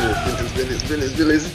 beleza, 0.00 0.48
beleza, 0.54 0.86
beleza, 0.86 1.16
beleza. 1.16 1.50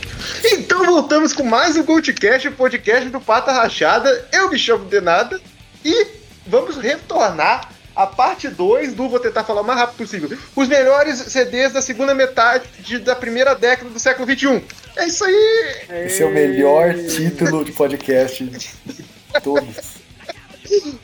Então 0.52 0.84
voltamos 0.86 1.32
com 1.32 1.44
mais 1.44 1.76
um 1.76 1.84
Goldcast, 1.84 2.48
o 2.48 2.52
podcast 2.52 3.08
do 3.10 3.22
Pata 3.22 3.52
Rachada. 3.52 4.28
Eu 4.32 4.50
me 4.50 4.58
chamo 4.58 4.86
Denada 4.86 5.40
e 5.86 6.08
vamos 6.48 6.76
retornar 6.78 7.70
a 7.96 8.08
parte 8.08 8.48
2 8.48 8.94
do 8.94 9.10
Vou 9.10 9.20
tentar 9.20 9.44
falar 9.44 9.62
o 9.62 9.64
mais 9.64 9.80
rápido 9.80 9.98
possível. 9.98 10.38
Os 10.56 10.68
melhores 10.68 11.18
CDs 11.18 11.74
da 11.74 11.82
segunda 11.82 12.16
metade 12.16 12.98
da 13.00 13.16
primeira 13.16 13.54
década 13.54 13.90
do 13.92 14.00
século 14.00 14.28
XXI. 14.28 14.64
É 14.96 15.06
isso 15.06 15.24
aí! 15.24 15.76
Esse 16.06 16.24
é 16.24 16.26
o 16.26 16.34
melhor 16.34 16.96
título 16.96 17.64
de 17.64 17.72
podcast 17.74 18.44
de 18.44 19.04
todos. 19.44 20.02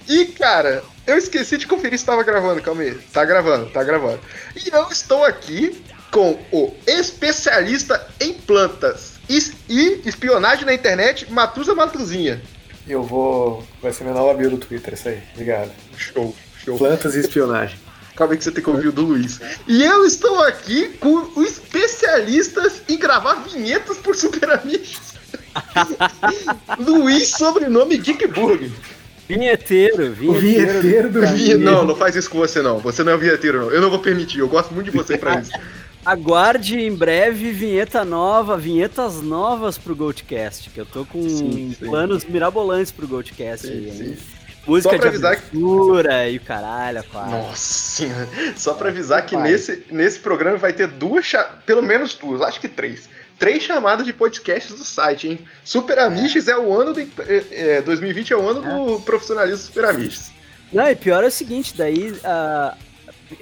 E, 0.08 0.28
cara, 0.28 0.81
eu 1.06 1.17
esqueci 1.17 1.58
de 1.58 1.67
conferir 1.67 2.00
se 2.00 2.04
estava 2.04 2.23
gravando, 2.23 2.62
calma 2.62 2.84
aí. 2.84 2.95
Tá 3.12 3.26
gravando, 3.26 3.70
tá 3.70 3.84
gravando. 3.84 4.22
E 4.56 4.70
eu 4.73 4.88
estou 4.90 5.26
aqui 5.26 5.84
com 6.11 6.39
o 6.52 6.73
especialista 6.85 8.07
em 8.20 8.34
plantas 8.34 9.13
e 9.29 10.02
espionagem 10.05 10.66
na 10.66 10.73
internet, 10.73 11.31
Matusa 11.31 11.75
Matuzinha. 11.75 12.41
Eu 12.88 13.03
vou. 13.03 13.66
Vai 13.81 13.91
ser 13.91 14.03
minha 14.05 14.16
nova 14.16 14.33
bio 14.33 14.49
do 14.49 14.58
Twitter, 14.58 14.94
isso 14.94 15.09
aí. 15.09 15.22
Obrigado. 15.33 15.72
Show, 15.97 16.33
show. 16.64 16.77
Plantas 16.77 17.16
e 17.16 17.19
espionagem. 17.19 17.77
Calma 18.16 18.33
aí 18.33 18.38
que 18.38 18.44
você 18.44 18.52
tem 18.52 18.64
que 18.64 18.69
ouvir 18.69 18.88
o 18.88 18.91
do 18.91 19.03
Luiz. 19.03 19.39
E 19.67 19.83
eu 19.83 20.05
estou 20.05 20.41
aqui 20.41 20.88
com 20.99 21.31
os 21.36 21.52
especialistas 21.52 22.81
em 22.88 22.97
gravar 22.97 23.36
vinhetas 23.36 23.97
por 23.97 24.16
Super 24.16 24.49
Amigos. 24.52 25.14
Luiz, 26.80 27.30
sobrenome 27.30 27.97
Geekburg. 27.97 28.71
Vinheteiro, 29.27 30.14
vinheteiro. 30.14 30.31
O 30.31 30.39
vinheteiro 30.39 31.09
do 31.11 31.27
Vi... 31.27 31.53
Não, 31.55 31.86
não 31.86 31.95
faz 31.95 32.16
isso 32.16 32.30
com 32.30 32.39
você 32.39 32.61
não. 32.61 32.80
Você 32.80 33.03
não 33.03 33.11
é 33.11 33.16
o 33.16 33.19
vinheteiro, 33.19 33.61
não. 33.61 33.71
Eu 33.71 33.81
não 33.81 33.89
vou 33.89 33.99
permitir. 33.99 34.39
Eu 34.39 34.47
gosto 34.47 34.73
muito 34.73 34.89
de 34.89 34.97
você 34.97 35.17
pra 35.17 35.39
isso. 35.42 35.52
Aguarde 36.08 36.80
em 36.80 36.95
breve 36.95 37.52
vinheta 37.52 38.05
nova, 38.05 38.58
vinhetas 38.58 39.22
novas 39.22 39.77
pro 39.77 39.94
Goldcast, 39.94 40.69
que 40.69 40.80
eu 40.80 40.86
tô 40.86 41.03
com 41.03 41.22
sim, 41.22 41.75
sim. 41.77 41.86
planos 41.86 42.23
mirabolantes 42.23 42.94
pro 42.94 43.05
Goldcast. 43.05 43.67
Sim, 43.67 43.91
sim. 43.91 44.17
Música 44.66 44.97
de 44.97 45.05
avisar 45.05 45.36
que... 45.36 45.58
e 45.58 46.38
o 46.38 46.41
caralho, 46.45 47.03
quase. 47.11 47.31
Nossa 47.31 48.05
Só 48.55 48.73
pra 48.73 48.88
avisar 48.88 49.25
que 49.25 49.36
nesse, 49.36 49.83
nesse 49.91 50.19
programa 50.19 50.58
vai 50.58 50.72
ter 50.72 50.88
duas, 50.88 51.30
pelo 51.66 51.81
menos 51.81 52.14
duas, 52.14 52.42
acho 52.42 52.61
que 52.61 52.69
três 52.69 53.09
três 53.38 53.61
chamadas 53.61 54.05
de 54.05 54.14
podcasts 54.14 54.73
do 54.73 54.86
site, 54.86 55.27
hein? 55.27 55.39
Super 55.64 55.99
Amishes 55.99 56.47
é, 56.47 56.52
é 56.52 56.58
o 56.58 56.73
ano 56.73 56.94
do. 56.94 57.02
É, 57.52 57.81
2020 57.81 58.31
é 58.31 58.38
o 58.38 58.47
ano 58.47 58.66
é. 58.66 58.75
do 58.75 59.02
profissionalismo 59.02 59.58
Super 59.58 59.86
Amishes. 59.86 60.31
Não, 60.71 60.89
e 60.89 60.95
pior 60.95 61.23
é 61.23 61.27
o 61.27 61.31
seguinte, 61.31 61.73
daí. 61.77 62.11
Uh, 62.11 62.86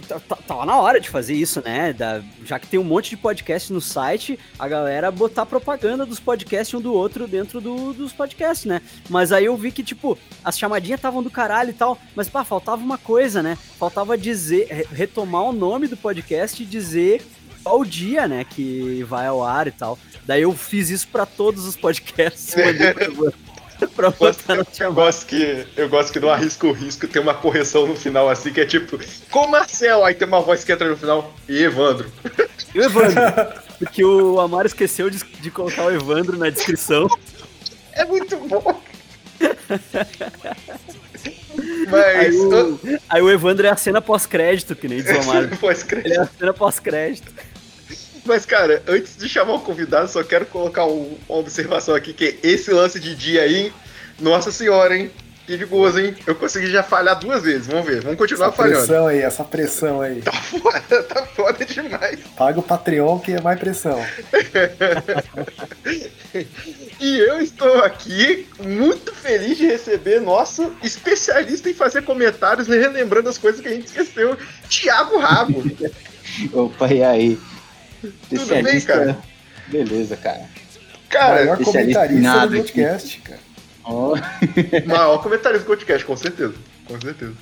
tá, 0.08 0.19
tá, 0.19 0.66
na 0.66 0.78
hora 0.78 1.00
de 1.00 1.09
fazer 1.09 1.33
isso, 1.33 1.61
né? 1.64 1.94
Da, 1.94 2.22
já 2.44 2.59
que 2.59 2.67
tem 2.67 2.80
um 2.80 2.83
monte 2.83 3.09
de 3.11 3.17
podcast 3.17 3.72
no 3.72 3.81
site, 3.81 4.39
a 4.58 4.67
galera 4.67 5.11
botar 5.11 5.45
propaganda 5.45 6.05
dos 6.05 6.19
podcasts 6.19 6.73
um 6.73 6.81
do 6.81 6.94
outro 6.94 7.28
dentro 7.28 7.61
do, 7.61 7.94
dos 7.94 8.13
podcasts, 8.13 8.66
né? 8.66 8.81
Mas 9.09 9.31
aí 9.31 9.45
eu 9.45 9.56
vi 9.58 9.72
que, 9.72 9.83
tipo, 9.83 10.17
as 10.44 10.58
chamadinhas 10.58 11.00
estavam 11.00 11.22
do 11.22 11.30
caralho 11.30 11.69
e 11.69 11.73
tal, 11.73 11.97
mas 12.16 12.30
pá, 12.30 12.44
faltava 12.44 12.83
uma 12.83 12.97
coisa, 12.97 13.41
né? 13.41 13.58
Faltava 13.78 14.17
dizer, 14.17 14.88
retomar 14.91 15.44
o 15.44 15.53
nome 15.53 15.88
do 15.88 15.97
podcast 15.97 16.62
e 16.62 16.66
dizer 16.66 17.22
qual 17.63 17.84
dia, 17.84 18.28
né, 18.28 18.44
que 18.44 19.03
vai 19.03 19.25
ao 19.25 19.44
ar 19.44 19.67
e 19.67 19.72
tal. 19.72 19.97
Daí 20.23 20.44
eu 20.44 20.53
fiz 20.53 20.91
isso 20.91 21.07
para 21.07 21.25
todos 21.25 21.66
os 21.66 21.75
podcasts. 21.75 22.53
pra 23.96 24.09
botar 24.09 24.56
eu, 24.56 24.66
eu 24.80 24.94
gosto 24.94 25.25
que 25.25 25.68
eu 25.75 25.90
gosto 25.90 26.13
que 26.13 26.19
não 26.19 26.30
arrisca 26.30 26.68
o 26.68 26.72
risco, 26.72 27.08
tem 27.08 27.22
uma 27.22 27.34
correção 27.34 27.86
no 27.88 27.96
final 27.96 28.30
assim 28.30 28.52
que 28.52 28.62
é 28.62 28.66
tipo, 28.66 29.00
com 29.30 29.47
Marcel, 29.47 30.03
aí 30.06 30.16
tem 30.16 30.28
uma 30.28 30.41
voz 30.41 30.63
que 30.63 30.72
entra 30.72 30.88
no 30.88 30.97
final 30.97 31.34
e 31.47 31.63
Evandro. 31.63 32.12
E 32.74 32.80
o 32.80 32.84
Evandro? 32.84 33.22
Porque 33.80 34.03
o 34.03 34.40
Amaro 34.40 34.68
esqueceu 34.68 35.09
de, 35.09 35.19
de 35.41 35.52
colocar 35.52 35.85
o 35.85 35.91
Evandro 35.91 36.38
na 36.38 36.50
descrição. 36.50 37.08
É 37.94 38.06
muito 38.06 38.38
bom. 38.38 38.81
Mas. 41.90 42.16
Aí 42.18 42.35
o, 42.35 42.80
aí 43.09 43.22
o 43.22 43.31
Evandro 43.31 43.68
é 43.68 43.69
a 43.69 43.78
cena 43.78 44.02
pós-crédito, 44.02 44.75
que 44.75 44.88
nem 44.88 45.02
diz 45.02 45.16
o 45.16 45.22
Amaro. 45.22 45.50
Ele 46.03 46.14
é 46.14 46.19
a 46.19 46.28
cena 46.28 46.53
pós-crédito. 46.53 47.34
Mas, 48.25 48.46
cara, 48.46 48.81
antes 48.88 49.16
de 49.16 49.30
chamar 49.30 49.53
o 49.53 49.59
convidado, 49.59 50.09
só 50.09 50.24
quero 50.24 50.47
colocar 50.47 50.86
um, 50.86 51.16
uma 51.30 51.38
observação 51.38 51.94
aqui, 51.94 52.12
que 52.12 52.40
esse 52.41 52.72
lance 52.72 53.00
de 53.00 53.16
dia 53.16 53.44
aí, 53.44 53.72
nossa 54.19 54.52
senhora, 54.52 54.97
hein? 54.97 55.12
Que 55.46 55.56
de 55.58 55.66
gozo, 55.66 56.00
hein? 56.00 56.16
Eu 56.25 56.34
consegui 56.34 56.72
já 56.72 56.81
falhar 56.81 57.19
duas 57.19 57.44
vezes. 57.44 57.68
Vamos 57.68 57.85
ver, 57.85 58.02
vamos 58.02 58.18
continuar 58.18 58.47
essa 58.47 58.58
falhando. 58.58 58.78
Essa 58.80 58.88
pressão 58.88 59.08
aí, 59.08 59.19
essa 59.19 59.44
pressão 59.44 60.02
aí. 60.02 60.22
Tá 60.24 60.31
foda, 60.31 61.03
tá 61.03 61.25
foda 61.28 61.64
demais. 61.64 62.19
Paga 62.35 62.59
o 62.59 62.64
Patreon 62.64 63.19
que 63.19 63.34
é 63.34 63.41
mais 63.41 63.59
pressão. 63.59 64.03
e 67.00 67.19
eu 67.19 67.40
estou 67.40 67.78
aqui 67.84 68.47
muito 68.59 69.14
feliz 69.14 69.56
de 69.56 69.68
receber 69.68 70.19
nosso 70.19 70.75
especialista 70.81 71.69
em 71.69 71.75
fazer 71.75 72.02
comentários, 72.02 72.68
relembrando 72.68 73.30
as 73.30 73.38
coisas 73.38 73.62
que 73.62 73.68
a 73.68 73.72
gente 73.72 73.85
esqueceu, 73.85 74.35
Thiago 74.68 75.19
Rabo. 75.19 75.64
Opa, 76.53 76.91
e 76.91 77.03
aí? 77.03 77.40
Tudo 78.29 78.63
bem, 78.63 78.81
cara? 78.81 79.17
Beleza, 79.67 80.17
cara. 80.17 80.41
Cara, 81.09 81.45
maior 81.45 81.63
comentarista 81.63 82.47
do 82.47 82.57
podcast, 82.57 83.21
cara. 83.21 83.39
Oh. 83.85 84.13
maior 84.85 85.21
comentarista 85.21 85.63
do 85.63 85.67
podcast, 85.67 86.05
com 86.05 86.17
certeza. 86.17 86.55
Com 86.88 86.99
certeza. 86.99 87.33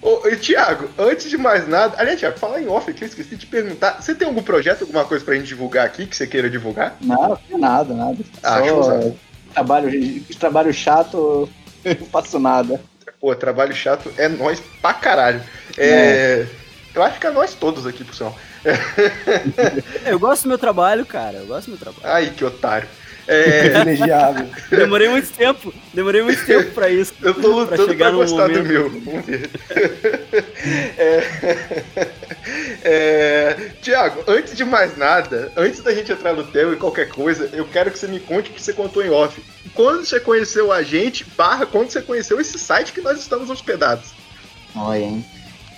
Ô, 0.00 0.26
e 0.26 0.36
Thiago, 0.36 0.90
antes 0.98 1.30
de 1.30 1.38
mais 1.38 1.68
nada, 1.68 1.94
aliás, 1.96 2.18
Thiago, 2.18 2.38
fala 2.38 2.60
em 2.60 2.66
off 2.66 2.90
aqui, 2.90 3.02
eu 3.04 3.08
esqueci 3.08 3.36
de 3.36 3.46
perguntar. 3.46 4.02
Você 4.02 4.14
tem 4.14 4.26
algum 4.26 4.42
projeto, 4.42 4.82
alguma 4.82 5.04
coisa 5.04 5.24
pra 5.24 5.34
gente 5.34 5.46
divulgar 5.46 5.86
aqui 5.86 6.06
que 6.06 6.16
você 6.16 6.26
queira 6.26 6.50
divulgar? 6.50 6.96
Não, 7.00 7.38
nada, 7.50 7.94
nada. 7.94 8.18
Ah, 8.42 8.60
Só 8.60 9.12
trabalho, 9.52 10.24
trabalho 10.38 10.72
chato, 10.72 11.48
eu 11.84 11.94
não 12.00 12.06
faço 12.06 12.38
nada. 12.40 12.80
Pô, 13.20 13.34
trabalho 13.36 13.74
chato 13.74 14.12
é 14.18 14.28
nós 14.28 14.60
pra 14.80 14.94
caralho. 14.94 15.40
É, 15.78 15.86
é. 15.86 16.46
Eu 16.94 17.02
acho 17.02 17.18
que 17.18 17.26
é 17.26 17.30
nós 17.30 17.54
todos 17.54 17.86
aqui, 17.86 18.04
por 18.04 18.14
sinal. 18.14 18.36
eu 20.04 20.18
gosto 20.18 20.42
do 20.42 20.48
meu 20.48 20.58
trabalho, 20.58 21.06
cara. 21.06 21.38
Eu 21.38 21.46
gosto 21.46 21.66
do 21.66 21.70
meu 21.70 21.78
trabalho. 21.78 22.04
Ai, 22.04 22.30
que 22.30 22.44
otário. 22.44 22.88
É... 23.24 23.68
Privilegiado. 23.68 24.48
Demorei 24.68 25.08
muito 25.08 25.32
tempo. 25.32 25.72
Demorei 25.94 26.22
muito 26.22 26.44
tempo 26.44 26.72
pra 26.72 26.90
isso. 26.90 27.14
Eu 27.22 27.32
tô 27.32 27.60
lutando 27.60 27.86
pra, 27.86 27.94
pra 27.94 28.10
gostar 28.10 28.48
momento. 28.48 28.62
do 28.62 28.68
meu. 28.68 28.90
Vamos 28.90 29.24
ver. 29.24 29.48
É... 30.98 31.22
É... 32.82 33.70
Tiago, 33.80 34.24
antes 34.26 34.56
de 34.56 34.64
mais 34.64 34.96
nada, 34.96 35.52
antes 35.56 35.80
da 35.80 35.94
gente 35.94 36.10
entrar 36.10 36.32
no 36.32 36.44
tema 36.44 36.72
e 36.72 36.76
qualquer 36.76 37.08
coisa, 37.08 37.48
eu 37.52 37.64
quero 37.64 37.90
que 37.90 37.98
você 37.98 38.08
me 38.08 38.18
conte 38.18 38.50
o 38.50 38.52
que 38.52 38.60
você 38.62 38.72
contou 38.72 39.04
em 39.04 39.10
off. 39.10 39.40
Quando 39.74 40.04
você 40.04 40.18
conheceu 40.18 40.72
a 40.72 40.82
gente, 40.82 41.24
barra, 41.36 41.64
quando 41.64 41.90
você 41.90 42.02
conheceu 42.02 42.40
esse 42.40 42.58
site 42.58 42.92
que 42.92 43.00
nós 43.00 43.20
estamos 43.20 43.48
hospedados? 43.50 44.10
Olha, 44.74 44.98
hein? 44.98 45.24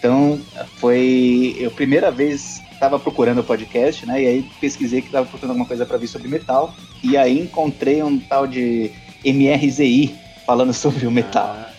Então, 0.05 0.39
foi 0.77 1.65
a 1.67 1.71
primeira 1.71 2.11
vez 2.11 2.61
estava 2.71 2.99
procurando 2.99 3.39
o 3.39 3.43
podcast, 3.43 4.05
né? 4.05 4.23
E 4.23 4.27
aí 4.27 4.47
pesquisei 4.61 5.01
que 5.01 5.07
estava 5.07 5.25
procurando 5.25 5.53
alguma 5.53 5.67
coisa 5.67 5.87
para 5.87 5.97
ver 5.97 6.09
sobre 6.09 6.29
metal. 6.29 6.75
E 7.03 7.17
aí 7.17 7.41
encontrei 7.41 8.03
um 8.03 8.19
tal 8.19 8.47
de 8.47 8.91
MRZI 9.25 10.15
falando 10.45 10.75
sobre 10.77 11.07
o 11.07 11.11
metal. 11.11 11.57
Ah. 11.59 11.73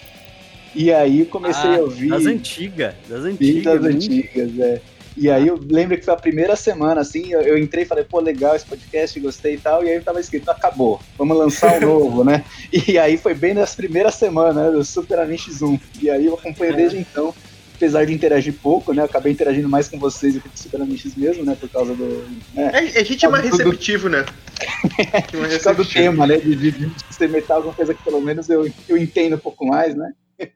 E 0.74 0.92
aí 0.92 1.24
comecei 1.25 1.69
ah, 1.69 1.75
a 1.75 1.81
ouvir. 1.81 2.10
Das 2.10 2.25
antigas, 2.25 2.95
das 3.07 3.25
antigas. 3.25 3.63
Das 3.63 3.81
né? 3.83 3.89
antigas, 3.92 4.60
é. 4.60 4.81
E 5.16 5.30
aí 5.30 5.48
eu 5.48 5.60
lembro 5.63 5.95
que 5.95 6.04
foi 6.04 6.13
a 6.13 6.18
primeira 6.18 6.56
semana, 6.56 7.01
assim, 7.01 7.31
eu, 7.31 7.42
eu, 7.42 7.57
entrei 7.57 7.83
e 7.83 7.88
falei, 7.88 8.04
pô, 8.04 8.19
legal 8.19 8.56
esse 8.56 8.66
podcast, 8.66 9.18
gostei 9.19 9.54
e 9.54 9.57
tal, 9.57 9.86
e 9.86 9.89
aí 9.89 10.01
tava 10.01 10.19
escrito, 10.19 10.50
acabou, 10.50 11.00
vamos 11.18 11.38
lançar 11.38 11.77
um 11.77 11.86
novo, 11.88 12.24
né? 12.25 12.44
E 12.86 12.98
aí 12.98 13.16
foi 13.18 13.33
bem 13.33 13.54
nas 13.54 13.75
primeiras 13.75 14.16
semanas, 14.16 14.56
né, 14.56 14.72
do 14.72 14.83
Super 14.83 15.19
Avenge 15.19 15.54
Zoom. 15.54 15.80
E 16.01 16.10
aí 16.10 16.25
eu 16.25 16.33
acompanho 16.33 16.74
é. 16.74 16.75
desde 16.75 16.98
então 16.98 17.33
apesar 17.75 18.06
de 18.06 18.13
interagir 18.13 18.54
pouco, 18.54 18.94
né? 18.94 19.04
Acabei 19.04 19.31
interagindo 19.31 19.69
mais 19.69 19.88
com 19.88 20.00
vocês 20.00 20.33
do 20.33 20.42
que 20.42 20.50
com 20.50 20.57
Super 20.57 20.81
Amishes 20.81 21.16
mesmo, 21.16 21.44
né? 21.45 21.56
Por 21.56 21.69
causa 21.69 21.94
do. 21.94 22.24
Né, 22.54 22.72
é, 22.74 23.00
a 23.00 23.04
gente 23.04 23.25
é 23.25 23.30
mais 23.30 23.44
receptivo, 23.45 24.10
do... 24.10 24.18
né? 24.18 24.25
Por 25.30 25.50
causa 25.50 25.74
do 25.74 25.86
tema, 25.86 26.25
né? 26.25 26.38
De, 26.38 26.56
de, 26.56 26.72
de 26.72 27.13
ser 27.13 27.30
metal, 27.30 27.57
alguma 27.57 27.74
coisa 27.74 27.94
que 27.94 28.04
pelo 28.04 28.22
menos 28.22 28.50
eu, 28.50 28.72
eu 28.88 28.98
entendo 28.98 29.36
um 29.36 29.39
pouco 29.39 29.66
mais, 29.66 29.95
né? 29.95 30.13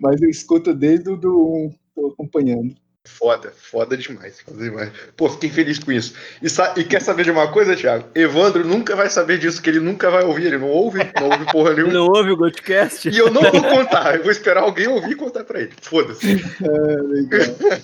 Mas 0.00 0.20
eu 0.20 0.28
escuto 0.28 0.74
desde 0.74 1.10
o 1.10 1.16
do 1.16 1.66
1, 1.66 1.74
tô 1.94 2.06
acompanhando. 2.08 2.74
Foda, 3.04 3.52
foda 3.56 3.96
demais, 3.96 4.40
foda 4.40 4.62
demais. 4.62 4.92
Pô, 5.16 5.28
fiquei 5.28 5.50
feliz 5.50 5.80
com 5.80 5.90
isso. 5.90 6.14
E, 6.40 6.46
e, 6.80 6.84
quer 6.84 7.02
saber 7.02 7.24
de 7.24 7.32
uma 7.32 7.50
coisa, 7.50 7.74
Thiago? 7.74 8.08
Evandro 8.14 8.64
nunca 8.64 8.94
vai 8.94 9.10
saber 9.10 9.38
disso, 9.38 9.60
que 9.60 9.68
ele 9.68 9.80
nunca 9.80 10.08
vai 10.08 10.22
ouvir, 10.22 10.46
ele 10.46 10.58
não 10.58 10.68
ouve, 10.68 11.00
não 11.20 11.30
ouve 11.30 11.44
porra 11.50 11.74
nenhuma. 11.74 11.92
Não 11.92 12.06
ouve 12.06 12.30
o 12.30 12.36
Goldcast. 12.36 13.08
E 13.08 13.18
eu 13.18 13.28
não 13.28 13.42
vou 13.42 13.60
contar, 13.60 14.14
eu 14.14 14.22
vou 14.22 14.30
esperar 14.30 14.62
alguém 14.62 14.86
ouvir 14.86 15.12
e 15.12 15.16
contar 15.16 15.42
pra 15.42 15.60
ele. 15.60 15.72
Foda-se. 15.80 16.42
É, 16.62 17.82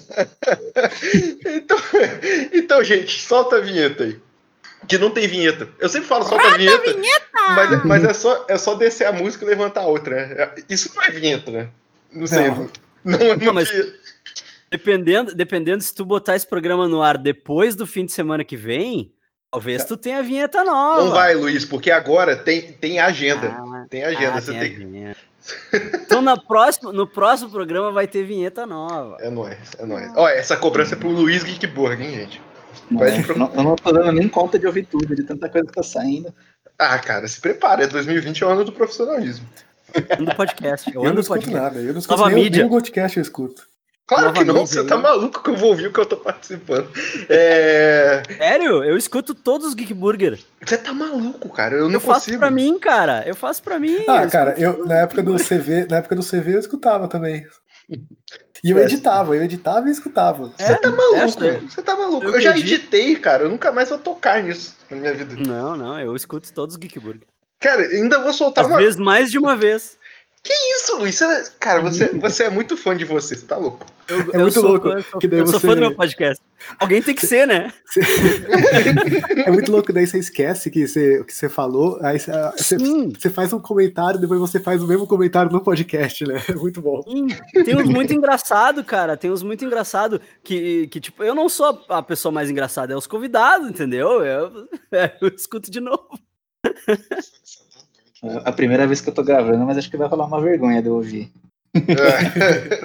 então, 1.57 1.77
então, 2.53 2.85
gente, 2.85 3.21
solta 3.21 3.57
a 3.57 3.61
vinheta 3.61 4.05
aí. 4.05 4.19
Que 4.87 4.99
não 4.99 5.11
tem 5.11 5.27
vinheta. 5.27 5.69
Eu 5.81 5.89
sempre 5.89 6.09
falo 6.09 6.25
solta 6.25 6.47
a 6.47 6.57
vinheta. 6.57 6.93
vinheta! 6.93 7.27
Mas, 7.35 7.85
mas 7.85 8.05
é, 8.05 8.13
só, 8.13 8.47
é 8.49 8.57
só 8.57 8.75
descer 8.75 9.07
a 9.07 9.13
música 9.13 9.45
e 9.45 9.49
levantar 9.49 9.83
a 9.83 9.87
outra. 9.87 10.27
Né? 10.27 10.51
Isso 10.69 10.93
não 10.95 11.03
é 11.03 11.11
vinheta, 11.11 11.51
né? 11.51 11.69
Não 12.13 12.27
sei. 12.27 12.49
Não, 12.49 12.71
não 13.05 13.21
é 13.21 13.35
uma 13.35 13.53
mas... 13.53 13.71
Dependendo, 14.71 15.35
dependendo 15.35 15.83
se 15.83 15.95
tu 15.95 16.05
botar 16.05 16.37
esse 16.37 16.47
programa 16.47 16.87
no 16.89 17.03
ar 17.03 17.17
depois 17.17 17.75
do 17.75 17.87
fim 17.87 18.05
de 18.05 18.13
semana 18.13 18.45
que 18.45 18.57
vem, 18.57 19.13
talvez 19.51 19.85
tu 19.85 19.97
tenha 19.97 20.23
vinheta 20.23 20.63
nova. 20.65 21.05
Não 21.05 21.11
vai, 21.11 21.35
Luiz, 21.35 21.65
porque 21.65 21.91
agora 21.91 22.37
tem, 22.37 22.73
tem 22.73 22.99
agenda. 23.01 23.49
Ah, 23.49 23.87
tem 23.89 24.05
agenda. 24.05 24.35
ah, 24.35 24.41
você 24.41 24.53
tem 24.53 24.77
tem... 24.77 25.07
a. 25.09 25.17
Então 26.03 26.21
na 26.21 26.37
próxima, 26.37 26.93
no 26.93 27.07
próximo 27.07 27.51
programa 27.51 27.91
vai 27.91 28.07
ter 28.07 28.23
vinheta 28.25 28.67
nova. 28.67 29.17
É 29.21 29.31
nóis, 29.31 29.57
é 29.79 29.87
nóis. 29.87 30.13
Ó, 30.15 30.29
essa 30.29 30.57
cobrança 30.57 30.95
é 30.95 30.99
pro 30.99 31.09
Luiz 31.09 31.43
Geekburg, 31.43 32.03
hein, 32.03 32.11
gente? 32.15 32.43
É, 33.01 33.23
pro- 33.23 33.39
não- 33.39 33.51
eu 33.55 33.63
não 33.63 33.77
tô 33.77 33.91
dando 33.91 34.13
nem 34.13 34.29
conta 34.29 34.59
de 34.59 34.67
ouvir 34.67 34.85
tudo, 34.85 35.15
de 35.17 35.23
tanta 35.23 35.49
coisa 35.49 35.67
que 35.67 35.73
tá 35.73 35.83
saindo. 35.83 36.33
Ah, 36.79 36.99
cara, 36.99 37.27
se 37.27 37.41
prepara. 37.41 37.85
É 37.85 37.87
2020 37.87 38.43
é 38.43 38.47
o 38.47 38.51
ano 38.51 38.65
do 38.65 38.73
profissionalismo. 38.73 39.49
Ano 40.11 40.27
do 40.27 40.35
podcast. 40.37 40.95
Eu 40.95 41.03
Eu 41.05 41.15
não 41.15 41.21
escuto 41.21 41.41
podcast. 41.41 41.63
nada, 41.65 41.79
eu 41.81 41.93
não 41.93 41.99
escuto 42.01 42.19
Nova 42.21 42.31
nem, 42.35 42.45
mídia. 42.45 42.59
nem 42.59 42.67
o 42.67 42.69
Goldcast 42.69 43.17
eu 43.17 43.23
escuto. 43.23 43.63
Claro 44.09 44.33
que 44.33 44.43
não, 44.43 44.67
você 44.67 44.81
aí. 44.81 44.87
tá 44.87 44.97
maluco 44.97 45.43
que 45.43 45.51
eu 45.51 45.57
vou 45.57 45.69
ouvir 45.69 45.89
o 45.89 45.93
que 45.93 46.01
eu 46.01 46.07
tô 46.07 46.17
participando. 46.17 46.89
É... 47.29 48.23
Sério? 48.39 48.83
Eu 48.83 48.97
escuto 48.97 49.35
todos 49.35 49.67
os 49.69 49.75
Geek 49.75 49.93
Burger. 49.93 50.39
Você 50.65 50.79
tá 50.79 50.93
maluco, 50.95 51.49
cara. 51.51 51.77
Eu 51.77 51.89
não 51.89 51.95
Eu 51.95 52.01
faço 52.01 52.21
consigo. 52.27 52.39
pra 52.39 52.51
mim, 52.51 52.79
cara. 52.79 53.23
Eu 53.27 53.35
faço 53.37 53.63
pra 53.63 53.79
mim. 53.79 53.99
Ah, 54.09 54.25
Eu 54.25 54.31
cara, 54.31 54.55
eu 54.59 54.87
na 54.87 54.95
época 55.01 55.23
do 55.23 55.37
CV, 55.37 55.87
na 55.91 55.99
época 55.99 56.17
do 56.17 56.23
CV 56.23 56.55
eu 56.55 56.59
escutava 56.61 57.07
também. 57.07 57.47
E 58.65 58.73
eu 58.73 58.79
editava, 58.81 59.37
eu 59.37 59.43
editava 59.45 59.89
e 59.89 59.93
escutava. 59.93 60.53
É, 60.59 60.75
Tá 60.75 60.91
maluco, 60.91 61.45
é, 61.45 61.61
você 61.61 61.81
tá 61.81 61.95
maluco. 61.95 62.27
Eu 62.27 62.35
Eu, 62.35 62.41
já 62.41 62.59
editei, 62.59 63.15
cara. 63.15 63.45
Eu 63.45 63.49
nunca 63.51 63.71
mais 63.71 63.89
vou 63.89 63.99
tocar 63.99 64.43
nisso 64.43 64.75
na 64.91 64.97
minha 64.97 65.15
vida. 65.15 65.37
Não, 65.39 65.77
não, 65.77 66.01
eu 66.01 66.17
escuto 66.17 66.53
todos 66.53 66.75
os 66.75 66.77
Geek 66.79 66.99
Burger. 66.99 67.23
Cara, 67.61 67.83
ainda 67.83 68.19
vou 68.19 68.33
soltar 68.33 68.65
Às 68.65 68.71
uma. 68.71 68.79
vezes 68.79 68.97
mais 68.99 69.31
de 69.31 69.39
uma 69.39 69.55
vez. 69.57 69.97
Isso, 70.77 70.97
Luiz. 70.99 71.17
Você- 71.17 71.51
Cara, 71.61 71.81
você, 71.83 72.07
você 72.19 72.45
é 72.45 72.51
muito 72.51 72.77
fã 72.77 72.97
de 72.97 73.05
você, 73.05 73.35
você 73.37 73.47
tá 73.47 73.57
louco. 73.57 73.85
Eu, 74.09 74.21
É 74.21 74.37
eu 74.37 74.41
muito 74.41 74.55
sou 74.55 74.63
louco, 74.71 74.89
fã- 74.89 74.95
eu 74.97 75.03
sou, 75.03 75.21
que 75.21 75.29
daí 75.29 75.41
eu 75.41 75.47
sou 75.47 75.61
você- 75.61 75.67
fã 75.67 75.75
do 75.75 75.81
meu 75.81 75.95
podcast. 75.95 76.43
Alguém 76.81 77.03
tem 77.03 77.15
que 77.15 77.27
ser, 77.27 77.47
né? 77.47 77.73
É 79.47 79.51
muito 79.51 79.71
louco, 79.71 79.93
daí 79.93 80.07
você 80.07 80.19
esquece 80.19 80.71
que 80.71 80.87
você, 80.87 81.21
o 81.21 81.25
que 81.25 81.33
você 81.35 81.49
falou, 81.49 81.99
aí 82.03 82.19
você, 82.19 82.33
você, 82.57 82.79
Sim, 82.79 83.11
você 83.11 83.31
faz 83.31 83.53
um 83.53 83.61
comentário, 83.61 84.19
depois 84.21 84.41
você 84.41 84.59
faz 84.59 84.83
o 84.83 84.87
mesmo 84.87 85.07
comentário 85.07 85.51
no 85.53 85.61
podcast, 85.63 86.25
né? 86.27 86.43
É 86.49 86.55
muito 86.55 86.81
bom. 86.83 87.03
sim. 87.03 87.27
Tem 87.65 87.77
uns 87.77 87.89
muito 87.89 88.13
engraçado, 88.13 88.83
cara. 88.85 89.17
Tem 89.17 89.31
uns 89.31 89.43
muito 89.43 89.65
engraçado 89.65 90.21
que, 90.43 90.89
que, 90.89 91.01
tipo, 91.01 91.23
eu 91.23 91.35
não 91.35 91.49
sou 91.49 91.85
a 91.89 92.03
pessoa 92.03 92.33
mais 92.33 92.51
engraçada, 92.51 92.93
é 92.93 92.97
os 92.97 93.07
convidados, 93.07 93.69
entendeu? 93.69 94.25
Eu, 94.25 94.69
eu 95.21 95.29
escuto 95.29 95.71
de 95.71 95.81
novo. 95.81 96.09
É 98.25 98.43
A 98.49 98.53
primeira 98.53 98.87
vez 98.87 99.01
que 99.01 99.09
eu 99.09 99.15
tô 99.15 99.23
gravando, 99.23 99.65
mas 99.65 99.79
acho 99.79 99.91
que 99.91 99.97
vai 99.97 100.09
rolar 100.09 100.27
uma 100.27 100.41
vergonha 100.41 100.81
de 100.83 100.89
eu 100.89 100.95
ouvir. 100.95 101.31
É, 101.75 102.81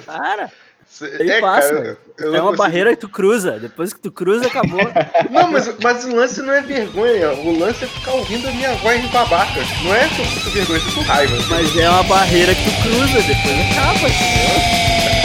Aí 1.18 1.28
é, 1.30 1.40
passa, 1.40 1.74
cara, 1.74 1.98
eu 2.18 2.28
é 2.34 2.36
não 2.38 2.44
uma 2.44 2.50
consigo- 2.50 2.56
barreira 2.58 2.90
que 2.90 3.00
tu 3.00 3.08
cruza. 3.08 3.58
Depois 3.58 3.92
que 3.92 4.00
tu 4.00 4.12
cruza, 4.12 4.46
acabou. 4.46 4.78
Não, 5.30 5.50
mas, 5.50 5.74
mas 5.82 6.04
o 6.04 6.14
lance 6.14 6.40
não 6.42 6.52
é 6.52 6.60
vergonha. 6.60 7.32
O 7.32 7.58
lance 7.58 7.84
é 7.84 7.88
ficar 7.88 8.12
ouvindo 8.12 8.46
a 8.46 8.52
minha 8.52 8.72
voz 8.76 9.00
de 9.02 9.08
babaca. 9.08 9.60
Não 9.82 9.94
é 9.94 10.06
que 10.08 10.20
eu 10.20 10.24
fico 10.26 10.50
vergonha, 10.50 10.78
eu 10.78 10.82
fico 10.84 10.94
com 10.96 11.00
raiva. 11.02 11.34
Mas 11.50 11.76
é 11.76 11.88
uma 11.90 12.02
barreira 12.04 12.54
que 12.54 12.62
tu 12.64 12.70
cruza, 12.82 13.22
depois 13.22 13.72
acaba, 13.72 13.98
entendeu? 14.08 15.23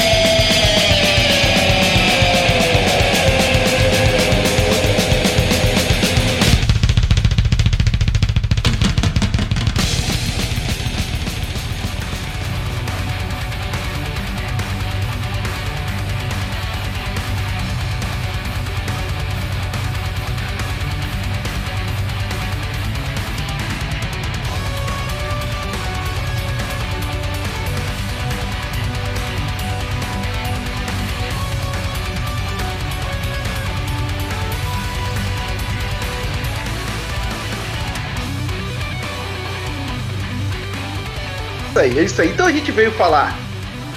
Aí, 41.90 42.00
é 42.00 42.04
isso 42.04 42.22
aí. 42.22 42.30
Então 42.30 42.46
a 42.46 42.52
gente 42.52 42.72
veio 42.72 42.92
falar 42.92 43.36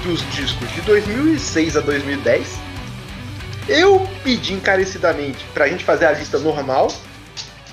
dos 0.03 0.21
discos 0.33 0.71
de 0.73 0.81
2006 0.83 1.77
a 1.77 1.81
2010. 1.81 2.47
Eu 3.69 4.07
pedi 4.25 4.55
encarecidamente 4.55 5.45
pra 5.55 5.69
gente 5.69 5.85
fazer 5.85 6.07
a 6.07 6.13
lista 6.13 6.39
normal. 6.39 6.89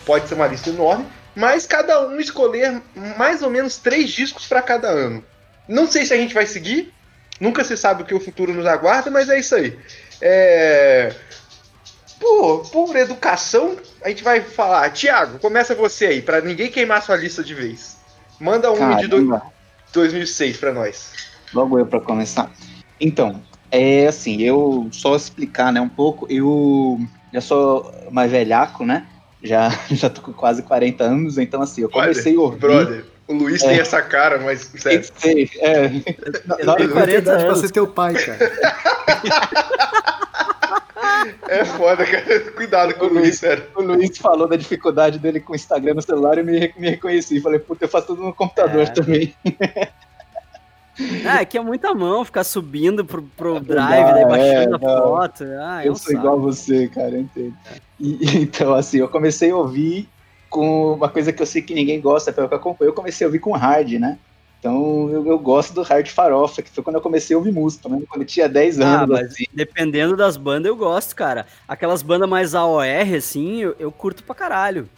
Pode 0.06 0.27
ser 0.27 0.36
uma 0.36 0.48
lista 0.48 0.69
enorme. 0.69 1.06
Mas 1.36 1.66
cada 1.66 2.07
um 2.07 2.19
escolher 2.19 2.81
mais 3.18 3.42
ou 3.42 3.50
menos 3.50 3.77
três 3.77 4.10
discos 4.12 4.45
pra 4.48 4.62
cada 4.62 4.88
ano. 4.88 5.24
Não 5.68 5.88
sei 5.89 6.06
se 6.06 6.13
a 6.13 6.18
gente 6.18 6.33
vai 6.33 6.45
seguir. 6.45 6.94
Nunca 7.39 7.63
se 7.63 7.77
sabe 7.77 8.04
o 8.04 8.06
que 8.06 8.13
o 8.13 8.19
futuro 8.19 8.54
nos 8.54 8.66
aguarda, 8.66 9.10
mas 9.10 9.30
é 9.30 9.39
isso 9.39 9.56
aí. 9.56 9.77
É... 10.21 11.13
Por, 12.19 12.69
por 12.69 12.95
educação, 12.98 13.77
a 14.04 14.10
gente 14.10 14.24
vai 14.24 14.42
falar. 14.42 14.89
Tiago, 14.89 15.39
começa 15.39 15.74
você 15.74 16.07
aí, 16.07 16.21
pra 16.21 16.42
ninguém 16.42 16.69
queimar 16.69 17.01
sua 17.01 17.16
lista 17.16 17.42
de 17.42 17.54
vez. 17.54 17.98
Manda 18.39 18.69
um 18.71 18.98
de 18.98 19.07
do- 19.07 19.16
Caramba, 19.18 19.44
2006 19.94 20.58
pra 20.58 20.74
nós. 20.74 21.12
logo 21.54 21.78
eu 21.80 21.86
pra 21.86 22.00
começar. 22.00 22.52
Então, 23.00 23.42
é 23.72 24.08
assim, 24.08 24.42
eu 24.42 24.88
só 24.92 25.16
explicar, 25.16 25.72
né, 25.74 25.80
um 25.82 25.90
pouco, 25.90 26.28
eu 26.30 27.00
já 27.34 27.42
sou 27.42 27.94
mais 28.12 28.32
velhaco, 28.32 28.86
né? 28.86 29.06
Já, 29.42 29.70
já 29.92 30.10
tô 30.10 30.22
com 30.22 30.34
quase 30.34 30.62
40 30.64 31.04
anos, 31.04 31.38
então 31.38 31.62
assim, 31.62 31.82
eu 31.82 31.90
comecei 31.90 32.36
a 32.36 32.40
ouvir. 32.40 32.60
Brother, 32.60 33.06
o 33.28 33.34
Luiz 33.34 33.64
É. 33.64 33.68
tem 33.70 33.80
essa 33.80 34.02
cara, 34.02 34.40
mas 34.40 34.62
sério. 34.78 35.08
Sei, 35.18 35.50
é, 35.60 35.88
na, 36.46 36.58
na 36.58 36.72
hora 36.74 36.78
tenho 36.78 36.90
que- 36.90 36.94
40 36.94 37.06
verdade 37.12 37.44
pra 37.44 37.48
anos. 37.54 37.60
ser 37.60 37.72
teu 37.72 37.88
pai, 37.88 38.14
cara. 38.14 38.52
É 41.47 41.66
foda, 41.66 42.06
cara. 42.06 42.52
Cuidado 42.52 42.94
com 42.95 43.06
o 43.06 43.14
Luiz, 43.14 43.40
sério. 43.40 43.64
o 43.76 43.81
Luiz 43.81 44.18
falou 44.18 44.47
da 44.47 44.56
dificuldade 44.56 45.19
dele 45.19 45.40
com 45.40 45.54
o 45.54 45.56
Instagram 45.56 45.95
no 45.95 46.02
celular 46.02 46.38
e 46.38 46.44
me, 46.44 46.73
me 46.78 46.90
reconheci. 46.92 47.42
Falei, 47.42 47.59
puta, 47.59 47.85
eu 47.85 47.90
faço 47.90 48.07
tudo 48.07 48.23
no 48.23 48.33
computador 48.33 48.81
É. 48.83 48.85
também. 48.85 49.35
Ah, 51.26 51.42
é 51.42 51.45
que 51.45 51.57
é 51.57 51.61
muita 51.61 51.94
mão 51.94 52.26
ficar 52.26 52.44
subindo 52.44 53.06
pro, 53.06 53.21
pro 53.23 53.59
drive, 53.61 54.06
dá, 54.06 54.11
daí 54.11 54.21
é, 54.23 54.26
baixando 54.26 54.76
a 54.76 54.80
não. 54.80 55.04
foto. 55.04 55.44
Ah, 55.61 55.81
é 55.83 55.88
eu 55.88 55.94
um 55.94 55.95
sou 55.95 56.07
saco. 56.11 56.18
igual 56.19 56.38
a 56.38 56.42
você, 56.42 56.88
cara, 56.90 57.11
eu 57.11 57.21
entendo. 57.21 57.54
E- 57.99 58.18
então, 58.42 58.73
assim, 58.73 58.97
eu 58.97 59.07
comecei 59.07 59.49
a 59.52 59.56
ouvir 59.56 60.09
com 60.49 60.94
uma 60.95 61.07
coisa 61.07 61.31
que 61.31 61.42
eu 61.42 61.45
sei 61.45 61.61
que 61.61 61.73
ninguém 61.73 62.02
gosta, 62.02 62.33
pelo 62.33 62.47
que 62.49 62.54
eu 62.54 62.57
acompanho, 62.57 62.90
eu 62.90 62.94
comecei 62.94 63.23
a 63.23 63.28
ouvir 63.30 63.40
com 63.40 63.52
hard, 63.54 63.92
né? 63.94 64.18
Então 64.59 65.09
eu, 65.09 65.25
eu 65.25 65.39
gosto 65.39 65.73
do 65.73 65.81
hard 65.81 66.07
farofa, 66.09 66.61
que 66.61 66.69
foi 66.69 66.83
quando 66.83 66.97
eu 66.97 67.01
comecei 67.01 67.33
a 67.33 67.37
ouvir 67.39 67.51
música, 67.51 67.87
né? 67.87 68.01
quando 68.09 68.21
eu 68.23 68.28
tinha 68.28 68.47
10 68.49 68.80
Ah, 68.81 69.04
anos. 69.04 69.09
mas 69.19 69.28
assim. 69.31 69.45
dependendo 69.54 70.18
das 70.18 70.35
bandas, 70.35 70.68
eu 70.68 70.75
gosto, 70.75 71.16
cara. 71.16 71.45
Aquelas 71.68 72.01
bandas 72.01 72.28
mais 72.30 72.54
AOR, 72.54 72.83
assim, 73.18 73.61
eu, 73.61 73.75
eu 73.80 73.92
curto 73.92 74.23
pra 74.23 74.35
caralho. 74.35 74.89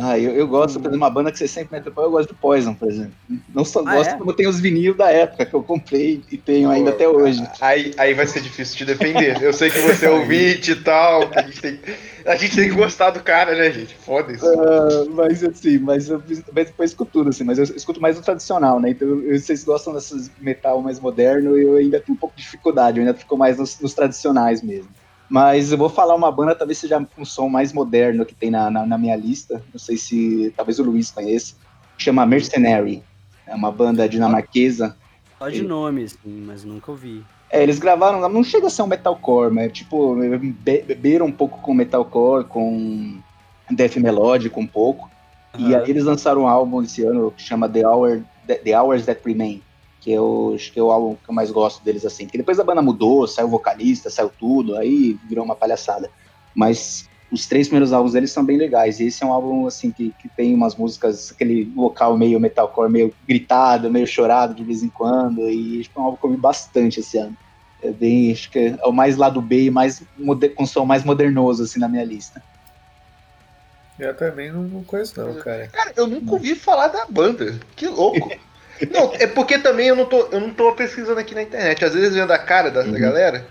Ah, 0.00 0.18
eu, 0.18 0.32
eu 0.32 0.46
gosto, 0.46 0.74
por 0.78 0.82
exemplo, 0.88 0.96
uma 0.98 1.10
banda 1.10 1.32
que 1.32 1.38
você 1.38 1.48
sempre 1.48 1.72
mete 1.72 1.90
pau, 1.90 2.04
eu 2.04 2.10
gosto 2.10 2.32
de 2.32 2.40
Poison, 2.40 2.74
por 2.74 2.88
exemplo. 2.88 3.12
Não 3.52 3.64
só 3.64 3.80
Ah, 3.80 3.96
gosto 3.96 4.10
é? 4.10 4.18
como 4.18 4.32
tem 4.32 4.46
os 4.46 4.60
vinil 4.60 4.94
da 4.94 5.10
época 5.10 5.44
que 5.44 5.54
eu 5.54 5.62
comprei 5.62 6.22
e 6.30 6.36
tenho 6.38 6.70
ainda 6.70 6.90
Pô, 6.90 6.96
até 6.96 7.08
hoje. 7.08 7.42
Aí, 7.60 7.92
aí 7.98 8.14
vai 8.14 8.26
ser 8.26 8.40
difícil 8.40 8.76
te 8.76 8.84
defender. 8.84 9.42
Eu 9.42 9.52
sei 9.52 9.68
que 9.70 9.80
você 9.80 10.06
é 10.06 10.10
ouvinte 10.10 10.70
e 10.72 10.76
tal. 10.76 11.28
A 11.34 11.42
gente, 11.42 11.60
tem, 11.60 11.80
a 12.24 12.36
gente 12.36 12.56
tem 12.56 12.68
que 12.68 12.76
gostar 12.76 13.10
do 13.10 13.20
cara, 13.20 13.56
né, 13.56 13.70
gente? 13.72 13.94
Foda 13.96 14.32
isso. 14.32 14.46
Ah, 14.46 15.04
mas 15.10 15.42
assim, 15.42 15.78
mas 15.78 16.08
eu 16.08 16.22
mas 16.54 16.66
depois 16.66 16.90
escuto 16.90 17.10
tudo, 17.10 17.30
assim, 17.30 17.42
mas 17.42 17.58
eu 17.58 17.64
escuto 17.64 18.00
mais 18.00 18.16
o 18.16 18.22
tradicional, 18.22 18.78
né? 18.80 18.90
Então 18.90 19.08
eu- 19.08 19.38
vocês 19.38 19.64
gostam 19.64 19.92
desses 19.92 20.30
metal 20.38 20.80
mais 20.82 21.00
moderno 21.00 21.58
e 21.58 21.62
eu 21.62 21.74
ainda 21.76 21.98
tenho 22.00 22.14
um 22.14 22.18
pouco 22.18 22.36
de 22.36 22.42
dificuldade, 22.42 22.98
eu 22.98 23.04
ainda 23.04 23.18
fico 23.18 23.36
mais 23.36 23.58
nos, 23.58 23.80
nos 23.80 23.92
tradicionais 23.92 24.62
mesmo. 24.62 24.90
Mas 25.30 25.70
eu 25.70 25.78
vou 25.78 25.88
falar 25.88 26.16
uma 26.16 26.32
banda, 26.32 26.56
talvez 26.56 26.78
seja 26.78 27.00
um 27.16 27.24
som 27.24 27.48
mais 27.48 27.72
moderno 27.72 28.26
que 28.26 28.34
tem 28.34 28.50
na, 28.50 28.68
na, 28.68 28.84
na 28.84 28.98
minha 28.98 29.14
lista. 29.14 29.62
Não 29.72 29.78
sei 29.78 29.96
se 29.96 30.52
talvez 30.56 30.80
o 30.80 30.82
Luiz 30.82 31.12
conheça. 31.12 31.54
Chama 31.96 32.26
Mercenary. 32.26 33.00
É 33.46 33.54
uma 33.54 33.70
banda 33.70 34.08
dinamarquesa. 34.08 34.96
Só 35.38 35.48
de 35.48 35.60
E- 35.60 35.62
nome, 35.62 36.02
assim, 36.04 36.44
mas 36.44 36.64
nunca 36.64 36.90
ouvi. 36.90 37.22
É, 37.48 37.62
eles 37.62 37.78
gravaram, 37.78 38.28
não 38.28 38.42
chega 38.44 38.66
a 38.66 38.70
ser 38.70 38.82
um 38.82 38.86
metalcore, 38.88 39.52
mas 39.52 39.72
tipo, 39.72 40.16
be- 40.16 40.82
beberam 40.82 41.26
um 41.26 41.32
pouco 41.32 41.60
com 41.60 41.74
metalcore, 41.74 42.44
com 42.44 43.18
death 43.70 43.96
melódico 43.96 44.60
um 44.60 44.66
pouco. 44.66 45.08
E 45.58 45.74
Aham. 45.74 45.82
aí 45.84 45.90
eles 45.90 46.04
lançaram 46.04 46.42
um 46.42 46.48
álbum 46.48 46.82
esse 46.82 47.04
ano 47.04 47.30
que 47.30 47.42
chama 47.42 47.68
The, 47.68 47.86
Hour, 47.86 48.22
The 48.46 48.78
Hours 48.80 49.04
That 49.06 49.20
Remain, 49.24 49.62
que 50.00 50.10
eu 50.10 50.52
acho 50.54 50.72
que 50.72 50.80
é 50.80 50.82
o 50.82 50.90
álbum 50.90 51.14
que 51.14 51.28
eu 51.30 51.34
mais 51.34 51.50
gosto 51.50 51.84
deles, 51.84 52.04
assim. 52.06 52.24
Porque 52.24 52.38
depois 52.38 52.58
a 52.58 52.64
banda 52.64 52.80
mudou, 52.80 53.26
saiu 53.28 53.48
vocalista, 53.48 54.08
saiu 54.08 54.30
tudo, 54.30 54.76
aí 54.76 55.18
virou 55.28 55.44
uma 55.44 55.54
palhaçada. 55.54 56.10
Mas 56.54 57.08
os 57.30 57.46
três 57.46 57.68
primeiros 57.68 57.92
álbuns 57.92 58.14
deles 58.14 58.32
são 58.32 58.44
bem 58.44 58.56
legais. 58.56 58.98
E 58.98 59.06
esse 59.06 59.22
é 59.22 59.26
um 59.26 59.32
álbum, 59.32 59.66
assim, 59.66 59.90
que, 59.90 60.14
que 60.18 60.28
tem 60.30 60.54
umas 60.54 60.74
músicas, 60.74 61.30
aquele 61.30 61.64
vocal 61.64 62.16
meio 62.16 62.40
metalcore, 62.40 62.90
meio 62.90 63.14
gritado, 63.28 63.90
meio 63.90 64.06
chorado 64.06 64.54
de 64.54 64.64
vez 64.64 64.82
em 64.82 64.88
quando. 64.88 65.48
E 65.50 65.84
que 65.84 65.90
é 65.94 66.00
um 66.00 66.04
álbum 66.04 66.16
que 66.16 66.24
eu 66.24 66.30
ouvi 66.30 66.40
bastante 66.40 67.00
esse 67.00 67.18
ano. 67.18 67.36
É 67.82 67.90
bem, 67.90 68.32
acho 68.32 68.50
que 68.50 68.58
é 68.58 68.86
o 68.86 68.92
mais 68.92 69.16
lado 69.16 69.40
B 69.40 69.64
e 69.64 69.70
mais 69.70 70.02
moder, 70.18 70.54
com 70.54 70.66
som 70.66 70.84
mais 70.84 71.04
modernoso 71.04 71.62
assim 71.62 71.78
na 71.78 71.88
minha 71.88 72.04
lista. 72.04 72.42
Eu 73.98 74.16
também 74.16 74.50
não, 74.50 74.62
não 74.62 74.82
conheço 74.82 75.20
não, 75.20 75.34
cara. 75.34 75.68
Cara, 75.68 75.92
eu 75.94 76.06
nunca 76.06 76.32
ouvi 76.32 76.54
falar 76.54 76.88
da 76.88 77.04
banda. 77.06 77.58
Que 77.76 77.86
louco. 77.86 78.30
não, 78.86 79.12
é 79.14 79.26
porque 79.26 79.58
também 79.58 79.88
eu 79.88 79.96
não 79.96 80.06
tô, 80.06 80.26
eu 80.32 80.40
não 80.40 80.50
tô 80.50 80.72
pesquisando 80.72 81.20
aqui 81.20 81.34
na 81.34 81.42
internet. 81.42 81.84
Às 81.84 81.94
vezes 81.94 82.14
vendo 82.14 82.30
a 82.32 82.38
cara 82.38 82.70
da, 82.70 82.82
Uhum. 82.82 82.92
galera. 82.92 83.46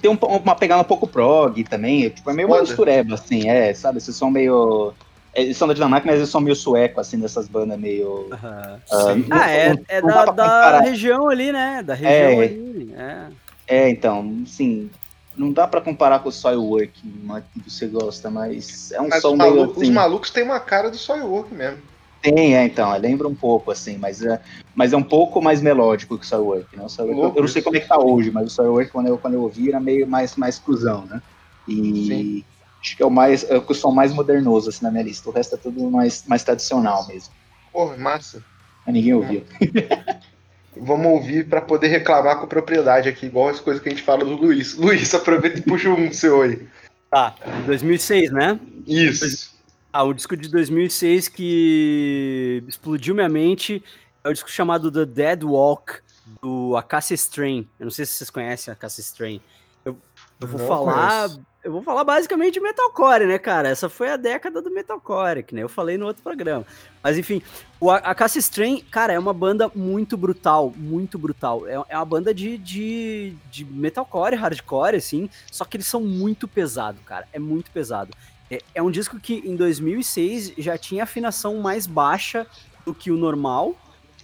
Tem 0.00 0.10
um- 0.10 0.14
uma 0.16 0.54
pegada 0.54 0.80
um 0.80 0.84
pouco 0.84 1.06
prog 1.08 1.62
também, 1.64 2.08
tipo, 2.10 2.30
é 2.30 2.32
meio 2.32 2.46
uma 2.48 2.56
Foda. 2.58 2.68
mistureba, 2.68 3.14
assim, 3.14 3.48
é, 3.48 3.72
sabe? 3.74 3.98
Esses 3.98 4.14
são 4.16 4.30
meio. 4.30 4.92
é, 5.34 5.42
Eles 5.42 5.56
são 5.56 5.66
da 5.68 5.74
Dinamarca, 5.74 6.06
mas 6.06 6.16
eles 6.16 6.28
são 6.30 6.40
meio 6.40 6.54
sueco, 6.56 7.00
assim, 7.00 7.18
dessas 7.18 7.48
bandas 7.48 7.78
meio. 7.78 8.28
Aham. 8.32 8.80
ah, 8.90 9.12
Sim. 9.14 9.24
não- 9.28 9.36
Ah, 9.38 9.50
é, 9.50 9.68
não- 9.68 9.84
é 9.88 10.00
não 10.02 10.08
da, 10.34 10.70
da 10.70 10.80
região 10.80 11.28
ali, 11.28 11.52
né? 11.52 11.82
Da 11.82 11.94
região 11.94 12.40
É. 12.40 12.44
ali. 12.44 12.92
É. 12.96 13.26
É, 13.66 13.90
então, 13.90 14.42
assim, 14.44 14.90
não 15.36 15.52
dá 15.52 15.66
pra 15.66 15.80
comparar 15.80 16.20
com 16.20 16.28
o 16.30 16.32
Soilwork, 16.32 16.92
mas 17.22 17.44
que 17.62 17.70
você 17.70 17.86
gosta, 17.86 18.30
mas 18.30 18.90
é 18.92 19.00
um 19.00 19.08
Mas 19.08 19.20
som 19.22 19.32
os, 19.32 19.38
meio 19.38 19.54
malucos, 19.54 19.76
os 19.76 19.82
assim. 19.82 19.92
malucos 19.92 20.30
têm 20.30 20.44
uma 20.44 20.58
cara 20.60 20.90
do 20.90 20.96
Soilwork 20.96 21.52
mesmo. 21.54 21.78
Tem, 22.20 22.56
é, 22.56 22.64
então, 22.64 22.96
lembra 22.98 23.28
um 23.28 23.34
pouco, 23.34 23.70
assim, 23.70 23.96
mas 23.96 24.22
é, 24.22 24.40
mas 24.74 24.92
é 24.92 24.96
um 24.96 25.02
pouco 25.02 25.40
mais 25.40 25.60
melódico 25.60 26.18
que 26.18 26.24
o 26.24 26.28
Soilwork, 26.28 26.76
né? 26.76 26.84
O 26.84 26.88
Soilwork, 26.88 27.20
eu, 27.20 27.34
eu 27.36 27.42
não 27.42 27.48
sei 27.48 27.62
como 27.62 27.76
é 27.76 27.80
que 27.80 27.88
tá 27.88 27.98
hoje, 27.98 28.30
mas 28.30 28.46
o 28.46 28.50
Soilwork, 28.50 28.90
quando 28.90 29.06
eu, 29.06 29.18
quando 29.18 29.34
eu 29.34 29.42
ouvi, 29.42 29.68
era 29.68 29.78
meio 29.78 30.06
mais, 30.06 30.34
mais 30.36 30.58
cruzão, 30.58 31.06
né? 31.06 31.22
E 31.66 32.06
Sim. 32.06 32.44
acho 32.80 32.96
que 32.96 33.02
é 33.02 33.06
o 33.06 33.10
mais, 33.10 33.48
é 33.48 33.56
o 33.56 33.74
som 33.74 33.92
mais 33.92 34.12
modernoso, 34.12 34.68
assim, 34.68 34.82
na 34.82 34.90
minha 34.90 35.04
lista. 35.04 35.28
O 35.28 35.32
resto 35.32 35.54
é 35.54 35.58
tudo 35.58 35.90
mais, 35.90 36.24
mais 36.26 36.42
tradicional 36.42 37.06
mesmo. 37.06 37.32
Porra, 37.72 37.96
massa. 37.96 38.42
Mas 38.84 38.94
ninguém 38.94 39.14
ouviu. 39.14 39.44
Vamos 40.80 41.06
ouvir 41.06 41.48
pra 41.48 41.60
poder 41.60 41.88
reclamar 41.88 42.40
com 42.40 42.46
propriedade 42.46 43.08
aqui, 43.08 43.26
igual 43.26 43.48
as 43.48 43.60
coisas 43.60 43.82
que 43.82 43.88
a 43.88 43.92
gente 43.92 44.02
fala 44.02 44.24
do 44.24 44.36
Luiz. 44.36 44.76
Luiz, 44.76 45.12
aproveita 45.14 45.58
e 45.58 45.62
puxa 45.62 45.88
um 45.88 46.12
seu 46.12 46.42
aí. 46.42 46.66
Tá, 47.10 47.34
2006, 47.66 48.30
né? 48.32 48.58
Isso. 48.86 49.57
Ah, 49.92 50.04
o 50.04 50.12
disco 50.12 50.36
de 50.36 50.48
2006 50.48 51.28
que 51.28 52.62
explodiu 52.68 53.14
minha 53.14 53.28
mente 53.28 53.82
é 54.22 54.28
o 54.28 54.32
disco 54.32 54.50
chamado 54.50 54.92
The 54.92 55.06
Dead 55.06 55.44
Walk, 55.44 56.00
do 56.42 56.76
Acacia 56.76 57.14
Strain. 57.14 57.68
Eu 57.78 57.84
não 57.84 57.90
sei 57.90 58.04
se 58.04 58.12
vocês 58.12 58.30
conhecem 58.30 58.70
a 58.70 58.74
Acacia 58.74 59.00
Strain. 59.00 59.40
Eu, 59.84 59.96
eu 60.40 60.46
vou 60.46 60.60
Não 60.60 60.66
falar... 60.66 61.28
conheço. 61.28 61.48
Eu 61.64 61.72
vou 61.72 61.82
falar 61.82 62.04
basicamente 62.04 62.54
de 62.54 62.60
metalcore, 62.60 63.26
né, 63.26 63.36
cara? 63.36 63.68
Essa 63.68 63.88
foi 63.88 64.08
a 64.08 64.16
década 64.16 64.62
do 64.62 64.70
metalcore, 64.70 65.42
que 65.42 65.54
nem 65.54 65.62
eu 65.62 65.68
falei 65.68 65.98
no 65.98 66.06
outro 66.06 66.22
programa. 66.22 66.64
Mas 67.02 67.18
enfim, 67.18 67.42
o 67.80 67.90
Acacia 67.90 68.38
Strain, 68.38 68.80
cara, 68.90 69.12
é 69.12 69.18
uma 69.18 69.34
banda 69.34 69.70
muito 69.74 70.16
brutal, 70.16 70.72
muito 70.76 71.18
brutal. 71.18 71.66
É, 71.66 71.74
é 71.88 71.96
uma 71.96 72.04
banda 72.04 72.32
de, 72.32 72.56
de, 72.56 73.34
de 73.50 73.64
metalcore, 73.64 74.36
hardcore, 74.36 74.96
assim, 74.96 75.28
só 75.50 75.64
que 75.64 75.76
eles 75.76 75.86
são 75.86 76.00
muito 76.00 76.46
pesado, 76.46 77.00
cara. 77.04 77.26
É 77.32 77.40
muito 77.40 77.70
pesado. 77.72 78.12
É, 78.50 78.62
é 78.76 78.82
um 78.82 78.90
disco 78.90 79.18
que 79.20 79.42
em 79.44 79.54
2006 79.56 80.52
já 80.58 80.76
tinha 80.78 81.02
afinação 81.04 81.56
mais 81.58 81.86
baixa 81.86 82.46
do 82.84 82.94
que 82.94 83.10
o 83.10 83.16
normal. 83.16 83.74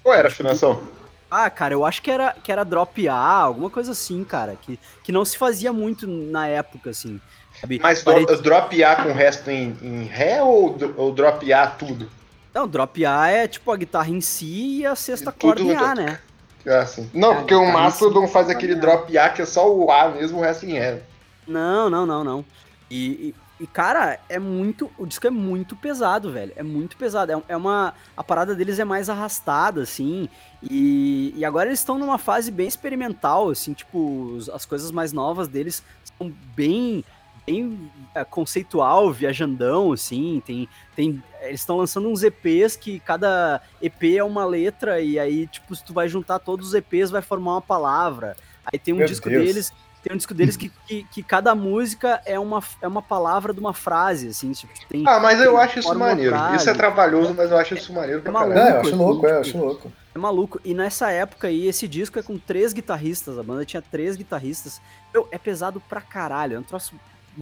Qual 0.02 0.14
era 0.14 0.28
a 0.28 0.30
afinação? 0.30 0.82
Ah, 1.30 1.50
cara, 1.50 1.74
eu 1.74 1.84
acho 1.84 2.00
que 2.00 2.10
era, 2.10 2.32
que 2.32 2.52
era 2.52 2.64
drop 2.64 3.08
A, 3.08 3.14
alguma 3.16 3.68
coisa 3.68 3.92
assim, 3.92 4.22
cara, 4.24 4.56
que, 4.60 4.78
que 5.02 5.10
não 5.10 5.24
se 5.24 5.36
fazia 5.36 5.72
muito 5.72 6.06
na 6.06 6.46
época, 6.46 6.90
assim. 6.90 7.20
sabe? 7.60 7.80
Mas 7.82 8.04
dro- 8.04 8.24
drop 8.40 8.84
A 8.84 8.96
com 8.96 9.08
o 9.08 9.12
resto 9.14 9.50
em, 9.50 9.76
em 9.82 10.04
Ré 10.04 10.42
ou, 10.42 10.76
ou 10.96 11.12
drop 11.12 11.52
A 11.52 11.66
tudo? 11.66 12.08
Não, 12.54 12.68
drop 12.68 13.04
A 13.04 13.28
é 13.28 13.48
tipo 13.48 13.72
a 13.72 13.76
guitarra 13.76 14.10
em 14.10 14.20
si 14.20 14.78
e 14.80 14.86
a 14.86 14.94
sexta 14.94 15.32
corda 15.32 15.60
em 15.62 15.74
A, 15.74 15.94
né? 15.94 16.20
Ah, 16.66 16.78
assim. 16.80 17.10
Não, 17.12 17.32
Ah, 17.32 17.34
porque 17.36 17.54
o 17.54 17.72
Mastodon 17.72 18.28
faz 18.28 18.48
aquele 18.48 18.76
drop 18.76 19.18
A 19.18 19.28
que 19.28 19.42
é 19.42 19.46
só 19.46 19.70
o 19.74 19.90
A 19.90 20.08
mesmo, 20.10 20.38
o 20.38 20.40
resto 20.40 20.64
em 20.64 20.74
Ré. 20.74 21.02
Não, 21.48 21.90
não, 21.90 22.06
não, 22.06 22.22
não. 22.22 22.44
E, 22.90 23.06
e- 23.30 23.34
e, 23.58 23.66
cara, 23.68 24.18
é 24.28 24.38
muito. 24.38 24.90
O 24.98 25.06
disco 25.06 25.26
é 25.26 25.30
muito 25.30 25.76
pesado, 25.76 26.32
velho. 26.32 26.52
É 26.56 26.62
muito 26.62 26.96
pesado. 26.96 27.30
É, 27.30 27.42
é 27.48 27.56
uma. 27.56 27.94
A 28.16 28.24
parada 28.24 28.54
deles 28.54 28.78
é 28.80 28.84
mais 28.84 29.08
arrastada, 29.08 29.82
assim. 29.82 30.28
E, 30.60 31.32
e 31.36 31.44
agora 31.44 31.68
eles 31.68 31.78
estão 31.78 31.96
numa 31.96 32.18
fase 32.18 32.50
bem 32.50 32.66
experimental, 32.66 33.50
assim, 33.50 33.72
tipo, 33.72 34.38
as 34.52 34.64
coisas 34.64 34.90
mais 34.90 35.12
novas 35.12 35.48
deles 35.48 35.82
são 36.18 36.32
bem. 36.54 37.04
Bem 37.46 37.90
é, 38.14 38.24
conceitual, 38.24 39.12
viajandão, 39.12 39.92
assim, 39.92 40.42
tem, 40.46 40.66
tem, 40.96 41.22
eles 41.42 41.60
estão 41.60 41.76
lançando 41.76 42.08
uns 42.08 42.22
EPs 42.22 42.74
que 42.74 42.98
cada 43.00 43.60
EP 43.82 44.02
é 44.16 44.24
uma 44.24 44.46
letra, 44.46 44.98
e 45.02 45.18
aí, 45.18 45.46
tipo, 45.46 45.76
se 45.76 45.84
tu 45.84 45.92
vai 45.92 46.08
juntar 46.08 46.38
todos 46.38 46.68
os 46.68 46.74
EPs, 46.74 47.10
vai 47.10 47.20
formar 47.20 47.56
uma 47.56 47.60
palavra. 47.60 48.34
Aí 48.64 48.78
tem 48.78 48.94
um 48.94 48.96
Meu 48.96 49.06
disco 49.06 49.28
Deus. 49.28 49.44
deles 49.44 49.72
tem 50.04 50.12
um 50.12 50.16
disco 50.18 50.34
deles 50.34 50.54
que, 50.54 50.70
que, 50.86 51.02
que 51.04 51.22
cada 51.22 51.54
música 51.54 52.20
é 52.26 52.38
uma, 52.38 52.62
é 52.82 52.86
uma 52.86 53.00
palavra 53.00 53.54
de 53.54 53.58
uma 53.58 53.72
frase, 53.72 54.28
assim, 54.28 54.52
tipo, 54.52 54.72
tem... 54.86 55.02
Ah, 55.08 55.18
mas 55.18 55.40
eu 55.40 55.56
acho 55.56 55.78
isso 55.78 55.94
maneiro. 55.98 56.36
frase. 56.36 56.56
Isso 56.56 56.70
é 56.70 56.74
trabalhoso, 56.74 57.32
mas 57.34 57.50
eu 57.50 57.56
acho 57.56 57.74
isso 57.74 57.92
maneiro 57.92 58.20
pra 58.20 58.30
É 58.30 58.32
maluco. 58.32 58.54
caralho. 58.54 58.74
É, 58.74 58.76
eu 58.76 58.80
acho 58.82 58.96
louco, 58.96 59.26
é, 59.26 59.32
eu 59.32 59.40
acho 59.40 59.56
louco. 59.58 59.92
É 60.14 60.18
maluco. 60.18 60.60
E 60.62 60.74
nessa 60.74 61.10
época 61.10 61.48
aí, 61.48 61.66
esse 61.66 61.88
disco 61.88 62.18
é 62.18 62.22
com 62.22 62.36
três 62.38 62.74
guitarristas, 62.74 63.38
a 63.38 63.42
banda 63.42 63.64
tinha 63.64 63.80
três 63.82 64.14
guitarristas. 64.14 64.80
Meu, 65.12 65.26
é 65.32 65.38
pesado 65.38 65.80
pra 65.88 66.02
caralho, 66.02 66.56
é 66.56 66.58
um 66.58 66.62
troço 66.62 66.94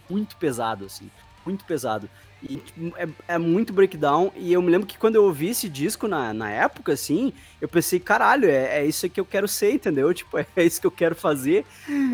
muito 0.09 0.37
pesado, 0.37 0.85
assim, 0.85 1.11
muito 1.45 1.65
pesado. 1.65 2.09
E 2.49 2.57
tipo, 2.57 2.93
é, 2.97 3.07
é 3.29 3.37
muito 3.37 3.71
breakdown, 3.71 4.31
e 4.35 4.51
eu 4.51 4.61
me 4.61 4.69
lembro 4.69 4.85
que 4.85 4.97
quando 4.97 5.15
eu 5.15 5.23
ouvi 5.23 5.49
esse 5.49 5.69
disco 5.69 6.07
na, 6.07 6.33
na 6.33 6.49
época, 6.49 6.91
assim, 6.91 7.31
eu 7.61 7.69
pensei, 7.69 7.99
caralho, 7.99 8.49
é, 8.49 8.79
é 8.79 8.85
isso 8.85 9.09
que 9.09 9.19
eu 9.19 9.25
quero 9.25 9.47
ser, 9.47 9.71
entendeu? 9.71 10.13
Tipo, 10.23 10.37
é 10.37 10.63
isso 10.63 10.81
que 10.81 10.87
eu 10.87 10.91
quero 10.91 11.15
fazer. 11.15 11.65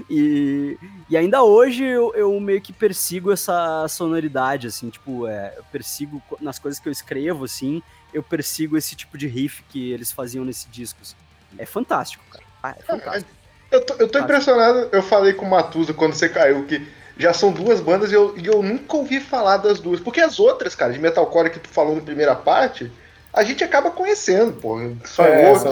E, 0.10 0.78
e 1.10 1.18
ainda 1.18 1.44
hoje 1.44 1.84
eu, 1.84 2.14
eu 2.16 2.40
meio 2.40 2.62
que 2.62 2.72
persigo 2.72 3.32
essa 3.32 3.88
sonoridade, 3.88 4.68
assim, 4.68 4.90
tipo, 4.90 5.28
é, 5.28 5.54
eu 5.58 5.64
persigo 5.72 6.22
nas 6.40 6.60
coisas 6.60 6.80
que 6.80 6.88
eu 6.88 6.92
escrevo, 6.92 7.46
assim, 7.46 7.82
eu 8.14 8.22
persigo 8.22 8.78
esse 8.78 8.96
tipo 8.96 9.18
de 9.18 9.28
riff 9.28 9.64
que 9.70 9.92
eles 9.92 10.12
faziam 10.12 10.46
nesse 10.46 10.70
disco. 10.70 11.00
assim. 11.02 11.16
É 11.58 11.66
fantástico, 11.66 12.24
cara. 12.32 12.44
Ah, 12.62 12.76
é 12.78 12.84
fantástico. 12.84 13.32
Eu 13.72 13.86
tô, 13.86 13.94
eu 13.96 14.08
tô 14.08 14.20
impressionado, 14.20 14.90
eu 14.92 15.02
falei 15.04 15.34
com 15.34 15.46
o 15.46 15.50
Matusa 15.50 15.94
quando 15.94 16.14
você 16.14 16.28
caiu 16.28 16.66
que 16.66 16.88
já 17.20 17.34
são 17.34 17.52
duas 17.52 17.82
bandas 17.82 18.12
e 18.12 18.16
eu, 18.16 18.34
e 18.38 18.48
eu 18.48 18.64
nunca 18.64 18.96
ouvi 18.96 19.20
falar 19.20 19.58
das 19.58 19.80
duas. 19.80 20.00
Porque 20.00 20.22
as 20.22 20.40
outras, 20.40 20.74
cara, 20.74 20.94
de 20.94 20.98
metalcore 21.00 21.50
que 21.52 21.60
tu 21.60 21.68
falou 21.68 21.94
na 21.96 22.02
primeira 22.02 22.34
parte, 22.34 22.90
a 23.34 23.44
gente 23.44 23.62
acaba 23.64 23.92
conhecendo, 23.92 24.54
pô. 24.54 24.78
Só 25.06 25.26
É, 25.26 25.54
são- 25.56 25.72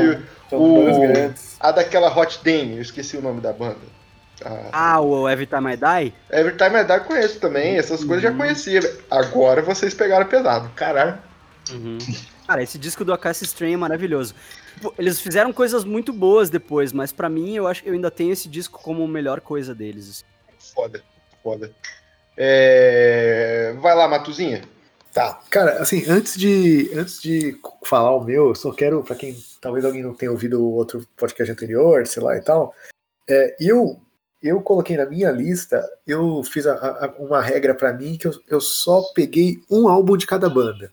São 0.50 0.60
o- 0.62 1.34
a 1.60 1.72
daquela 1.72 2.16
Hot 2.16 2.40
Dame, 2.44 2.76
eu 2.76 2.82
esqueci 2.82 3.18
o 3.18 3.22
nome 3.22 3.40
da 3.42 3.52
banda. 3.54 3.78
A 4.46 4.70
Ah, 4.94 5.02
o 5.02 5.28
Every 5.28 5.48
Time 5.48 5.74
I 5.74 5.78
Die? 5.78 6.14
Every 6.32 6.56
Time 6.56 6.78
I 6.80 6.84
Die 6.84 6.94
eu 6.94 7.04
conheço 7.06 7.40
também, 7.40 7.78
essas 7.78 8.04
coisas 8.04 8.24
eu 8.24 8.30
já 8.30 8.32
Uhum. 8.32 8.38
conhecia. 8.38 8.80
Agora 9.10 9.62
vocês 9.62 9.94
pegaram 9.94 10.26
pesado. 10.28 10.70
Caralho. 10.76 11.18
Cara, 12.46 12.62
esse 12.64 12.78
disco 12.78 13.04
do 13.04 13.12
Acacia 13.14 13.46
Strain 13.46 13.74
é 13.74 13.78
maravilhoso. 13.78 14.36
Eles 14.98 15.20
fizeram 15.20 15.52
coisas 15.52 15.84
muito 15.84 16.14
boas 16.14 16.50
depois, 16.50 16.94
mas 16.94 17.12
pra 17.12 17.28
mim 17.28 17.56
eu 17.56 17.68
acho 17.68 17.82
que 17.84 17.90
eu 17.90 17.94
ainda 17.94 18.12
tenho 18.12 18.32
esse 18.32 18.48
disco 18.48 18.80
como 18.82 19.04
a 19.04 19.08
melhor 19.08 19.42
coisa 19.42 19.74
deles. 19.74 20.08
assim. 20.10 20.24
Foda, 20.76 21.02
foda. 21.48 21.72
É, 22.36 23.74
Vai 23.82 23.96
lá, 23.96 24.08
Matuzinha. 24.08 24.62
Tá. 25.14 25.40
Cara, 25.50 25.82
assim, 25.82 26.04
antes 26.08 26.38
de, 26.38 26.92
antes 26.94 27.22
de 27.22 27.58
falar 27.86 28.14
o 28.16 28.24
meu, 28.24 28.50
eu 28.50 28.56
só 28.56 28.72
quero, 28.74 29.02
pra 29.04 29.16
quem 29.16 29.36
talvez 29.62 29.84
alguém 29.86 30.04
não 30.04 30.14
tenha 30.14 30.32
ouvido 30.32 30.62
o 30.62 30.74
outro 30.74 31.08
podcast 31.16 31.52
anterior, 31.52 32.06
sei 32.06 32.22
lá 32.22 32.36
e 32.38 32.42
tal, 32.42 32.74
é, 33.30 33.56
eu 33.60 34.00
eu 34.44 34.62
coloquei 34.62 34.96
na 34.96 35.06
minha 35.08 35.32
lista, 35.32 35.84
eu 36.06 36.44
fiz 36.44 36.68
a- 36.68 36.76
a- 36.76 37.16
uma 37.18 37.42
regra 37.42 37.74
pra 37.74 37.92
mim 37.92 38.16
que 38.18 38.28
eu, 38.28 38.34
eu 38.48 38.62
só 38.62 39.02
peguei 39.16 39.60
um 39.72 39.88
álbum 39.88 40.16
de 40.16 40.28
cada 40.28 40.48
banda. 40.48 40.92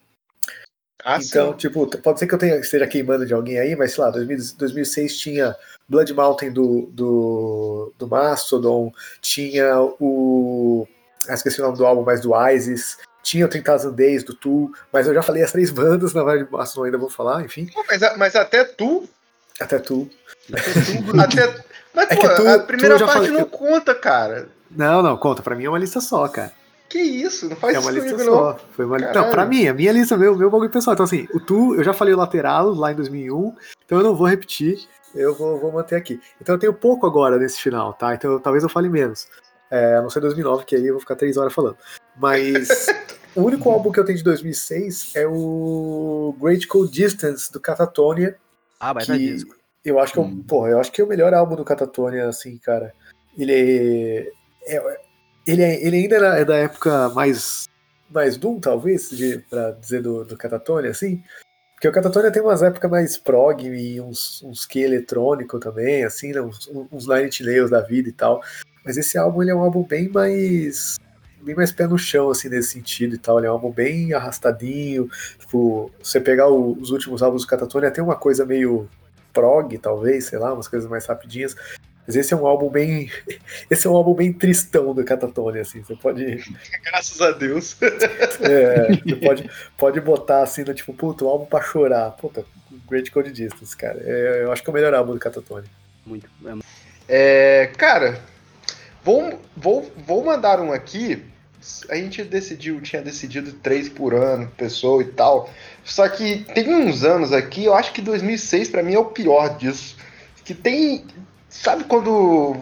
Ah, 1.05 1.19
então, 1.21 1.53
sim. 1.53 1.59
tipo, 1.59 1.87
pode 1.99 2.19
ser 2.19 2.27
que 2.27 2.35
eu 2.35 2.39
tenha, 2.39 2.57
esteja 2.57 2.87
queimando 2.87 3.27
de 3.27 3.35
alguém 3.35 3.59
aí, 3.59 3.77
mas 3.77 3.93
sei 3.93 4.05
lá, 4.05 4.11
2000 4.11 4.39
2006 4.57 5.17
tinha 5.19 5.55
Blood 5.89 6.15
Mountain 6.15 6.51
do, 6.53 6.89
do, 6.93 7.93
do 7.99 8.09
Mastodon, 8.09 8.91
tinha 9.21 9.79
o. 10.01 10.89
Ah, 11.29 11.35
esqueci 11.35 11.61
o 11.61 11.65
nome 11.65 11.77
do 11.77 11.85
álbum, 11.87 12.03
mas 12.05 12.21
do 12.23 12.33
Isis, 12.51 12.97
tinha 13.23 13.45
o 13.45 13.49
3000 13.49 13.93
Days 13.93 14.25
do 14.25 14.35
Tool, 14.35 14.73
mas 14.93 15.07
eu 15.07 15.13
já 15.15 15.23
falei 15.23 15.43
as 15.43 15.53
três 15.53 15.71
bandas, 15.71 16.15
na 16.15 16.25
verdade, 16.25 16.51
Mastodon 16.51 16.85
ainda 16.87 16.99
vou 16.99 17.11
falar, 17.11 17.43
enfim, 17.45 17.69
Mas, 17.89 18.01
mas 18.17 18.35
até 18.37 18.65
tu. 18.65 19.07
até 19.61 19.79
Tool. 19.79 20.09
até, 21.21 21.65
mas, 21.95 22.11
É 22.11 22.15
pô, 22.17 22.23
tu- 22.35 22.49
a 22.49 22.59
tu 22.59 22.67
primeira 22.67 22.99
parte 23.07 23.31
não 23.31 23.45
conta, 23.45 23.95
cara. 23.95 24.49
Não, 24.71 25.03
não, 25.03 25.17
conta, 25.17 25.43
pra 25.43 25.55
mim 25.55 25.65
é 25.65 25.69
uma 25.69 25.79
lista 25.79 26.01
só, 26.01 26.27
cara. 26.29 26.53
Que 26.95 27.01
isso? 27.01 27.49
Não 27.49 27.57
faz 27.57 27.75
é 27.75 27.81
uma 27.81 27.91
isso 27.91 28.01
lista 28.03 28.13
comigo, 28.13 28.31
não. 28.31 28.39
só. 28.39 28.59
Foi 28.71 28.85
uma... 28.85 28.97
Caralho. 29.01 29.21
Não, 29.21 29.31
pra 29.33 29.45
mim, 29.45 29.67
a 29.67 29.75
minha 29.75 29.91
lista, 29.91 30.17
meu, 30.17 30.37
meu 30.37 30.49
bagulho 30.49 30.71
pessoal. 30.71 30.95
Então, 30.95 31.03
assim, 31.03 31.27
o 31.35 31.41
Tu, 31.41 31.75
eu 31.75 31.83
já 31.83 31.93
falei 31.93 32.15
o 32.15 32.17
lateral 32.17 32.73
lá 32.73 32.93
em 32.93 32.95
2001, 32.95 33.53
então 33.85 33.99
eu 33.99 34.05
não 34.05 34.15
vou 34.15 34.29
repetir, 34.29 34.79
eu 35.13 35.35
vou, 35.35 35.59
vou 35.59 35.73
manter 35.73 35.97
aqui. 35.97 36.21
Então 36.41 36.55
eu 36.55 36.59
tenho 36.61 36.73
pouco 36.73 37.05
agora 37.05 37.37
nesse 37.37 37.61
final, 37.61 37.95
tá? 37.95 38.15
Então 38.15 38.39
talvez 38.39 38.63
eu 38.63 38.71
fale 38.71 38.89
menos. 38.89 39.27
É, 39.69 39.97
a 39.97 40.03
não 40.03 40.09
ser 40.09 40.21
2009, 40.21 40.67
que 40.67 40.77
aí 40.77 40.87
eu 40.87 40.93
vou 40.93 41.01
ficar 41.01 41.17
três 41.17 41.37
horas 41.37 41.53
falando. 41.53 41.77
Mas 42.17 42.87
o 43.35 43.43
único 43.43 43.69
álbum 43.69 43.91
que 43.91 43.99
eu 43.99 44.05
tenho 44.05 44.19
de 44.19 44.23
2006 44.23 45.17
é 45.17 45.27
o 45.27 46.33
Great 46.41 46.65
Cold 46.69 46.93
Distance, 46.93 47.51
do 47.51 47.59
Catatonia, 47.59 48.37
Ah, 48.79 48.93
vai 48.93 49.05
dar 49.05 49.19
que, 49.19 49.33
disco. 49.33 49.57
Eu 49.85 49.99
acho 49.99 50.13
que, 50.13 50.21
hum. 50.21 50.37
eu, 50.39 50.45
porra, 50.45 50.69
eu 50.69 50.79
acho 50.79 50.93
que 50.93 51.01
é 51.01 51.05
o 51.05 51.09
melhor 51.09 51.35
álbum 51.35 51.57
do 51.57 51.65
Catatonia, 51.65 52.29
assim, 52.29 52.57
cara. 52.57 52.95
Ele 53.37 54.31
é, 54.65 54.77
é 54.77 55.04
ele, 55.47 55.63
é, 55.63 55.87
ele 55.87 55.97
ainda 55.97 56.17
é 56.17 56.45
da 56.45 56.57
época 56.57 57.09
mais 57.11 57.69
mais 58.11 58.37
Doom, 58.37 58.61
talvez, 58.61 59.11
de, 59.11 59.39
pra 59.51 59.73
dizer 59.73 60.01
do, 60.01 60.25
do 60.25 60.37
Catatonia, 60.37 60.91
assim. 60.91 61.23
Porque 61.75 61.89
o 61.89 61.93
Catatonia 61.93 62.31
tem 62.31 62.41
umas 62.41 62.63
épocas 62.63 62.91
mais 62.91 63.19
prog 63.19 63.67
e 63.67 64.01
uns, 64.01 64.41
uns 64.43 64.65
que 64.65 64.81
eletrônico 64.81 65.59
também, 65.59 66.05
assim, 66.05 66.33
né? 66.33 66.41
uns, 66.41 66.71
uns 66.93 67.09
Nine 67.09 67.31
Nails 67.41 67.71
da 67.71 67.81
vida 67.81 68.09
e 68.09 68.13
tal. 68.13 68.41
Mas 68.85 68.97
esse 68.97 69.19
álbum 69.19 69.43
ele 69.43 69.51
é 69.51 69.55
um 69.55 69.63
álbum 69.63 69.83
bem 69.83 70.09
mais 70.09 70.97
bem 71.43 71.55
mais 71.55 71.71
pé 71.71 71.87
no 71.87 71.99
chão, 71.99 72.31
assim, 72.31 72.49
nesse 72.49 72.71
sentido 72.71 73.15
e 73.15 73.19
tal. 73.19 73.39
Ele 73.39 73.47
é 73.47 73.51
um 73.51 73.55
álbum 73.55 73.71
bem 73.71 74.15
arrastadinho. 74.15 75.11
Tipo, 75.39 75.91
você 76.03 76.21
pegar 76.21 76.49
o, 76.49 76.73
os 76.73 76.91
últimos 76.91 77.23
álbuns 77.23 77.43
do 77.43 77.49
Catatonia, 77.49 77.91
tem 77.91 78.03
uma 78.03 78.17
coisa 78.17 78.47
meio 78.47 78.89
prog, 79.33 79.77
talvez, 79.79 80.27
sei 80.27 80.39
lá, 80.39 80.55
umas 80.55 80.69
coisas 80.69 80.89
mais 80.89 81.05
rapidinhas. 81.05 81.55
Mas 82.07 82.17
esse 82.17 82.35
é 82.35 82.37
um 82.37 82.47
álbum 82.47 82.69
bem. 82.69 83.11
Esse 83.71 83.87
é 83.87 83.91
um 83.91 83.97
álbum 83.97 84.15
bem 84.15 84.33
tristão 84.33 84.93
do 84.95 85.05
Catatonia, 85.05 85.63
assim. 85.63 85.83
Você 85.83 85.97
pode. 85.97 86.45
Graças 86.85 87.21
a 87.21 87.31
Deus. 87.33 87.77
É, 88.41 88.89
você 88.97 89.17
pode, 89.17 89.51
pode 89.77 90.01
botar 90.01 90.43
assim, 90.43 90.65
no, 90.65 90.75
tipo, 90.75 90.93
puta, 90.93 91.25
um 91.25 91.29
álbum 91.29 91.47
pra 91.47 91.63
chorar. 91.63 92.11
Puta, 92.11 92.45
Great 92.89 93.11
Code 93.11 93.33
Distance, 93.33 93.77
cara. 93.77 94.01
É, 94.05 94.43
eu 94.43 94.53
acho 94.53 94.63
que 94.63 94.69
é 94.69 94.73
o 94.73 94.75
melhor 94.75 94.95
álbum 94.95 95.15
do 95.15 95.19
Catatonia. 95.19 95.71
Muito. 96.05 96.29
É, 97.09 97.71
cara, 97.79 98.21
vou, 99.03 99.41
vou, 99.57 99.91
vou 100.07 100.25
mandar 100.25 100.61
um 100.61 100.73
aqui. 100.73 101.25
A 101.89 101.97
gente 101.97 102.23
decidiu, 102.25 102.81
tinha 102.83 103.01
decidido 103.01 103.53
três 103.55 103.89
por 103.89 104.13
ano, 104.15 104.51
pessoa 104.57 105.03
e 105.03 105.07
tal. 105.07 105.49
Só 105.83 106.07
que 106.09 106.45
tem 106.53 106.69
uns 106.75 107.05
anos 107.05 107.33
aqui, 107.33 107.65
eu 107.65 107.75
acho 107.75 107.93
que 107.93 108.03
2006 108.03 108.69
para 108.69 108.83
mim 108.83 108.95
é 108.95 108.99
o 108.99 109.07
pior 109.07 109.57
disso. 109.57 109.97
Que 110.45 110.53
tem 110.53 111.07
Sabe 111.63 111.85
quando. 111.85 112.57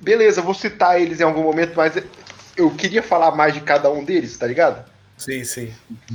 Beleza, 0.00 0.42
vou 0.42 0.54
citar 0.54 1.00
eles 1.00 1.20
em 1.20 1.24
algum 1.24 1.42
momento, 1.42 1.72
mas 1.74 1.94
eu 2.56 2.70
queria 2.70 3.02
falar 3.02 3.32
mais 3.32 3.54
de 3.54 3.60
cada 3.60 3.90
um 3.90 4.04
deles, 4.04 4.36
tá 4.36 4.46
ligado? 4.46 4.84
Sim, 5.16 5.42
sim. 5.42 5.72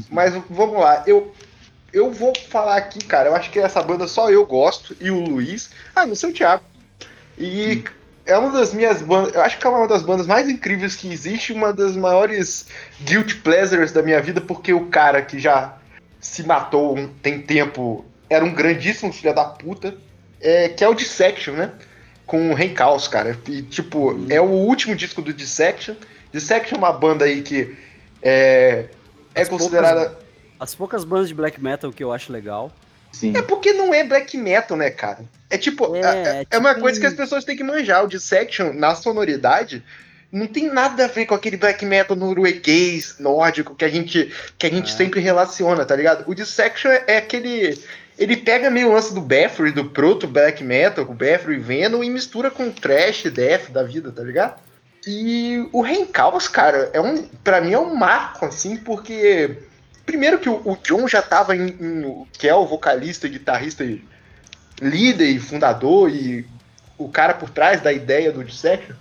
Mas 0.09 0.33
vamos 0.49 0.79
lá, 0.79 1.03
eu, 1.07 1.33
eu 1.91 2.11
vou 2.11 2.31
falar 2.49 2.77
aqui, 2.77 3.03
cara. 3.03 3.29
Eu 3.29 3.35
acho 3.35 3.49
que 3.49 3.59
essa 3.59 3.81
banda 3.81 4.07
só 4.07 4.29
eu 4.29 4.45
gosto 4.45 4.95
e 5.01 5.09
o 5.09 5.19
Luiz. 5.19 5.71
Ah, 5.95 6.05
não 6.05 6.15
sei 6.15 6.29
o 6.29 6.33
Thiago. 6.33 6.63
E 7.37 7.77
hum. 7.77 7.83
é 8.25 8.37
uma 8.37 8.51
das 8.51 8.71
minhas 8.71 9.01
bandas. 9.01 9.33
Eu 9.33 9.41
acho 9.41 9.57
que 9.57 9.65
é 9.65 9.69
uma 9.69 9.87
das 9.87 10.03
bandas 10.03 10.27
mais 10.27 10.47
incríveis 10.47 10.95
que 10.95 11.11
existe, 11.11 11.51
uma 11.51 11.73
das 11.73 11.95
maiores 11.95 12.67
guilty 13.01 13.35
pleasures 13.37 13.91
da 13.91 14.03
minha 14.03 14.21
vida, 14.21 14.39
porque 14.39 14.71
o 14.71 14.87
cara 14.87 15.23
que 15.23 15.39
já 15.39 15.75
se 16.19 16.43
matou 16.43 17.09
tem 17.21 17.41
tempo 17.41 18.05
era 18.29 18.45
um 18.45 18.53
grandíssimo 18.53 19.11
filho 19.11 19.33
da 19.33 19.45
puta. 19.45 19.95
É, 20.39 20.69
que 20.69 20.83
é 20.83 20.87
o 20.87 20.95
Dissection, 20.95 21.53
né? 21.53 21.71
Com 22.31 22.49
o 22.49 22.53
Renkaus, 22.53 23.09
cara. 23.09 23.37
E, 23.45 23.61
tipo, 23.61 24.17
é 24.29 24.39
o 24.39 24.45
último 24.45 24.95
disco 24.95 25.21
do 25.21 25.33
Dissection. 25.33 25.95
Dissection 26.31 26.75
é 26.75 26.77
uma 26.77 26.93
banda 26.93 27.25
aí 27.25 27.41
que 27.41 27.75
é, 28.21 28.85
é 29.35 29.43
considerada. 29.43 30.05
Poucas, 30.05 30.25
as 30.57 30.73
poucas 30.73 31.03
bandas 31.03 31.27
de 31.27 31.33
black 31.33 31.61
metal 31.61 31.91
que 31.91 32.01
eu 32.01 32.13
acho 32.13 32.31
legal. 32.31 32.71
Sim. 33.11 33.35
É 33.35 33.41
porque 33.41 33.73
não 33.73 33.93
é 33.93 34.05
black 34.05 34.37
metal, 34.37 34.77
né, 34.77 34.89
cara? 34.89 35.25
É 35.49 35.57
tipo, 35.57 35.93
é, 35.93 35.99
é, 35.99 36.45
é 36.49 36.57
uma 36.57 36.69
tipo 36.69 36.79
coisa 36.79 37.01
que 37.01 37.05
as 37.05 37.13
pessoas 37.13 37.43
têm 37.43 37.57
que 37.57 37.65
manjar. 37.65 38.05
O 38.05 38.07
Dissection, 38.07 38.71
na 38.71 38.95
sonoridade, 38.95 39.83
não 40.31 40.47
tem 40.47 40.71
nada 40.71 41.03
a 41.03 41.07
ver 41.09 41.25
com 41.25 41.35
aquele 41.35 41.57
black 41.57 41.85
metal 41.85 42.15
norueguês, 42.15 43.17
nórdico, 43.19 43.75
que 43.75 43.83
a 43.83 43.89
gente, 43.89 44.33
que 44.57 44.67
a 44.67 44.69
gente 44.69 44.93
é. 44.93 44.95
sempre 44.95 45.19
relaciona, 45.19 45.83
tá 45.83 45.97
ligado? 45.97 46.23
O 46.31 46.33
Dissection 46.33 46.89
é, 46.91 47.03
é 47.07 47.17
aquele 47.17 47.77
ele 48.21 48.37
pega 48.37 48.69
meio 48.69 48.93
lance 48.93 49.11
do 49.15 49.19
Bathory, 49.19 49.71
do 49.71 49.85
proto 49.85 50.27
black 50.27 50.63
metal, 50.63 51.07
com 51.07 51.15
Bathory 51.15 51.55
e 51.55 51.59
Venom, 51.59 52.03
e 52.03 52.09
mistura 52.09 52.51
com 52.51 52.69
trash, 52.69 53.23
death 53.23 53.71
da 53.71 53.81
vida, 53.81 54.11
tá 54.11 54.21
ligado? 54.21 54.61
E 55.07 55.67
o 55.73 55.81
Renkaus, 55.81 56.47
cara, 56.47 56.91
é 56.93 57.01
um, 57.01 57.23
para 57.43 57.59
mim 57.59 57.73
é 57.73 57.79
um 57.79 57.95
marco, 57.95 58.45
assim, 58.45 58.77
porque 58.77 59.57
primeiro 60.05 60.37
que 60.37 60.47
o, 60.47 60.61
o 60.63 60.77
John 60.83 61.07
já 61.07 61.19
tava 61.19 61.55
em, 61.55 61.69
em, 61.69 62.27
que 62.33 62.47
é 62.47 62.53
o 62.53 62.67
vocalista, 62.67 63.27
guitarrista, 63.27 63.83
e 63.83 64.05
líder 64.79 65.25
e 65.25 65.39
fundador 65.39 66.11
e 66.11 66.45
o 66.99 67.09
cara 67.09 67.33
por 67.33 67.49
trás 67.49 67.81
da 67.81 67.91
ideia 67.91 68.31
do 68.31 68.43
Dissection. 68.43 68.95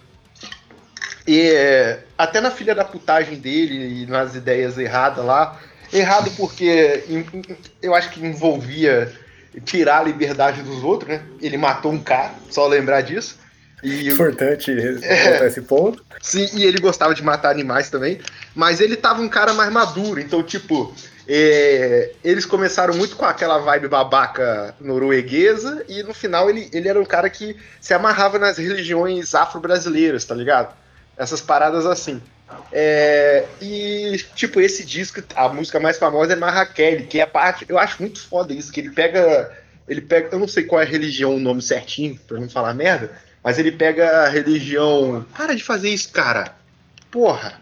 E 1.28 1.52
até 2.16 2.40
na 2.40 2.50
filha 2.50 2.74
da 2.74 2.86
putagem 2.86 3.38
dele 3.38 4.02
e 4.02 4.06
nas 4.06 4.34
ideias 4.34 4.78
erradas 4.78 5.22
lá, 5.22 5.60
Errado 5.92 6.30
porque 6.36 7.04
eu 7.82 7.94
acho 7.94 8.10
que 8.10 8.24
envolvia 8.24 9.12
tirar 9.64 9.98
a 9.98 10.04
liberdade 10.04 10.62
dos 10.62 10.84
outros, 10.84 11.10
né? 11.10 11.22
Ele 11.40 11.56
matou 11.56 11.92
um 11.92 12.00
cara, 12.00 12.34
só 12.48 12.66
lembrar 12.66 13.00
disso. 13.00 13.38
E, 13.82 14.10
Importante 14.10 14.70
é, 15.02 15.46
esse 15.46 15.62
ponto. 15.62 16.04
Sim, 16.20 16.48
e 16.54 16.64
ele 16.64 16.78
gostava 16.78 17.14
de 17.14 17.22
matar 17.22 17.50
animais 17.50 17.88
também. 17.88 18.20
Mas 18.54 18.80
ele 18.80 18.96
tava 18.96 19.22
um 19.22 19.28
cara 19.28 19.54
mais 19.54 19.72
maduro, 19.72 20.20
então, 20.20 20.42
tipo, 20.42 20.94
é, 21.26 22.12
eles 22.22 22.44
começaram 22.44 22.94
muito 22.94 23.16
com 23.16 23.24
aquela 23.24 23.58
vibe 23.58 23.88
babaca 23.88 24.74
norueguesa, 24.80 25.84
e 25.88 26.02
no 26.02 26.12
final 26.12 26.50
ele, 26.50 26.68
ele 26.72 26.88
era 26.88 27.00
um 27.00 27.04
cara 27.04 27.30
que 27.30 27.56
se 27.80 27.94
amarrava 27.94 28.38
nas 28.38 28.58
religiões 28.58 29.34
afro-brasileiras, 29.34 30.24
tá 30.24 30.34
ligado? 30.34 30.74
Essas 31.16 31.40
paradas 31.40 31.86
assim. 31.86 32.20
É, 32.72 33.46
e, 33.60 34.16
tipo, 34.34 34.60
esse 34.60 34.84
disco, 34.84 35.22
a 35.34 35.48
música 35.48 35.80
mais 35.80 35.98
famosa 35.98 36.32
é 36.32 36.36
Marrakele, 36.36 37.06
que 37.06 37.18
é 37.18 37.22
a 37.22 37.26
parte. 37.26 37.64
Eu 37.68 37.78
acho 37.78 38.00
muito 38.00 38.20
foda 38.20 38.52
isso, 38.52 38.72
que 38.72 38.80
ele 38.80 38.90
pega. 38.90 39.50
Ele 39.88 40.00
pega. 40.00 40.28
Eu 40.32 40.38
não 40.38 40.48
sei 40.48 40.64
qual 40.64 40.80
é 40.80 40.84
a 40.84 40.88
religião, 40.88 41.34
o 41.34 41.40
nome 41.40 41.62
certinho, 41.62 42.18
pra 42.26 42.38
não 42.38 42.48
falar 42.48 42.74
merda, 42.74 43.10
mas 43.42 43.58
ele 43.58 43.72
pega 43.72 44.24
a 44.24 44.28
religião. 44.28 45.24
Para 45.36 45.54
de 45.54 45.64
fazer 45.64 45.90
isso, 45.90 46.12
cara. 46.12 46.54
Porra. 47.10 47.60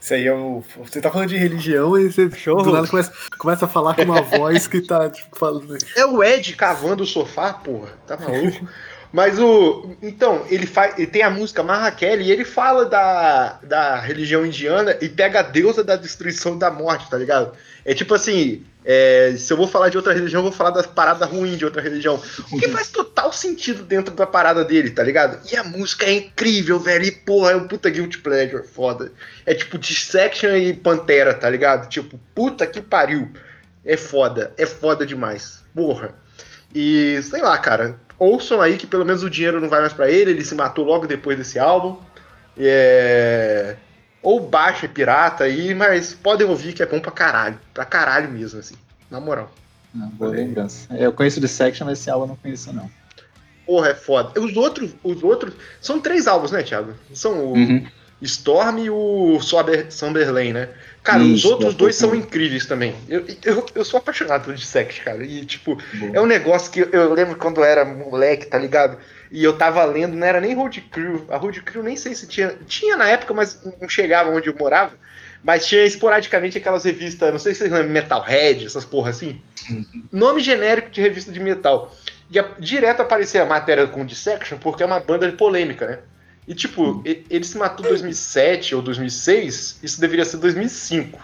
Isso 0.00 0.12
aí 0.12 0.26
é 0.26 0.34
o. 0.34 0.62
Você 0.78 1.00
tá 1.00 1.10
falando 1.10 1.30
de 1.30 1.36
religião 1.38 1.96
e 1.96 2.12
você 2.12 2.30
Show. 2.30 2.62
do 2.62 2.70
nada 2.70 2.86
começa, 2.86 3.10
começa 3.38 3.64
a 3.64 3.68
falar 3.68 3.94
com 3.94 4.02
uma 4.02 4.20
voz 4.36 4.66
que 4.66 4.82
tá 4.82 5.08
tipo, 5.08 5.34
falando. 5.34 5.78
É 5.96 6.04
o 6.04 6.22
Ed 6.22 6.54
cavando 6.56 7.04
o 7.04 7.06
sofá, 7.06 7.54
porra. 7.54 7.92
Tá 8.06 8.16
maluco? 8.16 8.68
Mas 9.14 9.38
o. 9.38 9.94
Então, 10.02 10.44
ele 10.50 10.66
faz. 10.66 10.98
Ele 10.98 11.06
tem 11.06 11.22
a 11.22 11.30
música 11.30 11.62
Marrakele 11.62 12.24
e 12.24 12.32
ele 12.32 12.44
fala 12.44 12.84
da, 12.84 13.60
da 13.62 14.00
religião 14.00 14.44
indiana 14.44 14.98
e 15.00 15.08
pega 15.08 15.38
a 15.38 15.42
deusa 15.42 15.84
da 15.84 15.94
destruição 15.94 16.58
da 16.58 16.68
morte, 16.68 17.08
tá 17.08 17.16
ligado? 17.16 17.52
É 17.84 17.94
tipo 17.94 18.12
assim. 18.12 18.66
É, 18.84 19.34
se 19.38 19.50
eu 19.52 19.56
vou 19.56 19.68
falar 19.68 19.88
de 19.88 19.96
outra 19.96 20.12
religião, 20.12 20.40
eu 20.40 20.50
vou 20.50 20.52
falar 20.52 20.70
das 20.70 20.86
paradas 20.86 21.30
ruins 21.30 21.56
de 21.56 21.64
outra 21.64 21.80
religião. 21.80 22.20
O 22.50 22.58
que 22.58 22.68
faz 22.68 22.90
total 22.90 23.32
sentido 23.32 23.84
dentro 23.84 24.12
da 24.12 24.26
parada 24.26 24.64
dele, 24.64 24.90
tá 24.90 25.02
ligado? 25.04 25.40
E 25.50 25.56
a 25.56 25.62
música 25.62 26.06
é 26.06 26.12
incrível, 26.14 26.80
velho. 26.80 27.04
E 27.04 27.12
porra, 27.12 27.52
é 27.52 27.56
um 27.56 27.68
puta 27.68 27.88
guilty 27.88 28.18
pleasure, 28.18 28.66
foda. 28.66 29.12
É 29.46 29.54
tipo 29.54 29.78
Dissection 29.78 30.56
e 30.56 30.74
Pantera, 30.74 31.32
tá 31.32 31.48
ligado? 31.48 31.88
Tipo, 31.88 32.18
puta 32.34 32.66
que 32.66 32.82
pariu. 32.82 33.30
É 33.84 33.96
foda, 33.96 34.52
é 34.58 34.66
foda 34.66 35.06
demais. 35.06 35.62
Porra. 35.72 36.14
E 36.72 37.20
sei 37.22 37.42
lá, 37.42 37.58
cara 37.58 37.98
ouçam 38.18 38.60
aí 38.60 38.76
que 38.76 38.86
pelo 38.86 39.04
menos 39.04 39.22
o 39.22 39.30
dinheiro 39.30 39.60
não 39.60 39.68
vai 39.68 39.80
mais 39.80 39.92
para 39.92 40.10
ele, 40.10 40.30
ele 40.30 40.44
se 40.44 40.54
matou 40.54 40.84
logo 40.84 41.06
depois 41.06 41.36
desse 41.36 41.58
álbum. 41.58 41.96
É... 42.56 43.76
Ou 44.22 44.40
baixa 44.40 44.88
pirata 44.88 45.44
aí, 45.44 45.74
mas 45.74 46.14
podem 46.14 46.46
ouvir 46.46 46.72
que 46.72 46.82
é 46.82 46.86
bom 46.86 47.00
pra 47.00 47.10
caralho. 47.10 47.58
Pra 47.74 47.84
caralho 47.84 48.30
mesmo, 48.30 48.60
assim. 48.60 48.74
Na 49.10 49.20
moral. 49.20 49.52
Não, 49.94 50.08
boa 50.08 50.30
lembrança. 50.30 50.92
Eu 50.94 51.12
conheço 51.12 51.40
The 51.40 51.46
Section, 51.46 51.86
mas 51.86 52.00
esse 52.00 52.10
álbum 52.10 52.24
eu 52.24 52.28
não 52.28 52.36
conheço, 52.36 52.72
não. 52.72 52.90
Porra, 53.66 53.90
é 53.90 53.94
foda. 53.94 54.40
Os 54.40 54.56
outros, 54.56 54.94
os 55.02 55.22
outros. 55.22 55.54
São 55.80 56.00
três 56.00 56.26
álbuns, 56.26 56.52
né, 56.52 56.62
Thiago? 56.62 56.94
São 57.12 57.44
o 57.44 57.52
uhum. 57.52 57.86
Storm 58.22 58.78
e 58.78 58.90
o 58.90 59.38
Sunderland, 59.40 60.52
né? 60.52 60.68
Cara, 61.04 61.22
Isso, 61.22 61.46
os 61.46 61.52
outros 61.52 61.74
dois 61.74 61.94
são 61.96 62.14
incríveis 62.14 62.64
também. 62.64 62.94
Eu, 63.06 63.26
eu, 63.44 63.66
eu 63.74 63.84
sou 63.84 63.98
apaixonado 63.98 64.46
por 64.46 64.54
Dissex, 64.54 65.00
cara. 65.00 65.22
E, 65.22 65.44
tipo, 65.44 65.78
Bom. 65.92 66.10
é 66.14 66.20
um 66.20 66.24
negócio 66.24 66.72
que 66.72 66.80
eu, 66.80 67.12
lembro 67.12 67.36
quando 67.36 67.58
eu 67.58 67.64
era 67.64 67.84
moleque, 67.84 68.46
tá 68.46 68.56
ligado? 68.56 68.96
E 69.30 69.44
eu 69.44 69.52
tava 69.52 69.84
lendo, 69.84 70.16
não 70.16 70.26
era 70.26 70.40
nem 70.40 70.54
Road 70.54 70.80
Crew. 70.90 71.26
A 71.28 71.36
Road 71.36 71.60
Crew 71.60 71.82
nem 71.82 71.94
sei 71.94 72.14
se 72.14 72.26
tinha. 72.26 72.56
Tinha 72.66 72.96
na 72.96 73.06
época, 73.06 73.34
mas 73.34 73.60
não 73.78 73.86
chegava 73.86 74.30
onde 74.30 74.48
eu 74.48 74.56
morava. 74.58 74.92
Mas 75.42 75.66
tinha 75.66 75.84
esporadicamente 75.84 76.56
aquelas 76.56 76.84
revistas, 76.84 77.30
não 77.30 77.38
sei 77.38 77.52
se 77.52 77.58
vocês 77.58 77.70
lembram, 77.70 77.92
Metalhead, 77.92 78.64
essas 78.64 78.86
porra 78.86 79.10
assim. 79.10 79.42
Uhum. 79.68 80.04
Nome 80.10 80.40
genérico 80.40 80.88
de 80.90 81.02
revista 81.02 81.30
de 81.30 81.38
metal. 81.38 81.94
E 82.30 82.38
a, 82.38 82.48
direto 82.58 83.02
aparecia 83.02 83.42
a 83.42 83.46
matéria 83.46 83.86
com 83.86 84.06
Dissection, 84.06 84.56
porque 84.56 84.82
é 84.82 84.86
uma 84.86 85.00
banda 85.00 85.30
de 85.30 85.36
polêmica, 85.36 85.86
né? 85.86 85.98
E, 86.46 86.54
tipo, 86.54 87.02
ele 87.04 87.44
se 87.44 87.56
matou 87.56 87.86
em 87.86 87.88
2007 87.88 88.74
ou 88.74 88.82
2006, 88.82 89.78
isso 89.82 90.00
deveria 90.00 90.24
ser 90.24 90.36
2005. 90.36 91.18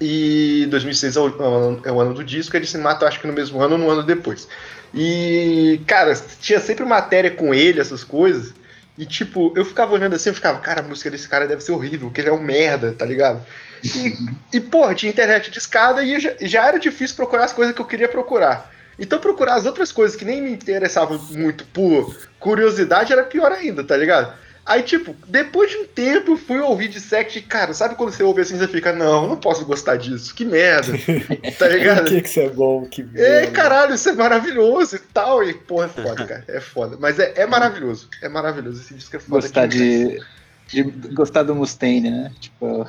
E 0.00 0.66
2006 0.70 1.16
é 1.16 1.20
o, 1.20 1.80
é 1.84 1.92
o 1.92 2.00
ano 2.00 2.14
do 2.14 2.22
disco, 2.22 2.54
ele 2.56 2.66
se 2.66 2.78
mata, 2.78 3.06
acho 3.06 3.20
que 3.20 3.26
no 3.26 3.32
mesmo 3.32 3.60
ano 3.60 3.74
ou 3.74 3.78
no 3.80 3.90
ano 3.90 4.02
depois. 4.02 4.46
E, 4.94 5.80
cara, 5.86 6.14
tinha 6.40 6.60
sempre 6.60 6.84
matéria 6.84 7.30
com 7.30 7.54
ele, 7.54 7.80
essas 7.80 8.04
coisas. 8.04 8.52
E, 8.96 9.06
tipo, 9.06 9.52
eu 9.56 9.64
ficava 9.64 9.94
olhando 9.94 10.14
assim, 10.14 10.28
eu 10.28 10.34
ficava, 10.34 10.58
cara, 10.58 10.80
a 10.80 10.84
música 10.84 11.10
desse 11.10 11.28
cara 11.28 11.46
deve 11.46 11.62
ser 11.62 11.72
horrível, 11.72 12.08
porque 12.08 12.20
ele 12.20 12.28
é 12.28 12.32
um 12.32 12.42
merda, 12.42 12.92
tá 12.92 13.06
ligado? 13.06 13.44
E, 13.82 14.14
e 14.56 14.60
porra, 14.60 14.94
tinha 14.94 15.10
internet 15.10 15.50
de 15.50 15.58
escada 15.58 16.02
e 16.02 16.20
já, 16.20 16.34
já 16.40 16.66
era 16.66 16.78
difícil 16.78 17.16
procurar 17.16 17.44
as 17.44 17.52
coisas 17.52 17.74
que 17.74 17.80
eu 17.80 17.86
queria 17.86 18.08
procurar. 18.08 18.70
Então 18.98 19.20
procurar 19.20 19.54
as 19.54 19.64
outras 19.64 19.92
coisas 19.92 20.16
que 20.16 20.24
nem 20.24 20.42
me 20.42 20.50
interessavam 20.50 21.18
muito 21.30 21.64
por 21.66 22.16
curiosidade 22.40 23.12
era 23.12 23.22
pior 23.22 23.52
ainda, 23.52 23.84
tá 23.84 23.96
ligado? 23.96 24.34
Aí, 24.68 24.82
tipo, 24.82 25.16
depois 25.26 25.70
de 25.70 25.78
um 25.78 25.86
tempo, 25.86 26.36
fui 26.36 26.58
ouvir 26.60 26.88
de 26.88 27.00
sect 27.00 27.38
e, 27.38 27.42
cara, 27.42 27.72
sabe 27.72 27.94
quando 27.94 28.12
você 28.12 28.22
ouve 28.22 28.42
assim, 28.42 28.58
você 28.58 28.68
fica, 28.68 28.92
não, 28.92 29.26
não 29.26 29.36
posso 29.36 29.64
gostar 29.64 29.96
disso, 29.96 30.34
que 30.34 30.44
merda, 30.44 30.92
tá 31.58 31.68
ligado? 31.68 32.02
Por 32.02 32.08
que, 32.08 32.20
que 32.20 32.28
isso 32.28 32.40
é 32.40 32.50
bom? 32.50 32.84
Que 32.84 33.00
É, 33.14 33.40
merda. 33.40 33.50
caralho, 33.52 33.94
isso 33.94 34.10
é 34.10 34.12
maravilhoso 34.12 34.96
e 34.96 34.98
tal. 34.98 35.42
E, 35.42 35.54
porra, 35.54 35.86
é 35.86 36.02
foda, 36.02 36.26
cara. 36.26 36.44
É 36.46 36.60
foda. 36.60 36.98
Mas 37.00 37.18
é, 37.18 37.32
é 37.36 37.46
maravilhoso. 37.46 38.10
É 38.20 38.28
maravilhoso. 38.28 38.82
Esse 38.82 38.92
disco 38.92 39.16
é 39.16 39.18
foda. 39.18 39.40
Gostar 39.40 39.66
de, 39.66 40.20
de. 40.66 40.82
Gostar 41.14 41.44
do 41.44 41.54
Mustaine, 41.54 42.10
né? 42.10 42.30
Tipo. 42.38 42.86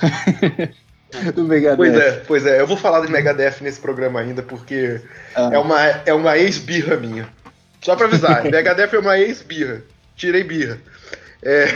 do 1.33 1.43
Megadeth. 1.45 1.77
Pois 1.77 1.95
é, 1.95 2.11
pois 2.27 2.45
é. 2.45 2.59
Eu 2.59 2.67
vou 2.67 2.75
falar 2.75 3.05
de 3.05 3.11
Megadeth 3.11 3.61
nesse 3.61 3.79
programa 3.79 4.19
ainda, 4.19 4.43
porque 4.43 5.01
Ah, 5.33 5.49
é 5.53 5.57
uma, 5.57 5.81
é 6.05 6.13
uma 6.13 6.37
ex-birra 6.37 6.97
minha. 6.97 7.27
Só 7.81 7.95
pra 7.95 8.05
avisar, 8.07 8.43
Megadeth 8.51 8.93
é 8.93 8.99
uma 8.99 9.17
ex-birra. 9.17 9.81
Tirei 10.15 10.43
birra. 10.43 10.77
É... 11.41 11.67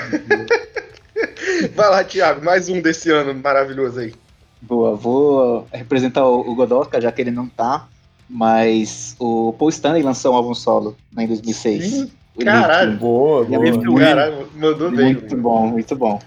Vai 1.75 1.89
lá, 1.89 2.03
Thiago, 2.03 2.43
mais 2.43 2.69
um 2.69 2.81
desse 2.81 3.09
ano 3.09 3.33
maravilhoso 3.33 3.99
aí. 3.99 4.13
Boa, 4.61 4.95
vou 4.95 5.67
representar 5.71 6.25
o 6.25 6.55
Godoka, 6.55 6.99
já 6.99 7.11
que 7.11 7.21
ele 7.21 7.31
não 7.31 7.47
tá. 7.47 7.87
Mas 8.29 9.15
o 9.19 9.53
Paul 9.53 9.69
Stanley 9.69 10.01
lançou 10.01 10.33
um 10.33 10.37
álbum 10.37 10.53
solo 10.53 10.95
né, 11.11 11.25
em 11.25 11.27
2006. 11.27 11.83
Sim, 11.85 12.11
caralho. 12.43 12.97
Boa, 12.97 13.45
É 13.45 13.49
boa. 13.49 13.59
muito 13.59 13.95
Caralho, 13.95 14.49
mandou 14.55 14.89
bem. 14.89 15.13
Muito 15.13 15.37
bom, 15.37 15.67
muito 15.67 15.95
bom. 15.95 16.19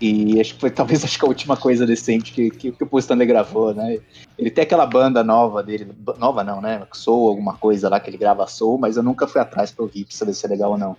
E 0.00 0.40
acho 0.40 0.54
que 0.54 0.60
foi 0.60 0.70
talvez 0.72 1.04
acho 1.04 1.18
que 1.18 1.24
a 1.24 1.28
última 1.28 1.56
coisa 1.56 1.86
decente 1.86 2.32
que, 2.32 2.50
que, 2.50 2.72
que 2.72 2.82
o 2.82 2.86
Paul 2.86 2.98
Stanley 2.98 3.26
gravou, 3.26 3.74
né? 3.74 3.98
Ele 4.36 4.50
tem 4.50 4.64
aquela 4.64 4.86
banda 4.86 5.22
nova 5.22 5.62
dele, 5.62 5.92
nova 6.18 6.42
não, 6.42 6.60
né? 6.60 6.82
Soul, 6.92 7.28
alguma 7.28 7.54
coisa 7.54 7.88
lá 7.88 8.00
que 8.00 8.10
ele 8.10 8.18
grava 8.18 8.46
Soul, 8.46 8.78
mas 8.78 8.96
eu 8.96 9.02
nunca 9.02 9.26
fui 9.26 9.40
atrás 9.40 9.70
pra 9.70 9.84
ouvir 9.84 10.04
pra 10.04 10.16
saber 10.16 10.34
se 10.34 10.44
é 10.46 10.48
legal 10.48 10.72
ou 10.72 10.78
não. 10.78 10.96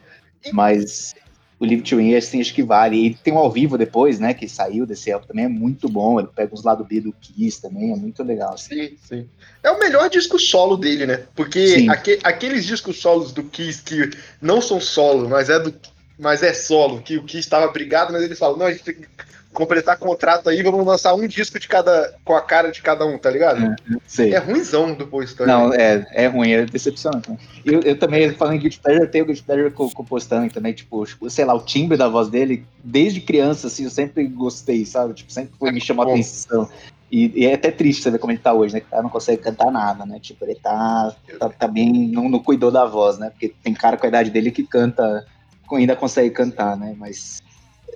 Mas 0.54 1.14
o 1.64 1.66
Live 1.66 1.82
to 1.82 1.96
Win, 1.96 2.16
assim, 2.16 2.42
acho 2.42 2.54
que 2.54 2.62
vale. 2.62 2.98
E 2.98 3.14
tem 3.16 3.34
um 3.34 3.38
ao 3.38 3.50
vivo 3.50 3.78
depois, 3.78 4.20
né? 4.20 4.34
Que 4.34 4.50
saiu 4.50 4.86
desse 4.86 5.12
álbum 5.12 5.28
também, 5.28 5.46
é 5.46 5.50
muito 5.50 5.88
bom. 5.88 6.20
Ele 6.20 6.28
pega 6.28 6.54
os 6.54 6.64
lados 6.64 6.86
B 6.86 7.00
do 7.00 7.14
Kiss 7.14 7.62
também, 7.62 7.94
é 7.94 7.96
muito 7.96 8.22
legal. 8.22 8.54
Assim. 8.54 8.76
Sim, 8.76 8.98
sim. 9.02 9.30
É 9.64 9.72
o 9.72 9.80
melhor 9.80 10.10
disco 10.10 10.38
solo 10.38 10.76
dele, 10.76 11.06
né? 11.06 11.24
Porque 11.34 11.88
aqueles 12.24 12.66
discos 12.66 13.00
solos 13.00 13.32
do 13.32 13.44
Kiss 13.44 13.82
que 13.82 14.10
não 14.42 14.62
são 14.62 14.80
solo, 14.80 15.30
mas 15.30 15.50
é 15.50 15.60
do 15.60 15.74
mas 16.20 16.44
é 16.44 16.54
solo, 16.54 17.02
que 17.02 17.18
o 17.18 17.24
Kiss 17.24 17.40
estava 17.40 17.72
brigado, 17.72 18.14
mas 18.14 18.22
eles 18.22 18.38
falam, 18.38 18.58
não, 18.58 18.68
a 18.68 18.72
gente 18.72 18.84
tem 18.84 18.94
que 18.94 19.08
completar 19.54 19.98
contrato 19.98 20.50
aí, 20.50 20.62
vamos 20.62 20.86
lançar 20.86 21.14
um 21.14 21.28
disco 21.28 21.60
de 21.60 21.68
cada 21.68 22.14
com 22.26 22.36
a 22.36 22.42
cara 22.42 22.72
de 22.72 22.82
cada 22.82 23.06
um, 23.06 23.18
tá 23.18 23.30
ligado? 23.30 23.76
Sei. 24.08 24.34
É 24.34 24.40
ruimzão 24.40 24.94
do 24.94 25.08
Paul 25.08 25.24
Stanley. 25.24 25.54
Não, 25.54 25.74
é, 25.74 26.06
é 26.12 26.28
ruim, 26.28 26.52
é 26.52 26.66
decepcionante. 26.66 27.32
Eu, 27.64 27.82
eu 27.82 27.98
também, 27.98 28.30
falando 28.34 28.56
em 28.56 28.60
Guilty 28.60 28.80
Pleasure, 28.80 29.06
eu 29.06 29.12
tenho 29.12 29.26
Guilty 29.26 29.44
Pleasure 29.44 29.72
com, 29.72 29.90
com 29.90 30.04
o 30.04 30.06
Paul 30.06 30.18
Stanley 30.18 30.50
também, 30.50 30.74
tipo, 30.74 31.06
sei 31.30 31.46
lá, 31.46 31.54
o 31.54 31.62
timbre 31.62 31.98
da 31.98 32.10
voz 32.10 32.30
dele, 32.30 32.66
desde 32.84 33.22
criança, 33.22 33.68
assim, 33.68 33.84
eu 33.84 33.90
sempre 33.90 34.26
gostei, 34.28 34.86
sabe? 34.86 35.14
Tipo, 35.14 35.32
sempre 35.32 35.54
foi, 35.58 35.72
me 35.72 35.80
chamou 35.80 36.06
a 36.06 36.12
atenção. 36.12 36.68
E, 37.12 37.32
e 37.36 37.46
é 37.46 37.54
até 37.54 37.70
triste 37.70 38.02
você 38.02 38.10
ver 38.10 38.18
como 38.18 38.32
ele 38.32 38.40
tá 38.40 38.54
hoje, 38.54 38.74
né? 38.74 38.80
Que 38.80 38.90
cara 38.90 39.04
não 39.04 39.10
consegue 39.12 39.40
cantar 39.40 39.72
nada, 39.72 40.04
né? 40.04 40.20
Tipo, 40.20 40.46
ele 40.46 40.56
tá, 40.56 41.16
tá, 41.38 41.48
tá 41.48 41.68
bem, 41.68 42.08
não, 42.08 42.28
não 42.28 42.40
cuidou 42.40 42.72
da 42.72 42.86
voz, 42.86 43.20
né? 43.20 43.30
Porque 43.30 43.54
tem 43.64 43.72
cara 43.72 43.98
com 43.98 44.08
a 44.08 44.10
idade 44.10 44.32
dele 44.32 44.50
que 44.50 44.64
canta, 44.64 45.24
ainda 45.72 45.96
consegue 45.96 46.32
cantar, 46.32 46.76
né? 46.76 46.96
Mas, 46.98 47.43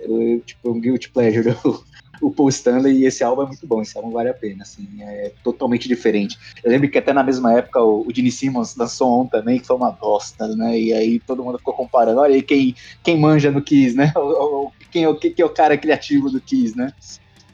eu, 0.02 0.42
tipo, 0.46 0.72
um 0.72 0.80
Guilty 0.80 1.10
Pleasure, 1.10 1.56
o, 1.64 1.84
o 2.22 2.32
Paul 2.32 2.50
Stanley, 2.50 2.98
e 3.00 3.06
esse 3.06 3.24
álbum 3.24 3.44
é 3.44 3.46
muito 3.48 3.66
bom, 3.68 3.82
esse 3.82 3.96
álbum 3.98 4.12
vale 4.12 4.30
a 4.30 4.34
pena, 4.34 4.64
assim, 4.64 4.88
é 5.02 5.32
totalmente 5.44 5.88
diferente. 5.88 6.38
Eu 6.64 6.72
lembro 6.72 6.90
que 6.90 6.98
até 6.98 7.14
na 7.14 7.24
mesma 7.24 7.54
época 7.58 7.80
o, 7.82 8.08
o 8.08 8.14
Gene 8.14 8.32
Simmons 8.32 8.76
lançou 8.76 9.22
um 9.22 9.28
também, 9.28 9.60
que 9.60 9.68
foi 9.68 9.76
uma 9.76 9.92
bosta, 9.92 10.48
né? 10.56 10.80
E 10.80 10.94
aí 10.94 11.20
todo 11.20 11.44
mundo 11.44 11.58
ficou 11.60 11.74
comparando, 11.74 12.20
olha 12.22 12.36
aí 12.36 12.42
quem, 12.42 12.76
quem 13.04 13.20
manja 13.20 13.52
no 13.52 13.62
Kiss, 13.62 13.96
né? 13.96 14.12
O- 14.18 14.66
o- 14.68 14.72
quem, 14.92 15.04
é 15.04 15.10
o- 15.10 15.16
quem 15.16 15.32
que 15.34 15.42
é 15.42 15.46
o 15.46 15.50
cara 15.50 15.78
criativo 15.78 16.30
do 16.30 16.40
Kiss, 16.42 16.76
né? 16.78 16.92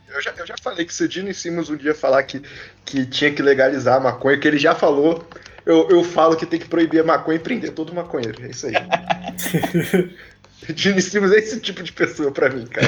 Eu 0.08 0.22
já, 0.22 0.32
eu 0.38 0.46
já 0.46 0.56
falei 0.62 0.86
que 0.86 0.94
se 0.94 1.04
o 1.04 1.10
Gene 1.12 1.34
Simmons 1.34 1.70
um 1.72 1.76
dia 1.76 1.96
falar 1.96 2.22
que, 2.24 2.40
que 2.86 3.04
tinha 3.06 3.32
que 3.34 3.42
legalizar 3.42 3.98
a 3.98 4.00
maconha, 4.00 4.38
que 4.38 4.48
ele 4.48 4.60
já 4.60 4.76
falou, 4.76 5.26
eu, 5.66 5.90
eu 5.90 6.04
falo 6.04 6.36
que 6.38 6.46
tem 6.46 6.60
que 6.60 6.68
proibir 6.70 7.02
a 7.02 7.04
maconha 7.04 7.38
e 7.38 7.42
prender 7.42 7.72
todo 7.74 7.94
maconheiro. 7.96 8.46
É 8.46 8.50
isso 8.52 8.68
aí. 8.68 8.74
Gene 10.76 11.02
Simmons 11.02 11.32
é 11.32 11.38
esse 11.40 11.60
tipo 11.60 11.84
de 11.84 11.92
pessoa 11.92 12.32
pra 12.32 12.50
mim, 12.50 12.66
cara. 12.68 12.88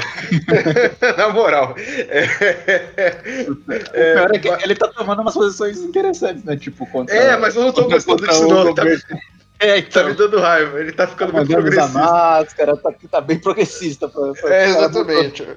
Na 1.17 1.29
moral. 1.29 1.75
É, 1.77 3.49
o 3.49 3.55
pior 3.55 4.35
é 4.35 4.39
que 4.39 4.63
ele 4.63 4.75
tá 4.75 4.87
tomando 4.87 5.21
umas 5.21 5.33
posições 5.33 5.77
interessantes, 5.79 6.43
né? 6.43 6.55
Tipo, 6.57 6.85
contra. 6.87 7.15
é, 7.15 7.37
mas 7.37 7.55
eu 7.55 7.63
não 7.63 7.71
tô 7.71 7.85
gostando 7.87 8.25
disso, 8.27 8.47
não. 8.47 8.73
Tá, 8.73 8.83
governo. 8.83 9.03
É, 9.59 9.81
tá 9.81 9.87
então. 10.01 10.07
me 10.09 10.13
dando 10.15 10.39
raiva. 10.39 10.79
Ele 10.79 10.91
tá 10.91 11.07
ficando 11.07 11.33
muito 11.33 11.49
mandando 11.49 11.69
usar 11.69 11.87
progressista. 11.89 12.11
máscara, 12.15 12.77
tá, 12.77 12.93
tá 13.09 13.21
bem 13.21 13.39
progressista. 13.39 14.07
Pra, 14.09 14.33
pra- 14.33 14.53
É, 14.53 14.73
pra- 14.73 14.79
exatamente. 14.85 15.47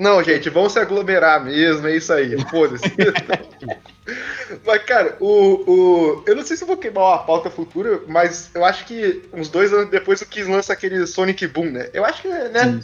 Não, 0.00 0.24
gente, 0.24 0.48
vamos 0.48 0.72
se 0.72 0.78
aglomerar 0.78 1.44
mesmo, 1.44 1.86
é 1.86 1.94
isso 1.94 2.10
aí. 2.10 2.34
Foda-se. 2.48 2.84
mas, 4.64 4.82
cara, 4.84 5.14
o, 5.20 5.26
o. 5.70 6.24
Eu 6.26 6.36
não 6.36 6.42
sei 6.42 6.56
se 6.56 6.64
eu 6.64 6.68
vou 6.68 6.78
queimar 6.78 7.04
uma 7.04 7.18
pauta 7.18 7.50
futura, 7.50 8.00
mas 8.08 8.50
eu 8.54 8.64
acho 8.64 8.86
que 8.86 9.22
uns 9.30 9.50
dois 9.50 9.70
anos 9.74 9.90
depois 9.90 10.22
o 10.22 10.26
Kiss 10.26 10.48
lança 10.48 10.72
aquele 10.72 11.06
Sonic 11.06 11.46
Boom, 11.48 11.66
né? 11.66 11.90
Eu 11.92 12.02
acho 12.06 12.22
que, 12.22 12.28
né? 12.28 12.64
Sim. 12.64 12.80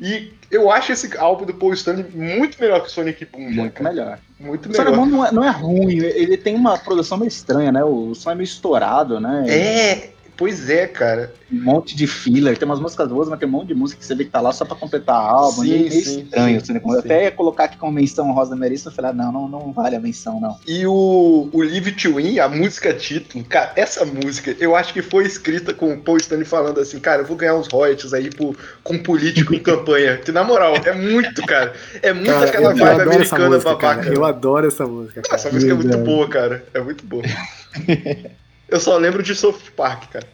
E 0.00 0.32
eu 0.48 0.70
acho 0.70 0.92
esse 0.92 1.14
álbum 1.18 1.44
do 1.44 1.52
Paul 1.52 1.74
Stanley 1.74 2.06
muito 2.14 2.58
melhor 2.60 2.80
que 2.80 2.86
o 2.86 2.90
Sonic 2.90 3.24
Boom, 3.26 3.52
já, 3.52 3.62
Muito 3.62 3.82
melhor. 3.82 4.18
Muito 4.38 4.70
O 4.70 4.74
Sonic 4.74 4.92
melhor. 4.92 5.04
Boom 5.04 5.06
não 5.10 5.26
é, 5.26 5.32
não 5.32 5.44
é 5.44 5.50
ruim, 5.50 5.98
ele 5.98 6.36
tem 6.36 6.54
uma 6.54 6.78
produção 6.78 7.18
meio 7.18 7.28
estranha, 7.28 7.72
né? 7.72 7.82
O 7.82 8.14
som 8.14 8.30
é 8.30 8.34
meio 8.36 8.44
estourado, 8.44 9.18
né? 9.18 9.44
É, 9.48 10.10
pois 10.40 10.70
é, 10.70 10.86
cara. 10.86 11.34
Um 11.52 11.64
monte 11.64 11.94
de 11.94 12.06
filler, 12.06 12.56
tem 12.56 12.66
umas 12.66 12.80
músicas 12.80 13.08
boas, 13.08 13.28
mas 13.28 13.38
tem 13.38 13.46
um 13.46 13.52
monte 13.52 13.68
de 13.68 13.74
música 13.74 14.00
que 14.00 14.06
você 14.06 14.14
vê 14.14 14.24
que 14.24 14.30
tá 14.30 14.40
lá 14.40 14.52
só 14.52 14.64
pra 14.64 14.74
completar 14.74 15.16
álbum. 15.16 15.62
Sim, 15.62 15.68
e 15.68 15.74
é 15.74 15.78
meio 15.78 15.90
sim, 15.90 16.22
estranho. 16.22 16.60
sim, 16.60 16.72
sim. 16.72 16.80
Eu 16.82 16.98
até 16.98 17.24
ia 17.24 17.30
colocar 17.30 17.64
aqui 17.64 17.76
como 17.76 17.92
menção 17.92 18.32
rosa 18.32 18.56
Merissa, 18.56 18.88
eu 18.88 18.92
falei, 18.92 19.10
ah, 19.10 19.14
não, 19.14 19.30
não, 19.30 19.48
não 19.48 19.72
vale 19.72 19.96
a 19.96 20.00
menção, 20.00 20.40
não. 20.40 20.56
E 20.66 20.86
o, 20.86 21.50
o 21.52 21.62
Live 21.62 21.92
to 21.92 22.14
Win, 22.14 22.38
a 22.38 22.48
música 22.48 22.94
título, 22.94 23.44
cara, 23.44 23.72
essa 23.76 24.02
música 24.06 24.56
eu 24.58 24.74
acho 24.74 24.94
que 24.94 25.02
foi 25.02 25.26
escrita 25.26 25.74
com 25.74 25.92
o 25.92 26.00
Paul 26.00 26.16
Stanley 26.16 26.46
falando 26.46 26.80
assim, 26.80 26.98
cara, 26.98 27.20
eu 27.20 27.26
vou 27.26 27.36
ganhar 27.36 27.56
uns 27.56 27.68
royalties 27.68 28.14
aí 28.14 28.30
por, 28.30 28.56
com 28.82 28.96
político 28.96 29.54
em 29.54 29.60
campanha. 29.60 30.16
Que 30.16 30.32
na 30.32 30.42
moral, 30.42 30.74
é 30.76 30.92
muito, 30.92 31.44
cara. 31.44 31.74
É 32.00 32.14
muito 32.14 32.30
Cara, 32.30 32.46
aquela 32.46 32.72
vibe 32.72 33.02
americana 33.02 33.48
música, 33.50 33.74
babaca. 33.74 34.02
cara. 34.02 34.14
Eu 34.14 34.24
adoro 34.24 34.66
essa 34.66 34.86
música, 34.86 35.20
cara. 35.20 35.34
Essa 35.34 35.50
música 35.50 35.72
é 35.72 35.74
muito 35.74 35.98
boa, 35.98 36.26
cara. 36.28 36.64
É 36.72 36.80
muito 36.80 37.04
boa. 37.04 37.24
eu 38.70 38.80
só 38.80 38.96
lembro 38.96 39.22
de 39.22 39.34
South 39.34 39.58
Park, 39.76 40.10
cara. 40.12 40.26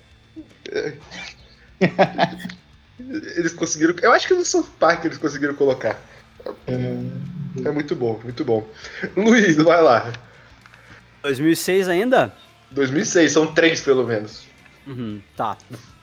É. 0.70 0.92
Eles 3.36 3.52
conseguiram. 3.52 3.94
Eu 4.02 4.12
acho 4.12 4.26
que 4.26 4.34
no 4.34 4.44
South 4.44 4.68
Park 4.78 5.04
eles 5.04 5.18
conseguiram 5.18 5.54
colocar. 5.54 6.00
É 6.66 7.70
muito 7.70 7.94
bom, 7.94 8.18
muito 8.24 8.44
bom. 8.44 8.66
Luiz, 9.14 9.56
vai 9.56 9.82
lá. 9.82 10.12
2006 11.22 11.88
ainda? 11.88 12.32
2006, 12.70 13.30
são 13.32 13.52
três 13.52 13.80
pelo 13.82 14.06
menos. 14.06 14.44
Uhum, 14.86 15.20
tá. 15.36 15.58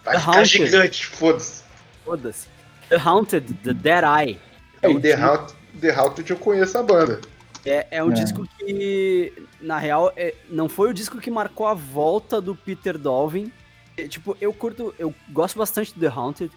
Vai 0.06 0.13
The 0.15 0.19
ficar 0.19 0.32
Haunted. 0.38 0.65
gigante, 0.65 1.06
foda-se. 1.08 1.63
Foda-se. 2.06 2.48
The 2.89 2.98
Haunted, 2.98 3.54
The 3.63 3.74
Dead 3.74 4.04
Eye. 4.04 4.39
É, 4.82 4.88
o 4.89 5.00
The 5.00 5.13
Haunted, 5.13 5.56
The 5.82 5.91
Haunted 5.91 6.30
eu 6.30 6.38
conheço 6.38 6.78
a 6.78 6.84
banda. 6.84 7.19
É, 7.65 7.88
é 7.91 8.04
um 8.04 8.12
É. 8.12 8.13
disco 8.13 8.47
que, 8.58 9.32
na 9.62 9.78
real, 9.78 10.12
é- 10.15 10.36
não 10.49 10.67
foi 10.67 10.89
o 10.89 10.93
disco 10.93 11.19
que 11.19 11.32
marcou 11.32 11.65
a 11.67 11.73
volta 11.73 12.41
do 12.41 12.56
Peter 12.56 12.97
Dolvin. 12.97 13.52
É, 13.97 14.08
tipo, 14.08 14.36
eu 14.41 14.52
curto, 14.54 14.93
eu 14.99 15.13
gosto 15.32 15.58
bastante 15.58 15.93
do 15.93 15.99
The 15.99 16.08
Haunted 16.08 16.52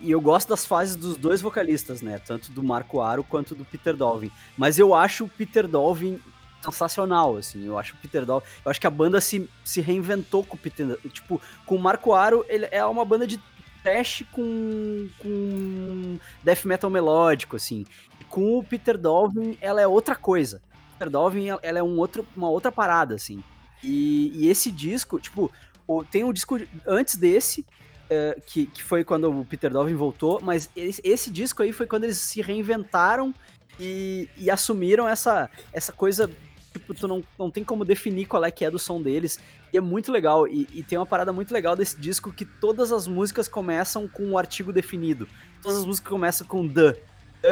e 0.00 0.10
eu 0.10 0.20
gosto 0.20 0.48
das 0.48 0.64
fases 0.64 0.96
dos 0.96 1.16
dois 1.16 1.40
vocalistas, 1.42 2.00
né? 2.00 2.18
Tanto 2.24 2.50
do 2.52 2.62
Marco 2.62 3.00
Aro 3.00 3.22
quanto 3.24 3.54
do 3.54 3.64
Peter 3.64 3.94
Dolvin. 3.94 4.30
Mas 4.56 4.78
eu 4.78 4.94
acho 4.94 5.24
o 5.24 5.28
Peter 5.28 5.66
Dolvin 5.68 6.18
sensacional, 6.62 7.36
assim. 7.36 7.64
Eu 7.66 7.78
acho 7.78 7.94
o 7.94 7.98
Peter 7.98 8.24
Dolvin, 8.24 8.46
eu 8.64 8.70
acho 8.70 8.80
que 8.80 8.86
a 8.86 8.90
banda 8.90 9.20
se, 9.20 9.48
se 9.64 9.80
reinventou 9.80 10.42
com 10.42 10.56
o 10.56 10.58
Peter, 10.58 10.98
tipo, 11.10 11.40
com 11.64 11.76
o 11.76 11.78
Marco 11.78 12.12
Aro, 12.12 12.44
ele 12.48 12.66
é 12.70 12.84
uma 12.84 13.04
banda 13.04 13.26
de 13.26 13.38
trash 13.84 14.24
com 14.32 15.08
com 15.20 16.18
death 16.42 16.64
metal 16.64 16.90
melódico, 16.90 17.54
assim 17.54 17.84
com 18.28 18.58
o 18.58 18.64
Peter 18.64 18.96
Dolvin, 18.98 19.56
ela 19.60 19.80
é 19.80 19.86
outra 19.86 20.14
coisa. 20.14 20.60
Peter 20.92 21.10
Dolvin, 21.10 21.48
ela- 21.62 21.78
é 21.78 21.82
um 21.82 21.98
outro, 21.98 22.26
uma 22.36 22.48
outra 22.48 22.70
parada, 22.72 23.14
assim. 23.14 23.42
E, 23.82 24.32
e 24.34 24.48
esse 24.48 24.70
disco, 24.70 25.18
tipo, 25.20 25.50
o- 25.86 26.04
tem 26.04 26.24
um 26.24 26.32
disco 26.32 26.58
antes 26.86 27.16
desse, 27.16 27.64
eh, 28.08 28.38
que, 28.46 28.66
que 28.66 28.82
foi 28.82 29.04
quando 29.04 29.30
o 29.40 29.44
Peter 29.44 29.70
Dolvin 29.70 29.94
voltou, 29.94 30.40
mas 30.42 30.70
esse, 30.76 31.00
esse 31.04 31.30
disco 31.30 31.62
aí 31.62 31.72
foi 31.72 31.86
quando 31.86 32.04
eles 32.04 32.18
se 32.18 32.40
reinventaram 32.40 33.34
e, 33.78 34.28
e 34.36 34.50
assumiram 34.50 35.06
essa, 35.08 35.50
essa 35.72 35.92
coisa, 35.92 36.30
tipo, 36.72 36.94
tu 36.94 37.06
não, 37.06 37.22
não 37.38 37.50
tem 37.50 37.62
como 37.64 37.84
definir 37.84 38.26
qual 38.26 38.44
é 38.44 38.50
que 38.50 38.64
é 38.64 38.70
do 38.70 38.78
som 38.78 39.02
deles. 39.02 39.38
E 39.72 39.76
é 39.76 39.80
muito 39.80 40.10
legal, 40.12 40.46
e, 40.46 40.66
e 40.72 40.82
tem 40.82 40.96
uma 40.96 41.04
parada 41.04 41.32
muito 41.32 41.52
legal 41.52 41.74
desse 41.76 42.00
disco 42.00 42.32
que 42.32 42.44
todas 42.46 42.92
as 42.92 43.06
músicas 43.06 43.48
começam 43.48 44.06
com 44.08 44.24
um 44.24 44.38
artigo 44.38 44.72
definido. 44.72 45.28
Todas 45.60 45.78
as 45.78 45.84
músicas 45.84 46.08
começam 46.10 46.46
com 46.46 46.66
the 46.68 46.96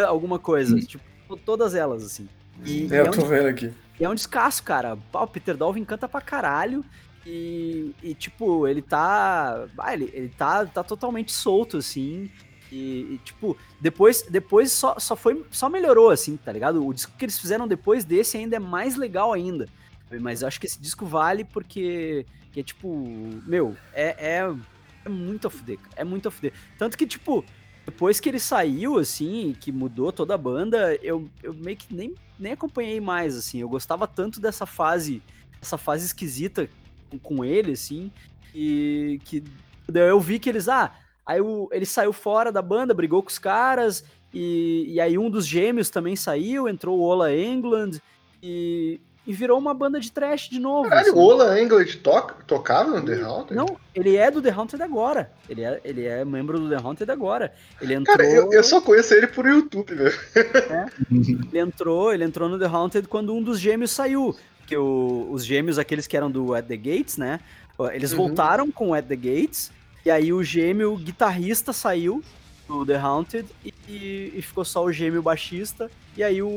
alguma 0.03 0.39
coisa, 0.39 0.79
tipo, 0.81 1.03
todas 1.45 1.75
elas, 1.75 2.03
assim. 2.05 2.29
E, 2.65 2.87
e 2.87 2.93
É, 2.93 2.97
é 2.97 3.01
eu 3.01 3.07
um 3.07 3.11
tô 3.11 3.25
vendo 3.27 3.47
aqui. 3.49 3.73
é 4.01 4.09
um 4.09 4.15
descasso, 4.15 4.63
cara. 4.63 4.99
O 5.13 5.27
Peter 5.27 5.57
Dolphin 5.57 5.85
canta 5.85 6.09
pra 6.09 6.21
caralho. 6.21 6.85
E, 7.27 7.95
e 8.03 8.15
tipo, 8.15 8.67
ele 8.69 8.83
tá. 8.83 9.67
Ah, 9.79 9.95
ele, 9.95 10.11
ele 10.13 10.29
tá, 10.29 10.67
tá 10.67 10.83
totalmente 10.85 11.33
solto, 11.33 11.79
assim. 11.79 12.31
E, 12.71 13.15
e, 13.15 13.21
tipo, 13.25 13.57
depois, 13.81 14.23
depois 14.29 14.71
só, 14.73 14.99
só 14.99 15.17
foi. 15.17 15.45
Só 15.51 15.69
melhorou, 15.71 16.11
assim, 16.11 16.37
tá 16.37 16.53
ligado? 16.53 16.85
O 16.87 16.93
disco 16.93 17.13
que 17.19 17.25
eles 17.25 17.39
fizeram 17.39 17.67
depois 17.67 18.05
desse 18.05 18.37
ainda 18.37 18.57
é 18.57 18.59
mais 18.59 18.97
legal 18.97 19.33
ainda. 19.33 19.69
Mas 20.21 20.43
eu 20.43 20.49
acho 20.49 20.61
que 20.61 20.67
esse 20.67 20.79
disco 20.81 21.07
vale 21.07 21.45
porque. 21.45 22.27
Que 22.53 22.61
é 22.61 22.63
tipo. 22.63 23.09
Meu, 23.47 23.75
é, 23.95 24.39
é, 24.39 24.55
é 25.05 25.09
muito 25.09 25.47
a 25.47 25.51
fuder, 25.51 25.79
cara. 25.79 25.95
É 25.97 26.05
muito 26.05 26.29
a 26.29 26.31
fuder. 26.31 26.53
Tanto 26.79 26.97
que, 26.99 27.07
tipo, 27.07 27.43
depois 27.85 28.19
que 28.19 28.29
ele 28.29 28.41
saiu, 28.41 28.99
assim, 28.99 29.55
que 29.61 29.71
mudou 29.71 30.11
toda 30.11 30.35
a 30.35 30.39
banda, 30.39 30.99
eu, 31.03 31.29
eu 31.43 31.53
meio 31.53 31.77
que 31.77 31.95
nem, 31.95 32.15
nem 32.39 32.53
acompanhei 32.53 33.01
mais, 33.01 33.37
assim. 33.37 33.59
Eu 33.59 33.69
gostava 33.69 34.07
tanto 34.07 34.41
dessa 34.41 34.65
fase, 34.65 35.23
essa 35.61 35.77
fase 35.77 36.07
esquisita 36.07 36.69
com, 37.11 37.19
com 37.19 37.45
ele, 37.45 37.73
assim, 37.73 38.11
e 38.55 39.21
que 39.25 39.45
eu 39.93 40.19
vi 40.19 40.39
que 40.39 40.49
eles, 40.49 40.69
ah, 40.69 40.93
aí 41.27 41.41
o, 41.41 41.69
ele 41.73 41.85
saiu 41.85 42.13
fora 42.13 42.51
da 42.51 42.63
banda, 42.63 42.95
brigou 42.95 43.23
com 43.23 43.29
os 43.29 43.39
caras, 43.39 44.03
e, 44.33 44.87
e 44.89 45.01
aí 45.01 45.19
um 45.19 45.29
dos 45.29 45.47
gêmeos 45.47 45.91
também 45.91 46.17
saiu, 46.17 46.67
entrou 46.67 46.99
o 46.99 47.03
Ola 47.03 47.37
England, 47.37 48.01
e, 48.43 48.99
e 49.27 49.33
virou 49.33 49.59
uma 49.59 49.73
banda 49.73 49.99
de 49.99 50.13
trash 50.13 50.49
de 50.49 50.59
novo. 50.59 50.89
Caralho, 50.89 51.09
assim. 51.09 51.19
o 51.19 51.23
Ola 51.23 51.61
England 51.61 51.87
toca, 52.03 52.35
tocava 52.47 53.01
no 53.01 53.07
The 53.07 53.23
Haunted? 53.23 53.55
Não, 53.55 53.77
ele 53.95 54.17
é 54.17 54.31
do 54.31 54.43
The 54.43 54.51
Haunted 54.51 54.83
agora. 54.83 55.31
Ele 55.49 55.63
é, 55.63 55.81
ele 55.85 56.05
é 56.05 56.25
membro 56.25 56.59
do 56.59 56.69
The 56.69 56.77
Haunted 56.77 57.11
agora. 57.11 57.53
Ele 57.81 57.95
entrou... 57.95 58.17
Cara, 58.17 58.29
eu, 58.29 58.53
eu 58.53 58.63
só 58.63 58.81
conheço 58.81 59.15
ele 59.15 59.27
por 59.27 59.47
YouTube, 59.47 59.95
velho. 59.95 60.19
É, 60.35 60.87
ele 61.11 61.59
entrou, 61.59 62.13
ele 62.13 62.25
entrou 62.25 62.49
no 62.49 62.59
The 62.59 62.67
Haunted 62.67 63.09
quando 63.09 63.35
um 63.35 63.43
dos 63.43 63.59
gêmeos 63.59 63.91
saiu. 63.91 64.37
Que 64.67 64.77
o, 64.77 65.29
os 65.31 65.45
gêmeos, 65.45 65.79
aqueles 65.79 66.07
que 66.07 66.17
eram 66.17 66.31
do 66.31 66.55
At 66.55 66.67
The 66.67 66.77
Gates, 66.77 67.17
né? 67.17 67.41
Eles 67.93 68.13
uhum. 68.13 68.19
voltaram 68.19 68.71
com 68.71 68.91
o 68.91 68.95
At 68.95 69.07
The 69.07 69.17
Gates. 69.17 69.71
E 70.05 70.11
aí 70.11 70.33
o 70.33 70.43
gêmeo 70.43 70.97
guitarrista 70.97 71.73
saiu 71.73 72.23
do 72.67 72.85
The 72.85 72.97
Haunted 72.97 73.49
e, 73.65 74.33
e, 74.37 74.43
ficou 74.43 74.65
só 74.65 74.85
o 74.85 74.93
gêmeo 74.93 75.23
baixista. 75.23 75.91
E 76.17 76.23
aí 76.23 76.43
o, 76.43 76.49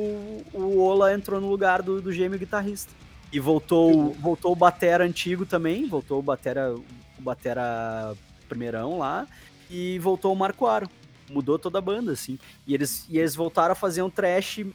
o 0.54 0.80
Ola 0.80 1.14
entrou 1.14 1.42
no 1.42 1.50
lugar 1.50 1.82
do, 1.82 2.02
do 2.02 2.12
gêmeo 2.12 2.40
guitarrista. 2.40 2.92
E 3.32 3.40
voltou, 3.40 4.14
voltou 4.14 4.54
o 4.54 4.56
Batera 4.56 5.04
antigo 5.04 5.46
também, 5.46 5.88
voltou 5.88 6.20
o 6.20 6.22
Batera, 6.22 6.74
o 6.74 7.22
Batera 7.22 8.16
primeirão 8.48 9.00
lá, 9.00 9.28
e 9.70 10.00
voltou 10.00 10.32
o 10.32 10.36
Marco 10.36 10.66
Aro. 10.66 10.90
Mudou 11.30 11.60
toda 11.60 11.80
a 11.80 11.82
banda, 11.82 12.14
assim. 12.14 12.40
E 12.66 12.74
eles, 12.74 13.06
e 13.10 13.20
eles 13.20 13.36
voltaram 13.36 13.74
a 13.74 13.76
fazer 13.76 14.02
um 14.02 14.10
trash 14.10 14.66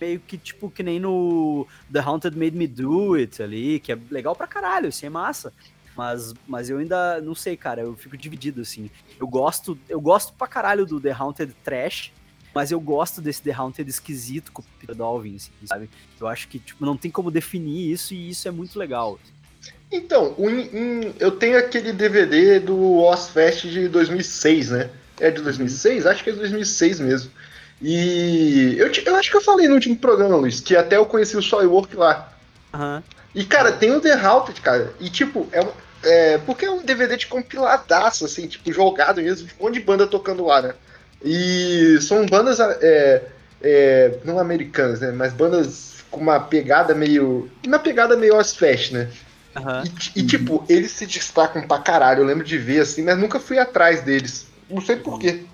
meio 0.00 0.18
que 0.18 0.38
tipo 0.38 0.70
que 0.70 0.82
nem 0.82 0.98
no 0.98 1.66
The 1.92 2.00
Haunted 2.00 2.36
Made 2.36 2.56
Me 2.56 2.66
Do 2.66 3.14
It 3.14 3.40
ali, 3.40 3.78
que 3.78 3.92
é 3.92 3.98
legal 4.10 4.34
pra 4.34 4.46
caralho, 4.46 4.88
assim, 4.88 5.06
é 5.06 5.10
massa. 5.10 5.52
Mas, 6.00 6.32
mas 6.48 6.70
eu 6.70 6.78
ainda 6.78 7.20
não 7.20 7.34
sei, 7.34 7.58
cara, 7.58 7.82
eu 7.82 7.94
fico 7.94 8.16
dividido, 8.16 8.62
assim. 8.62 8.90
Eu 9.20 9.28
gosto, 9.28 9.78
eu 9.86 10.00
gosto 10.00 10.32
pra 10.32 10.46
caralho 10.46 10.86
do 10.86 10.98
The 10.98 11.10
Haunted 11.10 11.54
Trash, 11.62 12.10
mas 12.54 12.72
eu 12.72 12.80
gosto 12.80 13.20
desse 13.20 13.42
The 13.42 13.52
Haunted 13.52 13.90
esquisito 13.90 14.50
com 14.50 14.62
o 14.62 14.64
Peter 14.80 14.96
Dolvin, 14.96 15.36
assim, 15.36 15.50
sabe? 15.66 15.90
Eu 16.18 16.26
acho 16.26 16.48
que 16.48 16.58
tipo, 16.58 16.86
não 16.86 16.96
tem 16.96 17.10
como 17.10 17.30
definir 17.30 17.92
isso 17.92 18.14
e 18.14 18.30
isso 18.30 18.48
é 18.48 18.50
muito 18.50 18.78
legal. 18.78 19.20
Então, 19.92 20.34
um, 20.38 20.48
um, 20.48 21.12
eu 21.20 21.32
tenho 21.32 21.58
aquele 21.58 21.92
DVD 21.92 22.58
do 22.58 22.96
Ozfest 22.96 23.68
de 23.68 23.86
2006, 23.86 24.70
né? 24.70 24.90
É 25.20 25.30
de 25.30 25.42
2006? 25.42 26.06
Acho 26.06 26.24
que 26.24 26.30
é 26.30 26.32
de 26.32 26.38
2006 26.38 27.00
mesmo. 27.00 27.30
E 27.82 28.74
eu, 28.78 28.90
eu 29.04 29.16
acho 29.16 29.30
que 29.30 29.36
eu 29.36 29.42
falei 29.42 29.68
no 29.68 29.74
último 29.74 29.96
programa, 29.96 30.36
Luiz, 30.36 30.60
que 30.60 30.74
até 30.74 30.96
eu 30.96 31.04
conheci 31.04 31.36
o 31.36 31.42
Soilwork 31.42 31.94
lá. 31.94 32.32
Uhum. 32.72 33.02
E, 33.34 33.44
cara, 33.44 33.72
tem 33.72 33.92
o 33.92 34.00
The 34.00 34.12
Haunted, 34.14 34.60
cara. 34.60 34.94
E, 34.98 35.08
tipo, 35.08 35.46
é, 35.52 35.60
é, 36.02 36.38
porque 36.38 36.64
é 36.64 36.70
um 36.70 36.82
DVD 36.82 37.16
de 37.16 37.26
compiladaço, 37.26 38.24
assim, 38.24 38.46
tipo, 38.46 38.72
jogado 38.72 39.20
mesmo, 39.20 39.46
de 39.46 39.54
um 39.58 39.64
monte 39.64 39.74
de 39.74 39.80
banda 39.80 40.06
tocando 40.06 40.44
lá, 40.44 40.62
né? 40.62 40.74
E 41.22 41.98
são 42.00 42.24
bandas 42.26 42.58
é, 42.60 43.22
é, 43.62 44.18
não 44.24 44.38
americanas, 44.38 45.00
né? 45.00 45.12
Mas 45.12 45.32
bandas 45.32 46.02
com 46.10 46.20
uma 46.20 46.40
pegada 46.40 46.94
meio. 46.94 47.50
Uma 47.66 47.78
pegada 47.78 48.16
meio 48.16 48.36
Ozfest, 48.36 48.92
né? 48.92 49.10
Uhum. 49.56 49.84
E, 50.16 50.20
e, 50.20 50.26
tipo, 50.26 50.64
eles 50.68 50.92
se 50.92 51.06
destacam 51.06 51.62
pra 51.66 51.78
caralho. 51.78 52.20
Eu 52.20 52.26
lembro 52.26 52.44
de 52.44 52.56
ver 52.56 52.80
assim, 52.80 53.02
mas 53.02 53.18
nunca 53.18 53.38
fui 53.38 53.58
atrás 53.58 54.02
deles. 54.02 54.46
Não 54.68 54.80
sei 54.80 54.96
porquê. 54.96 55.44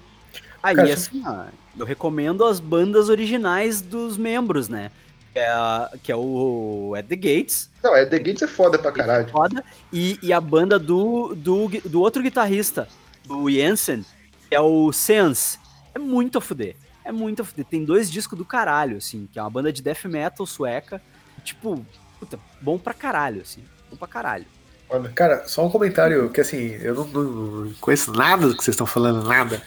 Aí, 0.62 0.76
Cara, 0.76 0.92
assim, 0.92 1.22
ó, 1.26 1.44
eu 1.78 1.84
recomendo 1.84 2.44
as 2.44 2.60
bandas 2.60 3.08
originais 3.08 3.80
dos 3.80 4.16
membros, 4.16 4.68
né? 4.68 4.90
Que 5.36 5.40
é, 5.40 5.98
que 6.02 6.10
é 6.10 6.16
o 6.16 6.94
At 6.96 7.08
The 7.08 7.16
Gates. 7.16 7.68
Não, 7.82 7.92
At 7.92 8.08
The 8.08 8.18
Gates 8.20 8.40
é 8.40 8.46
foda 8.46 8.78
pra 8.78 8.90
caralho. 8.90 9.26
É 9.26 9.28
foda. 9.28 9.62
E, 9.92 10.18
e 10.22 10.32
a 10.32 10.40
banda 10.40 10.78
do, 10.78 11.34
do, 11.34 11.68
do 11.84 12.00
outro 12.00 12.22
guitarrista, 12.22 12.88
o 13.28 13.50
Jensen, 13.50 14.02
que 14.48 14.54
é 14.54 14.60
o 14.62 14.90
Sense. 14.92 15.58
É 15.94 15.98
muito 15.98 16.38
a 16.38 16.40
fuder. 16.40 16.74
É 17.04 17.12
muito 17.12 17.42
a 17.42 17.44
fuder. 17.44 17.66
Tem 17.66 17.84
dois 17.84 18.10
discos 18.10 18.38
do 18.38 18.46
caralho, 18.46 18.96
assim, 18.96 19.28
que 19.30 19.38
é 19.38 19.42
uma 19.42 19.50
banda 19.50 19.70
de 19.70 19.82
death 19.82 20.06
metal 20.06 20.46
sueca. 20.46 21.02
Tipo, 21.44 21.84
puta, 22.18 22.40
bom 22.62 22.78
pra 22.78 22.94
caralho, 22.94 23.42
assim. 23.42 23.62
Bom 23.90 23.96
pra 23.98 24.08
caralho. 24.08 24.46
Cara, 25.14 25.46
só 25.48 25.66
um 25.66 25.70
comentário 25.70 26.30
que 26.30 26.40
assim, 26.40 26.76
eu 26.80 26.94
não, 26.94 27.06
não 27.06 27.72
conheço 27.80 28.12
nada 28.12 28.46
do 28.46 28.56
que 28.56 28.62
vocês 28.62 28.74
estão 28.74 28.86
falando, 28.86 29.26
nada. 29.26 29.60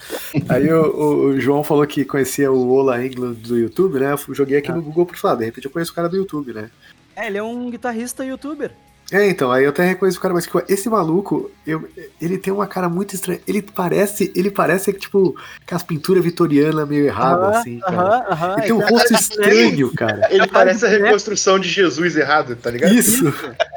Aí 0.48 0.72
o, 0.72 1.26
o, 1.26 1.40
João 1.40 1.64
falou 1.64 1.86
que 1.86 2.06
conhecia 2.06 2.50
o 2.52 2.72
Ola 2.72 3.06
England 3.06 3.34
do 3.34 3.58
YouTube, 3.58 4.00
né? 4.00 4.14
Eu 4.14 4.34
joguei 4.34 4.58
aqui 4.58 4.72
ah. 4.72 4.76
no 4.76 4.82
Google 4.82 5.06
por 5.06 5.18
falar, 5.18 5.36
de 5.36 5.46
repente 5.46 5.66
eu 5.66 5.72
conheço 5.72 5.92
o 5.92 5.96
cara 5.96 6.08
do 6.08 6.16
YouTube, 6.16 6.54
né? 6.54 6.72
É, 7.16 7.28
ele 7.28 7.38
é 7.38 7.44
um 7.44 7.70
guitarrista 7.70 8.24
youtuber. 8.24 8.72
É, 9.12 9.28
então, 9.28 9.52
aí 9.52 9.64
eu 9.64 9.72
até 9.72 9.84
reconheço 9.84 10.20
o 10.20 10.22
cara, 10.22 10.34
mas 10.34 10.44
tipo, 10.44 10.62
esse 10.70 10.88
maluco, 10.88 11.50
eu, 11.66 11.90
ele 12.22 12.38
tem 12.38 12.54
uma 12.54 12.68
cara 12.68 12.88
muito 12.88 13.16
estranha. 13.16 13.42
Ele 13.48 13.62
parece, 13.62 14.32
ele 14.36 14.52
parece 14.52 14.94
tipo 14.94 15.36
com 15.68 15.76
as 15.76 15.82
pinturas 15.82 16.24
vitorianas 16.24 16.88
meio 16.88 17.06
erradas, 17.06 17.58
assim, 17.58 17.80
cara. 17.80 18.54
ele 18.58 18.62
tem 18.68 18.74
um 18.74 18.88
rosto 18.88 19.14
estranho, 19.14 19.92
cara. 19.94 20.28
Ele 20.32 20.46
parece 20.48 20.86
a 20.86 20.90
reconstrução 20.90 21.58
de 21.58 21.68
Jesus 21.68 22.16
errado, 22.16 22.56
tá 22.56 22.70
ligado? 22.70 22.94
Isso. 22.94 23.28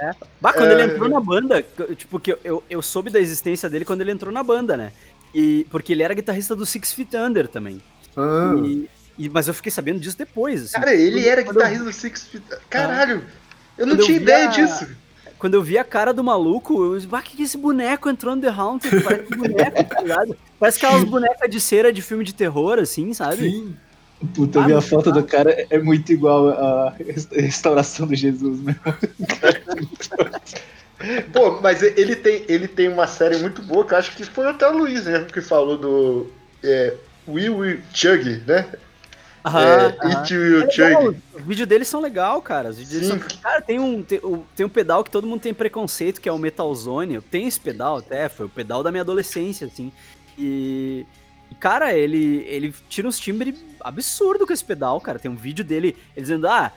É. 0.03 0.13
Bah, 0.41 0.53
quando 0.53 0.71
é... 0.71 0.73
ele 0.75 0.93
entrou 0.93 1.09
na 1.09 1.21
banda, 1.21 1.65
tipo, 1.97 2.21
que 2.21 2.37
eu, 2.45 2.63
eu 2.69 2.83
soube 2.83 3.09
da 3.09 3.21
existência 3.21 3.71
dele 3.71 3.85
quando 3.85 4.03
ele 4.03 4.11
entrou 4.11 4.33
na 4.33 4.43
banda, 4.43 4.77
né? 4.77 4.93
E, 5.35 5.67
porque 5.71 5.93
ele 5.93 6.03
era 6.03 6.13
guitarrista 6.13 6.55
do 6.55 6.67
Six 6.67 6.93
Feet 6.93 7.15
Under 7.15 7.49
também. 7.49 7.81
Ah. 8.17 8.55
E, 8.63 8.89
e, 9.17 9.29
mas 9.31 9.49
eu 9.49 9.55
fiquei 9.55 9.73
sabendo 9.73 9.99
disso 9.99 10.19
depois. 10.19 10.65
Assim. 10.65 10.73
Cara, 10.75 10.95
ele 10.95 11.27
era 11.27 11.41
guitarrista 11.41 11.85
eu... 11.85 11.87
do 11.87 11.93
Six 11.93 12.25
Feet 12.25 12.45
Caralho! 12.69 13.25
Eu 13.79 13.87
não 13.87 13.97
quando 13.97 14.05
tinha 14.05 14.19
eu 14.19 14.23
ideia 14.23 14.49
a... 14.49 14.51
disso. 14.51 14.87
Quando 15.43 15.55
eu 15.55 15.63
vi 15.65 15.77
a 15.77 15.83
cara 15.83 16.15
do 16.15 16.23
maluco, 16.23 16.85
eu 16.85 16.97
disse, 16.97 17.09
ah, 17.11 17.21
que, 17.21 17.37
que 17.37 17.43
esse 17.43 17.59
boneco 17.59 18.09
entrou 18.09 18.37
no 18.37 18.41
The 18.41 18.49
Haunted? 18.49 19.03
Parece 19.03 19.35
um 19.35 19.39
boneco, 19.39 19.85
tá 19.85 20.01
ligado? 20.01 20.37
Parece 20.57 20.79
aquelas 20.79 21.03
bonecas 21.03 21.51
de 21.51 21.61
cera 21.61 21.93
de 21.93 22.01
filme 22.01 22.23
de 22.23 22.33
terror, 22.33 22.79
assim, 22.79 23.13
sabe? 23.13 23.51
Sim. 23.51 23.75
Puta, 24.37 24.61
eu 24.61 24.65
vi 24.67 24.73
a 24.73 24.81
foto 24.81 25.11
do 25.11 25.25
cara, 25.25 25.67
é 25.69 25.81
muito 25.81 26.13
igual 26.13 26.51
a 26.51 26.95
restauração 27.35 28.07
do 28.07 28.15
Jesus 28.15 28.61
mesmo. 28.61 28.81
Pô, 31.33 31.61
mas 31.61 31.83
ele 31.83 32.15
tem, 32.15 32.45
ele 32.47 32.69
tem 32.69 32.87
uma 32.87 33.09
série 33.09 33.37
muito 33.39 33.63
boa, 33.63 33.85
que 33.85 33.95
eu 33.95 33.99
acho 33.99 34.15
que 34.15 34.25
foi 34.25 34.47
até 34.47 34.69
o 34.69 34.79
Luiz 34.79 35.05
mesmo 35.07 35.27
que 35.27 35.41
falou 35.41 35.77
do 35.77 36.31
é, 36.63 36.95
Will 37.27 37.57
Will 37.57 37.81
Chug, 37.93 38.45
né? 38.47 38.65
Aham, 39.45 39.61
é, 39.61 40.17
It 40.17 40.37
Will 40.37 40.63
é 40.63 41.09
Os 41.35 41.43
vídeos 41.45 41.69
deles 41.69 41.89
são 41.89 42.01
legal, 42.01 42.41
cara. 42.41 42.71
Os 42.71 42.79
vídeos 42.79 43.07
são... 43.07 43.19
Cara, 43.19 43.61
tem 43.61 43.79
um, 43.79 44.03
tem, 44.03 44.21
tem, 44.55 44.67
um 44.67 44.69
pedal 44.69 45.03
que 45.03 45.11
todo 45.11 45.27
mundo 45.27 45.41
tem 45.41 45.53
preconceito, 45.53 46.21
que 46.21 46.29
é 46.29 46.33
o 46.33 46.39
Metal 46.39 46.73
Zone. 46.75 47.15
Eu 47.15 47.23
tenho 47.23 47.49
esse 47.49 47.59
pedal 47.59 47.97
até, 47.97 48.29
foi 48.29 48.47
o 48.47 48.49
pedal 48.49 48.83
da 48.83 48.91
minha 48.91 49.03
adolescência, 49.03 49.67
assim. 49.67 49.91
E, 50.39 51.05
cara, 51.59 51.93
ele, 51.93 52.45
ele 52.49 52.75
tira 52.89 53.09
uns 53.09 53.19
timbres 53.19 53.65
absurdo 53.81 54.47
com 54.47 54.53
esse 54.53 54.65
pedal, 54.65 55.01
cara. 55.01 55.19
Tem 55.19 55.31
um 55.31 55.37
vídeo 55.37 55.65
dele 55.65 55.97
ele 56.17 56.23
dizendo, 56.23 56.47
ah, 56.47 56.73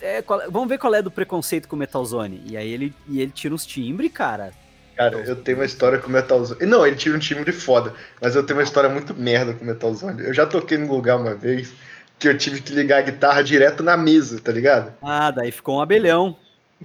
é, 0.00 0.20
qual, 0.20 0.40
vamos 0.50 0.68
ver 0.68 0.78
qual 0.78 0.94
é 0.94 1.02
do 1.02 1.12
preconceito 1.12 1.68
com 1.68 1.76
o 1.76 1.78
Metal 1.78 2.04
Zone. 2.04 2.42
E 2.44 2.56
aí 2.56 2.68
ele, 2.68 2.92
e 3.06 3.20
ele 3.20 3.30
tira 3.30 3.54
uns 3.54 3.64
timbres, 3.64 4.10
cara. 4.12 4.52
Cara, 4.96 5.18
eu 5.20 5.36
tenho 5.36 5.58
uma 5.58 5.64
história 5.64 5.98
com 5.98 6.08
o 6.08 6.10
Metal 6.10 6.44
Zone. 6.44 6.66
Não, 6.66 6.84
ele 6.84 6.96
tira 6.96 7.14
um 7.14 7.20
timbre 7.20 7.52
foda, 7.52 7.94
mas 8.20 8.34
eu 8.34 8.44
tenho 8.44 8.58
uma 8.58 8.64
história 8.64 8.90
muito 8.90 9.14
merda 9.14 9.54
com 9.54 9.62
o 9.62 9.66
Metal 9.66 9.94
Zone. 9.94 10.24
Eu 10.24 10.34
já 10.34 10.44
toquei 10.44 10.76
num 10.76 10.90
lugar 10.90 11.16
uma 11.16 11.36
vez 11.36 11.72
que 12.18 12.28
eu 12.28 12.36
tive 12.36 12.60
que 12.60 12.72
ligar 12.72 12.98
a 12.98 13.02
guitarra 13.02 13.42
direto 13.42 13.82
na 13.82 13.96
mesa, 13.96 14.40
tá 14.40 14.52
ligado? 14.52 14.92
Ah, 15.02 15.30
daí 15.30 15.52
ficou 15.52 15.78
um 15.78 15.80
abelhão. 15.80 16.36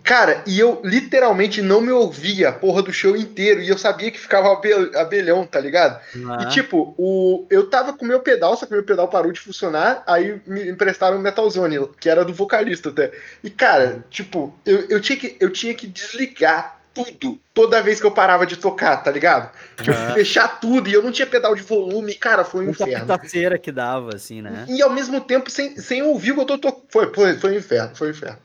Cara, 0.02 0.44
e 0.48 0.60
eu 0.60 0.82
literalmente 0.84 1.62
não 1.62 1.80
me 1.80 1.92
ouvia 1.92 2.50
a 2.50 2.52
porra 2.52 2.82
do 2.82 2.92
show 2.92 3.16
inteiro 3.16 3.62
e 3.62 3.70
eu 3.70 3.78
sabia 3.78 4.10
que 4.10 4.20
ficava 4.20 4.60
abelhão, 4.96 5.46
tá 5.46 5.60
ligado? 5.60 6.02
Ah. 6.28 6.40
E 6.42 6.46
tipo, 6.48 6.96
o, 6.98 7.46
eu 7.50 7.70
tava 7.70 7.94
com 7.94 8.04
o 8.04 8.08
meu 8.08 8.20
pedal, 8.20 8.58
só 8.58 8.66
que 8.66 8.74
meu 8.74 8.84
pedal 8.84 9.08
parou 9.08 9.32
de 9.32 9.40
funcionar, 9.40 10.04
aí 10.08 10.42
me 10.48 10.68
emprestaram 10.68 11.18
o 11.18 11.20
Metal 11.20 11.48
Zone, 11.48 11.88
que 12.00 12.10
era 12.10 12.26
do 12.26 12.34
vocalista 12.34 12.90
até. 12.90 13.12
E 13.44 13.52
cara, 13.52 14.04
tipo, 14.10 14.54
eu, 14.66 14.88
eu, 14.90 15.00
tinha, 15.00 15.18
que, 15.18 15.38
eu 15.40 15.52
tinha 15.52 15.76
que 15.76 15.86
desligar 15.86 16.80
tudo 16.94 17.40
toda 17.54 17.82
vez 17.82 18.00
que 18.00 18.06
eu 18.06 18.12
parava 18.12 18.46
de 18.46 18.58
tocar, 18.58 18.98
tá 18.98 19.12
ligado? 19.12 19.52
Uhum. 19.80 20.14
fechar 20.14 20.60
tudo 20.60 20.90
e 20.90 20.94
eu 20.94 21.02
não 21.02 21.12
tinha 21.12 21.28
pedal 21.28 21.56
de 21.56 21.62
volume, 21.62 22.14
cara, 22.16 22.44
foi 22.44 22.62
um 22.62 22.66
Muita 22.66 22.84
inferno. 22.84 23.08
Muita 23.08 23.58
que 23.58 23.72
dava, 23.72 24.16
assim, 24.16 24.42
né? 24.42 24.66
E 24.70 24.82
ao 24.82 24.90
mesmo 24.92 25.20
tempo 25.22 25.50
sem, 25.50 25.78
sem 25.78 26.04
ouvir 26.04 26.32
o 26.32 26.36
que 26.36 26.42
eu 26.42 26.46
tô 26.46 26.58
tocando. 26.58 26.86
Foi, 26.90 27.14
foi, 27.14 27.38
foi 27.38 27.52
um 27.54 27.58
inferno, 27.58 27.96
foi 27.96 28.08
um 28.08 28.12
inferno. 28.12 28.38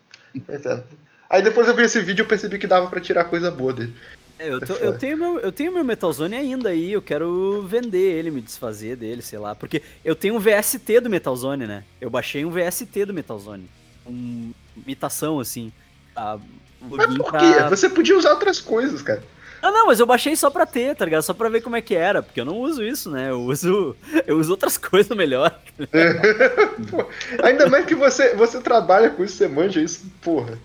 Aí 1.31 1.43
depois 1.43 1.69
eu 1.69 1.75
vi 1.75 1.83
esse 1.83 2.01
vídeo 2.01 2.25
e 2.25 2.29
percebi 2.29 2.59
que 2.59 2.67
dava 2.67 2.87
pra 2.89 3.01
tirar 3.01 3.25
coisa 3.25 3.51
boa 3.51 3.73
dele. 3.73 3.95
É, 4.39 4.49
eu, 4.51 4.61
tô- 4.61 4.77
É 4.77 4.87
eu 4.87 4.97
tenho 4.97 5.17
meu, 5.17 5.41
eu 5.41 5.51
tenho 5.51 5.73
meu 5.73 5.85
Metalzone 5.85 6.37
ainda 6.37 6.69
aí, 6.69 6.93
eu 6.93 7.03
quero 7.03 7.63
vender 7.67 7.99
ele, 8.19 8.31
me 8.31 8.41
desfazer 8.41 8.97
dele, 8.97 9.21
sei 9.21 9.39
lá. 9.39 9.55
Porque 9.55 9.83
eu 10.05 10.15
tenho 10.15 10.37
um 10.37 10.39
VST 10.39 11.01
do 11.01 11.11
Metalzone, 11.11 11.67
né? 11.67 11.83
Eu 12.01 12.09
baixei 12.09 12.45
um 12.45 12.51
VST 12.51 13.05
do 13.05 13.13
Metalzone. 13.13 13.69
Uma 14.07 14.55
imitação, 14.77 15.41
assim. 15.41 15.73
A 16.15 16.39
Mas 16.81 17.17
por 17.17 17.31
pra- 17.31 17.41
quê? 17.41 17.69
Você 17.71 17.89
podia 17.89 18.17
usar 18.17 18.31
outras 18.33 18.61
coisas, 18.61 19.03
cara. 19.03 19.23
Não, 19.61 19.73
não, 19.73 19.87
mas 19.89 19.99
eu 19.99 20.07
baixei 20.07 20.37
só 20.37 20.49
pra 20.51 20.65
ter, 20.65 20.95
tá 20.95 21.05
ligado? 21.05 21.23
Só 21.23 21.35
pra 21.35 21.49
ver 21.49 21.61
como 21.61 21.75
é 21.75 21.81
que 21.83 21.93
era, 21.97 22.23
porque 22.23 22.41
eu 22.41 22.45
não 22.45 22.59
uso 22.59 22.81
isso, 22.85 23.11
né? 23.11 23.31
Eu 23.31 23.41
uso, 23.41 23.97
eu 24.25 24.39
uso 24.39 24.53
outras 24.53 24.79
coisas 24.79 25.17
melhor. 25.17 25.53
Pô, 26.91 27.05
ainda 27.43 27.69
mais 27.69 27.85
que 27.85 27.95
você, 27.95 28.35
você 28.37 28.61
trabalha 28.61 29.11
com 29.11 29.25
isso, 29.25 29.37
você 29.37 29.49
manja 29.49 29.81
isso, 29.81 30.07
porra. 30.23 30.57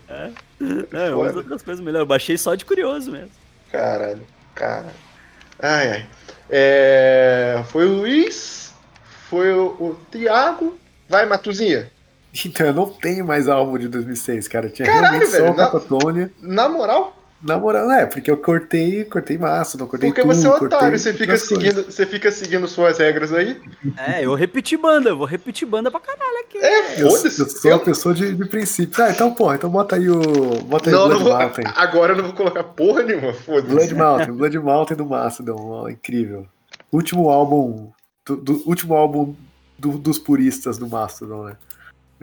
Não, 0.59 0.99
eu 1.07 1.15
Foda. 1.17 1.29
uso 1.29 1.37
outras 1.39 1.61
coisas 1.63 1.83
melhor. 1.83 1.99
Eu 2.01 2.05
baixei 2.05 2.37
só 2.37 2.53
de 2.53 2.65
curioso 2.65 3.11
mesmo. 3.11 3.31
Caralho, 3.71 4.21
cara. 4.53 4.93
Ai, 5.59 5.91
ai. 5.91 6.05
É, 6.49 7.63
foi 7.71 7.87
o 7.87 7.93
Luiz, 7.93 8.73
foi 9.29 9.51
o, 9.53 9.65
o 9.79 9.97
Thiago. 10.11 10.77
Vai, 11.09 11.25
Matuzinha. 11.25 11.89
Então 12.45 12.65
eu 12.67 12.73
não 12.73 12.89
tenho 12.89 13.25
mais 13.25 13.47
álbum 13.47 13.77
de 13.77 13.87
2006, 13.87 14.47
cara. 14.47 14.69
Tinha 14.69 14.87
Caralho, 14.87 15.03
realmente 15.19 15.31
velho, 15.31 15.45
só 15.47 15.51
o 15.51 15.55
na- 15.55 15.65
Catatonia. 15.65 16.31
Na 16.41 16.67
moral, 16.69 17.15
Na 17.43 17.57
moral, 17.59 17.91
é, 17.91 18.05
porque 18.05 18.31
eu 18.31 18.37
cortei, 18.37 19.03
cortei 19.03 19.37
massa, 19.37 19.77
não 19.77 19.85
cortei 19.85 20.09
porque 20.09 20.21
tudo, 20.21 20.33
você 20.33 20.47
é 20.47 20.49
cortei 20.51 20.67
otário, 20.77 20.97
você 20.97 21.11
fica, 21.13 21.25
coisas. 21.27 21.47
seguindo, 21.47 21.83
você 21.83 22.05
fica 22.05 22.31
seguindo 22.31 22.67
suas 22.69 22.97
regras 22.99 23.33
aí. 23.33 23.61
É, 23.97 24.25
eu 24.25 24.33
repeti 24.33 24.77
banda, 24.77 25.09
eu 25.09 25.17
vou 25.17 25.27
repetir 25.27 25.67
banda 25.67 25.91
pra 25.91 25.99
caralho 25.99 26.39
aqui. 26.39 26.57
É, 26.57 27.01
Eu, 27.01 27.07
eu 27.07 27.11
foda-se. 27.11 27.49
sou 27.49 27.69
Eu- 27.71 27.77
uma 27.77 27.83
pessoa 27.83 28.15
de, 28.15 28.33
de 28.33 28.45
princípio. 28.45 29.03
Ah, 29.03 29.09
então, 29.11 29.33
porra, 29.33 29.55
então 29.55 29.69
bota 29.69 29.97
aí 29.97 30.09
o. 30.09 30.21
Bota 30.63 30.89
aí 30.89 30.93
Não, 30.95 31.01
não 31.01 31.07
Blood 31.09 31.23
vou, 31.25 31.37
Mountain. 31.37 31.65
agora 31.75 32.13
eu 32.13 32.17
não 32.17 32.23
vou 32.23 32.33
colocar 32.33 32.63
porra 32.63 33.03
nenhuma, 33.03 33.33
foda-se. 33.33 33.67
Blood 33.67 33.93
Mountain, 33.95 34.31
Blood 34.33 34.59
Mountain 34.59 34.97
do 34.97 35.05
Mastodon, 35.05 35.55
ó, 35.69 35.89
incrível. 35.89 36.47
Último 36.91 37.29
álbum. 37.29 37.91
Do, 38.25 38.37
do- 38.37 38.63
último 38.65 38.93
álbum 38.95 39.35
do- 39.77 39.97
dos 39.97 40.17
puristas 40.17 40.77
do 40.77 40.87
Mastodon, 40.87 41.43
né? 41.43 41.57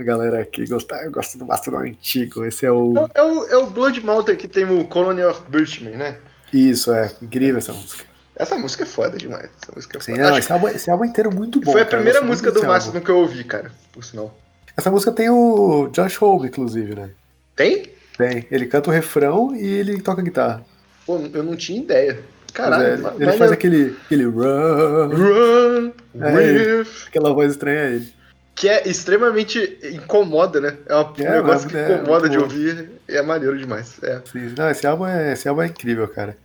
A 0.00 0.04
galera 0.04 0.44
que 0.46 0.64
gosta, 0.66 1.08
gosta 1.10 1.36
do 1.36 1.44
Mastodon 1.46 1.80
antigo. 1.80 2.44
Esse 2.44 2.64
é 2.64 2.72
o. 2.72 2.94
É 3.14 3.22
o, 3.22 3.44
é 3.48 3.56
o 3.58 3.66
Blood 3.66 4.00
Mountain 4.04 4.36
que 4.36 4.48
tem 4.48 4.64
o 4.64 4.84
Colony 4.86 5.22
of 5.22 5.42
Birchman, 5.48 5.96
né? 5.96 6.16
Isso, 6.52 6.90
é. 6.92 7.12
Incrível 7.20 7.58
essa 7.58 7.72
música. 7.72 8.04
Essa 8.34 8.56
música 8.56 8.84
é 8.84 8.86
foda 8.86 9.18
demais. 9.18 9.50
Essa 9.62 9.72
música 9.76 9.98
é 9.98 10.00
Sim, 10.00 10.12
foda. 10.12 10.22
não, 10.24 10.30
Acho 10.30 10.38
esse, 10.38 10.52
álbum, 10.52 10.68
esse 10.68 10.90
álbum 10.90 11.04
inteiro 11.04 11.30
é 11.30 11.34
muito 11.34 11.60
bom. 11.60 11.72
foi 11.72 11.82
a 11.82 11.84
cara, 11.84 11.96
eu 11.96 11.98
primeira 11.98 12.20
gosto 12.20 12.28
música 12.30 12.50
muito 12.50 12.62
do 12.62 12.66
Mastodon 12.68 13.00
que 13.00 13.10
eu 13.10 13.18
ouvi, 13.18 13.44
cara, 13.44 13.70
por 13.92 14.02
sinal. 14.02 14.34
Essa 14.76 14.90
música 14.90 15.12
tem 15.12 15.28
o 15.28 15.88
Josh 15.92 16.22
Homme, 16.22 16.46
inclusive, 16.48 16.94
né? 16.94 17.10
Tem? 17.54 17.82
Tem. 18.16 18.46
Ele 18.50 18.66
canta 18.66 18.88
o 18.88 18.92
refrão 18.92 19.54
e 19.54 19.64
ele 19.66 20.00
toca 20.00 20.22
guitarra. 20.22 20.64
Pô, 21.04 21.18
eu 21.32 21.42
não 21.42 21.54
tinha 21.56 21.80
ideia. 21.80 22.18
Caralho, 22.54 22.84
é, 22.84 22.94
ele 22.94 23.02
mas 23.26 23.36
faz 23.36 23.50
eu- 23.50 23.52
aquele, 23.52 23.96
aquele 24.06 24.24
run, 24.24 25.08
Run 25.08 25.92
É 26.20 26.32
with. 26.80 26.86
aquela 27.08 27.32
voz 27.34 27.52
estranha 27.52 27.82
a 27.82 27.86
ele. 27.90 28.12
Que 28.60 28.68
é 28.68 28.86
extremamente 28.86 29.78
incomoda, 29.90 30.60
né? 30.60 30.76
É 30.86 30.94
um 30.94 31.12
É, 31.18 31.30
negócio 31.36 31.66
que 31.66 31.76
é 31.78 31.94
incomoda 31.94 32.28
de 32.28 32.36
bom. 32.36 32.42
ouvir 32.42 32.90
e 33.08 33.16
é 33.16 33.22
maneiro 33.22 33.56
demais. 33.58 33.94
É. 34.02 34.20
Sim, 34.30 34.52
não, 34.54 34.68
esse 34.68 34.86
álbum 34.86 35.06
é, 35.06 35.32
esse 35.32 35.48
álbum 35.48 35.62
é 35.62 35.66
incrível, 35.66 36.06
cara. 36.06 36.36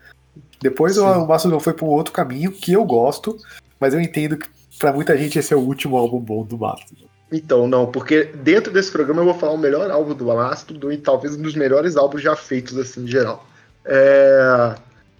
Depois 0.61 0.95
Sim. 0.95 1.01
o 1.01 1.27
Mastodon 1.27 1.59
foi 1.59 1.73
pra 1.73 1.85
um 1.85 1.89
outro 1.89 2.13
caminho 2.13 2.53
que 2.53 2.71
eu 2.71 2.85
gosto, 2.85 3.37
mas 3.77 3.93
eu 3.93 3.99
entendo 3.99 4.37
que 4.37 4.47
pra 4.79 4.93
muita 4.93 5.17
gente 5.17 5.37
esse 5.37 5.53
é 5.53 5.57
o 5.57 5.59
último 5.59 5.97
álbum 5.97 6.19
bom 6.19 6.45
do 6.45 6.57
Mastodon. 6.57 7.05
Então, 7.29 7.67
não, 7.67 7.85
porque 7.91 8.23
dentro 8.35 8.71
desse 8.71 8.91
programa 8.91 9.19
eu 9.21 9.25
vou 9.25 9.33
falar 9.33 9.51
o 9.51 9.57
melhor 9.57 9.91
álbum 9.91 10.13
do 10.13 10.25
Mastodon 10.25 10.93
e 10.93 10.97
talvez 10.97 11.35
um 11.35 11.41
dos 11.41 11.53
melhores 11.55 11.97
álbuns 11.97 12.21
já 12.21 12.33
feitos, 12.35 12.77
assim, 12.77 13.03
em 13.03 13.07
geral. 13.07 13.45
É... 13.83 14.75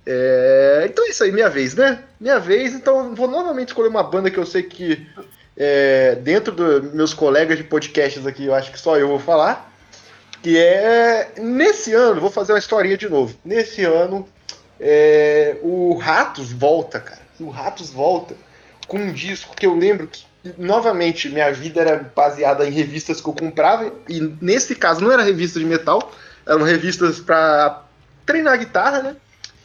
é, 0.05 0.87
Então 0.89 1.05
é 1.05 1.09
isso 1.09 1.23
aí, 1.25 1.31
minha 1.33 1.49
vez, 1.49 1.75
né? 1.75 2.03
Minha 2.21 2.39
vez, 2.39 2.73
então 2.73 3.07
eu 3.07 3.15
vou 3.15 3.27
novamente 3.27 3.69
escolher 3.69 3.89
uma 3.89 4.03
banda 4.03 4.31
que 4.31 4.37
eu 4.37 4.45
sei 4.45 4.63
que 4.63 5.05
é, 5.57 6.15
dentro 6.15 6.51
dos 6.51 6.93
meus 6.93 7.13
colegas 7.13 7.57
de 7.57 7.63
podcasts 7.63 8.25
aqui, 8.25 8.45
eu 8.45 8.53
acho 8.53 8.71
que 8.71 8.79
só 8.79 8.97
eu 8.97 9.07
vou 9.07 9.19
falar. 9.19 9.73
Que 10.41 10.57
é. 10.57 11.31
Nesse 11.37 11.93
ano, 11.93 12.21
vou 12.21 12.29
fazer 12.29 12.53
uma 12.53 12.59
historinha 12.59 12.97
de 12.97 13.09
novo. 13.09 13.35
Nesse 13.43 13.83
ano, 13.83 14.27
é, 14.79 15.57
o 15.61 15.95
Ratos 15.97 16.51
volta, 16.51 16.99
cara. 16.99 17.21
O 17.39 17.49
Ratos 17.49 17.89
volta 17.89 18.35
com 18.87 18.97
um 18.97 19.11
disco 19.11 19.55
que 19.55 19.65
eu 19.65 19.75
lembro 19.75 20.07
que, 20.07 20.23
novamente, 20.57 21.29
minha 21.29 21.51
vida 21.51 21.81
era 21.81 22.11
baseada 22.15 22.67
em 22.67 22.71
revistas 22.71 23.21
que 23.21 23.27
eu 23.27 23.33
comprava. 23.33 23.91
E 24.07 24.19
nesse 24.41 24.75
caso, 24.75 25.01
não 25.01 25.11
era 25.11 25.23
revista 25.23 25.57
de 25.57 25.65
metal, 25.65 26.11
eram 26.45 26.63
revistas 26.63 27.19
pra 27.19 27.83
treinar 28.25 28.59
guitarra, 28.59 29.01
né? 29.01 29.15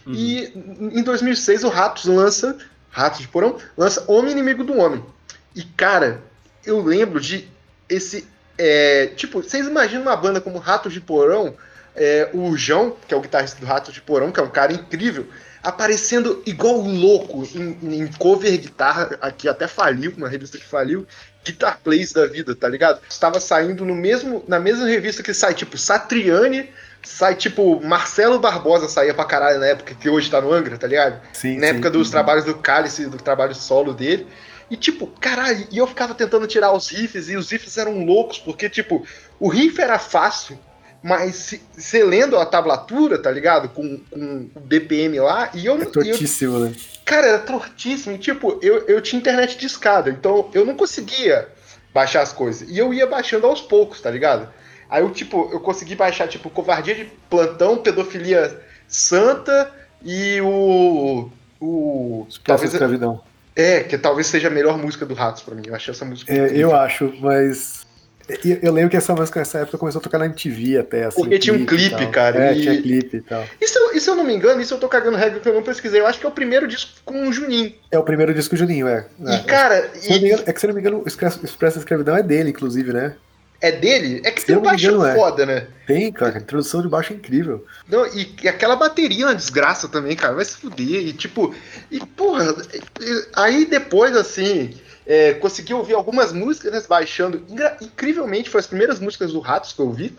Uhum. 0.07 0.15
E 0.15 0.53
em 0.99 1.03
2006 1.03 1.65
o 1.65 1.69
Ratos 1.69 2.05
lança, 2.07 2.57
Ratos 2.91 3.21
de 3.21 3.29
Porão, 3.29 3.57
lança 3.77 4.05
Homem 4.07 4.33
Inimigo 4.33 4.65
do 4.65 4.79
Homem. 4.79 5.05
E 5.55 5.63
cara, 5.63 6.23
eu 6.65 6.83
lembro 6.83 7.21
de 7.21 7.49
esse, 7.89 8.27
é, 8.57 9.07
tipo, 9.17 9.43
vocês 9.43 9.67
imaginam 9.67 10.03
uma 10.03 10.17
banda 10.17 10.41
como 10.41 10.59
Ratos 10.59 10.93
de 10.93 11.01
Porão, 11.01 11.55
é, 11.97 12.31
o 12.33 12.57
João, 12.57 12.97
que 13.07 13.13
é 13.13 13.17
o 13.17 13.21
guitarrista 13.21 13.59
do 13.59 13.67
Ratos 13.67 13.93
de 13.93 14.01
Porão, 14.01 14.31
que 14.31 14.39
é 14.39 14.43
um 14.43 14.51
cara 14.51 14.73
incrível, 14.73 15.27
aparecendo 15.63 16.43
igual 16.47 16.77
louco 16.81 17.47
em, 17.55 18.01
em 18.01 18.07
cover 18.13 18.57
guitarra, 18.59 19.19
aqui 19.21 19.49
até 19.49 19.67
faliu, 19.67 20.13
uma 20.17 20.29
revista 20.29 20.57
que 20.57 20.65
faliu, 20.65 21.07
Guitar 21.45 21.81
Plays 21.83 22.13
da 22.13 22.27
vida, 22.27 22.55
tá 22.55 22.69
ligado? 22.69 23.01
Estava 23.09 23.41
saindo 23.41 23.85
no 23.85 23.95
mesmo, 23.95 24.45
na 24.47 24.61
mesma 24.61 24.87
revista 24.87 25.23
que 25.23 25.33
sai, 25.33 25.55
tipo, 25.55 25.77
Satriani, 25.79 26.69
sai, 27.03 27.35
tipo, 27.35 27.81
Marcelo 27.83 28.39
Barbosa 28.39 28.89
saía 28.89 29.15
pra 29.15 29.25
caralho 29.25 29.59
na 29.59 29.67
época, 29.67 29.95
que 29.95 30.09
hoje 30.09 30.31
tá 30.31 30.41
no 30.41 30.53
Angra, 30.53 30.77
tá 30.77 30.87
ligado? 30.87 31.21
Sim, 31.33 31.57
na 31.57 31.69
sim. 31.69 31.73
época 31.73 31.91
dos 31.91 32.11
trabalhos 32.11 32.45
do 32.45 32.55
Cálice, 32.55 33.07
do 33.07 33.17
trabalho 33.17 33.55
solo 33.55 33.95
dele. 33.95 34.27
E, 34.71 34.77
tipo, 34.77 35.07
caralho, 35.07 35.67
e 35.71 35.79
eu 35.79 35.87
ficava 35.87 36.15
tentando 36.15 36.47
tirar 36.47 36.73
os 36.73 36.89
riffs, 36.89 37.29
e 37.29 37.37
os 37.37 37.51
riffs 37.51 37.77
eram 37.77 38.05
loucos, 38.05 38.39
porque, 38.39 38.69
tipo, 38.71 39.05
o 39.39 39.49
riff 39.49 39.81
era 39.81 39.99
fácil, 39.99 40.57
mas 41.03 41.35
se- 41.37 41.63
você 41.77 42.05
lendo 42.05 42.37
a 42.39 42.47
tablatura, 42.47 43.19
tá 43.21 43.31
ligado? 43.31 43.69
Com, 43.71 43.99
com 44.11 44.49
o 44.55 44.61
BPM 44.61 45.19
lá, 45.19 45.51
e 45.55 45.67
eu, 45.67 45.75
É 45.75 45.79
e 45.79 45.83
eu 45.83 45.91
tortíssimo, 45.91 46.59
né? 46.61 46.75
Cara, 47.05 47.27
era 47.27 47.39
tortíssimo. 47.41 48.15
E, 48.15 48.19
tipo, 48.19 48.59
eu, 48.63 48.87
eu 48.87 49.01
tinha 49.01 49.19
internet 49.19 49.59
de 49.59 49.67
escada, 49.67 50.09
então 50.11 50.49
eu 50.55 50.65
não 50.65 50.75
conseguia 50.77 51.49
baixar 51.93 52.23
as 52.23 52.33
coisas. 52.33 52.69
E 52.69 52.79
eu 52.79 52.95
ia 52.95 53.07
baixando 53.07 53.47
aos 53.47 53.61
poucos, 53.61 54.01
tá 54.01 54.09
ligado? 54.11 54.49
Aí 54.89 55.03
eu, 55.03 55.11
tipo, 55.11 55.49
eu 55.53 55.59
consegui 55.59 55.97
baixar, 55.97 56.29
tipo, 56.29 56.49
Covardia 56.51 56.95
de 56.95 57.07
Plantão, 57.29 57.79
Pedofilia 57.79 58.61
Santa 58.87 59.73
e 60.05 60.41
o. 60.41 61.29
O. 61.61 62.27
Talvez, 62.45 62.73
escravidão. 62.73 63.21
É, 63.57 63.81
que 63.81 63.97
talvez 63.99 64.27
seja 64.27 64.49
a 64.49 64.51
melhor 64.51 64.79
música 64.79 65.05
do 65.07 65.15
Ratos 65.15 65.43
pra 65.43 65.55
mim. 65.55 65.63
Eu 65.67 65.75
achei 65.75 65.93
essa 65.93 66.05
música. 66.05 66.33
É, 66.33 66.51
eu 66.57 66.75
acho, 66.75 67.13
mas. 67.21 67.81
Eu, 68.63 68.73
lembro 68.73 68.91
que 68.91 68.97
essa 68.97 69.13
música 69.13 69.41
nessa 69.41 69.59
época 69.59 69.77
começou 69.77 69.99
a 69.99 70.03
tocar 70.03 70.19
na 70.19 70.27
MTV 70.27 70.79
até. 70.79 71.07
Assim, 71.07 71.21
Porque 71.21 71.35
o 71.35 71.39
tinha 71.41 71.53
um 71.57 71.67
clipe, 71.67 72.07
cara, 72.13 72.51
É, 72.51 72.57
e- 72.57 72.61
tinha 72.61 72.81
clipe 72.81 73.17
e 73.17 73.21
tal. 73.23 73.45
E 73.61 73.67
se, 73.67 73.77
eu, 73.77 73.93
e 73.93 74.01
se 74.01 74.09
eu 74.09 74.15
não 74.15 74.23
me 74.23 74.33
engano, 74.33 74.61
isso 74.61 74.73
eu 74.73 74.79
tô 74.79 74.89
cagando 74.89 75.17
regra 75.17 75.41
que 75.41 75.49
eu 75.49 75.53
não 75.55 75.65
pesquisei. 75.65 75.99
Eu 76.01 76.07
acho 76.07 76.21
que 76.21 76.27
é 76.27 76.29
o 76.29 76.33
primeiro 76.33 76.69
disco 76.69 76.93
com 77.05 77.27
o 77.29 77.33
Juninho. 77.33 77.75
É 77.91 77.99
o 77.99 78.05
primeiro 78.05 78.33
disco 78.33 78.55
Juninho, 78.57 78.87
é. 78.87 79.05
é. 79.27 79.35
e, 79.35 79.43
cara, 79.43 79.79
eu 80.05 80.11
não 80.11 80.21
me 80.21 80.23
e- 80.23 80.27
engano- 80.29 80.43
é 80.47 80.53
que 80.53 80.61
se 80.61 80.67
eu 80.67 80.69
não 80.69 80.75
me 80.77 80.81
engano, 80.81 81.03
o 81.05 81.09
Expressa 81.09 81.79
Escravidão 81.79 82.17
é 82.17 82.23
dele, 82.23 82.51
inclusive, 82.51 82.93
né? 82.93 83.15
É 83.61 83.73
dele? 83.73 84.21
É 84.25 84.31
que 84.31 84.41
Se 84.41 84.47
tem 84.47 84.57
um 84.57 84.63
baixão 84.63 84.95
engano, 84.95 85.07
é. 85.07 85.15
foda, 85.15 85.45
né? 85.47 85.67
Tem, 85.87 86.11
cara, 86.13 86.39
a 86.39 86.41
introdução 86.41 86.81
de 86.83 86.89
baixo 86.89 87.13
é 87.13 87.17
incrível. 87.17 87.65
Não, 87.89 88.07
e, 88.07 88.35
e 88.43 88.49
aquela 88.49 88.77
bateria 88.77 89.25
é 89.25 89.27
uma 89.29 89.35
desgraça 89.35 89.89
também, 89.89 90.17
cara. 90.17 90.35
Vai 90.35 90.45
se 90.45 90.57
fuder. 90.57 91.07
E 91.07 91.13
tipo, 91.13 91.55
e 91.91 92.01
porra, 92.01 92.55
e- 92.73 93.05
e- 93.05 93.27
aí 93.35 93.67
depois, 93.67 94.17
assim, 94.17 94.71
é, 95.07 95.35
consegui 95.35 95.75
ouvir 95.75 95.95
algumas 95.95 96.33
músicas, 96.33 96.73
né, 96.73 96.83
baixando. 96.89 97.43
Ingra- 97.49 97.77
incrivelmente, 97.81 98.49
foi 98.51 98.61
as 98.61 98.67
primeiras 98.67 98.99
músicas 99.01 99.33
do 99.33 99.41
Ratos 99.41 99.73
que 99.73 99.81
eu 99.81 99.87
ouvi. 99.87 100.15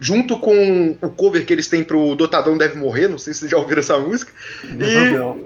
Junto 0.00 0.36
com 0.40 0.96
o 1.00 1.10
cover 1.10 1.46
que 1.46 1.52
eles 1.52 1.68
têm 1.68 1.84
pro 1.84 2.16
Dotadão 2.16 2.58
Deve 2.58 2.76
Morrer, 2.76 3.06
não 3.06 3.18
sei 3.18 3.32
se 3.32 3.40
vocês 3.40 3.50
já 3.52 3.56
ouviram 3.56 3.78
essa 3.80 3.96
música. 3.98 4.32
E- 4.64 5.10
Não, 5.16 5.38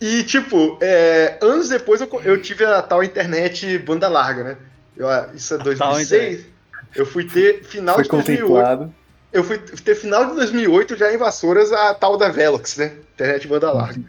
E, 0.00 0.22
tipo, 0.24 0.76
é, 0.82 1.38
anos 1.40 1.70
depois 1.70 2.00
eu, 2.02 2.08
eu 2.24 2.40
tive 2.42 2.62
a 2.64 2.82
tal 2.82 3.02
internet 3.02 3.78
banda 3.78 4.08
larga, 4.08 4.44
né? 4.44 4.56
Eu, 4.96 5.08
ah, 5.08 5.30
isso 5.34 5.54
é 5.54 5.58
2006. 5.58 6.44
Eu 6.94 7.06
fui 7.06 7.24
ter 7.24 7.64
final 7.64 7.94
foi 7.94 8.04
de 8.04 8.10
2008. 8.10 8.42
contemplado. 8.42 8.94
Eu 9.32 9.42
fui 9.42 9.58
ter 9.58 9.94
final 9.94 10.26
de 10.26 10.34
2008 10.36 10.96
já 10.96 11.12
em 11.12 11.16
Vassouras 11.16 11.72
a 11.72 11.94
tal 11.94 12.18
da 12.18 12.28
Velox, 12.28 12.76
né? 12.76 12.92
Internet 13.14 13.48
banda 13.48 13.72
larga. 13.72 14.00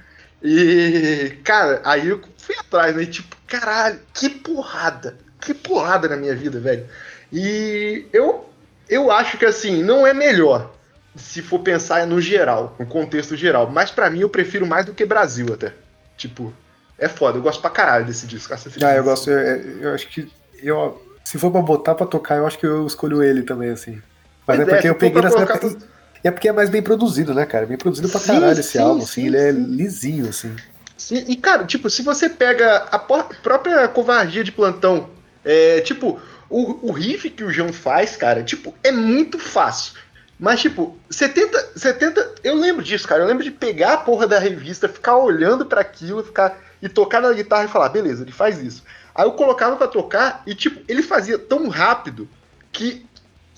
E, 0.44 1.38
cara, 1.44 1.82
aí 1.86 2.10
eu 2.10 2.20
fui 2.38 2.56
atrás, 2.58 2.94
né? 2.94 3.04
E, 3.04 3.08
tipo, 3.08 3.36
caralho, 3.48 4.00
que 4.14 4.30
porrada. 4.30 5.18
Que 5.40 5.54
porrada 5.54 6.10
na 6.10 6.18
minha 6.18 6.36
vida, 6.36 6.60
velho. 6.60 6.86
E 7.32 8.06
eu, 8.12 8.50
eu 8.90 9.10
acho 9.10 9.38
que, 9.38 9.46
assim, 9.46 9.82
não 9.82 10.06
é 10.06 10.14
melhor 10.14 10.74
se 11.16 11.42
for 11.42 11.60
pensar 11.60 12.06
no 12.06 12.20
geral, 12.20 12.76
no 12.78 12.86
contexto 12.86 13.38
geral. 13.38 13.70
Mas 13.70 13.92
pra 13.92 14.10
mim 14.10 14.20
eu 14.20 14.30
prefiro 14.30 14.68
mais 14.68 14.86
do 14.86 14.94
que 14.94 15.06
Brasil 15.06 15.54
até. 15.54 15.74
Tipo, 16.18 16.54
é 16.98 17.08
foda. 17.08 17.38
Eu 17.38 17.42
gosto 17.42 17.62
pra 17.62 17.70
caralho 17.70 18.06
desse 18.06 18.28
disco. 18.28 18.54
Ah, 18.84 18.96
eu 18.96 19.04
gosto, 19.04 19.30
eu, 19.30 19.82
eu 19.82 19.94
acho 19.94 20.08
que. 20.10 20.30
Eu, 20.62 21.02
se 21.34 21.40
for 21.40 21.50
pra 21.50 21.64
botar 21.64 21.96
pra 21.96 22.06
tocar, 22.06 22.38
eu 22.38 22.46
acho 22.46 22.60
que 22.60 22.66
eu 22.68 22.86
escolho 22.86 23.24
ele 23.24 23.42
também, 23.42 23.72
assim. 23.72 24.00
Mas 24.46 24.60
é 24.60 24.62
é, 24.62 24.66
porque 24.68 24.82
se 24.84 24.88
eu 24.88 24.94
peguei 24.94 25.20
nessa 25.20 25.40
época. 25.40 25.78
É 26.24 26.30
porque 26.30 26.48
é 26.48 26.52
mais 26.52 26.70
bem 26.70 26.84
produzido, 26.84 27.34
né, 27.34 27.44
cara? 27.44 27.66
Bem 27.66 27.76
produzido 27.76 28.08
pra 28.08 28.20
Sim, 28.20 28.34
caralho 28.34 28.60
esse 28.60 28.74
sim, 28.74 28.78
álbum, 28.78 29.00
sim, 29.00 29.04
assim. 29.04 29.26
Ele 29.26 29.38
é 29.38 29.52
sim. 29.52 29.64
lisinho, 29.64 30.30
assim. 30.30 30.56
Sim, 30.96 31.26
e 31.28 31.36
cara, 31.36 31.66
tipo, 31.66 31.90
se 31.90 32.04
você 32.04 32.30
pega 32.30 32.86
a 32.92 33.00
própria 33.00 33.88
covardia 33.88 34.44
de 34.44 34.52
plantão, 34.52 35.10
é, 35.44 35.82
tipo, 35.82 36.22
o, 36.48 36.90
o 36.90 36.92
riff 36.92 37.28
que 37.32 37.44
o 37.44 37.52
João 37.52 37.74
faz, 37.74 38.16
cara, 38.16 38.44
tipo, 38.44 38.72
é 38.84 38.92
muito 38.92 39.40
fácil. 39.40 39.94
Mas, 40.40 40.62
tipo, 40.62 40.96
você 41.10 41.28
tenta, 41.28 41.68
você 41.76 41.92
tenta. 41.94 42.32
Eu 42.44 42.54
lembro 42.54 42.84
disso, 42.84 43.08
cara. 43.08 43.24
Eu 43.24 43.28
lembro 43.28 43.44
de 43.44 43.50
pegar 43.50 43.94
a 43.94 43.98
porra 43.98 44.28
da 44.28 44.38
revista, 44.38 44.88
ficar 44.88 45.18
olhando 45.18 45.66
pra 45.66 45.82
aquilo, 45.82 46.24
ficar 46.24 46.62
e 46.80 46.88
tocar 46.88 47.22
na 47.24 47.34
guitarra 47.34 47.66
e 47.66 47.70
falar, 47.70 47.90
beleza, 47.90 48.22
ele 48.22 48.32
faz 48.32 48.60
isso. 48.60 48.84
Aí 49.16 49.26
eu 49.26 49.32
colocava 49.34 49.76
pra 49.76 49.88
tocar 49.88 50.42
e, 50.46 50.56
tipo, 50.56 50.82
ele 50.88 51.04
fazia 51.04 51.38
tão 51.38 51.68
rápido 51.68 52.28
que, 52.72 53.06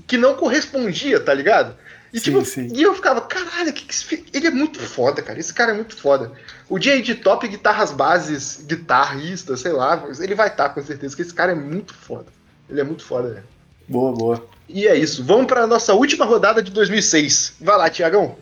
que 0.06 0.18
não 0.18 0.36
correspondia, 0.36 1.20
tá 1.20 1.34
ligado? 1.34 1.76
E, 2.14 2.20
Sim, 2.20 2.24
tipo, 2.26 2.46
sim. 2.46 2.70
e 2.74 2.82
eu 2.82 2.96
ficava, 2.96 3.20
caralho, 3.22 3.74
que 3.74 3.86
que 3.86 4.26
ele 4.38 4.48
é 4.48 4.52
muito 4.52 4.80
foda, 4.80 5.22
cara. 5.22 5.38
Esse 5.38 5.54
cara 5.54 5.72
é 5.72 5.76
muito 5.76 5.98
foda. 5.98 6.32
O 6.70 6.80
dia 6.80 7.02
de 7.02 7.16
top 7.16 7.46
guitarras 7.48 7.92
bases, 7.92 8.64
guitarrista, 8.66 9.58
sei 9.58 9.74
lá, 9.74 10.02
ele 10.20 10.34
vai 10.34 10.48
estar 10.48 10.70
com 10.70 10.82
certeza, 10.82 11.16
que 11.16 11.22
esse 11.22 11.34
cara 11.34 11.52
é 11.52 11.56
muito 11.56 11.94
foda. 11.94 12.28
Ele 12.70 12.80
é 12.80 12.84
muito 12.84 13.04
foda, 13.04 13.30
né? 13.30 13.44
Boa, 13.88 14.14
boa. 14.14 14.48
E 14.68 14.88
é 14.88 14.96
isso. 14.96 15.24
Vamos 15.24 15.46
pra 15.46 15.68
nossa 15.68 15.94
última 15.94 16.26
rodada 16.26 16.62
de 16.62 16.72
2006. 16.72 17.56
Vai 17.60 17.78
lá, 17.78 17.90
Tiagão. 17.90 18.38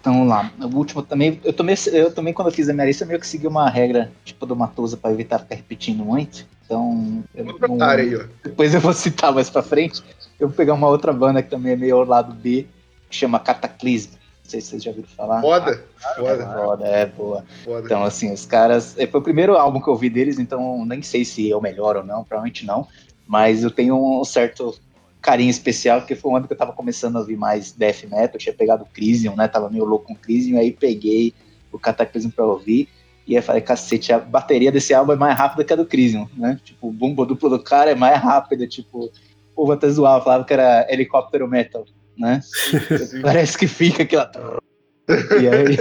Então 0.00 0.26
lá. 0.26 0.50
O 0.60 0.76
último 0.76 1.02
também. 1.02 1.40
Eu 1.44 1.52
também, 1.52 1.76
eu 1.92 2.12
também, 2.12 2.32
quando 2.32 2.48
eu 2.48 2.52
fiz 2.54 2.68
a 2.68 2.72
minha 2.72 2.86
lista, 2.86 3.04
meio 3.04 3.20
que 3.20 3.26
segui 3.26 3.46
uma 3.46 3.68
regra, 3.68 4.10
tipo, 4.24 4.46
do 4.46 4.56
Matosa 4.56 4.96
pra 4.96 5.12
evitar 5.12 5.38
ficar 5.38 5.54
repetindo 5.56 6.04
muito. 6.04 6.46
Então. 6.64 7.22
Eu, 7.34 7.44
não- 7.44 7.82
aí, 7.86 8.18
depois 8.42 8.74
eu 8.74 8.80
vou 8.80 8.92
citar 8.92 9.32
mais 9.32 9.50
pra 9.50 9.62
frente. 9.62 10.02
Eu 10.40 10.48
vou 10.48 10.56
pegar 10.56 10.74
uma 10.74 10.88
outra 10.88 11.12
banda 11.12 11.42
que 11.42 11.50
também 11.50 11.72
é 11.72 11.76
meio 11.76 11.96
ao 11.96 12.04
lado 12.04 12.34
B, 12.34 12.66
que 13.08 13.16
chama 13.16 13.38
Cataclysm. 13.38 14.12
Não 14.12 14.50
sei 14.50 14.60
se 14.60 14.68
vocês 14.68 14.82
já 14.82 14.90
ouviram 14.90 15.08
falar. 15.08 15.40
Foda. 15.40 15.70
É 15.72 16.14
Foda, 16.16 16.46
foda, 16.54 16.86
é 16.86 17.06
boa. 17.06 17.44
foda. 17.64 17.86
Então, 17.86 18.02
assim, 18.04 18.32
os 18.32 18.44
caras. 18.44 18.94
é, 18.98 19.06
Foi 19.06 19.20
o 19.20 19.22
primeiro 19.22 19.56
álbum 19.56 19.80
que 19.80 19.88
eu 19.88 19.92
ouvi 19.94 20.10
deles, 20.10 20.38
então 20.38 20.84
nem 20.84 21.00
sei 21.02 21.24
se 21.24 21.50
é 21.50 21.56
o 21.56 21.60
melhor 21.62 21.96
ou 21.96 22.04
não, 22.04 22.24
provavelmente 22.24 22.66
não. 22.66 22.86
Mas 23.26 23.62
eu 23.64 23.70
tenho 23.70 23.96
um 23.96 24.22
certo 24.24 24.74
carinho 25.24 25.50
especial, 25.50 26.00
porque 26.00 26.14
foi 26.14 26.30
um 26.30 26.36
ano 26.36 26.46
que 26.46 26.52
eu 26.52 26.56
tava 26.56 26.72
começando 26.72 27.16
a 27.16 27.20
ouvir 27.20 27.36
mais 27.36 27.72
death 27.72 28.02
metal. 28.02 28.34
Eu 28.34 28.38
tinha 28.38 28.54
pegado 28.54 28.84
o 28.84 28.86
Crisium, 28.86 29.34
né? 29.34 29.48
Tava 29.48 29.70
meio 29.70 29.86
louco 29.86 30.08
com 30.08 30.12
o 30.12 30.16
Crisium, 30.16 30.58
aí 30.58 30.70
peguei 30.70 31.32
o 31.72 31.78
Cataclysm 31.78 32.28
pra 32.28 32.44
ouvir. 32.44 32.90
E 33.26 33.34
aí 33.34 33.42
falei, 33.42 33.62
cacete, 33.62 34.12
a 34.12 34.18
bateria 34.18 34.70
desse 34.70 34.92
álbum 34.92 35.14
é 35.14 35.16
mais 35.16 35.34
rápida 35.34 35.64
que 35.64 35.72
a 35.72 35.76
do 35.76 35.86
Crisium, 35.86 36.28
né? 36.36 36.60
Tipo, 36.62 36.88
o 36.88 36.92
bumbo 36.92 37.24
duplo 37.24 37.48
do 37.48 37.58
cara 37.58 37.90
é 37.90 37.94
mais 37.94 38.20
rápida, 38.20 38.66
tipo, 38.66 39.06
o 39.06 39.10
povo 39.56 39.72
até 39.72 39.88
zoava, 39.88 40.22
falava 40.22 40.44
que 40.44 40.52
era 40.52 40.86
helicóptero 40.90 41.48
metal, 41.48 41.86
né? 42.18 42.42
Parece 43.22 43.56
que 43.56 43.66
fica 43.66 44.02
aquela. 44.02 44.30
E 45.08 45.48
aí, 45.48 45.76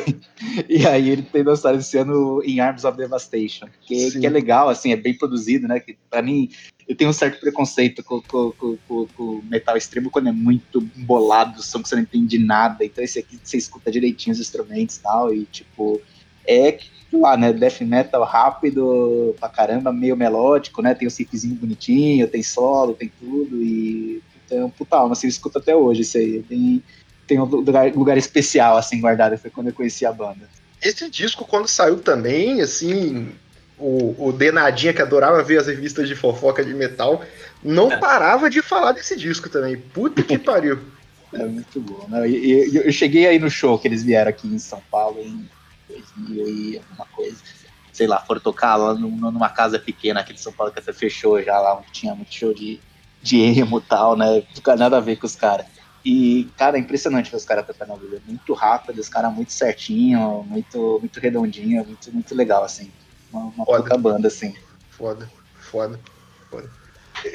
e 0.70 0.88
aí 0.88 1.10
ele 1.10 1.22
tem 1.22 1.44
lançado 1.44 1.78
esse 1.78 1.98
ano 1.98 2.42
em 2.44 2.60
Arms 2.60 2.84
of 2.84 2.98
Devastation, 2.98 3.68
que, 3.82 4.12
que 4.12 4.26
é 4.26 4.30
legal, 4.30 4.70
assim, 4.70 4.92
é 4.92 4.98
bem 4.98 5.18
produzido, 5.18 5.68
né? 5.68 5.80
Que 5.80 5.98
pra 6.10 6.22
mim, 6.22 6.50
eu 6.88 6.96
tenho 6.96 7.10
um 7.10 7.14
certo 7.14 7.40
preconceito 7.40 8.04
com, 8.04 8.22
com, 8.22 8.52
com, 8.52 9.08
com- 9.08 9.42
metal 9.50 9.78
extremo 9.78 10.12
quando 10.12 10.28
é 10.28 10.32
muito 10.32 10.82
bolado, 10.98 11.64
som 11.64 11.82
que 11.82 11.88
você 11.88 11.96
não 11.96 12.04
entende 12.04 12.38
nada. 12.38 12.84
Então 12.84 13.04
esse 13.04 13.20
aqui 13.20 13.40
você 13.42 13.58
escuta 13.58 13.92
direitinho 13.92 14.34
os 14.34 14.40
instrumentos 14.40 14.98
e 14.98 15.02
tal, 15.02 15.34
e 15.34 15.46
tipo, 15.46 16.02
é 16.46 16.78
lá, 17.14 17.38
né? 17.38 17.54
Death 17.54 17.82
metal 17.82 18.24
rápido 18.24 19.36
pra 19.40 19.48
caramba, 19.48 19.94
meio 19.94 20.18
melódico, 20.18 20.82
né? 20.82 20.94
Tem 20.94 21.08
o 21.08 21.12
riffzinho 21.12 21.56
bonitinho, 21.56 22.28
tem 22.28 22.44
solo, 22.44 22.94
tem 22.94 23.10
tudo, 23.20 23.64
e 23.64 24.22
então, 24.46 24.58
é 24.58 24.66
um 24.66 24.70
puta 24.70 24.98
alma, 24.98 25.16
eu 25.22 25.30
escuto 25.30 25.58
até 25.58 25.76
hoje 25.76 26.02
isso 26.02 26.18
aí. 26.18 26.44
Tem, 26.44 26.84
tem 27.28 27.40
um 27.40 27.46
lugar, 27.46 27.92
lugar 27.94 28.18
especial, 28.18 28.78
assim, 28.78 29.00
guardado, 29.00 29.38
foi 29.38 29.50
quando 29.50 29.68
eu 29.68 29.74
conheci 29.74 30.06
a 30.06 30.12
banda. 30.12 30.50
Esse 30.82 31.10
disco, 31.10 31.46
quando 31.46 31.68
saiu 31.68 32.00
também, 32.00 32.62
assim, 32.62 33.32
o, 33.78 34.28
o 34.28 34.32
Denadinha, 34.34 34.94
que 34.94 35.02
adorava 35.02 35.42
ver 35.44 35.60
as 35.60 35.68
revistas 35.68 36.08
de 36.08 36.16
fofoca 36.16 36.64
de 36.64 36.74
metal, 36.74 37.24
não 37.64 37.92
É. 37.92 37.98
parava 37.98 38.50
de 38.50 38.62
falar 38.62 38.92
desse 38.92 39.16
disco 39.18 39.50
também. 39.50 39.78
Puta 39.78 40.22
que 40.22 40.38
pariu. 40.40 40.80
É 41.34 41.46
muito 41.46 41.80
bom, 41.82 42.06
né? 42.10 42.28
E, 42.30 42.70
e- 42.70 42.76
eu 42.86 42.92
cheguei 42.92 43.26
aí 43.26 43.40
no 43.40 43.50
show 43.50 43.80
que 43.80 43.88
eles 43.88 44.04
vieram 44.04 44.30
aqui 44.30 44.48
em 44.48 44.60
São 44.60 44.82
Paulo 44.92 45.20
em 45.22 45.50
2000 45.90 46.48
e 46.48 46.78
alguma 46.78 47.06
coisa. 47.08 47.38
Sei 47.92 48.06
lá, 48.08 48.20
foram 48.20 48.42
tocar 48.42 48.76
lá 48.76 48.94
num- 48.94 49.10
numa 49.32 49.50
casa 49.50 49.80
pequena 49.80 50.20
aqui 50.20 50.34
de 50.34 50.42
São 50.42 50.52
Paulo 50.52 50.72
que 50.74 50.80
até 50.80 50.92
fechou 50.94 51.42
já 51.42 51.60
lá, 51.60 51.78
onde 51.78 51.92
tinha 51.92 52.14
muito 52.14 52.34
show 52.34 52.54
de, 52.54 52.80
de 53.22 53.40
emo 53.40 53.80
e 53.80 53.82
tal, 53.82 54.16
né? 54.16 54.44
Não 54.68 54.76
nada 54.76 54.98
a 54.98 55.00
ver 55.00 55.16
com 55.16 55.26
os 55.26 55.36
caras. 55.36 55.66
E, 56.06 56.52
cara, 56.58 56.78
é 56.78 56.80
impressionante 56.80 57.32
ver 57.32 57.38
os 57.38 57.46
caras 57.46 57.66
tocando. 57.66 57.94
É 58.16 58.20
muito 58.26 58.54
rápido, 58.54 59.00
os 59.00 59.08
caras 59.10 59.34
muito 59.34 59.54
certinho, 59.54 60.44
muito, 60.44 60.98
muito 61.00 61.20
redondinho, 61.20 61.80
é 61.80 61.84
muito, 61.84 62.12
muito 62.14 62.36
legal, 62.36 62.64
assim. 62.64 62.92
Uma, 63.32 63.46
uma 63.46 63.66
pouca 63.66 63.98
banda, 63.98 64.28
assim. 64.28 64.54
Foda, 64.90 65.32
foda, 65.56 66.00
foda. 66.50 66.70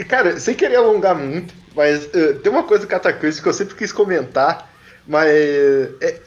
Cara, 0.09 0.39
sem 0.39 0.55
querer 0.55 0.77
alongar 0.77 1.14
muito, 1.16 1.55
mas 1.75 2.09
eh, 2.14 2.35
tem 2.35 2.53
uma 2.53 2.64
coisa 2.64 2.85
do 2.85 2.89
Cataclysm 2.91 3.43
que 3.43 3.49
eu 3.49 3.55
sempre 3.55 3.75
quis 3.75 3.91
comentar, 3.91 4.71
mas 5.07 5.31
é, 6.01 6.23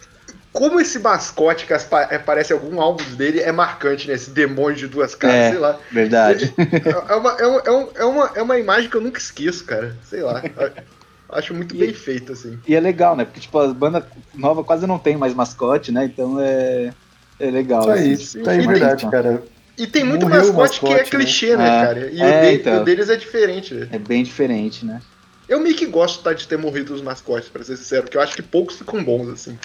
como 0.52 0.80
esse 0.80 0.98
mascote 1.00 1.66
que 1.68 1.74
as- 1.74 1.84
pa- 1.84 2.04
aparece 2.04 2.52
em 2.54 2.56
algum 2.58 2.82
álbum 2.82 3.04
dele 3.16 3.40
é 3.40 3.52
marcante, 3.52 4.08
né? 4.08 4.16
Esse 4.16 4.32
demônio 4.32 4.78
de 4.78 4.88
duas 4.88 5.14
caras, 5.14 5.36
É. 5.36 5.50
sei 5.52 5.60
lá. 5.60 5.80
Verdade. 5.92 6.54
É 6.58 7.16
uma, 7.16 7.32
é, 7.40 7.48
um- 7.48 7.60
é 7.60 8.02
é 8.02 8.06
uma, 8.06 8.32
é 8.38 8.42
uma 8.42 8.58
imagem 8.60 8.90
que 8.90 8.98
eu 8.98 9.02
nunca 9.02 9.20
esqueço, 9.20 9.64
cara. 9.66 10.00
Sei 10.04 10.22
lá. 10.24 10.42
Acho 11.32 11.54
muito 11.54 11.76
E- 11.76 11.78
bem 11.80 11.94
feito, 11.94 12.34
assim. 12.34 12.60
E 12.68 12.76
é 12.76 12.80
legal, 12.80 13.16
né? 13.16 13.26
Porque, 13.26 13.40
tipo, 13.40 13.58
a 13.60 13.68
banda 13.74 14.06
nova 14.36 14.64
quase 14.64 14.86
não 14.86 15.00
tem 15.00 15.16
mais 15.18 15.34
mascote, 15.34 15.92
né? 15.92 16.06
Então 16.06 16.40
é, 16.40 16.92
é 17.40 17.50
legal. 17.52 17.82
Isso 17.82 17.90
aí, 17.92 18.14
assim. 18.14 18.24
isso 18.24 18.38
aí, 18.38 18.44
E 18.44 18.60
tem- 18.60 18.68
verdade, 18.68 19.10
cara. 19.10 19.44
E 19.78 19.88
tem 19.88 20.04
muito 20.04 20.26
o 20.26 20.30
mascote, 20.30 20.80
que 20.80 20.86
é 20.86 20.90
mascote, 20.90 21.18
né? 21.18 21.24
clichê, 21.24 21.58
né, 21.58 21.66
É. 21.66 21.86
cara? 21.86 22.00
E 22.12 22.22
É, 22.22 22.26
o, 22.26 22.42
de- 22.50 22.56
então. 22.56 22.82
o 22.82 22.84
deles 22.86 23.10
é 23.10 23.16
diferente, 23.16 23.74
né? 23.74 23.88
É 23.92 23.98
bem 23.98 24.24
diferente, 24.24 24.86
né? 24.86 25.02
Eu 25.48 25.60
meio 25.60 25.76
que 25.76 25.86
gosto 25.86 26.22
tá, 26.24 26.34
de 26.34 26.48
ter 26.48 26.58
morrido 26.58 26.94
os 26.94 27.02
mascotes, 27.02 27.50
pra 27.50 27.64
ser 27.64 27.76
sincero, 27.78 28.04
porque 28.04 28.18
eu 28.18 28.22
acho 28.22 28.36
que 28.36 28.42
poucos 28.42 28.78
ficam 28.78 29.04
bons, 29.04 29.28
assim. 29.30 29.58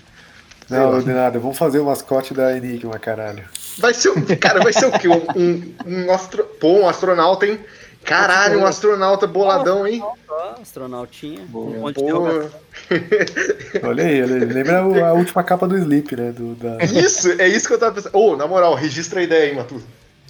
Não, 0.68 0.98
de 0.98 1.12
nada. 1.12 1.38
Vamos 1.38 1.56
fazer 1.56 1.78
o 1.78 1.84
mascote 1.84 2.34
da 2.34 2.56
Enigma, 2.56 2.98
caralho. 2.98 3.44
Vai 3.78 3.94
ser 3.94 4.08
o. 4.08 4.36
Cara, 4.36 4.60
vai 4.60 4.72
ser 4.72 4.86
o 4.86 4.90
quê? 4.92 5.06
Um, 5.06 5.22
um, 5.36 5.74
um 6.06 6.10
astro... 6.12 6.42
Pô, 6.60 6.80
um 6.80 6.88
astronauta, 6.88 7.46
hein? 7.46 7.60
Caralho, 8.06 8.60
um 8.60 8.66
astronauta 8.66 9.26
boladão, 9.26 9.86
hein? 9.86 10.00
Ó, 10.28 10.54
astronautinha. 10.62 11.40
Boa. 11.48 11.66
Um 11.76 11.80
monte 11.80 11.96
de 11.96 12.02
interrogação. 12.04 12.50
Pô. 13.80 13.88
Olha 13.88 14.04
aí, 14.04 14.22
olha 14.22 14.34
aí. 14.36 14.44
Lembra 14.44 14.78
a 15.08 15.12
última 15.12 15.42
capa 15.42 15.66
do 15.66 15.76
Sleep, 15.76 16.14
né? 16.16 16.32
Do, 16.32 16.54
da... 16.54 16.84
Isso, 16.84 17.30
é 17.40 17.48
isso 17.48 17.66
que 17.66 17.74
eu 17.74 17.78
tava 17.78 17.94
pensando. 17.94 18.16
Ô, 18.16 18.36
na 18.36 18.46
moral, 18.46 18.74
registra 18.74 19.20
a 19.20 19.22
ideia 19.22 19.50
aí, 19.50 19.54
Matuto. 19.56 19.84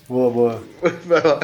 Boa, 0.08 0.30
boa. 0.30 0.62
Vai 1.04 1.22
lá. 1.22 1.40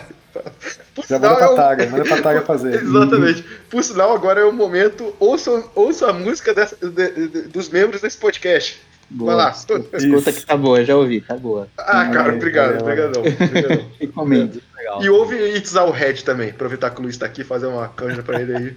Por 0.94 1.04
Já 1.06 1.18
manda 1.18 1.34
é 1.34 1.36
pra 1.36 1.52
o- 1.52 1.56
Taga, 1.56 1.86
manda 1.90 2.04
pra 2.04 2.22
Taga 2.22 2.40
fazer. 2.42 2.74
Exatamente. 2.82 3.42
Por 3.68 3.84
sinal, 3.84 4.14
agora 4.14 4.40
é 4.40 4.44
o 4.44 4.52
momento. 4.52 5.14
Ouça, 5.20 5.62
ouça 5.74 6.08
a 6.08 6.12
música 6.12 6.54
dessa- 6.54 6.76
de- 6.80 7.28
de- 7.28 7.42
dos 7.48 7.68
membros 7.68 8.00
desse 8.00 8.16
podcast. 8.16 8.80
Boa. 9.10 9.34
Vai 9.36 9.44
lá. 9.44 9.50
Escuta 9.50 10.32
que 10.32 10.46
tá 10.46 10.56
boa, 10.56 10.84
já 10.84 10.96
ouvi, 10.96 11.20
tá 11.20 11.36
boa. 11.36 11.68
Ah, 11.76 12.06
cara, 12.06 12.22
Valeu, 12.22 12.36
obrigado, 12.36 12.80
obrigadão. 12.80 13.22
Recomendo. 14.00 14.62
E 15.00 15.08
ouve 15.10 15.36
It's 15.56 15.76
All 15.76 15.90
Red 15.90 16.14
também. 16.24 16.50
Aproveitar 16.50 16.90
que 16.90 17.00
o 17.00 17.02
Luiz 17.02 17.16
tá 17.16 17.26
aqui, 17.26 17.44
fazer 17.44 17.66
uma 17.66 17.88
canja 17.88 18.22
pra 18.22 18.40
ele 18.40 18.56
aí. 18.56 18.76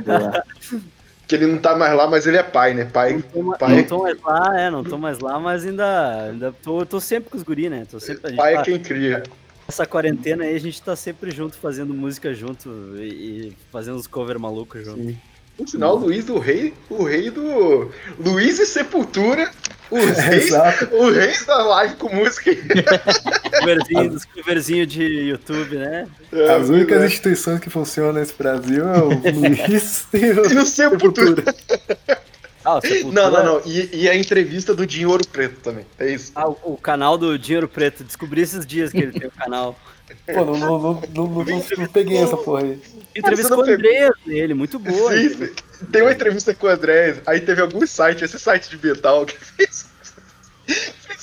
Boa. 0.00 0.42
Que 1.28 1.34
ele 1.34 1.46
não 1.46 1.58
tá 1.58 1.76
mais 1.76 1.92
lá, 1.94 2.06
mas 2.06 2.26
ele 2.26 2.36
é 2.36 2.42
pai, 2.42 2.72
né? 2.72 2.84
Pai. 2.84 3.14
Não 3.14 3.20
tô, 3.52 3.58
pai- 3.58 3.76
não 3.76 3.84
tô 3.84 3.98
mais 4.02 4.20
lá, 4.22 4.60
é, 4.60 4.70
não 4.70 4.84
tô 4.84 4.98
mais 4.98 5.18
lá, 5.18 5.38
mas 5.40 5.66
ainda, 5.66 6.22
ainda 6.30 6.52
tô, 6.62 6.86
tô 6.86 7.00
sempre 7.00 7.30
com 7.30 7.36
os 7.36 7.42
guri, 7.42 7.68
né? 7.68 7.84
Tô 7.90 7.98
sempre, 7.98 8.20
a 8.26 8.28
gente 8.30 8.38
Pai 8.38 8.52
é 8.54 8.56
tá- 8.56 8.62
quem 8.62 8.78
cria. 8.78 9.22
Essa 9.68 9.84
quarentena 9.84 10.44
aí 10.44 10.54
a 10.54 10.60
gente 10.60 10.80
tá 10.80 10.94
sempre 10.94 11.32
junto, 11.32 11.56
fazendo 11.58 11.92
música 11.92 12.32
junto 12.32 12.68
e, 12.96 13.48
e 13.48 13.56
fazendo 13.72 13.96
uns 13.96 14.06
cover 14.06 14.38
malucos 14.38 14.84
junto. 14.84 15.16
Por 15.56 15.68
sinal, 15.68 15.96
o 15.96 15.98
Luiz 16.00 16.24
do 16.24 16.38
Rei, 16.38 16.74
o 16.90 17.02
rei 17.04 17.30
do. 17.30 17.90
Luiz 18.18 18.58
e 18.58 18.66
Sepultura, 18.66 19.50
os 19.90 20.04
reis, 20.18 20.46
Exato. 20.48 20.94
o 20.94 21.10
reis 21.10 21.44
da 21.46 21.56
live 21.64 21.96
com 21.96 22.14
música. 22.14 22.50
Coverzinho, 23.60 24.10
dos 24.10 24.24
coverzinhos 24.36 24.88
de 24.88 25.02
YouTube, 25.02 25.76
né? 25.76 26.06
É, 26.32 26.50
As 26.54 26.68
únicas 26.68 27.00
é. 27.02 27.06
instituições 27.06 27.60
que 27.60 27.70
funcionam 27.70 28.12
nesse 28.12 28.34
Brasil 28.34 28.86
é 28.88 28.98
o 28.98 29.08
Luiz 29.08 30.06
e 30.12 30.16
o 30.18 30.52
E 30.52 30.58
o 30.58 30.66
Sepultura. 30.66 31.42
Ah, 32.62 32.76
o 32.76 32.80
Sepultura- 32.82 33.12
Não, 33.12 33.30
não, 33.30 33.44
não. 33.54 33.62
E, 33.64 33.88
e 34.02 34.08
a 34.10 34.14
entrevista 34.16 34.74
do 34.74 34.86
Dinho 34.86 35.08
Ouro 35.08 35.26
Preto 35.26 35.60
também. 35.60 35.86
É 35.98 36.10
isso. 36.12 36.32
Ah, 36.34 36.48
o, 36.48 36.58
o 36.64 36.76
canal 36.76 37.16
do 37.16 37.38
Dinheiro 37.38 37.66
Preto. 37.68 38.04
Descobri 38.04 38.42
esses 38.42 38.66
dias 38.66 38.90
que 38.92 38.98
ele 38.98 39.12
tem 39.18 39.28
o 39.28 39.32
canal. 39.32 39.78
Pô, 40.26 40.44
não, 40.44 40.56
não, 40.56 40.78
não, 40.78 41.00
não, 41.14 41.44
não, 41.44 41.64
não 41.78 41.86
peguei 41.88 42.18
essa 42.18 42.36
porra 42.36 42.62
aí. 42.62 42.80
Entrevista 43.14 43.54
com 43.54 43.60
o? 43.60 43.64
Andrés 43.64 44.10
dele, 44.24 44.54
muito 44.54 44.78
boa. 44.78 45.12
Sim, 45.12 45.30
sim. 45.30 45.52
Tem 45.90 46.02
uma 46.02 46.12
entrevista 46.12 46.54
com 46.54 46.66
o 46.66 46.70
André, 46.70 47.16
aí 47.26 47.40
teve 47.40 47.60
algum 47.60 47.86
site, 47.86 48.24
esse 48.24 48.38
site 48.38 48.70
de 48.70 48.86
metal, 48.86 49.26
que 49.26 49.36
fez, 49.36 49.86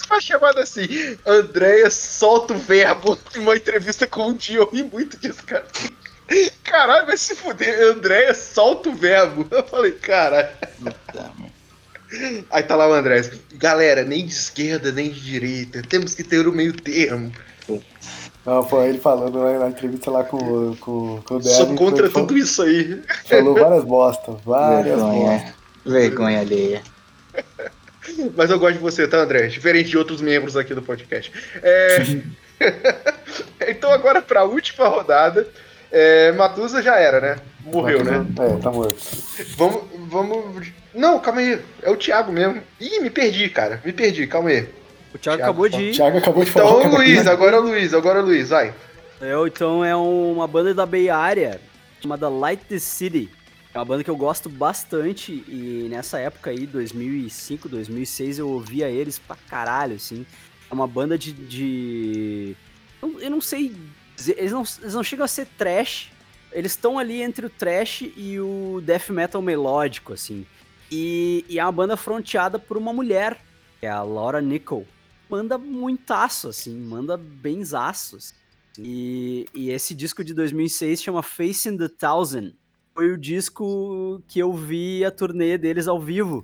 uma 0.10 0.22
chamada 0.22 0.62
assim, 0.62 1.18
Andréia 1.26 1.90
solta 1.90 2.54
o 2.54 2.58
verbo, 2.58 3.18
uma 3.38 3.56
entrevista 3.56 4.06
com 4.06 4.28
o 4.28 4.34
Dio, 4.34 4.62
eu 4.62 4.70
ri 4.70 4.84
muito 4.84 5.18
disso, 5.18 5.44
cara. 5.44 5.66
caralho, 6.64 7.06
vai 7.06 7.18
se 7.18 7.36
fuder. 7.36 7.80
Andréia, 7.82 8.34
solta 8.34 8.90
o 8.90 8.96
verbo. 8.96 9.48
Eu 9.52 9.64
falei, 9.64 9.98
mano. 11.38 11.52
Aí 12.52 12.64
tá 12.64 12.76
lá 12.76 12.88
o 12.88 12.94
André. 12.94 13.22
Galera, 13.54 14.04
nem 14.04 14.26
de 14.26 14.34
esquerda, 14.34 14.92
nem 14.92 15.10
de 15.10 15.20
direita. 15.20 15.82
Temos 15.82 16.14
que 16.14 16.24
ter 16.24 16.48
o 16.48 16.52
meio 16.52 16.74
termo. 16.74 17.32
Não, 18.46 18.62
foi 18.68 18.90
ele 18.90 19.00
falando 19.00 19.40
lá 19.40 19.58
na 19.60 19.70
entrevista 19.70 20.12
lá 20.12 20.24
com, 20.24 20.76
com, 20.76 21.22
com 21.24 21.36
o 21.36 21.44
Sou 21.44 21.66
Devin, 21.66 21.76
contra 21.76 22.10
foi- 22.10 22.22
tudo 22.22 22.38
isso 22.38 22.62
aí. 22.62 23.02
Falou 23.26 23.54
várias 23.56 23.84
bostas, 23.86 24.36
várias 24.44 25.00
bostas. 25.00 25.14
Vergonha. 25.14 25.54
Vergonha 25.86 26.40
alheia. 26.42 26.82
Mas 28.36 28.50
eu 28.50 28.60
gosto 28.60 28.74
de 28.74 28.80
você, 28.80 29.08
tá, 29.08 29.18
André? 29.18 29.48
Diferente 29.48 29.90
de 29.90 29.98
outros 29.98 30.22
membros 30.22 30.58
aqui 30.58 30.74
do 30.74 30.82
podcast. 30.82 31.32
É... 31.62 32.04
então, 33.70 33.92
agora 33.92 34.22
pra 34.22 34.44
última 34.44 34.88
rodada. 34.88 35.48
É... 35.90 36.32
Matusa 36.34 36.82
já 36.82 36.98
era, 36.98 37.22
né? 37.22 37.38
Morreu, 37.66 38.04
né? 38.04 38.26
É, 38.40 38.62
tá 38.62 38.70
morto. 38.70 38.98
Vamos, 39.56 39.84
vamos. 40.10 40.68
Não, 40.94 41.18
calma 41.20 41.40
aí. 41.40 41.60
É 41.82 41.90
o 41.90 41.96
Thiago 41.96 42.30
mesmo. 42.32 42.62
Ih, 42.80 43.00
me 43.00 43.10
perdi, 43.10 43.48
cara. 43.50 43.82
Me 43.86 43.94
perdi, 43.94 44.28
calma 44.28 44.50
aí. 44.50 44.68
O 45.14 45.18
Thiago 45.18 45.38
Thiago, 45.38 45.44
acabou 45.44 45.70
de 45.70 45.82
ir. 45.82 45.94
Thiago 45.94 46.18
acabou 46.18 46.44
de 46.44 46.52
falar. 46.52 46.66
Então, 46.70 46.82
que 46.82 46.88
era- 46.88 46.98
Luiz, 46.98 47.28
agora 47.28 47.56
é 47.56 47.60
o 47.60 47.64
Luiz, 47.64 47.94
agora 47.94 48.20
é 48.20 48.22
o 48.22 48.26
Luiz, 48.26 48.50
vai. 48.50 48.74
Eu, 49.22 49.48
então 49.48 49.86
é 49.86 49.96
uma 49.96 50.48
banda 50.48 50.74
da 50.74 50.86
Bay 50.86 51.10
Area 51.10 51.62
chamada 52.02 52.28
Light 52.30 52.64
the 52.66 52.80
City. 52.80 53.30
É 53.74 53.78
uma 53.80 53.86
banda 53.86 54.04
que 54.04 54.10
eu 54.10 54.16
gosto 54.18 54.50
bastante 54.50 55.32
e 55.48 55.88
nessa 55.90 56.20
época 56.20 56.50
aí, 56.52 56.66
2005, 56.68 57.68
2006, 57.70 58.38
eu 58.40 58.50
ouvia 58.50 58.88
eles 58.90 59.18
pra 59.18 59.36
caralho, 59.50 59.96
assim. 59.96 60.26
É 60.70 60.74
uma 60.74 60.88
banda 60.88 61.18
de... 61.18 61.32
de... 61.32 62.56
eu- 63.02 63.20
Eu 63.22 63.30
não 63.32 63.42
sei 63.42 63.74
dizer, 64.16 64.36
eles 64.38 64.52
não, 64.52 64.64
eles 64.82 64.94
não 64.94 65.04
chegam 65.04 65.26
a 65.26 65.28
ser 65.28 65.48
trash, 65.58 66.12
eles 66.52 66.74
estão 66.74 67.00
ali 67.00 67.22
entre 67.22 67.46
o 67.46 67.50
trash 67.50 68.04
e 68.16 68.40
o 68.40 68.82
death 68.84 69.10
metal 69.10 69.42
melódico, 69.42 70.14
assim. 70.14 70.46
E, 70.92 71.44
e 71.50 71.58
é 71.60 71.64
uma 71.66 71.72
banda 71.72 71.98
fronteada 71.98 72.60
por 72.60 72.78
uma 72.78 72.94
mulher, 72.94 73.38
que 73.80 73.86
é 73.88 73.90
a 73.90 74.04
Laura 74.04 74.40
Nickel. 74.42 74.86
Manda 75.34 75.58
muitaço, 75.58 76.50
assim, 76.50 76.78
manda 76.78 77.18
benzaço. 77.18 78.18
assim. 78.18 78.36
E, 78.78 79.48
e 79.52 79.72
esse 79.72 79.96
disco 79.96 80.24
de 80.24 80.32
2006 80.32 81.02
chama 81.02 81.24
Face 81.24 81.68
in 81.68 81.76
the 81.76 81.88
Thousand. 81.88 82.52
Foi 82.94 83.12
o 83.12 83.18
disco 83.18 84.22
que 84.28 84.38
eu 84.38 84.54
vi 84.54 85.04
a 85.04 85.10
turnê 85.10 85.58
deles 85.58 85.88
ao 85.88 86.00
vivo. 86.00 86.44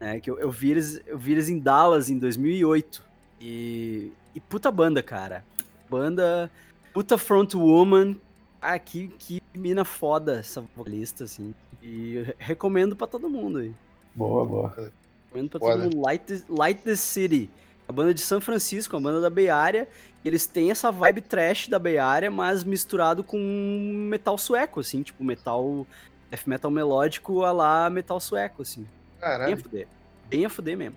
Né? 0.00 0.20
Que 0.20 0.30
eu, 0.30 0.38
eu, 0.38 0.50
vi 0.50 0.70
eles, 0.70 1.02
eu 1.06 1.18
vi 1.18 1.32
eles 1.32 1.50
em 1.50 1.58
Dallas 1.58 2.08
em 2.08 2.18
2008. 2.18 3.02
E, 3.42 4.10
e 4.34 4.40
puta 4.40 4.72
banda, 4.72 5.02
cara. 5.02 5.44
Banda, 5.90 6.50
puta 6.94 7.18
frontwoman. 7.18 8.16
Ah, 8.58 8.78
que, 8.78 9.08
que 9.18 9.42
mina 9.54 9.84
foda 9.84 10.38
essa 10.38 10.62
vocalista, 10.62 11.24
assim. 11.24 11.54
E 11.82 12.24
recomendo 12.38 12.96
pra 12.96 13.06
todo 13.06 13.28
mundo 13.28 13.58
aí. 13.58 13.74
Boa, 14.14 14.46
boa. 14.46 14.92
Recomendo 15.26 15.50
pra 15.50 15.60
Foda. 15.60 15.72
todo 15.74 15.82
mundo. 15.94 16.00
Light 16.06 16.24
the, 16.24 16.42
Light 16.48 16.82
the 16.82 16.96
City. 16.96 17.50
A 17.88 17.92
banda 17.92 18.12
de 18.12 18.20
São 18.20 18.40
Francisco, 18.40 18.96
a 18.96 19.00
banda 19.00 19.20
da 19.20 19.30
Bay 19.30 19.48
Area. 19.48 19.88
Eles 20.24 20.46
têm 20.46 20.70
essa 20.70 20.90
vibe 20.92 21.22
trash 21.22 21.68
da 21.68 21.78
Bay 21.78 21.96
Area, 21.98 22.30
mas 22.30 22.62
misturado 22.64 23.24
com 23.24 23.38
metal 24.10 24.36
sueco, 24.36 24.80
assim. 24.80 25.02
Tipo, 25.02 25.24
metal... 25.24 25.86
Death 26.30 26.46
metal 26.46 26.70
melódico 26.70 27.42
a 27.44 27.52
lá 27.52 27.88
metal 27.88 28.20
sueco, 28.20 28.60
assim. 28.60 28.82
Bem 28.82 28.88
a 29.18 29.20
Caralho. 29.20 29.56
fuder. 29.56 29.88
Bem 30.28 30.44
a 30.44 30.50
fuder 30.50 30.76
mesmo. 30.76 30.96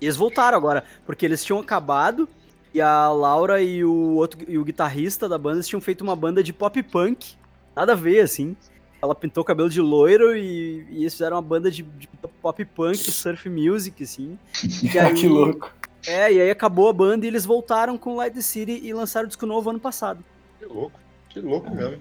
E 0.00 0.04
eles 0.06 0.16
voltaram 0.16 0.56
agora, 0.58 0.82
porque 1.06 1.24
eles 1.24 1.44
tinham 1.44 1.60
acabado 1.60 2.28
e 2.74 2.80
a 2.80 3.08
Laura 3.08 3.62
e 3.62 3.84
o 3.84 4.14
outro 4.16 4.40
e 4.48 4.58
o 4.58 4.64
guitarrista 4.64 5.28
da 5.28 5.38
banda 5.38 5.56
eles 5.58 5.68
tinham 5.68 5.80
feito 5.80 6.02
uma 6.02 6.16
banda 6.16 6.42
de 6.42 6.52
pop 6.52 6.82
punk. 6.82 7.34
Nada 7.76 7.92
a 7.92 7.96
ver, 7.96 8.20
assim. 8.20 8.56
Ela 9.00 9.14
pintou 9.14 9.42
o 9.42 9.44
cabelo 9.44 9.70
de 9.70 9.80
loiro 9.80 10.36
e, 10.36 10.84
e 10.90 11.00
eles 11.02 11.12
fizeram 11.12 11.36
uma 11.36 11.42
banda 11.42 11.70
de, 11.70 11.82
de 11.84 12.08
pop 12.42 12.64
punk, 12.64 12.96
surf 12.96 13.48
music, 13.48 14.02
assim. 14.02 14.36
E 14.82 14.98
aí- 14.98 15.14
que 15.14 15.28
louco. 15.28 15.72
É, 16.06 16.32
e 16.32 16.40
aí 16.40 16.50
acabou 16.50 16.88
a 16.88 16.92
banda 16.92 17.24
e 17.24 17.28
eles 17.28 17.44
voltaram 17.44 17.98
com 17.98 18.14
Light 18.16 18.40
City 18.42 18.80
e 18.82 18.92
lançaram 18.94 19.24
o 19.26 19.28
disco 19.28 19.44
novo 19.46 19.70
ano 19.70 19.80
passado. 19.80 20.24
Que 20.58 20.66
louco. 20.66 20.98
Que 21.28 21.40
louco 21.40 21.70
mesmo. 21.74 21.98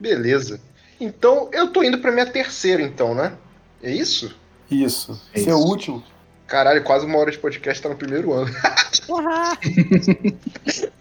Beleza. 0.00 0.60
Então, 1.00 1.48
eu 1.52 1.68
tô 1.72 1.82
indo 1.82 1.98
pra 1.98 2.10
minha 2.10 2.26
terceira, 2.26 2.82
então, 2.82 3.14
né? 3.14 3.32
É 3.82 3.90
isso? 3.90 4.34
Isso. 4.70 5.20
É 5.32 5.40
Seu 5.40 5.56
isso. 5.58 5.66
último. 5.68 6.02
Caralho, 6.46 6.82
quase 6.82 7.04
uma 7.04 7.18
hora 7.18 7.30
de 7.30 7.38
podcast 7.38 7.82
tá 7.82 7.88
no 7.90 7.94
primeiro 7.96 8.32
ano. 8.32 8.50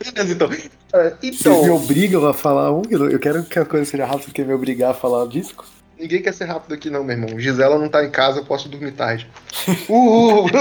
Beleza, 0.03 0.33
então. 0.33 0.49
Ah, 0.93 1.09
Vocês 1.09 1.21
me 1.21 1.29
Então, 1.39 1.75
obrigam 1.75 2.27
a 2.27 2.33
falar 2.33 2.71
um? 2.73 2.81
Eu 2.89 3.09
eu 3.09 3.19
quero 3.19 3.43
que 3.43 3.57
a 3.57 3.65
coisa 3.65 3.89
seja 3.89 4.05
rápida, 4.05 4.25
porque 4.25 4.43
me 4.43 4.53
obrigar 4.53 4.91
a 4.91 4.93
falar 4.93 5.23
o 5.23 5.27
disco. 5.27 5.65
Ninguém 5.99 6.21
quer 6.21 6.33
ser 6.33 6.45
rápido 6.45 6.73
aqui, 6.73 6.89
não, 6.89 7.03
meu 7.03 7.17
irmão. 7.17 7.39
Gisela 7.39 7.77
não 7.77 7.89
tá 7.89 8.03
em 8.03 8.09
casa, 8.09 8.39
eu 8.39 8.45
posso 8.45 8.69
dormir 8.69 8.91
tarde. 8.91 9.29
Uhul! 9.89 10.49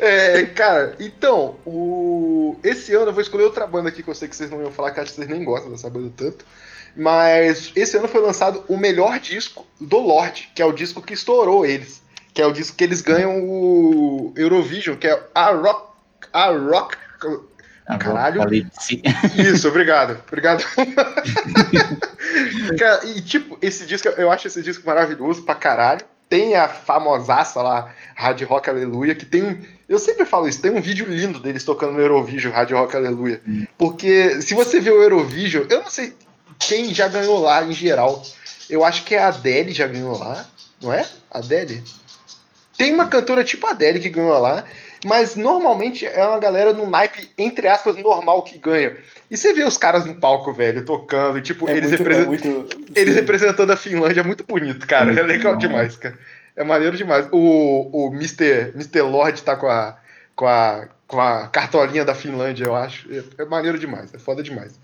É, 0.00 0.46
cara, 0.46 0.96
então, 0.98 1.56
o... 1.66 2.56
esse 2.64 2.94
ano 2.94 3.08
eu 3.08 3.12
vou 3.12 3.20
escolher 3.20 3.44
outra 3.44 3.66
banda 3.66 3.90
aqui 3.90 4.02
que 4.02 4.08
eu 4.08 4.14
sei 4.14 4.26
que 4.26 4.34
vocês 4.34 4.50
não 4.50 4.62
iam 4.62 4.70
falar, 4.70 4.90
que 4.90 5.00
acho 5.00 5.10
que 5.10 5.16
vocês 5.16 5.28
nem 5.28 5.44
gostam 5.44 5.70
dessa 5.70 5.90
banda 5.90 6.10
tanto. 6.16 6.46
Mas 6.96 7.72
esse 7.74 7.96
ano 7.96 8.08
foi 8.08 8.20
lançado 8.20 8.64
o 8.68 8.76
melhor 8.76 9.18
disco 9.18 9.66
do 9.80 9.98
Lorde, 9.98 10.50
que 10.54 10.62
é 10.62 10.64
o 10.64 10.72
disco 10.72 11.02
que 11.02 11.12
estourou 11.12 11.66
eles. 11.66 12.02
Que 12.32 12.40
é 12.40 12.46
o 12.46 12.52
disco 12.52 12.76
que 12.76 12.84
eles 12.84 13.00
ganham 13.00 13.44
o 13.44 14.32
Eurovision, 14.36 14.96
que 14.96 15.08
é 15.08 15.22
a 15.34 15.50
Rock. 15.50 15.92
A 16.32 16.46
Rock. 16.50 16.96
Caralho. 17.86 18.40
Apocalipse. 18.40 19.02
Isso, 19.36 19.68
obrigado. 19.68 20.18
Obrigado. 20.26 20.64
Cara, 22.78 23.04
e 23.04 23.20
tipo, 23.20 23.58
esse 23.60 23.84
disco, 23.86 24.08
eu 24.08 24.30
acho 24.30 24.46
esse 24.46 24.62
disco 24.62 24.86
maravilhoso 24.86 25.42
pra 25.42 25.54
caralho. 25.54 26.00
Tem 26.28 26.56
a 26.56 26.66
famosaça 26.66 27.62
lá, 27.62 27.92
Rádio 28.16 28.48
Rock 28.48 28.70
Aleluia, 28.70 29.14
que 29.14 29.26
tem 29.26 29.42
um. 29.42 29.62
Eu 29.86 29.98
sempre 29.98 30.24
falo 30.24 30.48
isso, 30.48 30.62
tem 30.62 30.70
um 30.70 30.80
vídeo 30.80 31.06
lindo 31.06 31.38
deles 31.38 31.62
tocando 31.62 31.92
no 31.92 32.00
Eurovision, 32.00 32.52
Rádio 32.52 32.78
Rock 32.78 32.96
Aleluia. 32.96 33.42
Porque 33.76 34.40
se 34.40 34.54
você 34.54 34.80
vê 34.80 34.90
o 34.90 35.02
Eurovision, 35.02 35.66
eu 35.68 35.82
não 35.82 35.90
sei 35.90 36.14
quem 36.58 36.94
já 36.94 37.08
ganhou 37.08 37.38
lá 37.38 37.62
em 37.62 37.72
geral. 37.72 38.22
Eu 38.70 38.84
acho 38.84 39.04
que 39.04 39.14
é 39.14 39.22
a 39.22 39.28
Adele 39.28 39.72
já 39.72 39.86
ganhou 39.86 40.18
lá, 40.18 40.46
não 40.82 40.92
é? 40.92 41.06
A 41.30 41.38
Adele? 41.38 41.84
Tem 42.76 42.92
uma 42.92 43.06
cantora 43.06 43.44
tipo 43.44 43.66
a 43.66 43.70
Adele 43.70 44.00
que 44.00 44.08
ganhou 44.08 44.38
lá, 44.38 44.64
mas 45.04 45.36
normalmente 45.36 46.06
é 46.06 46.26
uma 46.26 46.38
galera 46.38 46.72
no 46.72 46.88
naipe, 46.88 47.30
entre 47.38 47.68
aspas, 47.68 47.96
normal 47.96 48.42
que 48.42 48.58
ganha. 48.58 48.96
E 49.30 49.36
você 49.36 49.52
vê 49.52 49.62
os 49.64 49.76
caras 49.78 50.04
no 50.04 50.14
palco, 50.14 50.52
velho, 50.52 50.84
tocando, 50.84 51.38
e, 51.38 51.42
tipo, 51.42 51.68
É 51.68 51.76
eles, 51.76 51.90
muito, 51.90 51.94
é 51.94 51.98
representam, 51.98 52.26
muito- 52.28 52.92
eles 52.94 53.14
representando 53.14 53.70
a 53.70 53.76
Finlândia, 53.76 54.20
é 54.20 54.24
muito 54.24 54.44
bonito, 54.44 54.86
cara. 54.86 55.12
É 55.12 55.22
legal 55.22 55.56
demais, 55.56 55.96
cara. 55.96 56.18
É 56.56 56.62
maneiro 56.64 56.96
demais. 56.96 57.26
O, 57.32 57.88
o 57.92 58.12
Mr. 58.14 58.72
Mr. 58.74 59.00
Lord 59.02 59.42
tá 59.42 59.56
com 59.56 59.66
a, 59.66 59.96
com, 60.36 60.46
a, 60.46 60.86
com 61.08 61.20
a 61.20 61.48
cartolinha 61.48 62.04
da 62.04 62.14
Finlândia, 62.14 62.64
eu 62.64 62.74
acho. 62.74 63.08
É, 63.12 63.42
é 63.42 63.44
maneiro 63.44 63.78
demais, 63.78 64.12
é 64.14 64.18
foda 64.18 64.42
demais. 64.42 64.78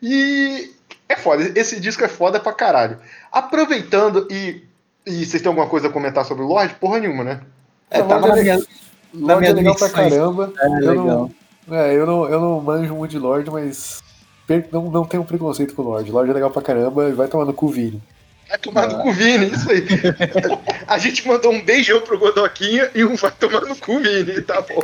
E 0.00 0.72
é 1.08 1.16
foda, 1.16 1.50
esse 1.58 1.80
disco 1.80 2.04
é 2.04 2.08
foda 2.08 2.38
pra 2.38 2.52
caralho. 2.52 2.98
Aproveitando 3.32 4.26
e. 4.30 4.64
E 5.08 5.24
vocês 5.24 5.40
têm 5.40 5.48
alguma 5.48 5.68
coisa 5.68 5.86
a 5.86 5.90
comentar 5.90 6.24
sobre 6.24 6.42
o 6.42 6.48
Lorde? 6.48 6.74
Porra 6.74 6.98
nenhuma, 6.98 7.22
né? 7.22 7.40
É, 7.90 8.02
na 8.02 8.34
minha, 8.34 8.58
na 9.16 9.36
minha 9.36 9.50
é 9.50 9.54
legal 9.54 9.74
pra 9.74 9.88
caramba. 9.88 10.52
É, 10.58 10.66
eu, 10.66 10.78
legal. 10.78 11.30
não, 11.66 11.76
é, 11.76 11.94
eu, 11.94 12.06
não, 12.06 12.28
eu 12.28 12.40
não 12.40 12.60
manjo 12.60 12.94
muito 12.94 13.10
de 13.10 13.18
Lorde, 13.18 13.50
mas 13.50 14.02
não, 14.70 14.90
não 14.90 15.04
tenho 15.04 15.24
preconceito 15.24 15.74
com 15.74 15.82
o 15.82 15.86
Lorde. 15.86 16.10
Lorde 16.10 16.30
é 16.30 16.34
legal 16.34 16.50
pra 16.50 16.62
caramba 16.62 17.08
e 17.08 17.12
vai 17.12 17.28
tomar 17.28 17.44
no 17.44 17.54
cu, 17.54 17.68
Vini. 17.68 18.02
Vai 18.48 18.58
tomar 18.58 18.88
no 18.88 19.02
cu, 19.02 19.12
Vini, 19.12 19.50
isso 19.50 19.70
aí. 19.70 19.84
A 20.86 20.98
gente 20.98 21.26
mandou 21.26 21.52
um 21.52 21.64
beijão 21.64 22.00
pro 22.00 22.18
Godoquinha 22.18 22.90
e 22.94 23.04
um 23.04 23.16
vai 23.16 23.32
tomar 23.32 23.62
no 23.62 23.74
cu, 23.76 23.98
Vini, 23.98 24.40
tá 24.42 24.60
bom. 24.60 24.82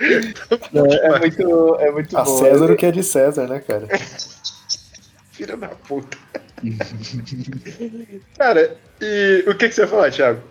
É, 0.00 1.06
é 1.06 1.18
muito, 1.18 1.76
é 1.76 1.90
muito 1.92 2.18
A 2.18 2.24
bom. 2.24 2.38
César 2.38 2.70
o 2.70 2.76
que 2.76 2.86
é 2.86 2.90
de 2.90 3.02
César, 3.02 3.46
né, 3.46 3.60
cara? 3.60 3.86
Filha 5.30 5.56
da 5.56 5.68
puta. 5.68 6.18
Cara, 8.38 8.76
e 9.00 9.44
o 9.48 9.54
que, 9.54 9.68
que 9.68 9.74
você 9.74 9.80
ia 9.82 9.88
falar, 9.88 10.10
Thiago? 10.10 10.42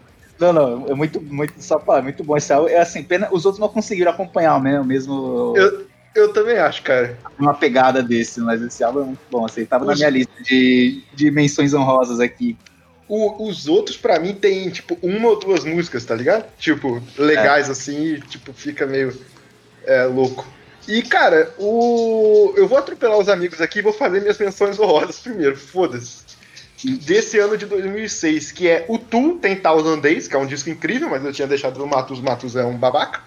Não, 0.42 0.52
não, 0.52 0.88
é 0.89 0.96
muito, 0.96 1.22
muito, 1.22 1.54
só 1.62 1.78
pra, 1.78 2.00
é 2.00 2.02
muito 2.02 2.24
bom 2.24 2.36
esse 2.36 2.52
álbum. 2.52 2.68
É 2.68 2.80
assim, 2.80 3.04
pena, 3.04 3.30
os 3.32 3.46
outros 3.46 3.60
não 3.62 3.70
conseguiram 3.70 4.12
acompanhar 4.12 4.60
mesmo, 4.60 4.84
mesmo 4.84 5.54
Eu, 5.56 5.86
eu 6.16 6.34
também 6.34 6.58
acho, 6.58 6.82
cara. 6.82 7.18
uma 7.38 7.54
pegada 7.54 8.02
desse, 8.02 8.39
mas 8.42 8.62
esse 8.62 8.84
álbum 8.84 9.02
é 9.02 9.06
muito 9.06 9.22
bom. 9.30 9.46
Assim, 9.46 9.64
tava 9.66 9.86
na 9.86 9.94
Os- 9.94 10.00
minha 10.00 10.10
lista 10.10 10.34
de, 10.44 11.04
de 11.14 11.30
menções 11.30 11.74
honrosas 11.74 12.20
aqui. 12.20 12.58
O- 13.08 13.48
os 13.48 13.68
outros, 13.68 13.98
pra 13.98 14.20
mim, 14.20 14.34
tem, 14.34 14.70
tipo, 14.70 14.98
uma 15.04 15.28
ou 15.30 15.39
duas 15.39 15.64
músicas, 15.64 16.06
tá 16.06 16.16
ligado? 16.16 16.46
Tipo, 16.58 17.02
legais 17.18 17.70
assim, 17.70 18.14
e, 18.16 18.22
tipo, 18.22 18.52
fica 18.54 18.88
meio 18.88 19.14
é, 19.86 20.06
louco. 20.06 20.46
E, 20.88 21.02
cara, 21.04 21.54
o... 21.60 22.54
eu 22.56 22.68
vou 22.68 22.78
atropelar 22.78 23.18
os 23.20 23.30
amigos 23.30 23.62
aqui 23.62 23.80
e 23.80 23.84
vou 23.84 23.94
fazer 23.94 24.20
minhas 24.22 24.38
menções 24.39 24.80
honrosas 24.80 25.20
primeiro, 25.20 25.56
foda-se. 25.56 26.20
Desse 26.84 27.38
ano 27.38 27.58
de 27.58 27.66
2006, 27.66 28.52
que 28.52 28.68
é 28.68 28.86
o 28.88 28.98
Tu 28.98 29.38
Tem 29.42 29.56
Thousand 29.56 30.00
Days, 30.00 30.28
que 30.28 30.36
é 30.36 30.40
um 30.40 30.46
disco 30.46 30.70
incrível, 30.70 31.10
mas 31.10 31.24
eu 31.24 31.32
tinha 31.32 31.48
deixado 31.48 31.80
no 31.80 31.88
Matus, 31.88 32.20
Matus 32.20 32.56
é 32.56 32.66
um 32.66 32.78
babaca. 32.78 33.22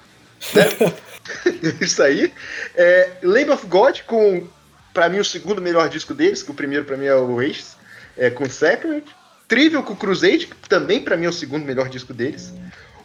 Né? 0.55 0.93
Isso 1.81 2.03
aí. 2.03 2.33
É, 2.75 3.11
Lamb 3.23 3.51
of 3.51 3.67
God 3.67 4.01
com 4.07 4.47
pra 4.93 5.09
mim, 5.09 5.19
o 5.19 5.25
segundo 5.25 5.61
melhor 5.61 5.89
disco 5.89 6.15
deles, 6.15 6.43
que 6.43 6.51
o 6.51 6.55
primeiro 6.55 6.85
pra 6.85 6.97
mim 6.97 7.07
é 7.07 7.15
o 7.15 7.35
Oasis, 7.35 7.77
é, 8.17 8.31
com 8.31 8.49
Sacred. 8.49 9.05
Trivial 9.47 9.83
com 9.83 9.95
Crusade, 9.95 10.47
que 10.47 10.69
também 10.69 11.03
pra 11.03 11.17
mim 11.17 11.27
é 11.27 11.29
o 11.29 11.33
segundo 11.33 11.67
melhor 11.67 11.89
disco 11.89 12.15
deles. 12.15 12.53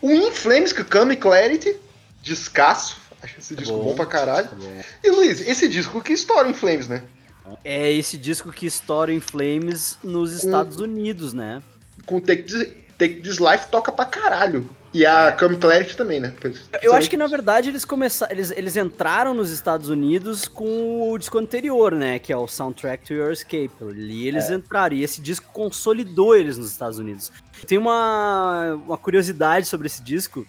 O 0.01 0.09
In 0.09 0.31
Flames 0.31 0.71
com 0.71 0.85
Come 0.85 1.17
Clarity, 1.17 1.75
descasso. 2.21 2.97
Acho 3.21 3.39
esse 3.39 3.55
disco 3.55 3.75
bom, 3.75 3.83
bom 3.83 3.95
pra 3.95 4.05
caralho. 4.05 4.49
E 5.03 5.09
Luiz, 5.09 5.45
esse 5.45 5.67
disco 5.67 6.01
que 6.01 6.13
estoura 6.13 6.47
em 6.47 6.53
Flames, 6.53 6.87
né? 6.87 7.03
É 7.63 7.91
esse 7.91 8.17
disco 8.17 8.51
que 8.51 8.65
estoura 8.65 9.13
em 9.13 9.19
Flames 9.19 9.97
nos 10.03 10.31
Estados 10.31 10.77
com, 10.77 10.83
Unidos, 10.83 11.33
né? 11.33 11.61
Com 12.05 12.19
Take 12.19 12.43
This, 12.43 12.67
Take 12.97 13.21
This 13.21 13.37
Life 13.37 13.67
toca 13.69 13.91
pra 13.91 14.05
caralho. 14.05 14.69
E 14.93 15.05
a 15.05 15.31
Come 15.31 15.57
Clarity 15.57 15.95
também, 15.95 16.19
né? 16.19 16.33
Eu 16.81 16.95
acho 16.95 17.09
que 17.09 17.15
na 17.15 17.27
verdade 17.27 17.69
eles 17.69 17.85
começaram. 17.85 18.33
Eles, 18.33 18.51
eles 18.51 18.75
entraram 18.75 19.33
nos 19.35 19.51
Estados 19.51 19.87
Unidos 19.87 20.47
com 20.47 21.11
o 21.11 21.17
disco 21.17 21.37
anterior, 21.37 21.93
né? 21.93 22.17
Que 22.17 22.33
é 22.33 22.37
o 22.37 22.47
Soundtrack 22.47 23.05
to 23.05 23.13
Your 23.13 23.31
Escape. 23.31 23.71
E 23.95 24.27
eles 24.27 24.49
é. 24.49 24.55
entraram. 24.55 24.95
E 24.95 25.03
esse 25.03 25.21
disco 25.21 25.47
consolidou 25.53 26.35
eles 26.35 26.57
nos 26.57 26.71
Estados 26.71 26.97
Unidos. 26.97 27.31
Tem 27.67 27.77
uma, 27.77 28.73
uma 28.85 28.97
curiosidade 28.97 29.67
sobre 29.67 29.85
esse 29.85 30.01
disco. 30.01 30.45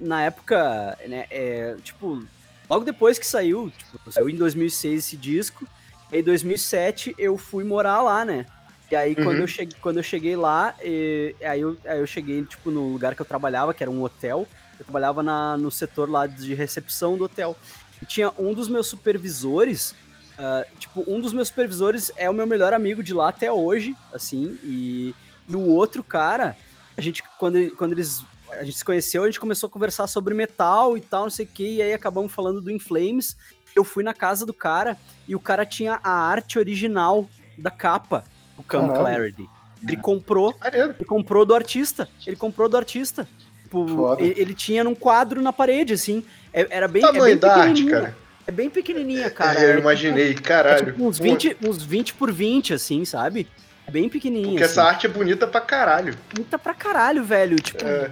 Na 0.00 0.22
época, 0.22 0.96
né? 1.06 1.26
É, 1.30 1.76
tipo, 1.82 2.24
logo 2.70 2.86
depois 2.86 3.18
que 3.18 3.26
saiu, 3.26 3.70
tipo, 3.76 4.10
saiu 4.10 4.30
em 4.30 4.36
2006 4.36 4.98
esse 4.98 5.16
disco. 5.18 5.68
Em 6.12 6.22
2007 6.22 7.14
eu 7.18 7.38
fui 7.38 7.64
morar 7.64 8.02
lá, 8.02 8.24
né? 8.24 8.44
E 8.90 8.94
aí, 8.94 9.14
uhum. 9.16 9.24
quando, 9.24 9.38
eu 9.38 9.46
cheguei, 9.46 9.78
quando 9.80 9.96
eu 9.96 10.02
cheguei 10.02 10.36
lá, 10.36 10.74
e, 10.82 11.34
aí, 11.42 11.62
eu, 11.62 11.78
aí 11.86 11.98
eu 11.98 12.06
cheguei, 12.06 12.44
tipo, 12.44 12.70
no 12.70 12.92
lugar 12.92 13.14
que 13.14 13.22
eu 13.22 13.26
trabalhava, 13.26 13.72
que 13.72 13.82
era 13.82 13.90
um 13.90 14.02
hotel. 14.02 14.46
Eu 14.78 14.84
trabalhava 14.84 15.22
na, 15.22 15.56
no 15.56 15.70
setor 15.70 16.10
lá 16.10 16.26
de 16.26 16.52
recepção 16.52 17.16
do 17.16 17.24
hotel. 17.24 17.56
E 18.02 18.04
tinha 18.04 18.30
um 18.38 18.52
dos 18.52 18.68
meus 18.68 18.86
supervisores, 18.88 19.92
uh, 20.32 20.78
tipo, 20.78 21.02
um 21.06 21.20
dos 21.20 21.32
meus 21.32 21.48
supervisores 21.48 22.12
é 22.16 22.28
o 22.28 22.34
meu 22.34 22.46
melhor 22.46 22.74
amigo 22.74 23.02
de 23.02 23.14
lá 23.14 23.30
até 23.30 23.50
hoje, 23.50 23.96
assim, 24.12 24.58
e, 24.62 25.14
e 25.48 25.56
o 25.56 25.66
outro 25.68 26.04
cara, 26.04 26.54
a 26.94 27.00
gente, 27.00 27.22
quando, 27.38 27.70
quando 27.76 27.92
eles 27.92 28.22
a 28.50 28.64
gente 28.64 28.76
se 28.76 28.84
conheceu, 28.84 29.22
a 29.22 29.26
gente 29.26 29.40
começou 29.40 29.66
a 29.66 29.70
conversar 29.70 30.06
sobre 30.06 30.34
metal 30.34 30.96
e 30.98 31.00
tal, 31.00 31.22
não 31.22 31.30
sei 31.30 31.46
o 31.46 31.48
que, 31.48 31.76
e 31.76 31.82
aí 31.82 31.94
acabamos 31.94 32.32
falando 32.32 32.60
do 32.60 32.70
Inflames. 32.70 33.36
Eu 33.74 33.84
fui 33.84 34.02
na 34.02 34.14
casa 34.14 34.44
do 34.44 34.52
cara 34.52 34.96
e 35.26 35.34
o 35.34 35.40
cara 35.40 35.64
tinha 35.64 36.00
a 36.02 36.12
arte 36.12 36.58
original 36.58 37.28
da 37.56 37.70
capa 37.70 38.24
o 38.56 38.62
Cam 38.62 38.88
Clarity. 38.88 39.48
Ele 39.82 39.96
comprou, 39.96 40.54
ele 40.72 41.04
comprou 41.04 41.44
do 41.44 41.54
artista. 41.54 42.08
Ele 42.26 42.36
comprou 42.36 42.68
do 42.68 42.76
artista. 42.76 43.26
Tipo, 43.64 44.16
ele, 44.18 44.34
ele, 44.36 44.54
tinha 44.54 44.84
num 44.84 44.94
quadro 44.94 45.42
na 45.42 45.52
parede, 45.52 45.94
assim. 45.94 46.24
É, 46.52 46.66
era 46.70 46.86
bem, 46.86 47.02
Tamanho 47.02 47.24
é 47.24 47.28
bem 47.28 47.38
da 47.38 47.56
arte, 47.56 47.86
cara. 47.86 48.16
É 48.46 48.52
bem 48.52 48.68
pequenininha, 48.68 49.30
cara. 49.30 49.60
É, 49.60 49.74
eu 49.74 49.78
imaginei, 49.78 50.30
é, 50.30 50.34
tipo, 50.34 50.42
caralho. 50.42 50.88
É 50.88 50.92
tipo 50.92 51.04
uns, 51.04 51.18
20, 51.18 51.56
uns 51.62 51.82
20 51.82 52.14
por 52.14 52.30
20, 52.30 52.74
assim, 52.74 53.04
sabe? 53.04 53.48
É 53.86 53.90
bem 53.90 54.08
pequenininha. 54.08 54.50
Porque 54.50 54.64
assim. 54.64 54.72
essa 54.72 54.84
arte 54.84 55.06
é 55.06 55.08
bonita 55.08 55.46
pra 55.46 55.60
caralho. 55.60 56.14
Bonita 56.32 56.58
pra 56.58 56.74
caralho, 56.74 57.24
velho. 57.24 57.56
Tipo, 57.56 57.84
é. 57.84 58.10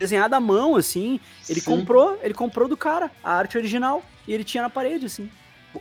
Desenhada 0.00 0.36
à 0.36 0.40
mão, 0.40 0.74
assim. 0.74 1.20
Ele 1.48 1.60
Sim. 1.60 1.70
comprou, 1.70 2.18
ele 2.22 2.34
comprou 2.34 2.66
do 2.66 2.76
cara 2.76 3.10
a 3.22 3.34
arte 3.34 3.58
original. 3.58 4.02
E 4.26 4.32
ele 4.32 4.42
tinha 4.42 4.62
na 4.62 4.70
parede, 4.70 5.06
assim. 5.06 5.30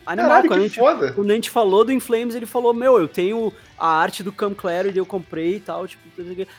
Animal, 0.05 0.29
Caralho, 0.29 0.49
quando, 0.49 0.59
a 0.59 0.63
gente, 0.63 0.79
foda. 0.79 1.11
quando 1.13 1.31
a 1.31 1.33
gente 1.33 1.49
falou 1.49 1.83
do 1.83 1.91
Inflames, 1.91 2.35
ele 2.35 2.45
falou, 2.45 2.73
meu, 2.73 2.99
eu 2.99 3.07
tenho 3.07 3.51
a 3.77 3.87
arte 3.87 4.21
do 4.21 4.31
Cam 4.31 4.53
Claro 4.53 4.91
e 4.91 4.95
eu 4.95 5.05
comprei 5.05 5.55
e 5.55 5.59
tal, 5.59 5.87
tipo, 5.87 6.03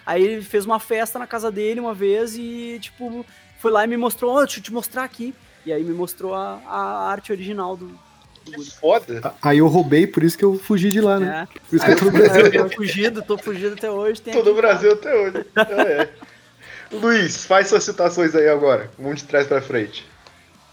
aí 0.04 0.24
ele 0.24 0.42
fez 0.42 0.66
uma 0.66 0.80
festa 0.80 1.16
na 1.16 1.28
casa 1.28 1.48
dele 1.48 1.78
uma 1.78 1.94
vez 1.94 2.36
e, 2.36 2.78
tipo, 2.80 3.24
foi 3.58 3.70
lá 3.70 3.84
e 3.84 3.86
me 3.86 3.96
mostrou, 3.96 4.34
oh, 4.34 4.40
deixa 4.40 4.58
eu 4.58 4.64
te 4.64 4.72
mostrar 4.72 5.04
aqui. 5.04 5.32
E 5.64 5.72
aí 5.72 5.84
me 5.84 5.92
mostrou 5.92 6.34
a, 6.34 6.60
a 6.66 7.08
arte 7.08 7.30
original 7.30 7.76
do, 7.76 7.96
do 8.46 8.64
Foda. 8.64 9.34
Aí 9.40 9.58
eu 9.58 9.68
roubei, 9.68 10.06
por 10.06 10.24
isso 10.24 10.36
que 10.36 10.44
eu 10.44 10.58
fugi 10.58 10.88
de 10.88 11.00
lá, 11.00 11.20
né? 11.20 11.46
É. 11.48 11.58
Por 11.68 11.76
isso 11.76 11.84
que 11.84 11.92
eu 11.92 11.98
tô 11.98 12.04
no 12.06 12.12
Brasil. 12.12 12.46
Eu 12.46 12.68
tô 12.68 12.76
fugido, 12.76 13.22
tô 13.22 13.38
fugido 13.38 13.74
até 13.74 13.90
hoje. 13.90 14.22
Tô 14.22 14.42
no 14.42 14.54
Brasil 14.54 14.92
até 14.92 15.14
hoje. 15.14 15.46
É. 15.56 16.08
Luiz, 16.92 17.44
faz 17.44 17.68
suas 17.68 17.84
citações 17.84 18.34
aí 18.34 18.48
agora. 18.48 18.90
Vamos 18.98 19.20
de 19.20 19.26
trás 19.26 19.46
pra 19.46 19.60
frente. 19.60 20.06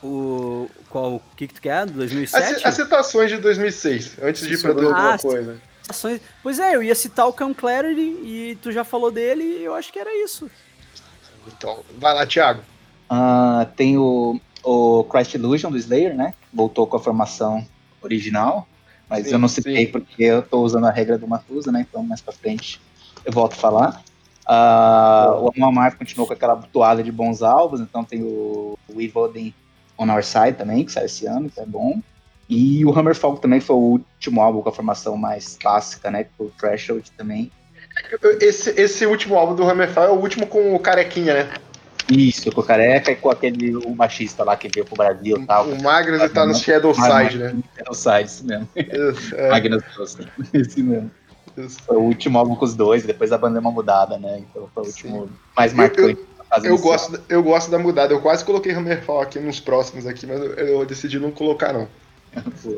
O 0.02 0.70
qual 0.90 1.16
o 1.16 1.22
que, 1.36 1.48
que 1.48 1.54
tu 1.56 1.62
quer? 1.62 1.86
2007? 1.86 2.56
As, 2.56 2.66
as 2.66 2.76
citações 2.76 3.30
de 3.30 3.38
2006, 3.38 4.18
antes 4.22 4.48
de 4.48 4.54
ir 4.54 4.62
pra 4.62 4.72
alguma 4.72 5.14
ah, 5.14 5.18
coisa. 5.18 5.60
Citações... 5.82 6.22
Pois 6.42 6.60
é, 6.60 6.76
eu 6.76 6.84
ia 6.84 6.96
citar 6.96 7.28
o 7.28 7.34
Cam 7.34 7.54
Clarity 7.54 8.02
e 8.02 8.58
tu 8.62 8.72
já 8.72 8.84
falou 8.84 9.12
dele 9.12 9.44
e 9.44 9.64
eu 9.64 9.74
acho 9.74 9.92
que 9.92 10.00
era 10.00 10.16
isso. 10.24 10.50
Então, 11.48 11.84
vai 11.98 12.14
lá, 12.14 12.26
Thiago. 12.26 12.62
Uh, 13.10 13.66
tem 13.76 13.98
o, 13.98 14.40
o 14.64 15.04
Christ 15.06 15.36
Illusion 15.36 15.72
do 15.72 15.78
Slayer, 15.78 16.16
né? 16.16 16.34
Voltou 16.54 16.86
com 16.88 16.98
a 16.98 17.00
formação 17.00 17.66
original, 18.02 18.68
mas 19.10 19.28
sim, 19.28 19.34
eu 19.34 19.40
não 19.40 19.48
citei 19.48 19.86
sim. 19.86 19.92
porque 19.92 20.24
eu 20.24 20.42
tô 20.42 20.62
usando 20.62 20.86
a 20.86 20.92
regra 20.92 21.18
do 21.18 21.28
Matusa, 21.28 21.72
né? 21.72 21.86
Então 21.88 22.04
mais 22.04 22.22
pra 22.22 22.34
frente 22.34 22.82
eu 23.26 23.32
volto 23.32 23.54
a 23.54 23.58
falar. 23.58 24.04
Uh, 24.50 25.52
o 25.58 25.66
Amar 25.66 25.98
continuou 25.98 26.26
com 26.26 26.34
aquela 26.34 26.56
toalha 26.56 27.04
de 27.04 27.12
bons 27.12 27.44
álbuns, 27.44 27.82
então 27.82 28.04
tem 28.04 28.24
o, 28.24 28.78
o 28.88 29.02
Evoden 29.02 29.54
On 29.98 30.10
Our 30.10 30.24
Side 30.24 30.54
também, 30.54 30.86
que 30.86 30.92
saiu 30.92 31.06
esse 31.06 31.26
ano, 31.26 31.50
que 31.50 31.60
é 31.60 31.66
bom. 31.66 32.02
E 32.50 32.86
o 32.86 32.98
Hammerfall 32.98 33.38
também 33.38 33.60
foi 33.60 33.76
o 33.76 33.80
último 33.80 34.42
álbum 34.42 34.62
com 34.62 34.70
a 34.70 34.72
formação 34.72 35.18
mais 35.18 35.58
clássica, 35.60 36.10
né? 36.10 36.28
Com 36.38 36.46
o 36.46 36.52
Threshold 36.52 37.12
também. 37.18 37.52
Esse, 38.40 38.70
esse 38.80 39.06
último 39.06 39.36
álbum 39.36 39.54
do 39.56 39.70
Hammerfall 39.70 40.06
é 40.06 40.10
o 40.12 40.20
último 40.20 40.48
com 40.48 40.74
o 40.74 40.80
Carequinha, 40.80 41.34
né? 41.34 41.50
Isso, 42.10 42.50
com 42.54 42.62
o 42.62 42.64
Careca 42.64 43.12
e 43.12 43.18
com 43.18 43.30
aquele 43.30 43.76
o 43.76 43.94
machista 43.94 44.46
lá 44.46 44.56
que 44.56 44.70
veio 44.70 44.86
pro 44.86 44.96
Brasil 44.96 45.38
e 45.38 45.46
tal. 45.46 45.68
O 45.68 45.82
Magnus 45.82 46.32
tá 46.32 46.46
no 46.46 46.56
Shadow 46.56 46.94
Side, 46.94 47.38
né? 47.38 47.54
Shadow 47.76 47.94
Side, 47.94 48.30
isso 48.30 48.46
mesmo. 48.46 48.70
Isso, 48.78 49.36
é. 49.36 49.50
Magnus 49.50 49.84
esse 50.54 50.82
mesmo. 50.82 51.12
Foi 51.86 51.98
o 51.98 52.02
último 52.02 52.38
álbum 52.38 52.56
com 52.56 52.66
os 52.66 52.76
dois, 52.76 53.04
depois 53.04 53.32
a 53.32 53.38
banda 53.38 53.54
deu 53.54 53.62
uma 53.62 53.72
mudada, 53.72 54.18
né? 54.18 54.40
Então 54.40 54.70
foi 54.74 54.84
o 54.84 54.88
último 54.88 55.28
Sim. 55.28 55.34
mais 55.56 55.74
marcante. 55.74 56.20
Eu, 56.64 56.64
eu 56.64 56.78
gosto, 56.78 57.20
eu 57.28 57.44
gosto 57.44 57.72
da 57.72 57.80
mudada. 57.80 58.14
Eu 58.14 58.22
quase 58.22 58.46
coloquei 58.46 58.72
Hammerfall 58.72 59.22
aqui 59.22 59.40
nos 59.40 59.60
próximos 59.60 60.06
aqui, 60.06 60.26
mas 60.26 60.40
eu, 60.40 60.54
eu 60.54 60.86
decidi 60.86 61.20
não 61.20 61.32
colocar, 61.32 61.74
não. 61.74 61.88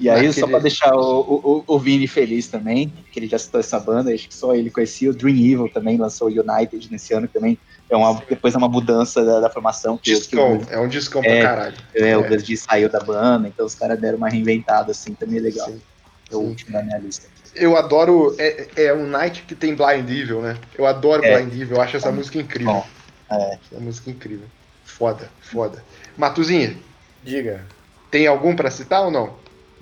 e 0.00 0.08
aí, 0.08 0.26
Naquele... 0.26 0.32
só 0.32 0.46
pra 0.46 0.58
deixar 0.58 0.94
o, 0.94 1.20
o, 1.20 1.64
o, 1.66 1.78
Vini 1.78 2.06
feliz 2.06 2.46
também, 2.46 2.92
que 3.10 3.18
ele 3.18 3.26
já 3.26 3.38
citou 3.38 3.58
essa 3.58 3.80
banda, 3.80 4.12
acho 4.12 4.28
que 4.28 4.34
só 4.34 4.54
ele 4.54 4.70
conhecia, 4.70 5.10
o 5.10 5.14
Dream 5.14 5.36
Evil 5.36 5.68
também 5.68 5.96
lançou 5.96 6.28
o 6.28 6.30
United 6.30 6.90
nesse 6.90 7.12
ano 7.12 7.26
também. 7.26 7.58
É 7.90 7.96
uma, 7.96 8.22
depois 8.28 8.54
é 8.54 8.58
uma 8.58 8.68
mudança 8.68 9.24
da, 9.24 9.40
da 9.40 9.50
formação. 9.50 9.98
Que, 9.98 10.14
discão, 10.14 10.58
que, 10.58 10.72
é 10.72 10.78
um 10.78 10.88
discão 10.88 11.22
é, 11.24 11.40
pra 11.40 11.48
caralho. 11.48 11.76
É, 11.94 12.10
é. 12.10 12.16
o 12.16 12.22
Gasly 12.22 12.56
saiu 12.56 12.88
da 12.88 13.00
banda, 13.00 13.48
então 13.48 13.66
os 13.66 13.74
caras 13.74 13.98
deram 14.00 14.18
uma 14.18 14.28
reinventada 14.28 14.92
assim, 14.92 15.14
também 15.14 15.38
é 15.38 15.42
legal. 15.42 15.68
Sim. 15.68 15.80
É 16.32 16.36
o 16.36 16.40
último 16.40 16.72
da 16.72 16.82
minha 16.82 16.98
lista. 16.98 17.26
Eu 17.54 17.76
adoro. 17.76 18.34
É, 18.38 18.66
é 18.76 18.94
um 18.94 19.06
Night 19.06 19.42
que 19.42 19.54
tem 19.54 19.74
Blind 19.74 20.08
Evil, 20.08 20.40
né? 20.40 20.56
Eu 20.76 20.86
adoro 20.86 21.24
é. 21.24 21.36
Blind 21.36 21.60
Evil, 21.60 21.76
eu 21.76 21.82
acho 21.82 21.96
essa 21.96 22.10
música 22.10 22.38
incrível. 22.38 22.72
Bom. 22.72 22.86
É. 23.30 23.58
Essa 23.70 23.80
música 23.80 24.10
é 24.10 24.12
incrível. 24.12 24.46
Foda, 24.84 25.30
foda. 25.40 25.84
Matuzinha. 26.16 26.76
Diga. 27.22 27.64
Tem 28.10 28.26
algum 28.26 28.54
para 28.54 28.70
citar 28.70 29.02
ou 29.02 29.10
não? 29.10 29.34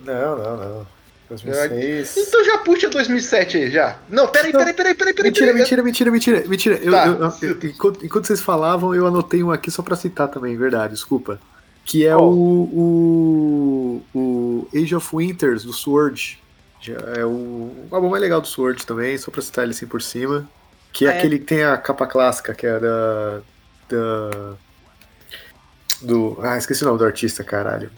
Não, 0.05 0.39
não, 0.39 0.57
não. 0.57 0.87
2006. 1.29 2.17
Então 2.17 2.45
já 2.45 2.59
puxa 2.59 2.89
2007 2.89 3.57
aí, 3.57 3.71
já. 3.71 3.99
Não, 4.09 4.27
peraí, 4.27 4.53
peraí, 4.53 4.75
peraí, 4.75 4.95
peraí, 4.95 5.15
peraí. 5.15 5.31
Mentira, 5.31 5.53
mentira, 5.53 5.83
mentira, 5.83 6.11
mentira, 6.11 6.45
mentira. 6.49 6.77
Eu, 6.83 6.93
tá. 6.93 7.07
eu, 7.07 7.49
eu, 7.49 7.71
enquanto, 7.71 8.05
enquanto, 8.05 8.27
vocês 8.27 8.41
falavam, 8.41 8.95
eu 8.95 9.07
anotei 9.07 9.43
um 9.43 9.51
aqui 9.51 9.71
só 9.71 9.83
pra 9.83 9.95
citar 9.95 10.29
também, 10.29 10.57
verdade, 10.57 10.95
desculpa. 10.95 11.41
Que 11.91 12.07
é 12.07 12.17
oh. 12.17 12.23
o, 12.23 14.03
o, 14.15 14.19
o 14.21 14.69
Age 14.73 14.95
of 14.95 15.17
Winters, 15.17 15.65
do 15.65 15.73
Sword. 15.73 16.39
É 17.17 17.25
o, 17.25 17.73
álbum 17.91 18.09
mais 18.09 18.23
legal 18.23 18.41
do 18.41 18.47
Sword 18.47 18.87
também, 18.87 19.19
só 19.19 19.29
pra 19.29 19.43
citar 19.43 19.65
ele 19.65 19.73
assim 19.73 19.89
por 19.89 20.01
cima. 20.01 20.49
Que 20.93 21.05
é, 21.05 21.09
é, 21.09 21.19
aquele 21.19 21.41
que 21.41 21.47
tem 21.47 21.65
a 21.65 21.77
capa 21.77 22.07
clássica, 22.07 22.55
que 22.55 22.65
é 22.65 22.79
da. 22.79 23.41
da. 23.89 24.55
Do. 26.01 26.39
Ah, 26.41 26.57
esqueci 26.57 26.85
o 26.85 26.87
nome 26.87 27.01
do 27.01 27.05
artista, 27.05 27.43
caralho. 27.43 27.91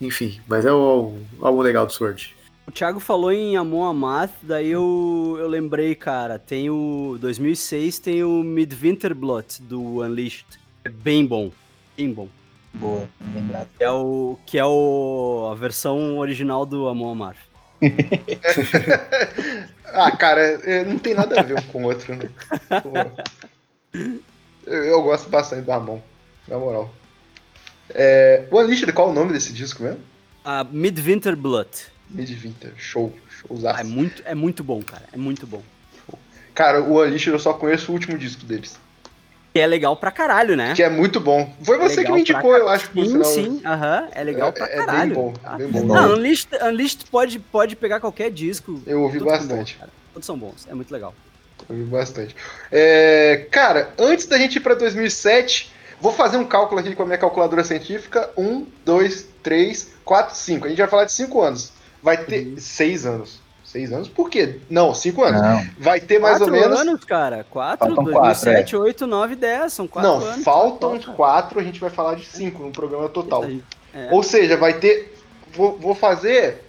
Enfim, 0.00 0.40
mas 0.48 0.64
é 0.64 0.72
o, 0.72 1.18
o 1.38 1.46
álbum 1.46 1.60
legal 1.60 1.84
do 1.84 1.92
Sword. 1.92 2.34
O 2.66 2.72
Thiago 2.72 3.00
falou 3.00 3.30
em 3.30 3.54
Amon 3.58 3.84
Amath, 3.84 4.32
daí 4.42 4.70
eu, 4.70 5.36
eu 5.38 5.46
lembrei, 5.46 5.94
cara, 5.94 6.38
tem 6.38 6.70
o 6.70 7.18
2006, 7.20 7.98
tem 7.98 8.24
o 8.24 8.42
Midwinter 8.42 9.14
Blood 9.14 9.60
do 9.60 10.00
Unleashed. 10.02 10.46
É 10.82 10.88
bem 10.88 11.26
bom, 11.26 11.52
bem 11.94 12.10
bom. 12.10 12.30
Boa, 12.74 13.08
lembrado. 13.34 13.68
É 13.78 13.90
o 13.90 14.38
que 14.44 14.58
é 14.58 14.64
o 14.64 15.48
a 15.52 15.54
versão 15.54 16.18
original 16.18 16.66
do 16.66 16.88
Amon 16.88 17.12
Amarth. 17.12 17.38
ah, 19.92 20.10
cara, 20.10 20.40
é, 20.40 20.84
não 20.84 20.98
tem 20.98 21.14
nada 21.14 21.38
a 21.38 21.42
ver 21.42 21.58
um 21.58 21.62
com 21.62 21.84
o 21.84 21.86
outro. 21.86 22.16
Né? 22.16 22.28
Eu, 24.66 24.84
eu, 24.84 25.02
gosto 25.02 25.28
bastante 25.28 25.62
do 25.62 25.70
Ramon, 25.70 26.00
na 26.48 26.58
moral. 26.58 26.92
É, 27.90 28.46
o 28.50 28.58
Unleashed, 28.58 28.92
qual 28.92 29.08
é 29.08 29.10
o 29.10 29.14
nome 29.14 29.32
desse 29.32 29.52
disco 29.52 29.82
mesmo? 29.82 30.00
Uh, 30.44 30.64
Midwinter 30.70 31.36
Blood. 31.36 31.68
Midwinter, 32.10 32.72
show, 32.76 33.12
showzaço. 33.28 33.78
Ah, 33.78 33.80
é, 33.80 33.84
muito, 33.84 34.22
é 34.24 34.34
muito 34.34 34.64
bom, 34.64 34.82
cara, 34.82 35.04
é 35.12 35.16
muito 35.16 35.46
bom. 35.46 35.62
Cara, 36.54 36.82
o 36.82 37.00
Unleashed 37.00 37.28
eu 37.28 37.38
só 37.38 37.52
conheço 37.52 37.92
o 37.92 37.94
último 37.94 38.18
disco 38.18 38.44
deles. 38.44 38.78
Que 39.54 39.60
é 39.60 39.66
legal 39.68 39.94
pra 39.96 40.10
caralho, 40.10 40.56
né? 40.56 40.72
Que 40.74 40.82
é 40.82 40.90
muito 40.90 41.20
bom. 41.20 41.48
Foi 41.62 41.78
você 41.78 41.98
Legal 42.00 42.04
que 42.06 42.12
me 42.12 42.20
indicou, 42.22 42.50
pra 42.50 42.58
eu 42.58 42.68
acho, 42.68 42.90
por 42.90 43.04
Sim, 43.04 43.10
sinal. 43.12 43.24
sim, 43.24 43.62
aham, 43.64 44.08
é 44.10 44.24
legal 44.24 44.52
pra 44.52 44.66
É- 44.66 44.72
é 44.72 44.76
bem 44.78 44.86
caralho. 44.86 45.14
bom, 45.14 45.32
tá? 45.34 45.50
bem 45.56 45.68
bom. 45.68 45.84
Não, 45.84 46.12
Unleashed, 46.14 46.48
Unleashed 46.60 47.04
pode, 47.08 47.38
pode 47.38 47.76
pegar 47.76 48.00
qualquer 48.00 48.32
disco. 48.32 48.82
Eu 48.84 49.02
ouvi 49.02 49.20
todos 49.20 49.32
são 49.38 49.46
bastante. 49.46 49.78
Todos 50.12 50.26
são 50.26 50.36
bons, 50.36 50.66
é 50.68 50.74
muito 50.74 50.90
legal. 50.90 51.14
Eu 51.68 51.76
ouvi 51.76 51.88
bastante. 51.88 52.34
É, 52.72 53.46
cara, 53.48 53.90
antes 53.96 54.26
da 54.26 54.36
gente 54.38 54.56
ir 54.56 54.60
pra 54.60 54.74
2007, 54.74 55.70
vou 56.00 56.12
fazer 56.12 56.36
um 56.36 56.44
cálculo 56.44 56.80
aqui 56.80 56.92
com 56.96 57.04
a 57.04 57.06
minha 57.06 57.18
calculadora 57.18 57.62
científica. 57.62 58.28
Um, 58.36 58.66
dois, 58.84 59.28
três, 59.40 59.92
quatro, 60.04 60.34
cinco. 60.34 60.66
A 60.66 60.68
gente 60.68 60.78
vai 60.78 60.88
falar 60.88 61.04
de 61.04 61.12
cinco 61.12 61.40
anos. 61.40 61.72
Vai 62.02 62.16
ter 62.16 62.44
Uhum. 62.44 62.54
seis 62.58 63.06
anos. 63.06 63.38
Seis 63.74 63.92
anos? 63.92 64.06
Por 64.08 64.30
quê? 64.30 64.60
Não, 64.70 64.94
cinco 64.94 65.24
anos. 65.24 65.42
Não, 65.42 65.66
Vai 65.80 65.98
ter 65.98 66.20
mais 66.20 66.38
quatro 66.38 66.54
ou 66.54 66.60
menos. 66.60 66.80
anos, 66.80 67.04
cara. 67.04 67.44
Quatro, 67.50 67.88
Faltam 67.88 68.04
2007, 68.04 68.76
8, 68.76 69.04
9, 69.04 69.34
10. 69.34 69.72
São 69.72 69.88
quatro 69.88 70.10
Não, 70.12 70.18
anos. 70.24 70.44
faltam 70.44 70.90
Falta. 70.90 71.12
quatro, 71.12 71.58
a 71.58 71.62
gente 71.64 71.80
vai 71.80 71.90
falar 71.90 72.14
de 72.14 72.24
cinco 72.24 72.62
no 72.62 72.70
programa 72.70 73.08
total. 73.08 73.44
É. 73.92 74.10
Ou 74.12 74.22
seja, 74.22 74.56
vai 74.56 74.74
ter. 74.74 75.18
Vou, 75.52 75.76
vou 75.76 75.92
fazer. 75.92 76.62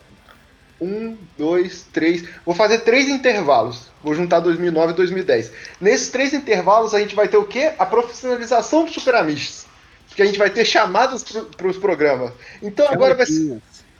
Um, 0.81 1.15
dois, 1.37 1.85
três. 1.93 2.27
Vou 2.43 2.55
fazer 2.55 2.79
três 2.79 3.07
intervalos. 3.07 3.91
Vou 4.03 4.15
juntar 4.15 4.39
2009 4.39 4.93
e 4.93 4.95
2010. 4.95 5.51
Nesses 5.79 6.09
três 6.09 6.33
intervalos 6.33 6.95
a 6.95 6.99
gente 6.99 7.13
vai 7.13 7.27
ter 7.27 7.37
o 7.37 7.45
quê? 7.45 7.73
A 7.77 7.85
profissionalização 7.85 8.83
dos 8.83 8.95
Super 8.95 9.13
Amishes. 9.13 9.67
Que 10.15 10.23
a 10.23 10.25
gente 10.25 10.39
vai 10.39 10.49
ter 10.49 10.65
chamadas 10.65 11.23
para 11.55 11.67
os 11.67 11.77
programas. 11.77 12.31
Então 12.63 12.87
agora 12.89 13.13
vai, 13.13 13.27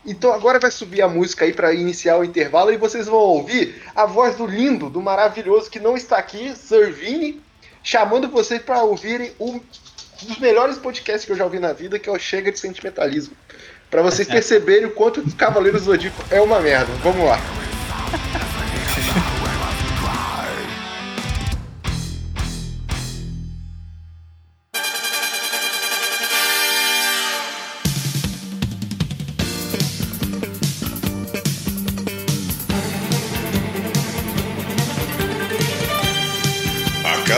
então 0.06 0.32
agora 0.32 0.60
vai 0.60 0.72
subir 0.72 1.02
a 1.02 1.08
música 1.08 1.46
aí 1.46 1.54
para 1.54 1.74
iniciar 1.74 2.18
o 2.18 2.24
intervalo 2.24 2.72
e 2.72 2.78
vocês 2.78 3.08
vão 3.08 3.20
ouvir 3.20 3.82
a 3.96 4.06
voz 4.06 4.36
do 4.36 4.46
lindo, 4.46 4.90
do 4.90 5.02
maravilhoso 5.02 5.70
que 5.70 5.80
não 5.80 5.98
está 5.98 6.18
aqui, 6.18 6.56
Servini, 6.56 7.42
chamando 7.84 8.30
vocês 8.30 8.62
para 8.62 8.84
ouvirem 8.84 9.32
um 9.40 9.60
dos 10.22 10.40
melhores 10.40 10.78
podcasts 10.78 11.26
que 11.26 11.32
eu 11.32 11.36
já 11.36 11.44
ouvi 11.44 11.60
na 11.60 11.74
vida, 11.74 12.00
que 12.00 12.08
é 12.08 12.12
o 12.12 12.20
Chega 12.20 12.52
de 12.52 12.60
Sentimentalismo. 12.60 13.36
Para 13.90 14.02
vocês 14.02 14.28
perceberem 14.30 14.86
o 14.86 14.92
quanto 14.92 15.24
Cavaleiros 15.36 15.84
do 15.84 15.92
Zodíaco 15.92 16.24
é 16.30 16.40
uma 16.40 16.60
merda. 16.60 16.92
Vamos 17.04 17.26
lá. 17.26 17.40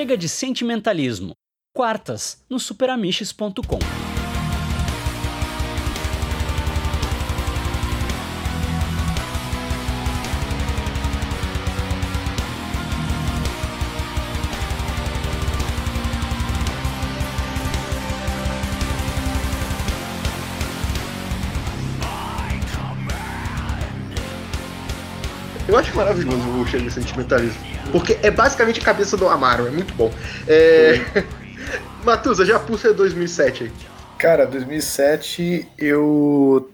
Chega 0.00 0.16
de 0.16 0.30
sentimentalismo. 0.30 1.34
Quartas 1.76 2.42
no 2.48 2.58
superamiches.com. 2.58 3.78
Eu 25.68 25.76
acho 25.76 25.94
maravilhoso 25.94 26.48
o 26.48 26.66
Chega 26.66 26.84
de 26.84 26.90
Sentimentalismo. 26.90 27.79
Porque 27.90 28.18
é 28.22 28.30
basicamente 28.30 28.80
a 28.80 28.84
cabeça 28.84 29.16
do 29.16 29.28
Amaro, 29.28 29.66
é 29.66 29.70
muito 29.70 29.92
bom. 29.94 30.12
É... 30.46 31.00
Matusa, 32.04 32.44
já 32.44 32.58
pulsa 32.58 32.92
2007 32.92 33.64
aí. 33.64 33.72
Cara, 34.18 34.46
2007 34.46 35.66
eu. 35.78 36.70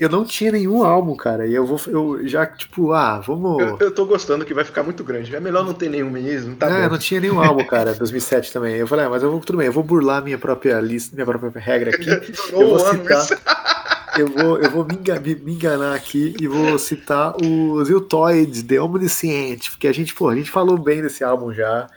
Eu 0.00 0.08
não 0.08 0.24
tinha 0.24 0.50
nenhum 0.50 0.82
álbum, 0.82 1.14
cara. 1.14 1.46
E 1.46 1.54
eu 1.54 1.64
vou. 1.64 1.80
Eu 1.86 2.26
já, 2.26 2.44
tipo, 2.44 2.92
ah, 2.92 3.20
vamos. 3.20 3.62
Eu, 3.62 3.78
eu 3.80 3.94
tô 3.94 4.04
gostando 4.04 4.44
que 4.44 4.52
vai 4.52 4.64
ficar 4.64 4.82
muito 4.82 5.04
grande. 5.04 5.34
É 5.34 5.38
melhor 5.38 5.64
não 5.64 5.72
ter 5.72 5.88
nenhum 5.88 6.10
mesmo, 6.10 6.56
tá 6.56 6.68
é, 6.68 6.82
bom. 6.84 6.90
não 6.90 6.98
tinha 6.98 7.20
nenhum 7.20 7.40
álbum, 7.40 7.64
cara, 7.64 7.94
2007 7.98 8.52
também. 8.52 8.74
Eu 8.74 8.88
falei, 8.88 9.06
ah, 9.06 9.10
mas 9.10 9.22
eu 9.22 9.30
vou, 9.30 9.38
tudo 9.38 9.58
bem, 9.58 9.68
eu 9.68 9.72
vou 9.72 9.84
burlar 9.84 10.24
minha 10.24 10.38
própria 10.38 10.80
lista, 10.80 11.14
minha 11.14 11.24
própria 11.24 11.52
regra 11.54 11.90
aqui. 11.90 12.10
Eu 12.50 12.68
vou 12.68 12.80
citar. 12.80 13.95
Eu 14.16 14.26
vou, 14.28 14.58
eu 14.58 14.70
vou 14.70 14.84
me, 14.84 14.94
enga- 14.94 15.20
me- 15.20 15.52
enganar 15.52 15.94
aqui 15.94 16.34
e 16.40 16.46
vou 16.46 16.78
citar 16.78 17.34
o 17.42 17.84
Ziltoids, 17.84 18.62
The 18.62 18.80
Omniscient, 18.80 19.70
porque 19.70 19.86
a 19.88 19.92
gente, 19.92 20.14
pô, 20.14 20.28
a 20.28 20.34
gente 20.36 20.50
falou 20.50 20.78
bem 20.78 21.02
desse 21.02 21.22
álbum 21.22 21.52
já, 21.52 21.88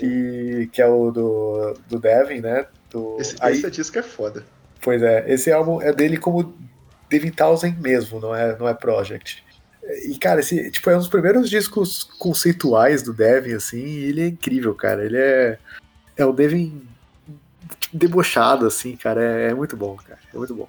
e 0.00 0.68
que 0.72 0.80
é 0.80 0.86
o 0.86 1.10
do, 1.10 1.74
do 1.88 1.98
Devin, 1.98 2.40
né? 2.40 2.66
Do, 2.90 3.16
Esse, 3.20 3.36
aí, 3.40 3.54
esse 3.58 3.70
disco 3.70 3.98
é 3.98 4.02
foda. 4.02 4.44
Pois 4.80 5.02
é, 5.02 5.24
esse 5.32 5.50
álbum 5.50 5.82
é 5.82 5.92
dele 5.92 6.16
como 6.16 6.54
Devin 7.10 7.30
Townsend 7.30 7.80
mesmo, 7.80 8.20
não 8.20 8.34
é, 8.34 8.56
não 8.58 8.68
é 8.68 8.74
Project. 8.74 9.44
E, 10.06 10.18
cara, 10.18 10.40
esse 10.40 10.70
tipo, 10.70 10.90
é 10.90 10.94
um 10.94 10.98
dos 10.98 11.08
primeiros 11.08 11.48
discos 11.48 12.04
conceituais 12.04 13.02
do 13.02 13.12
Devin, 13.12 13.54
assim, 13.54 13.78
e 13.82 14.04
ele 14.04 14.20
é 14.20 14.26
incrível, 14.26 14.74
cara. 14.74 15.04
Ele 15.04 15.16
é. 15.16 15.58
É 16.14 16.26
o 16.26 16.32
Devin 16.32 16.82
debochado, 17.92 18.66
assim, 18.66 18.96
cara. 18.96 19.22
É, 19.24 19.50
é 19.50 19.54
muito 19.54 19.76
bom, 19.76 19.96
cara. 19.96 20.18
É 20.32 20.36
muito 20.36 20.54
bom. 20.54 20.68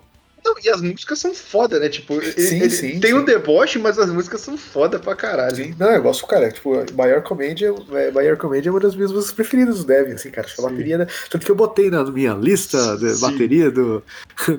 Não, 0.50 0.56
e 0.64 0.70
as 0.70 0.82
músicas 0.82 1.20
são 1.20 1.34
foda, 1.36 1.80
né? 1.80 1.90
Tipo, 1.90 2.16
ele, 2.16 2.32
Sim, 2.32 2.56
ele 2.62 2.70
sim, 2.72 3.00
tem 3.00 3.12
sim. 3.12 3.18
um 3.18 3.24
deboche, 3.24 3.78
mas 3.78 4.00
as 4.00 4.10
músicas 4.10 4.42
são 4.42 4.58
foda 4.58 4.98
pra 4.98 5.16
caralho. 5.16 5.56
Sim, 5.56 5.76
não, 5.78 5.92
eu 5.92 6.02
gosto, 6.02 6.26
cara. 6.26 6.50
Tipo, 6.52 6.84
Maior 6.96 7.22
Comédia, 7.22 7.72
Maior 8.14 8.36
Comédia 8.38 8.70
é 8.70 8.72
uma 8.72 8.80
das 8.80 8.96
minhas 8.96 9.12
músicas 9.12 9.34
preferidas 9.36 9.78
do 9.80 9.84
Devin, 9.86 10.14
assim, 10.14 10.32
cara. 10.32 10.48
Acho 10.48 10.56
que 10.56 10.62
a 10.62 10.64
Sim. 10.66 10.70
bateria. 10.72 10.98
da- 10.98 11.08
Tanto 11.30 11.46
que 11.46 11.52
eu 11.52 11.56
botei 11.56 11.92
na 11.92 12.04
minha 12.04 12.34
lista 12.34 12.98
de 12.98 13.10
Sim. 13.12 13.22
bateria 13.22 13.70
do, 13.70 14.04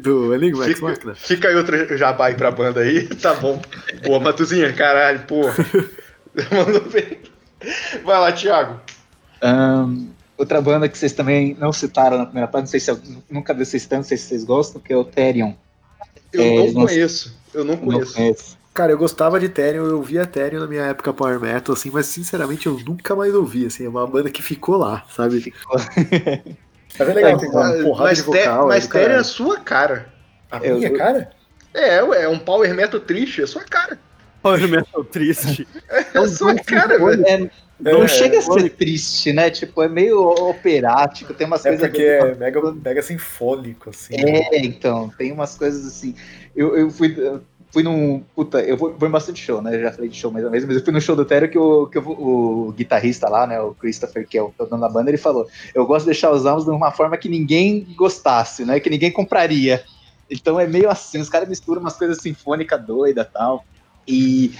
do 0.01 0.33
Enigma 0.35 0.65
Fica, 0.65 0.81
Machina. 0.83 1.15
fica 1.17 1.49
aí 1.49 1.57
outro 1.57 1.97
jabá 1.99 2.27
aí 2.27 2.35
pra 2.35 2.51
banda 2.53 2.81
aí, 2.81 3.09
tá 3.17 3.35
bom. 3.35 3.61
Pô, 4.05 4.21
Matuzinha, 4.21 4.73
caralho, 4.73 5.21
pô. 5.27 5.41
Mandou 6.55 6.83
bem. 6.91 7.19
Vai 8.05 8.21
lá, 8.21 8.33
Thiago. 8.33 8.81
Ahn, 9.43 10.07
outra 10.39 10.61
banda 10.61 10.89
que 10.89 10.97
vocês 10.97 11.13
também 11.13 11.57
não 11.59 11.73
citaram 11.73 12.17
na 12.19 12.25
primeira 12.27 12.47
parte, 12.49 12.65
não 12.65 12.71
sei 12.71 12.81
se 12.81 12.91
eu 12.91 12.99
nunca 13.31 13.53
vi 13.53 13.65
vocês 13.65 13.85
tanto, 13.87 13.99
não 14.03 14.05
sei 14.05 14.17
se 14.17 14.25
vocês 14.29 14.45
gostam, 14.45 14.81
que 14.81 14.93
é 14.93 14.97
o 14.97 15.05
Therion. 15.05 15.53
Eu 16.33 16.43
É, 16.43 16.73
não 16.73 16.87
conheço. 16.87 17.37
Eu 17.53 17.65
não 17.65 17.77
Não 17.77 18.01
conheço. 18.05 18.59
Cara, 18.73 18.93
eu 18.93 18.99
gostava 18.99 19.41
de 19.41 19.49
Therion, 19.49 19.85
eu 19.87 20.01
via 20.01 20.25
Therion 20.25 20.61
na 20.61 20.67
minha 20.69 20.83
época 20.85 21.13
Power 21.13 21.41
Metal, 21.41 21.75
assim, 21.75 21.91
mas 21.91 22.07
sinceramente 22.07 22.67
eu 22.69 22.79
nunca 22.87 23.17
mais 23.17 23.35
ouvi, 23.35 23.67
assim, 23.67 23.85
é 23.85 23.89
uma 23.89 24.07
banda 24.07 24.31
que 24.31 24.41
ficou 24.43 24.77
lá, 24.77 25.05
sabe? 25.15 25.53
Mas 26.99 27.09
é 27.09 27.13
legal, 27.15 27.39
tem 27.39 27.49
uma 27.51 27.73
porrada 27.83 28.09
mas 28.11 28.19
de 28.19 28.25
vocal. 28.25 28.69
mas 28.69 28.85
é 28.85 28.89
Terry 28.89 29.13
é 29.15 29.17
a 29.17 29.25
sua 29.25 29.59
cara. 29.61 30.13
A 30.51 30.59
Eu- 30.59 30.77
minha 30.77 30.89
eu- 30.89 30.97
cara? 30.97 31.31
É, 31.75 32.03
ué, 32.03 32.23
é 32.23 32.29
um 32.29 32.39
power 32.39 32.73
metal 32.75 33.01
triste, 33.01 33.41
é 33.41 33.45
a 33.45 33.47
sua 33.47 33.63
cara. 33.65 33.99
Power 34.43 34.69
metal 34.69 35.05
triste. 35.05 35.67
É 36.15 36.19
a 36.19 36.29
sua 36.29 36.55
cara, 36.57 36.99
velho. 36.99 37.27
É, 37.27 37.51
não 37.81 38.03
É, 38.05 38.09
chega 38.09 38.39
a 38.39 38.43
ser 38.43 38.71
triste, 38.71 39.33
né? 39.33 39.51
Tipo, 39.51 39.83
é 39.83 39.89
meio 39.89 40.21
operático, 40.21 41.35
tem 41.35 41.47
umas 41.47 41.65
É 41.65 41.71
coisas. 41.71 41.89
porque 41.89 42.03
é 42.03 42.35
mega, 42.35 42.73
mega 42.73 43.03
sinfônico, 43.03 43.91
assim. 43.91 44.15
É, 44.15 44.59
então, 44.65 45.11
tem 45.17 45.33
umas 45.33 45.57
coisas 45.57 45.87
assim. 45.87 46.15
Eu, 46.55 46.77
eu 46.77 46.91
fui. 46.91 47.15
eu 47.17 47.41
fui 47.73 47.83
num. 47.83 48.23
Puta, 48.35 48.61
eu 48.61 48.77
vou, 48.77 48.93
vou 48.97 49.09
em 49.09 49.13
bastante 49.13 49.41
show, 49.43 49.63
né? 49.63 49.77
Eu 49.77 49.83
já 49.83 49.93
falei 49.93 50.09
de 50.11 50.17
show 50.17 50.31
mais 50.31 50.45
uma 50.45 50.51
vez, 50.51 50.65
mas 50.65 50.77
eu 50.77 50.85
fui 50.85 50.93
no 50.93 51.01
show 51.01 51.15
do 51.15 51.25
Tério 51.25 51.49
que, 51.49 51.59
o, 51.59 51.87
que 51.87 51.99
o, 51.99 52.69
o 52.69 52.73
guitarrista 52.73 53.29
lá, 53.29 53.47
né? 53.47 53.61
O 53.61 53.75
Christopher, 53.75 54.27
que 54.27 54.37
é 54.37 54.43
o, 54.43 54.51
que 54.51 54.61
é 54.61 54.65
o 54.65 54.69
dono 54.69 54.83
da 54.83 54.89
banda, 54.89 55.11
ele 55.11 55.19
falou: 55.19 55.47
Eu 55.75 55.87
gosto 55.87 56.05
de 56.05 56.11
deixar 56.13 56.31
os 56.33 56.47
álbuns 56.47 56.65
de 56.65 56.71
uma 56.71 56.91
forma 56.91 57.17
que 57.17 57.29
ninguém 57.29 57.87
gostasse, 57.97 58.65
né? 58.65 58.81
Que 58.81 58.91
ninguém 58.91 59.13
compraria. 59.13 59.83
Então 60.29 60.59
é 60.61 60.67
meio 60.67 60.89
assim, 60.91 61.19
os 61.21 61.29
caras 61.29 61.49
misturam 61.49 61.81
umas 61.81 61.97
coisas 61.97 62.19
sinfônicas 62.19 62.85
doidas 62.85 63.27
e 63.27 63.31
tal. 63.31 63.65
E 64.07 64.53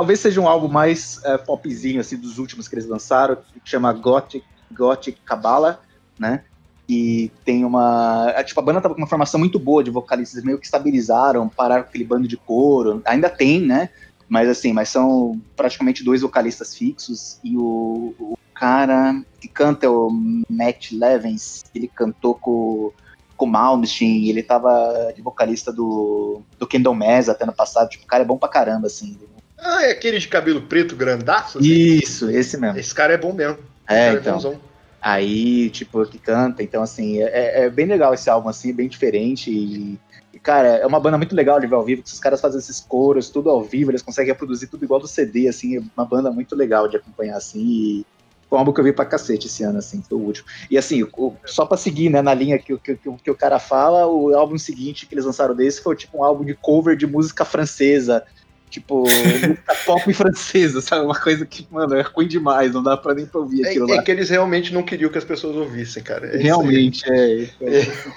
talvez 0.00 0.18
seja 0.18 0.40
um 0.40 0.48
álbum 0.48 0.66
mais 0.66 1.20
é, 1.24 1.36
popzinho, 1.36 2.00
assim, 2.00 2.16
dos 2.16 2.38
últimos 2.38 2.66
que 2.66 2.74
eles 2.74 2.86
lançaram, 2.86 3.36
que 3.62 3.68
chama 3.68 3.92
Gothic, 3.92 4.42
Gothic 4.72 5.20
Kabbalah, 5.20 5.78
né? 6.18 6.42
E 6.88 7.30
tem 7.44 7.66
uma. 7.66 8.32
é, 8.34 8.42
Tipo, 8.42 8.60
a 8.60 8.62
banda 8.62 8.80
tava 8.80 8.94
com 8.94 9.00
uma 9.02 9.06
formação 9.06 9.38
muito 9.38 9.58
boa 9.58 9.84
de 9.84 9.90
vocalistas, 9.90 10.42
meio 10.42 10.58
que 10.58 10.64
estabilizaram, 10.64 11.50
pararam 11.50 11.82
aquele 11.82 12.04
bando 12.04 12.26
de 12.26 12.38
coro. 12.38 13.02
Ainda 13.04 13.28
tem, 13.28 13.60
né? 13.60 13.90
Mas 14.26 14.48
assim, 14.48 14.72
mas 14.72 14.88
são 14.88 15.38
praticamente 15.54 16.02
dois 16.02 16.22
vocalistas 16.22 16.74
fixos. 16.74 17.38
E 17.44 17.58
o, 17.58 18.14
o 18.18 18.38
cara 18.54 19.22
que 19.38 19.48
canta 19.48 19.84
é 19.84 19.88
o 19.90 20.08
Matt 20.48 20.92
Levens, 20.92 21.62
ele 21.74 21.88
cantou 21.88 22.34
com, 22.36 22.90
com 23.36 23.44
o 23.44 23.48
Malmsteen, 23.48 24.30
ele 24.30 24.42
tava 24.42 25.12
de 25.14 25.20
vocalista 25.20 25.70
do, 25.70 26.40
do 26.58 26.66
Kendall 26.66 26.94
Mass 26.94 27.28
até 27.28 27.44
no 27.44 27.52
passado. 27.52 27.90
Tipo, 27.90 28.04
o 28.04 28.08
cara 28.08 28.22
é 28.22 28.26
bom 28.26 28.38
pra 28.38 28.48
caramba, 28.48 28.86
assim. 28.86 29.18
Ah, 29.62 29.84
é 29.86 29.90
aquele 29.92 30.18
de 30.18 30.28
cabelo 30.28 30.62
preto 30.62 30.96
grandaço? 30.96 31.58
assim? 31.58 31.68
Isso, 31.68 32.30
esse 32.30 32.56
mesmo. 32.56 32.78
Esse 32.78 32.94
cara 32.94 33.12
é 33.12 33.18
bom 33.18 33.32
mesmo. 33.32 33.58
É, 33.88 34.06
cara 34.06 34.18
então. 34.20 34.34
bonzão. 34.34 34.60
Aí, 35.02 35.70
tipo, 35.70 36.04
que 36.06 36.18
canta. 36.18 36.62
Então, 36.62 36.82
assim, 36.82 37.22
é, 37.22 37.64
é 37.64 37.70
bem 37.70 37.86
legal 37.86 38.12
esse 38.12 38.28
álbum, 38.28 38.48
assim, 38.48 38.72
bem 38.72 38.88
diferente. 38.88 39.50
E, 39.50 39.98
e, 40.34 40.38
cara, 40.38 40.68
é 40.68 40.86
uma 40.86 41.00
banda 41.00 41.16
muito 41.16 41.34
legal 41.34 41.58
de 41.58 41.66
ver 41.66 41.74
ao 41.74 41.84
vivo, 41.84 42.02
que 42.02 42.12
os 42.12 42.20
caras 42.20 42.40
fazem 42.40 42.58
esses 42.58 42.80
coros, 42.80 43.30
tudo 43.30 43.48
ao 43.48 43.62
vivo, 43.62 43.90
eles 43.90 44.02
conseguem 44.02 44.32
reproduzir 44.32 44.68
tudo 44.68 44.84
igual 44.84 45.00
do 45.00 45.08
CD, 45.08 45.48
assim, 45.48 45.76
é 45.78 45.80
uma 45.96 46.04
banda 46.04 46.30
muito 46.30 46.54
legal 46.54 46.86
de 46.86 46.96
acompanhar, 46.98 47.36
assim. 47.36 47.60
E 47.60 48.06
foi 48.48 48.56
um 48.58 48.60
álbum 48.60 48.72
que 48.74 48.80
eu 48.80 48.84
vi 48.84 48.92
pra 48.92 49.06
cacete 49.06 49.46
esse 49.46 49.62
ano, 49.62 49.78
assim, 49.78 50.02
foi 50.06 50.18
o 50.18 50.20
último. 50.20 50.46
E, 50.70 50.76
assim, 50.76 51.02
o- 51.16 51.34
só 51.46 51.64
pra 51.64 51.78
seguir, 51.78 52.10
né, 52.10 52.20
na 52.20 52.34
linha 52.34 52.58
que, 52.58 52.76
que, 52.78 52.96
que, 52.96 53.10
que 53.24 53.30
o 53.30 53.36
cara 53.36 53.58
fala, 53.58 54.06
o 54.06 54.34
álbum 54.34 54.58
seguinte 54.58 55.06
que 55.06 55.14
eles 55.14 55.24
lançaram 55.24 55.54
desse 55.54 55.82
foi, 55.82 55.96
tipo, 55.96 56.18
um 56.18 56.24
álbum 56.24 56.44
de 56.44 56.54
cover 56.54 56.94
de 56.94 57.06
música 57.06 57.44
francesa. 57.44 58.22
Tipo, 58.70 59.00
música 59.02 59.74
pop 59.84 60.14
francesa, 60.14 60.80
sabe? 60.80 61.04
Uma 61.04 61.18
coisa 61.20 61.44
que, 61.44 61.66
mano, 61.70 61.96
é 61.96 62.02
ruim 62.02 62.28
demais, 62.28 62.72
não 62.72 62.82
dá 62.82 62.96
pra 62.96 63.12
nem 63.14 63.26
pra 63.26 63.40
ouvir 63.40 63.66
aquilo 63.66 63.90
É, 63.90 63.96
lá. 63.96 64.00
é 64.00 64.04
que 64.04 64.10
eles 64.12 64.30
realmente 64.30 64.72
não 64.72 64.82
queriam 64.84 65.10
que 65.10 65.18
as 65.18 65.24
pessoas 65.24 65.56
ouvissem, 65.56 66.02
cara. 66.02 66.26
É 66.26 66.28
isso 66.28 66.36
aí. 66.38 66.42
Realmente, 66.44 67.02
é. 67.12 67.48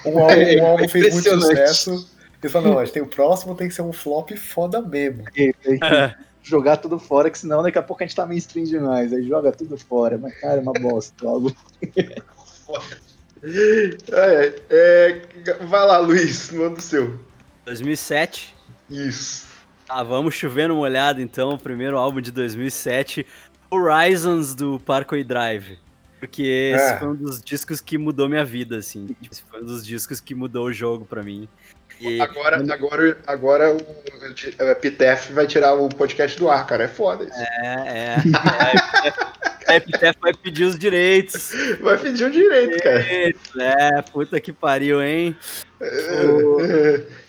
Um 0.08 0.18
álbum, 0.20 0.30
É, 0.32 0.62
um 0.62 0.66
álbum 0.66 0.88
fez 0.88 1.12
muito 1.12 1.28
sucesso. 1.40 2.08
Eles 2.40 2.52
falaram, 2.52 2.72
não, 2.74 2.78
a 2.78 2.84
gente 2.84 2.94
tem 2.94 3.02
o 3.02 3.06
próximo, 3.06 3.54
tem 3.56 3.68
que 3.68 3.74
ser 3.74 3.82
um 3.82 3.92
flop 3.92 4.30
foda 4.36 4.80
mesmo. 4.80 5.24
Tem 5.34 5.52
que 5.52 6.14
jogar 6.42 6.76
tudo 6.76 6.98
fora, 7.00 7.30
que 7.30 7.38
senão 7.38 7.62
daqui 7.62 7.78
a 7.78 7.82
pouco 7.82 8.02
a 8.02 8.06
gente 8.06 8.14
tá 8.14 8.24
mainstream 8.24 8.64
demais. 8.64 9.12
Aí 9.12 9.26
joga 9.26 9.50
tudo 9.50 9.76
fora. 9.76 10.16
Mas, 10.18 10.38
cara, 10.38 10.58
é 10.58 10.60
uma 10.60 10.72
bosta. 10.72 11.26
Algo. 11.26 11.52
É, 13.46 14.54
é, 14.70 15.22
vai 15.66 15.86
lá, 15.86 15.98
Luiz, 15.98 16.50
manda 16.50 16.78
o 16.78 16.82
seu. 16.82 17.20
2007. 17.66 18.54
Isso. 18.88 19.43
Tá, 19.86 20.02
vamos 20.02 20.34
chover 20.34 20.68
numa 20.68 20.80
olhada 20.80 21.20
então. 21.20 21.50
O 21.50 21.58
primeiro 21.58 21.98
álbum 21.98 22.20
de 22.20 22.30
2007, 22.30 23.26
Horizons 23.70 24.54
do 24.54 24.80
Parkway 24.80 25.22
Drive. 25.24 25.78
Porque 26.18 26.72
esse 26.74 26.92
Ah. 26.94 26.98
foi 26.98 27.08
um 27.08 27.14
dos 27.14 27.42
discos 27.42 27.80
que 27.82 27.98
mudou 27.98 28.28
minha 28.28 28.44
vida, 28.44 28.78
assim. 28.78 29.14
Esse 29.30 29.42
foi 29.50 29.60
um 29.60 29.66
dos 29.66 29.84
discos 29.84 30.20
que 30.20 30.34
mudou 30.34 30.66
o 30.66 30.72
jogo 30.72 31.04
pra 31.04 31.22
mim. 31.22 31.46
E 32.00 32.20
Agora, 32.20 32.56
agora, 32.72 33.18
agora 33.26 33.72
o 33.76 34.70
a 34.70 34.74
Pitef 34.74 35.32
vai 35.32 35.46
tirar 35.46 35.74
o 35.74 35.88
podcast 35.88 36.36
do 36.38 36.50
ar, 36.50 36.66
cara. 36.66 36.84
É 36.84 36.88
foda 36.88 37.24
isso. 37.24 37.34
é, 37.38 38.16
é. 38.16 39.08
é 39.08 39.34
a 39.66 39.76
Epitaph 39.76 40.16
vai 40.20 40.34
pedir 40.34 40.64
os 40.64 40.78
direitos. 40.78 41.50
Vai 41.80 41.96
pedir 41.98 42.24
o 42.24 42.30
direito, 42.30 42.82
cara. 42.82 43.00
É, 43.00 44.02
puta 44.02 44.38
que 44.40 44.52
pariu, 44.52 45.02
hein? 45.02 45.36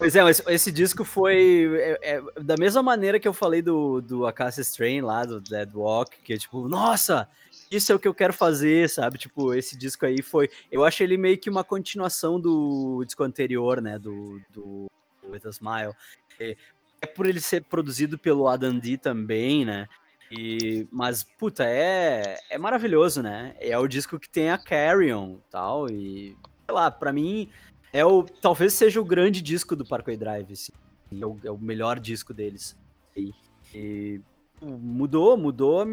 Pois 0.00 0.16
é, 0.16 0.22
mas 0.22 0.42
esse 0.46 0.72
disco 0.72 1.04
foi 1.04 1.70
é, 1.78 2.14
é, 2.14 2.22
da 2.40 2.56
mesma 2.56 2.82
maneira 2.82 3.20
que 3.20 3.28
eu 3.28 3.34
falei 3.34 3.60
do, 3.60 4.00
do 4.00 4.26
Acacia 4.26 4.62
Strain 4.62 5.02
lá, 5.02 5.26
do 5.26 5.42
Dead 5.42 5.68
Walk, 5.74 6.22
que 6.22 6.32
é 6.32 6.38
tipo, 6.38 6.66
nossa, 6.66 7.28
isso 7.70 7.92
é 7.92 7.94
o 7.94 7.98
que 7.98 8.08
eu 8.08 8.14
quero 8.14 8.32
fazer, 8.32 8.88
sabe? 8.88 9.18
Tipo, 9.18 9.52
esse 9.52 9.76
disco 9.76 10.06
aí 10.06 10.22
foi. 10.22 10.48
Eu 10.72 10.86
acho 10.86 11.02
ele 11.02 11.18
meio 11.18 11.36
que 11.36 11.50
uma 11.50 11.62
continuação 11.62 12.40
do 12.40 13.04
disco 13.04 13.22
anterior, 13.22 13.82
né? 13.82 13.98
Do, 13.98 14.40
do 14.48 14.86
With 15.22 15.42
a 15.44 15.50
Smile. 15.50 15.94
É, 16.40 16.56
é 17.02 17.06
por 17.06 17.26
ele 17.26 17.38
ser 17.38 17.64
produzido 17.64 18.18
pelo 18.18 18.48
Adam 18.48 18.78
D 18.78 18.96
também, 18.96 19.66
né? 19.66 19.86
E, 20.32 20.88
mas, 20.90 21.22
puta, 21.22 21.64
é, 21.66 22.38
é 22.48 22.56
maravilhoso, 22.56 23.22
né? 23.22 23.54
É 23.60 23.76
o 23.76 23.86
disco 23.86 24.18
que 24.18 24.30
tem 24.30 24.48
a 24.48 24.56
Carrion 24.56 25.36
tal, 25.50 25.90
e 25.90 26.34
sei 26.64 26.74
lá, 26.74 26.90
pra 26.90 27.12
mim 27.12 27.50
é 27.92 28.04
o 28.04 28.22
talvez 28.22 28.72
seja 28.72 29.00
o 29.00 29.04
grande 29.04 29.42
disco 29.42 29.74
do 29.74 29.84
Parkway 29.84 30.16
Drive, 30.16 30.52
assim. 30.52 30.72
é, 31.12 31.26
o, 31.26 31.38
é 31.44 31.50
o 31.50 31.58
melhor 31.58 31.98
disco 31.98 32.32
deles. 32.32 32.76
E, 33.16 33.32
e 33.74 34.20
mudou, 34.62 35.36
mudou 35.36 35.84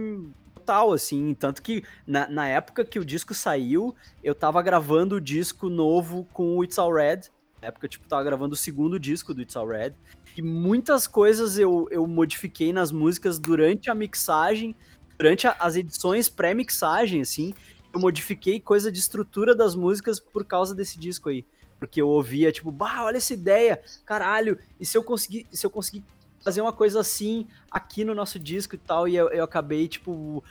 total, 0.68 0.92
assim, 0.92 1.34
tanto 1.34 1.62
que 1.62 1.84
na, 2.06 2.28
na 2.28 2.48
época 2.48 2.84
que 2.84 3.00
o 3.00 3.06
disco 3.06 3.34
saiu, 3.34 3.96
eu 4.22 4.36
tava 4.36 4.62
gravando 4.62 5.16
o 5.16 5.22
disco 5.22 5.70
novo 5.70 6.28
com 6.34 6.58
o 6.58 6.64
It's 6.64 6.78
All 6.78 6.94
Red, 6.94 7.22
na 7.62 7.70
época, 7.70 7.88
tipo, 7.88 8.06
tava 8.08 8.24
gravando 8.24 8.54
o 8.54 8.58
segundo 8.58 9.00
disco 9.00 9.34
do 9.34 9.42
It's 9.42 9.56
All 9.56 9.68
Red, 9.68 9.94
e 10.36 10.42
muitas 10.42 11.08
coisas 11.08 11.58
eu, 11.58 11.88
eu 11.90 12.06
modifiquei 12.06 12.74
nas 12.74 12.92
músicas 12.92 13.40
durante 13.40 13.90
a 13.90 13.96
mixagem, 13.96 14.76
durante 15.18 15.48
a, 15.48 15.56
as 15.58 15.78
edições 15.78 16.28
pré-mixagem, 16.28 17.22
assim, 17.22 17.54
eu 17.94 18.00
modifiquei 18.02 18.60
coisa 18.60 18.92
de 18.92 19.00
estrutura 19.00 19.56
das 19.56 19.74
músicas 19.74 20.20
por 20.20 20.44
causa 20.44 20.76
desse 20.76 21.00
disco 21.00 21.30
aí. 21.30 21.46
Porque 21.80 22.02
eu 22.02 22.08
ouvia, 22.08 22.52
tipo, 22.52 22.72
bah, 22.72 23.04
olha 23.04 23.18
essa 23.18 23.34
ideia, 23.34 23.82
caralho, 24.06 24.58
e 24.80 24.86
se 24.86 24.98
eu 24.98 25.04
conseguir, 25.04 25.46
se 25.52 25.66
eu 25.66 25.70
conseguir 25.70 26.04
fazer 26.44 26.62
uma 26.62 26.74
coisa 26.74 27.00
assim 27.00 27.48
aqui 27.70 28.04
no 28.04 28.16
nosso 28.16 28.40
disco 28.40 28.76
e 28.76 28.78
tal, 28.78 29.08
e 29.08 29.16
eu, 29.16 29.30
eu 29.30 29.44
acabei, 29.44 29.88
tipo, 29.88 30.44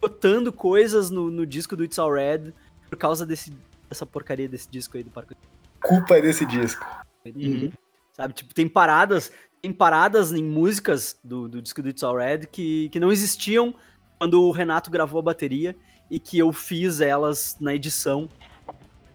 botando 0.00 0.52
coisas 0.52 1.10
no, 1.10 1.30
no, 1.30 1.46
disco 1.46 1.76
do 1.76 1.84
It's 1.84 1.98
All 1.98 2.12
Red 2.12 2.52
por 2.88 2.96
causa 2.96 3.26
desse, 3.26 3.52
dessa 3.88 4.06
porcaria 4.06 4.48
desse 4.48 4.68
disco 4.68 4.96
aí 4.96 5.02
do 5.02 5.10
Parque. 5.10 5.36
Culpa 5.82 6.16
é 6.16 6.22
desse 6.22 6.44
disco. 6.46 6.84
Uhum. 7.24 7.70
Sabe, 8.12 8.34
tipo, 8.34 8.54
tem 8.54 8.68
paradas, 8.68 9.30
tem 9.60 9.72
paradas 9.72 10.32
em 10.32 10.42
músicas 10.42 11.18
do, 11.22 11.48
do 11.48 11.60
disco 11.60 11.82
do 11.82 11.88
It's 11.88 12.02
All 12.02 12.16
Red 12.16 12.46
que, 12.46 12.88
que 12.88 12.98
não 12.98 13.12
existiam 13.12 13.74
quando 14.18 14.42
o 14.42 14.50
Renato 14.50 14.90
gravou 14.90 15.18
a 15.18 15.22
bateria 15.22 15.76
e 16.10 16.18
que 16.18 16.38
eu 16.38 16.52
fiz 16.52 17.00
elas 17.00 17.56
na 17.60 17.74
edição 17.74 18.28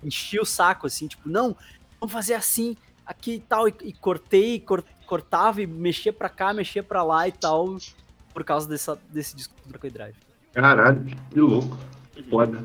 enchi 0.04 0.40
o 0.40 0.46
saco, 0.46 0.88
assim, 0.88 1.08
tipo, 1.08 1.30
não, 1.30 1.56
vamos 2.00 2.14
fazer 2.14 2.34
assim, 2.34 2.76
aqui 3.06 3.36
e 3.36 3.40
tal, 3.40 3.68
e, 3.68 3.74
e 3.84 3.94
cortei, 3.94 4.60
cor, 4.60 4.84
cortava 5.06 5.62
e 5.62 5.68
mexia 5.68 6.14
pra 6.14 6.30
cá, 6.30 6.54
mexia 6.54 6.84
pra 6.84 7.04
lá 7.04 7.28
e 7.28 7.32
tal, 7.32 7.78
por 8.34 8.44
causa 8.44 8.68
dessa, 8.68 8.98
desse 9.10 9.36
disco 9.36 9.54
do 9.64 9.70
Brackway 9.70 9.92
Drive. 9.92 10.16
Caralho, 10.54 11.06
que 11.30 11.40
louco. 11.40 11.78
Foda, 12.30 12.64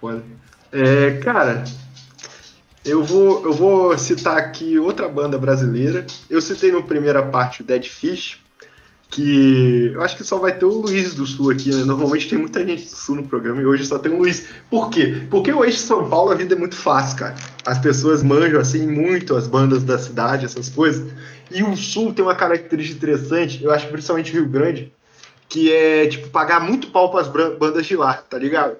foda. 0.00 0.24
É, 0.72 1.18
cara, 1.18 1.64
eu 2.84 3.02
vou, 3.02 3.44
eu 3.44 3.52
vou 3.52 3.98
citar 3.98 4.36
aqui 4.36 4.78
outra 4.78 5.08
banda 5.08 5.36
brasileira. 5.38 6.06
Eu 6.30 6.40
citei 6.40 6.70
na 6.70 6.82
primeira 6.82 7.22
parte 7.22 7.62
o 7.62 7.64
Dead 7.64 7.84
Fish, 7.84 8.40
que 9.16 9.92
eu 9.94 10.02
acho 10.02 10.14
que 10.14 10.22
só 10.22 10.36
vai 10.36 10.52
ter 10.58 10.66
o 10.66 10.82
Luiz 10.82 11.14
do 11.14 11.24
Sul 11.24 11.50
aqui, 11.50 11.74
né? 11.74 11.84
Normalmente 11.84 12.28
tem 12.28 12.38
muita 12.38 12.62
gente 12.66 12.84
do 12.84 12.94
Sul 12.94 13.16
no 13.16 13.26
programa 13.26 13.62
e 13.62 13.64
hoje 13.64 13.86
só 13.86 13.98
tem 13.98 14.12
o 14.12 14.18
Luiz. 14.18 14.46
Por 14.68 14.90
quê? 14.90 15.26
Porque 15.30 15.50
o 15.50 15.64
eixo 15.64 15.78
São 15.78 16.06
Paulo 16.06 16.32
a 16.32 16.34
vida 16.34 16.54
é 16.54 16.58
muito 16.58 16.76
fácil, 16.76 17.20
cara. 17.20 17.34
As 17.64 17.78
pessoas 17.78 18.22
manjam 18.22 18.60
assim 18.60 18.86
muito 18.86 19.34
as 19.34 19.46
bandas 19.46 19.82
da 19.84 19.98
cidade, 19.98 20.44
essas 20.44 20.68
coisas. 20.68 21.10
E 21.50 21.62
o 21.62 21.74
Sul 21.74 22.12
tem 22.12 22.22
uma 22.22 22.34
característica 22.34 22.98
interessante, 22.98 23.64
eu 23.64 23.70
acho 23.70 23.86
que 23.86 23.92
principalmente 23.92 24.32
Rio 24.32 24.46
Grande, 24.46 24.92
que 25.48 25.72
é 25.72 26.06
tipo 26.08 26.28
pagar 26.28 26.60
muito 26.60 26.88
pau 26.88 27.10
para 27.10 27.22
as 27.22 27.28
bandas 27.56 27.86
de 27.86 27.96
lá, 27.96 28.12
tá 28.28 28.36
ligado? 28.36 28.76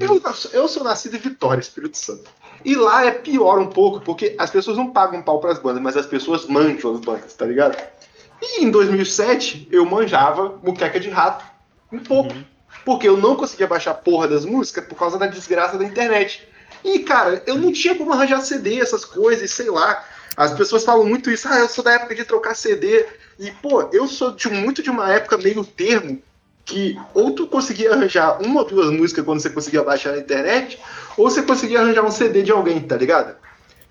Eu, 0.00 0.20
eu 0.54 0.66
sou 0.66 0.82
nascido 0.82 1.14
em 1.14 1.20
Vitória, 1.20 1.60
Espírito 1.60 1.96
Santo. 1.98 2.28
E 2.64 2.74
lá 2.74 3.06
é 3.06 3.12
pior 3.12 3.60
um 3.60 3.68
pouco, 3.68 4.00
porque 4.00 4.34
as 4.38 4.50
pessoas 4.50 4.76
não 4.76 4.90
pagam 4.90 5.22
pau 5.22 5.38
para 5.38 5.52
as 5.52 5.60
bandas, 5.60 5.80
mas 5.80 5.96
as 5.96 6.06
pessoas 6.06 6.46
manjam 6.46 6.96
as 6.96 7.00
bandas, 7.00 7.32
tá 7.34 7.46
ligado? 7.46 7.76
E 8.40 8.64
em 8.64 8.70
2007 8.70 9.68
eu 9.70 9.84
manjava 9.84 10.58
Muqueca 10.62 11.00
de 11.00 11.10
Rato 11.10 11.44
um 11.92 11.98
pouco, 11.98 12.32
uhum. 12.32 12.44
porque 12.84 13.08
eu 13.08 13.16
não 13.16 13.34
conseguia 13.34 13.66
baixar 13.66 13.92
a 13.92 13.94
porra 13.94 14.28
das 14.28 14.44
músicas 14.44 14.84
por 14.84 14.96
causa 14.96 15.18
da 15.18 15.26
desgraça 15.26 15.78
da 15.78 15.84
internet. 15.84 16.46
E 16.84 17.00
cara, 17.00 17.42
eu 17.46 17.56
não 17.56 17.72
tinha 17.72 17.94
como 17.94 18.12
arranjar 18.12 18.40
CD, 18.40 18.80
essas 18.80 19.04
coisas, 19.04 19.50
sei 19.50 19.70
lá. 19.70 20.04
As 20.36 20.52
pessoas 20.52 20.84
falam 20.84 21.04
muito 21.04 21.30
isso, 21.30 21.48
ah, 21.48 21.58
eu 21.58 21.68
sou 21.68 21.82
da 21.82 21.92
época 21.92 22.14
de 22.14 22.24
trocar 22.24 22.54
CD. 22.54 23.06
E, 23.38 23.50
pô, 23.50 23.88
eu 23.92 24.06
sou 24.06 24.32
de 24.32 24.48
muito 24.48 24.82
de 24.82 24.90
uma 24.90 25.12
época 25.12 25.36
meio 25.36 25.64
termo, 25.64 26.22
que 26.64 26.96
ou 27.14 27.32
tu 27.32 27.46
conseguia 27.46 27.92
arranjar 27.92 28.40
uma 28.42 28.60
ou 28.60 28.66
duas 28.66 28.90
músicas 28.90 29.24
quando 29.24 29.40
você 29.40 29.50
conseguia 29.50 29.82
baixar 29.82 30.12
na 30.12 30.18
internet, 30.18 30.78
ou 31.16 31.28
você 31.28 31.42
conseguia 31.42 31.80
arranjar 31.80 32.04
um 32.04 32.10
CD 32.10 32.42
de 32.42 32.52
alguém, 32.52 32.80
tá 32.80 32.96
ligado? 32.96 33.34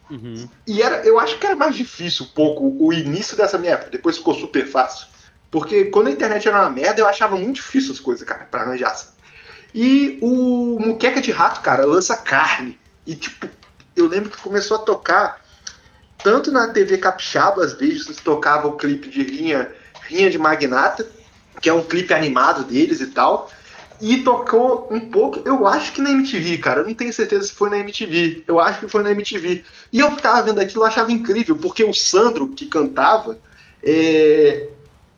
Uhum. 0.10 0.48
E 0.66 0.82
era, 0.82 1.06
eu 1.06 1.20
acho 1.20 1.38
que 1.38 1.46
era 1.46 1.56
mais 1.56 1.76
difícil 1.76 2.26
um 2.26 2.30
pouco 2.30 2.76
o 2.80 2.94
início 2.94 3.36
dessa 3.36 3.58
minha 3.58 3.74
época, 3.74 3.92
depois 3.92 4.18
ficou 4.18 4.34
super 4.34 4.66
fácil. 4.68 5.08
Porque 5.50 5.86
quando 5.86 6.08
a 6.08 6.12
internet 6.12 6.48
era 6.48 6.62
uma 6.62 6.70
merda, 6.70 7.02
eu 7.02 7.08
achava 7.08 7.36
muito 7.36 7.56
difícil 7.56 7.94
as 7.94 8.00
coisas, 8.00 8.28
cara, 8.28 8.46
pra 8.46 8.62
arranjar. 8.62 8.96
E 9.74 10.18
o 10.22 10.80
Muqueca 10.80 11.22
de 11.22 11.32
Rato, 11.32 11.62
cara, 11.62 11.86
lança 11.86 12.16
carne. 12.16 12.78
E, 13.06 13.16
tipo, 13.16 13.48
eu 13.96 14.08
lembro 14.08 14.30
que 14.30 14.38
começou 14.38 14.78
a 14.78 14.82
tocar 14.82 15.42
tanto 16.24 16.52
na 16.52 16.68
TV 16.70 16.98
Capixaba, 16.98 17.64
às 17.64 17.74
vezes 17.74 18.18
tocava 18.18 18.68
o 18.68 18.76
clipe 18.76 19.10
de 19.10 19.24
Rinha, 19.24 19.72
Rinha 20.08 20.30
de 20.30 20.38
Magnata, 20.38 21.08
que 21.62 21.70
é 21.70 21.74
um 21.74 21.84
clipe 21.84 22.14
animado 22.14 22.64
deles 22.64 23.02
e 23.02 23.08
tal. 23.08 23.52
E 24.00 24.18
tocou 24.18 24.88
um 24.92 25.00
pouco, 25.00 25.42
eu 25.44 25.66
acho 25.66 25.94
que 25.94 26.02
na 26.02 26.12
MTV, 26.12 26.58
cara. 26.60 26.82
Eu 26.82 26.88
não 26.88 26.94
tenho 26.94 27.12
certeza 27.12 27.48
se 27.48 27.54
foi 27.54 27.70
na 27.70 27.80
MTV. 27.80 28.44
Eu 28.48 28.60
acho 28.60 28.80
que 28.80 28.88
foi 28.88 29.02
na 29.02 29.12
MTV. 29.12 29.64
E 29.92 30.00
eu 30.00 30.16
tava 30.18 30.44
vendo 30.44 30.60
aquilo, 30.60 30.84
eu 30.84 30.88
achava 30.88 31.12
incrível, 31.12 31.56
porque 31.56 31.84
o 31.84 31.94
Sandro, 31.94 32.48
que 32.50 32.68
cantava, 32.68 33.40
é, 33.84 34.68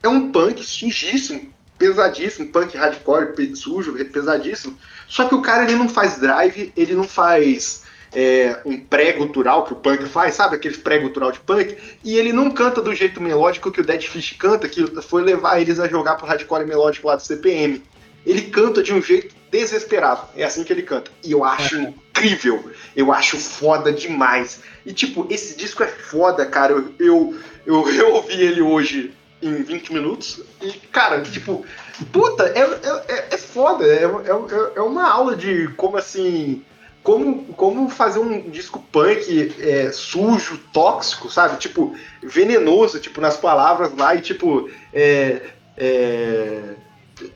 é 0.02 0.08
um 0.08 0.32
punk 0.32 0.64
sujíssimo, 0.64 1.54
pesadíssimo, 1.78 2.48
punk 2.50 2.78
hardcore, 2.78 3.56
sujo, 3.56 3.94
pesadíssimo. 4.06 4.78
Só 5.08 5.28
que 5.28 5.36
o 5.36 5.42
cara 5.42 5.64
ele 5.64 5.76
não 5.76 5.90
faz 5.90 6.18
drive, 6.18 6.72
ele 6.76 6.94
não 6.94 7.04
faz 7.04 7.84
é, 8.14 8.60
um 8.66 8.80
pré-gutural 8.80 9.66
que 9.66 9.74
o 9.74 9.76
punk 9.76 10.06
faz, 10.06 10.36
sabe? 10.36 10.56
Aquele 10.56 10.78
pré-gutural 10.78 11.32
de 11.32 11.40
punk. 11.40 11.78
E 12.04 12.18
ele 12.18 12.32
não 12.32 12.52
canta 12.52 12.82
do 12.82 12.94
jeito 12.96 13.22
melódico 13.22 13.72
que 13.72 13.82
o 13.82 13.86
Dead 13.86 14.04
Fish 14.04 14.36
canta, 14.38 14.70
que 14.70 14.86
foi 15.02 15.22
levar 15.22 15.60
eles 15.60 15.80
a 15.80 15.88
jogar 15.88 16.16
pro 16.16 16.28
hardcore 16.28 16.66
melódico 16.66 17.08
lá 17.08 17.16
do 17.16 17.22
CPM. 17.22 17.84
Ele 18.26 18.44
canta 18.44 18.84
de 18.84 18.94
um 18.94 19.02
jeito 19.02 19.36
desesperado. 19.52 20.28
É 20.36 20.44
assim 20.44 20.64
que 20.64 20.72
ele 20.72 20.84
canta. 20.84 21.12
E 21.24 21.32
eu 21.32 21.44
acho 21.44 21.76
incrível. 21.80 22.72
Eu 22.96 23.12
acho 23.12 23.38
foda 23.38 23.92
demais. 23.92 24.62
E, 24.86 24.94
tipo, 24.94 25.26
esse 25.30 25.56
disco 25.56 25.84
é 25.84 25.88
foda, 25.88 26.46
cara. 26.46 26.74
Eu, 26.74 26.94
eu, 27.00 27.40
eu, 27.66 27.90
eu 27.94 28.14
ouvi 28.16 28.42
ele 28.42 28.62
hoje 28.62 29.12
em 29.42 29.64
20 29.64 29.94
minutos. 29.94 30.42
E, 30.62 30.72
cara, 30.92 31.22
tipo, 31.22 31.66
puta, 32.12 32.44
é, 32.48 32.60
é, 32.62 33.16
é- 33.16 33.28
é 33.32 33.38
foda. 33.38 33.86
É, 33.86 34.04
é, 34.04 34.78
é 34.78 34.82
uma 34.82 35.10
aula 35.10 35.36
de 35.36 35.68
como 35.76 35.98
assim. 35.98 36.64
Como, 37.02 37.46
como 37.54 37.90
fazer 37.90 38.20
um 38.20 38.50
disco 38.50 38.86
punk 38.92 39.56
é, 39.62 39.90
sujo, 39.92 40.60
tóxico, 40.74 41.30
sabe? 41.32 41.58
Tipo, 41.58 41.96
venenoso, 42.22 43.00
tipo, 43.00 43.22
nas 43.22 43.38
palavras 43.38 43.96
lá, 43.96 44.14
e 44.16 44.22
tipo. 44.22 44.70
É, 44.94 45.42
é, 45.78 46.76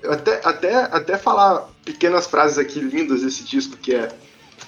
até, 0.09 0.41
até, 0.43 0.75
até 0.75 1.17
falar 1.17 1.69
pequenas 1.83 2.27
frases 2.27 2.57
aqui 2.57 2.79
lindas 2.79 3.21
desse 3.21 3.43
disco, 3.43 3.77
que 3.77 3.95
é. 3.95 4.09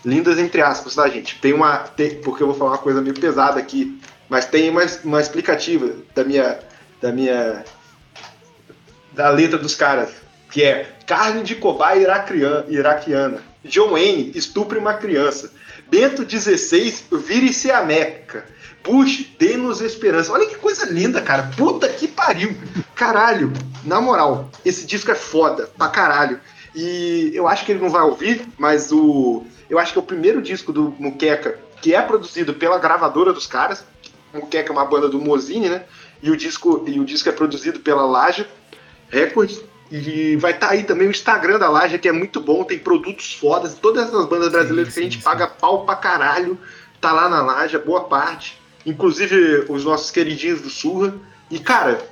Lindas 0.03 0.38
entre 0.38 0.61
aspas, 0.61 0.95
tá, 0.95 1.07
gente? 1.07 1.39
Tem 1.39 1.53
uma. 1.53 1.78
Tem, 1.80 2.22
porque 2.22 2.43
eu 2.43 2.47
vou 2.47 2.55
falar 2.55 2.72
uma 2.72 2.78
coisa 2.78 3.01
meio 3.01 3.16
pesada 3.16 3.59
aqui, 3.59 3.99
mas 4.30 4.45
tem 4.45 4.70
uma, 4.70 4.82
uma 5.03 5.22
explicativa 5.22 5.91
da 6.13 6.24
minha. 6.24 6.59
Da 7.01 7.11
minha. 7.11 7.63
Da 9.13 9.30
letra 9.30 9.57
dos 9.57 9.76
caras, 9.76 10.11
que 10.51 10.61
é 10.63 10.89
carne 11.05 11.43
de 11.43 11.55
cobaia 11.55 12.01
iraquiana, 12.01 12.66
iraquiana. 12.68 13.41
John 13.63 13.91
Wayne 13.91 14.32
estupre 14.36 14.78
uma 14.78 14.93
criança. 14.93 15.51
Bento 15.88 16.28
XVI 16.30 16.93
vire-se 17.11 17.72
a 17.72 17.84
Meca. 17.84 18.45
Bush, 18.86 19.25
dê-nos 19.39 19.81
esperança. 19.81 20.31
Olha 20.31 20.45
que 20.45 20.55
coisa 20.55 20.86
linda, 20.86 21.21
cara. 21.21 21.51
Puta 21.57 21.89
que 21.89 22.07
pariu. 22.07 22.55
Caralho, 22.93 23.51
na 23.83 23.99
moral, 23.99 24.49
esse 24.63 24.86
disco 24.86 25.11
é 25.11 25.15
foda 25.15 25.69
pra 25.75 25.89
caralho. 25.89 26.39
E 26.75 27.31
eu 27.33 27.47
acho 27.47 27.65
que 27.65 27.71
ele 27.71 27.81
não 27.81 27.89
vai 27.89 28.03
ouvir, 28.03 28.47
mas 28.57 28.91
o. 28.91 29.43
Eu 29.69 29.79
acho 29.79 29.91
que 29.91 29.97
é 29.97 30.01
o 30.01 30.05
primeiro 30.05 30.41
disco 30.41 30.71
do 30.71 30.95
Muqueca 30.99 31.57
que 31.81 31.93
é 31.93 32.01
produzido 32.01 32.53
pela 32.53 32.77
gravadora 32.77 33.33
dos 33.33 33.47
caras. 33.47 33.83
Muqueca 34.33 34.71
é 34.71 34.73
uma 34.73 34.86
banda 34.86 35.09
do 35.09 35.19
Mozini, 35.19 35.69
né? 35.69 35.83
E 36.21 36.29
o 36.29 36.38
disco, 36.38 36.83
e 36.88 36.99
o 36.99 37.05
disco 37.05 37.29
é 37.29 37.31
produzido 37.31 37.79
pela 37.79 38.05
Laja 38.05 38.47
Records. 39.09 39.61
E 39.91 40.36
vai 40.38 40.51
estar 40.51 40.69
aí 40.69 40.83
também 40.83 41.07
o 41.07 41.11
Instagram 41.11 41.59
da 41.59 41.69
Laja, 41.69 41.97
que 41.97 42.07
é 42.07 42.11
muito 42.11 42.41
bom, 42.41 42.63
tem 42.63 42.79
produtos 42.79 43.36
fodas. 43.36 43.75
Todas 43.75 44.07
essas 44.07 44.25
bandas 44.25 44.49
brasileiras 44.51 44.93
que 44.93 44.99
a 44.99 45.03
gente 45.03 45.17
sim, 45.17 45.23
paga 45.23 45.47
pau 45.47 45.86
pra 45.86 45.95
caralho, 45.95 46.57
tá 46.99 47.11
lá 47.11 47.29
na 47.29 47.41
Laja, 47.41 47.77
boa 47.77 48.05
parte. 48.05 48.59
Inclusive 48.86 49.65
os 49.69 49.83
nossos 49.83 50.11
queridinhos 50.11 50.61
do 50.61 50.69
Surra. 50.69 51.15
E, 51.49 51.59
cara, 51.59 52.07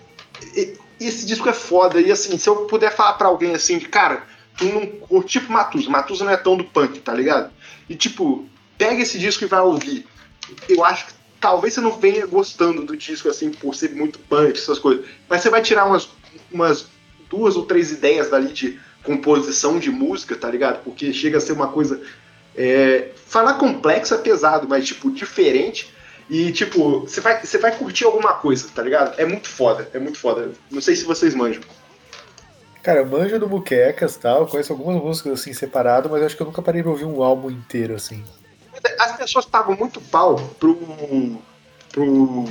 esse 0.99 1.25
disco 1.25 1.47
é 1.49 1.53
foda. 1.53 2.01
E 2.01 2.11
assim, 2.11 2.37
se 2.37 2.49
eu 2.49 2.65
puder 2.65 2.95
falar 2.95 3.13
pra 3.13 3.27
alguém 3.27 3.53
assim, 3.53 3.77
de 3.77 3.87
cara, 3.87 4.23
tu 4.57 4.65
não 4.65 4.85
curte 4.85 5.39
tipo 5.39 5.51
Matusa. 5.51 5.89
Matusa 5.89 6.25
não 6.25 6.31
é 6.31 6.37
tão 6.37 6.57
do 6.57 6.63
punk, 6.63 6.99
tá 6.99 7.13
ligado? 7.13 7.51
E 7.89 7.95
tipo, 7.95 8.47
pega 8.77 9.01
esse 9.01 9.19
disco 9.19 9.43
e 9.43 9.47
vai 9.47 9.61
ouvir. 9.61 10.05
Eu 10.67 10.83
acho 10.83 11.07
que 11.07 11.13
talvez 11.39 11.73
você 11.73 11.81
não 11.81 11.99
venha 11.99 12.25
gostando 12.25 12.83
do 12.83 12.95
disco 12.95 13.29
assim 13.29 13.51
por 13.51 13.75
ser 13.75 13.91
muito 13.91 14.19
punk, 14.19 14.57
essas 14.57 14.79
coisas. 14.79 15.05
Mas 15.29 15.41
você 15.41 15.49
vai 15.49 15.61
tirar 15.61 15.85
umas, 15.85 16.09
umas 16.51 16.87
duas 17.29 17.55
ou 17.55 17.65
três 17.65 17.91
ideias 17.91 18.29
dali 18.29 18.51
de 18.51 18.79
composição 19.03 19.79
de 19.79 19.89
música, 19.91 20.35
tá 20.35 20.49
ligado? 20.49 20.83
Porque 20.83 21.13
chega 21.13 21.37
a 21.37 21.41
ser 21.41 21.53
uma 21.53 21.67
coisa. 21.67 22.01
é, 22.55 23.09
falar 23.27 23.55
complexo 23.55 24.13
é 24.13 24.17
pesado, 24.17 24.67
mas 24.67 24.85
tipo, 24.85 25.11
diferente. 25.11 25.92
E, 26.29 26.51
tipo, 26.51 27.01
você 27.01 27.19
vai, 27.21 27.39
você 27.45 27.57
vai 27.57 27.75
curtir 27.77 28.05
alguma 28.05 28.33
coisa, 28.33 28.67
tá 28.73 28.81
ligado? 28.81 29.19
É 29.19 29.25
muito 29.25 29.47
foda, 29.49 29.87
é 29.93 29.99
muito 29.99 30.17
foda. 30.19 30.51
Não 30.71 30.81
sei 30.81 30.95
se 30.95 31.03
vocês 31.03 31.35
manjam. 31.35 31.61
Cara, 32.81 32.99
eu 32.99 33.05
manjo 33.05 33.39
do 33.39 33.47
Muquecas 33.47 34.15
e 34.15 34.19
tal, 34.19 34.45
conheço 34.47 34.73
algumas 34.73 35.01
músicas 35.01 35.39
assim 35.39 35.53
separado, 35.53 36.09
mas 36.09 36.21
acho 36.23 36.35
que 36.35 36.41
eu 36.41 36.47
nunca 36.47 36.61
parei 36.61 36.81
pra 36.81 36.91
ouvir 36.91 37.05
um 37.05 37.21
álbum 37.23 37.49
inteiro 37.49 37.95
assim. 37.95 38.23
As 38.99 39.15
pessoas 39.15 39.45
pagam 39.45 39.75
muito 39.77 40.01
pau 40.01 40.35
pro. 40.59 40.75
pro. 41.91 42.45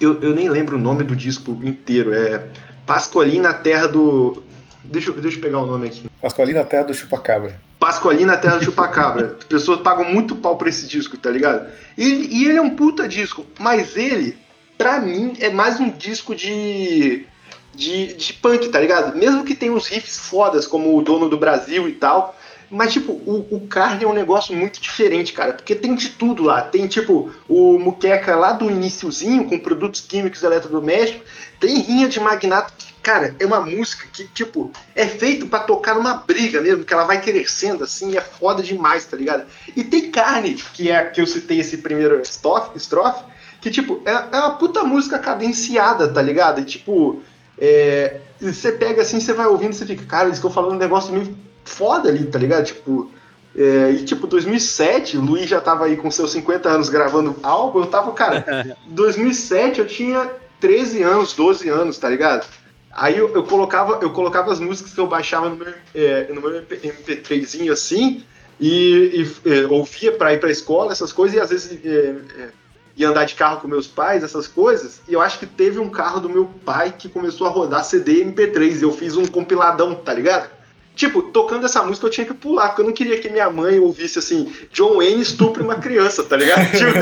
Eu, 0.00 0.18
eu 0.22 0.34
nem 0.34 0.48
lembro 0.48 0.76
o 0.76 0.80
nome 0.80 1.04
do 1.04 1.14
disco 1.14 1.50
inteiro. 1.62 2.14
É 2.14 2.48
Pascoalina 2.86 3.48
na 3.50 3.54
Terra 3.54 3.86
do. 3.86 4.42
Deixa, 4.82 5.10
eu- 5.10 5.20
deixa 5.20 5.36
eu 5.36 5.42
pegar 5.42 5.58
o 5.58 5.66
nome 5.66 5.88
aqui. 5.88 6.08
Pascoalina 6.22 6.64
Terra 6.64 6.84
do 6.84 6.94
Chupacabra. 6.94 7.60
Pascoalina 7.80 8.32
na 8.32 8.38
Terra 8.38 8.58
do 8.58 8.64
Chupacabra. 8.64 9.38
As 9.38 9.44
pessoas 9.44 9.80
pagam 9.80 10.04
muito 10.04 10.36
pau 10.36 10.56
pra 10.56 10.68
esse 10.68 10.86
disco, 10.86 11.16
tá 11.16 11.30
ligado? 11.30 11.66
E, 11.96 12.04
e 12.04 12.44
ele 12.44 12.58
é 12.58 12.62
um 12.62 12.76
puta 12.76 13.08
disco, 13.08 13.46
mas 13.58 13.96
ele, 13.96 14.36
pra 14.76 15.00
mim, 15.00 15.32
é 15.40 15.48
mais 15.48 15.80
um 15.80 15.90
disco 15.90 16.34
de. 16.34 17.26
De, 17.72 18.14
de 18.14 18.32
punk, 18.34 18.68
tá 18.68 18.80
ligado? 18.80 19.16
Mesmo 19.16 19.44
que 19.44 19.54
tenha 19.54 19.72
uns 19.72 19.86
riffs 19.86 20.18
fodas, 20.18 20.66
como 20.66 20.98
o 20.98 21.02
Dono 21.02 21.28
do 21.28 21.38
Brasil 21.38 21.88
e 21.88 21.92
tal, 21.92 22.36
mas, 22.70 22.92
tipo, 22.92 23.12
o, 23.12 23.46
o 23.50 23.66
Carne 23.66 24.04
é 24.04 24.06
um 24.06 24.12
negócio 24.12 24.54
muito 24.54 24.80
diferente, 24.80 25.32
cara, 25.32 25.54
porque 25.54 25.74
tem 25.74 25.94
de 25.96 26.10
tudo 26.10 26.44
lá. 26.44 26.62
Tem, 26.62 26.86
tipo, 26.86 27.32
o 27.48 27.78
Muqueca 27.80 28.36
lá 28.36 28.52
do 28.52 28.70
iniciozinho, 28.70 29.46
com 29.46 29.58
produtos 29.58 30.00
químicos 30.00 30.42
eletrodomésticos. 30.44 31.26
Tem 31.58 31.80
Rinha 31.80 32.08
de 32.08 32.20
Magnata, 32.20 32.72
que, 32.76 32.92
cara, 33.10 33.34
é 33.40 33.44
uma 33.44 33.60
música 33.60 34.06
que, 34.12 34.24
tipo, 34.28 34.70
é 34.94 35.04
feito 35.04 35.48
pra 35.48 35.58
tocar 35.58 35.96
numa 35.96 36.14
briga 36.14 36.60
mesmo, 36.60 36.84
que 36.84 36.94
ela 36.94 37.02
vai 37.02 37.20
crescendo, 37.20 37.82
assim, 37.82 38.16
é 38.16 38.20
foda 38.20 38.62
demais, 38.62 39.04
tá 39.04 39.16
ligado? 39.16 39.46
E 39.76 39.82
tem 39.82 40.12
Carne, 40.12 40.54
que 40.54 40.92
é 40.92 41.02
que 41.04 41.20
eu 41.20 41.26
citei 41.26 41.58
esse 41.58 41.78
primeiro 41.78 42.20
estrofe, 42.20 42.76
estrofe 42.76 43.24
que, 43.60 43.68
tipo, 43.68 44.00
é, 44.04 44.12
é 44.12 44.38
uma 44.38 44.52
puta 44.52 44.84
música 44.84 45.18
cadenciada, 45.18 46.06
tá 46.06 46.22
ligado? 46.22 46.60
E, 46.60 46.64
tipo, 46.64 47.20
é, 47.58 48.20
você 48.40 48.70
pega 48.70 49.02
assim, 49.02 49.18
você 49.18 49.32
vai 49.32 49.46
ouvindo, 49.46 49.72
você 49.72 49.84
fica, 49.84 50.04
cara, 50.06 50.26
eles 50.26 50.36
estão 50.36 50.50
falando 50.50 50.74
um 50.74 50.78
negócio 50.78 51.12
meio 51.12 51.36
foda 51.64 52.08
ali, 52.08 52.24
tá 52.26 52.38
ligado? 52.38 52.64
Tipo, 52.64 53.10
é, 53.56 53.90
e 53.90 54.04
tipo, 54.04 54.28
2007, 54.28 55.18
o 55.18 55.20
Luiz 55.20 55.48
já 55.50 55.60
tava 55.60 55.86
aí 55.86 55.96
com 55.96 56.12
seus 56.12 56.30
50 56.30 56.68
anos 56.68 56.88
gravando 56.88 57.34
álbum, 57.42 57.80
eu 57.80 57.86
tava, 57.86 58.12
cara, 58.12 58.76
2007 58.86 59.80
eu 59.80 59.86
tinha 59.86 60.30
13 60.60 61.02
anos, 61.02 61.32
12 61.32 61.68
anos, 61.68 61.98
tá 61.98 62.08
ligado? 62.08 62.46
Aí 62.92 63.18
eu, 63.18 63.32
eu 63.34 63.44
colocava, 63.44 63.98
eu 64.02 64.10
colocava 64.10 64.52
as 64.52 64.58
músicas 64.58 64.92
que 64.92 65.00
eu 65.00 65.06
baixava 65.06 65.48
no 65.48 65.56
meu, 65.56 65.72
é, 65.94 66.26
no 66.32 66.40
meu 66.40 66.62
MP3zinho 66.62 67.72
assim, 67.72 68.24
e, 68.58 69.26
e, 69.44 69.50
é, 69.50 69.66
ouvia 69.66 70.12
pra 70.12 70.34
ir 70.34 70.40
pra 70.40 70.50
escola, 70.50 70.92
essas 70.92 71.12
coisas, 71.12 71.36
e 71.36 71.40
às 71.40 71.50
vezes 71.50 71.78
é, 71.84 72.16
é, 72.42 72.48
ia 72.96 73.08
andar 73.08 73.24
de 73.24 73.34
carro 73.34 73.60
com 73.60 73.68
meus 73.68 73.86
pais, 73.86 74.24
essas 74.24 74.48
coisas, 74.48 75.00
e 75.08 75.12
eu 75.12 75.20
acho 75.20 75.38
que 75.38 75.46
teve 75.46 75.78
um 75.78 75.88
carro 75.88 76.20
do 76.20 76.28
meu 76.28 76.46
pai 76.64 76.92
que 76.96 77.08
começou 77.08 77.46
a 77.46 77.50
rodar 77.50 77.84
CD 77.84 78.22
e 78.22 78.24
MP3, 78.24 78.80
e 78.80 78.82
eu 78.82 78.92
fiz 78.92 79.16
um 79.16 79.24
compiladão, 79.24 79.94
tá 79.94 80.12
ligado? 80.12 80.50
Tipo, 80.96 81.22
tocando 81.22 81.64
essa 81.64 81.82
música 81.82 82.06
eu 82.06 82.10
tinha 82.10 82.26
que 82.26 82.34
pular, 82.34 82.68
porque 82.68 82.82
eu 82.82 82.86
não 82.86 82.92
queria 82.92 83.18
que 83.20 83.30
minha 83.30 83.48
mãe 83.48 83.78
ouvisse 83.78 84.18
assim, 84.18 84.52
John 84.72 84.96
Wayne 84.96 85.22
estupre 85.22 85.62
uma 85.62 85.76
criança, 85.76 86.24
tá 86.24 86.36
ligado? 86.36 86.66
Tipo, 86.76 86.92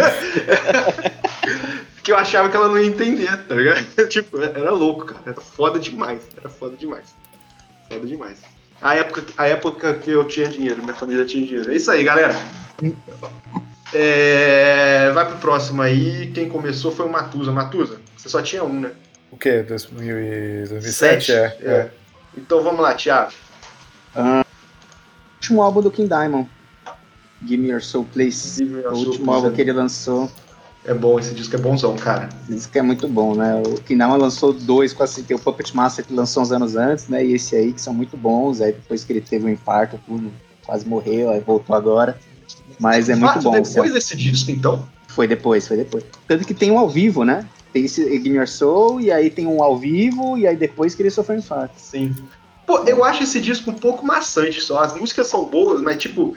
que 2.08 2.12
eu 2.12 2.16
achava 2.16 2.48
que 2.48 2.56
ela 2.56 2.68
não 2.68 2.78
ia 2.78 2.86
entender, 2.86 3.36
tá 3.44 3.54
ligado? 3.54 3.84
Tipo, 4.08 4.40
era 4.40 4.70
louco, 4.70 5.04
cara. 5.04 5.20
Era 5.26 5.40
foda 5.42 5.78
demais. 5.78 6.22
Era 6.38 6.48
foda 6.48 6.74
demais. 6.74 7.14
Foda 7.86 8.06
demais. 8.06 8.38
A 8.80 8.94
época, 8.94 9.24
a 9.36 9.46
época 9.46 9.92
que 9.92 10.10
eu 10.10 10.24
tinha 10.26 10.48
dinheiro, 10.48 10.82
minha 10.82 10.94
família 10.94 11.26
tinha 11.26 11.46
dinheiro. 11.46 11.70
É 11.70 11.76
isso 11.76 11.90
aí, 11.90 12.02
galera. 12.02 12.34
É, 13.92 15.10
vai 15.12 15.26
pro 15.26 15.36
próximo 15.36 15.82
aí. 15.82 16.30
Quem 16.32 16.48
começou 16.48 16.90
foi 16.90 17.04
o 17.04 17.12
Matusa. 17.12 17.52
Matusa, 17.52 18.00
você 18.16 18.30
só 18.30 18.40
tinha 18.40 18.64
um, 18.64 18.80
né? 18.80 18.92
O 19.30 19.36
quê? 19.36 19.62
2000 19.62 20.18
e 20.18 20.66
2007? 20.66 21.32
É, 21.32 21.56
é. 21.60 21.90
Então 22.38 22.62
vamos 22.62 22.80
lá, 22.80 22.94
Thiago. 22.94 23.32
último 25.34 25.60
álbum 25.60 25.82
do 25.82 25.90
King 25.90 26.08
Diamond. 26.08 26.48
Give 27.46 27.58
Me 27.58 27.68
Your 27.68 27.82
Soul 27.82 28.06
Your 28.80 28.92
o 28.92 28.96
Soul 28.96 29.08
último 29.08 29.30
álbum 29.30 29.48
é. 29.48 29.52
que 29.52 29.60
ele 29.60 29.72
lançou. 29.72 30.30
É 30.84 30.94
bom, 30.94 31.18
esse 31.18 31.34
disco 31.34 31.54
é 31.54 31.58
bonzão, 31.58 31.96
cara. 31.96 32.28
Isso 32.48 32.68
que 32.68 32.78
é 32.78 32.82
muito 32.82 33.06
bom, 33.08 33.34
né? 33.34 33.62
O 33.66 33.80
Diamond 33.82 34.22
lançou 34.22 34.52
dois, 34.52 34.92
quase 34.92 35.14
assim, 35.14 35.22
tem 35.22 35.36
o 35.36 35.40
Puppet 35.40 35.76
Master 35.76 36.04
que 36.04 36.14
lançou 36.14 36.42
uns 36.42 36.52
anos 36.52 36.76
antes, 36.76 37.08
né? 37.08 37.24
E 37.24 37.34
esse 37.34 37.54
aí, 37.54 37.72
que 37.72 37.80
são 37.80 37.92
muito 37.92 38.16
bons. 38.16 38.60
Aí 38.60 38.72
depois 38.72 39.04
que 39.04 39.12
ele 39.12 39.20
teve 39.20 39.44
um 39.44 39.48
infarto, 39.50 40.00
tudo, 40.06 40.32
quase 40.64 40.88
morreu, 40.88 41.30
aí 41.30 41.40
voltou 41.40 41.76
agora. 41.76 42.18
Mas 42.78 43.08
é 43.08 43.14
muito 43.14 43.34
Fato, 43.34 43.42
bom. 43.42 43.60
depois 43.60 43.92
desse 43.92 44.16
disco, 44.16 44.50
então. 44.50 44.88
Foi 45.08 45.26
depois, 45.26 45.66
foi 45.66 45.76
depois. 45.76 46.04
Tanto 46.26 46.46
que 46.46 46.54
tem 46.54 46.70
um 46.70 46.78
ao 46.78 46.88
vivo, 46.88 47.24
né? 47.24 47.46
Tem 47.72 47.84
esse 47.84 48.02
Your 48.02 48.48
Soul, 48.48 49.00
e 49.00 49.10
aí 49.10 49.28
tem 49.28 49.46
um 49.46 49.62
ao 49.62 49.76
vivo, 49.76 50.38
e 50.38 50.46
aí 50.46 50.56
depois 50.56 50.94
que 50.94 51.02
ele 51.02 51.10
sofreu 51.10 51.36
um 51.36 51.40
infarto. 51.40 51.74
Sim. 51.76 52.14
Pô, 52.66 52.78
eu 52.84 53.04
acho 53.04 53.24
esse 53.24 53.40
disco 53.40 53.70
um 53.70 53.74
pouco 53.74 54.06
maçante 54.06 54.60
só. 54.60 54.82
As 54.82 54.94
músicas 54.94 55.26
são 55.26 55.44
boas, 55.44 55.82
mas 55.82 55.98
tipo. 55.98 56.36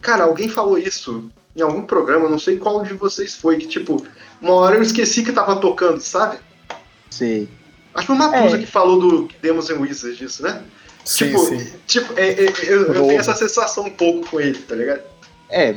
Cara, 0.00 0.24
alguém 0.24 0.48
falou 0.48 0.78
isso 0.78 1.30
em 1.54 1.60
algum 1.60 1.82
programa, 1.82 2.28
não 2.28 2.38
sei 2.38 2.56
qual 2.56 2.82
de 2.82 2.94
vocês 2.94 3.34
foi, 3.34 3.58
que 3.58 3.66
tipo, 3.66 4.04
uma 4.40 4.54
hora 4.54 4.76
eu 4.76 4.82
esqueci 4.82 5.22
que 5.22 5.32
tava 5.32 5.56
tocando, 5.56 6.00
sabe? 6.00 6.38
Sei. 7.10 7.48
Acho 7.94 8.06
que 8.06 8.06
foi 8.06 8.16
o 8.16 8.18
Matusa 8.18 8.56
É. 8.56 8.60
que 8.60 8.66
falou 8.66 8.98
do 8.98 9.28
Demos 9.42 9.68
and 9.68 9.78
Wizards 9.78 10.16
disso, 10.16 10.42
né? 10.42 10.62
Sim, 11.04 11.26
tipo, 11.26 11.38
sim. 11.40 11.72
tipo 11.86 12.18
é, 12.18 12.30
é, 12.30 12.52
eu, 12.68 12.92
eu 12.92 13.06
tenho 13.06 13.20
essa 13.20 13.34
sensação 13.34 13.84
um 13.84 13.90
pouco 13.90 14.30
com 14.30 14.40
ele, 14.40 14.58
tá 14.60 14.74
ligado? 14.74 15.02
É, 15.50 15.76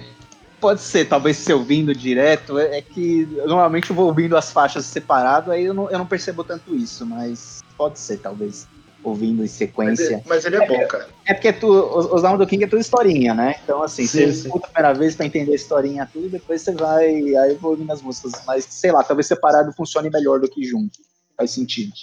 pode 0.62 0.82
ser, 0.82 1.06
talvez 1.06 1.38
se 1.38 1.52
ouvindo 1.52 1.94
direto, 1.94 2.58
é, 2.58 2.78
é 2.78 2.82
que 2.82 3.28
eu, 3.36 3.48
normalmente 3.48 3.90
eu 3.90 3.96
vou 3.96 4.06
ouvindo 4.06 4.38
as 4.38 4.52
faixas 4.52 4.86
separado, 4.86 5.52
aí 5.52 5.66
eu 5.66 5.74
não, 5.74 5.90
eu 5.90 5.98
não 5.98 6.06
percebo 6.06 6.44
tanto 6.44 6.76
isso, 6.76 7.06
mas 7.06 7.64
pode 7.78 8.00
ser, 8.00 8.18
talvez, 8.18 8.68
ouvindo 9.10 9.40
em 9.40 9.42
Mas, 9.44 9.52
sequência. 9.52 10.16
é- 10.16 10.24
mas 10.26 10.46
ele 10.46 10.56
é 10.56 10.68
bom, 10.68 10.88
cara. 10.88 11.08
É 11.26 11.34
porque 11.34 11.54
tu, 11.54 11.68
os, 11.68 12.22
nomes 12.24 12.40
do 12.40 12.48
King 12.48 12.64
é 12.64 12.68
tudo 12.68 12.80
historinha, 12.82 13.34
né? 13.34 13.56
Então, 13.64 13.82
assim, 13.84 14.06
Sim, 14.06 14.20
você 14.28 14.34
sim. 14.34 14.40
escuta 14.48 14.68
a 14.68 14.70
primeira 14.70 14.98
vez 14.98 15.16
pra 15.16 15.26
entender 15.26 15.52
a 15.52 15.56
historinha 15.56 16.10
tudo, 16.12 16.30
depois 16.30 16.62
você 16.62 16.72
vai, 16.74 17.06
aí 17.06 17.52
eu 17.52 17.58
vou 17.58 17.72
ouvindo 17.72 17.92
as 17.92 18.02
músicas, 18.02 18.34
mas 18.46 18.66
sei 18.66 18.92
lá, 18.92 19.04
talvez 19.04 19.28
separado 19.28 19.72
funcione 19.74 20.10
melhor 20.10 20.40
do 20.40 20.50
que 20.50 20.64
junto. 20.64 21.00
Faz 21.38 21.52
sentido. 21.52 21.94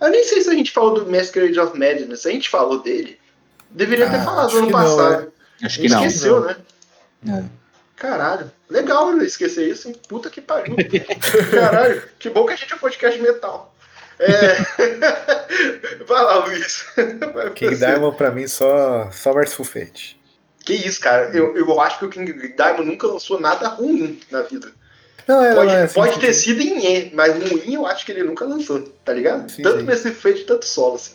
Eu 0.00 0.10
nem 0.10 0.24
sei 0.24 0.42
se 0.42 0.50
a 0.50 0.54
gente 0.54 0.70
falou 0.72 0.94
do 0.94 1.10
Masquerade 1.10 1.58
of 1.60 1.78
Madness. 1.78 2.20
Se 2.22 2.28
a 2.28 2.32
gente 2.32 2.48
falou 2.48 2.80
dele, 2.82 3.18
deveria 3.70 4.10
ter 4.10 4.16
Ah, 4.16 4.24
falado 4.24 4.46
acho 4.48 4.56
ano 4.58 4.66
que 4.66 4.72
não, 4.72 4.80
passado. 4.80 5.32
Acho 5.62 5.80
A 5.80 5.82
gente 5.82 5.94
esqueceu, 5.94 6.40
né? 6.44 6.56
É. 7.28 7.44
Caralho, 7.94 8.50
legal 8.68 9.12
né, 9.14 9.24
esquecer 9.24 9.68
isso, 9.68 9.86
hein? 9.88 9.94
Puta 10.08 10.28
que 10.28 10.40
pariu. 10.40 10.74
Caralho, 11.52 12.02
que 12.18 12.28
bom 12.30 12.44
que 12.44 12.52
a 12.52 12.56
gente 12.56 12.72
é 12.74 12.76
podcast 12.76 13.20
metal. 13.22 13.71
É... 14.18 14.56
Vai 16.06 16.22
lá, 16.22 16.44
Luiz. 16.44 16.84
Vai 17.34 17.50
King. 17.50 17.76
Diamond 17.76 18.16
pra 18.16 18.30
mim 18.30 18.46
só, 18.46 19.10
só 19.10 19.34
Merciful 19.34 19.64
Fate. 19.64 20.20
Que 20.64 20.74
isso, 20.74 21.00
cara. 21.00 21.30
Eu, 21.36 21.56
eu 21.56 21.80
acho 21.80 21.98
que 21.98 22.04
o 22.04 22.08
King 22.08 22.32
Diamond 22.54 22.84
nunca 22.84 23.06
lançou 23.06 23.40
nada 23.40 23.68
ruim 23.68 24.20
na 24.30 24.42
vida. 24.42 24.72
Não, 25.26 25.44
é, 25.44 25.54
Pode, 25.54 25.66
não, 25.66 25.78
é 25.78 25.82
assim, 25.82 25.94
pode 25.94 26.18
ter 26.18 26.32
sido 26.32 26.60
em 26.60 26.84
E, 26.84 27.14
mas 27.14 27.32
ruim 27.34 27.74
eu 27.74 27.86
acho 27.86 28.04
que 28.04 28.12
ele 28.12 28.24
nunca 28.24 28.44
lançou, 28.44 28.80
tá 29.04 29.12
ligado? 29.12 29.48
Sim, 29.48 29.62
tanto 29.62 29.80
sim. 29.80 29.86
nesse 29.86 30.10
feito, 30.10 30.44
tanto 30.44 30.66
solo, 30.66 30.96
assim. 30.96 31.12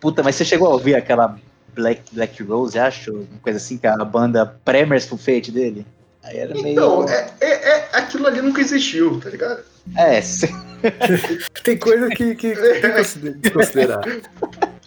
Puta, 0.00 0.22
mas 0.22 0.36
você 0.36 0.44
chegou 0.44 0.68
a 0.68 0.72
ouvir 0.72 0.94
aquela 0.94 1.38
Black, 1.72 2.02
Black 2.12 2.42
Rose, 2.42 2.78
acho? 2.78 3.12
Uma 3.12 3.40
coisa 3.40 3.58
assim, 3.58 3.78
que 3.78 3.86
é 3.86 3.90
a 3.90 4.04
banda 4.04 4.46
Premers 4.64 5.06
Full 5.06 5.18
Fate 5.18 5.52
dele? 5.52 5.86
Aí 6.22 6.38
era 6.38 6.52
meio. 6.52 6.68
Então, 6.68 7.08
é, 7.08 7.30
é, 7.40 7.48
é- 7.48 7.88
aquilo 7.92 8.26
ali 8.26 8.42
nunca 8.42 8.60
existiu, 8.60 9.20
tá 9.20 9.30
ligado? 9.30 9.62
É, 9.96 10.20
cê- 10.20 10.48
Tem 11.64 11.76
coisa 11.76 12.08
que, 12.10 12.34
que 12.36 12.54
tem 12.54 12.80
que 12.80 12.88
consider- 12.92 13.34
desconsiderar. 13.34 14.00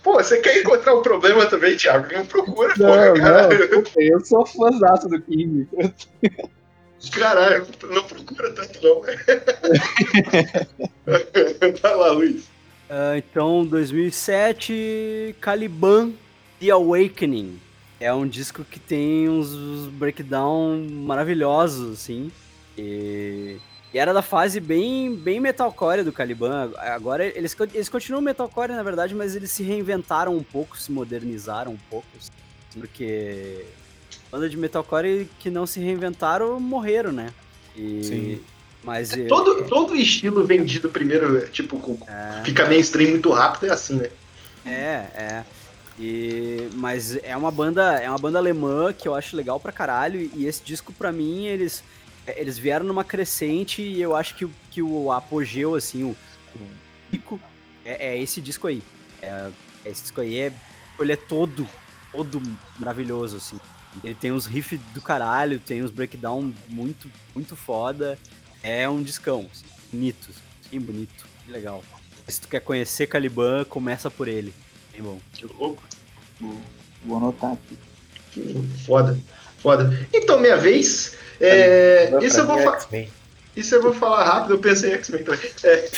Pô, 0.04 0.14
você 0.14 0.38
quer 0.40 0.62
encontrar 0.62 0.96
um 0.96 1.02
problema 1.02 1.46
também, 1.46 1.76
Thiago? 1.76 2.08
Não 2.14 2.26
procura, 2.26 2.74
Não, 2.78 2.88
porra, 2.88 3.14
cara. 3.14 3.68
não, 3.68 3.84
eu 3.98 4.20
sou 4.26 4.46
fãzaço 4.46 5.10
do 5.10 5.22
King. 5.22 5.68
Caralho, 7.12 7.68
não 7.90 8.04
procura 8.04 8.52
tanto 8.54 8.80
não. 8.82 9.02
Vai 11.82 11.96
lá, 11.96 12.12
Luiz. 12.12 12.44
Ah, 12.90 13.18
então, 13.18 13.66
2007, 13.66 15.36
Caliban 15.40 16.12
The 16.60 16.72
Awakening. 16.72 17.60
É 18.00 18.14
um 18.14 18.28
disco 18.28 18.64
que 18.64 18.80
tem 18.80 19.30
uns, 19.30 19.54
uns 19.54 19.88
breakdown 19.88 20.78
maravilhosos, 20.90 21.94
assim. 22.00 22.32
E, 22.78 23.58
e 23.94 23.98
era 24.00 24.14
da 24.14 24.22
fase 24.22 24.60
bem, 24.60 25.14
bem 25.16 25.40
metalcore 25.40 26.04
do 26.04 26.12
Caliban. 26.12 26.72
Agora 26.78 27.26
eles, 27.26 27.56
eles 27.74 27.90
continuam 27.90 28.22
metalcore, 28.22 28.72
na 28.72 28.84
verdade, 28.84 29.14
mas 29.14 29.36
eles 29.36 29.52
se 29.52 29.64
reinventaram 29.64 30.36
um 30.36 30.44
pouco, 30.44 30.78
se 30.78 30.92
modernizaram 30.92 31.72
um 31.74 31.78
pouco. 31.90 32.08
Porque 32.74 33.66
banda 34.32 34.48
de 34.50 34.58
metalcore 34.58 35.30
que 35.40 35.50
não 35.50 35.66
se 35.66 35.80
reinventaram 35.80 36.60
morreram, 36.60 37.12
né? 37.12 37.34
E, 37.76 38.04
Sim. 38.04 38.42
Mas 38.84 39.16
eu- 39.16 39.28
Todo, 39.28 39.64
todo 39.68 39.96
estilo 39.96 40.44
vendido 40.44 40.90
primeiro, 40.90 41.48
tipo, 41.50 41.78
com- 41.78 42.00
é, 42.08 42.42
fica 42.44 42.66
mainstream 42.68 43.12
muito 43.12 43.30
rápido, 43.30 43.68
é 43.70 43.74
assim, 43.74 43.96
né? 43.98 44.10
É, 44.66 45.06
é. 45.14 45.44
E, 46.00 46.68
mas 46.74 47.16
é 47.24 47.38
uma 47.38 47.52
banda, 47.52 47.94
é 48.02 48.10
uma 48.10 48.18
banda 48.18 48.40
alemã 48.40 48.92
que 48.92 49.08
eu 49.08 49.14
acho 49.14 49.36
legal 49.36 49.60
pra 49.60 49.72
caralho. 49.72 50.32
E 50.34 50.48
esse 50.48 50.64
disco, 50.64 50.92
pra 50.94 51.12
mim, 51.12 51.46
eles, 51.46 51.84
eles 52.28 52.58
vieram 52.58 52.86
numa 52.86 53.04
crescente 53.04 53.82
e 53.82 54.02
eu 54.02 54.16
acho 54.16 54.36
que, 54.36 54.46
o- 54.46 54.52
que 54.70 54.82
o 54.82 55.12
apogeu, 55.12 55.76
assim, 55.76 56.04
o, 56.04 56.16
o 56.56 56.60
pico, 57.10 57.40
é, 57.86 58.10
é 58.16 58.22
esse 58.22 58.40
disco 58.42 58.68
aí. 58.68 58.82
É, 59.22 59.50
esse 59.86 60.04
disco 60.04 60.22
aí 60.22 60.38
é. 60.40 60.54
Ele 61.00 61.14
é 61.14 61.16
todo, 61.16 61.68
todo 62.12 62.42
maravilhoso, 62.78 63.38
assim. 63.38 63.60
Ele 64.04 64.16
tem 64.16 64.32
uns 64.32 64.46
riffs 64.46 64.80
do 64.94 65.02
caralho, 65.02 65.60
tem 65.60 65.84
uns 65.84 65.90
breakdown 65.92 66.54
muito, 66.70 67.10
muito 67.34 67.56
foda. 67.56 68.18
É 68.64 68.88
um 68.88 69.02
discão, 69.02 69.50
assim, 69.52 69.66
bonito, 69.92 70.30
sim, 70.70 70.80
bonito, 70.80 71.26
que 71.44 71.52
legal. 71.52 71.84
Se 72.28 72.40
tu 72.40 72.48
quer 72.48 72.60
conhecer 72.62 73.08
Caliban, 73.08 73.66
começa 73.66 74.10
por 74.12 74.28
ele. 74.28 74.54
Bem 74.94 75.02
bom. 75.02 75.20
Que 75.34 75.46
louco. 75.48 75.82
Vou 76.40 77.18
anotar 77.18 77.54
aqui. 77.54 77.78
Foda. 78.86 79.20
Foda. 79.58 80.08
Então, 80.14 80.40
minha 80.40 80.56
vez. 80.58 81.18
É, 81.42 82.12
isso, 82.22 82.40
eu 82.40 82.46
vou 82.48 82.60
é 82.60 83.08
isso 83.56 83.76
eu 83.76 83.82
vou 83.82 83.94
falar 83.94 84.24
rápido, 84.24 84.54
eu 84.54 84.60
pensei 84.60 84.92
em 84.92 84.94
X-Men 84.94 85.24
também. 85.24 85.52
É. 85.64 85.90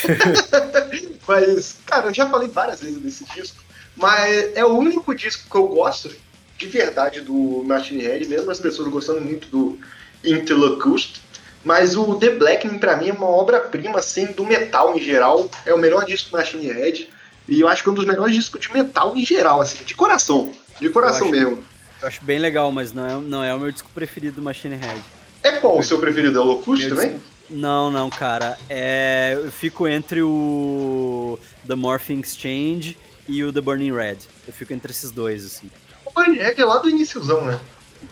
mas, 1.27 1.77
cara, 1.85 2.07
eu 2.07 2.13
já 2.13 2.27
falei 2.29 2.47
várias 2.47 2.81
vezes 2.81 2.97
desse 2.99 3.25
disco, 3.25 3.63
mas 3.95 4.55
é 4.55 4.65
o 4.65 4.69
único 4.69 5.13
disco 5.13 5.49
que 5.49 5.55
eu 5.55 5.67
gosto 5.67 6.09
de 6.57 6.67
verdade 6.67 7.21
do 7.21 7.63
Machine 7.65 8.01
Head, 8.01 8.27
mesmo 8.27 8.49
as 8.49 8.59
pessoas 8.59 8.87
gostando 8.89 9.21
muito 9.21 9.47
do 9.49 9.77
Interlocust. 10.23 11.21
Mas 11.63 11.95
o 11.95 12.15
The 12.15 12.31
Blackening, 12.31 12.77
pra 12.77 12.97
mim, 12.97 13.09
é 13.09 13.13
uma 13.13 13.27
obra-prima, 13.27 13.99
assim, 13.99 14.25
do 14.25 14.45
metal 14.45 14.97
em 14.97 15.01
geral. 15.01 15.49
É 15.65 15.73
o 15.73 15.77
melhor 15.77 16.05
disco 16.05 16.29
do 16.31 16.37
Machine 16.37 16.67
Head. 16.67 17.09
E 17.47 17.61
eu 17.61 17.67
acho 17.67 17.81
que 17.83 17.89
é 17.89 17.91
um 17.91 17.95
dos 17.95 18.05
melhores 18.05 18.35
discos 18.35 18.59
de 18.59 18.73
metal 18.73 19.15
em 19.15 19.25
geral, 19.25 19.61
assim, 19.61 19.83
de 19.83 19.95
coração. 19.95 20.51
De 20.79 20.89
coração 20.89 21.27
Eu 21.27 21.33
acho- 21.33 21.39
mesmo. 21.45 21.63
Eu 22.01 22.07
acho 22.09 22.23
bem 22.23 22.37
legal, 22.37 22.69
mas 22.69 22.91
não 22.91 23.05
é, 23.05 23.13
não 23.21 23.43
é 23.43 23.53
o 23.53 23.59
meu 23.59 23.71
disco 23.71 23.89
preferido 23.93 24.37
do 24.37 24.41
Machine 24.41 24.75
Head. 24.75 25.01
É 25.43 25.51
qual 25.53 25.77
o 25.77 25.83
seu 25.83 25.99
preferido? 25.99 26.37
É 26.37 26.41
o 26.41 26.45
Locust 26.45 26.87
também? 26.89 27.19
Não, 27.49 27.91
não, 27.91 28.09
cara. 28.09 28.57
É, 28.69 29.33
eu 29.35 29.51
fico 29.51 29.87
entre 29.87 30.21
o 30.23 31.37
The 31.67 31.75
Morphing 31.75 32.21
Exchange 32.21 32.97
e 33.27 33.43
o 33.43 33.51
The 33.51 33.61
Burning 33.61 33.91
Red. 33.93 34.17
Eu 34.47 34.53
fico 34.53 34.73
entre 34.73 34.91
esses 34.91 35.11
dois, 35.11 35.45
assim. 35.45 35.69
O 36.05 36.11
Burning 36.11 36.37
Red 36.39 36.55
é 36.57 36.65
lá 36.65 36.77
do 36.77 36.89
iníciozão, 36.89 37.45
né? 37.45 37.59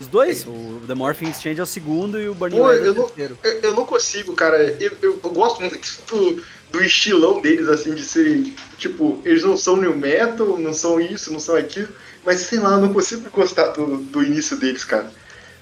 Os 0.00 0.06
dois? 0.06 0.46
O 0.46 0.80
The 0.86 0.94
Morphing 0.94 1.30
Exchange 1.30 1.60
é 1.60 1.62
o 1.62 1.66
segundo 1.66 2.20
e 2.20 2.28
o 2.28 2.34
Burning 2.34 2.56
Pô, 2.58 2.68
Red 2.68 2.78
é 2.78 2.86
eu 2.88 2.92
o 2.92 2.94
não- 2.94 3.04
terceiro. 3.06 3.38
Eu, 3.42 3.52
eu 3.60 3.74
não 3.74 3.84
consigo, 3.86 4.32
cara. 4.34 4.56
Eu, 4.80 4.92
eu- 5.02 5.20
eu 5.22 5.30
gosto 5.30 5.60
muito 5.60 5.78
do, 6.08 6.42
do 6.70 6.82
estilão 6.84 7.40
deles, 7.40 7.68
assim, 7.68 7.94
de 7.94 8.02
serem. 8.02 8.54
Tipo, 8.78 9.20
eles 9.24 9.42
não 9.42 9.56
são 9.56 9.76
new 9.76 9.96
metal, 9.96 10.58
não 10.58 10.72
são 10.72 11.00
isso, 11.00 11.32
não 11.32 11.40
são 11.40 11.56
aquilo. 11.56 11.88
Mas 12.24 12.40
sei 12.40 12.58
lá, 12.60 12.72
eu 12.72 12.80
não 12.82 12.92
consigo 12.92 13.28
gostar 13.30 13.68
do, 13.68 13.96
do 13.96 14.22
início 14.22 14.56
deles, 14.58 14.84
cara. 14.84 15.10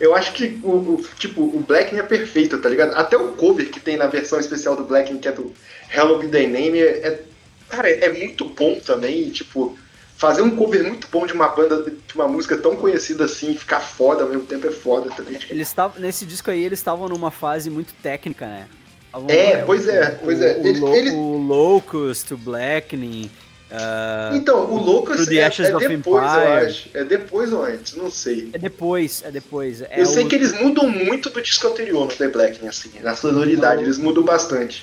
Eu 0.00 0.14
acho 0.14 0.32
que 0.32 0.58
o, 0.64 0.70
o- 0.70 1.04
tipo, 1.18 1.42
o 1.42 1.60
Blacking 1.60 1.98
é 1.98 2.02
perfeito, 2.02 2.58
tá 2.58 2.68
ligado? 2.68 2.94
Até 2.94 3.16
o 3.16 3.32
cover 3.32 3.68
que 3.70 3.78
tem 3.78 3.96
na 3.98 4.06
versão 4.06 4.40
especial 4.40 4.74
do 4.74 4.84
Blacking, 4.84 5.18
que 5.18 5.28
é 5.28 5.32
do 5.32 5.52
Hello 5.94 6.18
Be 6.18 6.28
Thy 6.28 6.46
Name, 6.46 6.78
é, 6.78 6.84
é- 7.06 7.20
cara, 7.68 7.90
é 7.90 8.10
muito 8.12 8.46
bom 8.46 8.80
também. 8.80 9.28
Tipo, 9.30 9.76
fazer 10.16 10.40
um 10.42 10.56
cover 10.56 10.82
muito 10.84 11.06
bom 11.12 11.26
de 11.26 11.32
uma 11.34 11.48
banda, 11.48 11.82
de 11.84 12.14
uma 12.14 12.26
música 12.26 12.56
tão 12.56 12.76
conhecida 12.76 13.24
assim, 13.24 13.54
ficar 13.54 13.80
foda 13.80 14.22
ao 14.22 14.28
mesmo 14.30 14.44
tempo 14.44 14.66
é 14.66 14.70
foda 14.70 15.10
também. 15.10 15.34
Tipo, 15.38 15.52
Eles 15.52 15.70
tavam, 15.72 16.00
nesse 16.00 16.24
disco 16.24 16.50
aí, 16.50 16.64
eles 16.64 16.78
estavam 16.78 17.06
numa 17.08 17.30
fase 17.30 17.68
muito 17.68 17.92
técnica, 18.02 18.46
né? 18.46 18.66
Tavam- 19.12 19.28
É, 19.28 19.58
pois 19.64 19.86
é, 19.86 20.08
o- 20.20 20.24
pois 20.24 20.40
é. 20.40 20.56
O, 20.56 20.66
Ele- 20.66 20.80
Lo- 20.80 20.94
ele- 20.94 21.10
o 21.10 21.36
Locust, 21.36 22.32
o 22.32 22.38
Blackening, 22.38 23.30
Ah, 23.72 24.30
Então, 24.34 24.64
o 24.70 24.76
Lucas 24.78 25.28
é, 25.28 25.44
Ashes 25.44 25.68
é 25.68 25.76
of 25.76 25.86
depois, 25.86 26.24
eu 26.24 26.52
acho. 26.52 26.88
É 26.92 27.04
depois 27.04 27.52
ou 27.52 27.64
antes, 27.64 27.94
não 27.94 28.10
sei. 28.10 28.50
é 28.52 28.58
depois, 28.58 29.22
é 29.24 29.30
depois. 29.30 29.82
É 29.82 30.00
eu 30.00 30.06
sei 30.06 30.24
o- 30.24 30.28
que 30.28 30.34
eles 30.34 30.52
mudam 30.60 30.88
muito 30.88 31.30
do 31.30 31.40
disco 31.40 31.68
anterior 31.68 32.06
no 32.06 32.12
The 32.12 32.28
Blacking, 32.28 32.66
assim, 32.66 32.90
na 33.00 33.14
sonoridade, 33.14 33.82
eles 33.82 33.98
mudam 33.98 34.24
bastante. 34.24 34.82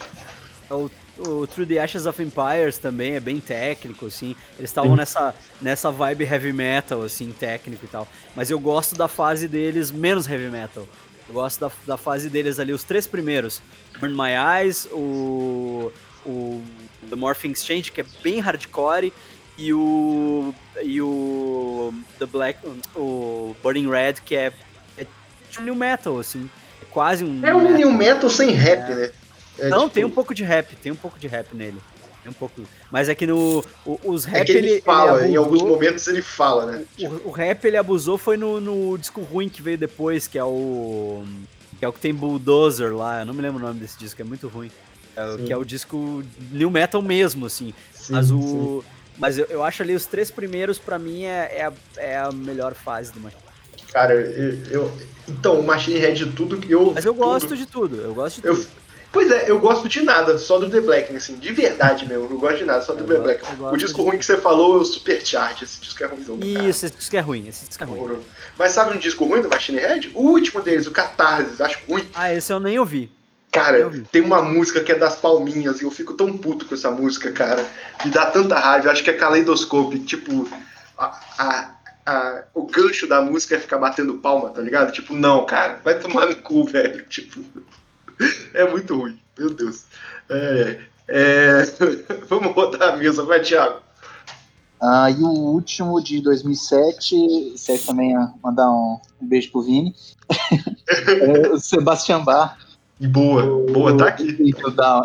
O, 0.69 0.89
o 1.17 1.47
Through 1.47 1.67
the 1.67 1.79
Ashes 1.79 2.05
of 2.05 2.21
Empires 2.21 2.77
também 2.77 3.15
é 3.15 3.19
bem 3.19 3.39
técnico, 3.39 4.05
assim. 4.05 4.35
Eles 4.57 4.69
estavam 4.69 4.95
nessa, 4.95 5.33
nessa 5.61 5.91
vibe 5.91 6.23
heavy 6.25 6.53
metal, 6.53 7.01
assim, 7.03 7.33
técnico 7.37 7.83
e 7.85 7.87
tal. 7.87 8.07
Mas 8.35 8.49
eu 8.49 8.59
gosto 8.59 8.95
da 8.95 9.07
fase 9.07 9.47
deles 9.47 9.91
menos 9.91 10.27
heavy 10.29 10.49
metal. 10.49 10.87
Eu 11.27 11.33
gosto 11.33 11.59
da, 11.59 11.71
da 11.85 11.97
fase 11.97 12.29
deles 12.29 12.57
ali, 12.59 12.71
os 12.71 12.83
três 12.85 13.05
primeiros. 13.05 13.61
Burn 13.99 14.15
My 14.15 14.31
Eyes, 14.61 14.87
o, 14.91 15.91
o 16.25 16.61
The 17.09 17.15
Morphing 17.15 17.51
Exchange, 17.51 17.91
que 17.91 18.01
é 18.01 18.05
bem 18.23 18.39
hardcore, 18.39 19.11
e 19.57 19.73
o, 19.73 20.53
e 20.83 21.01
o 21.01 21.93
The 22.19 22.25
Black, 22.27 22.59
o 22.95 23.55
Burning 23.63 23.89
Red, 23.89 24.15
que 24.25 24.35
é, 24.35 24.53
é 24.97 25.05
tipo 25.49 25.63
new 25.63 25.75
metal, 25.75 26.19
assim. 26.19 26.49
É 26.81 26.85
quase 26.91 27.23
um 27.23 27.43
É 27.45 27.55
um 27.55 27.73
new 27.75 27.91
metal 27.91 28.29
sem 28.29 28.51
rap, 28.51 28.93
né? 28.93 29.11
É, 29.59 29.69
não, 29.69 29.81
tipo, 29.83 29.91
tem 29.95 30.05
um 30.05 30.09
pouco 30.11 30.35
de 30.35 30.43
rap, 30.43 30.75
tem 30.75 30.91
um 30.91 30.95
pouco 30.95 31.17
de 31.17 31.27
rap 31.27 31.47
nele. 31.55 31.77
Tem 32.21 32.29
um 32.29 32.33
pouco. 32.33 32.61
Mas 32.91 33.09
é 33.09 33.15
que 33.15 33.25
no. 33.25 33.63
o- 33.85 33.99
os 34.03 34.25
rap 34.25 34.41
É 34.41 34.45
que 34.45 34.51
ele, 34.51 34.69
ele, 34.73 34.81
fala, 34.81 35.23
ele 35.23 35.33
em 35.33 35.35
alguns 35.35 35.59
abusou- 35.61 35.69
momentos 35.75 36.07
ele 36.07 36.21
fala, 36.21 36.65
né? 36.67 36.85
O, 36.99 37.29
o 37.29 37.31
rap 37.31 37.65
ele 37.65 37.77
abusou 37.77 38.17
foi 38.19 38.37
no, 38.37 38.59
no 38.61 38.97
disco 38.97 39.21
ruim 39.21 39.49
que 39.49 39.61
veio 39.61 39.77
depois, 39.77 40.27
que 40.27 40.37
é 40.37 40.43
o. 40.43 41.23
Que 41.79 41.85
é 41.85 41.87
o 41.87 41.93
que 41.93 41.99
tem 41.99 42.13
Bulldozer 42.13 42.95
lá, 42.95 43.21
eu 43.21 43.25
não 43.25 43.33
me 43.33 43.41
lembro 43.41 43.63
o 43.63 43.67
nome 43.67 43.79
desse 43.79 43.97
disco, 43.97 44.19
é 44.21 44.25
muito 44.25 44.47
ruim. 44.47 44.69
É 45.17 45.37
Sim. 45.37 45.45
que 45.45 45.51
é 45.53 45.57
o 45.57 45.65
disco 45.65 46.23
New 46.51 46.69
Metal 46.69 47.01
mesmo, 47.01 47.45
assim. 47.47 47.73
mas 48.09 48.29
o. 48.31 48.83
Mas 49.17 49.37
eu, 49.39 49.45
eu 49.49 49.63
acho 49.63 49.81
ali 49.81 49.95
os 49.95 50.05
três 50.05 50.29
primeiros, 50.29 50.77
pra 50.77 50.99
mim, 50.99 51.23
é, 51.23 51.57
é, 51.57 51.65
a, 51.65 51.73
é 51.97 52.17
a 52.19 52.31
melhor 52.31 52.75
fase 52.75 53.11
do 53.11 53.19
Machine. 53.19 53.41
Cara, 53.91 54.13
eu, 54.13 54.63
eu- 54.69 54.91
Então, 55.27 55.59
o 55.59 55.65
Machine 55.65 55.97
Head 55.97 56.23
de 56.25 56.31
tudo 56.33 56.57
que 56.57 56.71
eu. 56.71 56.91
Mas 56.93 57.03
eu 57.03 57.13
tudo- 57.13 57.23
gosto 57.25 57.57
de 57.57 57.65
tudo, 57.65 57.95
eu 57.95 58.13
gosto 58.13 58.41
de 58.41 58.47
Eu, 58.47 58.55
tudo. 58.55 58.67
pois 59.11 59.31
é, 59.31 59.49
eu 59.49 59.59
gosto 59.59 59.89
de 59.89 60.01
nada, 60.03 60.37
só 60.37 60.59
do 60.59 60.69
The 60.69 60.81
Black, 60.81 61.15
assim, 61.15 61.35
de 61.35 61.51
verdade 61.51 62.05
mesmo. 62.07 62.25
Eu 62.25 62.29
não 62.29 62.37
gosto 62.37 62.57
de 62.59 62.65
nada, 62.65 62.83
só 62.83 62.93
do 62.93 62.99
Eu 62.99 63.07
The 63.07 63.13
gosto- 63.35 63.55
Black. 63.57 63.73
O 63.73 63.77
disco 63.77 63.97
de- 64.03 64.07
ruim 64.07 64.17
que 64.19 64.25
você 64.25 64.37
falou 64.37 64.77
é 64.77 64.81
o 64.81 64.85
Supercharge. 64.85 65.63
Esse 65.63 65.81
disco 65.81 66.03
é 66.03 66.05
ruimzão. 66.07 66.37
Isso, 66.39 66.85
esse 66.85 66.95
disco 66.95 67.15
é 67.15 67.19
ruim, 67.19 67.47
esse 67.47 67.67
disco 67.67 67.83
é 67.83 67.87
ruim. 67.87 68.19
Mas 68.55 68.71
sabe 68.73 68.95
um 68.95 68.99
disco 68.99 69.25
ruim 69.25 69.41
do 69.41 69.49
Machine 69.49 69.79
Head? 69.79 70.11
O 70.13 70.21
último 70.29 70.61
deles, 70.61 70.85
o 70.85 70.91
Catarse, 70.91 71.61
acho 71.63 71.79
ruim. 71.89 72.05
Ah, 72.13 72.31
esse 72.31 72.53
eu 72.53 72.59
nem 72.59 72.77
ouvi. 72.77 73.09
Cara, 73.57 73.91
tem 74.11 74.21
uma 74.21 74.41
música 74.41 74.81
que 74.83 74.91
é 74.91 74.95
das 74.95 75.15
palminhas 75.15 75.81
e 75.81 75.83
eu 75.83 75.91
fico 75.91 76.13
tão 76.13 76.37
puto 76.37 76.65
com 76.65 76.75
essa 76.75 76.91
música, 76.91 77.31
cara. 77.31 77.65
Me 78.05 78.11
dá 78.11 78.25
tanta 78.27 78.57
raiva. 78.59 78.87
Eu 78.87 78.91
acho 78.91 79.03
que 79.03 79.09
é 79.09 79.13
Kaleidoscope. 79.13 79.99
Tipo, 79.99 80.47
a, 80.97 81.19
a- 81.37 81.71
a- 82.05 82.43
o 82.53 82.67
gancho 82.67 83.07
da 83.07 83.21
música 83.21 83.55
é 83.55 83.59
ficar 83.59 83.77
batendo 83.79 84.15
palma, 84.19 84.49
tá 84.49 84.61
ligado? 84.61 84.91
Tipo, 84.91 85.13
não, 85.13 85.45
cara, 85.45 85.79
vai 85.83 85.99
tomar 85.99 86.27
no 86.27 86.35
cu, 86.37 86.63
velho. 86.69 87.03
Tipo, 87.07 87.41
é 88.53 88.69
muito 88.69 88.95
ruim. 88.95 89.19
Meu 89.37 89.49
Deus. 89.53 89.85
É, 90.29 90.79
é, 91.07 91.63
Vamos 92.29 92.53
rodar 92.53 92.93
a 92.93 92.97
mesa, 92.97 93.23
vai, 93.23 93.39
Thiago. 93.41 93.81
Ah, 94.79 95.09
e 95.09 95.15
o 95.23 95.27
último 95.27 95.99
de 96.03 96.21
2007, 96.21 97.53
serve 97.57 97.83
também 97.83 98.15
a 98.15 98.31
mandar 98.43 98.69
um, 98.69 98.99
um 99.19 99.27
beijo 99.27 99.51
pro 99.51 99.63
Vini. 99.63 99.95
é 100.87 101.49
o 101.49 101.59
Sebastian 101.59 102.23
Bach. 102.23 102.55
E 102.99 103.07
boa, 103.07 103.43
boa, 103.71 103.95
tá 103.95 104.07
aqui. 104.07 104.35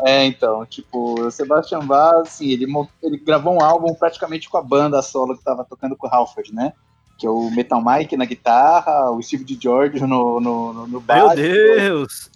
É, 0.06 0.24
então, 0.24 0.64
tipo, 0.64 1.20
o 1.20 1.30
Sebastian 1.30 1.80
Bach, 1.80 2.22
assim, 2.22 2.50
ele, 2.50 2.66
ele 3.02 3.18
gravou 3.18 3.54
um 3.54 3.62
álbum 3.62 3.92
praticamente 3.94 4.48
com 4.48 4.56
a 4.56 4.62
banda 4.62 5.02
solo 5.02 5.36
que 5.36 5.44
tava 5.44 5.64
tocando 5.64 5.94
com 5.94 6.06
o 6.06 6.10
Halford, 6.10 6.54
né? 6.54 6.72
Que 7.18 7.26
é 7.26 7.30
o 7.30 7.50
Metal 7.50 7.82
Mike 7.84 8.16
na 8.16 8.24
guitarra, 8.24 9.10
o 9.10 9.22
Steve 9.22 9.44
DiGiorgio 9.44 10.06
no, 10.06 10.40
no, 10.40 10.72
no, 10.72 10.86
no 10.86 10.88
Meu 10.88 11.00
baixo, 11.00 11.36
Deus! 11.36 12.30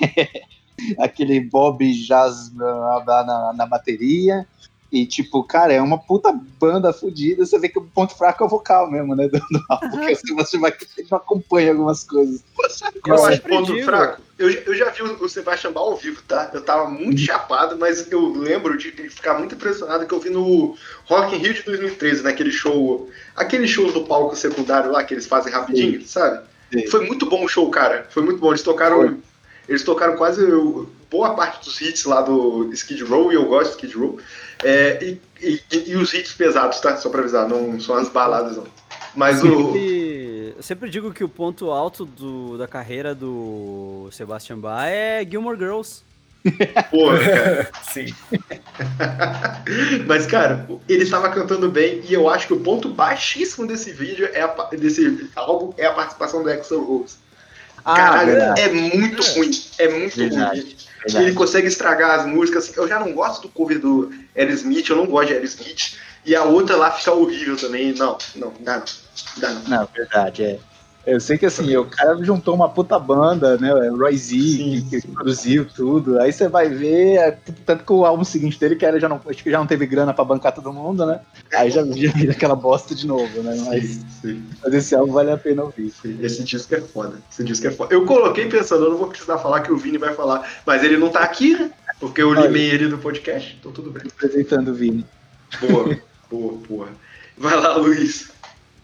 aquele 0.98 1.40
Bob 1.40 1.82
Jazz 2.06 2.52
na, 2.54 3.04
na, 3.24 3.52
na 3.54 3.66
bateria. 3.66 4.46
E, 4.92 5.06
tipo, 5.06 5.44
cara, 5.44 5.72
é 5.72 5.80
uma 5.80 5.98
puta 5.98 6.32
banda 6.58 6.92
fodida. 6.92 7.46
Você 7.46 7.58
vê 7.60 7.68
que 7.68 7.78
o 7.78 7.82
ponto 7.82 8.16
fraco 8.16 8.42
é 8.42 8.46
o 8.46 8.50
vocal 8.50 8.90
mesmo, 8.90 9.14
né? 9.14 9.28
Do, 9.28 9.38
do 9.38 9.64
álbum, 9.68 9.90
porque 9.90 10.12
o 10.12 10.16
Sebastian 10.16 10.60
Bach 10.60 10.76
ele 10.98 11.06
não 11.08 11.18
acompanha 11.18 11.70
algumas 11.70 12.02
coisas. 12.02 12.42
Sabe 12.70 12.98
qual 13.00 13.16
eu 13.16 13.22
Eu 13.22 13.28
acho 13.28 13.36
sempre 13.36 13.50
ponto 13.56 13.82
fraco? 13.84 14.22
Eu, 14.36 14.50
eu 14.50 14.74
já 14.74 14.90
vi 14.90 15.02
o 15.02 15.28
Sebastian 15.28 15.70
Bach 15.72 15.84
ao 15.84 15.96
vivo, 15.96 16.20
tá? 16.26 16.50
Eu 16.52 16.62
tava 16.62 16.90
muito 16.90 17.20
chapado, 17.20 17.76
mas 17.78 18.10
eu 18.10 18.32
lembro 18.32 18.76
de 18.76 18.90
ficar 18.90 19.38
muito 19.38 19.54
impressionado 19.54 20.04
que 20.06 20.12
eu 20.12 20.18
vi 20.18 20.30
no 20.30 20.74
Rock 21.04 21.36
in 21.36 21.38
Rio 21.38 21.54
de 21.54 21.62
2013, 21.62 22.22
naquele 22.24 22.50
show, 22.50 23.08
aquele 23.36 23.68
show 23.68 23.92
do 23.92 24.04
palco 24.06 24.34
secundário 24.34 24.90
lá 24.90 25.04
que 25.04 25.14
eles 25.14 25.26
fazem 25.26 25.52
rapidinho, 25.52 26.04
sabe? 26.04 26.44
Sim. 26.72 26.86
Foi 26.88 27.06
muito 27.06 27.26
bom 27.26 27.44
o 27.44 27.48
show, 27.48 27.70
cara. 27.70 28.06
Foi 28.10 28.22
muito 28.24 28.40
bom. 28.40 28.48
Eles 28.50 28.62
tocaram, 28.62 28.96
Foi. 28.96 29.16
eles 29.68 29.84
tocaram 29.84 30.16
quase 30.16 30.42
o- 30.44 30.88
boa 31.10 31.34
parte 31.34 31.64
dos 31.64 31.80
hits 31.80 32.04
lá 32.04 32.20
do 32.22 32.72
Skid 32.72 33.02
Row 33.04 33.32
e 33.32 33.34
eu 33.34 33.44
gosto 33.46 33.70
de 33.70 33.76
Skid 33.86 33.96
Row. 33.96 34.18
É, 34.62 34.98
e, 35.02 35.20
e- 35.40 35.62
e 35.90 35.96
os 35.96 36.12
hits 36.12 36.32
pesados, 36.32 36.80
tá? 36.80 36.96
Só 36.96 37.08
pra 37.08 37.20
avisar, 37.20 37.48
não 37.48 37.80
são 37.80 37.94
as 37.96 38.08
baladas, 38.08 38.56
não. 38.56 38.66
Mas 39.14 39.42
o. 39.42 39.42
sempre, 39.72 40.54
eu 40.56 40.62
sempre 40.62 40.90
digo 40.90 41.12
que 41.12 41.24
o 41.24 41.28
ponto 41.28 41.70
alto 41.70 42.04
do- 42.04 42.56
da 42.58 42.68
carreira 42.68 43.14
do 43.14 44.08
Sebastian 44.12 44.58
Bach 44.58 44.84
é 44.86 45.26
Gilmore 45.28 45.58
Girls. 45.58 46.02
Porra, 46.90 47.18
cara. 47.18 47.70
Sim. 47.92 48.14
Mas, 50.06 50.26
cara, 50.26 50.66
ele 50.88 51.02
estava 51.02 51.28
cantando 51.30 51.68
bem 51.70 52.02
e 52.08 52.12
eu 52.14 52.28
acho 52.28 52.46
que 52.46 52.52
o 52.54 52.60
ponto 52.60 52.88
baixíssimo 52.88 53.66
desse 53.66 53.92
vídeo, 53.92 54.28
é 54.32 54.42
a 54.42 54.46
desse 54.72 55.28
álbum, 55.36 55.72
é 55.76 55.86
a 55.86 55.92
participação 55.92 56.42
do 56.42 56.50
Axel 56.50 56.82
Rose. 56.82 57.16
Caralho, 57.84 58.32
verdade, 58.32 58.60
é 58.60 58.68
muito 58.72 59.22
ruim. 59.22 59.50
É 59.78 59.88
muito 59.88 60.16
Verdade, 60.16 60.60
ruim. 60.60 60.76
Verdade. 61.04 61.24
Ele 61.26 61.34
consegue 61.34 61.66
estragar 61.66 62.20
as 62.20 62.26
músicas. 62.26 62.76
Eu 62.76 62.88
já 62.88 62.98
não 62.98 63.12
gosto 63.12 63.42
do 63.42 63.48
cover 63.48 63.78
do 63.78 64.12
Aerosmith, 64.36 64.88
eu 64.88 64.96
não 64.96 65.06
gosto 65.06 65.28
de 65.28 65.34
Aerosmith. 65.34 65.96
E 66.24 66.34
a 66.34 66.44
outra 66.44 66.76
lá 66.76 66.90
fica 66.90 67.12
horrível 67.12 67.56
também. 67.56 67.92
Não, 67.94 68.18
não, 68.36 68.52
dá 68.60 68.78
não. 68.78 68.84
Dá 69.38 69.50
não. 69.50 69.62
Não, 69.62 69.88
verdade, 69.94 70.44
é. 70.44 70.58
Eu 71.06 71.18
sei 71.18 71.38
que 71.38 71.46
assim, 71.46 71.74
o 71.76 71.86
cara 71.86 72.22
juntou 72.22 72.54
uma 72.54 72.68
puta 72.68 72.98
banda, 72.98 73.56
né? 73.56 73.72
O 73.72 73.96
Roy 73.96 74.16
Z, 74.16 74.34
Sim, 74.36 74.86
que, 74.88 75.00
que 75.00 75.08
produziu 75.08 75.64
tudo. 75.64 76.20
Aí 76.20 76.32
você 76.32 76.46
vai 76.48 76.68
ver, 76.68 77.16
é, 77.16 77.30
tanto 77.64 77.84
que 77.84 77.92
o 77.92 78.04
álbum 78.04 78.22
seguinte 78.22 78.58
dele, 78.60 78.76
que 78.76 78.84
era, 78.84 79.00
já 79.00 79.08
não, 79.08 79.20
acho 79.26 79.42
que 79.42 79.50
já 79.50 79.58
não 79.58 79.66
teve 79.66 79.86
grana 79.86 80.12
pra 80.12 80.24
bancar 80.24 80.54
todo 80.54 80.72
mundo, 80.72 81.06
né? 81.06 81.20
Aí 81.54 81.70
já, 81.70 81.82
vira 81.82 82.32
aquela 82.32 82.54
bosta 82.54 82.94
de 82.94 83.06
novo, 83.06 83.42
né? 83.42 83.56
Mas, 83.66 83.84
Sim, 83.84 84.06
sim, 84.20 84.44
mas 84.62 84.74
esse 84.74 84.94
álbum 84.94 85.12
vale 85.12 85.30
a 85.30 85.38
pena 85.38 85.64
ouvir. 85.64 85.90
sim. 85.90 86.18
Esse 86.20 86.44
disco 86.44 86.74
é 86.74 86.80
foda. 86.80 87.18
Esse 87.30 87.44
disco 87.44 87.66
é 87.66 87.70
foda. 87.70 87.94
Eu 87.94 88.04
coloquei 88.04 88.46
pensando, 88.48 88.84
eu 88.84 88.90
não 88.90 88.98
vou 88.98 89.08
precisar 89.08 89.38
falar 89.38 89.60
que 89.60 89.72
o 89.72 89.76
Vini 89.76 89.98
vai 89.98 90.14
falar. 90.14 90.48
Mas 90.66 90.84
ele 90.84 90.96
não 90.98 91.08
tá 91.08 91.20
aqui, 91.20 91.54
né? 91.58 91.70
Porque 91.98 92.22
eu 92.22 92.32
limei 92.32 92.70
ele 92.70 92.88
do 92.88 92.98
podcast, 92.98 93.56
então 93.58 93.72
tudo 93.72 93.90
bem. 93.90 94.02
Apresentando 94.06 94.68
o 94.70 94.74
Vini. 94.74 95.04
Boa, 95.60 95.96
boa, 96.30 96.58
boa. 96.68 96.88
Vai 97.36 97.56
lá, 97.58 97.76
Luiz. 97.76 98.29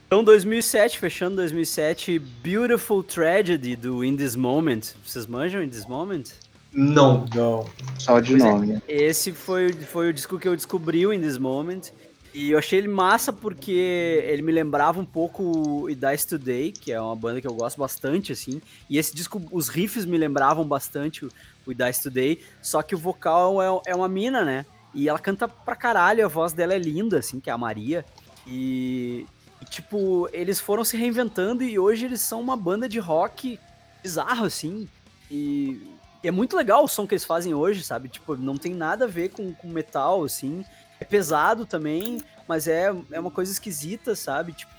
Então, 0.07 0.23
2007, 0.23 1.01
fechando 1.01 1.35
2007, 1.37 2.20
Beautiful 2.20 3.03
Tragedy 3.03 3.74
do 3.74 4.05
In 4.05 4.16
This 4.16 4.37
Moment. 4.37 4.95
Vocês 5.05 5.27
manjam 5.27 5.61
In 5.61 5.69
This 5.69 5.85
Moment? 5.85 6.27
Não. 6.73 7.27
Não. 7.35 7.69
Só 7.99 8.20
de 8.20 8.31
Pois 8.31 8.45
é. 8.45 8.51
nome, 8.53 8.66
né? 8.69 8.83
Esse 8.87 9.33
foi, 9.33 9.73
foi 9.73 10.11
o 10.11 10.12
disco 10.12 10.39
que 10.39 10.47
eu 10.47 10.55
descobri 10.55 11.05
o 11.05 11.12
In 11.12 11.20
This 11.20 11.39
Moment. 11.39 11.91
E 12.33 12.53
eu 12.53 12.59
achei 12.59 12.78
ele 12.78 12.87
massa 12.87 13.33
porque 13.33 13.73
ele 13.73 14.43
me 14.43 14.53
lembrava 14.53 15.01
um 15.01 15.05
pouco 15.05 15.43
o 15.43 15.89
Dies 15.89 16.24
Today, 16.24 16.70
que 16.70 16.93
é 16.93 17.01
uma 17.01 17.16
banda 17.16 17.41
que 17.41 17.47
eu 17.49 17.55
gosto 17.55 17.77
bastante, 17.77 18.31
assim. 18.31 18.62
E 18.89 18.99
esse 18.99 19.12
disco, 19.12 19.43
os 19.51 19.69
riffs 19.69 20.05
me 20.05 20.16
lembravam 20.16 20.65
bastante 20.65 21.24
o, 21.24 21.31
o 21.66 21.74
Dies 21.74 21.99
Today, 21.99 22.41
só 22.62 22.81
que 22.81 22.95
o 22.95 22.99
vocal 22.99 23.61
é, 23.61 23.91
é 23.91 23.95
uma 23.95 24.09
mina, 24.09 24.45
né? 24.45 24.66
E 24.95 25.09
ela 25.09 25.19
canta 25.19 25.49
pra 25.49 25.74
caralho, 25.74 26.24
a 26.24 26.28
voz 26.28 26.53
dela 26.53 26.74
é 26.74 26.78
linda, 26.78 27.19
assim, 27.19 27.41
que 27.41 27.51
é 27.51 27.53
a 27.53 27.59
Maria. 27.59 28.05
E, 28.47 29.27
tipo, 29.68 30.28
eles 30.32 30.60
foram 30.60 30.84
se 30.84 30.97
reinventando 30.97 31.62
e 31.62 31.78
hoje 31.78 32.05
eles 32.05 32.20
são 32.20 32.40
uma 32.40 32.56
banda 32.56 32.88
de 32.88 32.98
rock 32.98 33.59
bizarro, 34.02 34.44
assim. 34.44 34.88
E, 35.30 35.90
e 36.22 36.28
é 36.28 36.30
muito 36.30 36.56
legal 36.56 36.84
o 36.84 36.88
som 36.88 37.06
que 37.06 37.14
eles 37.14 37.24
fazem 37.24 37.55
hoje, 37.55 37.82
sabe? 37.82 38.09
Tipo, 38.09 38.36
não 38.36 38.56
tem 38.56 38.74
nada 38.74 39.05
a 39.05 39.09
ver 39.09 39.30
com, 39.30 39.52
com 39.52 39.68
metal, 39.68 40.24
assim. 40.24 40.64
É 41.01 41.05
pesado 41.05 41.66
também, 41.66 42.22
mas 42.48 42.66
é, 42.68 42.94
é 43.10 43.20
uma 43.20 43.30
coisa 43.30 43.52
esquisita, 43.52 44.14
sabe? 44.14 44.52
Tipo, 44.52 44.72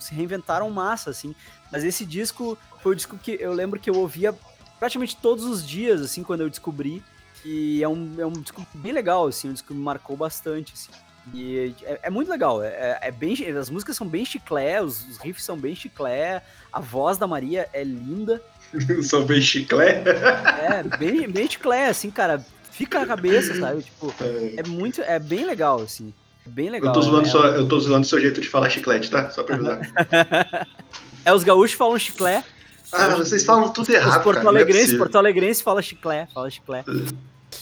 se 0.00 0.14
reinventaram 0.14 0.70
massa, 0.70 1.10
assim. 1.10 1.34
Mas 1.72 1.84
esse 1.84 2.04
disco 2.04 2.56
foi 2.80 2.92
o 2.92 2.96
disco 2.96 3.18
que 3.18 3.32
eu 3.40 3.52
lembro 3.52 3.80
que 3.80 3.90
eu 3.90 3.96
ouvia 3.96 4.34
praticamente 4.78 5.16
todos 5.16 5.44
os 5.44 5.66
dias, 5.66 6.00
assim, 6.00 6.22
quando 6.22 6.42
eu 6.42 6.50
descobri. 6.50 7.02
E 7.44 7.82
é 7.82 7.88
um, 7.88 8.14
é 8.18 8.24
um 8.24 8.32
disco 8.32 8.66
bem 8.74 8.92
legal, 8.92 9.26
assim, 9.26 9.50
um 9.50 9.52
disco 9.52 9.68
que 9.68 9.74
me 9.74 9.82
marcou 9.82 10.16
bastante, 10.16 10.72
assim. 10.74 10.90
E 11.32 11.74
é, 11.84 12.00
é 12.04 12.10
muito 12.10 12.30
legal, 12.30 12.62
é, 12.62 12.98
é 13.00 13.10
bem, 13.10 13.34
as 13.58 13.70
músicas 13.70 13.96
são 13.96 14.06
bem 14.06 14.24
chiclé, 14.24 14.82
os, 14.82 15.08
os 15.08 15.18
riffs 15.18 15.44
são 15.44 15.56
bem 15.56 15.74
chiclé, 15.74 16.42
a 16.70 16.80
voz 16.80 17.16
da 17.16 17.26
Maria 17.26 17.68
é 17.72 17.82
linda, 17.82 18.42
Sou 19.02 19.24
bem 19.24 19.40
chiclete. 19.40 20.08
é 20.08 20.82
bem, 20.98 21.28
bem 21.28 21.48
chiclé, 21.48 21.88
assim, 21.88 22.10
cara, 22.10 22.44
fica 22.70 23.00
na 23.00 23.06
cabeça, 23.06 23.58
sabe? 23.58 23.82
Tipo, 23.82 24.14
é 24.56 24.62
muito, 24.66 25.00
é 25.02 25.18
bem 25.18 25.44
legal, 25.44 25.80
assim. 25.80 26.12
Bem 26.46 26.68
legal. 26.68 26.90
Eu 26.90 27.00
tô, 27.00 27.02
zoando 27.02 27.26
é, 27.26 27.30
só, 27.30 27.46
eu 27.46 27.66
tô 27.66 27.80
zoando 27.80 28.06
seu 28.06 28.20
jeito 28.20 28.40
de 28.40 28.48
falar 28.48 28.68
chiclete, 28.68 29.10
tá? 29.10 29.30
Só 29.30 29.42
pra 29.42 29.54
ajudar. 29.54 29.80
é, 31.24 31.32
os 31.32 31.42
gaúchos 31.42 31.76
falam 31.76 31.98
chiclé. 31.98 32.44
Ah, 32.92 33.08
vocês 33.16 33.44
falam 33.44 33.72
tudo 33.72 33.90
errado, 33.90 34.18
Os 34.18 34.24
porto 34.24 34.42
cara. 34.42 34.52
não 34.52 34.58
é. 34.58 34.98
Porto 34.98 35.62
fala 35.62 35.80
chiclé, 35.82 36.28
fala 36.32 36.50
chiclé. 36.50 36.84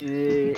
E, 0.01 0.57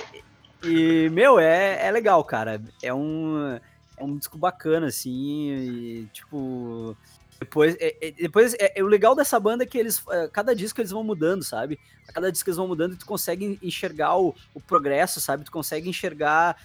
e, 0.63 1.09
meu, 1.09 1.39
é, 1.39 1.85
é 1.87 1.91
legal, 1.91 2.23
cara. 2.23 2.61
É 2.81 2.93
um, 2.93 3.59
é 3.97 4.03
um 4.03 4.17
disco 4.17 4.37
bacana, 4.37 4.87
assim, 4.87 5.49
e, 5.51 6.09
tipo... 6.13 6.95
Depois, 7.39 7.75
é, 7.79 7.95
é- 8.01 8.11
depois 8.11 8.53
é, 8.53 8.79
é 8.79 8.83
o 8.83 8.87
legal 8.87 9.13
dessa 9.13 9.37
banda 9.37 9.63
é 9.63 9.67
que 9.67 9.77
eles, 9.77 10.01
é, 10.09 10.29
cada 10.29 10.55
disco 10.55 10.79
eles 10.79 10.91
vão 10.91 11.03
mudando, 11.03 11.43
sabe? 11.43 11.77
A 12.07 12.13
cada 12.13 12.31
disco 12.31 12.49
eles 12.49 12.57
vão 12.57 12.67
mudando 12.67 12.93
e 12.93 12.97
tu 12.97 13.05
consegue 13.05 13.59
enxergar 13.61 14.17
o, 14.17 14.33
o 14.53 14.61
progresso, 14.61 15.19
sabe? 15.19 15.43
Tu 15.43 15.51
consegue 15.51 15.89
enxergar, 15.89 16.55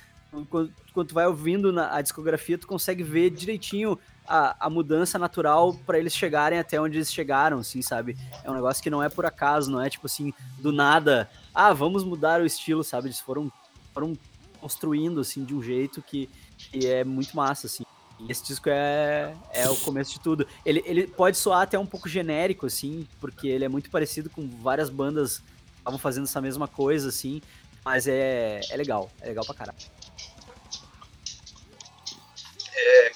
quando, 0.49 0.73
quando 0.95 1.09
tu 1.09 1.15
vai 1.15 1.27
ouvindo 1.27 1.73
na, 1.73 1.95
a 1.95 2.01
discografia, 2.01 2.57
tu 2.57 2.69
consegue 2.69 3.03
ver 3.03 3.31
direitinho 3.31 3.99
a, 4.27 4.67
a 4.67 4.71
mudança 4.71 5.19
natural 5.19 5.75
pra 5.85 5.99
eles 5.99 6.15
chegarem 6.15 6.59
até 6.59 6.81
onde 6.81 6.99
eles 6.99 7.13
chegaram, 7.13 7.59
assim, 7.59 7.83
sabe? 7.83 8.17
É 8.45 8.51
um 8.51 8.55
negócio 8.55 8.81
que 8.81 8.91
não 8.91 9.03
é 9.03 9.09
por 9.09 9.27
acaso, 9.27 9.71
não 9.71 9.83
é 9.83 9.91
tipo 9.91 10.07
assim, 10.07 10.33
do 10.59 10.71
nada, 10.71 11.29
ah, 11.53 11.73
vamos 11.73 12.05
mudar 12.05 12.41
o 12.41 12.47
estilo, 12.47 12.85
sabe? 12.85 13.09
Eles 13.09 13.19
foram, 13.19 13.51
foram 13.93 14.17
construindo, 14.61 15.21
assim, 15.21 15.45
de 15.45 15.55
um 15.55 15.63
jeito 15.63 16.03
que, 16.03 16.29
que 16.57 16.87
é 16.87 17.05
muito 17.05 17.37
massa, 17.37 17.67
assim. 17.67 17.85
E 18.19 18.31
esse 18.31 18.45
disco 18.45 18.69
é, 18.69 19.35
é 19.53 19.69
o 19.69 19.77
começo 19.77 20.13
de 20.13 20.21
tudo. 20.21 20.47
Ele, 20.65 20.83
ele 20.85 21.07
pode 21.07 21.37
soar 21.37 21.63
até 21.63 21.79
um 21.79 21.87
pouco 21.87 22.09
genérico, 22.09 22.67
assim, 22.67 23.07
porque 23.21 23.49
ele 23.49 23.65
é 23.65 23.69
muito 23.69 23.91
parecido 23.91 24.29
com 24.29 24.47
várias 24.47 24.91
bandas 24.91 25.39
que 25.39 25.79
estavam 25.79 25.99
fazendo 25.99 26.25
essa 26.25 26.41
mesma 26.41 26.69
coisa, 26.69 27.09
assim, 27.09 27.41
mas 27.85 28.07
é, 28.07 28.61
é 28.69 28.77
legal, 28.77 29.11
é 29.23 29.29
legal 29.29 29.45
pra 29.45 29.55
caralho. 29.55 29.79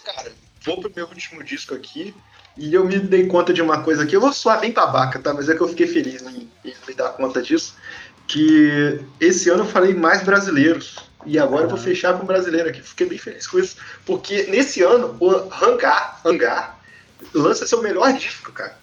Cara, 0.04 0.32
vou 0.62 0.80
pro 0.80 0.92
meu 0.94 1.06
último 1.06 1.42
disco 1.42 1.74
aqui. 1.74 2.14
E 2.56 2.72
eu 2.72 2.84
me 2.84 2.98
dei 3.00 3.26
conta 3.26 3.52
de 3.52 3.60
uma 3.60 3.82
coisa 3.82 4.04
aqui. 4.04 4.14
Eu 4.14 4.20
vou 4.20 4.32
soar 4.32 4.60
bem 4.60 4.72
babaca, 4.72 5.18
tá? 5.18 5.34
Mas 5.34 5.48
é 5.48 5.56
que 5.56 5.60
eu 5.60 5.68
fiquei 5.68 5.88
feliz 5.88 6.22
em, 6.22 6.48
em 6.64 6.74
me 6.86 6.94
dar 6.94 7.10
conta 7.10 7.42
disso. 7.42 7.74
Que 8.34 8.98
esse 9.20 9.48
ano 9.48 9.62
eu 9.62 9.68
falei 9.68 9.94
mais 9.94 10.24
brasileiros. 10.24 10.96
E 11.24 11.38
agora 11.38 11.66
eu 11.66 11.68
vou 11.68 11.78
fechar 11.78 12.18
com 12.18 12.26
brasileiro 12.26 12.68
aqui. 12.68 12.82
Fiquei 12.82 13.06
bem 13.06 13.16
feliz 13.16 13.46
com 13.46 13.60
isso. 13.60 13.76
Porque 14.04 14.42
nesse 14.50 14.82
ano 14.82 15.16
o 15.20 15.30
Hangar, 15.64 16.20
Hangar 16.24 16.80
lança 17.32 17.64
seu 17.64 17.80
melhor 17.80 18.12
disco, 18.14 18.50
cara. 18.50 18.76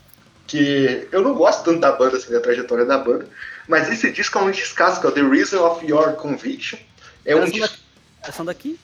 Que 0.47 1.05
eu 1.11 1.21
não 1.21 1.33
gosto 1.33 1.65
tanto 1.65 1.81
da 1.81 1.91
banda, 1.91 2.15
assim, 2.15 2.31
da 2.31 2.39
trajetória 2.39 2.85
da 2.85 2.97
banda. 2.97 3.27
Mas 3.67 3.89
esse 3.91 4.09
disco 4.09 4.39
é 4.39 4.41
um 4.41 4.51
descasso, 4.51 5.01
que 5.01 5.07
é 5.07 5.11
The 5.11 5.21
Reason 5.21 5.61
of 5.61 5.85
Your 5.85 6.13
Conviction. 6.13 6.79
É 7.25 7.35
um 7.35 7.39
Eles 7.39 7.49
são, 7.51 7.59
disco. 7.59 7.77
daqui, 7.77 7.83
eles 8.23 8.35
são 8.35 8.45
daqui? 8.45 8.79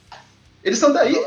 Eles 0.66 0.80
são 0.80 0.92
daí. 0.94 1.26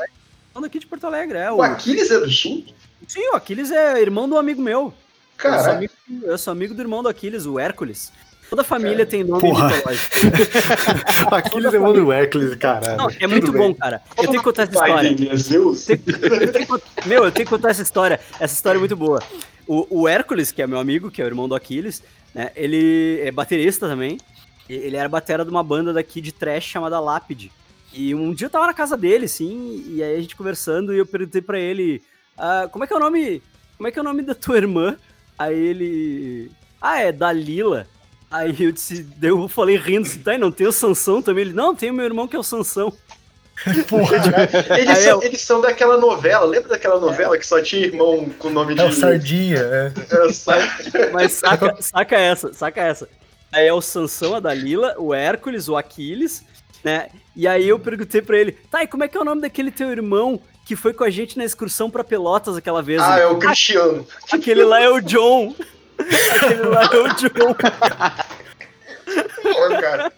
São 0.52 0.60
daqui 0.60 0.78
de 0.78 0.86
Porto 0.86 1.06
Alegre, 1.06 1.38
é. 1.38 1.50
O 1.50 1.56
O, 1.56 1.62
Aquiles 1.62 2.10
é 2.10 2.20
do 2.20 2.30
Sul? 2.30 2.66
sim, 3.08 3.26
o 3.30 3.36
Aquiles 3.36 3.70
é 3.70 4.02
irmão 4.02 4.28
do 4.28 4.36
amigo 4.36 4.60
meu. 4.60 4.80
Eu 4.82 4.94
Cara, 5.38 5.72
amigo, 5.72 5.94
eu 6.24 6.36
sou 6.36 6.50
amigo 6.52 6.74
do 6.74 6.82
irmão 6.82 7.02
do 7.02 7.08
Aquiles, 7.08 7.46
o 7.46 7.58
Hércules. 7.58 8.12
Toda 8.50 8.64
família 8.64 9.06
tem 9.06 9.22
nome 9.22 9.40
Porra. 9.40 9.68
mitológico. 9.68 11.34
Aquiles 11.34 11.72
é 11.72 11.78
mão 11.78 11.92
do 11.92 12.12
Hércules, 12.12 12.54
caralho. 12.56 12.96
Não, 12.96 13.08
é 13.08 13.26
muito 13.28 13.46
Tudo 13.46 13.58
bom, 13.58 13.66
bem. 13.68 13.74
cara. 13.74 14.02
Eu 14.18 14.24
tenho 14.24 14.38
que 14.38 14.42
contar 14.44 14.62
essa 14.64 14.72
história. 14.72 15.08
é 15.08 17.08
Meu, 17.08 17.24
eu 17.24 17.30
tenho 17.30 17.46
que 17.46 17.50
contar 17.50 17.70
essa 17.70 17.82
história. 17.82 18.20
Essa 18.40 18.54
história 18.54 18.76
é 18.76 18.80
muito 18.80 18.96
boa. 18.96 19.22
O, 19.68 20.00
o 20.02 20.08
Hércules, 20.08 20.50
que 20.50 20.60
é 20.60 20.66
meu 20.66 20.80
amigo, 20.80 21.10
que 21.12 21.22
é 21.22 21.24
o 21.24 21.28
irmão 21.28 21.48
do 21.48 21.54
Aquiles, 21.54 22.02
né? 22.34 22.50
Ele 22.56 23.20
é 23.22 23.30
baterista 23.30 23.86
também. 23.88 24.18
Ele 24.68 24.96
era 24.96 25.08
batera 25.08 25.44
de 25.44 25.50
uma 25.50 25.62
banda 25.62 25.92
daqui 25.92 26.20
de 26.20 26.32
trash 26.32 26.64
chamada 26.64 26.98
Lápide. 26.98 27.52
E 27.92 28.14
um 28.14 28.34
dia 28.34 28.46
eu 28.46 28.50
tava 28.50 28.66
na 28.66 28.74
casa 28.74 28.96
dele, 28.96 29.26
assim, 29.26 29.84
e 29.88 30.02
aí 30.02 30.16
a 30.16 30.20
gente 30.20 30.36
conversando, 30.36 30.92
e 30.94 30.98
eu 30.98 31.06
perguntei 31.06 31.40
pra 31.40 31.58
ele, 31.58 32.02
ah, 32.36 32.68
como 32.70 32.84
é 32.84 32.86
que 32.86 32.92
é 32.92 32.96
o 32.96 33.00
nome. 33.00 33.42
Como 33.76 33.88
é 33.88 33.92
que 33.92 33.98
é 33.98 34.02
o 34.02 34.04
nome 34.04 34.22
da 34.22 34.34
tua 34.34 34.56
irmã? 34.56 34.96
Aí 35.38 35.56
ele. 35.56 36.50
Ah, 36.80 37.00
é 37.00 37.12
Dalila. 37.12 37.86
Aí 38.30 38.54
eu 38.60 38.70
disse, 38.72 39.06
eu 39.20 39.48
falei 39.48 39.76
rindo, 39.76 40.06
assim, 40.06 40.20
tá, 40.20 40.34
e 40.34 40.38
não 40.38 40.52
tem 40.52 40.66
o 40.66 40.72
Sansão 40.72 41.20
também? 41.20 41.46
Ele, 41.46 41.52
não, 41.52 41.74
tem 41.74 41.90
o 41.90 41.94
meu 41.94 42.04
irmão 42.04 42.28
que 42.28 42.36
é 42.36 42.38
o 42.38 42.42
Sansão. 42.44 42.92
Eles, 43.66 44.88
Aí 44.88 44.96
são, 44.96 45.10
eu- 45.12 45.22
eles 45.22 45.40
são 45.40 45.60
daquela 45.60 45.98
novela, 45.98 46.46
lembra 46.46 46.70
daquela 46.70 46.98
novela 46.98 47.36
que 47.36 47.46
só 47.46 47.60
tinha 47.60 47.84
irmão 47.86 48.30
com 48.38 48.48
o 48.48 48.50
nome 48.50 48.74
de. 48.74 48.80
É 48.80 48.84
o 48.84 48.92
Sardinha, 48.92 49.58
é. 49.58 49.92
É 50.10 50.22
o 50.22 50.32
Sardinha. 50.32 51.10
Mas 51.12 51.32
saca, 51.32 51.76
saca 51.80 52.16
essa, 52.16 52.52
saca 52.54 52.80
essa. 52.80 53.08
Aí 53.52 53.66
é 53.66 53.72
o 53.72 53.80
Sansão, 53.82 54.34
a 54.36 54.40
Dalila, 54.40 54.94
o 54.96 55.12
Hércules, 55.12 55.68
o 55.68 55.76
Aquiles, 55.76 56.42
né? 56.84 57.08
E 57.36 57.46
aí 57.46 57.68
eu 57.68 57.78
perguntei 57.78 58.22
pra 58.22 58.38
ele, 58.38 58.52
tá, 58.52 58.82
e 58.82 58.86
como 58.86 59.04
é 59.04 59.08
que 59.08 59.16
é 59.16 59.20
o 59.20 59.24
nome 59.24 59.42
daquele 59.42 59.70
teu 59.70 59.90
irmão 59.90 60.40
que 60.64 60.74
foi 60.76 60.94
com 60.94 61.04
a 61.04 61.10
gente 61.10 61.36
na 61.36 61.44
excursão 61.44 61.90
pra 61.90 62.04
Pelotas 62.04 62.56
aquela 62.56 62.80
vez? 62.82 63.02
Ah, 63.02 63.14
Ele, 63.16 63.22
é 63.22 63.26
o 63.26 63.38
Cristiano. 63.38 64.06
Aquele 64.32 64.64
lá 64.64 64.80
é 64.80 64.88
o 64.88 65.00
John. 65.00 65.54
Aquele 66.00 66.62
lá 66.62 66.84
é 66.84 66.96
o 66.96 67.08
John. 67.14 67.54
Pô, 69.42 69.80
cara. 69.80 70.12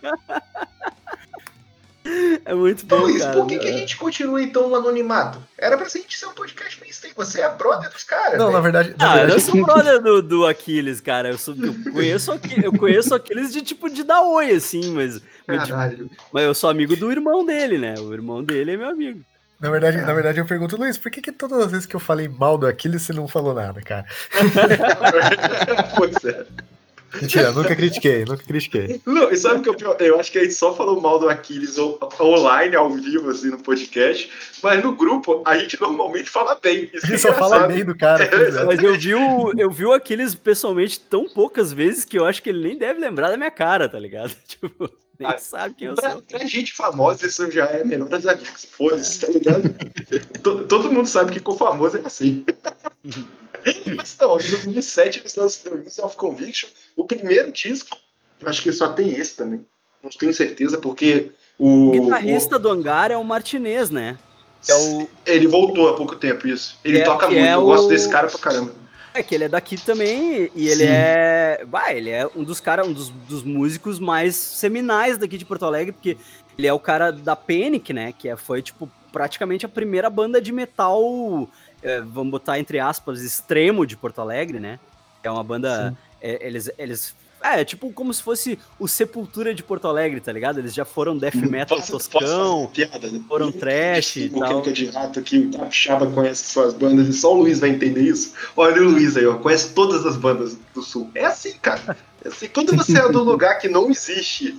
É 2.44 2.52
muito 2.52 2.82
Então, 2.84 2.98
bom, 2.98 3.04
Luiz, 3.04 3.22
cara. 3.22 3.32
por 3.32 3.46
que, 3.46 3.58
que 3.60 3.68
a 3.68 3.72
gente 3.72 3.96
continua 3.96 4.42
então 4.42 4.68
no 4.68 4.74
anonimato? 4.74 5.40
Era 5.56 5.78
pra 5.78 5.88
gente 5.88 6.18
ser 6.18 6.26
um 6.26 6.32
podcast 6.34 6.80
mainstream. 6.80 7.14
Você 7.16 7.40
é 7.40 7.48
brother 7.48 7.88
dos 7.90 8.02
caras. 8.02 8.38
Não, 8.38 8.46
velho. 8.46 8.52
na 8.52 8.60
verdade. 8.60 8.94
Na 8.98 9.12
Ah, 9.12 9.16
eu 9.18 9.26
verdade 9.26 9.42
sou 9.42 9.62
brother 9.64 10.00
do, 10.02 10.20
do 10.20 10.46
Aquiles, 10.46 11.00
cara. 11.00 11.30
Eu, 11.30 11.38
sou, 11.38 11.54
eu 11.54 11.92
conheço 11.92 12.32
Aquiles, 12.32 12.64
eu 12.64 12.72
conheço 12.72 13.14
Aquiles 13.14 13.52
de 13.52 13.62
tipo 13.62 13.88
de 13.88 14.02
dar 14.02 14.20
oi, 14.22 14.50
assim, 14.50 14.90
mas, 14.92 15.22
mas, 15.46 15.68
Caralho. 15.68 16.10
mas 16.32 16.44
eu 16.44 16.54
sou 16.54 16.68
amigo 16.68 16.96
do 16.96 17.10
irmão 17.12 17.46
dele, 17.46 17.78
né? 17.78 17.94
O 18.00 18.12
irmão 18.12 18.42
dele 18.42 18.72
é 18.72 18.76
meu 18.76 18.88
amigo. 18.88 19.20
Na 19.62 19.70
verdade, 19.70 19.98
na 19.98 20.12
verdade, 20.12 20.40
eu 20.40 20.44
pergunto, 20.44 20.76
Luiz, 20.76 20.98
por 20.98 21.08
que, 21.08 21.22
que 21.22 21.30
todas 21.30 21.60
as 21.60 21.70
vezes 21.70 21.86
que 21.86 21.94
eu 21.94 22.00
falei 22.00 22.28
mal 22.28 22.58
do 22.58 22.66
Aquiles 22.66 23.02
você 23.02 23.12
não 23.12 23.28
falou 23.28 23.54
nada, 23.54 23.80
cara? 23.80 24.04
pois 25.96 26.16
é. 26.24 26.44
Mentira, 27.20 27.52
nunca 27.52 27.76
critiquei, 27.76 28.24
nunca 28.24 28.42
critiquei. 28.42 29.00
Não, 29.06 29.30
e 29.30 29.36
sabe 29.36 29.60
o 29.60 29.62
que 29.62 29.68
é 29.68 29.72
o 29.72 29.76
pior? 29.76 29.96
Eu 30.00 30.18
acho 30.18 30.32
que 30.32 30.38
a 30.38 30.42
gente 30.42 30.54
só 30.54 30.74
falou 30.74 31.00
mal 31.00 31.20
do 31.20 31.28
Aquiles 31.28 31.78
online, 31.78 32.74
ao 32.74 32.90
vivo, 32.90 33.30
assim, 33.30 33.50
no 33.50 33.58
podcast, 33.58 34.28
mas 34.64 34.82
no 34.82 34.96
grupo 34.96 35.42
a 35.46 35.56
gente 35.56 35.80
normalmente 35.80 36.28
fala 36.28 36.58
bem. 36.60 36.90
Isso 36.92 36.96
A 36.96 37.00
que 37.00 37.06
é 37.06 37.10
gente 37.10 37.20
só 37.20 37.32
fala 37.34 37.68
bem 37.68 37.84
do 37.84 37.96
cara. 37.96 38.26
pois 38.26 38.56
é. 38.56 38.64
Mas 38.64 38.82
eu 38.82 38.98
vi, 38.98 39.14
o, 39.14 39.52
eu 39.56 39.70
vi 39.70 39.84
o 39.84 39.92
Aquiles 39.92 40.34
pessoalmente 40.34 40.98
tão 40.98 41.28
poucas 41.28 41.72
vezes 41.72 42.04
que 42.04 42.18
eu 42.18 42.24
acho 42.24 42.42
que 42.42 42.48
ele 42.48 42.66
nem 42.66 42.76
deve 42.76 42.98
lembrar 42.98 43.30
da 43.30 43.36
minha 43.36 43.50
cara, 43.50 43.88
tá 43.88 43.98
ligado? 43.98 44.34
Tipo, 44.48 44.90
nem 45.22 45.30
Ah, 45.30 45.38
sabe 45.38 45.74
quem 45.74 45.88
eu 45.88 45.94
Pra, 45.94 46.12
sou. 46.12 46.22
pra 46.22 46.44
gente 46.46 46.72
famosa, 46.72 47.26
isso 47.26 47.50
já 47.50 47.66
é 47.66 47.84
melhor 47.84 48.08
das 48.08 48.26
amigos. 48.26 48.64
Foda-se, 48.70 49.20
tá 49.20 49.28
ligado? 49.28 49.62
To- 50.42 50.64
Todo 50.64 50.92
mundo 50.92 51.06
sabe 51.08 51.32
que 51.32 51.40
com 51.40 51.56
famoso 51.56 51.96
é 51.98 52.02
assim. 52.04 52.44
Mas 53.96 54.16
não, 54.20 54.38
em 54.40 54.50
2007 54.50 55.20
eles 55.20 55.32
The 55.58 55.70
Reason 55.70 56.04
of 56.04 56.16
Conviction, 56.16 56.68
o 56.96 57.04
primeiro 57.04 57.52
disco. 57.52 57.96
Acho 58.44 58.62
que 58.62 58.72
só 58.72 58.88
tem 58.88 59.10
esse 59.14 59.36
também. 59.36 59.64
Não 60.02 60.10
tenho 60.10 60.34
certeza, 60.34 60.78
porque 60.78 61.30
o. 61.58 61.88
O 61.88 61.90
guitarrista 61.92 62.58
do 62.58 62.68
hangar 62.68 63.10
é 63.12 63.16
o 63.16 63.22
Martinez, 63.24 63.88
né? 63.88 64.18
É 64.68 64.74
o. 64.74 65.08
Ele 65.24 65.46
voltou 65.46 65.88
há 65.88 65.94
pouco 65.96 66.16
tempo, 66.16 66.48
isso. 66.48 66.76
Ele 66.84 66.98
É, 66.98 67.04
toca 67.04 67.26
muito, 67.28 67.38
é 67.40 67.54
eu 67.54 67.62
gosto 67.62 67.86
o- 67.86 67.88
desse 67.88 68.08
cara 68.10 68.26
pra 68.28 68.38
caramba. 68.40 68.74
É 69.14 69.22
que 69.22 69.34
ele 69.34 69.44
é 69.44 69.48
daqui 69.48 69.76
também 69.76 70.50
e 70.54 70.68
ele 70.68 70.84
Sim. 70.84 70.90
é. 70.90 71.64
Vai, 71.68 71.96
ele 71.98 72.10
é 72.10 72.26
um 72.34 72.42
dos 72.42 72.60
caras, 72.60 72.86
um 72.86 72.92
dos, 72.92 73.10
dos 73.10 73.42
músicos 73.42 73.98
mais 73.98 74.34
seminais 74.34 75.18
daqui 75.18 75.36
de 75.36 75.44
Porto 75.44 75.64
Alegre, 75.64 75.92
porque 75.92 76.16
ele 76.56 76.66
é 76.66 76.72
o 76.72 76.78
cara 76.78 77.12
da 77.12 77.36
Panic, 77.36 77.92
né? 77.92 78.12
Que 78.12 78.28
é- 78.28 78.36
foi, 78.36 78.62
tipo, 78.62 78.88
praticamente 79.12 79.66
a 79.66 79.68
primeira 79.68 80.08
banda 80.08 80.40
de 80.40 80.50
metal, 80.52 81.48
é, 81.82 82.00
vamos 82.00 82.30
botar 82.30 82.58
entre 82.58 82.78
aspas, 82.78 83.20
extremo 83.20 83.86
de 83.86 83.96
Porto 83.96 84.20
Alegre, 84.20 84.58
né? 84.58 84.78
É 85.22 85.30
uma 85.30 85.44
banda. 85.44 85.94
é, 86.20 86.46
eles, 86.46 86.70
eles. 86.78 87.14
É, 87.42 87.64
tipo 87.64 87.92
como 87.92 88.12
se 88.14 88.22
fosse 88.22 88.58
o 88.78 88.86
Sepultura 88.86 89.52
de 89.54 89.62
Porto 89.62 89.88
Alegre, 89.88 90.20
tá 90.20 90.32
ligado? 90.32 90.58
Eles 90.58 90.72
já 90.72 90.84
foram 90.84 91.16
death 91.18 91.34
metal 91.34 91.78
Posso- 91.78 91.92
posso 91.92 92.10
toscão, 92.10 92.68
fazer 92.68 92.88
piada, 92.88 93.10
né? 93.10 93.20
foram 93.28 93.50
trash 93.50 94.16
e 94.16 94.30
O 94.32 94.38
tal. 94.40 94.48
Química 94.48 94.72
de 94.72 94.86
Rato 94.86 95.18
aqui, 95.18 95.38
o 95.38 95.58
Capixaba 95.58 96.06
conhece 96.06 96.44
suas 96.52 96.72
bandas 96.74 97.08
e 97.08 97.12
só 97.12 97.32
o 97.34 97.40
Luiz 97.42 97.58
vai 97.60 97.70
entender 97.70 98.02
isso. 98.02 98.32
Olha 98.56 98.80
o 98.80 98.84
Luiz 98.84 99.16
aí, 99.16 99.26
ó, 99.26 99.34
conhece 99.38 99.70
todas 99.74 100.06
as 100.06 100.16
bandas 100.16 100.56
do 100.74 100.82
Sul. 100.82 101.10
É 101.14 101.24
assim, 101.26 101.52
cara. 101.60 101.96
É 102.24 102.28
assim, 102.28 102.48
quando 102.48 102.76
você 102.76 102.98
é 102.98 103.08
do 103.08 103.22
lugar 103.24 103.58
que 103.58 103.68
não 103.68 103.90
existe 103.90 104.56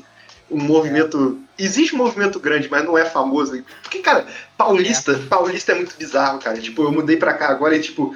um 0.51 0.61
movimento. 0.61 1.39
Existe 1.57 1.95
um 1.95 1.97
movimento 1.99 2.39
grande, 2.39 2.67
mas 2.69 2.83
não 2.83 2.97
é 2.97 3.05
famoso. 3.05 3.63
Porque, 3.81 3.99
cara, 3.99 4.27
paulista, 4.57 5.13
paulista 5.29 5.71
é 5.71 5.75
muito 5.75 5.95
bizarro, 5.97 6.39
cara. 6.39 6.59
Tipo, 6.59 6.83
eu 6.83 6.91
mudei 6.91 7.15
pra 7.17 7.33
cá 7.33 7.47
agora 7.49 7.75
e, 7.75 7.79
tipo, 7.81 8.15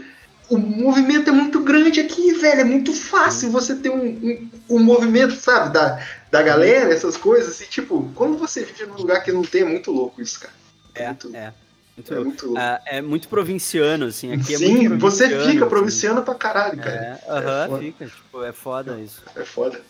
o 0.49 0.57
movimento 0.57 1.29
é 1.29 1.33
muito 1.33 1.61
grande 1.61 1.99
aqui, 1.99 2.33
velho. 2.33 2.61
É 2.61 2.63
muito 2.63 2.93
fácil 2.93 3.51
você 3.51 3.75
ter 3.75 3.89
um, 3.89 4.05
um, 4.05 4.49
um 4.69 4.79
movimento, 4.79 5.35
sabe, 5.35 5.73
da, 5.73 6.01
da 6.31 6.41
galera, 6.41 6.93
essas 6.93 7.17
coisas. 7.17 7.59
E, 7.61 7.67
tipo, 7.67 8.09
quando 8.15 8.37
você 8.37 8.63
vive 8.63 8.85
num 8.85 8.95
lugar 8.95 9.23
que 9.23 9.31
não 9.31 9.41
tem, 9.41 9.61
é 9.61 9.65
muito 9.65 9.91
louco 9.91 10.21
isso, 10.21 10.39
cara. 10.39 10.53
É, 10.95 11.07
muito, 11.07 11.35
é. 11.35 11.53
Muito, 11.95 12.13
é 12.13 12.19
muito 12.19 12.45
louco. 12.45 12.59
é, 12.59 12.81
é 12.85 13.01
muito 13.01 13.27
provinciano, 13.27 14.05
assim. 14.05 14.33
Aqui 14.33 14.55
é 14.55 14.57
Sim, 14.57 14.87
muito 14.87 14.97
você 14.99 15.27
provinciano, 15.27 15.51
fica 15.51 15.65
assim. 15.65 15.69
provinciano 15.69 16.23
pra 16.23 16.35
caralho, 16.35 16.77
cara. 16.77 16.95
É, 16.95 17.31
aham, 17.31 17.67
foda. 17.67 17.83
fica, 17.83 18.05
tipo, 18.05 18.43
é 18.43 18.53
foda 18.53 18.99
isso. 18.99 19.23
É 19.35 19.43
foda. 19.43 19.81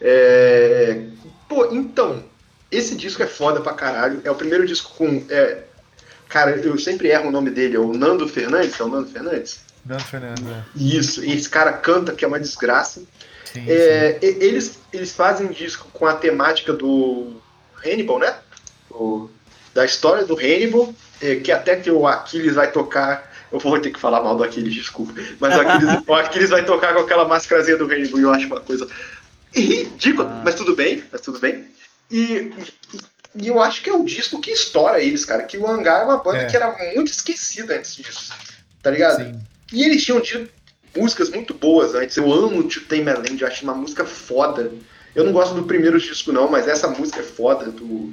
É... 0.00 1.04
Pô, 1.48 1.66
então, 1.72 2.24
esse 2.70 2.96
disco 2.96 3.22
é 3.22 3.26
foda 3.26 3.60
pra 3.60 3.72
caralho. 3.74 4.20
É 4.24 4.30
o 4.30 4.34
primeiro 4.34 4.66
disco 4.66 4.94
com. 4.96 5.24
É... 5.28 5.62
Cara, 6.28 6.56
eu 6.56 6.78
sempre 6.78 7.08
erro 7.08 7.28
o 7.28 7.30
nome 7.30 7.50
dele, 7.50 7.76
é 7.76 7.78
o 7.78 7.92
Nando 7.92 8.26
Fernandes, 8.26 8.80
é 8.80 8.82
o 8.82 8.88
Nando 8.88 9.08
Fernandes? 9.10 9.60
Nando 9.84 10.02
Fernandes, 10.04 10.44
é. 10.46 10.62
Isso, 10.76 11.24
e 11.24 11.32
esse 11.32 11.48
cara 11.48 11.72
canta 11.72 12.12
que 12.12 12.24
é 12.24 12.28
uma 12.28 12.38
desgraça. 12.40 13.02
Sim, 13.52 13.64
É, 13.68 14.18
e- 14.22 14.44
eles, 14.44 14.78
eles 14.92 15.12
fazem 15.12 15.48
disco 15.48 15.88
com 15.92 16.06
a 16.06 16.14
temática 16.14 16.72
do 16.72 17.40
Hannibal, 17.84 18.18
né? 18.18 18.34
O- 18.90 19.28
da 19.74 19.84
história 19.84 20.24
do 20.24 20.34
Hannibal, 20.38 20.94
é, 21.20 21.36
que 21.36 21.50
até 21.50 21.76
que 21.76 21.90
o 21.90 22.06
Aquiles 22.06 22.54
vai 22.54 22.70
tocar. 22.70 23.30
Eu 23.50 23.58
vou 23.58 23.78
ter 23.80 23.90
que 23.90 23.98
falar 24.00 24.22
mal 24.22 24.36
do 24.36 24.44
Aquiles, 24.44 24.72
desculpa. 24.72 25.12
Mas 25.38 25.54
o 25.56 25.60
Aquiles, 25.60 25.88
o 26.06 26.14
Aquiles 26.14 26.50
vai 26.50 26.64
tocar 26.64 26.94
com 26.94 27.00
aquela 27.00 27.26
máscarazinha 27.26 27.76
do 27.76 27.84
Hannibal 27.84 28.18
e 28.20 28.22
eu 28.22 28.32
acho 28.32 28.46
uma 28.46 28.60
coisa 28.60 28.88
ridícula, 29.52 30.40
mas 30.44 30.54
tudo 30.54 30.74
bem, 30.74 31.04
mas 31.12 31.20
tudo 31.20 31.38
bem. 31.38 31.66
E, 32.10 32.52
e 33.34 33.48
eu 33.48 33.60
acho 33.60 33.82
que 33.82 33.90
é 33.90 33.92
o 33.92 34.04
disco 34.04 34.40
que 34.40 34.50
estoura 34.50 35.00
eles, 35.00 35.24
cara. 35.24 35.42
Que 35.42 35.58
o 35.58 35.66
Hangar 35.66 36.02
é 36.02 36.04
uma 36.04 36.18
banda 36.22 36.38
É. 36.38 36.46
que 36.46 36.56
era 36.56 36.70
muito 36.94 37.10
esquecida 37.10 37.74
antes 37.76 37.94
disso. 37.96 38.32
Tá 38.82 38.90
ligado? 38.90 39.16
Sim. 39.24 39.40
E 39.72 39.84
eles 39.84 40.04
tinham 40.04 40.20
tido 40.20 40.48
músicas 40.96 41.30
muito 41.30 41.54
boas 41.54 41.94
antes. 41.94 42.16
Eu 42.16 42.30
amo 42.32 42.60
o 42.60 42.68
Tame 42.68 43.10
a 43.10 43.14
eu 43.40 43.46
acho 43.46 43.64
uma 43.64 43.74
música 43.74 44.04
foda. 44.04 44.70
Eu 45.14 45.24
não 45.24 45.32
gosto 45.32 45.54
do 45.54 45.64
primeiro 45.64 45.98
disco, 45.98 46.32
não, 46.32 46.48
mas 46.50 46.68
essa 46.68 46.88
música 46.88 47.20
é 47.20 47.24
foda. 47.24 47.70
Do, 47.70 48.12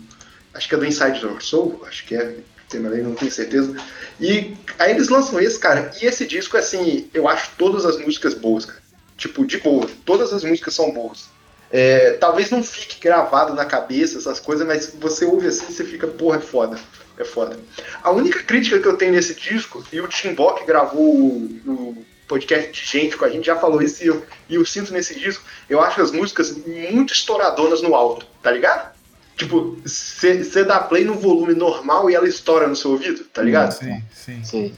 acho 0.53 0.67
que 0.67 0.75
é 0.75 0.77
do 0.77 0.85
Inside 0.85 1.19
Your 1.21 1.41
Soul, 1.41 1.83
acho 1.87 2.05
que 2.05 2.15
é. 2.15 2.37
Não 2.71 3.15
tenho 3.15 3.31
certeza. 3.31 3.75
E 4.19 4.55
aí 4.77 4.91
eles 4.91 5.09
lançam 5.09 5.39
esse, 5.39 5.57
cara. 5.57 5.91
E 5.99 6.05
esse 6.05 6.23
disco, 6.27 6.55
assim, 6.55 7.09
eu 7.15 7.27
acho 7.27 7.49
todas 7.57 7.83
as 7.83 7.97
músicas 7.97 8.35
boas, 8.35 8.63
cara. 8.65 8.79
Tipo, 9.17 9.43
de 9.43 9.57
boa. 9.57 9.89
Todas 10.05 10.31
as 10.31 10.43
músicas 10.43 10.75
são 10.75 10.91
boas. 10.91 11.29
É, 11.71 12.13
talvez 12.13 12.51
não 12.51 12.63
fique 12.63 12.99
gravado 12.99 13.55
na 13.55 13.65
cabeça 13.65 14.19
essas 14.19 14.39
coisas, 14.39 14.67
mas 14.67 14.93
você 14.99 15.25
ouve 15.25 15.47
assim 15.47 15.65
e 15.69 15.73
você 15.73 15.83
fica, 15.83 16.05
porra, 16.07 16.37
é 16.37 16.41
foda. 16.41 16.77
É 17.19 17.25
foda. 17.25 17.59
A 18.01 18.11
única 18.11 18.41
crítica 18.41 18.79
que 18.79 18.87
eu 18.87 18.95
tenho 18.95 19.11
nesse 19.11 19.35
disco, 19.35 19.85
e 19.91 19.99
o 19.99 20.07
Tim 20.07 20.33
Bock 20.33 20.65
gravou 20.65 21.03
o, 21.03 21.61
o 21.67 22.05
podcast 22.29 22.71
de 22.71 22.89
gente 22.89 23.17
com 23.17 23.25
a 23.25 23.29
gente, 23.29 23.45
já 23.45 23.57
falou 23.57 23.81
isso, 23.81 24.01
e 24.01 24.07
eu, 24.07 24.25
e 24.47 24.55
eu 24.55 24.65
sinto 24.65 24.93
nesse 24.93 25.19
disco, 25.19 25.43
eu 25.69 25.81
acho 25.81 26.01
as 26.01 26.11
músicas 26.11 26.55
muito 26.65 27.13
estouradonas 27.13 27.81
no 27.81 27.93
alto, 27.93 28.25
tá 28.41 28.49
ligado? 28.51 28.97
Tipo, 29.35 29.77
você 29.85 30.63
dá 30.63 30.79
play 30.79 31.03
no 31.03 31.15
volume 31.15 31.53
normal 31.53 32.09
e 32.09 32.15
ela 32.15 32.27
estoura 32.27 32.67
no 32.67 32.75
seu 32.75 32.91
ouvido, 32.91 33.25
tá 33.25 33.41
ligado? 33.41 33.73
Sim, 33.73 34.03
sim. 34.13 34.43
Sim. 34.43 34.73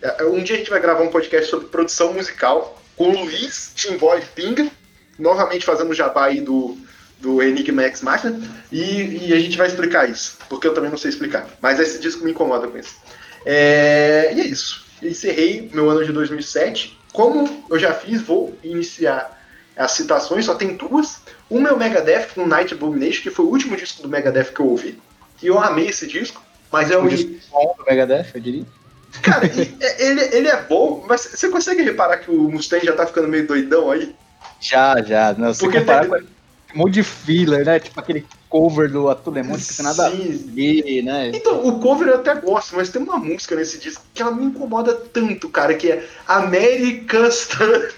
É, 0.00 0.24
Um 0.24 0.42
dia 0.42 0.56
a 0.56 0.58
gente 0.58 0.70
vai 0.70 0.80
gravar 0.80 1.02
um 1.02 1.10
podcast 1.10 1.50
sobre 1.50 1.66
produção 1.68 2.12
musical 2.12 2.80
com 2.96 3.08
o 3.08 3.24
Luiz, 3.24 3.72
Timboy 3.74 4.20
e 4.20 4.26
Pinga, 4.26 4.70
novamente 5.18 5.64
fazendo 5.64 5.90
o 5.90 5.94
jabá 5.94 6.26
aí 6.26 6.40
do, 6.40 6.76
do 7.20 7.42
Enigma 7.42 7.82
X 7.82 8.02
Machina, 8.02 8.40
e, 8.72 9.28
e 9.28 9.32
a 9.32 9.38
gente 9.38 9.56
vai 9.56 9.66
explicar 9.66 10.08
isso, 10.08 10.38
porque 10.48 10.66
eu 10.66 10.74
também 10.74 10.90
não 10.90 10.98
sei 10.98 11.10
explicar. 11.10 11.46
Mas 11.60 11.78
esse 11.78 11.98
disco 12.00 12.24
me 12.24 12.30
incomoda 12.30 12.66
com 12.66 12.78
isso. 12.78 12.96
É, 13.44 14.32
e 14.34 14.40
é 14.40 14.44
isso. 14.44 14.84
Encerrei 15.02 15.70
meu 15.72 15.88
ano 15.88 16.04
de 16.04 16.12
2007. 16.12 16.98
Como 17.12 17.64
eu 17.68 17.78
já 17.78 17.92
fiz, 17.92 18.20
vou 18.22 18.56
iniciar 18.62 19.38
as 19.76 19.92
citações, 19.92 20.44
só 20.44 20.54
tem 20.54 20.76
duas. 20.76 21.20
Uma 21.48 21.70
é 21.70 21.72
o 21.72 21.78
Megadeth 21.78 22.28
com 22.34 22.46
Night 22.46 22.74
Abomination, 22.74 23.22
que 23.22 23.30
foi 23.30 23.44
o 23.44 23.48
último 23.48 23.76
disco 23.76 24.02
do 24.02 24.08
Megadeth 24.08 24.52
que 24.54 24.60
eu 24.60 24.66
ouvi. 24.66 24.98
E 25.42 25.46
eu 25.46 25.58
amei 25.58 25.88
esse 25.88 26.06
disco, 26.06 26.42
mas 26.70 26.90
é 26.90 26.96
O 26.96 27.04
o, 27.04 27.08
disco 27.08 27.30
bom 27.50 27.74
do 27.78 27.84
Megadeth, 27.84 28.26
eu 28.34 28.40
diria. 28.40 28.66
Cara, 29.22 29.46
e- 29.52 29.76
ele, 29.98 30.20
ele 30.36 30.48
é 30.48 30.62
bom, 30.62 31.04
mas 31.08 31.22
você 31.22 31.48
consegue 31.48 31.82
reparar 31.82 32.18
que 32.18 32.30
o 32.30 32.48
Mustang 32.50 32.84
já 32.84 32.92
tá 32.92 33.06
ficando 33.06 33.26
meio 33.28 33.46
doidão 33.46 33.90
aí? 33.90 34.14
Já, 34.60 35.02
já. 35.02 35.32
Não, 35.32 35.52
se 35.52 35.60
Porque 35.60 35.78
comparar 35.80 36.22
um 36.74 36.78
monte 36.78 36.94
de 36.94 37.02
filler, 37.02 37.64
né? 37.64 37.78
Tipo 37.78 38.00
aquele 38.00 38.26
cover 38.48 38.90
do 38.90 39.08
Atulemon 39.08 39.56
que 39.56 39.76
tem 39.76 39.84
nada 39.84 40.08
a 40.08 40.10
Sim. 40.10 40.50
ver, 40.54 41.02
né? 41.02 41.30
Então, 41.34 41.66
o 41.66 41.78
cover 41.80 42.08
eu 42.08 42.16
até 42.16 42.34
gosto, 42.34 42.76
mas 42.76 42.90
tem 42.90 43.02
uma 43.02 43.18
música 43.18 43.54
nesse 43.54 43.78
disco 43.78 44.04
que 44.12 44.22
ela 44.22 44.32
me 44.32 44.44
incomoda 44.44 44.94
tanto, 44.94 45.48
cara, 45.48 45.74
que 45.74 45.90
é 45.90 46.06
American 46.26 47.26
Stan. 47.28 47.88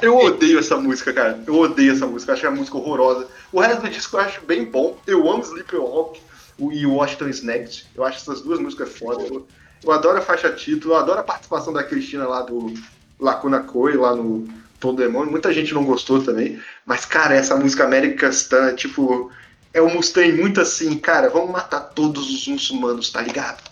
eu 0.00 0.16
odeio 0.16 0.58
essa 0.58 0.76
música, 0.76 1.12
cara. 1.12 1.42
Eu 1.46 1.58
odeio 1.58 1.92
essa 1.92 2.06
música, 2.06 2.32
eu 2.32 2.36
acho 2.36 2.46
a 2.46 2.50
música 2.50 2.76
horrorosa. 2.76 3.28
O 3.52 3.60
resto 3.60 3.82
do 3.82 3.90
disco 3.90 4.16
eu 4.16 4.20
acho 4.20 4.40
bem 4.42 4.64
bom. 4.64 4.98
Eu 5.06 5.28
amo 5.30 5.42
Sleepwalk 5.42 6.20
e 6.58 6.86
Washington 6.86 7.28
Snagged. 7.28 7.86
Eu 7.94 8.04
acho 8.04 8.18
essas 8.18 8.40
duas 8.40 8.58
músicas 8.58 8.96
foda. 8.96 9.22
Eu, 9.24 9.46
eu 9.84 9.92
adoro 9.92 10.18
a 10.18 10.22
faixa 10.22 10.50
título, 10.50 10.94
eu 10.94 10.98
adoro 10.98 11.20
a 11.20 11.24
participação 11.24 11.72
da 11.72 11.82
Cristina 11.82 12.26
lá 12.26 12.42
do 12.42 12.72
Lacuna 13.20 13.60
Coil, 13.60 14.00
lá 14.00 14.14
no 14.14 14.46
Todo 14.80 14.98
Demônio. 15.02 15.30
Muita 15.30 15.52
gente 15.52 15.72
não 15.74 15.84
gostou 15.84 16.22
também. 16.22 16.60
Mas, 16.84 17.04
cara, 17.04 17.34
essa 17.34 17.56
música 17.56 17.84
American 17.84 18.28
Stan, 18.30 18.74
tipo, 18.74 19.30
é 19.72 19.80
o 19.80 19.88
Mustang 19.92 20.32
muito 20.32 20.60
assim, 20.60 20.96
cara, 20.98 21.28
vamos 21.30 21.50
matar 21.50 21.80
todos 21.80 22.28
os 22.30 22.46
muçulmanos, 22.48 23.10
tá 23.10 23.22
ligado? 23.22 23.62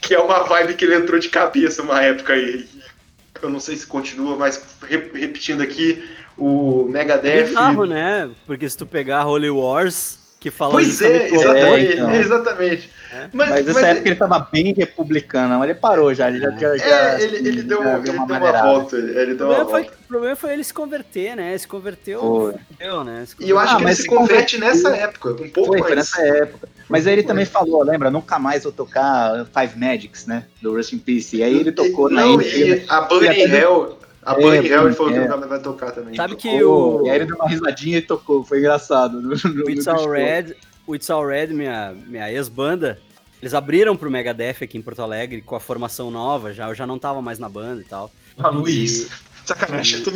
Que 0.00 0.14
é 0.14 0.18
uma 0.20 0.44
vibe 0.44 0.74
que 0.74 0.84
ele 0.84 0.94
entrou 0.96 1.18
de 1.18 1.28
cabeça 1.28 1.82
uma 1.82 2.00
época 2.02 2.32
aí. 2.32 2.68
Eu 3.40 3.48
não 3.50 3.60
sei 3.60 3.76
se 3.76 3.86
continua, 3.86 4.36
mas 4.36 4.62
re- 4.82 5.10
repetindo 5.14 5.60
aqui, 5.62 6.02
o 6.36 6.86
É 6.88 6.92
Megadeth. 6.92 7.44
bizarro, 7.48 7.84
né? 7.84 8.30
Porque 8.46 8.68
se 8.68 8.76
tu 8.76 8.84
pegar 8.86 9.24
Holy 9.26 9.50
Wars, 9.50 10.18
que 10.40 10.50
fala 10.50 10.70
Pois 10.72 11.02
é, 11.02 11.08
o 11.08 11.34
exatamente. 11.34 11.66
oposto, 11.66 11.92
então. 11.94 12.14
exatamente. 12.14 12.90
É. 13.12 13.28
Mas, 13.32 13.48
Mas 13.50 13.66
nessa 13.66 13.80
mas- 13.80 13.90
época 13.90 14.08
ele 14.08 14.16
tava 14.16 14.48
bem 14.52 14.74
republicano, 14.74 15.58
mas 15.58 15.70
ele 15.70 15.78
parou 15.78 16.12
já. 16.14 16.28
Ele 16.28 16.38
já, 16.40 16.50
já, 16.50 16.76
já, 16.76 16.84
é, 17.18 17.22
ele, 17.22 17.36
ele 17.48 17.62
deu, 17.62 17.82
já 17.82 17.94
ele 17.94 18.02
deu 18.02 18.12
uma, 18.14 18.26
volta. 18.62 18.96
Ele 18.96 19.32
O 19.32 19.36
deu 19.36 19.46
uma 19.46 19.54
problema, 19.56 19.64
foi, 19.70 19.82
volta. 19.82 19.96
o 20.04 20.06
problema 20.08 20.36
foi 20.36 20.52
ele 20.52 20.64
se 20.64 20.74
converter, 20.74 21.34
né? 21.34 21.56
Se 21.58 21.66
converteu, 21.66 22.20
Foi. 22.20 22.54
fudeu, 22.68 23.04
né? 23.04 23.24
Se 23.26 23.34
E 23.42 23.48
eu 23.50 23.58
acho 23.58 23.72
Ah, 23.72 23.76
que 23.76 23.82
ele 23.82 23.88
mas 23.88 23.98
se 23.98 24.06
converte 24.06 24.56
converteu- 24.58 24.82
nessa 24.84 24.96
época, 25.02 25.30
um 25.30 25.48
pouco 25.48 25.68
Foi, 25.70 25.78
foi 25.78 25.92
antes. 25.92 25.96
nessa 26.12 26.20
época. 26.22 26.68
Mas 26.88 27.06
aí 27.06 27.14
ele 27.14 27.22
também 27.22 27.44
falou, 27.46 27.82
lembra? 27.82 28.10
Nunca 28.10 28.38
mais 28.38 28.62
vou 28.62 28.72
tocar 28.72 29.46
Five 29.46 29.78
Magics, 29.78 30.26
né? 30.26 30.44
Do 30.62 30.74
Rust 30.76 30.92
in 30.92 30.98
Peace. 30.98 31.36
E 31.36 31.42
aí 31.42 31.58
ele 31.58 31.72
tocou 31.72 32.08
na 32.10 32.20
Não, 32.20 32.34
Indie, 32.34 32.64
né? 32.64 32.76
e 32.76 32.84
a 32.88 33.00
Burning 33.00 33.26
E 33.26 33.44
até- 33.44 33.60
Hell. 33.62 33.97
A 34.28 34.34
É, 34.38 34.66
Hell 34.66 34.86
ele 34.86 34.94
falou 34.94 35.10
que 35.10 35.18
nunca 35.18 35.36
mais 35.38 35.48
vai 35.48 35.62
tocar 35.62 35.90
também. 35.92 36.14
Sabe 36.14 36.36
que 36.36 36.58
Tocou, 36.58 37.02
o, 37.02 37.06
E 37.06 37.10
aí 37.10 37.16
ele 37.16 37.24
deu 37.24 37.36
uma 37.36 37.48
risadinha 37.48 37.96
e 37.96 38.02
tocou. 38.02 38.44
Foi 38.44 38.58
engraçado. 38.58 39.22
No, 39.22 39.30
no, 39.30 39.64
o 39.64 39.70
It's 39.70 39.86
no 39.86 39.92
All. 39.92 40.10
Red, 40.10 40.54
o 40.86 40.94
It's 40.94 41.08
All 41.08 41.26
Red, 41.26 41.46
minha, 41.48 41.94
minha 42.06 42.30
ex-banda, 42.30 43.00
eles 43.40 43.54
abriram 43.54 43.96
pro 43.96 44.10
Megadeth 44.10 44.62
aqui 44.62 44.76
em 44.76 44.82
Porto 44.82 45.00
Alegre 45.00 45.40
com 45.40 45.56
a 45.56 45.60
formação 45.60 46.10
nova, 46.10 46.52
já, 46.52 46.68
eu 46.68 46.74
já 46.74 46.86
não 46.86 46.98
tava 46.98 47.22
mais 47.22 47.38
na 47.38 47.48
banda 47.48 47.80
e 47.80 47.84
tal. 47.84 48.10
Ah, 48.36 48.50
Luiz. 48.50 49.08
Sacanagem, 49.46 50.00
eu 50.00 50.04
tô. 50.04 50.10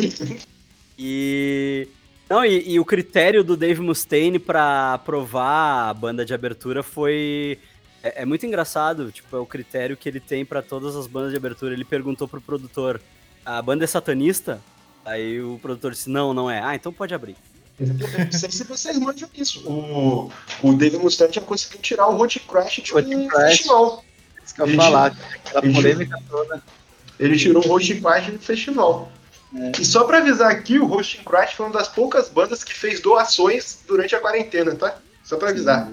E. 0.98 1.88
Não, 2.28 2.44
e, 2.44 2.72
e 2.72 2.80
o 2.80 2.84
critério 2.84 3.42
do 3.42 3.56
Dave 3.56 3.80
Mustaine 3.80 4.38
pra 4.38 4.94
aprovar 4.94 5.88
a 5.88 5.94
banda 5.94 6.22
de 6.24 6.34
abertura 6.34 6.82
foi. 6.82 7.58
É, 8.02 8.22
é 8.22 8.24
muito 8.26 8.44
engraçado, 8.44 9.10
tipo, 9.10 9.34
é 9.34 9.38
o 9.38 9.46
critério 9.46 9.96
que 9.96 10.08
ele 10.08 10.20
tem 10.20 10.44
pra 10.44 10.60
todas 10.60 10.96
as 10.96 11.06
bandas 11.06 11.30
de 11.30 11.36
abertura. 11.36 11.72
Ele 11.72 11.84
perguntou 11.84 12.28
pro 12.28 12.40
produtor: 12.40 13.00
a 13.44 13.60
banda 13.62 13.84
é 13.84 13.86
satanista? 13.86 14.60
Aí 15.04 15.40
o 15.40 15.58
produtor 15.60 15.92
disse: 15.92 16.10
não, 16.10 16.32
não 16.32 16.50
é. 16.50 16.60
Ah, 16.62 16.74
então 16.74 16.92
pode 16.92 17.14
abrir. 17.14 17.36
Não 17.78 18.32
sei 18.32 18.50
se 18.50 18.64
vocês 18.64 18.98
manjam 18.98 19.28
isso. 19.34 19.66
O, 19.68 20.30
o 20.62 20.72
Dave 20.74 20.98
Mustaine 20.98 21.32
já 21.32 21.40
conseguiu 21.40 21.80
tirar 21.80 22.08
o 22.08 22.16
Road 22.16 22.38
Crash 22.40 22.80
de 22.82 22.92
Road 22.92 23.14
um 23.14 23.28
Crash. 23.28 23.56
festival. 23.56 24.04
Isso 24.44 24.54
que 24.54 24.62
eu 24.62 24.68
ia 24.68 24.76
falar. 24.76 25.16
Aquela 25.44 25.64
ele 25.64 25.74
polêmica 25.74 26.18
toda. 26.28 26.62
Ele 27.18 27.36
tirou 27.36 27.64
o 27.64 27.68
Road 27.68 28.00
Crash 28.00 28.26
do 28.26 28.38
festival. 28.38 29.10
É. 29.54 29.72
E 29.80 29.84
só 29.84 30.04
pra 30.04 30.18
avisar 30.18 30.50
aqui, 30.50 30.78
o 30.78 30.86
Roasting 30.86 31.24
Crash 31.24 31.52
foi 31.54 31.66
uma 31.66 31.72
das 31.72 31.88
poucas 31.88 32.28
bandas 32.28 32.64
que 32.64 32.72
fez 32.72 33.00
doações 33.00 33.80
durante 33.86 34.14
a 34.14 34.20
quarentena, 34.20 34.74
tá? 34.74 34.96
Só 35.24 35.36
pra 35.36 35.50
avisar. 35.50 35.88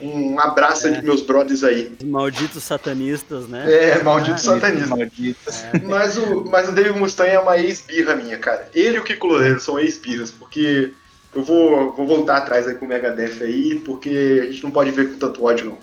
Um 0.00 0.38
abraço 0.38 0.86
É. 0.86 0.92
pros 0.92 1.02
meus 1.04 1.22
brothers 1.22 1.62
aí. 1.64 1.92
Os 2.00 2.06
malditos 2.08 2.62
satanistas, 2.62 3.46
né? 3.48 3.70
É, 3.70 4.02
maldito 4.02 4.34
Ah, 4.36 4.38
satanismo. 4.38 4.96
Maldito. 4.96 5.38
Mas 5.84 6.16
o, 6.16 6.44
mas 6.44 6.68
o 6.68 6.72
Dave 6.72 6.92
Mustaine 6.98 7.34
é 7.34 7.40
uma 7.40 7.58
ex-birra 7.58 8.14
minha, 8.14 8.38
cara. 8.38 8.68
Ele 8.74 8.96
e 8.96 9.00
o 9.00 9.04
Kiko 9.04 9.26
Loureiro 9.26 9.60
são 9.60 9.78
ex-birras, 9.78 10.30
porque 10.30 10.92
eu 11.34 11.42
vou, 11.42 11.92
vou 11.94 12.06
voltar 12.06 12.38
atrás 12.38 12.66
aí 12.66 12.74
com 12.76 12.86
o 12.86 12.88
Megadeth 12.88 13.42
aí, 13.42 13.80
porque 13.84 14.40
a 14.42 14.46
gente 14.50 14.62
não 14.64 14.70
pode 14.70 14.90
ver 14.92 15.10
com 15.12 15.18
tanto 15.18 15.44
ódio, 15.44 15.76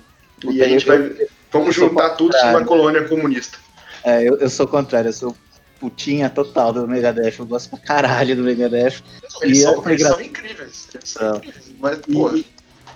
não. 0.43 0.51
E 0.51 0.61
a 0.63 0.67
gente 0.67 0.85
vai. 0.85 1.27
Vamos 1.51 1.75
juntar 1.75 2.11
tudo 2.11 2.35
numa 2.45 2.63
colônia 2.65 3.03
comunista. 3.07 3.57
É, 4.03 4.27
eu, 4.27 4.37
eu 4.37 4.49
sou 4.49 4.65
o 4.65 4.69
contrário, 4.69 5.09
eu 5.09 5.13
sou 5.13 5.35
putinha 5.79 6.29
total 6.29 6.73
do 6.73 6.87
Megadeth. 6.87 7.35
Eu 7.39 7.45
gosto 7.45 7.69
pra 7.69 7.79
caralho 7.79 8.35
do 8.35 8.43
Megadeth. 8.43 9.01
Eles, 9.41 9.59
E 9.59 9.61
são, 9.61 9.87
é 9.87 9.91
eles 9.93 10.01
são 10.07 10.21
incríveis. 10.21 10.87
Eles 10.93 11.09
são 11.09 11.29
São. 11.29 11.37
incríveis. 11.37 11.65
Mas, 11.79 11.97
pô, 11.99 12.35
E, 12.35 12.45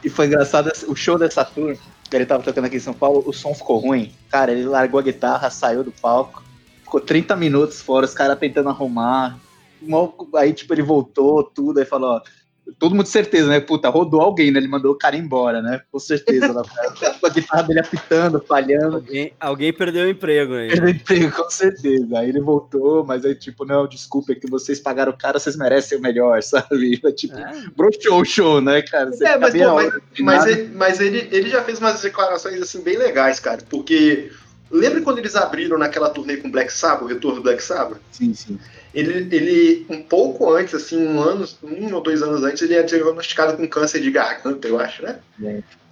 e 0.04 0.10
foi 0.10 0.28
engraçado 0.28 0.72
o 0.88 0.96
show 0.96 1.18
dessa 1.18 1.44
tour, 1.46 1.78
que 2.10 2.16
ele 2.16 2.26
tava 2.26 2.44
tocando 2.44 2.66
aqui 2.66 2.78
em 2.78 2.80
São 2.80 2.94
Paulo, 2.94 3.24
o 3.26 3.34
som 3.34 3.54
ficou 3.54 3.78
ruim. 3.78 4.14
Cara, 4.30 4.52
ele 4.52 4.66
largou 4.66 5.00
a 5.00 5.04
guitarra, 5.04 5.50
saiu 5.50 5.84
do 5.84 5.92
palco, 5.92 6.44
ficou 6.84 7.00
30 7.00 7.36
minutos 7.36 7.82
fora, 7.82 8.06
os 8.06 8.14
caras 8.14 8.40
tentando 8.40 8.70
arrumar. 8.70 9.40
Aí, 10.36 10.54
tipo, 10.54 10.74
ele 10.74 10.84
voltou, 10.84 11.44
tudo, 11.44 11.80
aí 11.80 11.86
falou, 11.86 12.18
ó, 12.18 12.22
todo 12.80 12.96
mundo 12.96 13.04
de 13.04 13.10
certeza, 13.10 13.48
né? 13.48 13.60
Puta, 13.60 13.90
rodou 13.90 14.22
alguém, 14.22 14.52
né? 14.52 14.60
Ele 14.60 14.68
mandou 14.68 14.92
o 14.92 14.98
cara 14.98 15.16
embora, 15.16 15.62
né? 15.62 15.82
Com 15.92 16.00
certeza. 16.00 16.52
Lá, 16.52 16.64
a 17.24 17.30
guitarra 17.30 17.64
dele 17.64 17.80
apitando, 17.80 18.40
falhando. 18.42 18.96
Alguém, 18.96 19.34
alguém 19.40 19.74
perdeu 19.74 20.06
o 20.06 20.10
emprego 20.10 20.54
aí. 20.56 20.70
Perdeu 20.70 20.88
o 20.88 20.90
emprego, 20.90 21.32
com 21.32 21.50
certeza. 21.50 22.20
Aí 22.20 22.30
ele 22.30 22.42
voltou, 22.42 23.06
mas 23.06 23.26
aí, 23.26 23.36
tipo, 23.36 23.66
não, 23.66 23.88
desculpa, 23.88 24.32
é 24.32 24.36
que 24.36 24.50
vocês 24.50 24.80
pagaram 24.80 25.12
o 25.12 25.18
cara, 25.18 25.40
vocês 25.40 25.56
merecem 25.56 25.98
o 25.98 26.02
melhor, 26.02 26.42
sabe? 26.44 26.98
Tipo, 27.14 27.38
É. 27.38 27.64
broxou 27.76 28.22
o 28.22 28.26
show, 28.26 28.62
né, 28.62 28.82
cara? 28.82 29.12
Você 29.12 29.26
É, 29.26 29.38
mas, 29.38 29.54
pô, 29.54 29.74
mas, 29.76 29.94
mas, 30.20 30.46
ele, 30.46 30.72
mas 30.74 31.00
ele, 31.00 31.28
ele 31.32 31.50
já 31.50 31.64
fez 31.64 31.80
umas 31.80 32.02
declarações 32.02 32.62
assim 32.62 32.82
bem 32.82 32.98
legais, 32.98 33.40
cara. 33.40 33.62
Porque 33.70 34.32
lembra 34.70 35.02
quando 35.02 35.20
eles 35.20 35.36
abriram 35.36 35.78
naquela 35.78 36.10
turnê 36.10 36.38
com 36.38 36.50
Black 36.50 36.72
Sabbath, 36.72 37.04
o 37.04 37.08
retorno 37.08 37.38
do 37.38 37.44
Black 37.44 37.62
Sabbath? 37.64 38.00
Sim, 38.12 38.34
sim. 38.34 38.60
Ele, 38.94 39.36
ele, 39.36 39.86
um 39.90 40.02
pouco 40.02 40.52
antes, 40.52 40.76
assim, 40.76 41.06
um 41.06 41.22
ano, 41.22 41.48
um 41.64 41.94
ou 41.94 42.02
dois 42.02 42.22
anos 42.22 42.44
antes, 42.44 42.62
ele 42.62 42.76
é 42.76 42.84
diagnosticado 42.84 43.56
com 43.56 43.68
câncer 43.68 44.02
de 44.02 44.12
garganta, 44.12 44.68
eu 44.68 44.80
acho, 44.80 45.04
né? 45.04 45.20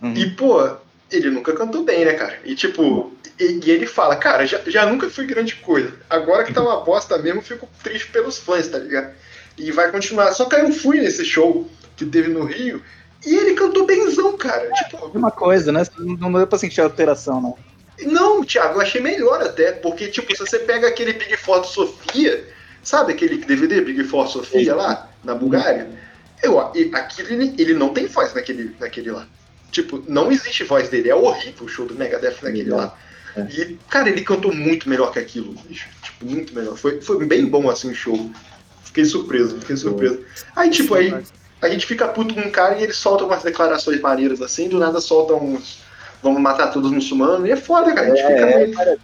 Uhum. 0.02 0.14
E, 0.14 0.30
pô, 0.32 0.70
ele 1.10 1.30
nunca 1.30 1.54
cantou 1.54 1.84
bem, 1.84 2.04
né, 2.04 2.14
cara? 2.14 2.40
E, 2.44 2.56
tipo, 2.56 3.14
e, 3.40 3.62
e 3.66 3.72
ele 3.72 3.86
fala, 3.86 4.18
cara, 4.18 4.46
já, 4.46 4.60
já 4.68 4.86
nunca 4.86 5.10
fui 5.10 5.26
grande 5.26 5.56
coisa. 5.56 5.94
Agora 6.10 6.44
que 6.44 6.54
tá 6.54 6.62
uma 6.62 6.82
bosta 6.82 7.18
mesmo, 7.18 7.42
fico 7.42 7.70
triste 7.82 8.10
pelos 8.12 8.38
fãs, 8.38 8.68
tá 8.68 8.78
ligado? 8.78 9.14
E 9.58 9.72
vai 9.72 9.92
continuar. 9.92 10.34
Só 10.34 10.46
que 10.46 10.56
eu 10.56 10.72
fui 10.74 11.00
nesse 11.00 11.24
show 11.24 11.70
que 11.96 12.06
teve 12.06 12.30
no 12.30 12.44
Rio 12.44 12.82
e 13.26 13.36
ele 13.36 13.54
cantou 13.54 13.86
benzão, 13.86 14.38
cara. 14.38 14.70
Tipo, 14.72 15.12
Uma 15.18 15.32
coisa, 15.32 15.72
né? 15.72 15.84
Não 15.98 16.32
deu 16.32 16.48
pra 16.48 16.60
sentir 16.60 16.82
alteração, 16.82 17.42
não. 17.42 17.58
não, 18.06 18.44
Thiago, 18.44 18.76
eu 18.76 18.82
achei 18.82 19.02
melhor 19.02 19.42
até, 19.42 19.72
porque, 19.72 20.08
tipo, 20.08 20.36
se 20.36 20.40
você 20.40 20.60
pega 20.60 20.88
aquele 20.88 21.14
Big 21.14 21.36
Four 21.38 21.66
Sofia, 21.66 22.46
sabe 22.84 23.14
aquele 23.14 23.38
DVD 23.38 23.82
Big 23.82 24.04
Four 24.04 24.28
Sofia 24.28 24.76
lá, 24.76 25.10
na 25.24 25.36
Bulgária? 25.36 25.90
Eu, 26.42 26.60
aquilo, 26.60 27.30
ele, 27.30 27.54
ele 27.58 27.74
não 27.74 27.90
tem 27.90 28.08
voz 28.08 28.34
naquele, 28.34 28.76
naquele 28.80 29.12
lá. 29.12 29.28
Tipo, 29.72 30.04
não 30.08 30.32
existe 30.32 30.64
voz 30.64 30.90
dele, 30.90 31.10
é 31.10 31.16
horrível 31.16 31.66
o 31.66 31.70
show 31.70 31.86
do 31.86 31.96
Megadeth 31.96 32.38
naquele 32.42 32.72
lá. 32.72 32.96
É. 33.36 33.42
E, 33.42 33.80
cara, 33.90 34.10
ele 34.10 34.22
cantou 34.22 34.54
muito 34.54 34.90
melhor 34.90 35.12
que 35.12 35.20
aquilo, 35.20 35.54
bicho. 35.68 35.88
Tipo, 36.02 36.26
muito 36.26 36.56
melhor. 36.56 36.76
Foi, 36.76 37.02
foi 37.02 37.26
bem 37.26 37.46
bom, 37.46 37.70
assim, 37.70 37.92
o 37.92 37.96
show. 37.96 38.32
Fiquei 38.84 39.06
surpreso, 39.06 39.60
fiquei 39.60 39.78
surpreso. 39.78 40.24
Aí, 40.56 40.70
tipo, 40.70 40.96
aí 40.96 41.14
a 41.62 41.70
gente 41.70 41.86
fica 41.86 42.08
puto 42.08 42.34
com 42.34 42.42
um 42.42 42.50
cara 42.50 42.80
e 42.80 42.84
ele 42.84 42.94
solta 42.94 43.26
umas 43.26 43.44
declarações 43.44 44.00
maneiras 44.02 44.42
assim, 44.42 44.68
do 44.70 44.80
nada 44.80 45.00
solta 45.02 45.34
uns. 45.34 45.80
Vamos 46.22 46.42
matar 46.42 46.72
todos 46.72 46.90
os 46.90 46.96
muçulmanos. 46.96 47.48
E 47.48 47.52
é 47.52 47.56
foda, 47.56 47.94
cara. 47.94 48.08
A 48.08 48.16
gente 48.16 48.22
fica 48.28 48.46
É, 48.46 48.58
meio- 48.68 49.00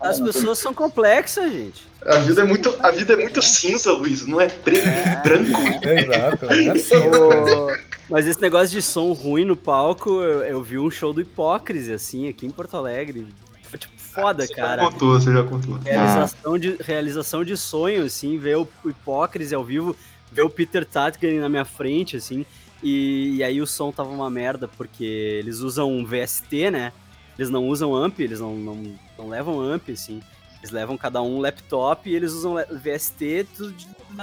As 0.00 0.20
pessoas 0.20 0.58
são 0.58 0.74
complexas, 0.74 1.52
gente. 1.52 1.86
A 2.04 2.16
vida 2.18 2.40
é 2.42 2.44
muito, 2.44 2.74
a 2.80 2.90
vida 2.90 3.12
é 3.12 3.16
muito 3.16 3.40
cinza, 3.42 3.92
Luiz. 3.92 4.26
Não 4.26 4.40
é 4.40 4.48
preto 4.48 4.86
e 4.86 5.28
branco. 5.28 5.60
Exato. 5.88 6.46
É 6.46 6.68
assim. 6.70 6.94
Ô, 6.96 7.76
Mas 8.08 8.26
esse 8.26 8.40
negócio 8.40 8.68
de 8.70 8.82
som 8.82 9.12
ruim 9.12 9.44
no 9.44 9.56
palco, 9.56 10.10
eu, 10.22 10.42
eu 10.44 10.62
vi 10.62 10.78
um 10.78 10.90
show 10.90 11.12
do 11.12 11.20
Hipócrise, 11.20 11.92
assim, 11.92 12.28
aqui 12.28 12.46
em 12.46 12.50
Porto 12.50 12.76
Alegre. 12.76 13.26
Foi 13.62 13.78
tipo 13.78 13.94
foda, 13.98 14.46
cara. 14.48 14.82
Já 14.84 14.90
contou, 14.90 15.20
você 15.20 15.32
já 15.32 15.42
contou. 15.42 15.78
Realização 15.84 16.58
de, 16.58 16.76
realização 16.80 17.44
de 17.44 17.56
sonho, 17.56 18.04
assim, 18.04 18.38
ver 18.38 18.56
o, 18.56 18.68
Hipócrise 18.84 19.54
ao 19.54 19.64
vivo, 19.64 19.94
ver 20.32 20.42
o 20.42 20.50
Peter 20.50 20.84
Tatken 20.84 21.40
na 21.40 21.48
minha 21.48 21.64
frente, 21.64 22.16
assim, 22.16 22.46
e, 22.82 23.36
e 23.36 23.44
aí 23.44 23.60
o 23.60 23.66
som 23.66 23.90
tava 23.90 24.10
uma 24.10 24.30
merda, 24.30 24.68
porque 24.68 25.04
eles 25.04 25.60
usam 25.60 25.90
um 25.90 26.04
VST, 26.04 26.70
né? 26.70 26.92
Eles 27.38 27.50
não 27.50 27.66
usam 27.68 27.94
amp, 27.94 28.20
eles 28.20 28.40
não, 28.40 28.54
não, 28.56 28.94
não 29.18 29.28
levam 29.28 29.60
amp, 29.60 29.90
assim. 29.90 30.22
Eles 30.58 30.70
levam 30.70 30.96
cada 30.96 31.22
um 31.22 31.36
um 31.36 31.40
laptop 31.40 32.08
e 32.08 32.14
eles 32.14 32.32
usam 32.32 32.54
VST 32.54 33.46
tudo 33.56 33.74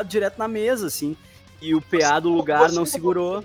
direto 0.05 0.37
na 0.37 0.47
mesa, 0.47 0.87
assim. 0.87 1.15
E 1.61 1.73
o 1.73 1.81
PA 1.81 2.19
do 2.19 2.29
lugar 2.29 2.71
não 2.71 2.85
segurou. 2.85 3.41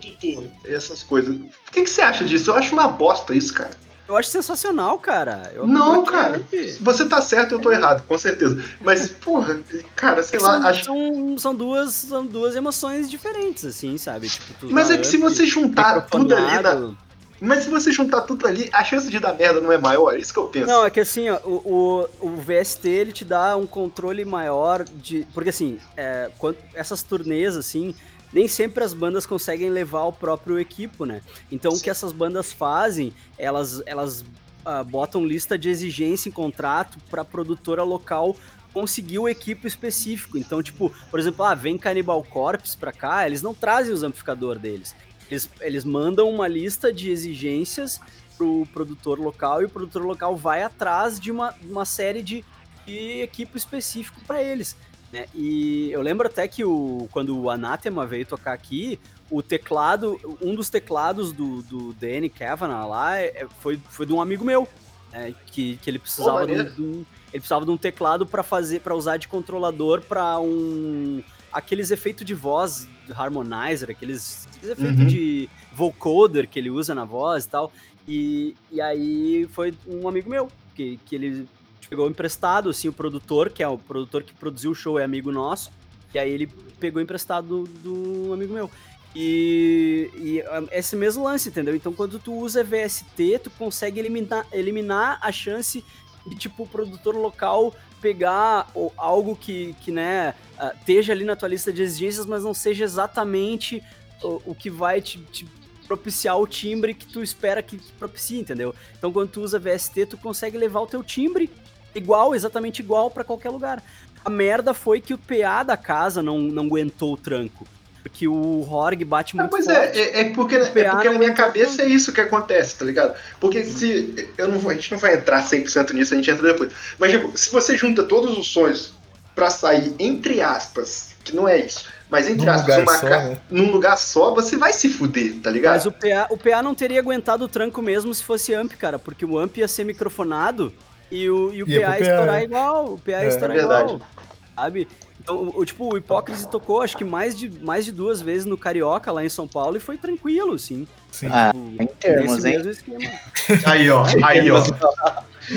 Essas 0.65 1.03
coisas. 1.03 1.37
O 1.37 1.71
que, 1.71 1.83
que 1.83 1.91
você 1.91 2.01
acha 2.01 2.25
disso? 2.25 2.51
Eu 2.51 2.57
acho 2.57 2.73
uma 2.73 2.89
bosta 2.89 3.35
isso, 3.35 3.55
cara. 3.55 3.71
Eu 4.09 4.17
acho 4.17 4.31
sensacional, 4.31 4.99
cara. 4.99 5.53
Eu 5.55 5.67
Não, 5.67 6.03
cara. 6.03 6.41
Você 6.81 7.05
tá 7.05 7.21
certo, 7.21 7.53
eu 7.53 7.59
tô 7.59 7.71
errado, 7.71 8.03
com 8.09 8.17
certeza. 8.17 8.65
Mas, 8.81 9.09
porra, 9.11 9.61
cara, 9.95 10.23
sei 10.23 10.41
lá, 10.41 10.53
são, 10.59 10.67
acho. 10.67 10.85
são, 10.85 11.39
são 11.39 11.55
duas, 11.55 11.93
são 11.93 12.27
duas 12.27 12.57
emoções 12.57 13.11
diferentes, 13.11 13.67
assim, 13.67 13.99
sabe? 13.99 14.31
Tipo, 14.31 14.71
Mas 14.71 14.91
é 14.91 14.97
que 14.97 15.07
se 15.07 15.17
amp, 15.17 15.25
você 15.25 15.45
juntar 15.45 16.01
tudo 16.03 16.35
ali 16.35 16.63
na. 16.63 16.95
Mas 17.41 17.65
se 17.65 17.71
você 17.71 17.93
juntar 17.93 18.23
tudo 18.23 18.47
ali, 18.47 18.69
a 18.73 18.83
chance 18.83 19.09
de 19.09 19.21
dar 19.21 19.35
merda 19.35 19.61
não 19.61 19.71
é 19.71 19.79
maior? 19.79 20.15
É 20.15 20.19
isso 20.19 20.33
que 20.33 20.39
eu 20.39 20.49
penso. 20.49 20.67
Não, 20.67 20.85
é 20.85 20.91
que 20.91 21.01
assim, 21.01 21.29
ó, 21.29 21.39
o, 21.45 22.09
o, 22.21 22.29
o 22.29 22.37
VST 22.37 22.89
ele 22.89 23.13
te 23.13 23.25
dá 23.25 23.57
um 23.57 23.67
controle 23.67 24.25
maior 24.25 24.85
de. 24.85 25.27
Porque 25.35 25.51
assim, 25.51 25.79
é, 25.97 26.31
quando, 26.39 26.57
essas 26.75 27.03
turnês, 27.03 27.57
assim, 27.57 27.95
nem 28.33 28.49
sempre 28.49 28.85
as 28.85 28.93
bandas 28.93 29.27
conseguem 29.27 29.71
levar 29.71 30.05
o 30.05 30.13
próprio 30.13 30.59
equipo, 30.59 31.05
né? 31.05 31.23
Então 31.51 31.73
o 31.73 31.81
que 31.81 31.91
essas 31.91 32.13
bandas 32.13 32.53
fazem, 32.53 33.13
elas, 33.39 33.83
elas 33.87 34.25
ah, 34.65 34.85
botam 34.85 35.25
lista 35.25 35.57
de 35.59 35.69
exigência 35.69 36.29
em 36.29 36.33
contrato 36.33 36.99
pra 37.11 37.25
produtora 37.25 37.83
local 37.83 38.37
conseguir 38.73 39.19
o 39.19 39.29
equipo 39.29 39.67
específico. 39.67 40.37
Então, 40.37 40.63
tipo, 40.63 40.93
por 41.11 41.19
exemplo, 41.19 41.45
ah, 41.45 41.55
vem 41.55 41.79
Cannibal 41.79 42.23
Corpse 42.23 42.77
pra 42.77 42.93
cá, 42.93 43.27
eles 43.27 43.43
não 43.43 43.55
trazem 43.55 43.93
os 43.93 44.03
amplificadores 44.03 44.61
deles. 44.61 44.95
Eles, 45.31 45.51
eles 45.61 45.85
mandam 45.85 46.31
uma 46.31 46.47
lista 46.47 46.93
de 46.93 47.11
exigências 47.11 48.01
pro 48.37 48.67
produtor 48.73 49.19
local 49.19 49.63
e 49.63 49.65
o 49.65 49.69
produtor 49.69 50.05
local 50.05 50.37
vai 50.37 50.63
atrás 50.63 51.19
de 51.19 51.31
uma, 51.31 51.55
uma 51.63 51.85
série 51.85 52.23
de, 52.23 52.45
de 52.87 53.21
equipo 53.21 53.57
específico 53.57 54.21
para 54.27 54.43
eles. 54.43 54.77
Né? 55.13 55.27
E 55.35 55.91
eu 55.91 56.03
lembro 56.03 56.27
até 56.27 56.47
que 56.47 56.65
o, 56.65 57.09
quando 57.11 57.39
o 57.39 57.49
Anathema 57.51 58.07
veio 58.07 58.27
tocar 58.27 58.53
aqui, 58.53 58.99
o 59.31 59.43
teclado, 59.43 60.19
um 60.41 60.55
dos 60.55 60.69
teclados 60.71 61.33
do, 61.33 61.63
do 61.63 61.93
Danny 61.95 62.29
Kavanagh 62.29 62.87
lá 62.87 63.19
é- 63.19 63.47
foi, 63.61 63.79
foi 63.91 64.05
de 64.07 64.13
um 64.13 64.21
amigo 64.21 64.45
meu, 64.45 64.69
né? 65.13 65.35
que, 65.47 65.77
que 65.79 65.89
ele 65.91 65.99
precisava 65.99 66.47
de 66.47 66.53
um, 66.53 66.65
de 66.65 66.83
um- 66.83 67.07
ele 67.33 67.41
precisava 67.41 67.65
de 67.65 67.71
um 67.71 67.77
teclado 67.77 68.27
para 68.27 68.43
fazer 68.43 68.81
para 68.81 68.95
usar 68.95 69.17
de 69.19 69.29
controlador 69.29 70.01
para 70.03 70.39
um 70.41 71.23
aqueles 71.53 71.91
efeitos 71.91 72.25
de 72.27 72.35
voz 72.35 72.87
harmonizer, 73.15 73.91
aqueles, 73.91 74.47
aqueles 74.49 74.71
efeitos 74.71 75.01
Uhum. 75.01 75.07
de 75.07 75.49
vocoder 75.73 76.47
que 76.49 76.59
ele 76.59 76.71
usa 76.71 76.95
na 76.95 77.05
voz 77.07 77.45
e 77.45 77.49
tal. 77.49 77.73
E, 78.07 78.55
e 78.71 78.81
aí 78.81 79.47
foi 79.53 79.75
um 79.87 80.07
amigo 80.09 80.29
meu 80.29 80.49
que, 80.75 80.99
que 81.07 81.15
ele 81.15 81.47
pegou 81.89 82.09
emprestado, 82.09 82.71
assim, 82.71 82.89
o 82.89 82.93
produtor, 82.93 83.51
que 83.51 83.63
é 83.63 83.69
o 83.69 83.79
produtor 83.79 84.23
que 84.23 84.33
produziu 84.35 84.71
o 84.73 84.75
show, 84.75 84.99
é 84.99 85.05
amigo 85.05 85.33
nosso. 85.33 85.71
E 86.15 86.19
aí 86.19 86.31
ele 86.31 86.47
pegou 86.79 87.03
emprestado 87.03 87.65
do, 87.65 88.27
do 88.27 88.33
amigo 88.33 88.53
meu. 88.53 88.71
E, 89.15 90.11
e 90.17 90.43
ah, 90.43 90.65
esse 90.71 90.95
mesmo 90.95 91.25
lance, 91.25 91.49
entendeu? 91.49 91.75
Então 91.75 91.93
quando 91.93 92.19
tu 92.19 92.35
usa 92.35 92.63
VST, 92.63 93.41
tu 93.45 93.51
consegue 93.51 93.99
eliminar, 93.99 94.47
eliminar 94.53 95.19
a 95.23 95.33
chance 95.33 95.85
de, 96.27 96.37
tipo, 96.37 96.65
o 96.65 96.67
produtor 96.67 97.17
local 97.17 97.75
pegar 98.01 98.71
o- 98.75 98.93
algo 98.97 99.35
que, 99.35 99.75
que 99.83 99.91
né, 99.91 100.35
ah, 100.59 100.73
esteja 100.79 101.13
ali 101.13 101.25
na 101.25 101.35
tua 101.35 101.49
lista 101.49 101.73
de 101.73 101.83
exigências, 101.83 102.27
mas 102.27 102.45
não 102.45 102.55
seja 102.55 102.85
exatamente 102.85 103.83
o, 104.23 104.43
o 104.47 104.55
que 104.55 104.71
vai 104.71 105.01
te, 105.01 105.19
te 105.19 105.47
propiciar 105.87 106.39
o 106.39 106.47
timbre 106.47 106.93
que 106.95 107.07
tu 107.07 107.23
espera 107.23 107.63
que 107.63 107.79
te 107.79 107.93
propicie, 107.93 108.39
entendeu? 108.41 108.75
Então 108.97 109.11
quando 109.11 109.31
tu 109.31 109.41
usa 109.41 109.59
VST, 109.59 110.07
tu 110.07 110.19
consegue 110.19 110.59
levar 110.59 110.81
o 110.81 110.87
teu 110.87 111.03
timbre 111.03 111.51
igual, 111.99 112.35
exatamente 112.35 112.81
igual 112.81 113.11
pra 113.11 113.25
qualquer 113.25 113.51
lugar. 113.51 113.83
A 114.25 114.31
merda 114.31 114.73
foi 114.75 115.01
que 115.01 115.15
o 115.15 115.19
PA 115.19 115.63
da 115.63 115.77
casa 115.77 116.23
não, 116.23 116.39
não 116.39 116.65
aguentou 116.65 117.13
o 117.13 117.17
tranco. 117.17 117.67
Porque 118.03 118.27
o 118.27 118.67
Horg 118.71 119.05
bate 119.05 119.35
Ah, 119.37 119.43
muito 119.43 119.51
pois 119.51 119.67
forte. 119.67 119.99
é, 119.99 120.03
é, 120.03 120.21
é 120.21 120.31
porque, 120.31 120.55
é 120.57 120.65
porque 120.65 121.11
na 121.11 121.19
minha 121.19 121.31
é 121.31 121.35
cabeça 121.35 121.83
é 121.83 121.87
isso 121.87 122.13
que 122.13 122.21
acontece, 122.21 122.77
tá 122.79 122.85
ligado? 122.85 123.15
Porque 123.39 123.63
se. 123.65 124.31
Eu 124.39 124.49
não, 124.49 124.59
vou- 124.59 124.71
a 124.71 124.75
gente 124.75 124.91
não 124.93 124.99
vai 124.99 125.15
entrar 125.15 125.43
100% 125.43 125.93
nisso, 125.93 126.15
a 126.15 126.17
gente 126.17 126.31
entra 126.31 126.53
depois. 126.53 126.73
Mas, 126.99 127.11
tipo, 127.13 127.37
se 127.37 127.51
você 127.51 127.77
junta 127.77 128.03
todos 128.05 128.39
os 128.39 128.49
sons 128.51 128.95
pra 129.35 129.51
sair, 129.51 129.95
entre 129.99 130.41
aspas, 130.41 131.11
que 131.23 131.37
não 131.37 131.47
é 131.47 131.59
isso, 131.59 131.85
mas 132.09 132.29
entre 132.29 132.47
Num 132.47 132.53
aspas, 132.53 132.77
lugar 132.77 132.81
uma 132.83 132.99
só, 132.99 133.09
ca- 133.09 133.25
né? 133.25 133.39
num 133.51 133.71
lugar 133.71 133.99
só, 133.99 134.35
você 134.35 134.57
vai 134.57 134.73
se 134.73 134.89
fuder, 134.89 135.35
tá 135.43 135.51
ligado? 135.51 135.75
Mas 135.75 135.85
o 135.87 135.93
PA, 135.93 136.27
o 136.31 136.37
PA 136.39 136.63
não 136.63 136.75
teria 136.75 137.01
aguentado 137.01 137.45
o 137.45 137.49
tranco 137.49 137.83
mesmo 137.83 138.15
se 138.15 138.25
fosse 138.25 138.55
amp, 138.55 138.73
cara, 138.73 138.99
porque 138.99 139.25
o 139.25 139.39
amp 139.39 139.59
ia 139.59 139.69
ser 139.69 139.85
microfonado 139.85 140.73
e 141.11 141.29
o, 141.31 141.53
e 141.53 141.63
o 141.63 141.67
PA 141.67 141.73
pro 141.73 141.81
ia 141.81 141.87
PA, 141.89 141.99
estourar 142.01 142.41
é. 142.41 142.45
igual. 142.45 142.85
O 142.95 142.99
PA 142.99 143.13
É. 143.13 143.29
estourar 143.29 143.57
É 143.57 143.59
verdade. 143.61 143.95
igual. 143.95 144.09
Sabe? 144.57 144.89
Então, 145.21 145.53
o, 145.55 145.65
tipo, 145.65 145.93
o 145.93 145.97
Hipócrise 145.99 146.49
tocou 146.49 146.81
acho 146.81 146.97
que 146.97 147.05
mais 147.05 147.37
de, 147.37 147.51
mais 147.63 147.85
de 147.85 147.93
duas 147.93 148.23
vezes 148.23 148.47
no 148.47 148.57
Carioca, 148.57 149.13
lá 149.13 149.23
em 149.25 149.29
São 149.29 149.47
Paulo, 149.47 149.77
e 149.77 149.81
foi 149.81 149.99
tranquilo, 149.99 150.55
assim. 150.55 150.87
Sim. 151.13 151.29
Ah, 151.31 151.53
Tipo, 151.53 151.83
em 151.83 151.87
termos, 151.87 152.33
nesse 152.37 152.49
hein? 152.49 152.57
mesmo 152.57 152.71
esquema. 152.73 153.11
Aí, 153.67 153.91
ó, 153.91 154.05
aí, 154.25 154.51
ó. 154.51 154.63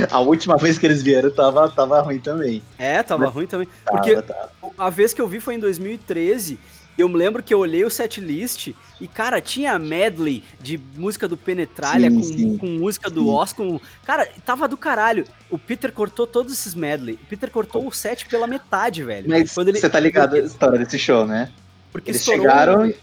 A 0.10 0.20
última 0.20 0.58
vez 0.58 0.78
que 0.78 0.86
eles 0.86 1.02
vieram 1.02 1.30
tava, 1.32 1.70
tava 1.70 2.02
ruim 2.02 2.20
também. 2.20 2.62
É, 2.78 3.02
tava 3.04 3.28
ruim 3.28 3.48
também. 3.48 3.68
Tava, 3.86 3.98
Porque 3.98 4.22
tava. 4.22 4.50
a 4.78 4.90
vez 4.90 5.14
que 5.14 5.22
eu 5.22 5.28
vi 5.28 5.40
foi 5.40 5.56
em 5.56 5.60
2013. 5.60 6.60
Eu 6.98 7.08
me 7.10 7.16
lembro 7.16 7.42
que 7.42 7.54
eu 7.54 7.60
olhei 7.60 7.84
o 7.86 7.90
setlist 7.90 8.74
e, 9.00 9.08
cara, 9.08 9.40
tinha 9.42 9.80
medley 9.80 10.44
de 10.60 10.80
música 10.96 11.28
do 11.28 11.36
Penetralha 11.38 12.10
Sim, 12.12 12.16
com, 12.18 12.24
sim. 12.24 12.58
com 12.58 12.66
música 12.68 13.10
do. 13.10 13.28
Oscar. 13.30 13.66
Cara, 14.06 14.28
tava 14.46 14.68
do 14.68 14.78
caralho. 14.78 15.26
O 15.50 15.58
Peter 15.58 15.92
cortou 15.92 16.28
todos 16.28 16.54
esses 16.54 16.76
medley. 16.76 17.16
O 17.16 17.26
Peter 17.28 17.50
cortou 17.50 17.88
o 17.88 17.92
set 17.92 18.28
pela 18.28 18.46
metade, 18.46 19.04
velho. 19.04 19.30
Mas 19.30 19.54
Quando 19.54 19.70
ele- 19.70 19.80
você 19.80 19.90
tá 19.90 20.00
ligado 20.00 20.36
a 20.36 20.40
história 20.40 20.78
desse 20.78 21.00
show, 21.00 21.26
né? 21.26 21.50
Porque 21.92 22.12
Eles 22.12 22.22
estourou- 22.22 22.42
chegaram 22.44 22.94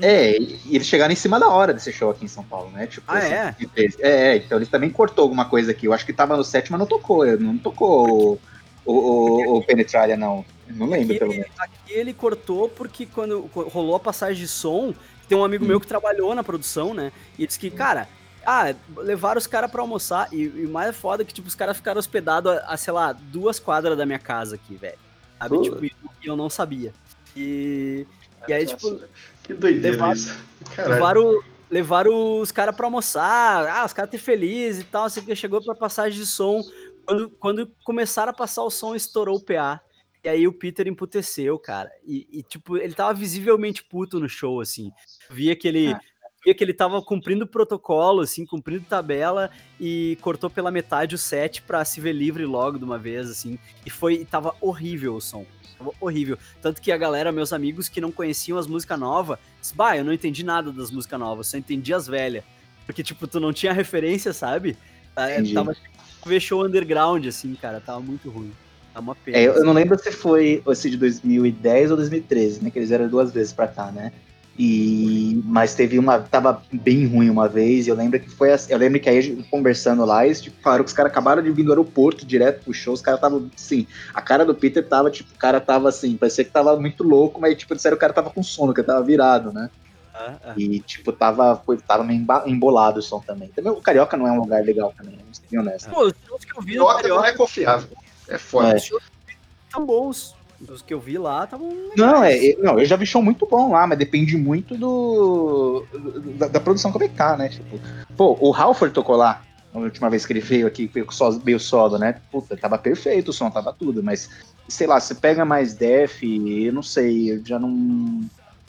É, 0.00 0.38
e 0.38 0.76
eles 0.76 0.86
chegaram 0.86 1.12
em 1.12 1.16
cima 1.16 1.40
da 1.40 1.48
hora 1.48 1.74
desse 1.74 1.92
show 1.92 2.08
aqui 2.10 2.24
em 2.24 2.28
São 2.28 2.44
Paulo, 2.44 2.70
né? 2.70 2.86
Tipo, 2.86 3.10
Ah, 3.10 3.18
assim, 3.18 3.32
é? 3.34 3.54
É, 3.98 4.10
é, 4.10 4.36
então 4.36 4.56
eles 4.56 4.68
também 4.68 4.90
cortou 4.90 5.24
alguma 5.24 5.44
coisa 5.46 5.72
aqui. 5.72 5.86
Eu 5.86 5.92
acho 5.92 6.06
que 6.06 6.12
tava 6.12 6.36
no 6.36 6.44
set, 6.44 6.70
mas 6.70 6.78
não 6.78 6.86
tocou. 6.86 7.26
Não 7.36 7.58
tocou 7.58 8.34
o, 8.34 8.40
o, 8.92 9.52
o, 9.54 9.56
o 9.58 9.64
Penetralia, 9.64 10.16
não. 10.16 10.44
Não 10.68 10.86
lembro, 10.86 11.10
Aqui 11.10 11.18
pelo 11.18 11.32
ele, 11.32 11.40
menos. 11.40 11.54
aqui 11.60 11.92
ele 11.92 12.12
cortou 12.12 12.68
porque 12.68 13.06
quando 13.06 13.48
rolou 13.54 13.94
a 13.96 14.00
passagem 14.00 14.42
de 14.42 14.48
som, 14.48 14.94
tem 15.28 15.36
um 15.36 15.42
amigo 15.44 15.64
meu 15.64 15.80
que 15.80 15.86
trabalhou 15.86 16.34
na 16.34 16.44
produção, 16.44 16.92
né? 16.92 17.10
E 17.38 17.46
disse 17.46 17.58
que, 17.58 17.70
cara, 17.70 18.06
ah, 18.44 18.74
levaram 18.98 19.38
os 19.38 19.46
caras 19.46 19.70
pra 19.70 19.80
almoçar. 19.80 20.28
E, 20.32 20.42
e 20.42 20.66
o 20.66 20.70
mais 20.70 20.94
foda 20.96 21.22
é 21.22 21.26
que, 21.26 21.32
tipo, 21.32 21.48
os 21.48 21.54
caras 21.54 21.76
ficaram 21.76 21.98
hospedados 21.98 22.52
a, 22.52 22.58
a, 22.66 22.76
sei 22.76 22.92
lá, 22.92 23.12
duas 23.12 23.58
quadras 23.58 23.96
da 23.96 24.04
minha 24.04 24.18
casa 24.18 24.56
aqui, 24.56 24.74
velho. 24.74 24.98
Sabe? 25.38 25.56
Pô. 25.56 25.62
Tipo, 25.62 25.84
e 25.84 25.92
eu 26.24 26.36
não 26.36 26.50
sabia. 26.50 26.92
E, 27.34 28.06
e 28.46 28.52
aí, 28.52 28.66
tipo, 28.66 29.00
Que 29.42 29.54
doideira 29.54 29.96
Levar- 29.96 30.14
isso. 30.16 30.36
Caralho. 30.74 30.94
levaram, 30.94 31.42
levaram 31.70 32.40
os 32.40 32.52
caras 32.52 32.74
pra 32.76 32.86
almoçar. 32.86 33.66
Ah, 33.68 33.84
os 33.86 33.92
caras 33.92 34.10
ter 34.10 34.18
feliz 34.18 34.80
e 34.80 34.84
tal. 34.84 35.04
Assim 35.04 35.22
que 35.22 35.34
chegou 35.34 35.62
pra 35.64 35.74
passagem 35.74 36.18
de 36.18 36.26
som. 36.26 36.62
Quando, 37.08 37.30
quando 37.30 37.72
começaram 37.84 38.30
a 38.30 38.34
passar 38.34 38.62
o 38.62 38.70
som, 38.70 38.94
estourou 38.94 39.36
o 39.36 39.40
PA. 39.40 39.80
E 40.22 40.28
aí 40.28 40.46
o 40.46 40.52
Peter 40.52 40.86
emputeceu, 40.86 41.58
cara. 41.58 41.90
E, 42.06 42.28
e, 42.30 42.42
tipo, 42.42 42.76
ele 42.76 42.92
tava 42.92 43.14
visivelmente 43.14 43.82
puto 43.82 44.20
no 44.20 44.28
show, 44.28 44.60
assim. 44.60 44.90
Via 45.30 45.56
que 45.56 45.66
ele. 45.66 45.96
Via 46.44 46.54
que 46.54 46.62
ele 46.62 46.74
tava 46.74 47.00
cumprindo 47.00 47.46
protocolo, 47.46 48.20
assim, 48.20 48.44
cumprindo 48.44 48.84
tabela, 48.84 49.50
e 49.80 50.18
cortou 50.20 50.50
pela 50.50 50.70
metade 50.70 51.14
o 51.14 51.18
set 51.18 51.62
pra 51.62 51.82
se 51.82 51.98
ver 51.98 52.12
livre 52.12 52.44
logo 52.44 52.78
de 52.78 52.84
uma 52.84 52.98
vez, 52.98 53.30
assim. 53.30 53.58
E 53.86 53.90
foi. 53.90 54.16
E 54.16 54.24
tava 54.26 54.54
horrível 54.60 55.14
o 55.14 55.20
som. 55.20 55.46
Tava 55.78 55.92
horrível. 55.98 56.36
Tanto 56.60 56.82
que 56.82 56.92
a 56.92 56.98
galera, 56.98 57.32
meus 57.32 57.54
amigos 57.54 57.88
que 57.88 58.02
não 58.02 58.12
conheciam 58.12 58.58
as 58.58 58.66
músicas 58.66 59.00
novas, 59.00 59.38
disse, 59.58 59.74
bah, 59.74 59.96
eu 59.96 60.04
não 60.04 60.12
entendi 60.12 60.44
nada 60.44 60.70
das 60.70 60.90
músicas 60.90 61.18
novas, 61.18 61.48
só 61.48 61.56
entendi 61.56 61.94
as 61.94 62.06
velhas. 62.06 62.44
Porque, 62.84 63.02
tipo, 63.02 63.26
tu 63.26 63.40
não 63.40 63.52
tinha 63.52 63.72
referência, 63.72 64.34
sabe? 64.34 64.76
Entendi. 65.24 65.54
Tava 65.54 65.74
tipo, 65.74 65.88
ver 66.26 66.40
show 66.40 66.64
underground, 66.64 67.26
assim, 67.26 67.54
cara. 67.54 67.80
Tava 67.80 68.00
muito 68.00 68.30
ruim. 68.30 68.52
Tá 68.92 69.00
uma 69.00 69.14
pena. 69.14 69.38
É, 69.38 69.46
eu, 69.46 69.64
não 69.64 69.72
lembro 69.72 69.98
se 69.98 70.10
foi 70.12 70.62
esse 70.66 70.90
de 70.90 70.96
2010 70.96 71.90
ou 71.90 71.96
2013, 71.96 72.64
né? 72.64 72.70
Que 72.70 72.78
eles 72.78 72.88
vieram 72.88 73.08
duas 73.08 73.32
vezes 73.32 73.52
pra 73.52 73.68
cá, 73.68 73.90
né? 73.90 74.12
E, 74.58 75.40
mas 75.44 75.76
teve 75.76 76.00
uma. 76.00 76.18
Tava 76.18 76.60
bem 76.72 77.06
ruim 77.06 77.30
uma 77.30 77.48
vez, 77.48 77.86
e 77.86 77.90
eu 77.90 77.94
lembro 77.94 78.18
que 78.18 78.28
foi 78.28 78.50
assim. 78.50 78.72
Eu 78.72 78.78
lembro 78.78 78.98
que 78.98 79.08
aí 79.08 79.44
conversando 79.52 80.04
lá, 80.04 80.26
eles 80.26 80.40
tipo, 80.40 80.60
falaram 80.60 80.82
que 80.82 80.88
os 80.88 80.96
caras 80.96 81.12
acabaram 81.12 81.40
de 81.40 81.50
vir 81.52 81.62
do 81.62 81.70
aeroporto 81.70 82.26
direto 82.26 82.64
pro 82.64 82.74
show, 82.74 82.92
os 82.92 83.00
caras 83.00 83.18
estavam 83.18 83.48
assim. 83.54 83.86
A 84.12 84.20
cara 84.20 84.44
do 84.44 84.56
Peter 84.56 84.84
tava, 84.84 85.12
tipo, 85.12 85.32
o 85.32 85.38
cara 85.38 85.60
tava 85.60 85.88
assim, 85.88 86.16
parecia 86.16 86.44
que 86.44 86.50
tava 86.50 86.76
muito 86.78 87.04
louco, 87.04 87.40
mas 87.40 87.56
tipo, 87.56 87.72
disseram 87.72 87.94
que 87.94 87.98
o 87.98 88.00
cara 88.00 88.12
tava 88.12 88.30
com 88.30 88.42
sono, 88.42 88.74
que 88.74 88.82
tava 88.82 89.04
virado, 89.04 89.52
né? 89.52 89.70
Ah, 90.18 90.34
ah. 90.44 90.54
E, 90.56 90.80
tipo, 90.80 91.12
tava, 91.12 91.62
tava 91.86 92.02
meio 92.02 92.26
embolado 92.46 92.98
o 92.98 93.02
som 93.02 93.20
também. 93.20 93.48
Também 93.48 93.72
o 93.72 93.80
Carioca 93.80 94.16
não 94.16 94.26
é 94.26 94.32
um 94.32 94.40
lugar 94.40 94.62
legal 94.64 94.92
também, 94.96 95.12
né? 95.12 95.20
Vamos 95.22 95.38
ser 95.38 95.46
bem 95.48 95.60
honestos. 95.60 95.92
Pô, 95.92 96.06
os 96.06 96.14
shows 96.26 96.44
que 96.44 96.58
eu 96.58 96.62
vi 96.62 96.76
no 96.76 96.86
Carioca 96.86 97.08
não 97.08 97.16
Carioca 97.16 97.28
é 97.28 97.32
confiável. 97.32 97.96
É 98.28 98.38
foda. 98.38 98.76
É. 98.76 98.80
tão 99.70 99.86
bons. 99.86 100.36
Os 100.68 100.82
que 100.82 100.92
eu 100.92 100.98
vi 100.98 101.16
lá 101.16 101.44
estavam. 101.44 101.72
Não, 101.96 102.24
é, 102.24 102.56
não, 102.58 102.80
eu 102.80 102.84
já 102.84 102.96
vi 102.96 103.06
show 103.06 103.22
muito 103.22 103.46
bom 103.46 103.70
lá, 103.70 103.86
mas 103.86 103.96
depende 103.96 104.36
muito 104.36 104.76
do 104.76 105.86
da, 106.36 106.48
da 106.48 106.58
produção 106.58 106.90
como 106.90 107.04
é 107.04 107.08
que 107.08 107.14
tá, 107.14 107.36
né? 107.36 107.48
Tipo, 107.48 107.78
pô, 108.16 108.36
o 108.40 108.52
Halford 108.52 108.92
tocou 108.92 109.14
lá 109.14 109.40
a 109.72 109.78
última 109.78 110.10
vez 110.10 110.26
que 110.26 110.32
ele 110.32 110.40
veio 110.40 110.66
aqui, 110.66 110.86
veio 110.86 111.06
meio 111.44 111.60
solo, 111.60 111.96
né? 111.96 112.20
Puta, 112.32 112.56
tava 112.56 112.76
perfeito 112.76 113.28
o 113.28 113.32
som, 113.32 113.50
tava 113.50 113.72
tudo, 113.72 114.02
mas 114.02 114.28
sei 114.68 114.86
lá, 114.86 115.00
você 115.00 115.14
pega 115.14 115.44
mais 115.44 115.74
def, 115.74 116.22
eu 116.22 116.72
não 116.72 116.82
sei, 116.82 117.32
eu 117.32 117.44
já 117.44 117.58
não. 117.58 118.20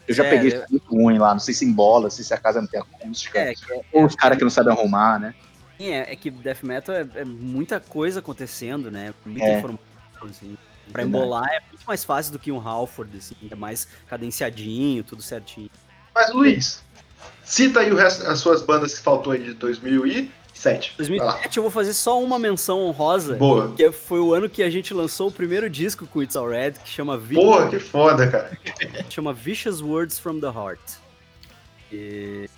Eu 0.09 0.15
já 0.15 0.25
é, 0.25 0.29
peguei 0.31 0.57
eu... 0.57 0.65
muito 0.71 0.89
ruim 0.89 1.19
lá, 1.19 1.33
não 1.33 1.39
sei 1.39 1.53
se 1.53 1.63
embola, 1.63 2.09
se, 2.09 2.23
se 2.23 2.33
a 2.33 2.37
casa 2.37 2.59
não 2.59 2.67
tem 2.67 2.79
acústica, 2.79 3.37
é, 3.37 3.51
é, 3.51 3.55
ou 3.93 4.01
é 4.01 4.05
os 4.05 4.15
caras 4.15 4.39
que 4.39 4.43
não 4.43 4.49
sabem 4.49 4.73
arrumar, 4.73 5.19
né? 5.19 5.35
É, 5.79 6.11
é 6.11 6.15
que 6.15 6.31
death 6.31 6.63
metal 6.63 6.95
é, 6.95 7.07
é 7.13 7.23
muita 7.23 7.79
coisa 7.79 8.19
acontecendo, 8.19 8.89
né? 8.89 9.13
É. 9.25 9.29
Muita 9.29 9.49
informação, 9.49 9.79
assim. 10.23 10.57
Pra 10.91 11.03
embolar 11.03 11.47
é 11.47 11.59
muito 11.69 11.85
mais 11.85 12.03
fácil 12.03 12.33
do 12.33 12.39
que 12.39 12.51
um 12.51 12.59
Halford, 12.59 13.15
assim, 13.15 13.35
é 13.51 13.55
mais 13.55 13.87
cadenciadinho, 14.07 15.03
tudo 15.03 15.21
certinho. 15.21 15.69
Mas, 16.15 16.33
Luiz, 16.33 16.83
cita 17.43 17.81
aí 17.81 17.93
resto, 17.93 18.25
as 18.25 18.39
suas 18.39 18.63
bandas 18.63 18.97
que 18.97 19.03
faltou 19.03 19.33
aí 19.33 19.43
de 19.43 19.53
2000 19.53 20.07
e... 20.07 20.31
2007. 20.59 20.93
2007 20.97 21.57
eu 21.57 21.63
vou 21.63 21.71
fazer 21.71 21.93
só 21.93 22.21
uma 22.21 22.37
menção 22.37 22.81
honrosa. 22.81 23.35
Boa. 23.35 23.73
Que 23.75 23.91
foi 23.91 24.19
o 24.19 24.33
ano 24.33 24.49
que 24.49 24.61
a 24.61 24.69
gente 24.69 24.93
lançou 24.93 25.29
o 25.29 25.31
primeiro 25.31 25.69
disco 25.69 26.05
com 26.05 26.21
It's 26.21 26.35
All 26.35 26.49
Red, 26.49 26.73
que 26.83 26.89
chama... 26.89 27.17
Porra, 27.17 27.69
que 27.69 27.79
foda, 27.79 28.27
cara. 28.27 28.51
chama 29.09 29.33
Vicious 29.33 29.81
Words 29.81 30.19
from 30.19 30.39
the 30.39 30.47
Heart. 30.47 30.81
E... 31.91 32.49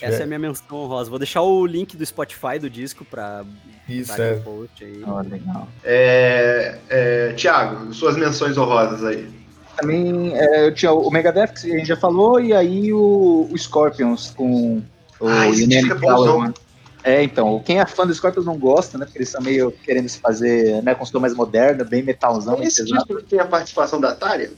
Essa 0.00 0.20
é. 0.20 0.22
a 0.22 0.26
minha 0.26 0.38
menção 0.38 0.64
honrosa. 0.72 1.10
Vou 1.10 1.18
deixar 1.18 1.42
o 1.42 1.66
link 1.66 1.96
do 1.96 2.06
Spotify 2.06 2.58
do 2.58 2.70
disco 2.70 3.04
pra... 3.04 3.44
Isso, 3.88 4.20
é. 4.20 4.36
Post 4.36 4.82
aí. 4.82 5.02
Oh, 5.06 5.20
legal. 5.20 5.68
É, 5.84 6.78
é, 6.88 7.32
Tiago, 7.34 7.92
suas 7.92 8.16
menções 8.16 8.56
honrosas 8.56 9.04
aí. 9.04 9.28
Também 9.76 10.32
é, 10.34 10.68
eu 10.68 10.74
tinha 10.74 10.92
o 10.92 11.10
Megadeth, 11.10 11.60
que 11.60 11.72
a 11.72 11.78
gente 11.78 11.88
já 11.88 11.96
falou, 11.96 12.40
e 12.40 12.54
aí 12.54 12.92
o, 12.92 13.46
o 13.50 13.58
Scorpions 13.58 14.30
com... 14.30 14.82
O 15.18 15.28
ah, 15.28 15.48
isso 15.48 15.66
fica. 15.66 15.94
É 15.94 16.65
é? 17.06 17.16
É, 17.16 17.22
então, 17.22 17.62
quem 17.64 17.78
é 17.78 17.86
fã 17.86 18.04
do 18.04 18.12
Scorpions 18.12 18.44
não 18.44 18.58
gosta, 18.58 18.98
né? 18.98 19.04
Porque 19.04 19.18
eles 19.18 19.28
estão 19.28 19.40
meio 19.40 19.70
querendo 19.70 20.08
se 20.08 20.18
fazer, 20.18 20.82
né, 20.82 20.94
com 20.94 21.06
som 21.06 21.20
mais 21.20 21.34
moderno, 21.34 21.84
bem 21.84 22.02
metalzão, 22.02 22.60
Esse 22.62 22.84
disco 22.84 23.22
tem 23.22 23.38
a 23.38 23.44
participação 23.44 24.00
da 24.00 24.10
Atari? 24.10 24.50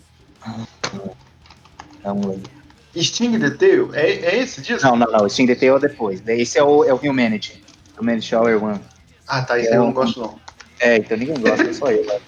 Não, 2.03 2.15
lembro. 2.15 2.59
Sting 2.97 3.39
the 3.39 3.51
Tail? 3.51 3.95
É, 3.95 4.11
é 4.11 4.39
esse 4.39 4.63
disco? 4.63 4.83
não, 4.87 4.97
não, 4.97 5.07
não, 5.07 5.27
o 5.27 5.29
Steam 5.29 5.47
Detail 5.47 5.77
é 5.77 5.81
depois. 5.81 6.23
Esse 6.27 6.59
é 6.59 6.65
o, 6.65 6.85
é 6.85 6.93
o 6.93 6.97
Humanity. 6.97 7.63
Humanity 8.01 8.35
Hour 8.35 8.65
One. 8.65 8.81
Ah, 9.27 9.43
tá, 9.43 9.59
esse 9.59 9.69
aí 9.69 9.75
eu 9.75 9.85
não 9.85 9.93
gosto 9.93 10.19
não. 10.19 10.41
É, 10.81 10.97
então 10.97 11.17
ninguém 11.19 11.39
gosta, 11.39 11.65
é 11.65 11.73
só 11.73 11.91
eu. 11.91 12.05
né? 12.07 12.21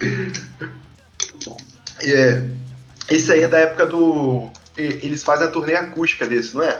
É, 2.02 2.42
esse 3.08 3.32
aí 3.32 3.42
é 3.42 3.48
da 3.48 3.58
época 3.58 3.86
do... 3.86 4.50
Eles 4.76 5.24
fazem 5.24 5.46
a 5.46 5.50
turnê 5.50 5.74
acústica 5.74 6.26
desse, 6.26 6.54
não 6.54 6.62
é? 6.62 6.78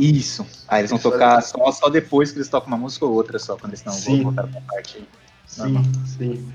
Isso. 0.00 0.46
Aí 0.66 0.80
eles 0.80 0.90
vão 0.90 0.98
Isso, 0.98 1.10
tocar 1.10 1.42
só, 1.42 1.70
só 1.72 1.88
depois 1.90 2.30
que 2.32 2.38
eles 2.38 2.48
tocam 2.48 2.68
uma 2.68 2.78
música 2.78 3.04
ou 3.04 3.12
outra 3.12 3.38
só, 3.38 3.56
quando 3.56 3.72
eles 3.72 3.82
vão 3.82 4.22
voltar 4.22 4.46
pra 4.46 4.60
parte. 4.62 5.06
Sim, 5.46 5.82
sim. 6.06 6.52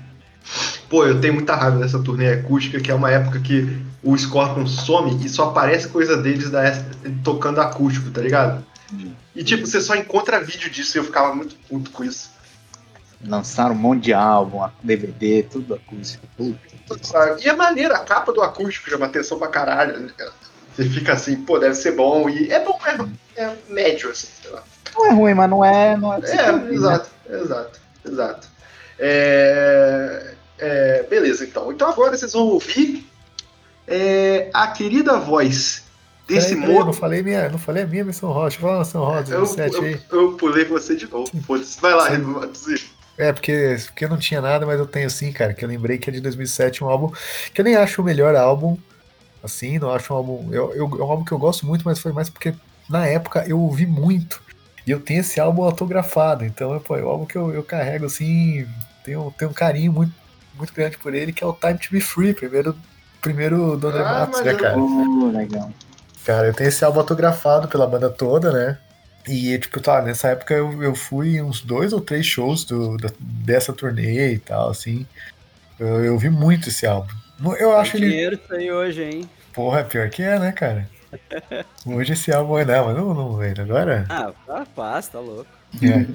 Pô, 0.88 1.04
eu 1.04 1.20
tenho 1.20 1.34
muita 1.34 1.54
raiva 1.54 1.78
dessa 1.78 2.02
turnê 2.02 2.32
acústica, 2.32 2.80
que 2.80 2.90
é 2.90 2.94
uma 2.94 3.10
época 3.10 3.40
que 3.40 3.80
o 4.02 4.16
Scorpion 4.16 4.66
some 4.66 5.24
e 5.24 5.28
só 5.28 5.50
aparece 5.50 5.88
coisa 5.88 6.16
deles 6.16 6.50
da, 6.50 6.62
tocando 7.22 7.60
acústico, 7.60 8.10
tá 8.10 8.20
ligado? 8.20 8.64
Hum. 8.92 9.12
E 9.34 9.44
tipo, 9.44 9.66
você 9.66 9.80
só 9.80 9.94
encontra 9.94 10.42
vídeo 10.42 10.70
disso 10.70 10.96
e 10.96 11.00
eu 11.00 11.04
ficava 11.04 11.34
muito 11.34 11.56
puto 11.68 11.90
com 11.90 12.04
isso. 12.04 12.30
Lançaram 13.24 13.74
um 13.74 13.78
monte 13.78 14.04
de 14.04 14.12
álbum, 14.12 14.68
DVD, 14.82 15.42
tudo 15.44 15.74
acústico. 15.74 16.26
Puta. 16.36 17.36
E 17.42 17.48
é 17.48 17.56
maneiro, 17.56 17.94
a 17.94 18.00
capa 18.00 18.32
do 18.32 18.42
acústico 18.42 18.88
chama 18.88 19.06
atenção 19.06 19.38
pra 19.38 19.48
caralho. 19.48 19.98
né? 19.98 20.10
Você 20.76 20.88
fica 20.90 21.14
assim, 21.14 21.36
pô, 21.36 21.58
deve 21.58 21.74
ser 21.74 21.92
bom. 21.92 22.28
E 22.28 22.52
é 22.52 22.62
bom, 22.62 22.78
é, 22.84 23.42
é 23.42 23.56
médio, 23.68 24.10
assim, 24.10 24.28
sei 24.42 24.50
lá. 24.50 24.62
Não 24.94 25.06
é 25.06 25.10
ruim, 25.12 25.34
mas 25.34 25.50
não 25.50 25.64
é. 25.64 25.96
Não 25.96 26.12
é, 26.12 26.18
É, 26.18 26.52
né? 26.52 26.74
exato, 26.74 27.10
exato, 27.28 27.80
exato. 28.06 28.48
É, 28.98 30.34
é, 30.58 31.02
beleza, 31.04 31.44
então. 31.44 31.72
Então 31.72 31.88
agora 31.88 32.16
vocês 32.16 32.32
vão 32.32 32.42
ouvir 32.42 33.06
é, 33.86 34.50
a 34.52 34.68
querida 34.68 35.18
voz 35.18 35.84
desse 36.26 36.48
Peraí, 36.48 36.60
peraí, 36.62 36.76
eu 36.76 36.84
não 36.84 36.92
falei 36.92 37.22
minha, 37.22 37.48
não 37.48 37.58
falei 37.58 37.82
a 37.84 37.86
minha 37.86 38.04
missão 38.04 38.30
rosa. 38.30 38.48
Deixa 38.48 38.58
eu 38.58 38.62
falar 38.62 38.76
a 38.76 38.80
missão 38.80 39.04
rosa 39.04 39.34
Eu, 39.34 39.40
17 39.42 39.76
aí. 39.84 40.00
eu, 40.10 40.20
eu 40.20 40.32
pulei 40.32 40.64
você 40.64 40.94
de 40.96 41.10
novo. 41.10 41.30
Vai 41.80 41.94
lá, 41.94 42.08
reduzir. 42.08 42.96
É, 43.18 43.32
porque, 43.32 43.76
porque 43.86 44.04
eu 44.04 44.08
não 44.10 44.18
tinha 44.18 44.42
nada, 44.42 44.66
mas 44.66 44.78
eu 44.78 44.86
tenho 44.86 45.08
sim, 45.08 45.32
cara, 45.32 45.54
que 45.54 45.64
eu 45.64 45.68
lembrei 45.68 45.96
que 45.96 46.10
é 46.10 46.12
de 46.12 46.20
2007, 46.20 46.84
um 46.84 46.88
álbum 46.88 47.10
que 47.54 47.60
eu 47.60 47.64
nem 47.64 47.74
acho 47.74 48.02
o 48.02 48.04
melhor 48.04 48.36
álbum, 48.36 48.76
assim, 49.46 49.78
não 49.78 49.90
acho 49.92 50.12
um 50.12 50.16
álbum, 50.16 50.52
eu, 50.52 50.72
eu- 50.74 50.86
é 51.00 51.04
um 51.04 51.10
álbum 51.10 51.24
que 51.24 51.32
eu 51.32 51.38
gosto 51.38 51.66
muito, 51.66 51.84
mas 51.84 51.98
foi 51.98 52.12
mais 52.12 52.28
porque 52.30 52.54
na 52.88 53.06
época 53.06 53.44
eu 53.48 53.58
ouvi 53.60 53.86
muito, 53.86 54.42
e 54.86 54.90
eu 54.90 55.00
tenho 55.00 55.20
esse 55.20 55.40
álbum 55.40 55.62
autografado, 55.64 56.44
então 56.44 56.74
é, 56.74 56.80
pô, 56.80 56.96
é 56.96 57.04
um 57.04 57.08
álbum 57.08 57.26
que 57.26 57.36
eu, 57.38 57.52
eu 57.54 57.64
carrego, 57.64 58.06
assim, 58.06 58.66
tenho, 59.04 59.32
tenho 59.38 59.50
um 59.50 59.54
carinho 59.54 59.92
muito, 59.92 60.12
muito 60.54 60.72
grande 60.74 60.98
por 60.98 61.14
ele, 61.14 61.32
que 61.32 61.42
é 61.42 61.46
o 61.46 61.52
Time 61.54 61.78
to 61.78 61.88
Be 61.90 62.00
Free, 62.00 62.34
primeiro, 62.34 62.76
primeiro 63.20 63.76
do 63.76 63.88
André 63.88 64.02
Ah, 64.02 64.12
Matos, 64.20 64.42
né, 64.42 64.52
eu- 64.52 64.56
cara? 64.58 64.76
Oh, 64.76 65.26
legal. 65.30 65.70
Cara, 66.24 66.48
eu 66.48 66.54
tenho 66.54 66.68
esse 66.68 66.84
álbum 66.84 67.00
autografado 67.00 67.68
pela 67.68 67.86
banda 67.86 68.10
toda, 68.10 68.52
né? 68.52 68.78
E, 69.28 69.58
tipo, 69.58 69.80
tá, 69.80 70.02
nessa 70.02 70.28
época 70.28 70.54
eu, 70.54 70.82
eu 70.82 70.94
fui 70.94 71.36
em 71.36 71.42
uns 71.42 71.60
dois 71.62 71.92
ou 71.92 72.00
três 72.00 72.24
shows 72.26 72.64
do, 72.64 72.96
da- 72.96 73.12
dessa 73.20 73.72
turnê 73.72 74.34
e 74.34 74.38
tal, 74.38 74.70
assim. 74.70 75.06
Eu, 75.78 76.04
eu 76.04 76.18
vi 76.18 76.30
muito 76.30 76.68
esse 76.68 76.86
álbum. 76.86 77.12
Eu 77.58 77.76
acho 77.76 77.96
ele. 77.96 78.08
dinheiro 78.10 78.34
isso 78.36 78.54
aí 78.54 78.72
hoje, 78.72 79.02
hein? 79.04 79.20
Porra, 79.56 79.82
pior 79.84 80.10
que 80.10 80.22
é, 80.22 80.38
né, 80.38 80.52
cara? 80.52 80.86
Hoje 81.86 82.12
esse 82.12 82.30
álbum 82.30 82.58
é 82.58 82.64
não, 82.66 82.86
mas 82.86 82.96
não, 82.96 83.14
não 83.14 83.36
vendo. 83.38 83.62
Agora. 83.62 84.04
Ah, 84.10 84.66
paz, 84.74 85.08
tá 85.08 85.18
louco. 85.18 85.46
é. 85.82 86.06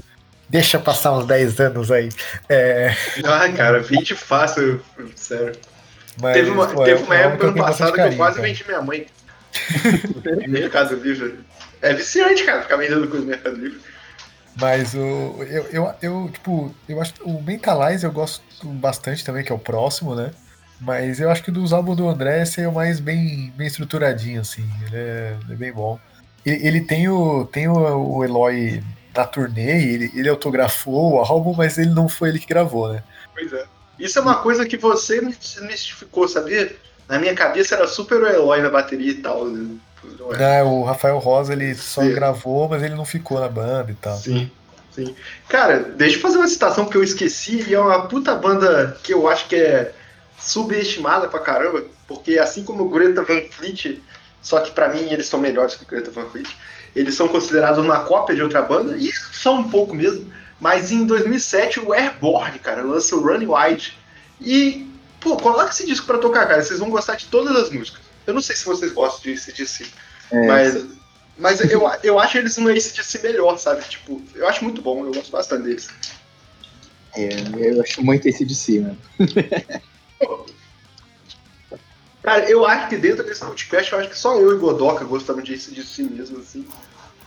Deixa 0.47 0.77
passar 0.79 1.13
uns 1.13 1.25
10 1.25 1.59
anos 1.59 1.91
aí. 1.91 2.09
É, 2.47 2.93
Ah, 3.25 3.51
cara, 3.51 3.79
20 3.79 4.13
fácil, 4.15 4.79
sério. 5.15 5.59
mas, 6.21 6.33
teve 6.33 6.51
uma, 6.51 6.67
pô, 6.67 6.83
teve 6.83 7.01
é 7.01 7.03
um 7.03 7.05
uma 7.05 7.15
época 7.15 7.51
tenho 7.53 7.65
passado 7.65 7.93
que 7.93 7.99
eu 7.99 8.15
quase 8.15 8.35
cara. 8.35 8.47
vendi 8.47 8.63
minha 8.67 8.81
mãe. 8.81 9.07
Mercado 10.47 10.95
Livre. 10.95 11.39
É 11.81 11.93
viciante, 11.95 12.43
cara, 12.43 12.61
ficar 12.61 12.77
vendendo 12.77 13.07
coisa 13.07 13.25
no 13.25 13.31
Mercado 13.31 13.55
Livre. 13.55 13.81
Mas 14.55 14.93
o, 14.93 14.97
eu, 15.43 15.65
eu, 15.71 15.93
eu, 16.01 16.29
tipo, 16.31 16.75
eu 16.87 17.01
acho 17.01 17.13
que 17.13 17.23
o 17.23 17.41
Mentalize 17.41 18.03
eu 18.05 18.11
gosto 18.11 18.43
bastante 18.63 19.25
também, 19.25 19.43
que 19.43 19.51
é 19.51 19.55
o 19.55 19.59
próximo, 19.59 20.13
né? 20.13 20.31
Mas 20.81 21.19
eu 21.19 21.29
acho 21.29 21.43
que 21.43 21.51
dos 21.51 21.71
álbuns 21.71 21.95
do 21.95 22.09
André 22.09 22.41
esse 22.41 22.59
é 22.59 22.67
o 22.67 22.73
mais 22.73 22.99
bem, 22.99 23.53
bem 23.55 23.67
estruturadinho, 23.67 24.41
assim. 24.41 24.67
Ele 24.87 24.95
é, 24.97 25.37
ele 25.43 25.53
é 25.53 25.55
bem 25.55 25.71
bom. 25.71 25.99
Ele, 26.43 26.67
ele, 26.67 26.81
tem, 26.81 27.07
o, 27.07 27.45
tem 27.45 27.67
o, 27.67 28.17
o 28.17 28.25
Eloy 28.25 28.83
da 29.13 29.25
turnê, 29.25 29.93
ele, 29.93 30.11
ele 30.15 30.27
autografou 30.27 31.13
o 31.13 31.19
álbum, 31.19 31.53
mas 31.53 31.77
ele 31.77 31.91
não 31.91 32.09
foi 32.09 32.29
ele 32.29 32.39
que 32.39 32.47
gravou, 32.47 32.91
né? 32.91 33.03
Pois 33.33 33.53
é. 33.53 33.63
Isso 33.99 34.17
é 34.17 34.21
uma 34.21 34.41
coisa 34.41 34.65
que 34.65 34.77
você 34.77 35.21
mistificou, 35.21 36.27
sabia? 36.27 36.75
Na 37.07 37.19
minha 37.19 37.35
cabeça 37.35 37.75
era 37.75 37.87
super 37.87 38.23
o 38.23 38.27
Eloy 38.27 38.61
na 38.61 38.69
bateria 38.69 39.11
e 39.11 39.15
tal. 39.15 39.45
Né? 39.45 39.77
Não, 40.19 40.33
é. 40.33 40.63
o 40.63 40.83
Rafael 40.83 41.19
Rosa 41.19 41.53
ele 41.53 41.75
só 41.75 42.01
Sim. 42.01 42.13
gravou, 42.13 42.67
mas 42.67 42.81
ele 42.81 42.95
não 42.95 43.05
ficou 43.05 43.39
na 43.39 43.47
banda 43.47 43.91
e 43.91 43.95
tal. 43.95 44.17
Sim. 44.17 44.49
Sim. 44.91 45.15
Cara, 45.47 45.79
deixa 45.79 46.17
eu 46.17 46.21
fazer 46.21 46.37
uma 46.37 46.47
citação 46.47 46.85
que 46.85 46.97
eu 46.97 47.03
esqueci, 47.03 47.63
e 47.69 47.73
é 47.73 47.79
uma 47.79 48.07
puta 48.07 48.35
banda 48.35 48.97
que 49.03 49.13
eu 49.13 49.29
acho 49.29 49.47
que 49.47 49.55
é 49.55 49.93
subestimada 50.41 51.27
pra 51.27 51.39
caramba, 51.39 51.85
porque 52.07 52.39
assim 52.39 52.63
como 52.63 52.83
o 52.83 52.89
Greta 52.89 53.23
Van 53.23 53.41
Fleet, 53.51 54.01
só 54.41 54.59
que 54.59 54.71
para 54.71 54.89
mim 54.89 55.11
eles 55.11 55.27
são 55.27 55.39
melhores 55.39 55.75
que 55.75 55.83
o 55.83 55.87
Greta 55.87 56.11
Van 56.11 56.25
Fleet, 56.29 56.49
eles 56.95 57.15
são 57.15 57.27
considerados 57.27 57.83
uma 57.83 58.03
cópia 58.03 58.35
de 58.35 58.41
outra 58.41 58.61
banda, 58.61 58.97
e 58.97 59.11
são 59.31 59.59
um 59.59 59.69
pouco 59.69 59.95
mesmo, 59.95 60.31
mas 60.59 60.91
em 60.91 61.05
2007 61.05 61.79
o 61.79 61.93
Airborne, 61.93 62.59
cara, 62.59 62.81
lança 62.81 63.15
o 63.15 63.21
Running 63.21 63.47
Wide, 63.47 63.97
e, 64.39 64.87
pô, 65.19 65.37
coloca 65.37 65.69
esse 65.69 65.85
disco 65.85 66.07
pra 66.07 66.17
tocar, 66.17 66.47
cara, 66.47 66.63
vocês 66.63 66.79
vão 66.79 66.89
gostar 66.89 67.15
de 67.15 67.25
todas 67.27 67.55
as 67.55 67.69
músicas. 67.69 68.01
Eu 68.25 68.33
não 68.33 68.41
sei 68.41 68.55
se 68.55 68.65
vocês 68.65 68.91
gostam 68.91 69.21
de 69.21 69.39
ACDC, 69.39 69.87
é, 70.31 70.47
mas, 70.47 70.85
mas 71.37 71.71
eu, 71.71 71.89
eu 72.03 72.19
acho 72.19 72.37
eles 72.37 72.57
um 72.57 72.67
ACDC 72.67 73.19
melhor, 73.21 73.57
sabe? 73.57 73.83
Tipo, 73.87 74.21
eu 74.35 74.47
acho 74.47 74.63
muito 74.63 74.81
bom, 74.81 75.05
eu 75.05 75.13
gosto 75.13 75.31
bastante 75.31 75.63
deles. 75.63 75.89
É, 77.15 77.29
eu 77.57 77.81
acho 77.81 78.03
muito 78.03 78.27
ACDC, 78.27 78.79
mano. 78.79 78.97
Cara, 82.21 82.49
eu 82.49 82.65
acho 82.65 82.89
que 82.89 82.97
dentro 82.97 83.23
desse 83.23 83.43
podcast, 83.43 83.91
eu 83.91 83.99
acho 83.99 84.09
que 84.09 84.17
só 84.17 84.37
eu 84.37 84.55
e 84.55 84.59
Godoka 84.59 85.03
gostamos 85.05 85.43
de 85.43 85.53
ACDC 85.53 86.03
mesmo, 86.03 86.39
assim. 86.39 86.65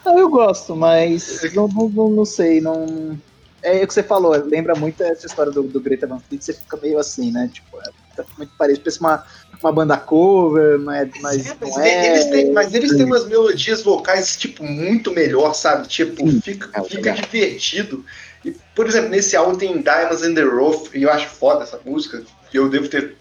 Não, 0.05 0.19
eu 0.19 0.29
gosto, 0.29 0.77
mas 0.77 1.53
não, 1.55 1.67
não, 1.67 2.11
não 2.11 2.25
sei, 2.25 2.61
não... 2.61 3.19
É 3.63 3.83
o 3.83 3.87
que 3.87 3.95
você 3.95 4.03
falou, 4.03 4.33
lembra 4.45 4.75
muito 4.75 5.03
essa 5.03 5.27
história 5.27 5.51
do, 5.51 5.63
do 5.63 5.81
Greta 5.81 6.07
Van 6.07 6.21
Fleet, 6.21 6.45
você 6.45 6.53
fica 6.53 6.77
meio 6.77 6.99
assim, 6.99 7.33
né? 7.33 7.49
Tipo, 7.51 7.79
é, 7.81 7.85
tá 8.15 8.25
muito 8.37 8.53
parecido, 8.59 8.85
parece 8.85 9.01
uma, 9.01 9.25
uma 9.63 9.73
banda 9.73 9.97
cover, 9.97 10.79
mas, 10.79 11.11
mas 11.23 11.47
é, 11.47 11.57
não 11.59 11.81
é. 11.81 12.07
Eles 12.07 12.25
têm, 12.27 12.53
mas 12.53 12.75
eles 12.75 12.95
têm 12.95 13.05
umas 13.05 13.27
melodias 13.27 13.83
vocais, 13.83 14.37
tipo, 14.37 14.63
muito 14.63 15.11
melhor, 15.13 15.55
sabe? 15.55 15.89
Tipo, 15.89 16.31
Sim, 16.31 16.41
fica, 16.43 16.69
é 16.79 16.85
fica 16.85 17.13
divertido. 17.13 18.05
E, 18.45 18.55
por 18.75 18.87
exemplo, 18.87 19.09
nesse 19.09 19.35
álbum 19.35 19.57
tem 19.57 19.81
Diamonds 19.81 20.23
in 20.23 20.35
the 20.35 20.43
Rough, 20.43 20.95
e 20.95 21.03
eu 21.03 21.11
acho 21.11 21.31
foda 21.31 21.63
essa 21.63 21.81
música, 21.87 22.23
eu 22.57 22.69
devo 22.69 22.89
ter 22.89 23.15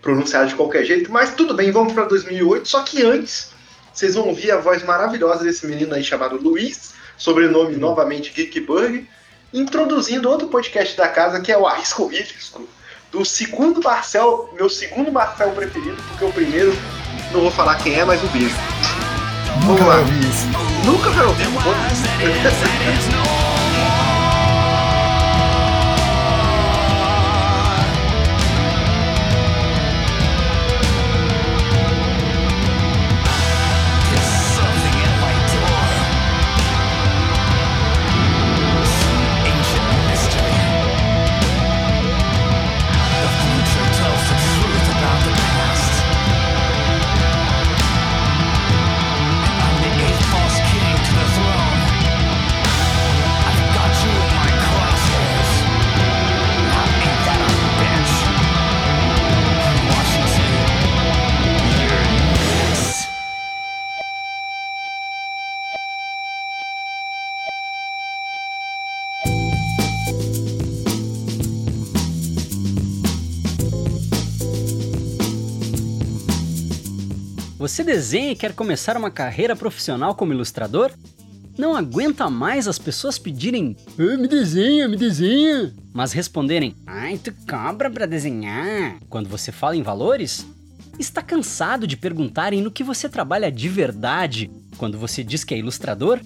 pronunciado 0.00 0.48
de 0.48 0.54
qualquer 0.54 0.84
jeito, 0.84 1.10
mas 1.10 1.34
tudo 1.34 1.54
bem, 1.54 1.70
vamos 1.70 1.92
para 1.92 2.04
2008. 2.04 2.68
Só 2.68 2.82
que 2.82 3.02
antes, 3.02 3.50
vocês 3.92 4.14
vão 4.14 4.28
ouvir 4.28 4.50
a 4.50 4.58
voz 4.58 4.82
maravilhosa 4.84 5.44
desse 5.44 5.66
menino 5.66 5.94
aí 5.94 6.04
chamado 6.04 6.36
Luiz, 6.36 6.94
sobrenome 7.16 7.76
novamente 7.76 8.32
Geekburg, 8.32 9.08
introduzindo 9.52 10.28
outro 10.28 10.48
podcast 10.48 10.96
da 10.96 11.08
casa 11.08 11.40
que 11.40 11.50
é 11.50 11.58
o 11.58 11.66
Arrisco 11.66 12.06
Risco 12.06 12.68
do 13.10 13.24
segundo 13.24 13.82
Marcel, 13.82 14.50
meu 14.54 14.68
segundo 14.68 15.10
Marcel 15.10 15.50
preferido, 15.52 15.96
porque 16.08 16.24
o 16.24 16.32
primeiro 16.32 16.76
não 17.32 17.40
vou 17.40 17.50
falar 17.50 17.76
quem 17.76 17.98
é, 17.98 18.04
mas 18.04 18.22
o 18.22 18.26
beijo. 18.28 18.54
Nunca 19.66 19.84
vai 19.84 19.98
ouvir 19.98 20.20
isso. 20.20 20.46
Nunca 20.84 21.10
vai 21.10 21.26
ouvir. 21.26 21.44
Você 77.78 77.84
desenha 77.84 78.32
e 78.32 78.34
quer 78.34 78.56
começar 78.56 78.96
uma 78.96 79.08
carreira 79.08 79.54
profissional 79.54 80.12
como 80.12 80.32
ilustrador? 80.32 80.90
Não 81.56 81.76
aguenta 81.76 82.28
mais 82.28 82.66
as 82.66 82.76
pessoas 82.76 83.20
pedirem 83.20 83.76
ah, 83.96 84.16
me 84.16 84.26
desenha, 84.26 84.88
me 84.88 84.96
desenha, 84.96 85.72
mas 85.92 86.10
responderem 86.10 86.74
ai, 86.84 87.18
tu 87.18 87.32
cobra 87.48 87.88
pra 87.88 88.04
desenhar 88.04 88.98
quando 89.08 89.28
você 89.28 89.52
fala 89.52 89.76
em 89.76 89.82
valores? 89.82 90.44
Está 90.98 91.22
cansado 91.22 91.86
de 91.86 91.96
perguntarem 91.96 92.60
no 92.60 92.72
que 92.72 92.82
você 92.82 93.08
trabalha 93.08 93.48
de 93.48 93.68
verdade 93.68 94.50
quando 94.76 94.98
você 94.98 95.22
diz 95.22 95.44
que 95.44 95.54
é 95.54 95.58
ilustrador? 95.58 96.18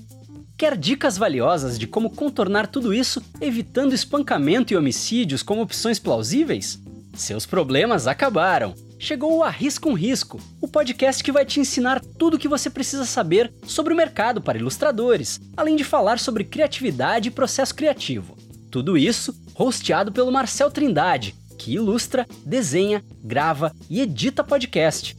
Quer 0.56 0.74
dicas 0.74 1.18
valiosas 1.18 1.78
de 1.78 1.86
como 1.86 2.08
contornar 2.08 2.66
tudo 2.66 2.94
isso, 2.94 3.22
evitando 3.42 3.94
espancamento 3.94 4.72
e 4.72 4.76
homicídios 4.78 5.42
como 5.42 5.60
opções 5.60 5.98
plausíveis? 5.98 6.80
Seus 7.12 7.44
problemas 7.44 8.06
acabaram 8.06 8.74
chegou 9.02 9.36
o 9.36 9.42
Arrisca 9.42 9.88
um 9.88 9.94
Risco, 9.94 10.40
o 10.60 10.68
podcast 10.68 11.24
que 11.24 11.32
vai 11.32 11.44
te 11.44 11.58
ensinar 11.58 12.00
tudo 12.00 12.34
o 12.34 12.38
que 12.38 12.46
você 12.46 12.70
precisa 12.70 13.04
saber 13.04 13.52
sobre 13.66 13.92
o 13.92 13.96
mercado 13.96 14.40
para 14.40 14.56
ilustradores, 14.56 15.40
além 15.56 15.74
de 15.74 15.82
falar 15.82 16.20
sobre 16.20 16.44
criatividade 16.44 17.26
e 17.26 17.32
processo 17.32 17.74
criativo. 17.74 18.36
Tudo 18.70 18.96
isso 18.96 19.34
hosteado 19.58 20.12
pelo 20.12 20.30
Marcel 20.30 20.70
Trindade, 20.70 21.34
que 21.58 21.74
ilustra, 21.74 22.28
desenha, 22.46 23.02
grava 23.24 23.74
e 23.90 24.00
edita 24.00 24.44
podcast. 24.44 25.16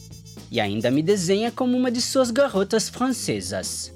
E 0.50 0.62
ainda 0.62 0.90
me 0.90 1.04
desenha 1.04 1.52
como 1.52 1.76
uma 1.76 1.92
de 1.92 2.00
suas 2.00 2.32
garotas 2.32 2.88
francesas. 2.88 3.94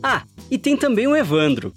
Ah, 0.00 0.22
e 0.48 0.56
tem 0.56 0.76
também 0.76 1.08
o 1.08 1.16
Evandro, 1.16 1.74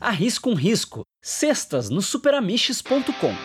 Arrisca 0.00 0.48
um 0.48 0.54
Risco, 0.54 1.06
sextas 1.20 1.90
no 1.90 2.00
superamiches.com. 2.00 3.36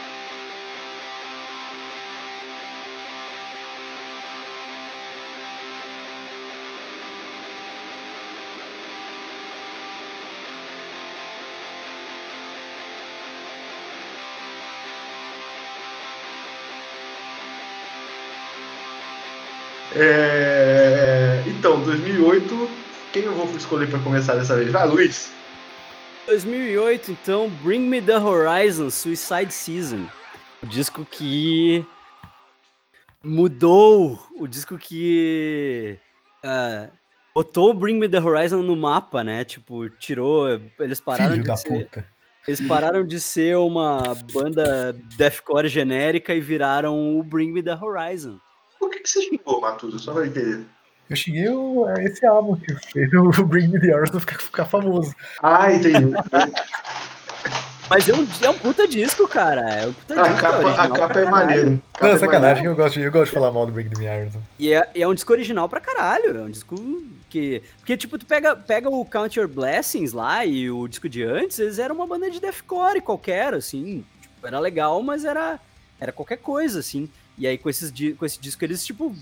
É... 19.91 21.43
Então, 21.47 21.81
2008, 21.83 22.69
quem 23.11 23.23
eu 23.23 23.33
vou 23.35 23.49
escolher 23.55 23.89
para 23.89 23.99
começar 23.99 24.35
dessa 24.35 24.55
vez? 24.55 24.71
Vai, 24.71 24.87
Luiz. 24.87 25.34
2008, 26.25 27.11
então, 27.11 27.49
Bring 27.63 27.81
Me 27.81 28.01
the 28.01 28.17
Horizon, 28.17 28.89
Suicide 28.89 29.51
Season. 29.53 30.07
O 30.63 30.65
disco 30.65 31.05
que 31.05 31.85
mudou, 33.23 34.19
o 34.39 34.47
disco 34.47 34.77
que 34.77 35.97
uh, 36.43 36.91
botou 37.33 37.73
Bring 37.73 37.99
Me 37.99 38.09
the 38.09 38.19
Horizon 38.19 38.61
no 38.63 38.75
mapa, 38.75 39.23
né? 39.23 39.43
Tipo, 39.43 39.89
tirou, 39.89 40.47
eles 40.79 40.99
pararam 40.99 41.31
Filho 41.31 41.43
de 41.43 41.47
da 41.47 41.57
ser, 41.57 41.69
puta. 41.85 42.07
eles 42.47 42.61
pararam 42.61 43.05
de 43.05 43.19
ser 43.19 43.57
uma 43.57 44.01
banda 44.33 44.93
deathcore 45.17 45.67
genérica 45.67 46.33
e 46.33 46.41
viraram 46.41 47.19
o 47.19 47.23
Bring 47.23 47.51
Me 47.51 47.61
the 47.61 47.75
Horizon. 47.75 48.39
Por 48.79 48.89
que, 48.89 48.99
que 48.99 49.09
você 49.09 49.21
xingou, 49.21 49.61
Matuso? 49.61 49.99
Só 49.99 50.13
pra 50.13 50.25
entender. 50.25 50.65
Eu 51.09 51.15
cheguei 51.15 51.47
o- 51.49 51.85
a 51.85 52.01
esse 52.03 52.25
álbum 52.25 52.55
que 52.55 52.73
fez 52.91 53.11
o 53.13 53.29
Bring 53.45 53.67
Me 53.67 53.79
The 53.79 53.95
Horizon 53.95 54.19
ficar, 54.19 54.39
ficar 54.39 54.65
famoso. 54.65 55.13
Ah, 55.41 55.71
entendi. 55.71 56.13
Mas 57.87 58.09
é 58.09 58.13
um, 58.15 58.27
é 58.41 58.49
um 58.49 58.57
puta 58.57 58.87
disco, 58.87 59.27
cara. 59.27 59.61
É 59.69 59.87
um 59.87 59.93
puta 59.93 60.19
A 60.19 60.27
disco. 60.27 60.41
capa, 60.41 60.57
a 60.57 60.63
original 60.65 60.89
capa 60.89 61.07
pra 61.13 61.21
é 61.21 61.25
maneiro. 61.29 61.81
A 61.93 61.97
capa 61.99 62.07
Não, 62.07 62.15
é 62.15 62.17
sacanagem, 62.19 62.55
maneiro. 62.63 62.71
eu 62.71 62.75
gosto, 62.75 62.93
de- 62.99 63.05
eu 63.05 63.11
gosto 63.11 63.25
de 63.25 63.31
falar 63.31 63.51
mal 63.51 63.67
do 63.67 63.71
Bring 63.71 63.89
Me 63.99 64.05
Iron. 64.05 64.29
E 64.57 64.73
é, 64.73 64.89
e 64.95 65.03
é 65.03 65.07
um 65.07 65.13
disco 65.13 65.31
original 65.31 65.69
pra 65.69 65.79
caralho. 65.79 66.35
É 66.35 66.41
um 66.41 66.49
disco 66.49 66.75
que. 67.29 67.61
Porque, 67.77 67.95
tipo, 67.95 68.17
tu 68.17 68.25
pega, 68.25 68.55
pega 68.55 68.89
o 68.89 69.05
Count 69.05 69.37
Your 69.37 69.47
Blessings 69.47 70.13
lá 70.13 70.43
e 70.43 70.71
o 70.71 70.87
disco 70.87 71.07
de 71.07 71.21
antes, 71.23 71.59
eles 71.59 71.77
eram 71.77 71.93
uma 71.93 72.07
banda 72.07 72.31
de 72.31 72.39
deathcore 72.41 73.01
qualquer, 73.01 73.53
assim. 73.53 74.03
Tipo, 74.19 74.47
era 74.47 74.59
legal, 74.59 75.03
mas 75.03 75.23
era, 75.23 75.59
era 75.99 76.11
qualquer 76.11 76.37
coisa, 76.37 76.79
assim. 76.79 77.07
E 77.37 77.45
aí, 77.45 77.55
com, 77.57 77.69
esses, 77.69 77.91
com 78.17 78.25
esse 78.25 78.39
disco, 78.39 78.63
eles, 78.65 78.83
tipo, 78.83 79.13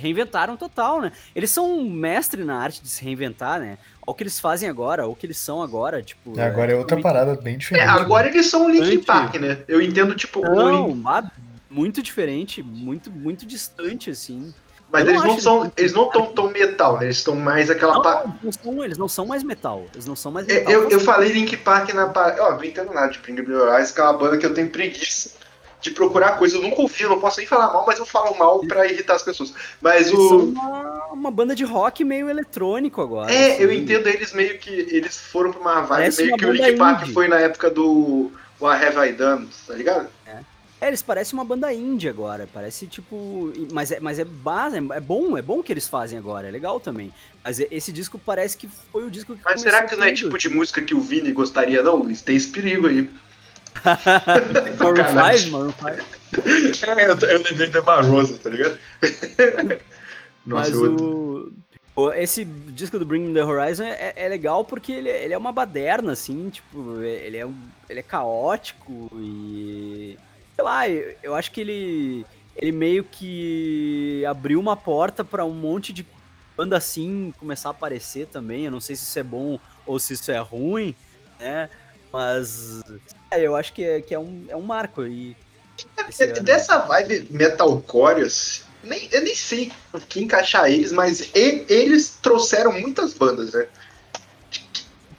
reinventaram 0.00 0.56
total, 0.56 1.00
né? 1.00 1.12
Eles 1.34 1.50
são 1.50 1.70
um 1.78 1.88
mestre 1.90 2.42
na 2.44 2.56
arte 2.58 2.82
de 2.82 2.88
se 2.88 3.04
reinventar, 3.04 3.60
né? 3.60 3.78
Olha 4.06 4.12
o 4.12 4.14
que 4.14 4.22
eles 4.24 4.40
fazem 4.40 4.68
agora, 4.68 5.06
o 5.06 5.14
que 5.14 5.26
eles 5.26 5.38
são 5.38 5.62
agora, 5.62 6.02
tipo... 6.02 6.30
Agora 6.40 6.72
é 6.72 6.74
outra 6.74 6.96
totalmente- 6.96 7.02
parada 7.02 7.34
bem 7.40 7.54
É, 7.54 7.58
diferente. 7.58 7.88
agora 7.88 8.28
eles 8.28 8.46
são 8.46 8.66
o 8.66 8.70
Linkin 8.70 8.94
Antes- 8.94 9.04
Park, 9.04 9.34
né? 9.36 9.58
Eu 9.68 9.80
entendo, 9.80 10.14
tipo, 10.14 10.40
o 10.40 10.54
Não, 10.54 10.94
mas 10.94 11.26
muito 11.70 12.02
diferente, 12.02 12.62
muito, 12.62 13.10
muito 13.10 13.46
distante, 13.46 14.10
assim. 14.10 14.52
mas 14.90 15.04
eu 15.04 15.10
eles 15.12 15.22
não 15.22 15.38
são, 15.38 15.62
Linkin 15.62 15.74
eles 15.76 15.92
não 15.92 16.06
estão 16.06 16.26
tão 16.32 16.50
metal, 16.50 16.98
né? 16.98 17.04
Eles 17.04 17.18
estão 17.18 17.36
mais 17.36 17.70
aquela 17.70 17.94
Não, 17.94 18.02
pa- 18.02 18.24
não, 18.42 18.50
são, 18.50 18.84
eles 18.84 18.98
não 18.98 19.06
são 19.08 19.24
mais 19.26 19.44
metal. 19.44 19.86
Eles 19.94 20.06
não 20.06 20.16
são 20.16 20.32
mais 20.32 20.48
É, 20.48 20.54
metal. 20.54 20.72
Eu, 20.72 20.88
eu 20.90 20.98
falei 20.98 21.30
Link 21.32 21.56
Park 21.58 21.94
na 21.94 22.12
Ó, 22.40 22.50
não 22.56 22.64
entendo 22.64 22.92
nada 22.92 23.12
de 23.12 23.20
Bring 23.20 23.34
Me 23.34 23.54
Horizon, 23.54 23.94
que 23.94 24.00
é 24.00 24.04
uma 24.04 24.14
banda 24.14 24.36
que 24.38 24.44
eu 24.46 24.52
tenho 24.52 24.68
preguiça 24.68 25.38
de 25.80 25.90
procurar 25.90 26.38
coisa. 26.38 26.56
Eu 26.56 26.62
nunca 26.62 26.80
ouvi, 26.82 27.02
eu 27.02 27.10
não 27.10 27.20
posso 27.20 27.38
nem 27.38 27.46
falar 27.46 27.72
mal, 27.72 27.84
mas 27.86 27.98
eu 27.98 28.06
falo 28.06 28.36
mal 28.36 28.60
pra 28.60 28.86
irritar 28.86 29.14
as 29.14 29.22
pessoas. 29.22 29.52
Mas 29.80 30.08
Eles 30.08 30.28
são 30.28 30.38
o. 30.38 30.50
uma, 30.50 31.06
uma 31.12 31.30
banda 31.30 31.54
de 31.54 31.64
rock 31.64 32.04
meio 32.04 32.28
eletrônico 32.28 33.00
agora. 33.00 33.32
É, 33.32 33.54
assim. 33.54 33.62
eu 33.62 33.72
entendo 33.72 34.06
eles 34.06 34.32
meio 34.32 34.58
que. 34.58 34.70
Eles 34.70 35.18
foram 35.18 35.50
pra 35.50 35.60
uma 35.60 35.74
vibe 35.80 35.88
Parece 35.88 36.22
meio 36.22 36.30
uma 36.30 36.38
que 36.38 36.44
o 36.44 36.48
banda 36.48 36.68
Link 36.68 36.78
Park 36.78 37.06
foi 37.12 37.28
na 37.28 37.40
época 37.40 37.70
do 37.70 38.30
What 38.60 38.84
Have 38.84 39.08
I 39.08 39.12
Done, 39.12 39.48
tá 39.66 39.74
ligado? 39.74 40.08
É, 40.80 40.88
eles 40.88 41.02
parecem 41.02 41.38
uma 41.38 41.44
banda 41.44 41.72
indie 41.72 42.08
agora. 42.08 42.48
Parece 42.52 42.86
tipo. 42.86 43.52
Mas 43.70 43.90
é, 43.92 44.00
mas 44.00 44.18
é 44.18 44.24
base, 44.24 44.78
é 44.78 45.00
bom, 45.00 45.36
é 45.36 45.42
bom 45.42 45.58
o 45.58 45.62
que 45.62 45.72
eles 45.72 45.86
fazem 45.86 46.18
agora, 46.18 46.48
é 46.48 46.50
legal 46.50 46.80
também. 46.80 47.12
Mas 47.44 47.60
esse 47.60 47.92
disco 47.92 48.18
parece 48.18 48.56
que 48.56 48.68
foi 48.90 49.04
o 49.06 49.10
disco 49.10 49.36
que 49.36 49.42
Mas 49.44 49.60
será 49.60 49.82
que 49.84 49.94
não 49.94 50.04
é 50.04 50.12
tipo 50.12 50.38
de 50.38 50.48
música 50.48 50.80
que 50.80 50.94
o 50.94 51.00
Vini 51.00 51.32
gostaria, 51.32 51.82
não, 51.82 51.96
Luiz? 51.96 52.22
Tem 52.22 52.34
esse 52.34 52.48
perigo 52.48 52.86
aí. 52.86 53.10
Maroon 54.78 54.96
Sacanagem. 54.96 55.50
5, 55.50 55.56
Maroon 55.56 55.72
5. 55.72 56.20
É, 56.86 57.06
eu, 57.06 57.18
eu 57.18 57.42
lembrei 57.42 57.68
da 57.68 57.82
Marosa, 57.82 58.38
tá 58.38 58.50
ligado? 58.50 58.78
Nossa, 60.46 60.70
Mas 60.70 60.74
o, 60.74 61.52
Esse 62.14 62.44
disco 62.44 62.98
do 62.98 63.04
Bring 63.04 63.34
The 63.34 63.44
Horizon 63.44 63.84
é, 63.84 64.12
é 64.16 64.28
legal 64.28 64.64
porque 64.64 64.92
ele, 64.92 65.08
ele 65.08 65.34
é 65.34 65.38
uma 65.38 65.52
baderna, 65.52 66.12
assim, 66.12 66.48
tipo, 66.50 67.00
ele 67.02 67.36
é, 67.36 67.48
ele 67.88 68.00
é 68.00 68.02
caótico 68.02 69.10
e. 69.14 70.18
Sei 70.54 70.64
lá, 70.64 70.88
eu, 70.88 71.16
eu 71.22 71.34
acho 71.34 71.50
que 71.52 71.60
ele. 71.60 72.26
Ele 72.56 72.72
meio 72.72 73.04
que 73.04 74.24
abriu 74.26 74.60
uma 74.60 74.76
porta 74.76 75.24
pra 75.24 75.44
um 75.44 75.54
monte 75.54 75.92
de 75.92 76.06
banda 76.56 76.76
assim 76.76 77.32
começar 77.38 77.70
a 77.70 77.72
aparecer 77.72 78.26
também. 78.26 78.64
Eu 78.64 78.70
não 78.70 78.80
sei 78.80 78.94
se 78.96 79.04
isso 79.04 79.18
é 79.18 79.22
bom 79.22 79.58
ou 79.86 79.98
se 79.98 80.12
isso 80.14 80.30
é 80.30 80.38
ruim, 80.38 80.94
né? 81.38 81.70
Mas. 82.12 82.82
É, 83.30 83.40
eu 83.40 83.56
acho 83.56 83.72
que 83.72 83.84
é, 83.84 84.00
que 84.00 84.14
é, 84.14 84.18
um, 84.18 84.44
é 84.48 84.56
um 84.56 84.62
marco. 84.62 85.04
E 85.06 85.36
ano. 86.20 86.42
Dessa 86.42 86.78
vibe 86.78 87.28
metalcore, 87.30 88.22
assim, 88.22 88.62
nem, 88.82 89.08
eu 89.12 89.22
nem 89.22 89.34
sei 89.34 89.72
o 89.92 90.00
que 90.00 90.20
encaixar 90.22 90.70
eles, 90.70 90.92
mas 90.92 91.20
e- 91.34 91.64
eles 91.68 92.18
trouxeram 92.22 92.72
muitas 92.72 93.14
bandas, 93.14 93.52
né? 93.52 93.66
Que, 94.50 94.62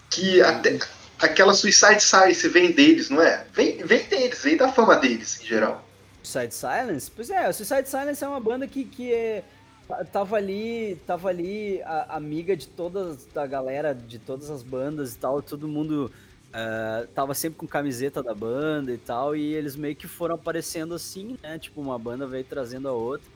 que 0.10 0.42
até 0.42 0.80
aquela 1.20 1.54
Suicide 1.54 2.02
Science 2.02 2.48
vem 2.50 2.72
deles, 2.72 3.10
não 3.10 3.22
é? 3.22 3.46
Vem, 3.54 3.78
vem 3.84 4.04
deles, 4.08 4.42
vem 4.44 4.58
da 4.58 4.72
fama 4.72 4.96
deles, 4.98 5.40
em 5.42 5.46
geral. 5.46 5.84
Suicide 6.24 6.54
Silence? 6.54 7.12
Pois 7.16 7.30
é, 7.30 7.52
Suicide 7.52 7.88
Silence 7.90 8.24
é 8.24 8.28
uma 8.28 8.40
banda 8.40 8.68
que, 8.68 8.84
que 8.86 9.12
é, 9.14 9.44
ta- 9.88 10.06
tava 10.06 10.36
ali, 10.36 11.00
tava 11.08 11.30
ali 11.30 11.82
a- 11.84 12.18
amiga 12.18 12.56
de 12.56 12.68
todas 12.68 13.26
da 13.28 13.46
galera, 13.48 13.94
de 13.94 14.20
todas 14.20 14.50
as 14.50 14.62
bandas 14.64 15.14
e 15.14 15.18
tal, 15.18 15.42
todo 15.42 15.68
mundo 15.68 16.12
ah, 16.54 17.06
tava 17.16 17.34
sempre 17.34 17.58
com 17.58 17.68
camiseta 17.68 18.22
da 18.22 18.34
banda 18.34 18.92
e 18.92 18.98
tal, 18.98 19.36
e 19.36 19.54
eles 19.54 19.76
meio 19.76 19.96
que 19.96 20.08
foram 20.08 20.36
aparecendo 20.36 20.94
assim, 20.94 21.38
né? 21.42 21.58
Tipo, 21.60 21.82
uma 21.82 21.98
banda 21.98 22.28
veio 22.28 22.44
trazendo 22.44 22.88
a 22.88 22.92
outra. 22.92 23.28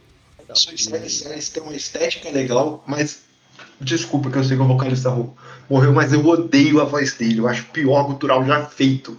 Suicide 0.54 1.10
Science 1.10 1.52
tem 1.52 1.64
uma 1.64 1.74
estética 1.76 2.30
legal, 2.30 2.84
mas 2.86 3.24
desculpa 3.80 4.30
que 4.30 4.38
eu 4.38 4.44
sei 4.44 4.58
que 4.58 4.64
o 4.64 4.68
vocalista 4.68 5.10
morreu, 5.70 5.94
mas 5.94 6.14
eu 6.14 6.24
odeio 6.26 6.82
a 6.82 6.84
voz 6.86 7.14
dele. 7.14 7.40
Eu 7.40 7.48
acho 7.48 7.64
o 7.64 7.68
pior 7.68 8.04
gutural 8.06 8.46
já 8.46 8.66
feito. 8.66 9.18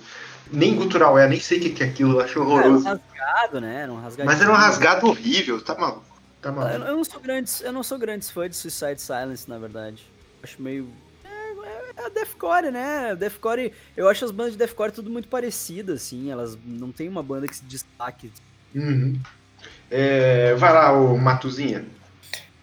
Nem 0.53 0.77
gutural 0.77 1.19
é, 1.19 1.27
nem 1.29 1.41
sei 1.41 1.59
o 1.59 1.75
que 1.75 1.83
é 1.83 1.87
aquilo, 1.87 2.15
eu 2.15 2.21
acho 2.21 2.39
Era 2.39 2.49
um 2.49 2.53
horroroso. 2.53 2.85
rasgado, 2.85 3.61
né? 3.61 3.83
Era 3.83 3.93
um 3.93 4.01
rasgado. 4.01 4.27
Mas 4.31 4.41
era 4.41 4.51
um 4.53 4.55
rasgado 4.55 5.07
horrível, 5.09 5.61
tá 5.61 5.75
maluco? 5.75 6.05
Tá 6.41 6.51
Eu, 6.51 6.55
maluco. 6.55 6.85
eu 6.87 6.97
não 6.97 7.05
sou 7.05 7.21
grande, 7.21 7.51
eu 7.63 7.73
não 7.73 7.83
sou 7.83 7.99
grande 7.99 8.27
fã 8.31 8.49
de 8.49 8.55
Suicide 8.55 9.01
Silence, 9.01 9.49
na 9.49 9.59
verdade. 9.59 10.07
Acho 10.43 10.63
meio 10.63 10.89
é, 11.97 12.01
é- 12.01 12.05
é 12.05 12.07
a 12.07 12.09
deathcore, 12.09 12.71
né? 12.71 13.17
Deathcore, 13.17 13.73
eu 13.97 14.09
acho 14.09 14.25
as 14.25 14.31
bandas 14.31 14.53
de 14.53 14.59
deathcore 14.59 14.93
tudo 14.93 15.11
muito 15.11 15.29
parecidas, 15.29 16.03
assim. 16.03 16.31
Elas 16.31 16.57
não 16.65 16.93
tem 16.93 17.09
uma 17.09 17.23
banda 17.23 17.47
que 17.49 17.57
se 17.57 17.65
destaque. 17.65 18.31
Uhum. 18.75 19.19
É, 19.91 20.55
vai 20.55 20.73
lá, 20.73 20.93
ô 20.93 21.17
Matuzinha. 21.17 21.85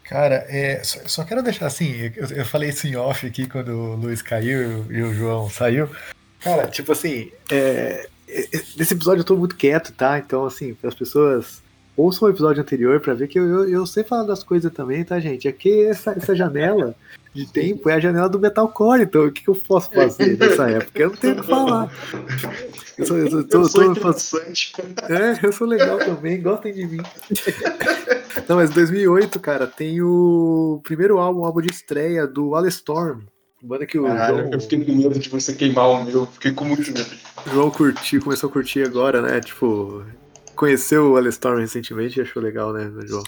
Cara, 0.03 0.45
é, 0.47 0.83
só, 0.83 0.99
só 1.05 1.23
quero 1.23 1.41
deixar 1.41 1.65
assim, 1.65 2.11
eu, 2.15 2.27
eu 2.27 2.45
falei 2.45 2.69
isso 2.69 2.85
em 2.85 2.95
off 2.95 3.25
aqui 3.25 3.47
quando 3.47 3.69
o 3.69 3.95
Luiz 3.95 4.21
caiu 4.21 4.85
e 4.91 5.01
o 5.01 5.13
João 5.13 5.49
saiu. 5.49 5.89
Cara, 6.41 6.67
tipo 6.67 6.91
assim, 6.91 7.31
é, 7.49 8.07
é, 8.27 8.47
nesse 8.77 8.93
episódio 8.93 9.21
eu 9.21 9.25
tô 9.25 9.35
muito 9.37 9.55
quieto, 9.55 9.93
tá? 9.93 10.19
Então, 10.19 10.45
assim, 10.45 10.73
para 10.73 10.89
as 10.89 10.95
pessoas 10.95 11.62
ouçam 11.95 12.27
o 12.27 12.31
episódio 12.31 12.61
anterior 12.61 12.99
pra 12.99 13.13
ver 13.13 13.27
que 13.27 13.39
eu, 13.39 13.45
eu, 13.47 13.69
eu 13.69 13.85
sei 13.85 14.03
falar 14.03 14.23
das 14.23 14.43
coisas 14.43 14.71
também, 14.71 15.03
tá, 15.03 15.19
gente? 15.19 15.47
É 15.47 15.51
que 15.51 15.85
essa, 15.85 16.11
essa 16.11 16.35
janela 16.35 16.95
de 17.33 17.47
tempo 17.51 17.89
é 17.89 17.93
a 17.95 17.99
janela 17.99 18.29
do 18.29 18.39
metalcore, 18.39 19.01
então 19.03 19.25
o 19.25 19.31
que, 19.31 19.43
que 19.43 19.49
eu 19.49 19.55
posso 19.55 19.89
fazer 19.91 20.37
nessa 20.37 20.69
época? 20.69 21.01
Eu 21.01 21.09
não 21.09 21.15
tenho 21.17 21.33
o 21.33 21.41
que 21.41 21.47
falar. 21.47 21.91
Eu 22.97 23.05
sou, 23.07 23.17
eu 23.17 23.29
sou, 23.31 23.43
tô- 23.43 23.57
Eu 23.59 23.65
sou 23.65 23.83
tô- 23.85 23.91
interessante. 23.91 24.73
é, 25.09 25.45
eu 25.47 25.51
sou 25.51 25.65
legal 25.67 25.97
também, 25.97 26.39
gostem 26.41 26.73
de 26.73 26.85
mim. 26.85 27.01
Não, 28.47 28.57
mas 28.57 28.69
2008, 28.71 29.39
cara, 29.39 29.65
tem 29.65 30.01
o 30.01 30.79
primeiro 30.83 31.17
álbum, 31.17 31.41
o 31.41 31.45
álbum 31.45 31.61
de 31.61 31.71
estreia 31.71 32.27
do 32.27 32.55
Alestorm. 32.55 33.21
Banda 33.65 33.85
que 33.85 33.97
o 33.97 34.03
Caralho, 34.03 34.37
João, 34.39 34.49
eu 34.51 34.59
fiquei 34.59 34.83
com 34.83 34.91
medo 34.93 35.17
de 35.17 35.29
você 35.29 35.53
queimar 35.53 35.89
o 35.89 36.03
meu. 36.03 36.25
Fiquei 36.25 36.51
com 36.51 36.65
muito 36.65 36.91
medo. 36.91 37.09
João 37.51 37.71
curtiu, 37.71 38.21
começou 38.21 38.49
a 38.49 38.53
curtir 38.53 38.83
agora, 38.83 39.21
né? 39.21 39.39
Tipo, 39.39 40.03
conheceu 40.55 41.11
o 41.11 41.17
Alestorm 41.17 41.59
recentemente 41.59 42.19
e 42.19 42.21
achou 42.21 42.41
legal, 42.41 42.73
né, 42.73 42.91
João? 43.05 43.23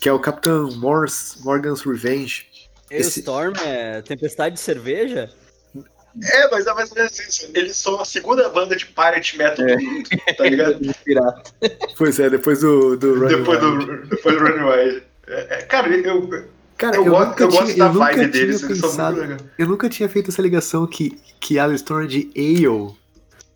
Que 0.00 0.08
é 0.08 0.12
o 0.12 0.18
Capitão 0.18 0.70
Morse, 0.76 1.42
Morgan's 1.44 1.82
Revenge. 1.82 2.46
Esse- 2.90 3.20
Storm 3.20 3.52
é 3.64 4.00
Tempestade 4.02 4.54
de 4.54 4.60
Cerveja? 4.60 5.30
É, 6.22 6.50
mas 6.50 6.66
é 6.66 6.74
mais 6.74 6.90
ou 6.90 6.96
menos 6.96 7.18
isso. 7.18 7.48
Eles 7.54 7.76
são 7.76 8.00
a 8.00 8.04
segunda 8.04 8.48
banda 8.48 8.74
de 8.74 8.86
pirate 8.86 9.36
metal 9.36 9.64
do 9.64 9.78
mundo, 9.82 10.08
tá 10.36 10.44
ligado? 10.44 10.80
Pirata. 11.04 11.42
Pois 11.96 12.18
é, 12.18 12.30
depois 12.30 12.60
do, 12.60 12.96
do 12.96 13.14
Running 13.20 13.36
depois, 13.38 13.62
Wild. 13.62 13.86
do, 13.86 14.06
depois 14.08 14.36
do 14.36 14.42
Running 14.44 14.64
Wild. 14.64 15.02
É, 15.26 15.58
é, 15.58 15.62
cara, 15.62 15.88
eu, 15.88 16.44
Cara, 16.76 16.96
eu, 16.96 17.04
eu, 17.04 17.10
gosto, 17.10 17.28
nunca 17.28 17.42
eu 17.44 17.48
tinha, 17.48 17.60
gosto 17.62 17.76
da 17.78 17.84
eu 17.84 17.92
nunca 17.92 18.04
vibe 18.04 18.14
tinha 18.14 18.28
deles, 18.28 18.62
eles 18.62 18.78
são 18.78 18.88
pensado, 18.90 19.16
muito 19.16 19.30
legais. 19.30 19.50
eu 19.58 19.66
nunca 19.66 19.88
tinha 19.88 20.08
feito 20.08 20.30
essa 20.30 20.40
ligação 20.40 20.86
que, 20.86 21.20
que 21.40 21.58
Alestorm 21.58 22.04
é 22.04 22.06
de 22.06 22.30
Ale. 22.36 22.96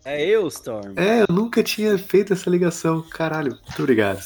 É 0.05 0.25
eu, 0.25 0.49
Storm. 0.49 0.95
É, 0.97 1.23
eu 1.23 1.27
nunca 1.33 1.63
tinha 1.63 1.97
feito 1.97 2.33
essa 2.33 2.51
ligação. 2.51 3.03
Caralho, 3.03 3.53
muito 3.53 3.79
obrigado. 3.79 4.21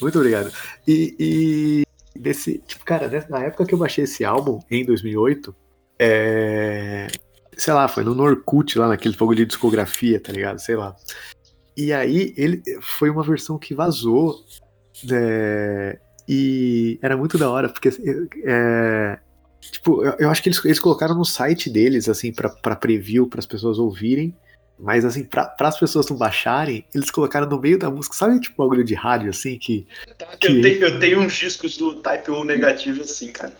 Muito 0.00 0.18
obrigado. 0.18 0.52
E, 0.86 1.14
e 1.18 2.18
desse, 2.18 2.58
tipo, 2.58 2.84
cara, 2.84 3.26
na 3.28 3.44
época 3.44 3.66
que 3.66 3.74
eu 3.74 3.78
baixei 3.78 4.04
esse 4.04 4.24
álbum, 4.24 4.60
em 4.70 4.84
2008, 4.84 5.54
é, 5.98 7.08
sei 7.56 7.72
lá, 7.72 7.88
foi 7.88 8.04
no 8.04 8.14
Norkut, 8.14 8.78
lá 8.78 8.88
naquele 8.88 9.16
fogo 9.16 9.34
de 9.34 9.46
discografia, 9.46 10.20
tá 10.20 10.32
ligado? 10.32 10.58
Sei 10.58 10.76
lá. 10.76 10.94
E 11.76 11.92
aí, 11.92 12.32
ele 12.36 12.62
foi 12.80 13.10
uma 13.10 13.22
versão 13.22 13.58
que 13.58 13.74
vazou, 13.74 14.44
né, 15.02 15.98
e 16.28 16.98
era 17.02 17.16
muito 17.16 17.36
da 17.36 17.50
hora, 17.50 17.68
porque, 17.68 17.90
é, 18.44 19.18
tipo, 19.60 20.04
eu, 20.04 20.14
eu 20.20 20.30
acho 20.30 20.40
que 20.40 20.48
eles, 20.48 20.64
eles 20.64 20.78
colocaram 20.78 21.16
no 21.16 21.24
site 21.24 21.68
deles, 21.68 22.08
assim, 22.08 22.32
pra, 22.32 22.48
pra 22.48 22.76
preview, 22.76 23.28
para 23.28 23.40
as 23.40 23.46
pessoas 23.46 23.78
ouvirem, 23.78 24.34
mas 24.78 25.04
assim, 25.04 25.22
pra, 25.24 25.54
as 25.58 25.78
pessoas 25.78 26.08
não 26.10 26.16
baixarem, 26.16 26.84
eles 26.94 27.10
colocaram 27.10 27.48
no 27.48 27.60
meio 27.60 27.78
da 27.78 27.88
música, 27.90 28.16
sabe 28.16 28.40
tipo 28.40 28.62
bagulho 28.62 28.82
de 28.84 28.94
rádio, 28.94 29.30
assim, 29.30 29.56
que. 29.58 29.86
que- 30.40 30.46
Eu 30.48 30.60
tenho, 30.62 30.82
eu 30.84 30.98
tenho 31.00 31.20
uns 31.20 31.34
discos 31.34 31.76
do 31.76 31.94
Type 31.96 32.30
O 32.32 32.42
negativo 32.44 33.00
assim, 33.02 33.30
cara. 33.32 33.52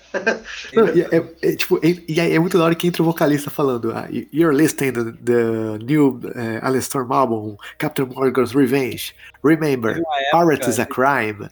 Não, 0.73 0.89
e 0.89 1.03
é, 1.03 1.25
é, 1.43 1.57
tipo, 1.57 1.77
é, 1.79 1.97
e 2.09 2.21
aí 2.21 2.33
é 2.35 2.39
muito 2.39 2.59
da 2.59 2.65
hora 2.65 2.75
que 2.75 2.87
entra 2.89 3.03
o 3.03 3.07
vocalista 3.07 3.49
falando, 3.51 3.93
ah, 3.93 4.09
you're 4.33 4.57
listening 4.57 4.93
to 4.93 5.13
the 5.13 5.79
new 5.85 6.21
uh, 6.25 6.59
Alestorm 6.67 7.13
album, 7.13 7.57
Captain 7.79 8.07
Morgan's 8.07 8.53
Revenge. 8.53 9.15
Remember, 9.43 9.97
Uma 10.33 10.47
pirate 10.47 10.69
is 10.69 10.79
a 10.81 10.87
crime. 10.87 11.49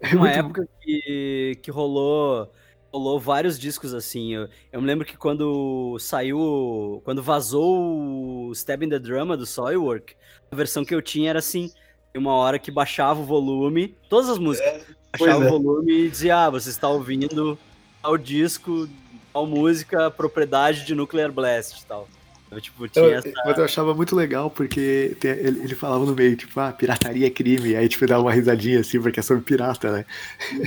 É 0.00 0.08
Uma 0.14 0.20
muito- 0.26 0.38
época 0.38 0.68
que, 0.82 1.58
que 1.62 1.70
rolou 1.70 2.52
rolou 2.92 3.18
vários 3.18 3.58
discos 3.58 3.94
assim. 3.94 4.34
Eu, 4.34 4.48
eu 4.72 4.80
me 4.80 4.86
lembro 4.86 5.06
que 5.06 5.16
quando 5.16 5.96
saiu. 5.98 7.00
Quando 7.04 7.22
vazou 7.22 8.48
o 8.48 8.52
Stab 8.52 8.82
in 8.82 8.88
the 8.88 8.98
Drama 8.98 9.36
do 9.36 9.46
Soilwork, 9.46 10.14
a 10.50 10.56
versão 10.56 10.84
que 10.84 10.94
eu 10.94 11.02
tinha 11.02 11.30
era 11.30 11.38
assim. 11.38 11.70
Uma 12.14 12.32
hora 12.32 12.58
que 12.58 12.70
baixava 12.70 13.20
o 13.20 13.24
volume, 13.24 13.94
todas 14.08 14.28
as 14.28 14.38
músicas, 14.38 14.68
É, 14.68 14.84
baixava 15.18 15.44
é. 15.44 15.46
o 15.46 15.50
volume 15.50 15.92
e 15.92 16.10
dizia: 16.10 16.46
Ah, 16.46 16.50
você 16.50 16.70
está 16.70 16.88
ouvindo 16.88 17.58
tal 18.02 18.16
disco, 18.18 18.88
tal 19.32 19.46
música, 19.46 20.10
propriedade 20.10 20.84
de 20.84 20.94
Nuclear 20.94 21.30
Blast 21.30 21.82
e 21.82 21.86
tal. 21.86 22.08
Eu, 22.50 22.60
tipo, 22.60 22.88
tinha 22.88 23.04
Eu, 23.04 23.12
essa. 23.14 23.30
mas 23.44 23.58
eu 23.58 23.64
achava 23.64 23.94
muito 23.94 24.16
legal 24.16 24.50
porque 24.50 25.14
tem- 25.20 25.32
ele, 25.32 25.60
ele 25.64 25.74
falava 25.74 26.04
no 26.06 26.14
meio, 26.14 26.34
tipo, 26.34 26.58
ah, 26.58 26.72
pirataria 26.72 27.26
é 27.26 27.30
crime. 27.30 27.76
Aí, 27.76 27.88
tipo, 27.88 28.06
dava 28.06 28.22
uma 28.22 28.32
risadinha 28.32 28.80
assim, 28.80 29.00
porque 29.00 29.20
é 29.20 29.22
sobre 29.22 29.42
pirata, 29.42 29.92
né? 29.92 30.04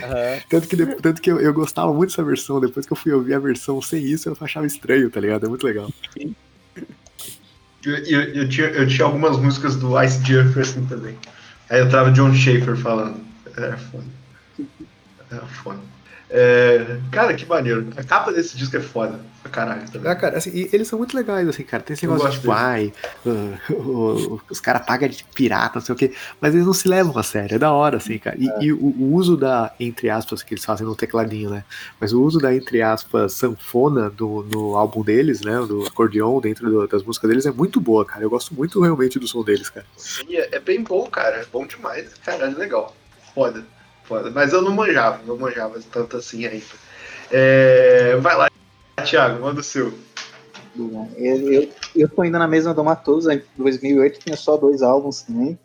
Aham. 0.03 0.41
Tanto 0.49 0.67
que, 0.67 0.77
tanto 1.01 1.21
que 1.21 1.31
eu, 1.31 1.39
eu 1.41 1.53
gostava 1.53 1.91
muito 1.93 2.09
dessa 2.09 2.23
versão. 2.23 2.59
Depois 2.59 2.85
que 2.85 2.93
eu 2.93 2.97
fui 2.97 3.11
ouvir 3.11 3.33
a 3.33 3.39
versão 3.39 3.81
sem 3.81 4.03
isso, 4.03 4.29
eu 4.29 4.37
achava 4.41 4.65
estranho, 4.67 5.09
tá 5.09 5.19
ligado? 5.19 5.45
É 5.45 5.49
muito 5.49 5.65
legal. 5.65 5.89
Eu, 7.83 7.97
eu, 8.05 8.21
eu 8.35 8.49
tinha, 8.49 8.67
eu 8.67 8.87
tinha 8.87 9.05
algumas 9.05 9.37
músicas 9.37 9.75
do 9.75 9.99
Ice 10.03 10.21
assim 10.59 10.85
também. 10.85 11.17
Aí 11.69 11.79
eu 11.79 11.89
tava 11.89 12.11
John 12.11 12.33
Schaefer 12.33 12.75
falando. 12.77 13.19
Era 13.57 13.77
foda. 13.77 14.05
Era 15.31 15.45
foda. 15.47 15.79
É, 16.29 16.97
cara, 17.11 17.33
que 17.33 17.45
maneiro. 17.45 17.87
A 17.97 18.03
capa 18.03 18.31
desse 18.31 18.55
disco 18.55 18.77
é 18.77 18.81
foda. 18.81 19.19
Caralho 19.51 19.89
também. 19.91 20.09
Ah, 20.11 20.15
cara, 20.15 20.37
assim, 20.37 20.49
e 20.53 20.69
eles 20.71 20.87
são 20.87 20.97
muito 20.97 21.15
legais, 21.15 21.47
assim, 21.47 21.63
cara. 21.63 21.83
Tem 21.83 21.93
esse 21.93 22.05
Eu 22.05 22.11
negócio 22.13 22.39
de 22.39 22.47
uh, 22.47 22.91
o- 23.73 24.33
o- 24.35 24.41
os 24.49 24.59
caras 24.59 24.85
pagam 24.85 25.09
de 25.09 25.23
pirata, 25.23 25.79
não 25.79 25.85
sei 25.85 25.93
o 25.93 25.97
quê, 25.97 26.13
mas 26.39 26.53
eles 26.53 26.65
não 26.65 26.73
se 26.73 26.87
levam 26.87 27.17
a 27.17 27.23
sério, 27.23 27.55
é 27.55 27.59
da 27.59 27.71
hora, 27.71 27.97
assim, 27.97 28.17
cara. 28.17 28.37
E, 28.39 28.65
e 28.65 28.71
o, 28.73 28.77
o 28.77 29.13
uso 29.13 29.35
da, 29.35 29.73
entre 29.79 30.09
aspas, 30.09 30.41
que 30.43 30.53
eles 30.53 30.63
fazem 30.63 30.85
no 30.87 30.95
tecladinho, 30.95 31.49
né? 31.49 31.63
Mas 31.99 32.13
o 32.13 32.21
uso 32.21 32.39
da, 32.39 32.55
entre 32.55 32.81
aspas, 32.81 33.33
sanfona 33.33 34.09
do, 34.09 34.43
no 34.49 34.75
álbum 34.77 35.01
deles, 35.03 35.41
né? 35.41 35.53
Do 35.67 35.85
acordeon 35.85 36.39
dentro 36.39 36.69
do- 36.69 36.87
das 36.87 37.03
músicas 37.03 37.29
deles 37.29 37.45
é 37.45 37.51
muito 37.51 37.79
boa, 37.81 38.05
cara. 38.05 38.23
Eu 38.23 38.29
gosto 38.29 38.53
muito 38.53 38.79
realmente 38.81 39.19
do 39.19 39.27
som 39.27 39.43
deles, 39.43 39.69
cara. 39.69 39.85
Sim, 39.97 40.35
é, 40.35 40.49
é 40.55 40.59
bem 40.59 40.81
bom, 40.83 41.05
cara. 41.09 41.37
É 41.37 41.45
bom 41.51 41.65
demais. 41.65 42.09
Caralho, 42.23 42.57
legal. 42.57 42.95
Foda. 43.35 43.63
Foda. 44.05 44.29
Mas 44.31 44.51
eu 44.53 44.61
não 44.61 44.71
manjava, 44.73 45.19
não 45.25 45.37
manjava 45.37 45.79
tanto 45.91 46.17
assim 46.17 46.45
ainda. 46.45 46.65
É, 47.31 48.15
vai 48.17 48.35
lá, 48.35 48.49
Thiago, 49.03 49.41
manda 49.41 49.61
o 49.61 49.63
seu. 49.63 49.93
Bom, 50.75 51.09
Eu, 51.17 51.51
eu, 51.51 51.69
eu 51.95 52.09
tô 52.09 52.23
indo 52.23 52.39
na 52.39 52.47
mesma 52.47 52.73
do 52.73 52.83
Matoso, 52.83 53.29
em 53.29 53.41
2008 53.57 54.19
tinha 54.19 54.37
só 54.37 54.55
dois 54.55 54.81
álbuns 54.81 55.23
também. 55.23 55.59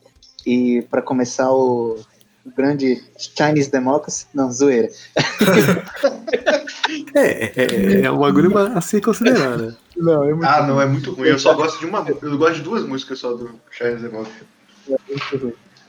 E 0.44 0.82
pra 0.90 1.02
começar 1.02 1.50
o, 1.52 1.98
o 2.44 2.50
grande 2.56 3.02
Chinese 3.16 3.70
Democracy, 3.70 4.26
não, 4.34 4.50
zoeira. 4.52 4.88
É, 7.14 7.52
é, 7.62 8.00
é 8.02 8.10
um 8.10 8.18
bagulho 8.18 8.56
a 8.56 8.80
se 8.80 9.00
considerar, 9.00 9.58
né? 9.58 9.74
Não, 9.96 10.22
é 10.22 10.32
muito 10.32 10.46
Ah, 10.46 10.66
não, 10.66 10.80
é 10.80 10.86
muito 10.86 11.12
ruim. 11.12 11.28
Eu 11.28 11.38
só 11.38 11.52
gosto 11.54 11.80
de 11.80 11.86
uma. 11.86 12.06
Eu 12.22 12.38
gosto 12.38 12.56
de 12.56 12.62
duas 12.62 12.84
músicas 12.84 13.18
só 13.18 13.34
do 13.34 13.50
Charles 13.70 14.02
Democracy. 14.02 14.44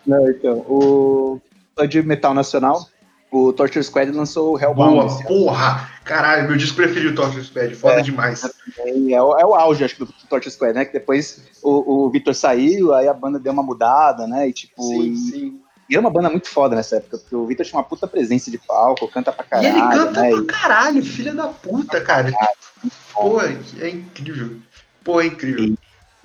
Não, 0.05 0.30
então, 0.30 0.57
o 0.68 1.39
de 1.88 2.01
metal 2.01 2.34
nacional, 2.34 2.88
o 3.32 3.52
Torture 3.54 3.84
Squad 3.84 4.12
lançou 4.12 4.54
o 4.54 4.60
Hellbound. 4.60 4.94
Boa, 4.95 5.24
porra! 5.24 5.90
Caralho, 6.04 6.48
meu 6.48 6.58
disco 6.58 6.78
preferido, 6.78 7.16
Torture 7.16 7.44
Squad. 7.44 7.76
Foda 7.76 7.99
É. 7.99 8.02
demais. 8.02 8.49
E 8.86 9.14
é, 9.14 9.22
o, 9.22 9.38
é 9.38 9.45
o 9.45 9.54
auge, 9.54 9.84
acho 9.84 9.95
que, 9.95 10.06
do 10.06 10.14
Torture 10.30 10.49
Squad, 10.52 10.74
né? 10.74 10.86
Que 10.86 10.94
depois 10.94 11.41
o, 11.62 12.06
o 12.06 12.10
Victor 12.10 12.34
saiu, 12.34 12.94
aí 12.94 13.08
a 13.08 13.14
banda 13.14 13.38
deu 13.38 13.52
uma 13.52 13.64
mudada, 13.64 14.26
né? 14.28 14.48
E 14.48 14.54
tipo, 14.54 14.82
Sim, 14.82 15.12
e, 15.12 15.18
sim. 15.18 15.60
e 15.90 15.94
era 15.95 15.99
uma 16.02 16.10
banda 16.10 16.30
muito 16.30 16.48
foda 16.48 16.76
nessa 16.76 16.95
época, 16.98 17.18
porque 17.18 17.36
o 17.36 17.45
Victor 17.45 17.66
tinha 17.66 17.78
uma 17.80 17.86
puta 17.86 18.08
presença 18.08 18.49
de 18.49 18.58
palco, 18.58 19.08
canta 19.10 19.32
pra 19.34 19.45
E 19.45 19.49
caralho, 19.49 19.68
ele 19.78 19.98
canta 20.06 20.22
né? 20.22 20.30
pra 20.32 20.44
caralho, 20.45 21.04
filha 21.04 21.34
da 21.34 21.48
puta, 21.48 21.99
cara. 22.02 22.32
Pô, 23.14 23.41
é 23.41 23.90
incrível. 23.90 24.58
Pô, 25.04 25.20
é 25.20 25.26
incrível. 25.28 25.76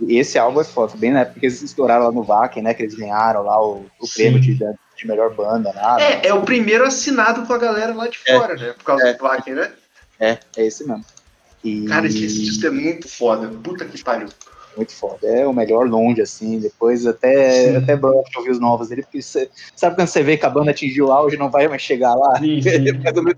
E 0.00 0.18
esse 0.18 0.38
álbum 0.38 0.60
é 0.60 0.64
foda, 0.64 0.94
bem 0.96 1.12
na 1.12 1.20
época 1.20 1.38
que 1.40 1.46
eles 1.46 1.62
estouraram 1.62 2.06
lá 2.06 2.12
no 2.12 2.22
Wacken, 2.24 2.62
né? 2.62 2.74
Que 2.74 2.82
eles 2.82 2.94
ganharam 2.94 3.42
lá 3.42 3.60
o, 3.64 3.86
o 4.00 4.08
prêmio 4.12 4.40
de, 4.40 4.58
de 5.02 5.08
melhor 5.08 5.34
banda 5.34 5.72
né? 5.72 5.82
É, 6.22 6.28
é 6.28 6.34
o 6.34 6.42
primeiro 6.42 6.84
assinado 6.84 7.42
com 7.46 7.52
a 7.52 7.58
galera 7.58 7.92
lá 7.92 8.06
de 8.08 8.18
É. 8.26 8.38
fora, 8.38 8.54
né? 8.54 8.72
Por 8.72 8.84
causa 8.84 9.08
É. 9.08 9.12
do 9.14 9.22
Wacken, 9.22 9.54
né? 9.54 9.70
É, 10.18 10.38
é 10.56 10.66
esse 10.66 10.86
mesmo. 10.86 11.04
E 11.64 11.84
Cara, 11.86 12.06
esse, 12.06 12.18
disco 12.26 12.66
é 12.66 12.70
muito 12.70 13.08
foda. 13.08 13.48
Puta 13.48 13.84
que 13.84 14.02
pariu. 14.02 14.28
muito 14.76 14.92
foda. 14.92 15.26
É 15.26 15.46
o 15.46 15.52
melhor 15.52 15.86
longe, 15.88 16.22
assim. 16.22 16.58
Depois 16.58 17.06
até, 17.06 17.70
Sim. 17.72 17.76
até 17.76 17.94
broxa 17.96 18.38
ouvir 18.38 18.50
os 18.50 18.58
novos 18.60 18.88
dele, 18.88 19.02
porque 19.02 19.20
você, 19.20 19.50
sabe 19.76 19.96
quando 19.96 20.08
você 20.08 20.22
vê 20.22 20.36
que 20.36 20.46
a 20.46 20.50
banda 20.50 20.70
atingiu 20.70 21.06
o 21.08 21.12
auge 21.12 21.36
e 21.36 21.38
não 21.38 21.50
vai 21.50 21.68
mais 21.68 21.82
chegar 21.82 22.14
lá? 22.14 22.38
Sim, 22.38 22.62
sim. 22.62 22.84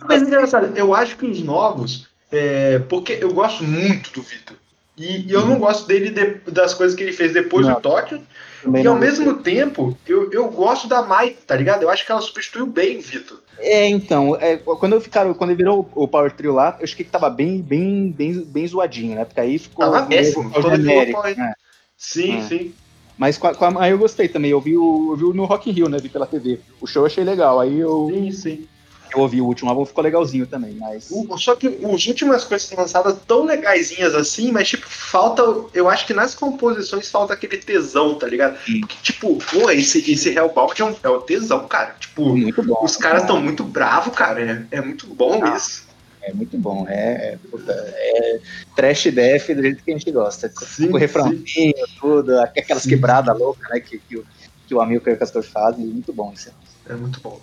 Mas 0.06 0.22
é 0.22 0.26
engraçado, 0.26 0.72
eu 0.76 0.94
acho 0.94 1.16
que 1.16 1.26
os 1.26 1.42
novos, 1.42 2.06
é, 2.30 2.78
porque 2.88 3.18
eu 3.20 3.32
gosto 3.34 3.64
muito 3.64 4.12
do 4.12 4.22
Vitor. 4.22 4.56
E, 4.96 5.26
e 5.28 5.32
eu 5.32 5.44
não 5.44 5.58
gosto 5.58 5.88
dele 5.88 6.10
de- 6.10 6.50
das 6.52 6.72
coisas 6.72 6.96
que 6.96 7.02
ele 7.02 7.12
fez 7.12 7.32
depois 7.32 7.66
Não. 7.66 7.74
do 7.74 7.80
Tóquio. 7.80 8.22
Também 8.64 8.82
E 8.82 8.86
ao 8.86 8.98
mesmo 8.98 9.34
tempo, 9.34 9.96
eu, 10.06 10.32
eu 10.32 10.48
gosto 10.48 10.88
da 10.88 11.02
Mai, 11.02 11.36
tá 11.46 11.54
ligado? 11.54 11.82
Eu 11.82 11.90
acho 11.90 12.04
que 12.04 12.10
ela 12.10 12.20
substituiu 12.20 12.66
bem 12.66 12.98
Vitor. 12.98 13.38
É, 13.58 13.86
então, 13.88 14.36
é, 14.36 14.56
quando 14.56 14.94
eu 14.94 15.00
ficaram, 15.00 15.32
quando 15.34 15.54
virou 15.54 15.88
o 15.94 16.08
Power 16.08 16.32
Trio 16.32 16.52
lá, 16.52 16.76
eu 16.78 16.84
achei 16.84 17.04
que 17.04 17.10
tava 17.10 17.30
bem, 17.30 17.60
bem, 17.60 18.10
bem, 18.10 18.40
bem 18.42 18.66
zoadinho, 18.66 19.14
né? 19.14 19.24
Porque 19.24 19.40
aí 19.40 19.58
ficou 19.58 19.84
Tava 19.84 20.06
péssimo, 20.06 20.50
quando 20.50 20.70
virou 20.70 20.76
genérico, 20.76 21.22
né? 21.22 21.52
Sim, 21.96 22.38
É. 22.38 22.40
sim. 22.42 22.74
Mas 23.16 23.38
com 23.38 23.46
a, 23.46 23.54
com 23.54 23.64
a- 23.64 23.84
aí 23.84 23.92
eu 23.92 23.98
gostei 23.98 24.28
também. 24.28 24.50
Eu 24.50 24.60
vi, 24.60 24.76
o, 24.76 25.12
eu 25.12 25.16
vi 25.16 25.36
no 25.36 25.44
Rock 25.44 25.70
in 25.70 25.72
Rio, 25.72 25.88
né? 25.88 25.98
Vi 25.98 26.08
pela 26.08 26.26
TV. 26.26 26.58
O 26.80 26.86
show 26.86 27.02
eu 27.02 27.06
achei 27.06 27.22
legal. 27.22 27.60
Aí 27.60 27.78
eu, 27.78 28.10
Sim, 28.12 28.32
sim. 28.32 28.68
Eu 29.14 29.20
ouvi 29.20 29.40
o 29.40 29.46
último 29.46 29.70
álbum, 29.70 29.84
ficou 29.84 30.02
legalzinho 30.04 30.46
também. 30.46 30.74
Mas 30.74 31.08
O- 31.10 31.36
Só 31.38 31.54
que 31.56 31.66
as 31.68 32.06
últimas 32.06 32.44
coisas 32.44 32.70
lançadas 32.72 33.16
tão 33.26 33.44
legaisinhas 33.44 34.14
assim, 34.14 34.50
mas 34.52 34.68
tipo, 34.68 34.86
falta. 34.88 35.42
Eu 35.72 35.88
acho 35.88 36.06
que 36.06 36.12
nas 36.14 36.34
composições 36.34 37.10
falta 37.10 37.32
aquele 37.34 37.58
tesão, 37.58 38.14
tá 38.16 38.26
ligado? 38.26 38.56
Porque, 38.58 38.96
tipo, 39.02 39.38
pô, 39.50 39.70
esse, 39.70 40.10
esse 40.10 40.30
Hellbound 40.30 40.80
é 40.80 40.84
um, 40.84 40.94
é 41.02 41.08
um 41.08 41.20
tesão, 41.20 41.66
cara. 41.68 41.94
Tipo, 41.98 42.36
muito 42.36 42.62
bom. 42.62 42.84
os 42.84 42.96
caras 42.96 43.22
estão 43.22 43.40
muito 43.40 43.64
bravos, 43.64 44.14
cara. 44.14 44.68
É, 44.70 44.76
é 44.78 44.80
muito 44.80 45.06
bom 45.06 45.40
Ah. 45.44 45.56
isso. 45.56 45.84
É 46.22 46.32
muito 46.32 46.56
bom. 46.56 46.86
É, 46.88 47.34
é, 47.34 47.38
puta, 47.50 47.72
é 47.72 48.40
trash 48.74 49.04
death 49.12 49.48
do 49.48 49.60
jeito 49.62 49.84
que 49.84 49.92
a 49.92 49.98
gente 49.98 50.10
gosta. 50.10 50.50
Sim, 50.66 50.88
com 50.88 50.96
o 50.96 50.98
refrãozinho, 50.98 51.74
tudo, 52.00 52.40
aquelas 52.40 52.86
quebradas 52.86 53.38
loucas, 53.38 53.68
né? 53.70 53.78
Que, 53.80 53.98
que, 53.98 54.16
o- 54.16 54.24
que 54.66 54.74
o 54.74 54.80
amigo 54.80 55.06
e 55.06 55.12
o 55.12 55.18
Castor 55.18 55.42
fazem. 55.42 55.84
Muito 55.84 56.14
bom 56.14 56.32
isso. 56.32 56.50
É 56.88 56.94
muito 56.94 57.20
bom. 57.20 57.38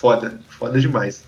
Foda, 0.00 0.40
foda 0.48 0.80
demais. 0.80 1.24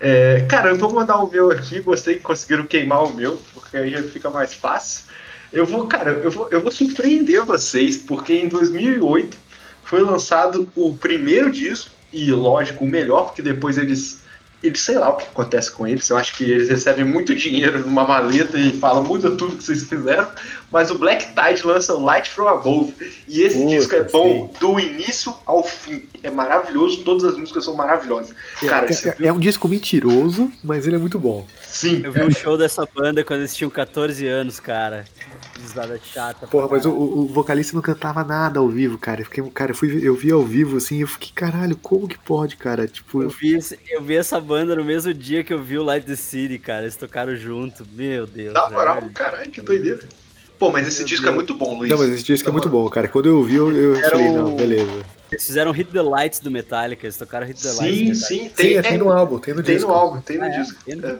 É, 0.00 0.46
cara, 0.48 0.70
eu 0.70 0.78
vou 0.78 0.90
mandar 0.90 1.18
o 1.18 1.30
meu 1.30 1.50
aqui. 1.50 1.78
Gostei 1.80 2.14
que 2.14 2.22
conseguiram 2.22 2.64
queimar 2.64 3.04
o 3.04 3.12
meu, 3.12 3.38
porque 3.52 3.76
aí 3.76 4.02
fica 4.08 4.30
mais 4.30 4.54
fácil. 4.54 5.04
Eu 5.52 5.66
vou, 5.66 5.86
cara, 5.86 6.12
eu 6.12 6.30
vou, 6.30 6.48
eu 6.50 6.62
vou 6.62 6.72
surpreender 6.72 7.44
vocês, 7.44 7.98
porque 7.98 8.32
em 8.32 8.48
2008 8.48 9.36
foi 9.84 10.00
lançado 10.00 10.66
o 10.74 10.96
primeiro 10.96 11.50
disco, 11.50 11.90
e 12.10 12.32
lógico, 12.32 12.84
o 12.84 12.88
melhor, 12.88 13.26
porque 13.26 13.42
depois 13.42 13.76
eles. 13.76 14.22
Eles 14.62 14.80
sei 14.80 14.98
lá 14.98 15.10
o 15.10 15.16
que 15.16 15.24
acontece 15.24 15.70
com 15.70 15.86
eles. 15.86 16.08
Eu 16.10 16.16
acho 16.16 16.36
que 16.36 16.42
eles 16.44 16.68
recebem 16.68 17.04
muito 17.04 17.34
dinheiro 17.34 17.78
numa 17.80 18.04
maleta 18.04 18.58
e 18.58 18.72
falam, 18.78 19.04
muda 19.04 19.30
tudo 19.36 19.56
que 19.56 19.62
vocês 19.62 19.84
fizeram. 19.84 20.26
Mas 20.70 20.90
o 20.90 20.98
Black 20.98 21.26
Tide 21.28 21.64
lança 21.66 21.94
o 21.94 22.02
Light 22.04 22.28
From 22.28 22.48
Above. 22.48 22.92
E 23.28 23.42
esse 23.42 23.56
Puta, 23.56 23.68
disco 23.68 23.94
é 23.94 24.02
bom 24.02 24.52
do 24.58 24.78
início 24.80 25.32
ao 25.46 25.62
fim. 25.62 26.02
É 26.22 26.30
maravilhoso, 26.30 27.02
todas 27.04 27.24
as 27.24 27.38
músicas 27.38 27.64
são 27.64 27.74
maravilhosas. 27.76 28.34
Cara, 28.66 28.92
você 28.92 29.10
É, 29.20 29.26
é 29.28 29.32
um 29.32 29.38
disco 29.38 29.68
mentiroso, 29.68 30.50
mas 30.62 30.86
ele 30.86 30.96
é 30.96 30.98
muito 30.98 31.18
bom. 31.18 31.46
Sim, 31.64 32.02
Eu 32.04 32.10
vi 32.12 32.22
um 32.22 32.30
show 32.30 32.58
dessa 32.58 32.86
banda 32.92 33.22
quando 33.22 33.40
eles 33.40 33.54
tinham 33.54 33.70
14 33.70 34.26
anos, 34.26 34.58
cara. 34.58 35.04
Risada 35.60 36.00
chata. 36.12 36.46
Porra, 36.46 36.68
mas 36.70 36.84
o, 36.84 36.90
o- 36.90 37.26
vocalista 37.28 37.74
não 37.74 37.82
cantava 37.82 38.24
nada 38.24 38.58
ao 38.60 38.68
vivo, 38.68 38.98
cara. 38.98 39.20
Eu, 39.20 39.24
fiquei, 39.26 39.44
cara, 39.50 39.70
eu, 39.70 39.74
fui, 39.74 40.00
eu 40.06 40.14
vi 40.14 40.30
ao 40.32 40.42
vivo 40.44 40.76
assim, 40.78 41.00
eu 41.00 41.06
fiquei, 41.06 41.30
caralho, 41.34 41.76
como 41.76 42.08
que 42.08 42.18
pode, 42.18 42.56
cara? 42.56 42.86
Tipo, 42.88 43.22
Eu 43.22 43.28
vi, 43.30 43.58
eu 43.90 44.02
vi 44.02 44.16
essa 44.16 44.40
banda 44.48 44.74
no 44.74 44.84
mesmo 44.84 45.12
dia 45.14 45.44
que 45.44 45.52
eu 45.52 45.62
vi 45.62 45.78
o 45.78 45.82
Light 45.84 46.06
the 46.06 46.16
City, 46.16 46.58
cara. 46.58 46.82
Eles 46.82 46.96
tocaram 46.96 47.36
junto. 47.36 47.86
Meu 47.92 48.26
Deus. 48.26 48.54
na 48.54 48.70
moral, 48.70 49.00
velho. 49.00 49.10
caralho, 49.12 49.50
que 49.50 49.60
doideira. 49.60 50.00
Pô, 50.58 50.72
mas 50.72 50.88
esse 50.88 50.98
Meu 51.00 51.06
disco 51.06 51.22
Deus. 51.24 51.32
é 51.32 51.36
muito 51.36 51.54
bom, 51.54 51.78
Luiz. 51.78 51.90
não, 51.90 51.98
mas 51.98 52.08
esse 52.10 52.24
disco 52.24 52.48
é 52.48 52.52
muito 52.52 52.68
bom, 52.68 52.88
cara. 52.88 53.06
Quando 53.06 53.26
eu 53.28 53.42
vi, 53.44 53.54
eu, 53.56 53.70
eu 53.70 53.94
falei, 54.10 54.28
o- 54.28 54.32
não, 54.32 54.56
beleza. 54.56 55.04
Eles 55.30 55.44
fizeram 55.46 55.70
Hit 55.70 55.92
the 55.92 56.02
Lights 56.02 56.40
do 56.40 56.50
Metallica. 56.50 57.06
Eles 57.06 57.16
tocaram 57.16 57.46
Hit 57.46 57.60
the 57.62 57.68
Lights 57.68 57.78
Sim, 57.78 57.92
do 57.92 57.98
Metallica. 57.98 58.14
sim, 58.26 58.38
Sim, 58.44 58.48
tem, 58.56 58.76
é, 58.76 58.82
tem 58.82 58.94
é, 58.94 58.98
no 58.98 59.12
álbum, 59.12 59.38
tem 59.38 59.54
no 59.54 59.62
tem 59.62 59.76
disco. 59.76 59.90
no 59.90 59.96
álbum, 59.96 60.20
tem 60.22 60.38
no 60.38 60.44
É, 60.46 60.48
disco. 60.58 60.78
tem 60.84 60.96
no- 60.96 61.06
É, 61.06 61.18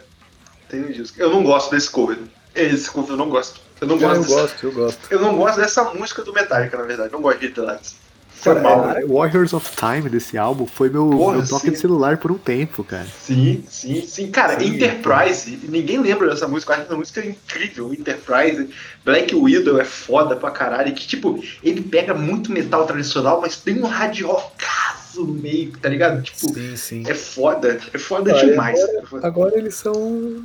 tem 0.68 0.80
no 0.80 0.92
disco. 0.92 1.20
Eu 1.20 1.30
não 1.30 1.44
gosto 1.44 1.70
desse 1.70 1.88
cover. 1.90 2.18
Esse 2.55 2.90
cover 2.90 3.10
eu 3.12 3.16
não 3.16 3.28
gosto. 3.28 3.60
Eu 3.80 3.86
não 3.86 3.94
Ah, 3.96 3.98
gosto, 4.00 4.14
eu 4.16 4.22
dessa- 4.22 4.34
gosto, 4.40 4.64
eu 4.66 4.72
gosto. 4.72 4.98
eu 5.10 5.20
não 5.20 5.36
gosto 5.36 5.56
dessa 5.60 5.84
música 5.94 6.22
do 6.24 6.32
Metallica, 6.32 6.76
na 6.76 6.82
verdade. 6.84 7.12
Não 7.12 7.20
gosto 7.22 7.38
de 7.38 7.46
Hit 7.46 7.55
the 7.55 7.60
Lights. 7.60 7.94
Foi 8.40 8.55
Cara, 8.55 8.62
mal. 8.62 8.90
é, 8.90 9.05
Warriors 9.05 9.52
of 9.52 9.70
Time 9.77 10.09
desse 10.09 10.39
álbum 10.39 10.65
foi 10.66 10.89
meu, 10.89 11.09
Porra, 11.10 11.39
meu 11.39 11.47
toque 11.48 11.66
sim. 11.66 11.73
de 11.73 11.78
celular 11.78 12.19
por 12.19 12.31
um 12.31 12.39
tempo, 12.39 12.85
cara. 12.85 13.06
Sim, 13.20 13.65
sim, 13.69 14.02
sim. 14.06 14.31
Cara, 14.31 14.59
Sim. 14.60 14.77
Enterprise, 14.77 15.59
ninguém 15.69 15.98
lembra 16.01 16.28
dessa 16.28 16.47
música, 16.47 16.73
eu 16.73 16.77
acho 16.77 16.85
que 16.85 16.89
essa 16.93 16.98
música 16.98 17.20
é 17.20 17.27
incrível. 17.27 17.93
Enterprise, 17.93 18.70
Black 19.05 19.35
Widow 19.35 19.81
é 19.81 19.85
foda 19.85 20.36
pra 20.36 20.51
caralho. 20.52 20.94
Que, 20.94 21.06
tipo, 21.06 21.43
ele 21.62 21.81
pega 21.82 22.15
muito 22.15 22.52
metal 22.52 22.86
tradicional, 22.86 23.40
mas 23.40 23.56
tem 23.56 23.82
um 23.82 23.86
hard 23.86 24.20
rockaço 24.23 24.98
espaço 25.09 25.24
no 25.24 25.32
meio, 25.35 25.73
tá 25.78 25.89
ligado? 25.89 26.23
Tipo, 26.23 26.55
Sim, 26.55 26.77
sim. 26.77 27.02
é 27.06 27.15
foda, 27.15 27.78
é 27.93 27.98
foda 27.98 28.32
Cara, 28.32 28.47
demais. 28.47 28.78
É 28.78 29.02
foda. 29.02 29.27
Agora 29.27 29.59
eles 29.59 29.74
são 29.74 29.94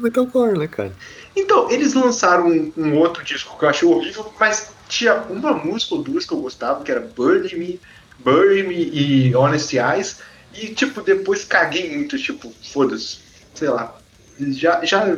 metalcore, 0.02 0.58
né, 0.58 0.68
cara? 0.68 0.94
Então, 1.36 1.70
eles 1.70 1.94
lançaram 1.94 2.48
um, 2.48 2.72
um 2.78 2.98
outro 2.98 3.24
disco 3.24 3.58
que 3.58 3.66
eu 3.66 3.70
achei 3.70 3.88
horrível, 3.88 4.32
mas 4.40 4.70
tinha 4.88 5.16
uma 5.16 5.54
música 5.54 5.96
ou 5.96 6.04
duas 6.04 6.26
que 6.26 6.34
eu 6.34 6.42
gostava, 6.42 6.84
que 6.84 6.92
era 6.92 7.00
Burn 7.02 7.56
Me, 7.56 7.80
Bury 8.20 8.64
Me 8.64 8.76
e 8.76 9.36
Honest 9.36 9.76
Eyes, 9.76 10.20
e, 10.54 10.68
tipo, 10.74 11.02
depois 11.02 11.44
caguei 11.44 11.96
muito, 11.96 12.18
tipo, 12.18 12.54
foda-se, 12.72 13.18
sei 13.54 13.70
lá. 13.70 13.98
Já, 14.40 14.84
já, 14.86 15.18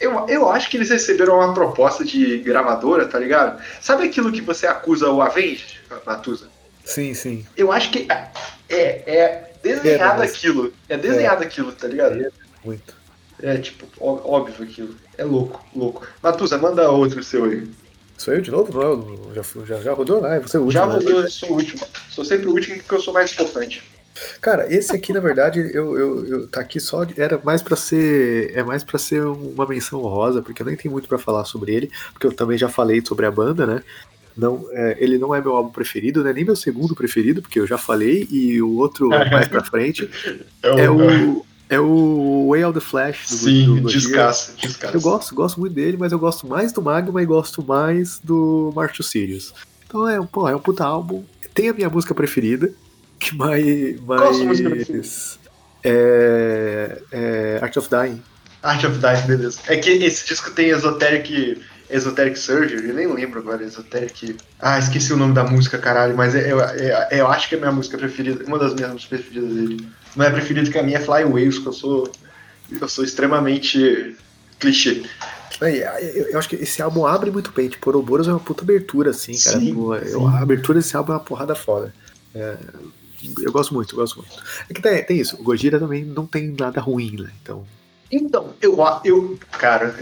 eu, 0.00 0.26
eu 0.28 0.48
acho 0.50 0.68
que 0.68 0.76
eles 0.76 0.90
receberam 0.90 1.36
uma 1.36 1.54
proposta 1.54 2.04
de 2.04 2.38
gravadora, 2.38 3.06
tá 3.06 3.18
ligado? 3.18 3.62
Sabe 3.80 4.04
aquilo 4.04 4.32
que 4.32 4.40
você 4.40 4.66
acusa 4.66 5.08
o 5.08 5.22
Avenge, 5.22 5.80
Matusa? 6.04 6.48
Sim, 6.84 7.14
sim. 7.14 7.46
Eu 7.56 7.70
acho 7.70 7.90
que 7.90 8.08
é, 8.68 9.02
é 9.06 9.50
desenhado 9.62 10.22
É, 10.22 10.26
aquilo, 10.26 10.72
é 10.88 10.96
desenhado 10.96 11.42
aquilo, 11.44 11.70
tá 11.72 11.86
ligado? 11.86 12.32
Muito. 12.64 12.96
É, 13.40 13.56
tipo, 13.58 13.86
óbvio 14.00 14.64
aquilo. 14.64 14.96
É 15.16 15.24
louco, 15.24 15.64
louco. 15.74 16.06
Matusa, 16.22 16.58
manda 16.58 16.90
outro 16.90 17.22
seu 17.22 17.44
aí. 17.44 17.68
Sou 18.22 18.32
eu 18.32 18.40
de 18.40 18.52
novo? 18.52 18.72
Não, 18.72 19.34
eu- 19.34 19.42
já, 19.42 19.64
já, 19.66 19.82
já 19.82 19.92
rodou, 19.92 20.22
né? 20.22 20.38
Você 20.38 20.56
é 20.56 20.60
o 20.60 20.62
último. 20.62 20.80
Já 20.80 20.86
né? 20.86 20.92
voltou, 20.92 21.22
eu 21.22 21.28
sou 21.28 21.50
o 21.50 21.54
último. 21.54 21.84
Sou 22.08 22.24
sempre 22.24 22.46
o 22.46 22.52
último 22.52 22.76
porque 22.76 22.94
eu 22.94 23.00
sou 23.00 23.12
mais 23.12 23.32
importante. 23.32 23.82
Cara, 24.40 24.72
esse 24.72 24.94
aqui, 24.94 25.12
na 25.12 25.18
verdade, 25.18 25.58
eu, 25.74 25.98
eu, 25.98 26.26
eu 26.26 26.46
tá 26.46 26.60
aqui 26.60 26.78
só. 26.78 27.04
Era 27.16 27.40
mais 27.42 27.62
pra 27.62 27.74
ser. 27.74 28.52
É 28.56 28.62
mais 28.62 28.84
pra 28.84 28.96
ser 28.96 29.26
uma 29.26 29.66
menção 29.66 30.04
honrosa, 30.04 30.40
porque 30.40 30.62
eu 30.62 30.66
nem 30.66 30.76
tenho 30.76 30.92
muito 30.92 31.08
pra 31.08 31.18
falar 31.18 31.44
sobre 31.44 31.74
ele, 31.74 31.90
porque 32.12 32.28
eu 32.28 32.32
também 32.32 32.56
já 32.56 32.68
falei 32.68 33.02
sobre 33.04 33.26
a 33.26 33.30
banda, 33.30 33.66
né? 33.66 33.82
Não, 34.36 34.68
é, 34.70 34.96
ele 35.00 35.18
não 35.18 35.34
é 35.34 35.40
meu 35.40 35.56
álbum 35.56 35.70
preferido, 35.70 36.22
né? 36.22 36.32
Nem 36.32 36.44
meu 36.44 36.54
segundo 36.54 36.94
preferido, 36.94 37.42
porque 37.42 37.58
eu 37.58 37.66
já 37.66 37.76
falei, 37.76 38.28
e 38.30 38.62
o 38.62 38.76
outro 38.76 39.12
é 39.12 39.28
mais 39.30 39.48
pra 39.48 39.64
frente. 39.64 40.08
É 40.62 40.88
o. 40.88 41.44
É 41.72 41.80
o 41.80 42.48
Way 42.50 42.66
of 42.66 42.74
the 42.78 42.84
Flash 42.84 43.30
do, 43.30 43.34
Sim, 43.34 43.80
do 43.80 43.88
descasso, 43.88 44.52
descasso. 44.58 44.94
Eu 44.94 45.00
gosto, 45.00 45.34
gosto 45.34 45.58
muito 45.58 45.72
dele, 45.72 45.96
mas 45.98 46.12
eu 46.12 46.18
gosto 46.18 46.46
mais 46.46 46.70
do 46.70 46.82
Magma 46.82 47.22
e 47.22 47.24
gosto 47.24 47.62
mais 47.66 48.18
do 48.22 48.70
March 48.76 48.94
to 48.98 49.02
Sirius. 49.02 49.54
Então 49.86 50.06
é, 50.06 50.20
pô, 50.20 50.46
é 50.46 50.54
um 50.54 50.58
puta 50.58 50.84
álbum. 50.84 51.24
Tem 51.54 51.70
a 51.70 51.72
minha 51.72 51.88
música 51.88 52.14
preferida, 52.14 52.70
que 53.18 53.34
mais. 53.34 53.64
Qual 54.04 54.18
a 54.18 54.34
sua 54.34 54.44
mais 54.44 54.60
música 54.60 54.68
preferida? 54.68 55.08
é, 55.82 57.02
é 57.10 57.58
Art 57.62 57.74
of 57.78 57.88
Dying. 57.88 58.22
Art 58.62 58.84
of 58.84 58.98
Dying, 58.98 59.26
beleza. 59.26 59.60
É 59.66 59.76
que 59.78 59.90
esse 59.92 60.26
disco 60.26 60.50
tem 60.50 60.68
Esoteric, 60.68 61.58
Esoteric 61.88 62.38
Surgery, 62.38 62.88
eu 62.88 62.94
nem 62.94 63.12
lembro 63.12 63.40
agora, 63.40 63.64
Esoteric... 63.64 64.36
Ah, 64.60 64.78
esqueci 64.78 65.10
o 65.12 65.16
nome 65.16 65.32
da 65.32 65.42
música, 65.44 65.78
caralho, 65.78 66.14
mas 66.16 66.34
é- 66.34 66.52
eu, 66.52 66.60
é- 66.60 67.08
eu 67.12 67.26
acho 67.28 67.48
que 67.48 67.54
é 67.54 67.58
a 67.58 67.60
minha 67.62 67.72
música 67.72 67.96
preferida, 67.96 68.44
uma 68.46 68.58
das 68.58 68.74
minhas 68.74 68.92
músicas 68.92 69.20
preferidas 69.20 69.54
dele. 69.54 69.88
Não 70.16 70.24
é 70.24 70.28
a 70.28 70.32
preferida 70.32 70.70
que 70.70 70.78
a 70.78 70.82
minha 70.82 70.98
é 70.98 71.00
Fly 71.00 71.24
Waves, 71.24 71.58
que 71.58 71.66
eu 71.66 71.72
sou, 71.72 72.12
eu 72.80 72.88
sou 72.88 73.04
extremamente 73.04 74.16
clichê. 74.58 75.02
Eu, 75.60 76.28
eu 76.30 76.38
acho 76.38 76.48
que 76.48 76.56
esse 76.56 76.82
álbum 76.82 77.06
abre 77.06 77.30
muito 77.30 77.52
bem. 77.52 77.68
Tipo, 77.68 77.90
Ouroboros 77.90 78.26
é 78.26 78.30
uma 78.32 78.40
puta 78.40 78.62
abertura, 78.62 79.10
assim, 79.10 79.38
cara. 79.38 79.58
Sim, 79.60 79.74
Pô, 79.74 79.94
eu- 79.94 80.26
a 80.26 80.40
abertura 80.40 80.78
desse 80.78 80.96
álbum 80.96 81.12
é 81.12 81.16
uma 81.16 81.20
porrada 81.22 81.54
foda. 81.54 81.94
É, 82.34 82.56
eu 83.40 83.52
gosto 83.52 83.72
muito, 83.74 83.92
eu 83.94 83.98
gosto 83.98 84.16
muito. 84.18 84.32
É 84.68 84.74
que 84.74 84.82
tem, 84.82 85.04
tem 85.04 85.20
isso, 85.20 85.36
o 85.38 85.42
Gojira 85.42 85.78
também 85.78 86.04
não 86.04 86.26
tem 86.26 86.54
nada 86.58 86.80
ruim, 86.80 87.16
né? 87.20 87.30
Então. 87.42 87.64
Então, 88.10 88.54
eu, 88.60 88.76
eu 89.04 89.38
cara, 89.52 89.94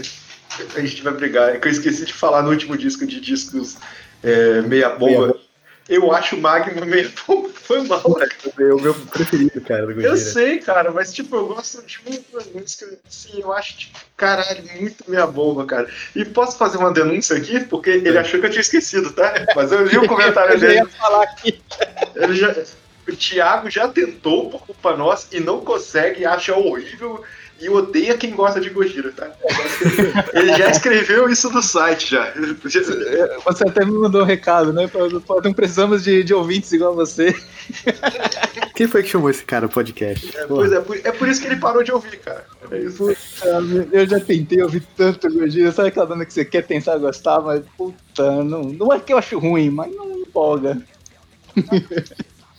a 0.75 0.79
gente 0.81 1.01
vai 1.01 1.13
brigar, 1.13 1.49
é 1.55 1.59
que 1.59 1.67
eu 1.67 1.71
esqueci 1.71 2.05
de 2.05 2.13
falar 2.13 2.41
no 2.41 2.49
último 2.49 2.75
disco 2.77 3.05
de 3.05 3.19
discos 3.21 3.77
é, 4.23 4.61
meia 4.61 4.89
bomba. 4.89 5.37
Eu 5.91 6.09
acho 6.13 6.37
o 6.37 6.41
Magma 6.41 6.85
bomba, 7.27 7.49
foi 7.53 7.83
mal. 7.83 8.01
É 8.57 8.73
o 8.73 8.79
meu 8.79 8.93
preferido, 8.93 9.59
cara, 9.59 9.81
do 9.85 9.93
Gojira. 9.93 10.07
Eu 10.13 10.15
sei, 10.15 10.59
cara, 10.59 10.89
mas 10.89 11.11
tipo, 11.13 11.35
eu 11.35 11.47
gosto 11.47 11.85
de 11.85 11.99
muita 12.07 12.39
música, 12.57 12.87
assim, 13.05 13.41
eu 13.41 13.51
acho, 13.51 13.77
tipo, 13.77 13.99
caralho, 14.15 14.63
muito 14.79 15.03
minha 15.09 15.27
bomba, 15.27 15.65
cara. 15.65 15.89
E 16.15 16.23
posso 16.23 16.57
fazer 16.57 16.77
uma 16.77 16.93
denúncia 16.93 17.35
aqui? 17.35 17.59
Porque 17.59 17.89
ele 17.89 18.17
achou 18.17 18.39
que 18.39 18.45
eu 18.45 18.49
tinha 18.49 18.61
esquecido, 18.61 19.11
tá? 19.11 19.33
Mas 19.53 19.73
eu 19.73 19.85
li 19.85 19.97
o 19.97 20.07
comentário 20.09 20.53
Eu 20.53 20.59
dele. 20.61 20.75
ia 20.75 20.85
falar 20.87 21.23
aqui. 21.23 21.61
Ele 22.15 22.35
já, 22.35 22.55
o 23.07 23.15
Thiago 23.15 23.69
já 23.69 23.89
tentou 23.89 24.49
por 24.49 24.65
culpa 24.65 24.95
nossa 24.95 25.27
e 25.35 25.41
não 25.41 25.59
consegue, 25.59 26.25
acha 26.25 26.55
horrível 26.55 27.21
e 27.61 27.69
odeia 27.69 28.17
quem 28.17 28.31
gosta 28.31 28.59
de 28.59 28.69
Gojira, 28.69 29.11
tá? 29.11 29.31
Ele 30.33 30.55
já 30.57 30.69
escreveu 30.71 31.29
isso 31.29 31.49
no 31.51 31.61
site 31.61 32.11
já. 32.11 32.33
Você 33.45 33.67
até 33.69 33.85
me 33.85 33.91
mandou 33.91 34.21
um 34.23 34.25
recado, 34.25 34.73
né? 34.73 34.87
Falando, 34.87 35.21
"Pô, 35.21 35.39
Não 35.41 35.53
precisamos 35.53 36.03
de, 36.03 36.23
de 36.23 36.33
ouvintes 36.33 36.71
igual 36.71 36.95
você. 36.95 37.35
Quem 38.75 38.87
foi 38.87 39.03
que 39.03 39.09
chamou 39.09 39.29
esse 39.29 39.43
cara 39.45 39.67
no 39.67 39.71
podcast? 39.71 40.35
É, 40.35 40.45
pois 40.47 40.71
é, 40.71 40.79
por- 40.81 40.97
é 41.03 41.11
por 41.11 41.27
isso 41.27 41.39
que 41.41 41.47
ele 41.47 41.57
parou 41.57 41.83
de 41.83 41.91
ouvir, 41.91 42.17
cara. 42.19 42.45
É 42.71 42.79
isso. 42.79 43.15
Eu 43.91 44.07
já 44.07 44.19
tentei 44.19 44.61
ouvir 44.61 44.83
tanto 44.97 45.31
Gojira. 45.31 45.71
Sabe 45.71 45.89
aquela 45.89 46.05
banda 46.07 46.25
que 46.25 46.33
você 46.33 46.43
quer 46.43 46.65
tentar 46.65 46.97
gostar, 46.97 47.39
mas 47.41 47.63
puta, 47.77 48.43
não, 48.43 48.63
não 48.63 48.91
é 48.93 48.99
que 48.99 49.13
eu 49.13 49.17
acho 49.17 49.37
ruim, 49.37 49.69
mas 49.69 49.93
não 49.95 50.11
empolga. 50.19 50.81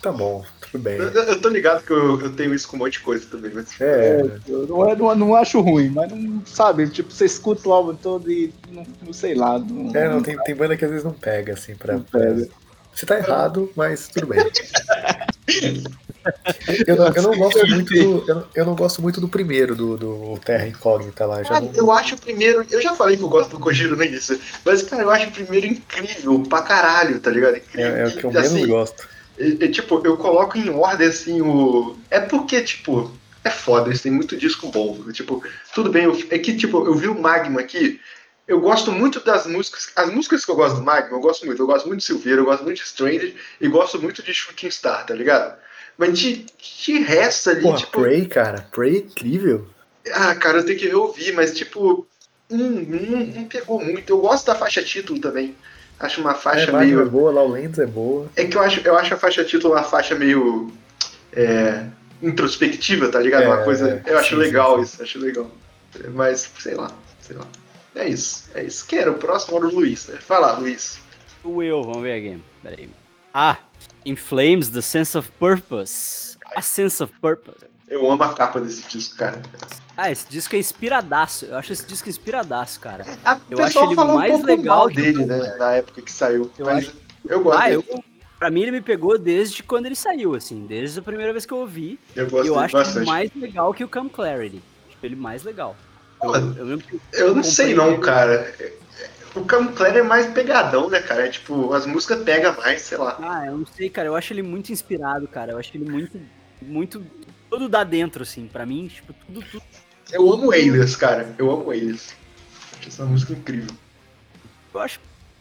Tá 0.03 0.11
bom, 0.11 0.45
tudo 0.61 0.83
bem. 0.83 0.97
Eu, 0.99 1.09
eu 1.11 1.41
tô 1.41 1.49
ligado 1.49 1.85
que 1.85 1.93
eu, 1.93 2.20
eu 2.20 2.33
tenho 2.35 2.53
isso 2.53 2.66
com 2.66 2.77
um 2.77 2.81
monte 2.81 2.95
de 2.95 3.01
coisa 3.01 3.24
também, 3.31 3.53
mas. 3.55 3.81
É, 3.81 4.20
Eu 4.49 4.66
não, 4.66 4.89
é- 4.89 4.97
não, 4.97 5.15
não 5.15 5.37
acho 5.37 5.61
ruim, 5.61 5.91
mas 5.91 6.11
não 6.11 6.43
sabe, 6.45 6.89
tipo, 6.89 7.12
você 7.12 7.24
escuta 7.24 7.69
o 7.69 7.73
álbum 7.73 7.95
todo 7.95 8.31
e 8.31 8.53
não, 8.70 8.85
não 9.07 9.12
sei 9.12 9.35
lá. 9.37 9.59
Não, 9.61 9.93
é 9.95 10.09
não, 10.09 10.20
tem, 10.20 10.37
tem 10.43 10.55
banda 10.57 10.77
que 10.77 10.85
às 10.85 10.91
vezes 10.91 11.05
não 11.05 11.12
pega, 11.12 11.53
assim, 11.53 11.77
pra. 11.77 11.95
Não 11.95 12.03
pega. 12.03 12.49
Você 12.95 13.07
tá 13.07 13.16
errado, 13.16 13.70
mas 13.77 14.09
tudo 14.09 14.27
bem. 14.27 14.41
Eu 16.87 16.97
não, 16.97 17.07
eu 17.09 17.23
não 17.23 17.37
gosto 17.39 17.66
muito 17.69 17.95
do. 17.95 18.24
Eu 18.29 18.35
não, 18.35 18.45
eu 18.55 18.66
não 18.66 18.74
gosto 18.77 19.01
muito 19.03 19.20
do 19.20 19.29
primeiro, 19.29 19.74
do, 19.74 19.97
do 19.97 20.41
Terra 20.45 20.66
Incógnita 20.66 21.24
lá. 21.27 21.43
Já 21.43 21.57
Ah, 21.57 21.61
não- 21.61 21.73
eu 21.74 21.91
acho 21.91 22.15
o 22.15 22.19
primeiro. 22.19 22.65
Eu 22.70 22.83
já 22.83 22.95
falei 22.95 23.16
que 23.16 23.23
eu 23.23 23.29
gosto 23.29 23.51
do 23.51 23.59
Kojiro 23.61 23.97
no 23.97 24.05
início. 24.05 24.39
Mas, 24.65 24.83
cara, 24.83 25.03
eu 25.03 25.11
acho 25.11 25.29
o 25.29 25.33
primeiro 25.33 25.66
incrível 25.66 26.43
pra 26.49 26.62
caralho, 26.62 27.19
tá 27.20 27.31
ligado? 27.31 27.57
Incrível. 27.57 27.97
é, 27.97 28.01
é 28.03 28.07
o 28.07 28.11
que 28.16 28.24
eu 28.24 28.31
E, 28.31 28.35
menos 28.35 28.49
assim, 28.53 28.66
gosto. 28.66 29.09
É- 29.39 29.65
é, 29.65 29.69
tipo, 29.69 30.01
eu 30.05 30.17
coloco 30.17 30.57
em 30.59 30.69
ordem 30.71 31.09
assim 31.09 31.41
o. 31.41 31.97
É 32.11 32.21
porque, 32.21 32.61
tipo, 32.63 33.11
é 33.45 33.51
foda, 33.51 33.89
eles 33.89 34.03
têm 34.03 34.13
muito 34.13 34.37
disco 34.37 34.69
bom. 34.71 34.99
Tipo, 35.13 35.43
tudo 35.75 35.91
bem, 35.91 36.05
eu- 36.05 36.19
é 36.31 36.39
que, 36.39 36.57
tipo, 36.57 36.85
eu 36.87 36.95
vi 36.95 37.09
o 37.09 37.19
Magma 37.21 37.61
aqui. 37.61 38.01
Eu 38.47 38.61
gosto 38.61 38.91
muito 38.91 39.21
das 39.21 39.47
músicas. 39.47 39.91
As 39.97 40.11
músicas 40.13 40.45
que 40.45 40.51
eu 40.51 40.57
gosto 40.57 40.77
do 40.77 40.83
Magma, 40.83 41.17
eu 41.17 41.21
gosto 41.21 41.47
muito. 41.47 41.63
Eu 41.63 41.67
gosto 41.67 41.87
muito 41.87 42.01
de 42.01 42.07
Silveira, 42.07 42.41
eu 42.41 42.45
gosto 42.45 42.65
muito 42.65 42.79
de 42.79 42.89
Stranger 42.89 43.35
e 43.61 43.69
gosto 43.69 44.01
muito 44.01 44.23
de 44.23 44.35
Shooting 44.35 44.71
Star, 44.71 45.07
tá 45.07 45.15
ligado? 45.15 45.57
Mas 45.97 46.19
de, 46.19 46.45
de 46.85 46.99
resto 46.99 47.51
ali, 47.51 47.63
Porra, 47.63 47.77
tipo. 47.79 48.01
Prey, 48.01 48.27
cara. 48.27 48.67
Prey 48.73 48.97
é 48.97 48.99
incrível. 48.99 49.67
Ah, 50.13 50.35
cara, 50.35 50.59
eu 50.59 50.67
tenho 50.67 50.79
que 50.79 50.89
reouvir, 50.89 51.33
mas 51.33 51.55
tipo. 51.55 52.07
Hum, 52.51 52.85
não, 52.89 53.27
não 53.27 53.45
pegou 53.45 53.81
muito. 53.83 54.11
Eu 54.13 54.19
gosto 54.19 54.45
da 54.47 54.55
faixa 54.55 54.83
título 54.83 55.21
também. 55.21 55.55
Acho 56.03 56.20
uma 56.20 56.33
É, 56.33 56.35
faixa 56.35 56.70
é 56.70 56.73
meio. 56.79 57.09
boa, 57.09 57.31
Lowlands 57.31 57.79
é 57.79 57.87
boa. 57.87 58.29
É 58.37 58.45
que 58.45 58.57
eu 58.57 58.61
acho, 58.62 58.81
eu 58.81 58.99
acho 58.99 59.15
a 59.15 59.16
faixa 59.16 59.45
título 59.45 59.74
uma 59.74 59.83
faixa 59.85 60.15
meio. 60.15 60.70
é, 61.33 61.87
introspectiva, 62.20 63.09
tá 63.09 63.19
ligado? 63.20 63.47
uma 63.47 63.61
É, 63.61 63.65
coisa. 63.65 64.03
Eu 64.07 64.19
acho 64.19 64.31
sim, 64.31 64.35
legal 64.37 64.77
sim, 64.77 64.83
isso, 64.83 65.03
acho 65.03 65.19
legal. 65.19 65.51
Mas, 66.12 66.51
sei 66.59 66.74
lá, 66.74 66.91
sei 67.20 67.37
lá. 67.37 67.47
É 67.95 68.09
isso, 68.09 68.51
é 68.55 68.65
isso. 68.65 68.87
Quem 68.87 68.99
era 68.99 69.11
o 69.11 69.15
próximo? 69.15 69.57
Era 69.59 69.66
o 69.66 69.70
Luiz, 69.74 70.07
né? 70.09 70.16
Fala, 70.19 70.53
Luiz. 70.59 70.99
O 71.45 71.62
eu, 71.62 71.83
vamos 71.83 72.03
ver 72.03 72.15
aqui. 72.19 72.43
Peraí. 72.62 72.89
Ah, 73.35 73.57
In 74.05 74.16
Flames, 74.16 74.69
The 74.70 74.81
Sense 74.81 75.16
of 75.16 75.31
Purpose. 75.39 76.37
A 76.55 76.61
Sense 76.62 77.03
of 77.03 77.12
Purpose. 77.20 77.65
Eu 77.89 78.11
amo 78.11 78.23
a 78.23 78.33
capa 78.35 78.61
desse 78.61 78.89
disco, 78.89 79.16
cara. 79.16 79.41
Ah, 80.03 80.11
esse 80.11 80.29
disco 80.29 80.57
é 80.57 80.59
inspiradaço. 80.59 81.45
Eu 81.45 81.57
acho 81.57 81.73
esse 81.73 81.87
disco 81.87 82.09
inspiradaço, 82.09 82.81
cara. 82.81 83.05
A, 83.24 83.39
Eu 83.49 83.62
acho 83.62 83.79
ele 83.79 83.95
falou 83.95 84.16
mais 84.16 84.35
um 84.35 84.45
legal 84.45 84.89
dele, 84.89 85.24
né? 85.24 85.55
Na 85.57 85.74
época 85.74 86.03
que 86.03 86.11
saiu. 86.11 86.51
Eu 86.59 86.66
mas 86.66 86.79
acho- 86.89 86.97
eu 87.29 87.41
gosto 87.41 87.61
Ah, 87.61 87.69
dele. 87.69 87.85
eu. 87.89 88.05
Pra 88.37 88.51
mim 88.51 88.62
ele 88.62 88.73
me 88.73 88.81
pegou 88.81 89.16
desde 89.16 89.62
quando 89.62 89.87
ele 89.87 89.95
saiu, 89.95 90.35
assim, 90.35 90.66
desde 90.66 90.99
a 90.99 91.03
primeira 91.03 91.31
vez 91.33 91.47
que 91.47 91.53
eu 91.53 91.59
ouvi. 91.59 92.01
Eu 92.16 92.29
gosto 92.29 92.49
eu 92.49 92.59
acho 92.59 92.77
ele 92.77 92.85
bastante. 92.85 93.07
mais 93.07 93.31
legal 93.37 93.73
que 93.73 93.85
o 93.85 93.89
Come 93.89 94.11
Clarity. 94.11 94.61
Tipo, 94.91 95.07
ele 95.07 95.15
mais 95.15 95.45
legal. 95.45 95.77
Eu, 96.20 96.35
eu 96.57 96.83
Eu 97.12 97.35
não 97.37 97.45
sei 97.45 97.73
não, 97.73 98.01
cara. 98.01 98.53
O 99.37 99.45
Cam 99.45 99.69
Clare 99.69 99.99
é 100.01 100.03
mais 100.03 100.27
pegadão, 100.27 100.91
né, 100.91 101.01
cara? 101.01 101.27
É, 101.27 101.29
tipo, 101.31 101.73
as 101.73 101.87
músicas 101.87 102.23
pegam 102.24 102.55
mais, 102.57 102.83
sei 102.83 102.99
lá. 102.99 103.16
Ah, 103.23 103.47
eu 103.47 103.57
não 103.59 103.66
sei, 103.66 103.89
cara. 103.89 104.09
Eu 104.09 104.16
acho 104.16 104.33
ele 104.33 104.43
muito 104.43 104.73
inspirado, 104.73 105.29
cara. 105.29 105.53
Eu 105.53 105.59
acho 105.59 105.70
ele 105.77 105.89
muito. 105.89 106.20
Muito. 106.61 107.07
Todo 107.49 107.69
dá 107.69 107.85
dentro, 107.85 108.23
assim. 108.24 108.47
Pra 108.47 108.66
mim, 108.66 108.89
tipo, 108.89 109.12
tudo, 109.27 109.43
tudo. 109.51 109.62
Eu 110.13 110.31
amo 110.31 110.53
Alias, 110.53 110.95
cara. 110.95 111.35
Eu 111.39 111.51
amo 111.51 111.71
Alias. 111.71 112.15
Acho 112.79 112.89
essa 112.89 113.05
música 113.05 113.33
incrível. 113.33 113.75
Eu 114.75 114.81
acho. 114.81 115.01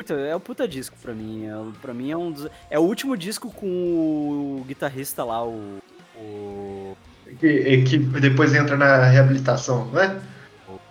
É 0.09 0.35
o 0.35 0.39
puta 0.39 0.67
disco 0.67 0.95
pra 1.01 1.13
mim. 1.13 1.45
É, 1.45 1.53
pra 1.81 1.93
mim 1.93 2.09
é 2.09 2.17
um 2.17 2.31
dos. 2.31 2.47
É 2.69 2.79
o 2.79 2.81
último 2.81 3.15
disco 3.15 3.51
com 3.51 3.67
o 3.67 4.65
guitarrista 4.67 5.23
lá, 5.23 5.45
o. 5.45 5.77
O. 6.15 6.97
Que, 7.39 7.83
que 7.83 7.97
depois 7.97 8.53
entra 8.53 8.75
na 8.75 9.05
reabilitação, 9.05 9.85
não 9.85 10.01
é? 10.01 10.19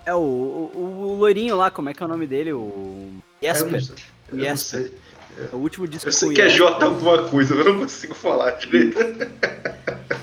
É 0.07 0.15
o, 0.15 0.19
o, 0.19 1.13
o 1.13 1.17
loirinho 1.17 1.57
lá, 1.57 1.71
como 1.71 1.89
é 1.89 1.95
que 1.95 2.03
é 2.03 2.07
o 2.07 2.09
nome 2.09 2.27
dele? 2.27 2.53
O. 2.53 3.11
Eu 3.43 3.55
não 3.55 3.71
Jesper. 3.71 3.97
Eu 4.33 4.39
Jesper. 4.39 4.93
É 5.39 5.55
o 5.55 5.59
último 5.59 5.89
disco 5.89 6.09
Eu 6.09 6.13
sei 6.13 6.35
que 6.35 6.43
é. 6.43 6.49
J 6.49 6.85
alguma 6.85 7.29
coisa, 7.29 7.55
eu 7.55 7.65
não 7.65 7.81
consigo 7.81 8.15
falar 8.15 8.53
direito. 8.53 8.99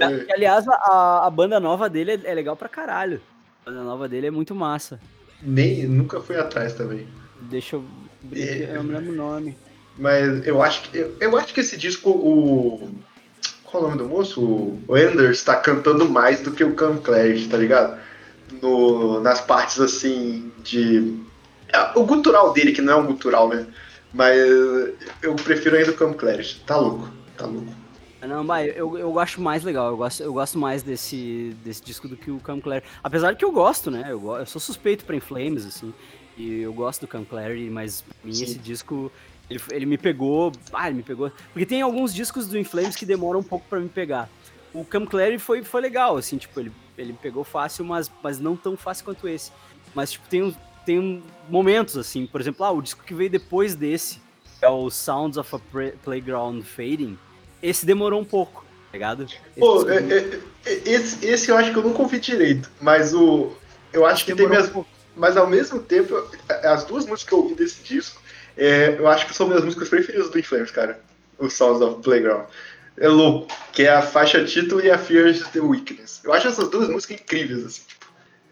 E, 0.00 0.32
aliás, 0.32 0.66
a, 0.68 1.26
a 1.26 1.30
banda 1.30 1.58
nova 1.60 1.88
dele 1.88 2.12
é, 2.12 2.20
é 2.24 2.34
legal 2.34 2.56
pra 2.56 2.68
caralho. 2.68 3.20
A 3.64 3.70
banda 3.70 3.82
nova 3.82 4.08
dele 4.08 4.26
é 4.26 4.30
muito 4.30 4.54
massa. 4.54 5.00
Nem, 5.42 5.86
nunca 5.86 6.20
fui 6.20 6.36
atrás 6.36 6.74
também. 6.74 7.06
Deixa 7.42 7.76
eu. 7.76 7.84
É. 8.32 8.70
Eu 8.76 8.82
não 8.82 8.94
lembro 8.98 9.12
o 9.12 9.16
nome. 9.16 9.56
Mas 9.98 10.46
eu 10.46 10.62
acho 10.62 10.82
que 10.82 10.98
eu, 10.98 11.16
eu 11.20 11.36
acho 11.36 11.52
que 11.54 11.60
esse 11.60 11.76
disco, 11.76 12.10
o. 12.10 12.90
Qual 13.64 13.82
é 13.82 13.86
o 13.86 13.88
nome 13.90 14.02
do 14.02 14.08
moço? 14.08 14.40
O 14.86 14.96
Enders 14.96 15.42
tá 15.42 15.56
cantando 15.56 16.08
mais 16.08 16.40
do 16.40 16.52
que 16.52 16.64
o 16.64 16.74
Cam 16.74 16.96
Clarity, 16.98 17.48
tá 17.48 17.56
ligado? 17.56 17.98
No, 18.62 19.20
nas 19.20 19.40
partes 19.40 19.80
assim 19.80 20.52
de. 20.62 21.18
é, 21.68 21.98
O 21.98 22.04
gutural 22.04 22.52
dele, 22.52 22.72
que 22.72 22.80
não 22.80 22.92
é 22.92 22.96
um 22.96 23.06
gutural, 23.06 23.48
né? 23.48 23.66
Mas 24.12 24.38
eu 25.22 25.34
prefiro 25.42 25.76
ainda 25.76 25.90
o 25.90 25.94
Cam 25.94 26.12
Clarity. 26.12 26.62
Tá 26.66 26.76
louco, 26.76 27.08
tá 27.36 27.46
louco. 27.46 27.83
Não, 28.26 28.44
vai, 28.44 28.70
eu, 28.70 28.96
eu 28.98 29.18
acho 29.18 29.40
mais 29.40 29.62
legal, 29.62 29.88
eu 29.88 29.96
gosto, 29.96 30.22
eu 30.22 30.32
gosto 30.32 30.58
mais 30.58 30.82
desse, 30.82 31.54
desse 31.62 31.82
disco 31.82 32.08
do 32.08 32.16
que 32.16 32.30
o 32.30 32.40
Cam 32.40 32.60
Clarity. 32.60 32.86
Apesar 33.02 33.32
de 33.32 33.38
que 33.38 33.44
eu 33.44 33.52
gosto, 33.52 33.90
né? 33.90 34.06
Eu, 34.08 34.36
eu 34.36 34.46
sou 34.46 34.60
suspeito 34.60 35.04
pra 35.04 35.16
Inflames, 35.16 35.66
assim. 35.66 35.92
E 36.36 36.60
eu 36.60 36.72
gosto 36.72 37.02
do 37.02 37.08
Cam 37.08 37.24
Clarity, 37.24 37.70
mas 37.70 38.02
pra 38.02 38.14
mim 38.24 38.32
Sim. 38.32 38.44
esse 38.44 38.58
disco, 38.58 39.10
ele, 39.48 39.60
ele 39.70 39.86
me 39.86 39.98
pegou. 39.98 40.52
Ah, 40.72 40.88
ele 40.88 40.96
me 40.96 41.02
pegou. 41.02 41.30
Porque 41.52 41.66
tem 41.66 41.82
alguns 41.82 42.12
discos 42.12 42.46
do 42.46 42.58
Inflames 42.58 42.96
que 42.96 43.06
demoram 43.06 43.40
um 43.40 43.44
pouco 43.44 43.66
pra 43.68 43.78
me 43.78 43.88
pegar. 43.88 44.28
O 44.72 44.84
Cam 44.84 45.06
Clarity 45.06 45.38
foi, 45.38 45.62
foi 45.62 45.80
legal, 45.80 46.16
assim, 46.16 46.36
tipo, 46.36 46.58
ele, 46.58 46.72
ele 46.98 47.12
me 47.12 47.18
pegou 47.18 47.44
fácil, 47.44 47.84
mas, 47.84 48.10
mas 48.22 48.40
não 48.40 48.56
tão 48.56 48.76
fácil 48.76 49.04
quanto 49.04 49.28
esse. 49.28 49.52
Mas, 49.94 50.10
tipo, 50.12 50.28
tem, 50.28 50.56
tem 50.84 51.22
momentos, 51.48 51.96
assim, 51.96 52.26
por 52.26 52.40
exemplo, 52.40 52.64
ah, 52.64 52.72
o 52.72 52.82
disco 52.82 53.04
que 53.04 53.14
veio 53.14 53.30
depois 53.30 53.76
desse, 53.76 54.20
é 54.60 54.68
o 54.68 54.90
Sounds 54.90 55.36
of 55.36 55.54
a 55.54 55.60
Playground 56.02 56.64
Fading, 56.64 57.16
esse 57.64 57.86
demorou 57.86 58.20
um 58.20 58.24
pouco, 58.24 58.62
tá 58.62 58.92
ligado? 58.92 59.24
Esse 59.24 59.40
Pô, 59.58 59.88
é- 59.88 59.96
é- 59.96 60.40
é- 60.66 60.82
esse, 60.84 61.26
esse 61.26 61.50
eu 61.50 61.56
acho 61.56 61.72
que 61.72 61.78
eu 61.78 61.82
nunca 61.82 62.02
ouvi 62.02 62.20
direito, 62.20 62.70
mas 62.80 63.14
o. 63.14 63.52
Eu 63.92 64.04
acho 64.04 64.24
que 64.24 64.34
tem 64.34 64.46
um 64.46 64.68
pouco. 64.68 64.88
Mas 65.16 65.36
ao 65.36 65.46
mesmo 65.46 65.80
tempo, 65.80 66.14
as 66.64 66.84
duas 66.84 67.06
músicas 67.06 67.28
que 67.28 67.32
eu 67.32 67.38
ouvi 67.38 67.54
desse 67.54 67.82
disco, 67.84 68.20
é, 68.56 68.96
eu 68.98 69.06
acho 69.06 69.26
que 69.26 69.34
são 69.34 69.46
minhas 69.46 69.64
músicas 69.64 69.88
preferidas 69.88 70.28
do 70.28 70.38
Inflames, 70.38 70.70
cara. 70.72 71.00
O 71.38 71.48
Sounds 71.48 71.80
of 71.80 72.02
Playground. 72.02 72.46
É 72.96 73.08
louco, 73.08 73.48
que 73.72 73.82
é 73.84 73.90
a 73.90 74.02
faixa 74.02 74.44
título 74.44 74.80
e 74.80 74.90
a 74.90 74.98
Fears 74.98 75.46
the 75.48 75.60
Weakness. 75.60 76.20
Eu 76.24 76.32
acho 76.32 76.48
essas 76.48 76.68
duas 76.68 76.88
músicas 76.88 77.20
incríveis, 77.20 77.64
assim. 77.64 77.82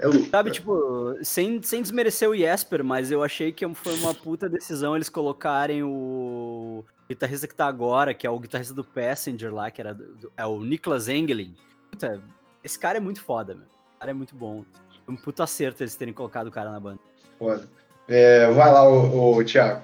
É 0.02 0.06
louco. 0.06 0.28
Sabe, 0.30 0.50
tipo, 0.50 1.14
sem, 1.22 1.62
sem 1.62 1.80
desmerecer 1.80 2.28
o 2.28 2.36
Jesper, 2.36 2.82
mas 2.82 3.10
eu 3.12 3.22
achei 3.22 3.52
que 3.52 3.66
foi 3.74 3.94
uma 4.00 4.12
puta 4.12 4.48
decisão 4.48 4.96
eles 4.96 5.08
colocarem 5.08 5.82
o 5.84 6.84
guitarrista 7.08 7.46
que 7.46 7.54
tá 7.54 7.66
agora, 7.66 8.12
que 8.12 8.26
é 8.26 8.30
o 8.30 8.38
guitarrista 8.38 8.74
do 8.74 8.82
Passenger 8.82 9.54
lá, 9.54 9.70
que 9.70 9.80
era 9.80 9.94
do- 9.94 10.14
do- 10.16 10.32
é 10.36 10.44
o 10.44 10.58
Niklas 10.60 11.08
Engelin. 11.08 11.54
Puta, 11.90 12.20
esse 12.64 12.76
cara 12.78 12.98
é 12.98 13.00
muito 13.00 13.22
foda, 13.22 13.54
meu. 13.54 13.62
Esse 13.64 13.98
cara 14.00 14.10
é 14.10 14.14
muito 14.14 14.34
bom. 14.34 14.64
Foi 15.06 15.14
um 15.14 15.16
puta 15.16 15.44
acerto 15.44 15.82
eles 15.84 15.94
terem 15.94 16.12
colocado 16.12 16.48
o 16.48 16.50
cara 16.50 16.70
na 16.72 16.80
banda. 16.80 16.98
Foda. 17.38 17.68
É, 18.08 18.50
vai 18.50 18.72
lá, 18.72 18.88
o, 18.88 19.36
o 19.36 19.44
Thiago. 19.44 19.82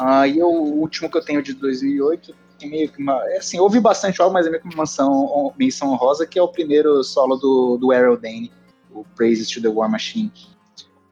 Ah, 0.00 0.26
e 0.26 0.42
o 0.42 0.48
último 0.48 1.08
que 1.10 1.16
eu 1.18 1.24
tenho 1.24 1.40
de 1.42 1.54
2008, 1.54 2.34
que 2.58 2.66
meio 2.68 2.88
que 2.90 3.00
uma, 3.00 3.22
é 3.30 3.38
assim, 3.38 3.58
eu 3.58 3.62
ouvi 3.62 3.78
bastante 3.78 4.20
álbum, 4.20 4.34
mas 4.34 4.46
é 4.46 4.50
meio 4.50 4.60
que 4.62 4.68
uma 4.68 4.78
menção, 4.82 5.52
menção 5.56 5.92
honrosa, 5.92 6.26
que 6.26 6.38
é 6.38 6.42
o 6.42 6.48
primeiro 6.48 7.02
solo 7.04 7.36
do, 7.36 7.76
do 7.78 7.92
Errol 7.92 8.16
Dane, 8.16 8.50
o 9.00 9.04
Praises 9.16 9.48
to 9.48 9.60
the 9.60 9.68
War 9.68 9.90
Machine. 9.90 10.30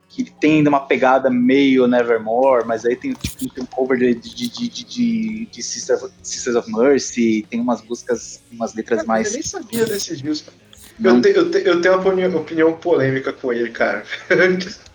Que 0.09 0.23
tem 0.31 0.59
ainda 0.59 0.69
uma 0.71 0.87
pegada 0.87 1.29
meio 1.29 1.89
Nevermore, 1.89 2.65
mas 2.65 2.85
aí 2.85 2.95
tem, 2.95 3.15
tipo, 3.15 3.53
tem 3.53 3.65
um 3.65 3.67
cover 3.67 3.99
de, 3.99 4.15
de, 4.15 4.49
de, 4.49 4.69
de, 4.69 4.85
de, 4.85 5.47
de 5.47 5.63
Sisters, 5.63 6.09
Sisters 6.23 6.55
of 6.57 6.71
Mercy, 6.71 7.45
tem 7.51 7.61
umas 7.61 7.83
músicas, 7.83 8.41
umas 8.53 8.75
letras 8.75 9.01
Eu 9.01 9.07
mais. 9.07 9.33
nem 9.33 9.43
sabia 9.43 9.85
desse 9.85 10.17
disco. 10.17 10.53
Não. 11.01 11.17
Eu, 11.17 11.21
te- 11.23 11.29
eu, 11.37 11.51
te- 11.51 11.63
eu 11.67 11.81
tenho 11.81 11.95
uma 11.99 12.09
opinião, 12.09 12.37
opinião 12.37 12.73
polêmica 12.75 13.33
com 13.33 13.53
ele, 13.53 13.71
cara. 13.71 14.05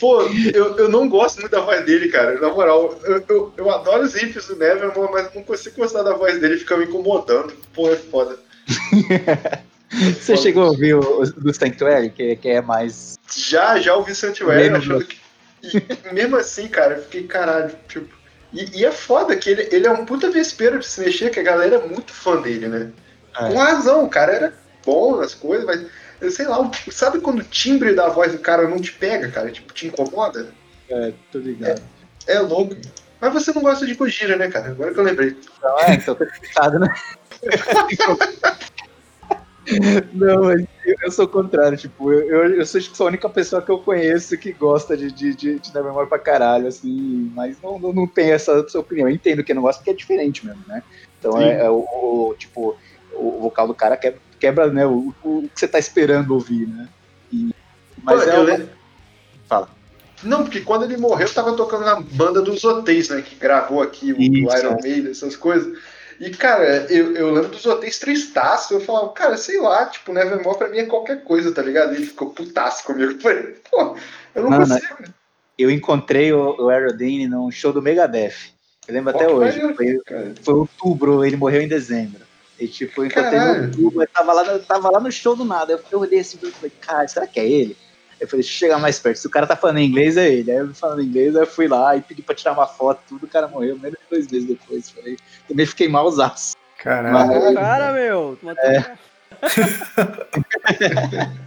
Pô, 0.00 0.22
eu, 0.22 0.76
eu 0.78 0.88
não 0.88 1.08
gosto 1.08 1.40
muito 1.40 1.52
da 1.52 1.60
voz 1.60 1.84
dele, 1.86 2.08
cara. 2.08 2.40
Na 2.40 2.48
moral, 2.52 2.98
eu, 3.04 3.24
eu, 3.28 3.52
eu 3.56 3.70
adoro 3.70 4.02
os 4.02 4.14
riffs 4.14 4.48
do 4.48 4.56
Nevermore, 4.56 5.12
mas 5.12 5.32
não 5.32 5.44
consigo 5.44 5.76
gostar 5.76 6.02
da 6.02 6.12
voz 6.14 6.40
dele, 6.40 6.56
fica 6.58 6.76
me 6.76 6.86
incomodando. 6.86 7.52
Pô, 7.72 7.88
é 7.88 7.94
foda. 7.96 8.36
Você 10.18 10.36
chegou 10.36 10.64
a 10.64 10.68
ouvir 10.68 10.94
o, 10.94 11.24
do 11.24 11.52
Sanctuary, 11.52 12.10
que, 12.10 12.36
que 12.36 12.48
é 12.48 12.60
mais. 12.62 13.18
Já, 13.34 13.78
já 13.78 13.94
ouvi 13.94 14.14
Sanctuary, 14.14 14.62
Lembra, 14.62 14.78
achando 14.78 15.04
que. 15.04 15.20
E 15.62 16.12
mesmo 16.14 16.36
assim, 16.36 16.66
cara, 16.66 16.96
eu 16.96 17.02
fiquei 17.02 17.24
caralho, 17.24 17.74
tipo. 17.88 18.08
E, 18.52 18.80
e 18.80 18.84
é 18.84 18.90
foda 18.90 19.36
que 19.36 19.50
ele, 19.50 19.68
ele 19.70 19.86
é 19.86 19.90
um 19.90 20.04
puta 20.04 20.30
vespeiro 20.30 20.78
de 20.78 20.86
se 20.86 21.00
mexer, 21.00 21.30
que 21.30 21.40
a 21.40 21.44
galera 21.44 21.76
é 21.76 21.86
muito 21.86 22.12
fã 22.12 22.40
dele, 22.40 22.68
né? 22.68 22.90
É. 23.38 23.48
Com 23.48 23.58
razão, 23.58 24.04
o 24.04 24.08
cara 24.08 24.32
era 24.32 24.54
bom 24.84 25.16
nas 25.16 25.34
coisas, 25.34 25.64
mas. 25.64 25.84
eu 26.20 26.30
Sei 26.30 26.46
lá, 26.46 26.70
sabe 26.90 27.20
quando 27.20 27.40
o 27.40 27.44
timbre 27.44 27.94
da 27.94 28.08
voz 28.08 28.32
do 28.32 28.38
cara 28.38 28.68
não 28.68 28.80
te 28.80 28.92
pega, 28.92 29.28
cara? 29.30 29.50
Tipo, 29.50 29.72
te 29.72 29.86
incomoda? 29.86 30.48
É, 30.88 31.12
tô 31.30 31.38
ligado. 31.38 31.82
É 32.26 32.38
louco. 32.38 32.76
Mas 33.20 33.32
você 33.32 33.52
não 33.52 33.62
gosta 33.62 33.86
de 33.86 33.94
Gojira, 33.94 34.36
né, 34.36 34.48
cara? 34.48 34.70
Agora 34.70 34.92
que 34.92 34.98
eu 34.98 35.04
lembrei. 35.04 35.36
Não, 35.62 35.78
é, 35.80 35.94
então 35.94 36.14
tá 36.14 36.24
explicado, 36.24 36.78
né? 36.78 36.92
Não, 40.12 40.42
mas 40.44 40.64
eu, 41.04 41.10
sou 41.10 41.24
o 41.24 41.28
contrário, 41.28 41.78
tipo, 41.78 42.12
eu, 42.12 42.20
eu, 42.28 42.54
eu 42.56 42.66
sou, 42.66 42.78
acho 42.78 42.90
que 42.90 42.96
sou 42.96 43.06
a 43.06 43.10
única 43.10 43.28
pessoa 43.28 43.62
que 43.62 43.70
eu 43.70 43.78
conheço 43.78 44.36
que 44.36 44.52
gosta 44.52 44.96
de, 44.96 45.12
de, 45.12 45.34
de, 45.34 45.58
de 45.60 45.74
Nevermore 45.74 46.08
pra 46.08 46.18
caralho, 46.18 46.66
assim, 46.66 47.30
mas 47.34 47.60
não, 47.62 47.78
não, 47.78 47.92
não 47.92 48.06
tem 48.06 48.32
essa, 48.32 48.52
essa 48.66 48.78
opinião. 48.78 49.08
Eu 49.08 49.14
entendo 49.14 49.44
que 49.44 49.54
não 49.54 49.62
gosta 49.62 49.80
porque 49.80 49.90
é 49.90 49.94
diferente 49.94 50.44
mesmo, 50.44 50.62
né? 50.66 50.82
Então 51.18 51.40
é, 51.40 51.64
é 51.64 51.70
o, 51.70 51.84
o- 51.84 52.34
tipo, 52.36 52.76
o 53.14 53.40
vocal 53.40 53.68
do 53.68 53.74
cara 53.74 53.96
quebra, 53.96 54.20
quebra 54.40 54.66
né, 54.72 54.84
o, 54.86 55.14
o 55.22 55.42
que 55.42 55.60
você 55.60 55.68
tá 55.68 55.78
esperando 55.78 56.32
ouvir, 56.34 56.66
né? 56.66 56.88
E- 57.32 57.54
mas 58.02 58.24
Pô, 58.24 58.30
é 58.30 58.36
eu 58.36 58.44
uma- 58.44 58.68
Fala. 59.48 59.68
Não, 60.24 60.42
porque 60.44 60.60
quando 60.60 60.84
ele 60.84 60.96
morreu, 60.96 61.26
eu 61.26 61.34
tava 61.34 61.52
tocando 61.56 61.84
na 61.84 62.00
banda 62.00 62.40
dos 62.40 62.62
Hotéis, 62.64 63.08
né? 63.08 63.22
Que 63.22 63.34
gravou 63.34 63.82
aqui 63.82 64.12
o 64.12 64.20
Isso. 64.20 64.56
Iron 64.56 64.76
Maiden, 64.82 65.10
essas 65.10 65.36
coisas. 65.36 65.76
E, 66.22 66.30
cara, 66.30 66.86
eu, 66.88 67.16
eu 67.16 67.32
lembro 67.32 67.48
dos 67.48 67.66
Hotéis 67.66 67.98
tristaço. 67.98 68.74
Eu 68.74 68.80
falava, 68.80 69.08
cara, 69.08 69.36
sei 69.36 69.60
lá, 69.60 69.86
tipo, 69.86 70.12
Nevermore 70.12 70.56
pra 70.56 70.68
mim 70.68 70.78
é 70.78 70.86
qualquer 70.86 71.24
coisa, 71.24 71.52
tá 71.52 71.60
ligado? 71.60 71.92
E 71.92 71.96
ele 71.96 72.06
ficou 72.06 72.30
putaço 72.30 72.84
comigo. 72.84 73.10
Eu 73.10 73.18
falei, 73.20 73.56
pô, 73.68 73.96
eu 74.32 74.42
não 74.44 74.50
Não, 74.50 74.58
consigo. 74.60 74.98
eu 75.58 75.68
encontrei 75.68 76.32
o, 76.32 76.54
o 76.60 76.68
Aerodane 76.68 77.26
num 77.26 77.50
show 77.50 77.72
do 77.72 77.82
Megadeth. 77.82 78.52
Eu 78.86 78.94
lembro 78.94 79.10
até 79.10 79.24
Pô, 79.24 79.30
que 79.30 79.36
hoje. 79.36 79.74
Foi, 79.74 80.00
foi 80.42 80.54
outubro, 80.54 81.24
ele 81.24 81.36
morreu 81.36 81.60
em 81.60 81.66
dezembro. 81.68 82.20
E 82.56 82.68
tipo, 82.68 83.02
eu 83.02 83.06
encontrei 83.06 83.40
no 83.40 83.64
outubro, 83.64 84.02
eu 84.02 84.08
tava 84.08 84.32
lá, 84.32 84.44
no- 84.44 84.58
tava 84.60 84.90
lá 84.90 85.00
no 85.00 85.10
show 85.10 85.34
do 85.34 85.44
nada. 85.44 85.72
Eu, 85.72 85.80
eu 85.90 85.98
olhei 85.98 86.20
assim 86.20 86.38
e 86.40 86.50
falei, 86.52 86.72
cara, 86.80 87.08
será 87.08 87.26
que 87.26 87.40
é 87.40 87.48
ele? 87.48 87.76
Eu 88.22 88.28
falei, 88.28 88.42
deixa 88.42 88.54
eu 88.54 88.58
chegar 88.68 88.78
mais 88.78 89.00
perto. 89.00 89.16
Se 89.18 89.26
o 89.26 89.30
cara 89.30 89.48
tá 89.48 89.56
falando 89.56 89.80
inglês, 89.80 90.16
é 90.16 90.32
ele. 90.32 90.52
Aí 90.52 90.58
eu 90.58 90.72
falando 90.74 91.02
inglês, 91.02 91.34
aí 91.34 91.42
eu 91.42 91.46
fui 91.46 91.66
lá 91.66 91.96
e 91.96 92.00
pedi 92.00 92.22
pra 92.22 92.36
tirar 92.36 92.52
uma 92.52 92.68
foto, 92.68 93.00
tudo, 93.08 93.26
o 93.26 93.28
cara 93.28 93.48
morreu 93.48 93.76
menos 93.76 93.98
de 93.98 94.04
dois 94.08 94.28
meses 94.30 94.46
depois. 94.48 94.88
Falei, 94.90 95.16
também 95.48 95.66
fiquei 95.66 95.88
malzaço. 95.88 96.54
Caralho. 96.78 97.12
Mas- 97.12 97.54
Cara, 97.54 97.92
meu, 97.92 98.38
É. 98.62 98.92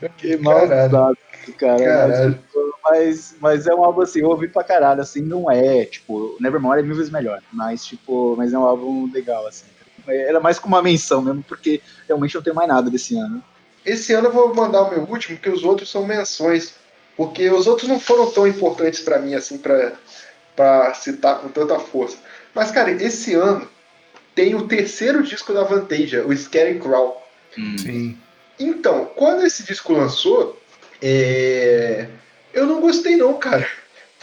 Fiquei 0.00 0.36
malzaço, 0.36 1.16
cara. 1.58 1.84
Caralho. 1.84 2.12
Mas, 2.12 2.34
tipo, 2.34 2.74
mas, 2.84 3.36
mas 3.40 3.66
é 3.66 3.74
um 3.74 3.84
álbum 3.84 4.02
assim, 4.02 4.20
eu 4.20 4.28
ouvi 4.28 4.48
pra 4.48 4.62
caralho, 4.62 5.00
assim, 5.00 5.20
não 5.20 5.50
é, 5.50 5.84
tipo, 5.84 6.36
Nevermore 6.40 6.80
é 6.80 6.82
mil 6.82 6.94
vezes 6.94 7.10
melhor, 7.10 7.40
mas, 7.52 7.84
tipo, 7.84 8.34
mas 8.36 8.52
é 8.52 8.58
um 8.58 8.64
álbum 8.64 9.10
legal, 9.12 9.46
assim. 9.46 9.66
Era 10.06 10.38
mais 10.38 10.58
como 10.58 10.76
uma 10.76 10.82
menção 10.82 11.22
mesmo, 11.22 11.42
porque 11.42 11.80
realmente 12.06 12.34
não 12.34 12.42
tem 12.42 12.52
mais 12.52 12.68
nada 12.68 12.90
desse 12.90 13.16
ano. 13.18 13.42
Esse 13.84 14.12
ano 14.12 14.28
eu 14.28 14.32
vou 14.32 14.54
mandar 14.54 14.82
o 14.82 14.90
meu 14.90 15.02
último, 15.02 15.36
porque 15.36 15.50
os 15.50 15.64
outros 15.64 15.90
são 15.90 16.06
menções. 16.06 16.74
Porque 17.16 17.48
os 17.50 17.66
outros 17.66 17.88
não 17.88 18.00
foram 18.00 18.30
tão 18.30 18.46
importantes 18.46 19.00
pra 19.00 19.18
mim, 19.18 19.34
assim, 19.34 19.58
pra, 19.58 19.92
pra 20.56 20.94
citar 20.94 21.38
com 21.38 21.48
tanta 21.48 21.78
força. 21.78 22.16
Mas, 22.52 22.70
cara, 22.70 22.90
esse 22.90 23.34
ano 23.34 23.68
tem 24.34 24.54
o 24.54 24.66
terceiro 24.66 25.22
disco 25.22 25.52
da 25.52 25.62
Vantage, 25.62 26.18
o 26.18 26.36
Scary 26.36 26.80
Crawl. 26.80 27.22
Sim. 27.54 28.18
Então, 28.58 29.06
quando 29.14 29.46
esse 29.46 29.62
disco 29.62 29.92
lançou, 29.92 30.60
é, 31.00 32.08
eu 32.52 32.66
não 32.66 32.80
gostei 32.80 33.16
não, 33.16 33.34
cara. 33.34 33.68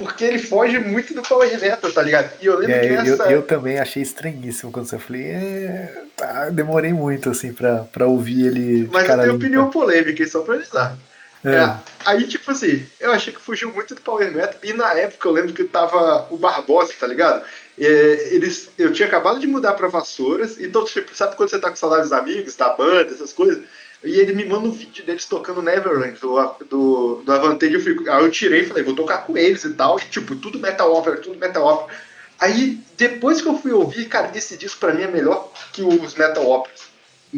Porque 0.02 0.23
ele 0.26 0.40
foge 0.40 0.80
muito 0.80 1.14
do 1.14 1.22
Power 1.22 1.60
Metal, 1.60 1.91
tá 1.91 2.02
ligado? 2.02 2.32
E 2.41 2.45
eu 2.45 2.57
lembro 2.57 2.76
É, 2.76 2.80
que 2.80 2.88
eu, 2.88 3.03
nessa... 3.03 3.32
eu 3.32 3.41
também 3.44 3.80
achei 3.80 4.02
estranhíssimo 4.02 4.72
quando 4.72 4.88
você 4.88 4.98
falei. 4.98 5.28
É, 5.28 6.03
tá, 6.18 6.49
demorei 6.49 6.91
muito 6.91 7.30
assim 7.30 7.53
pra, 7.53 7.86
pra 7.91 8.07
ouvir 8.07 8.48
ele. 8.48 8.90
Mas 8.91 9.07
eu 9.07 9.18
tenho 9.19 9.36
opinião 9.36 9.69
polêmica, 9.69 10.23
hein, 10.23 10.30
só 10.30 10.41
pra 10.41 10.56
avisar. 10.56 10.98
É. 11.44 11.56
É, 11.56 11.76
aí, 12.06 12.28
tipo 12.28 12.52
assim, 12.52 12.86
eu 12.99 13.11
achei 13.11 13.34
que 13.34 13.41
fugiu 13.41 13.72
muito 13.72 13.95
do 13.95 14.02
Power 14.02 14.32
Metal. 14.32 14.60
E 14.64 14.73
na 14.73 14.94
época 14.94 15.28
eu 15.28 15.32
lembro 15.32 15.53
que 15.53 15.64
tava 15.64 16.28
o 16.30 16.38
Barbosa, 16.38 16.94
tá 16.99 17.07
ligado? 17.07 17.44
É, 17.80 18.30
eles, 18.32 18.69
eu 18.78 18.91
tinha 18.91 19.07
acabado 19.07 19.40
de 19.40 19.48
mudar 19.48 19.73
pra 19.73 19.88
Vassouras, 19.88 20.60
então, 20.60 20.86
tipo, 20.86 21.15
sabe 21.15 21.36
quando 21.36 21.49
você 21.49 21.60
tá 21.60 21.69
com 21.69 21.76
saudade 21.76 22.03
dos 22.03 22.11
amigos, 22.11 22.56
da 22.56 22.69
banda, 22.69 23.11
essas 23.11 23.34
coisas? 23.34 23.64
E 24.03 24.19
ele 24.19 24.34
me 24.34 24.45
manda 24.45 24.68
um 24.68 24.72
vídeo 24.72 25.06
deles 25.06 25.26
tocando 25.26 25.61
Neverland, 25.61 26.19
do, 26.19 26.56
do, 26.69 27.22
do 27.23 27.32
Avantage. 27.32 27.73
Eu 27.73 27.82
fico, 27.82 28.10
aí 28.10 28.23
eu 28.23 28.32
tirei 28.32 28.61
e 28.61 28.65
falei, 28.65 28.84
vou 28.84 28.95
tocar 28.95 29.19
com 29.19 29.38
eles 29.38 29.64
e 29.64 29.73
tal. 29.73 29.99
E, 29.99 30.03
tipo, 30.06 30.36
tudo 30.36 30.60
Metal 30.60 30.91
Opera, 30.91 31.18
tudo 31.18 31.38
Metal 31.38 31.64
Opera. 31.65 31.95
Aí, 32.40 32.80
depois 32.98 33.41
que 33.41 33.48
eu 33.48 33.57
fui 33.60 33.72
ouvir, 33.72 34.06
cara, 34.06 34.32
esse 34.36 34.57
disco 34.57 34.80
pra 34.80 34.94
mim 34.94 35.03
é 35.03 35.07
melhor 35.07 35.52
que 35.72 35.84
os 35.84 36.15
Metal 36.15 36.44
Operas. 36.49 36.82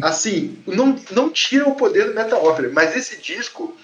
Assim, 0.02 0.58
não, 0.66 0.98
não 1.12 1.30
tira 1.30 1.68
o 1.68 1.76
poder 1.76 2.08
do 2.08 2.16
Metal 2.16 2.44
Opera, 2.44 2.70
mas 2.74 2.96
esse 2.96 3.18
disco, 3.22 3.76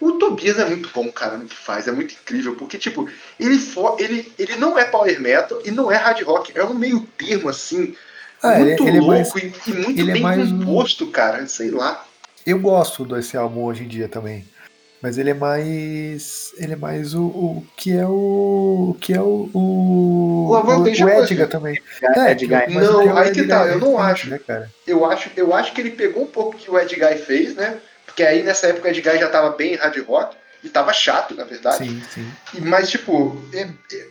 o 0.00 0.12
Tobias 0.12 0.58
é 0.58 0.64
muito 0.66 0.90
bom, 0.92 1.10
cara, 1.12 1.38
no 1.38 1.46
que 1.46 1.56
faz, 1.56 1.86
é 1.88 1.92
muito 1.92 2.12
incrível, 2.14 2.54
porque, 2.56 2.76
tipo, 2.76 3.08
ele, 3.40 3.58
for, 3.58 3.96
ele, 3.98 4.30
ele 4.38 4.56
não 4.56 4.76
é 4.78 4.84
power 4.84 5.18
metal 5.20 5.62
e 5.64 5.70
não 5.70 5.90
é 5.90 5.96
hard 5.96 6.20
rock, 6.24 6.52
é 6.54 6.62
um 6.64 6.74
meio 6.74 7.00
termo, 7.16 7.48
assim, 7.48 7.94
Ah, 8.42 8.56
ele- 8.60 8.70
muito 8.70 8.88
ele 8.88 8.96
é 8.98 9.00
louco 9.00 9.12
mais- 9.14 9.34
e, 9.36 9.70
e 9.70 9.72
muito 9.72 9.98
ele 10.00 10.10
é 10.10 10.12
bem 10.12 10.26
um- 10.26 10.58
composto, 10.58 11.06
cara, 11.06 11.46
sei 11.46 11.70
lá. 11.70 12.04
Eu 12.46 12.58
gosto 12.58 13.04
desse 13.04 13.36
álbum 13.36 13.64
hoje 13.64 13.84
em 13.84 13.88
dia 13.88 14.08
também. 14.08 14.44
Mas 15.04 15.18
ele 15.18 15.28
é 15.30 15.34
mais. 15.34 16.52
Ele 16.56 16.72
é 16.72 16.76
mais 16.76 17.12
o, 17.12 17.24
o 17.24 17.66
que 17.76 17.92
é 17.92 18.06
o. 18.06 18.92
o 18.92 18.96
que 18.98 19.12
é 19.12 19.20
o. 19.20 19.50
O, 19.52 20.46
O 20.48 20.54
o, 20.54 20.82
o 20.82 21.08
é 21.08 21.20
Edgar 21.20 21.48
também. 21.48 21.78
É, 22.02 22.30
Edgar. 22.30 22.64
mas 22.70 22.84
Não, 22.88 23.02
é 23.18 23.22
aí 23.24 23.32
que 23.32 23.40
Edgar 23.40 23.64
tá, 23.64 23.68
eu 23.68 23.76
é 23.76 23.80
não 23.80 23.98
acho. 23.98 24.30
Né, 24.30 24.38
cara? 24.38 24.70
Eu 24.86 25.04
acho, 25.04 25.30
eu 25.36 25.54
acho 25.54 25.74
que 25.74 25.80
ele 25.82 25.90
pegou 25.90 26.22
um 26.22 26.26
pouco 26.26 26.56
que 26.56 26.70
o 26.70 26.78
Ed 26.78 26.94
Guy 26.94 27.18
fez, 27.18 27.54
né? 27.54 27.76
Porque 28.06 28.22
aí 28.22 28.42
nessa 28.42 28.68
época 28.68 28.88
o 28.88 28.90
Ed 28.90 29.00
Guy 29.02 29.18
já 29.18 29.28
tava 29.28 29.50
bem 29.50 29.74
hard 29.74 29.98
rock 30.06 30.36
e 30.62 30.70
tava 30.70 30.90
chato, 30.94 31.34
na 31.34 31.44
verdade. 31.44 31.86
Sim, 31.86 32.02
sim. 32.10 32.26
E- 32.54 32.60
Mas, 32.62 32.88
tipo, 32.90 33.36
é- 33.52 33.68
é- 33.92 34.06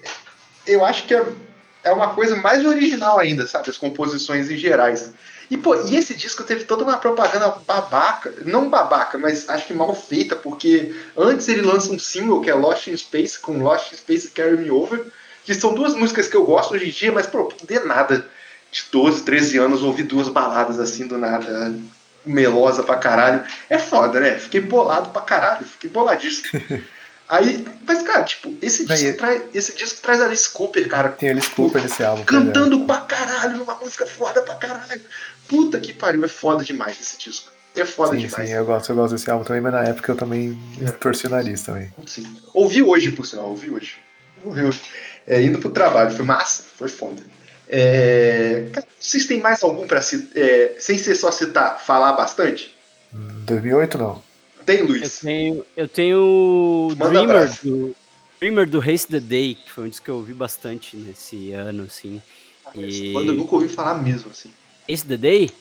eu 0.67 0.85
acho 0.85 1.05
que 1.07 1.15
é, 1.15 1.25
é 1.85 1.91
uma 1.91 2.13
coisa 2.13 2.35
mais 2.35 2.63
original 2.63 3.17
ainda, 3.17 3.47
sabe? 3.47 3.67
As 3.67 3.79
composições 3.79 4.51
em 4.51 4.57
gerais. 4.57 5.11
E, 5.49 5.57
pô, 5.57 5.75
e 5.87 5.95
esse 5.95 6.13
disco 6.13 6.43
teve 6.43 6.63
toda 6.63 6.83
uma 6.83 6.97
propaganda 6.97 7.49
babaca, 7.67 8.33
não 8.45 8.69
babaca, 8.69 9.17
mas 9.17 9.49
acho 9.49 9.67
que 9.67 9.73
mal 9.73 9.93
feita, 9.93 10.35
porque 10.35 10.95
antes 11.17 11.47
ele 11.47 11.61
lança 11.61 11.91
um 11.91 11.99
single 11.99 12.41
que 12.41 12.49
é 12.49 12.53
Lost 12.53 12.87
in 12.87 12.97
Space, 12.97 13.39
com 13.39 13.61
Lost 13.61 13.91
in 13.91 13.97
Space 13.97 14.29
Carry 14.31 14.57
Me 14.57 14.71
Over, 14.71 15.05
que 15.43 15.53
são 15.53 15.73
duas 15.73 15.93
músicas 15.95 16.27
que 16.27 16.35
eu 16.35 16.45
gosto 16.45 16.73
hoje 16.73 16.87
em 16.87 16.91
dia, 16.91 17.11
mas, 17.11 17.27
pô, 17.27 17.51
de 17.63 17.79
nada. 17.79 18.27
De 18.71 18.83
12, 18.91 19.21
13 19.21 19.57
anos, 19.59 19.83
ouvir 19.83 20.03
duas 20.03 20.29
baladas 20.29 20.79
assim 20.79 21.05
do 21.05 21.15
nada, 21.15 21.75
melosa 22.25 22.81
pra 22.81 22.95
caralho. 22.95 23.43
É 23.69 23.77
foda, 23.77 24.19
né? 24.19 24.39
Fiquei 24.39 24.61
bolado 24.61 25.11
pra 25.11 25.21
caralho, 25.21 25.63
fiquei 25.63 25.91
boladíssimo. 25.91 26.59
Aí, 27.29 27.65
mas, 27.87 28.03
cara, 28.03 28.23
tipo, 28.23 28.53
esse 28.61 28.85
disco, 28.85 29.17
traz, 29.17 29.41
esse 29.53 29.75
disco 29.75 30.01
traz 30.01 30.21
Alice 30.21 30.49
Cooper, 30.49 30.87
cara, 30.87 31.09
Tem 31.09 31.29
Alice 31.29 31.49
Cooper 31.49 31.81
nesse 31.81 32.03
álbum. 32.03 32.23
cara. 32.23 32.43
cantando 32.43 32.81
pra 32.81 32.97
caralho, 32.97 33.57
numa 33.57 33.75
música 33.75 34.05
foda 34.05 34.41
pra 34.41 34.55
caralho. 34.55 35.01
Puta 35.55 35.79
que 35.79 35.93
pariu, 35.93 36.23
é 36.25 36.27
foda 36.27 36.63
demais 36.63 36.99
esse 36.99 37.17
disco. 37.17 37.51
É 37.75 37.85
foda 37.85 38.11
Sim, 38.11 38.27
demais. 38.27 38.49
sim, 38.49 38.55
eu 38.55 38.65
gosto, 38.65 38.89
eu 38.91 38.95
gosto 38.95 39.13
desse 39.13 39.29
álbum 39.29 39.43
também, 39.45 39.61
mas 39.61 39.71
na 39.73 39.83
época 39.83 40.11
eu 40.11 40.15
também 40.15 40.57
É. 40.81 40.89
torci 40.91 41.27
o 41.27 41.29
nariz 41.29 41.61
também. 41.61 41.91
Sim. 42.07 42.25
Ouvi 42.53 42.81
hoje, 42.81 43.11
por 43.11 43.25
sinal, 43.25 43.49
ouvi 43.49 43.69
hoje. 43.71 43.95
Ouvi 44.43 44.63
hoje. 44.63 44.81
É, 45.27 45.41
indo 45.41 45.59
pro 45.59 45.69
trabalho, 45.71 46.11
foi 46.11 46.25
massa, 46.25 46.63
foi 46.75 46.87
foda. 46.89 47.21
É, 47.69 48.65
vocês 48.99 49.25
têm 49.25 49.39
mais 49.41 49.63
algum 49.63 49.87
pra 49.87 50.01
citar, 50.01 50.31
é, 50.41 50.75
sem 50.79 50.97
ser 50.97 51.15
só 51.15 51.31
citar, 51.31 51.79
falar 51.83 52.13
bastante? 52.13 52.75
Em 53.13 53.45
2008 53.45 53.97
não. 53.97 54.21
Tem, 54.65 54.79
Eu 54.79 54.87
Luiz? 54.87 55.19
tenho, 55.19 55.65
eu 55.75 55.87
tenho 55.87 56.17
o 56.19 56.95
Manda 56.97 57.09
Dreamer 57.09 57.35
abraço. 57.37 57.67
do, 57.67 57.95
Dreamer 58.39 58.69
do 58.69 58.79
Race 58.79 59.07
the 59.07 59.19
Day, 59.19 59.55
que 59.55 59.71
foi 59.71 59.85
um 59.85 59.89
disco 59.89 60.05
que 60.05 60.11
eu 60.11 60.15
ouvi 60.15 60.33
bastante 60.33 60.95
nesse 60.97 61.51
ano, 61.51 61.83
assim. 61.83 62.21
E- 62.75 63.11
Quando 63.13 63.29
eu 63.29 63.35
nunca 63.35 63.55
ouvi 63.55 63.67
falar 63.67 63.95
mesmo, 63.95 64.29
assim. 64.31 64.51
Race 64.89 65.05
the 65.05 65.17
Day? 65.17 65.51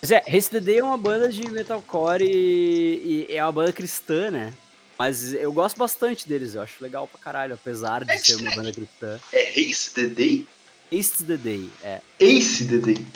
Pois 0.00 0.10
é, 0.10 0.22
Race 0.26 0.50
the 0.50 0.60
Day 0.60 0.78
é 0.78 0.84
uma 0.84 0.96
banda 0.96 1.28
de 1.28 1.48
metalcore 1.50 2.24
e, 2.24 3.26
e 3.28 3.36
é 3.36 3.44
uma 3.44 3.52
banda 3.52 3.72
cristã, 3.72 4.30
né? 4.30 4.52
Mas 4.98 5.32
eu 5.34 5.52
gosto 5.52 5.78
bastante 5.78 6.28
deles, 6.28 6.54
eu 6.54 6.62
acho 6.62 6.82
legal 6.82 7.08
pra 7.08 7.18
caralho, 7.18 7.54
apesar 7.54 8.04
de 8.04 8.18
ser 8.18 8.36
uma 8.36 8.54
banda 8.54 8.72
cristã. 8.72 9.18
É 9.32 9.58
Ace 9.58 9.90
the 9.94 10.06
Day? 10.06 10.46
Ace 10.92 11.24
the 11.24 11.36
Day, 11.36 11.70
é. 11.82 12.00
Ace 12.18 12.64
the 12.66 12.78
Day. 12.78 13.06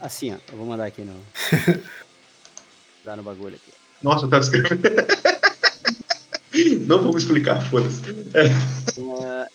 Assim, 0.00 0.32
ó, 0.34 0.36
eu 0.52 0.58
vou 0.58 0.66
mandar 0.66 0.86
aqui 0.86 1.02
no. 1.02 1.14
Dar 3.04 3.16
no 3.16 3.22
bagulho 3.22 3.56
aqui. 3.56 3.72
Nossa, 4.02 4.26
eu 4.26 4.30
tava 4.30 4.42
escrevendo. 4.42 4.82
Não 6.86 7.02
vamos 7.02 7.22
explicar, 7.22 7.60
foda-se. 7.70 8.02
É, 8.34 9.48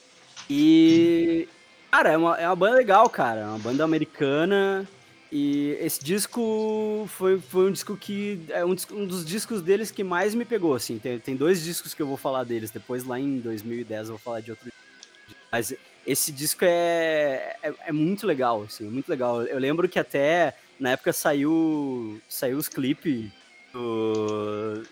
e. 0.50 1.48
Cara, 1.92 2.12
é 2.12 2.18
uma, 2.18 2.38
é 2.38 2.48
uma 2.48 2.56
banda 2.56 2.78
legal, 2.78 3.10
cara. 3.10 3.42
É 3.42 3.46
uma 3.46 3.60
banda 3.60 3.84
americana. 3.84 4.88
E 5.32 5.78
esse 5.80 6.04
disco 6.04 7.06
foi, 7.08 7.40
foi 7.40 7.70
um 7.70 7.72
disco 7.72 7.96
que. 7.96 8.42
É 8.50 8.66
um, 8.66 8.76
um 8.92 9.06
dos 9.06 9.26
discos 9.26 9.62
deles 9.62 9.90
que 9.90 10.04
mais 10.04 10.36
me 10.36 10.44
pegou, 10.44 10.76
assim. 10.76 11.00
Tem, 11.00 11.18
tem 11.20 11.36
dois 11.36 11.64
discos 11.64 11.94
que 11.94 12.02
eu 12.02 12.08
vou 12.08 12.18
falar 12.18 12.44
deles. 12.44 12.70
Depois, 12.70 13.06
lá 13.06 13.18
em 13.20 13.40
2010, 13.40 14.08
eu 14.10 14.16
vou 14.16 14.20
falar 14.20 14.42
de 14.42 14.52
outro. 14.52 14.70
Mas 15.50 15.74
esse 16.06 16.32
disco 16.32 16.66
é, 16.66 17.56
é, 17.64 17.74
é 17.88 17.92
muito 17.92 18.28
legal, 18.28 18.64
assim, 18.64 18.84
muito 18.90 19.08
legal. 19.08 19.44
Eu 19.44 19.58
lembro 19.60 19.88
que 19.88 20.00
até 20.00 20.54
na 20.80 20.92
época 20.92 21.14
saiu, 21.14 22.20
saiu 22.28 22.58
os 22.58 22.68
clipes 22.68 23.30
do- 23.72 24.84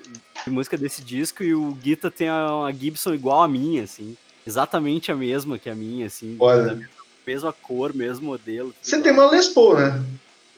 de 0.46 0.50
música 0.50 0.78
desse 0.78 1.02
disco 1.02 1.44
e 1.44 1.54
o 1.54 1.72
Guita 1.74 2.10
tem 2.10 2.30
uma 2.30 2.72
Gibson 2.72 3.14
igual 3.14 3.44
a 3.44 3.48
minha, 3.48 3.84
assim. 3.84 4.16
Exatamente 4.48 5.12
a 5.12 5.16
mesma 5.16 5.58
que 5.60 5.70
a 5.70 5.76
minha, 5.76 6.06
assim. 6.08 6.38
Olha. 6.40 6.90
mesma 7.28 7.52
cor, 7.54 7.94
mesmo 7.94 8.26
modelo. 8.28 8.74
Você 8.82 8.96
igual. 8.96 9.04
tem 9.04 9.12
uma 9.14 9.30
Les 9.32 9.48
Paul, 9.50 9.78
né? 9.78 10.04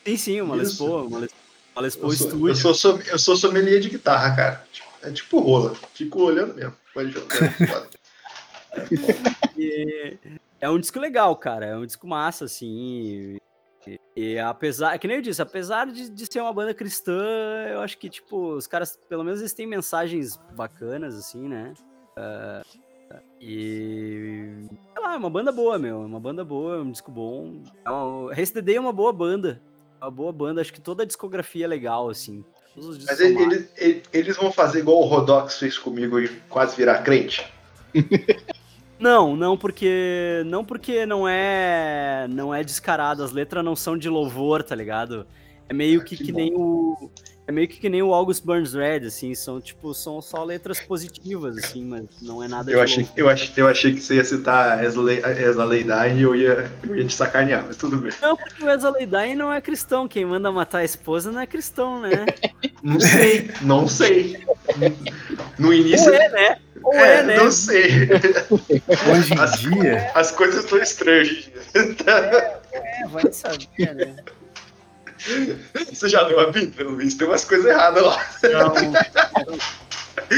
Sim, 0.06 0.18
sim, 0.18 0.42
uma 0.42 0.56
Les. 0.56 0.78
Paul, 0.78 1.08
uma 1.08 1.20
Les, 1.20 1.32
uma 1.76 1.82
Les 1.82 1.96
Paul 1.96 2.12
Eu 2.12 2.18
sou, 2.18 2.48
eu, 2.50 2.56
sou, 2.56 2.74
som- 2.74 3.00
eu 3.08 3.20
sou 3.20 3.36
sommelier 3.36 3.80
de 3.80 3.90
guitarra, 3.90 4.36
cara. 4.36 4.66
É 5.04 5.12
tipo 5.12 5.40
rola. 5.40 5.76
Fico 5.94 6.22
olhando 6.24 6.54
mesmo. 6.54 6.76
Pode 6.94 7.12
jogar. 7.12 7.88
E 9.58 10.18
é 10.60 10.70
um 10.70 10.80
disco 10.80 11.00
legal, 11.00 11.36
cara. 11.36 11.66
É 11.66 11.76
um 11.78 11.86
disco 11.86 12.08
massa, 12.08 12.46
assim. 12.46 13.38
E, 13.86 14.00
e 14.16 14.40
apesar, 14.40 14.98
que 14.98 15.08
nem 15.08 15.18
eu 15.18 15.22
disse, 15.22 15.42
apesar 15.42 15.88
de, 15.88 16.10
de 16.10 16.26
ser 16.32 16.40
uma 16.42 16.54
banda 16.54 16.74
cristã, 16.74 17.22
eu 17.70 17.82
acho 17.82 17.98
que, 17.98 18.10
tipo, 18.10 18.54
os 18.54 18.68
caras, 18.68 18.98
pelo 19.10 19.24
menos, 19.24 19.40
eles 19.40 19.54
têm 19.54 19.68
mensagens 19.68 20.40
bacanas, 20.56 21.16
assim, 21.16 21.48
né? 21.50 21.74
Ah, 22.16 22.62
e. 23.40 24.66
Sei 24.94 25.04
lá, 25.04 25.14
é 25.16 25.18
uma 25.18 25.30
banda 25.30 25.52
boa, 25.52 25.78
meu. 25.78 26.02
É 26.04 26.06
uma 26.06 26.20
banda 26.20 26.46
boa, 26.46 26.76
é 26.78 26.80
um 26.80 26.92
disco 26.92 27.12
bom. 27.12 27.62
É 27.86 27.90
uma, 27.90 28.34
Race 28.34 28.54
the 28.54 28.62
Day 28.62 28.76
é 28.76 28.80
uma 28.80 28.94
boa 28.94 29.12
banda. 29.12 29.62
Uma 30.02 30.10
boa 30.12 30.32
banda. 30.32 30.62
Acho 30.62 30.74
que 30.74 30.82
toda 30.82 31.04
a 31.04 31.06
discografia 31.06 31.66
é 31.66 31.68
legal, 31.68 32.10
assim. 32.10 32.44
Mas 32.76 33.20
eles, 33.20 33.70
eles, 33.78 34.04
eles 34.12 34.38
vão 34.38 34.52
fazer 34.52 34.80
igual 34.80 35.00
o 35.00 35.06
Rodox 35.06 35.60
fez 35.60 35.78
comigo 35.78 36.20
e 36.20 36.30
quase 36.50 36.76
virar 36.76 37.04
crente. 37.04 37.46
Não, 38.98 39.36
não 39.36 39.58
porque 39.58 40.44
não 40.46 40.64
porque 40.64 41.08
não 41.08 41.28
é 41.28 42.28
não 42.30 42.54
é 42.54 42.64
descarado, 42.64 43.24
as 43.24 43.32
letras 43.32 43.66
não 43.66 43.76
são 43.76 43.98
de 43.98 44.08
louvor, 44.08 44.62
tá 44.62 44.76
ligado? 44.76 45.26
É 45.68 45.74
meio 45.74 46.02
Ah, 46.02 46.04
que, 46.04 46.16
que 46.16 46.32
nem 46.32 46.54
o 46.54 47.10
é 47.48 47.52
meio 47.52 47.68
que, 47.68 47.80
que 47.80 47.90
nem 47.90 48.02
o 48.04 48.14
August 48.14 48.44
Burns 48.46 48.74
Red, 48.74 49.06
assim, 49.06 49.34
são 49.36 49.60
tipo 49.60 49.94
são 49.94 50.22
só 50.22 50.44
letras 50.44 50.80
positivas 50.80 51.58
assim, 51.58 51.84
mas 51.84 52.06
não 52.22 52.42
é 52.44 52.48
nada 52.48 52.72
Eu 52.72 52.78
de 52.78 52.84
achei, 52.84 53.08
eu, 53.18 53.28
achei, 53.30 53.52
eu 53.58 53.68
achei 53.68 53.94
que 53.94 54.00
você 54.00 54.16
ia 54.16 54.24
citar 54.24 54.84
Ezra 54.84 55.66
Leidai 55.66 56.18
e 56.18 56.22
eu 56.22 56.36
ia, 56.36 56.72
eu 56.88 56.96
ia 56.96 57.06
te 57.06 57.14
sacanear, 57.14 57.64
mas 57.68 57.78
tudo 57.78 57.98
bem. 57.98 58.12
Não, 58.22 58.38
porque 58.38 58.64
o 58.64 58.70
Ezra 58.70 58.90
Leidai 58.92 59.36
não 59.36 59.52
é 59.52 59.60
cristão, 59.60 60.08
quem 60.08 60.26
manda 60.26 60.52
matar 60.52 60.80
a 60.80 60.84
esposa 60.86 61.32
não 61.32 61.42
é 61.42 61.48
cristão, 61.48 62.00
né? 62.02 62.26
Não 62.84 63.00
sei, 63.00 63.52
não 63.62 63.88
sei. 63.88 64.44
No 65.60 65.72
início. 65.72 66.10
Ou 66.10 66.16
é, 66.16 66.30
né? 66.30 66.58
Ou 66.84 66.94
é, 66.96 67.18
é, 67.20 67.24
né? 67.24 67.36
não 67.38 67.52
sei. 67.52 67.86
Hoje 69.12 69.34
As- 69.40 69.64
em 69.64 69.70
dia, 69.70 70.12
As 70.16 70.32
coisas 70.32 70.64
estão 70.64 70.80
estranhas. 70.80 71.28
dia. 71.28 71.54
É, 72.74 73.08
vai 73.08 73.32
saber, 73.32 73.94
né? 73.96 74.16
Você 75.92 76.10
já 76.10 76.22
leu 76.26 76.40
a 76.40 76.48
Bíblia, 76.52 76.88
Luiz? 76.88 77.14
Tem 77.16 77.28
umas 77.28 77.46
coisas 77.46 77.66
erradas 77.68 78.04
lá. 78.04 78.26
Não, 78.44 78.74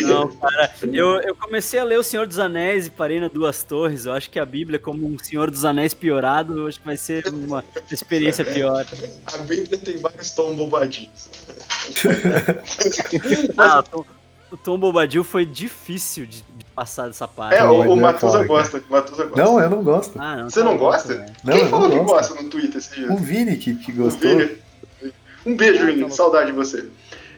não, 0.02 0.28
cara. 0.38 0.72
Eu, 0.82 1.20
eu 1.22 1.36
comecei 1.36 1.80
a 1.80 1.84
ler 1.84 1.98
O 2.00 2.04
Senhor 2.04 2.28
dos 2.28 2.40
Anéis 2.40 2.88
e 2.88 2.92
parei 2.92 3.20
na 3.20 3.28
Duas 3.28 3.64
Torres. 3.64 4.06
Eu 4.06 4.14
acho 4.14 4.30
que 4.30 4.40
a 4.40 4.46
Bíblia, 4.46 4.78
como 4.80 5.06
um 5.08 5.18
Senhor 5.18 5.50
dos 5.50 5.66
Anéis 5.66 5.94
piorado, 5.94 6.58
eu 6.60 6.68
acho 6.68 6.80
que 6.80 6.86
vai 6.86 6.98
ser 6.98 7.28
uma 7.28 7.64
experiência 7.92 8.44
pior. 8.46 8.86
A 9.34 9.38
Bíblia 9.40 9.78
tem 9.78 9.98
vários 9.98 10.32
tons 10.32 10.56
bobadinhos. 10.56 11.30
Ah, 13.58 13.80
o 13.80 13.84
Tom, 13.84 14.06
o 14.52 14.58
Tom 14.58 14.78
Bobadil 14.78 15.24
foi 15.24 15.46
difícil 15.46 16.26
de, 16.26 16.38
de 16.44 16.66
passar 16.76 17.08
dessa 17.08 17.28
parte. 17.28 17.56
É, 17.56 17.64
o, 17.64 17.80
o 17.80 17.94
é 17.94 17.96
Matusa 17.96 18.44
gosta. 18.46 18.78
o 18.78 18.82
gosta. 18.82 19.26
não, 19.36 19.60
eu 19.60 19.70
não 19.70 19.84
gosto. 19.84 20.14
Ah, 20.20 20.38
não, 20.38 20.50
Você 20.50 20.60
tá 20.60 20.66
não 20.66 20.78
gosta? 20.78 21.08
velho. 21.16 21.34
Não, 21.44 21.54
Quem 21.54 21.62
eu 21.64 21.70
falou 21.70 21.90
não 21.90 21.98
que 22.00 22.04
gosto. 22.06 22.30
gosta 22.30 22.44
no 22.44 22.50
Twitter 22.50 22.78
esse 22.78 22.96
dia? 22.96 23.12
O 23.12 23.18
Vini 23.18 23.58
que, 23.58 23.76
que 23.76 23.92
O 23.92 23.96
gostou. 23.96 24.38
Vini. 24.38 24.63
Um 25.46 25.56
beijo, 25.56 25.84
Ah, 25.84 25.86
Vini. 25.88 26.04
tá. 26.04 26.10
Saudade 26.10 26.48
de 26.48 26.52
você. 26.54 26.86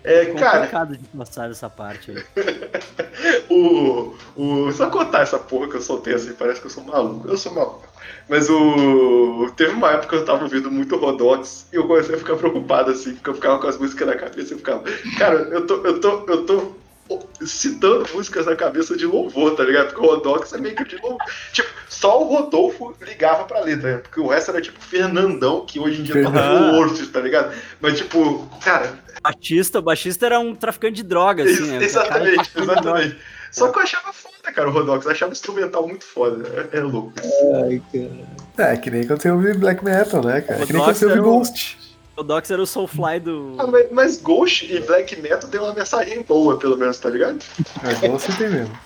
É, 0.04 0.26
cara, 0.36 0.58
complicado 0.60 0.98
de 0.98 1.04
passar 1.18 1.50
essa 1.50 1.68
parte 1.68 2.12
aí. 2.12 2.24
o, 3.50 4.14
o. 4.36 4.72
Só 4.72 4.88
contar 4.90 5.22
essa 5.22 5.40
porra 5.40 5.68
que 5.68 5.76
eu 5.78 5.82
soltei 5.82 6.14
assim, 6.14 6.34
parece 6.34 6.60
que 6.62 6.68
eu 6.68 6.72
sou 6.72 6.84
maluco. 6.84 7.28
Eu 7.28 7.38
sou 7.38 7.54
maluco. 7.54 7.84
Mas 8.30 8.48
o. 8.50 9.52
Teve 9.58 9.72
uma 9.74 9.92
época 9.92 10.10
que 10.10 10.16
eu 10.16 10.26
tava 10.26 10.44
ouvindo 10.44 10.70
muito 10.70 10.96
Rodox 10.96 11.66
e 11.74 11.76
eu 11.76 11.88
comecei 11.88 12.14
a 12.16 12.18
ficar 12.20 12.36
preocupado, 12.36 12.92
assim, 12.92 13.16
porque 13.16 13.30
eu 13.32 13.34
ficava 13.34 13.58
com 13.60 13.68
as 13.68 13.78
músicas 13.80 14.08
na 14.08 14.16
cabeça 14.16 14.54
e 14.54 14.58
ficava. 14.58 14.84
Cara, 15.18 15.36
eu 15.52 15.66
tô. 15.66 15.76
Eu 15.86 16.00
tô. 16.00 16.24
Eu 16.28 16.46
tô 16.46 16.72
citando 17.46 18.06
músicas 18.14 18.46
na 18.46 18.56
cabeça 18.56 18.96
de 18.98 19.06
louvor, 19.06 19.56
tá 19.56 19.64
ligado? 19.64 19.88
Porque 19.94 20.02
o 20.02 20.10
Rodox 20.10 20.54
é 20.54 20.58
meio 20.58 20.76
que 20.76 20.84
de 20.86 20.96
louvor. 20.98 21.20
Tipo, 21.52 21.70
só 21.88 22.22
o 22.22 22.28
Rodolfo 22.28 22.96
ligava 23.02 23.44
pra 23.44 23.60
letra, 23.62 23.92
né? 23.94 23.98
porque 24.00 24.20
o 24.20 24.28
resto 24.28 24.52
era 24.52 24.62
tipo 24.62 24.80
Fernandão, 24.82 25.66
que 25.66 25.80
hoje 25.80 26.02
em 26.02 26.04
dia 26.04 26.24
toca 26.24 26.40
Aham. 26.40 26.72
no 26.74 26.80
Orsos, 26.80 27.08
tá 27.10 27.20
ligado? 27.22 27.54
Mas 27.80 27.98
tipo, 27.98 28.48
cara, 28.64 28.94
Batista, 29.22 29.80
o 29.80 29.82
Batista 29.82 30.26
era 30.26 30.40
um 30.40 30.56
traficante 30.56 30.96
de 30.96 31.04
drogas, 31.04 31.52
assim, 31.52 31.72
né? 31.78 31.84
ex- 31.84 31.96
O 31.96 32.00
cara 32.08 32.30
exatamente, 32.30 32.52
exatamente. 32.58 33.18
Só 33.52 33.70
que 33.70 33.78
eu 33.80 33.84
achava 33.84 34.12
foda, 34.12 34.52
cara, 34.54 34.68
o 34.68 34.72
Rodox. 34.72 35.06
Eu 35.06 35.12
achava 35.12 35.30
o 35.30 35.34
instrumental 35.34 35.88
muito 35.88 36.04
foda. 36.04 36.68
É, 36.74 36.78
é 36.78 36.82
louco. 36.82 37.14
Ai, 37.64 37.82
cara. 38.58 38.72
É, 38.74 38.78
que 38.78 38.92
nem 38.92 39.08
quando 39.08 39.22
você 39.22 39.30
ouve 39.32 39.54
black 39.54 39.84
metal, 39.84 40.22
né, 40.24 40.42
cara? 40.42 40.64
O 40.64 40.68
que 40.68 40.74
nem 40.74 40.82
quando 40.84 40.96
você 40.96 41.06
ouve 41.06 41.20
o- 41.20 41.24
Ghost. 41.24 41.78
O 42.18 42.24
Dox 42.24 42.50
era 42.50 42.62
o 42.62 42.66
Soulfly 42.66 43.20
do. 43.20 43.56
Ah, 43.58 43.68
mas, 43.68 43.92
mas 43.92 44.18
Ghost 44.22 44.66
e 44.74 44.80
Black 44.80 45.20
Metal 45.22 45.50
tem 45.50 45.60
uma 45.60 45.74
mensagem 45.74 46.22
boa, 46.24 46.58
pelo 46.58 46.78
menos, 46.78 46.98
tá 46.98 47.10
ligado? 47.10 47.40
É, 47.84 48.08
Ghost 48.08 48.32
tem 48.38 48.50
mesmo. 48.50 48.78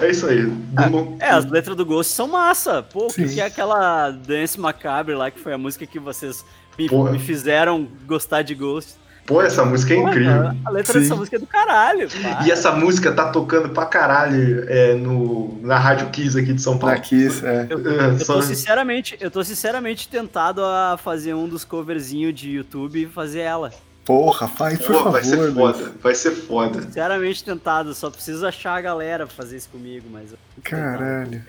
É 0.00 0.10
isso 0.10 0.26
aí. 0.26 0.42
Não- 0.90 1.16
É, 1.18 1.30
as 1.30 1.44
letras 1.50 1.76
do 1.76 1.84
Ghost 1.84 2.12
são 2.12 2.28
massa. 2.28 2.82
Pô, 2.82 3.06
o 3.06 3.08
que, 3.08 3.26
Sim. 3.26 3.34
que 3.34 3.40
é 3.40 3.44
aquela 3.46 4.10
Dance 4.10 4.58
Macabre 4.58 5.14
lá, 5.14 5.30
que 5.30 5.38
foi 5.40 5.52
a 5.52 5.58
música 5.58 5.86
que 5.86 5.98
vocês 5.98 6.44
me, 6.78 6.88
me 7.10 7.18
fizeram 7.18 7.88
gostar 8.06 8.42
de 8.42 8.54
Ghost. 8.54 8.94
Pô, 9.26 9.42
essa 9.42 9.64
música 9.64 9.92
é 9.92 9.96
incrível. 9.96 10.52
A 10.64 10.70
letra 10.70 10.92
Sim. 10.92 11.00
dessa 11.00 11.16
música 11.16 11.36
é 11.36 11.38
do 11.40 11.46
caralho. 11.46 12.08
para. 12.08 12.46
E 12.46 12.50
essa 12.50 12.70
música 12.72 13.10
tá 13.12 13.30
tocando 13.32 13.68
pra 13.70 13.84
caralho 13.84 14.64
é, 14.68 14.94
no, 14.94 15.58
na 15.62 15.78
Rádio 15.78 16.08
Kiss 16.10 16.38
aqui 16.38 16.52
de 16.52 16.62
São 16.62 16.78
Paulo. 16.78 16.94
Na 16.94 17.00
Kiss, 17.00 17.44
é. 17.44 17.66
Eu, 17.68 17.78
É, 17.90 18.06
eu 18.12 18.24
tô 18.24 18.40
sinceramente, 18.40 19.16
eu 19.20 19.30
tô 19.30 19.42
sinceramente 19.42 20.08
tentado 20.08 20.64
a 20.64 20.96
fazer 20.96 21.34
um 21.34 21.48
dos 21.48 21.64
coverzinhos 21.64 22.34
de 22.38 22.50
YouTube 22.52 23.02
e 23.02 23.06
fazer 23.06 23.40
ela. 23.40 23.72
Porra, 24.04 24.46
faz, 24.46 24.78
por 24.78 24.86
Pô, 24.86 24.94
favor. 24.94 25.12
vai 25.12 25.24
ser 25.24 25.52
foda, 25.52 25.92
vai 26.00 26.14
ser 26.14 26.30
foda. 26.30 26.82
Sinceramente 26.82 27.42
tentado, 27.42 27.92
só 27.92 28.08
preciso 28.08 28.46
achar 28.46 28.76
a 28.76 28.80
galera 28.80 29.26
pra 29.26 29.34
fazer 29.34 29.56
isso 29.56 29.68
comigo, 29.70 30.06
mas 30.08 30.30
eu 30.30 30.38
Caralho. 30.62 31.42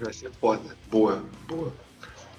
Vai 0.00 0.12
ser 0.12 0.30
foda. 0.40 0.62
Boa, 0.88 1.24
boa, 1.48 1.72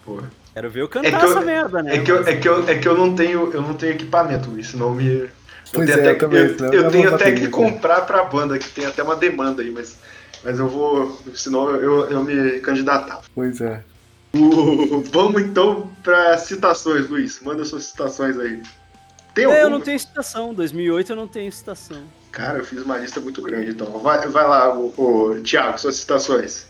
boa. 0.06 0.24
Quero 0.56 0.70
ver 0.70 0.82
eu 0.84 0.88
cantar 0.88 1.08
É 1.10 1.12
que 1.12 1.26
eu- 1.26 1.30
essa 1.32 1.42
merda, 1.42 1.84
né? 1.84 1.96
É 1.98 2.00
que, 2.00 2.10
eu, 2.10 2.26
é, 2.26 2.36
que 2.38 2.48
eu, 2.48 2.70
é 2.70 2.76
que 2.78 2.88
eu 2.88 2.98
não 2.98 3.14
tenho 3.14 3.52
eu 3.52 3.62
não 3.62 3.74
tenho 3.74 3.92
equipamento, 3.92 4.50
Luiz, 4.50 4.68
senão 4.70 4.92
me. 4.96 5.30
Pois 5.74 5.86
tenho 5.94 6.00
é, 6.00 6.02
até, 6.02 6.12
eu 6.12 6.18
também, 6.18 6.40
eu, 6.40 6.84
eu 6.84 6.92
tenho 6.92 7.14
até 7.14 7.32
que 7.34 7.50
comprar 7.50 8.02
pra 8.06 8.24
banda, 8.24 8.58
que 8.58 8.70
tem 8.70 8.86
até 8.86 9.04
uma 9.04 9.18
demanda 9.18 9.62
aí, 9.62 9.70
mas, 9.70 9.98
mas 10.46 10.58
eu 10.58 10.70
vou. 10.70 11.22
Senão 11.34 11.70
eu, 11.72 12.10
eu 12.10 12.24
me 12.24 12.62
candidatar. 12.62 13.20
Pois 13.36 13.60
é. 13.60 13.84
O- 14.34 15.02
vamos 15.12 15.42
então 15.42 15.92
para 16.02 16.38
citações, 16.38 17.10
Luiz. 17.10 17.42
Manda 17.42 17.66
suas 17.66 17.84
citações 17.84 18.40
aí. 18.40 18.62
Tem 19.34 19.44
É, 19.52 19.64
eu 19.64 19.70
não 19.70 19.82
tenho 19.82 20.00
citação. 20.00 20.54
2008 20.54 21.12
eu 21.12 21.16
não 21.18 21.28
tenho 21.28 21.52
citação. 21.52 22.02
Cara, 22.32 22.60
eu 22.60 22.64
fiz 22.66 22.82
uma 22.82 22.98
lista 22.98 23.20
muito 23.20 23.42
grande, 23.42 23.72
então. 23.72 23.88
Vai, 24.00 24.26
vai 24.30 24.48
lá, 24.48 24.74
o, 24.74 24.94
o 24.98 25.42
Thiago, 25.44 25.78
suas 25.78 25.98
citações. 25.98 26.66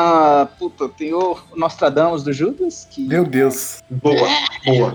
Ah, 0.00 0.46
puta, 0.58 0.88
tem 0.88 1.12
o 1.12 1.36
Nostradamus 1.56 2.22
do 2.22 2.32
Judas, 2.32 2.86
que, 2.88 3.04
Meu 3.04 3.24
Deus. 3.24 3.82
Boa, 3.90 4.28
boa. 4.64 4.94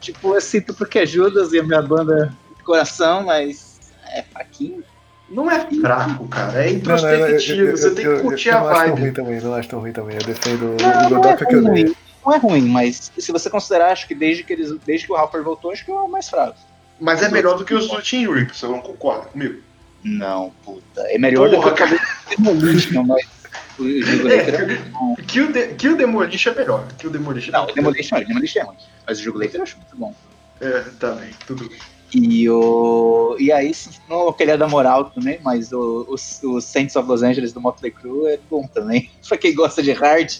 tipo, 0.00 0.34
eu 0.34 0.40
cito 0.40 0.74
porque 0.74 0.98
é 0.98 1.06
Judas 1.06 1.52
e 1.52 1.60
a 1.60 1.62
minha 1.62 1.80
banda 1.80 2.34
de 2.56 2.64
coração, 2.64 3.22
mas 3.24 3.78
é 4.12 4.22
fraquinho. 4.24 4.82
Não 5.30 5.48
é 5.48 5.60
fraco, 5.80 6.26
cara. 6.26 6.64
É 6.64 6.66
eu- 6.66 6.70
eu- 6.72 6.76
introspectivo. 6.78 7.60
eu- 7.68 7.76
Você 7.76 7.90
tem 7.94 8.04
que 8.04 8.10
eu- 8.10 8.20
curtir 8.22 8.48
eu 8.48 8.58
a 8.58 8.60
não 8.60 8.68
acho 8.68 8.78
tão 8.80 8.88
vibe. 8.88 9.00
ruim 9.00 9.12
também, 9.12 9.40
não 9.40 9.54
acho 9.54 9.68
tão 9.68 9.78
ruim 9.80 9.92
também. 9.92 10.16
Eu 10.16 10.24
defendo 10.24 10.62
o 10.72 10.76
Não, 10.82 10.90
é 10.90 11.08
Godoka 11.08 11.46
que 11.46 11.54
eu 11.54 11.64
dei. 11.72 11.96
Não 12.26 12.32
é 12.34 12.38
ruim, 12.38 12.68
mas 12.68 13.12
se 13.16 13.32
você 13.32 13.48
considerar, 13.48 13.92
acho 13.92 14.06
que 14.08 14.14
desde 14.16 14.42
que, 14.42 14.52
eles, 14.52 14.76
desde 14.84 15.06
que 15.06 15.12
o 15.12 15.16
Halper 15.16 15.42
voltou, 15.44 15.70
acho 15.70 15.84
que 15.84 15.90
é 15.90 15.94
o 15.94 16.08
mais 16.08 16.28
fraco. 16.28 16.56
Mas 17.00 17.22
é 17.22 17.28
melhor 17.28 17.56
do 17.56 17.64
que 17.64 17.72
os 17.72 17.88
do 17.88 18.02
Team 18.02 18.32
Rips, 18.32 18.58
você 18.58 18.66
não 18.66 18.80
concorda 18.80 19.26
comigo? 19.26 19.60
Não, 20.04 20.50
puta. 20.64 21.00
É 21.08 21.18
melhor 21.18 21.48
do 21.48 21.56
Porra, 21.56 21.72
que 21.72 21.78
talvez 21.78 22.00
o 22.02 22.42
Demolition, 22.42 23.02
mas 23.04 23.22
o 23.78 24.00
Jugo 24.02 24.28
Later 24.28 24.70
é 24.70 24.74
bom. 24.90 25.14
Que 25.26 25.40
o, 25.40 25.52
de, 25.52 25.66
que 25.74 25.88
o 25.88 25.96
Demolition 25.96 26.50
é 26.50 26.54
melhor. 26.56 26.86
Que 26.98 27.06
o 27.06 27.10
Demolition 27.10 27.52
Não, 27.52 27.64
o 27.64 27.72
Demolition, 27.72 28.16
o 28.16 28.24
Demolition 28.24 28.60
é 28.60 28.64
ruim. 28.64 28.76
Mas 29.06 29.18
o 29.18 29.22
Jugo 29.22 29.38
Later 29.38 29.56
eu 29.60 29.62
acho 29.62 29.76
muito 29.76 29.96
bom. 29.96 30.14
É, 30.60 30.80
tá 30.98 31.12
bem, 31.12 31.30
tudo 31.46 31.68
bem. 31.68 31.78
E 32.14 32.48
o. 32.50 33.36
E 33.38 33.50
aí, 33.50 33.72
se- 33.72 33.88
não 34.08 34.18
vou 34.24 34.32
querer 34.34 34.58
dar 34.58 34.68
moral 34.68 35.06
também, 35.06 35.40
mas 35.42 35.72
o, 35.72 36.06
o, 36.08 36.48
o 36.56 36.60
Saints 36.60 36.94
of 36.94 37.08
Los 37.08 37.22
Angeles 37.22 37.52
do 37.52 37.60
Motley 37.60 37.90
Crue 37.90 38.26
é 38.32 38.38
bom 38.50 38.66
também. 38.66 39.10
pra 39.26 39.38
quem 39.38 39.54
gosta 39.54 39.82
de 39.82 39.92
hard, 39.92 40.30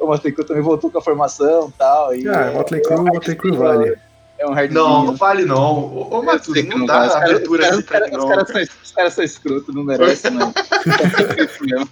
o 0.00 0.06
Motley 0.06 0.32
Crue 0.32 0.44
também 0.46 0.62
voltou 0.62 0.90
com 0.90 0.98
a 0.98 1.02
formação 1.02 1.68
e 1.68 1.72
tal. 1.78 2.14
E 2.14 2.28
Ah, 2.28 2.46
é, 2.46 2.50
Motley 2.54 2.82
Crue, 2.82 3.04
Motley 3.04 3.36
Crue 3.36 3.56
vale. 3.56 3.96
É 4.40 4.46
um 4.46 4.54
hard 4.54 4.72
Não, 4.72 5.04
não 5.04 5.16
vale 5.16 5.44
não. 5.44 5.74
Ô, 5.94 6.18
ô 6.18 6.22
Matheus, 6.22 6.64
não 6.64 6.78
não 6.78 6.86
dá 6.86 6.94
vale. 7.00 7.08
Os 7.10 7.16
abertura 7.16 7.62
os 7.62 7.68
assim 7.68 7.82
pra 7.82 8.00
caras- 8.00 8.10
mim, 8.10 8.16
os 8.16 8.22
não. 8.24 8.28
caras 8.30 8.48
são- 8.48 8.62
Os 8.82 8.90
caras 8.92 9.12
são 9.14 9.24
escroto, 9.24 9.72
não 9.74 9.84
merecem, 9.84 10.30
não. 10.30 10.48
É 11.38 11.44
isso 11.44 11.62
mesmo. 11.64 11.88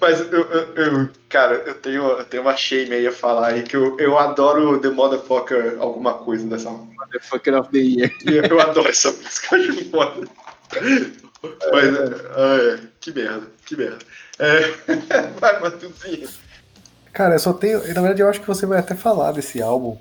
Mas 0.00 0.20
eu, 0.20 0.40
eu- 0.50 0.74
eu- 0.74 1.08
cara, 1.28 1.54
eu 1.66 1.74
tenho, 1.74 2.02
eu 2.02 2.24
tenho 2.24 2.42
uma 2.42 2.56
shame 2.56 2.94
aí 2.94 3.06
a 3.06 3.12
falar 3.12 3.48
aí 3.48 3.62
que 3.62 3.76
eu, 3.76 3.94
eu 4.00 4.18
adoro 4.18 4.78
The 4.80 4.88
Motherfucker 4.88 5.76
alguma 5.80 6.14
coisa 6.14 6.46
dessa 6.46 6.70
Motherfucker 6.70 7.60
of 7.60 7.70
the 7.70 7.78
Year. 7.78 8.10
Eu, 8.50 8.58
adoro 8.60 8.88
essa 8.88 9.12
música, 9.12 9.56
acho 9.56 9.90
foda. 9.90 10.26
Mas, 11.72 11.94
é, 11.94 12.74
é, 12.74 12.78
que 13.00 13.12
merda, 13.12 13.42
que 13.66 13.76
merda. 13.76 13.98
É, 14.38 14.60
vai, 15.38 15.60
Matuzinho. 15.60 16.28
Cara, 17.12 17.34
eu 17.34 17.38
só 17.38 17.52
tenho. 17.52 17.78
Na 17.94 18.00
verdade, 18.00 18.22
eu 18.22 18.28
acho 18.28 18.40
que 18.40 18.46
você 18.46 18.64
vai 18.66 18.78
até 18.78 18.94
falar 18.94 19.30
desse 19.32 19.60
álbum. 19.62 19.96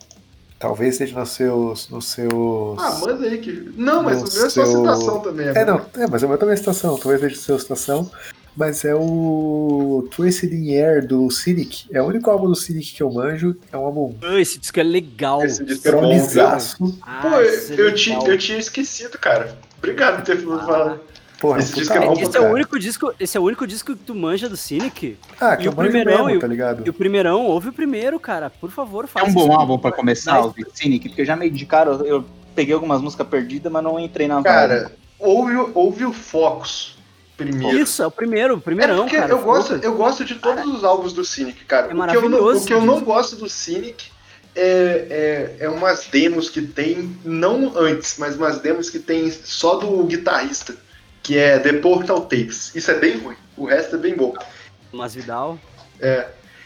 Talvez 0.64 0.96
seja 0.96 1.20
nos 1.20 1.30
seus. 1.32 1.90
Nos 1.90 2.06
seus... 2.06 2.80
Ah, 2.80 2.98
manda 3.02 3.26
aí 3.28 3.38
que. 3.40 3.74
Não, 3.76 4.02
mas 4.02 4.22
o 4.22 4.34
meu 4.38 4.46
é 4.46 4.50
seu- 4.50 4.66
citação 4.66 5.20
também. 5.20 5.48
É, 5.50 5.66
não, 5.66 5.82
é, 5.98 6.08
mas 6.08 6.24
é 6.24 6.26
uma 6.26 6.38
também 6.38 6.56
citação, 6.56 6.98
talvez 6.98 7.20
seja 7.20 7.36
sua 7.36 7.60
citação. 7.60 8.10
Mas 8.56 8.86
é 8.86 8.96
o 8.96 10.08
Twisted 10.10 10.54
in 10.54 10.74
Air 10.78 11.06
do 11.06 11.30
Cynic. 11.30 11.86
É 11.92 12.02
o 12.02 12.06
único 12.06 12.32
álbum 12.32 12.48
do 12.48 12.56
Cynic 12.56 12.94
que 12.96 13.04
eu 13.04 13.12
manjo. 13.12 13.58
É 13.74 13.78
um 13.78 13.82
álbum 13.86 14.16
Ah, 14.22 14.40
esse 14.40 14.58
disco 14.58 14.80
é 14.80 14.84
legal. 14.84 15.44
Esse 15.44 15.66
disco 15.66 15.86
é 15.90 15.92
bom. 15.92 16.94
Ah, 17.02 17.20
Pô, 17.22 17.42
esse 17.42 17.74
é 17.74 17.76
eu, 17.76 17.90
eu, 17.90 17.94
ti- 17.96 18.12
legal. 18.12 18.28
eu 18.28 18.38
tinha 18.38 18.58
esquecido, 18.58 19.18
cara. 19.18 19.58
Obrigado 19.80 20.16
por 20.18 20.24
ter 20.24 20.38
falado. 20.38 21.02
Porra, 21.44 21.60
Esse 21.60 21.74
disco 21.74 21.94
é 21.94 21.98
Esse 22.14 22.24
é, 22.24 22.40
o 22.40 22.44
cara. 22.44 22.54
único 22.54 22.80
disco, 22.80 23.14
esse 23.20 23.36
é 23.36 23.40
o 23.42 23.44
único 23.44 23.68
disco 23.68 23.94
que 23.98 24.02
tu 24.02 24.16
manja 24.16 24.48
do 24.48 24.56
Cynic? 24.56 25.18
Ah, 25.42 25.58
que 25.58 25.64
e 25.64 25.66
eu 25.66 25.74
o 25.74 25.76
manjo 25.76 25.90
primeirão 25.90 26.24
mesmo, 26.28 26.38
o- 26.38 26.40
tá 26.42 26.48
ligado? 26.48 26.84
E 26.86 26.90
o 26.90 26.94
primeirão, 26.94 27.46
ouve 27.46 27.68
o 27.68 27.74
primeiro, 27.74 28.18
cara. 28.18 28.50
Por 28.50 28.72
favor, 28.72 29.04
É 29.04 29.08
faz 29.10 29.28
um 29.28 29.34
bom 29.34 29.44
isso. 29.50 29.52
álbum 29.52 29.78
pra 29.78 29.92
começar, 29.92 30.40
o 30.40 30.56
Cynic, 30.74 31.10
porque 31.10 31.26
já 31.26 31.36
me 31.36 31.50
indicaram, 31.50 32.00
eu 32.06 32.24
peguei 32.56 32.74
algumas 32.74 33.02
músicas 33.02 33.28
perdidas, 33.28 33.70
mas 33.70 33.84
não 33.84 34.00
entrei 34.00 34.26
na 34.26 34.36
vibe. 34.36 34.46
Cara, 34.46 34.92
ouve, 35.20 35.54
o- 35.54 35.72
ouve 35.76 36.06
o 36.06 36.14
Focus 36.14 36.96
primeiro. 37.36 37.78
Isso, 37.78 38.02
é 38.02 38.08
o 38.08 38.12
primeiro, 38.12 38.54
o 38.54 38.58
É 38.60 38.62
primeirão, 38.62 39.00
porque 39.00 39.18
cara. 39.18 39.30
eu 39.34 39.42
gosto, 39.42 39.68
Focus. 39.72 39.84
eu 39.84 39.96
gosto 39.96 40.24
de 40.24 40.36
todos 40.36 40.66
os 40.74 40.86
álbuns 40.86 41.12
do 41.12 41.26
Cynic, 41.26 41.66
cara. 41.66 41.88
É 41.92 41.94
o, 41.94 42.08
que 42.08 42.16
eu 42.16 42.30
não, 42.30 42.40
o 42.56 42.66
que 42.66 42.74
eu 42.74 42.86
não 42.86 43.02
gosto 43.02 43.36
do 43.36 43.50
Cynic 43.50 44.06
é, 44.56 45.58
é, 45.60 45.66
é 45.66 45.70
umas 45.70 46.08
demos 46.10 46.50
que 46.50 46.62
tem, 46.62 47.14
não 47.26 47.74
antes, 47.76 48.16
mas 48.18 48.38
umas 48.38 48.60
demos 48.62 48.90
que 48.90 48.98
tem 49.00 49.30
só 49.30 49.76
do 49.76 50.04
guitarrista, 50.06 50.74
que 51.24 51.38
é 51.38 51.58
The 51.58 51.74
Portal 51.74 52.22
Tapes. 52.22 52.76
Isso 52.76 52.92
é 52.92 53.00
bem 53.00 53.18
ruim. 53.18 53.36
O 53.58 53.66
resto 53.66 53.96
é 53.96 54.00
bem 54.00 54.16
bom. 54.16 54.34
Mas 54.92 55.16
Vidal. 55.16 55.58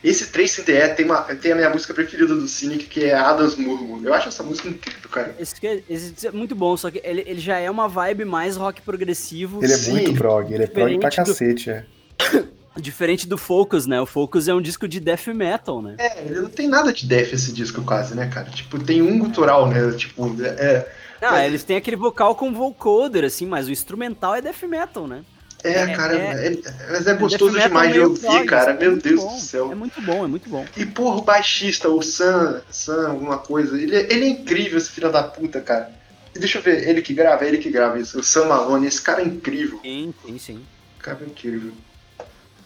Esse 0.04 0.28
3 0.28 0.52
CDE 0.56 0.96
tem, 0.96 1.06
uma, 1.06 1.22
tem 1.36 1.52
a 1.52 1.56
minha 1.56 1.70
música 1.70 1.94
preferida 1.94 2.34
do 2.34 2.48
Cynic, 2.48 2.86
que 2.86 3.06
é 3.06 3.14
Adams 3.16 3.56
Murmur. 3.56 4.00
Eu 4.04 4.14
acho 4.14 4.30
essa 4.30 4.44
música 4.44 4.68
incrível, 4.70 5.10
cara. 5.10 5.36
Esse, 5.40 5.60
que- 5.60 5.84
esse 5.90 6.28
é 6.28 6.32
muito 6.32 6.56
bom, 6.56 6.76
só 6.78 6.90
que 6.92 7.02
ele, 7.04 7.24
ele 7.26 7.40
já 7.40 7.58
é 7.58 7.70
uma 7.70 7.88
vibe 7.88 8.24
mais 8.26 8.56
rock 8.56 8.82
progressivo. 8.82 9.64
Ele 9.64 9.74
é 9.74 9.78
Sim. 9.78 9.92
muito 9.94 10.14
prog, 10.16 10.54
ele 10.54 10.64
é 10.64 10.68
prog 10.68 11.00
pra 11.00 11.10
Diferente 11.10 11.28
do- 11.28 11.34
cacete, 11.34 11.70
é. 11.72 11.86
Diferente 12.80 13.28
do 13.28 13.38
Focus, 13.38 13.86
né? 13.86 13.99
O 14.02 14.06
Focus 14.06 14.48
é 14.48 14.54
um 14.54 14.62
disco 14.62 14.88
de 14.88 14.99
death 14.99 15.28
metal, 15.28 15.82
né? 15.82 15.95
É, 15.98 16.22
ele 16.26 16.40
não 16.41 16.49
tem 16.49 16.68
nada 16.68 16.94
de 16.94 17.06
def 17.06 17.34
esse 17.34 17.52
disco 17.52 17.82
quase, 17.84 18.16
né, 18.16 18.28
cara? 18.28 18.49
Tipo, 18.49 18.78
tem 18.84 19.02
um 19.02 19.18
gutural, 19.20 19.68
né? 19.68 19.91
Tipo, 19.94 20.36
é, 20.44 20.88
Não, 21.22 21.32
Mas- 21.32 21.45
eles 21.48 21.64
têm 21.64 21.78
aquele 21.78 21.95
vocal 21.95 22.36
com 22.36 22.54
vocoder, 22.54 23.24
assim, 23.24 23.48
mas 23.48 23.68
o 23.68 23.72
instrumental 23.72 24.36
é 24.36 24.41
death 24.41 24.62
metal, 24.64 25.08
né? 25.08 25.24
é, 25.64 25.72
É, 25.72 25.95
cara, 25.95 26.16
é- 26.16 26.48
é- 26.54 26.62
mas 26.91 27.08
é 27.08 27.16
gostoso 27.16 27.54
Death 27.54 27.68
demais 27.68 27.91
de 27.91 27.99
ouvir, 27.99 28.45
cara. 28.45 28.72
assim, 28.74 28.80
Meu 28.80 28.90
é 28.90 28.91
muito 28.91 29.04
Deus 29.10 29.22
bom, 29.24 29.36
do 29.36 29.41
céu. 29.41 29.72
É 29.72 29.76
muito 29.76 30.02
bom, 30.04 30.24
é 30.24 30.28
muito 30.28 30.48
bom. 30.49 30.66
E 30.78 30.86
porra, 30.86 31.18
o 31.18 31.22
baixista, 31.24 31.90
o 31.90 32.02
Sam, 32.04 32.62
Sam, 32.70 33.10
alguma 33.10 33.40
coisa, 33.40 33.76
ele, 33.82 33.95
é- 33.95 34.08
ele 34.14 34.26
é 34.26 34.30
incrível, 34.30 34.78
esse 34.78 34.91
filho 34.91 35.12
da 35.12 35.24
puta, 35.24 35.60
cara. 35.60 35.91
E 36.36 36.40
deixa 36.40 36.60
eu 36.60 36.62
ver, 36.62 36.88
ele 36.88 37.02
que 37.02 37.14
grava, 37.16 37.44
é 37.44 37.48
ele 37.48 37.58
que 37.58 37.72
grava 37.72 37.99
isso, 37.99 38.20
o 38.20 38.24
Sam 38.24 38.45
Malone, 38.45 38.86
esse 38.86 39.02
cara 39.02 39.22
é 39.24 39.26
incrível. 39.26 39.80
Sim, 39.82 40.14
sim, 40.24 40.38
sim. 40.38 40.62
Cara 40.99 41.18
é 41.22 41.26
incrível. 41.26 41.72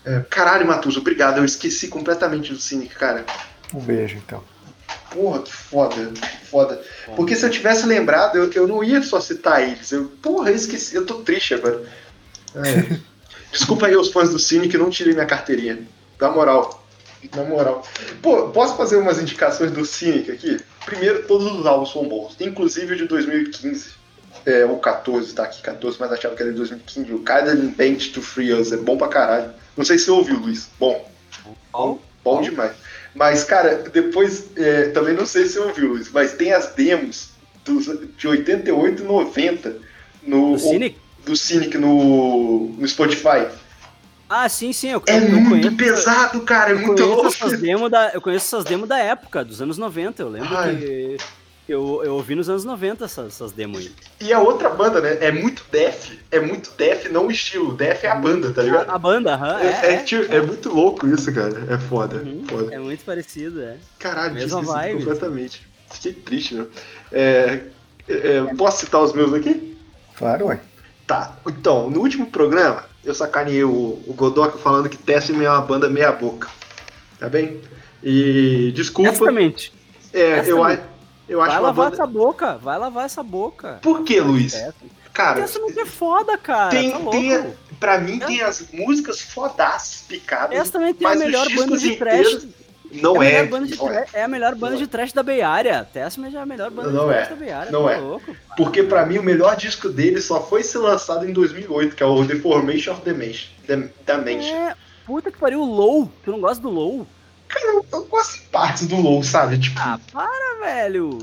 É, 0.05 0.19
caralho, 0.29 0.65
Matuso, 0.65 0.99
obrigado, 0.99 1.37
eu 1.37 1.45
esqueci 1.45 1.87
completamente 1.87 2.51
do 2.53 2.59
Cynic, 2.59 2.95
cara. 2.95 3.25
Um 3.73 3.79
beijo, 3.79 4.17
então. 4.17 4.43
Porra, 5.11 5.41
que 5.41 5.53
foda, 5.53 5.95
que 5.95 6.45
foda. 6.47 6.81
Porque 7.15 7.35
se 7.35 7.45
eu 7.45 7.49
tivesse 7.49 7.85
lembrado, 7.85 8.37
eu, 8.37 8.51
eu 8.51 8.67
não 8.67 8.83
ia 8.83 9.01
só 9.03 9.19
citar 9.19 9.61
eles. 9.61 9.91
Eu, 9.91 10.05
porra, 10.21 10.49
eu 10.49 10.55
esqueci, 10.55 10.95
eu 10.95 11.05
tô 11.05 11.15
triste 11.15 11.53
agora. 11.53 11.83
É. 12.55 12.99
Desculpa 13.51 13.87
aí 13.87 13.95
os 13.95 14.11
fãs 14.11 14.29
do 14.29 14.39
Cine 14.39 14.69
que 14.69 14.77
não 14.77 14.89
tirei 14.89 15.13
minha 15.13 15.25
carteirinha. 15.25 15.79
Na 16.19 16.31
moral. 16.31 16.85
Na 17.35 17.43
moral. 17.43 17.85
Pô, 18.21 18.49
posso 18.49 18.77
fazer 18.77 18.95
umas 18.95 19.19
indicações 19.21 19.71
do 19.71 19.85
Cynic 19.85 20.31
aqui? 20.31 20.59
Primeiro, 20.85 21.27
todos 21.27 21.51
os 21.51 21.65
álbuns 21.65 21.91
são 21.91 22.07
bons, 22.07 22.35
inclusive 22.39 22.93
o 22.93 22.97
de 22.97 23.05
2015. 23.05 24.00
É, 24.45 24.65
ou 24.65 24.79
14, 24.79 25.33
tá 25.33 25.43
aqui 25.43 25.61
14, 25.61 25.97
mas 25.99 26.11
achava 26.11 26.35
que 26.35 26.41
era 26.41 26.51
de 26.51 26.57
2015. 26.57 27.13
O 27.13 27.19
Kyden 27.19 27.67
Bent 27.69 28.11
to 28.11 28.21
Free 28.21 28.53
Us 28.53 28.71
é 28.71 28.77
bom 28.77 28.97
pra 28.97 29.07
caralho. 29.07 29.51
Não 29.77 29.85
sei 29.85 29.97
se 29.97 30.05
você 30.05 30.11
ouviu, 30.11 30.37
Luiz. 30.39 30.67
Bom, 30.79 31.09
bom, 31.71 31.99
bom 32.23 32.41
demais. 32.41 32.73
Mas, 33.13 33.43
cara, 33.43 33.83
depois, 33.91 34.47
é, 34.55 34.89
também 34.89 35.13
não 35.13 35.25
sei 35.25 35.45
se 35.45 35.53
você 35.53 35.59
ouviu, 35.59 35.89
Luiz, 35.89 36.09
mas 36.11 36.33
tem 36.33 36.53
as 36.53 36.67
demos 36.73 37.29
dos, 37.65 37.85
de 38.17 38.27
88 38.27 39.01
e 39.03 39.05
90 39.05 39.75
no, 40.23 40.53
Do 40.53 40.59
Cynic? 40.59 40.97
do 41.25 41.35
Cynic 41.35 41.77
no, 41.77 42.69
no 42.77 42.87
Spotify. 42.87 43.47
Ah, 44.29 44.47
sim, 44.47 44.71
sim. 44.71 44.87
Eu, 44.89 45.03
É 45.07 45.17
eu 45.17 45.29
muito 45.29 45.49
conheço, 45.49 45.75
pesado, 45.75 46.41
cara, 46.41 46.69
é 46.69 46.73
eu 46.73 46.79
muito 46.79 47.03
conheço 47.03 47.15
louco. 47.21 47.27
essas 47.27 47.59
demos 47.59 47.91
da, 47.91 48.11
eu 48.13 48.21
conheço 48.21 48.45
essas 48.55 48.63
demos 48.63 48.87
da 48.87 48.97
época, 48.97 49.43
dos 49.43 49.61
anos 49.61 49.77
90. 49.77 50.21
Eu 50.23 50.29
lembro 50.29 50.55
Ai. 50.57 50.75
que 50.77 51.17
eu, 51.69 52.01
eu 52.03 52.15
ouvi 52.15 52.35
nos 52.35 52.49
anos 52.49 52.65
90 52.65 53.05
essas, 53.05 53.27
essas 53.27 53.51
demos 53.51 53.79
aí. 53.79 53.91
E 54.19 54.33
a 54.33 54.39
outra 54.39 54.69
banda, 54.69 54.99
né? 54.99 55.17
É 55.21 55.31
muito 55.31 55.63
def. 55.71 56.11
É 56.29 56.39
muito 56.39 56.71
def, 56.77 57.05
não 57.09 57.27
o 57.27 57.31
estilo. 57.31 57.73
Def 57.73 58.03
é 58.03 58.09
a 58.09 58.15
banda, 58.15 58.51
tá 58.51 58.61
ligado? 58.63 58.89
A, 58.89 58.97
banda, 58.97 59.33
aham, 59.35 59.59
É, 59.59 59.65
é, 59.67 59.69
é, 59.69 59.93
é, 59.93 59.97
tipo, 60.03 60.33
é 60.33 60.41
muito 60.41 60.69
louco 60.73 61.07
isso, 61.07 61.33
cara. 61.33 61.65
É 61.69 61.77
foda. 61.77 62.17
Uhum, 62.17 62.43
foda. 62.47 62.73
é 62.73 62.79
muito 62.79 63.05
parecido, 63.05 63.61
é. 63.61 63.77
Caralho, 63.99 64.33
mesma 64.33 64.61
vibe. 64.61 64.99
completamente. 64.99 65.67
Fiquei 65.91 66.13
triste, 66.13 66.55
né? 66.55 66.65
É, 67.11 67.59
é, 68.09 68.41
posso 68.57 68.85
citar 68.85 69.01
os 69.01 69.13
meus 69.13 69.33
aqui? 69.33 69.77
Claro, 70.17 70.47
ué. 70.47 70.59
Tá. 71.07 71.35
Então, 71.47 71.89
no 71.89 71.99
último 72.01 72.25
programa, 72.27 72.85
eu 73.03 73.13
sacaneei 73.13 73.63
o, 73.63 74.01
o 74.07 74.13
Godoka 74.13 74.57
falando 74.57 74.87
que 74.89 74.97
Tessime 74.97 75.43
é 75.45 75.49
uma 75.49 75.61
banda 75.61 75.89
meia 75.89 76.11
boca. 76.11 76.47
Tá 77.19 77.27
bem? 77.29 77.59
E 78.03 78.71
desculpa. 78.73 79.11
Exatamente. 79.11 79.73
É, 80.13 80.39
eu, 80.49 80.63
a- 80.63 80.71
Exatamente. 80.73 80.90
Eu 81.31 81.41
acho 81.41 81.51
Vai 81.51 81.61
lavar 81.61 81.85
banda. 81.85 81.95
essa 81.95 82.05
boca, 82.05 82.57
vai 82.57 82.77
lavar 82.77 83.05
essa 83.05 83.23
boca. 83.23 83.79
Por 83.81 84.03
que, 84.03 84.19
Luiz? 84.19 84.53
É, 84.53 84.73
Cara, 85.13 85.41
essa 85.41 85.59
não 85.59 85.69
é 85.69 85.85
foda, 85.85 86.37
cara. 86.37 86.69
tem, 86.69 86.91
tá 86.91 86.99
tem, 87.09 87.53
pra 87.79 87.99
mim 87.99 88.19
tem 88.19 88.41
as 88.41 88.69
músicas 88.71 89.21
fodaças, 89.21 90.03
picadas. 90.07 90.57
Essa 90.57 90.73
também 90.73 90.93
tem 90.93 91.07
a 91.07 91.15
melhor 91.15 91.47
banda 91.53 91.77
de 91.77 91.95
trash. 91.95 92.47
Não 92.93 93.23
é, 93.23 93.39
a 93.39 93.43
é. 93.43 93.45
é. 93.45 94.19
é 94.19 94.23
a 94.23 94.27
melhor 94.27 94.53
banda 94.55 94.71
Não 94.71 94.81
é. 94.81 94.83
de 94.83 94.87
trash 94.87 95.13
da 95.13 95.23
Bay 95.23 95.41
Area. 95.41 95.87
Testament 95.93 96.35
é 96.35 96.37
a 96.37 96.45
melhor 96.45 96.69
banda 96.69 96.91
Não 96.91 97.07
de 97.07 97.13
é. 97.13 97.15
trash 97.15 97.29
da 97.29 97.35
Bay 97.37 97.51
Area. 97.51 97.71
Não 97.71 97.85
tá 97.85 97.93
é. 97.93 97.97
louco. 97.97 98.35
Porque 98.57 98.83
pra 98.83 99.05
mim 99.05 99.17
o 99.17 99.23
melhor 99.23 99.55
disco 99.55 99.87
dele 99.87 100.19
só 100.19 100.41
foi 100.41 100.61
ser 100.61 100.79
lançado 100.79 101.25
em 101.25 101.31
2008, 101.31 101.95
que 101.95 102.03
é 102.03 102.05
o 102.05 102.25
The 102.25 102.35
Formation 102.35 102.91
of 102.91 103.01
the 103.03 103.13
Mansion. 103.13 104.55
É, 104.55 104.75
puta 105.05 105.31
que 105.31 105.37
pariu, 105.37 105.61
o 105.61 105.65
Low. 105.65 106.11
Tu 106.25 106.31
não 106.31 106.41
gosta 106.41 106.61
do 106.61 106.69
Low? 106.69 107.07
Cara, 107.53 107.65
eu, 107.75 107.85
eu 107.91 108.05
gosto 108.05 108.33
de 108.39 108.41
partes 108.47 108.87
do 108.87 108.95
LoL, 108.95 109.23
sabe? 109.23 109.57
Tipo, 109.59 109.79
Ah, 109.79 109.99
para, 110.11 110.59
velho. 110.65 111.19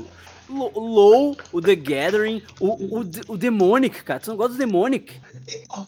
Lo- 0.49 0.71
O 0.73 0.79
Low, 0.79 1.37
o 1.51 1.61
The 1.61 1.75
Gathering, 1.75 2.41
o, 2.59 2.99
o, 2.99 3.05
o 3.27 3.37
Demonic, 3.37 4.03
cara. 4.03 4.19
Tu 4.19 4.31
não 4.31 4.37
gosta 4.37 4.53
do 4.53 4.57
Demonic? 4.57 5.13
o, 5.69 5.85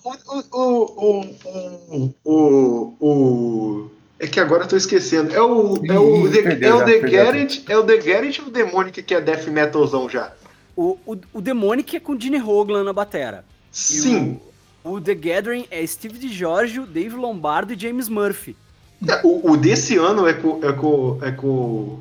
o, 0.54 0.80
o, 1.02 1.36
o, 1.44 2.14
o, 2.24 2.96
o- 3.00 3.92
É 4.20 4.28
que 4.28 4.40
agora 4.40 4.64
eu 4.66 4.68
tô 4.68 4.78
esquecendo. 4.78 5.34
É 5.34 5.42
o. 5.42 5.84
É 5.86 5.98
o, 6.00 6.28
Ih, 6.28 6.32
The, 6.32 6.66
é 6.68 6.74
o 6.76 6.86
The. 6.86 7.00
Garrett. 7.00 7.64
É 7.68 7.78
o 7.78 7.84
The 7.84 7.98
Garrett 7.98 8.42
ou 8.42 8.48
o 8.48 8.52
Demonic 8.52 9.02
que 9.02 9.16
é 9.16 9.22
death 9.22 9.48
metalzão 9.48 10.08
já? 10.08 10.32
O, 10.76 10.98
o, 11.08 11.18
o 11.34 11.42
Demonic 11.42 11.96
é 11.96 12.00
com 12.00 12.20
Gene 12.20 12.40
Hoglan 12.42 12.84
na 12.84 12.94
batera. 12.94 13.44
Sim. 13.72 14.40
O, 14.84 14.92
o 14.94 15.02
The 15.02 15.16
Gathering 15.16 15.66
é 15.72 15.86
Steve 15.88 16.20
DiGiorgio, 16.20 16.86
Dave 16.86 17.16
Lombardo 17.16 17.74
e 17.74 17.80
James 17.80 18.08
Murphy. 18.08 18.56
O, 19.24 19.52
o 19.52 19.58
desse 19.58 19.98
ano 19.98 20.28
é 20.28 20.34
com, 20.34 20.60
é 20.64 20.72
com, 20.72 21.20
é 21.22 21.32
com 21.32 21.48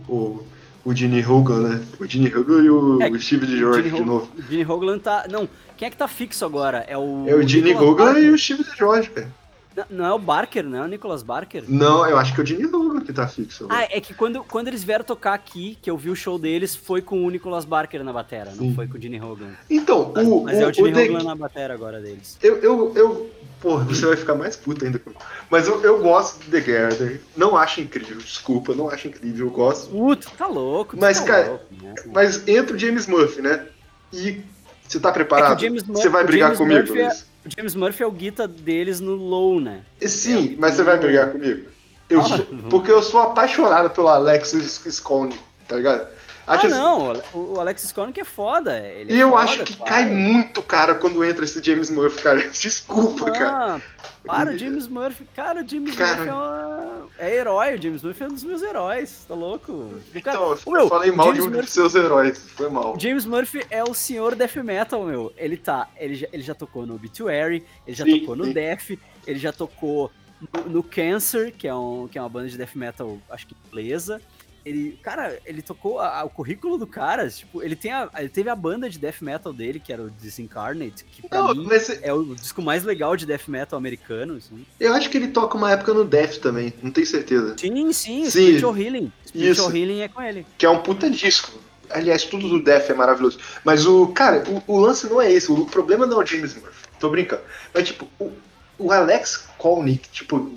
o, 0.08 0.44
o 0.84 0.94
Gene 0.94 1.24
Hogan, 1.24 1.60
né? 1.60 1.82
O 1.98 2.06
Gene 2.06 2.34
Hogan 2.34 2.62
e 2.62 2.70
o, 2.70 3.02
É, 3.02 3.10
o 3.10 3.18
Steve 3.20 3.46
DeGeorge 3.46 3.88
Gene 3.88 4.00
de 4.00 4.04
novo. 4.04 4.28
O 4.38 4.42
Gene 4.42 4.66
Hoglan 4.66 4.98
tá. 4.98 5.26
Não, 5.30 5.48
quem 5.76 5.86
é 5.88 5.90
que 5.90 5.96
tá 5.96 6.06
fixo 6.06 6.44
agora? 6.44 6.84
É 6.86 6.98
o. 6.98 7.24
É 7.26 7.34
o 7.34 7.46
Gene 7.46 7.74
Hogan 7.74 8.04
Barker. 8.04 8.24
e 8.24 8.30
o 8.30 8.38
Steve 8.38 8.64
DeGeorge, 8.64 9.10
cara. 9.10 9.40
Não, 9.76 9.84
não 9.90 10.06
é 10.06 10.12
o 10.12 10.18
Barker, 10.18 10.64
não 10.64 10.78
é 10.78 10.82
o 10.82 10.88
Nicholas 10.88 11.22
Barker? 11.22 11.62
Não, 11.68 12.04
eu 12.04 12.18
acho 12.18 12.34
que 12.34 12.40
é 12.40 12.42
o 12.42 12.46
Gene 12.46 12.66
Hogan 12.66 13.00
que 13.00 13.12
tá 13.12 13.26
fixo. 13.28 13.66
Ah, 13.70 13.84
é 13.84 14.00
que 14.00 14.12
quando, 14.12 14.42
quando 14.42 14.68
eles 14.68 14.82
vieram 14.82 15.04
tocar 15.04 15.32
aqui, 15.32 15.78
que 15.80 15.88
eu 15.88 15.96
vi 15.96 16.10
o 16.10 16.16
show 16.16 16.38
deles, 16.38 16.74
foi 16.74 17.00
com 17.00 17.24
o 17.24 17.30
Nicholas 17.30 17.64
Barker 17.64 18.02
na 18.02 18.12
batera, 18.12 18.50
não 18.50 18.64
Sim. 18.64 18.74
foi 18.74 18.88
com 18.88 18.98
o 18.98 19.00
Gene 19.00 19.20
Hoglan. 19.20 19.52
Então, 19.70 20.12
o, 20.12 20.44
Mas 20.44 20.58
o, 20.58 20.62
é 20.62 20.66
o 20.66 20.72
Gene 20.74 20.90
o 20.90 21.04
Hoglan 21.04 21.22
na 21.22 21.34
batera 21.36 21.72
agora 21.72 22.00
deles. 22.00 22.36
Eu, 22.42 22.56
eu, 22.56 22.92
eu. 22.96 23.30
Porra, 23.60 23.84
você 23.84 24.06
vai 24.06 24.16
ficar 24.16 24.34
mais 24.34 24.56
puto 24.56 24.84
ainda 24.84 24.98
comigo. 24.98 25.20
Mas 25.50 25.68
eu, 25.68 25.82
eu 25.82 26.00
gosto 26.02 26.42
de 26.44 26.50
The 26.50 26.60
Gather. 26.60 27.20
Não 27.36 27.56
acho 27.56 27.80
incrível, 27.80 28.16
desculpa, 28.16 28.74
não 28.74 28.88
acho 28.88 29.08
incrível, 29.08 29.46
eu 29.48 29.52
gosto. 29.52 29.88
Puta, 29.90 30.28
tá 30.38 30.46
louco. 30.46 30.96
Mas, 30.98 31.20
tá 31.20 31.26
cara, 31.26 31.48
louco, 31.48 31.64
né? 31.82 31.94
Mas 32.06 32.48
entra 32.48 32.74
o 32.74 32.78
James 32.78 33.06
Murphy, 33.06 33.42
né? 33.42 33.66
E 34.12 34.40
você 34.88 34.98
tá 34.98 35.10
É 35.10 35.12
preparado? 35.12 35.62
Mur- 35.62 35.82
você 35.84 36.08
vai 36.08 36.24
brigar 36.24 36.56
comigo, 36.56 36.80
Murphy 36.80 37.00
é-? 37.00 37.12
O 37.46 37.48
James 37.56 37.74
Murphy 37.74 38.02
é 38.02 38.06
o 38.06 38.10
guita 38.10 38.48
deles 38.48 39.00
no 39.00 39.14
Low, 39.14 39.60
né? 39.60 39.82
Sim, 40.06 40.54
é, 40.54 40.56
mas 40.58 40.74
você 40.74 40.82
vai 40.82 40.98
brigar 40.98 41.30
comigo? 41.30 41.68
Eu 42.08 42.22
sou- 42.22 42.44
porque 42.68 42.90
eu 42.90 43.02
sou 43.02 43.20
apaixonado 43.20 43.90
pelo 43.90 44.08
Alex 44.08 44.50
Scone, 44.90 45.38
tá 45.68 45.76
ligado? 45.76 46.08
Acho 46.54 46.66
ah, 46.66 46.70
não, 46.70 47.12
o 47.34 47.54
o 47.54 47.60
Alex 47.60 47.84
Skolnick 47.84 48.20
é 48.20 48.24
foda. 48.24 48.78
Ele 48.78 49.12
é 49.12 49.16
E 49.16 49.20
eu 49.20 49.30
foda, 49.30 49.42
acho 49.42 49.64
que 49.64 49.76
cai 49.76 50.06
muito, 50.06 50.62
cara, 50.62 50.94
quando 50.94 51.24
entra 51.24 51.44
esse 51.44 51.62
James 51.62 51.90
Murphy, 51.90 52.22
cara. 52.22 52.48
Desculpa, 52.50 53.30
cara. 53.30 53.76
Ah, 53.76 53.80
para, 54.26 54.50
o 54.50 54.58
James 54.58 54.86
Murphy. 54.88 55.24
Cara, 55.34 55.62
o 55.64 55.68
James 55.68 55.94
Cara. 55.94 56.16
Murphy 56.16 56.28
é, 56.28 56.32
uma- 56.34 57.08
é 57.18 57.34
herói. 57.36 57.74
O 57.76 57.82
James 57.82 58.02
Murphy 58.02 58.22
é 58.22 58.26
um 58.26 58.34
dos 58.34 58.44
meus 58.44 58.62
heróis. 58.62 59.24
Tá 59.26 59.34
louco? 59.34 59.72
O 59.72 60.22
cara- 60.22 60.36
Então, 60.36 60.72
meu, 60.72 60.82
eu 60.82 60.88
falei 60.88 61.10
mal 61.12 61.32
de 61.32 61.38
James 61.38 61.44
um 61.46 61.50
Murphy- 61.50 61.64
dos 61.66 61.72
seus 61.74 61.94
heróis. 61.94 62.38
Foi 62.56 62.68
mal. 62.68 62.94
O 62.96 63.00
James 63.00 63.24
Murphy 63.24 63.64
é 63.70 63.82
o 63.82 63.94
senhor 63.94 64.34
death 64.34 64.56
metal, 64.56 65.04
meu. 65.04 65.32
Ele 65.36 65.56
tá, 65.56 65.88
ele 65.96 66.14
já, 66.16 66.26
ele 66.32 66.42
já 66.42 66.54
tocou 66.54 66.84
no 66.86 66.94
Obituary, 66.96 67.64
ele 67.86 67.96
já 67.96 68.04
Sim, 68.04 68.20
tocou 68.20 68.36
no 68.36 68.44
sim. 68.44 68.52
Death, 68.52 68.90
ele 69.26 69.38
já 69.38 69.52
tocou 69.52 70.10
no, 70.40 70.70
no 70.70 70.82
Cancer, 70.82 71.52
que 71.56 71.66
é, 71.66 71.74
um, 71.74 72.06
que 72.06 72.18
é 72.18 72.22
uma 72.22 72.28
banda 72.28 72.48
de 72.48 72.56
death 72.58 72.74
metal, 72.74 73.18
acho 73.30 73.46
que 73.46 73.54
inglesa. 73.68 74.20
Ele, 74.64 74.98
cara, 75.02 75.38
ele 75.46 75.62
tocou 75.62 75.98
a- 75.98 76.20
a- 76.20 76.24
o 76.24 76.30
currículo 76.30 76.76
do 76.76 76.86
cara, 76.86 77.28
tipo, 77.30 77.62
ele 77.62 77.74
tem 77.74 77.92
a, 77.92 78.10
ele 78.18 78.28
teve 78.28 78.50
a 78.50 78.54
banda 78.56 78.90
de 78.90 78.98
death 78.98 79.20
metal 79.22 79.52
dele, 79.52 79.80
que 79.80 79.92
era 79.92 80.02
o 80.02 80.10
Disincarnate, 80.10 81.04
que 81.04 81.26
pra 81.26 81.38
Não, 81.42 81.54
mim 81.54 81.66
mas 81.66 81.88
é 82.02 82.12
o 82.12 82.34
disco 82.34 82.60
mais 82.60 82.84
legal 82.84 83.16
de 83.16 83.24
death 83.26 83.48
metal 83.48 83.78
americano, 83.78 84.34
assim. 84.34 84.64
eu 84.78 84.92
acho 84.94 85.08
que 85.08 85.16
ele 85.16 85.28
toca 85.28 85.56
uma 85.56 85.70
época 85.72 85.94
no 85.94 86.04
Death 86.04 86.38
também, 86.38 86.72
não 86.82 86.90
tenho 86.90 87.06
certeza. 87.06 87.56
Sim, 87.58 87.92
sim, 87.92 88.24
Sim. 88.24 88.30
Spiritual 88.30 88.76
Healing. 88.76 89.12
Spiritual 89.26 89.68
Isso. 89.68 89.76
Healing 89.76 90.00
é 90.00 90.08
com 90.08 90.20
ele. 90.22 90.46
Que 90.58 90.66
é 90.66 90.70
um 90.70 90.82
puta 90.82 91.08
disco. 91.08 91.52
Aliás, 91.88 92.22
tudo 92.24 92.48
do 92.48 92.62
Death 92.62 92.88
é 92.90 92.94
maravilhoso. 92.94 93.38
Mas 93.64 93.84
o. 93.86 94.08
Cara, 94.08 94.44
o, 94.48 94.74
o 94.74 94.78
lance 94.78 95.08
não 95.08 95.20
é 95.20 95.32
esse. 95.32 95.50
O 95.50 95.64
problema 95.66 96.06
não 96.06 96.20
é 96.20 96.24
o 96.24 96.26
James 96.26 96.54
Murphy. 96.54 96.88
Tô 97.00 97.08
brincando. 97.10 97.42
Mas, 97.74 97.88
tipo, 97.88 98.06
o, 98.20 98.30
o 98.78 98.92
Alex 98.92 99.48
Kolnick, 99.58 100.08
tipo, 100.10 100.52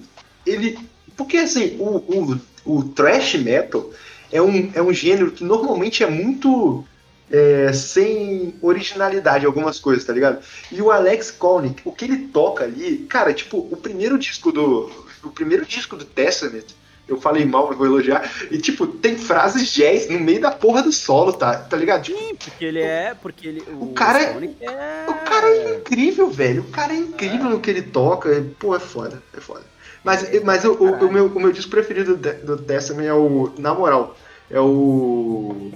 ele. 0.45 0.77
Porque 1.17 1.37
assim, 1.37 1.75
o, 1.79 1.97
o, 1.97 2.39
o 2.65 2.83
thrash 2.83 3.35
metal 3.35 3.89
é 4.31 4.41
um, 4.41 4.71
é 4.73 4.81
um 4.81 4.93
gênero 4.93 5.31
que 5.31 5.43
normalmente 5.43 6.03
é 6.03 6.09
muito. 6.09 6.83
é, 7.31 7.71
sem 7.73 8.53
originalidade 8.61 9.45
algumas 9.45 9.79
coisas, 9.79 10.03
tá 10.05 10.13
ligado? 10.13 10.43
E 10.71 10.81
o 10.81 10.91
Alex 10.91 11.31
Kolnick, 11.31 11.81
o 11.85 11.91
que 11.91 12.05
ele 12.05 12.27
toca 12.27 12.63
ali, 12.63 13.05
cara, 13.09 13.33
tipo, 13.33 13.57
o 13.71 13.77
primeiro 13.77 14.17
disco 14.19 14.51
do. 14.51 14.91
O 15.23 15.29
primeiro 15.29 15.65
disco 15.65 15.95
do 15.95 16.03
Testament, 16.03 16.65
eu 17.07 17.19
falei 17.19 17.45
mal, 17.45 17.67
mas 17.69 17.77
vou 17.77 17.87
elogiar. 17.87 18.29
E, 18.51 18.57
tipo, 18.57 18.85
tem 18.85 19.17
frases 19.17 19.71
jazz 19.73 20.09
no 20.09 20.19
meio 20.19 20.41
da 20.41 20.51
porra 20.51 20.81
do 20.83 20.91
solo, 20.91 21.31
tá? 21.31 21.55
Tá 21.55 21.77
ligado? 21.77 22.03
Tipo, 22.03 22.19
Sim, 22.19 22.35
porque 22.35 22.65
ele 22.65 22.81
é. 22.81 23.15
Porque 23.19 23.47
ele. 23.47 23.63
O, 23.79 23.93
cara 23.93 24.21
é- 24.21 24.33
Sonic 24.33 24.55
é. 24.61 25.05
o 25.09 25.13
cara 25.25 25.47
é 25.47 25.75
incrível, 25.77 26.29
velho. 26.29 26.61
O 26.61 26.71
cara 26.71 26.93
é 26.93 26.97
incrível 26.97 27.49
no 27.49 27.59
que 27.61 27.69
ele 27.69 27.81
toca. 27.83 28.29
É- 28.29 28.43
Pô, 28.59 28.75
é 28.75 28.79
foda, 28.79 29.23
é 29.35 29.39
foda. 29.39 29.63
Mas, 30.03 30.43
mas 30.43 30.65
o, 30.65 30.73
o, 30.73 31.05
o 31.07 31.11
meu, 31.11 31.27
o 31.27 31.39
meu 31.39 31.51
disco 31.51 31.71
preferido 31.71 32.15
do, 32.17 32.57
Testament 32.57 33.05
é 33.05 33.13
o. 33.13 33.51
Na 33.57 33.73
moral, 33.73 34.17
é 34.49 34.59
o. 34.59 35.71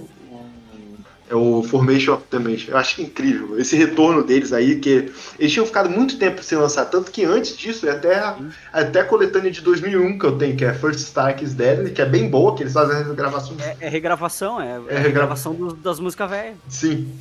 É 1.30 1.34
o 1.34 1.62
Formation 1.62 2.14
of. 2.14 2.24
Eu 2.68 2.76
acho 2.78 3.02
incrível. 3.02 3.58
Esse 3.60 3.76
retorno 3.76 4.22
deles 4.24 4.50
aí, 4.50 4.80
que 4.80 5.12
eles 5.38 5.52
tinham 5.52 5.66
ficado 5.66 5.90
muito 5.90 6.18
tempo 6.18 6.42
sem 6.42 6.56
lançar. 6.56 6.86
Tanto 6.86 7.10
que 7.10 7.22
antes 7.22 7.54
disso, 7.54 7.86
é 7.86 7.90
até, 7.90 8.34
até 8.72 9.00
a 9.00 9.04
coletânea 9.04 9.50
de 9.50 9.60
2001 9.60 10.18
que 10.18 10.24
eu 10.24 10.38
tenho, 10.38 10.56
que 10.56 10.64
é 10.64 10.72
First 10.72 11.00
Star 11.00 11.36
Kiss 11.36 11.54
Deadly, 11.54 11.90
que 11.90 12.00
é 12.00 12.06
bem 12.06 12.30
boa, 12.30 12.54
que 12.56 12.62
eles 12.62 12.72
fazem 12.72 12.96
as 12.96 13.08
gravações 13.14 13.60
É, 13.60 13.76
é 13.78 13.88
regravação, 13.90 14.58
é, 14.58 14.80
é 14.88 14.94
É 14.94 14.98
regravação 14.98 15.54
do- 15.54 15.74
das 15.74 16.00
músicas 16.00 16.30
velhas. 16.30 16.56
Sim. 16.66 17.12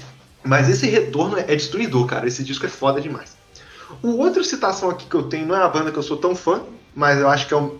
Mas 0.41 0.69
esse 0.69 0.87
retorno 0.87 1.37
é 1.37 1.53
destruidor, 1.53 2.05
cara. 2.05 2.25
Esse 2.27 2.45
disco 2.45 2.65
é 2.65 2.69
foda 2.69 3.01
demais. 3.01 3.35
O 4.01 4.19
outra 4.19 4.41
citação 4.41 4.89
aqui 4.89 5.05
que 5.05 5.15
eu 5.15 5.23
tenho 5.23 5.45
não 5.45 5.55
é 5.55 5.59
uma 5.59 5.69
banda 5.69 5.91
que 5.91 5.97
eu 5.97 6.03
sou 6.03 6.15
tão 6.15 6.33
fã, 6.33 6.61
mas 6.97 7.19
eu 7.19 7.29
acho 7.29 7.47
que 7.47 7.53
é 7.53 7.57
um. 7.57 7.77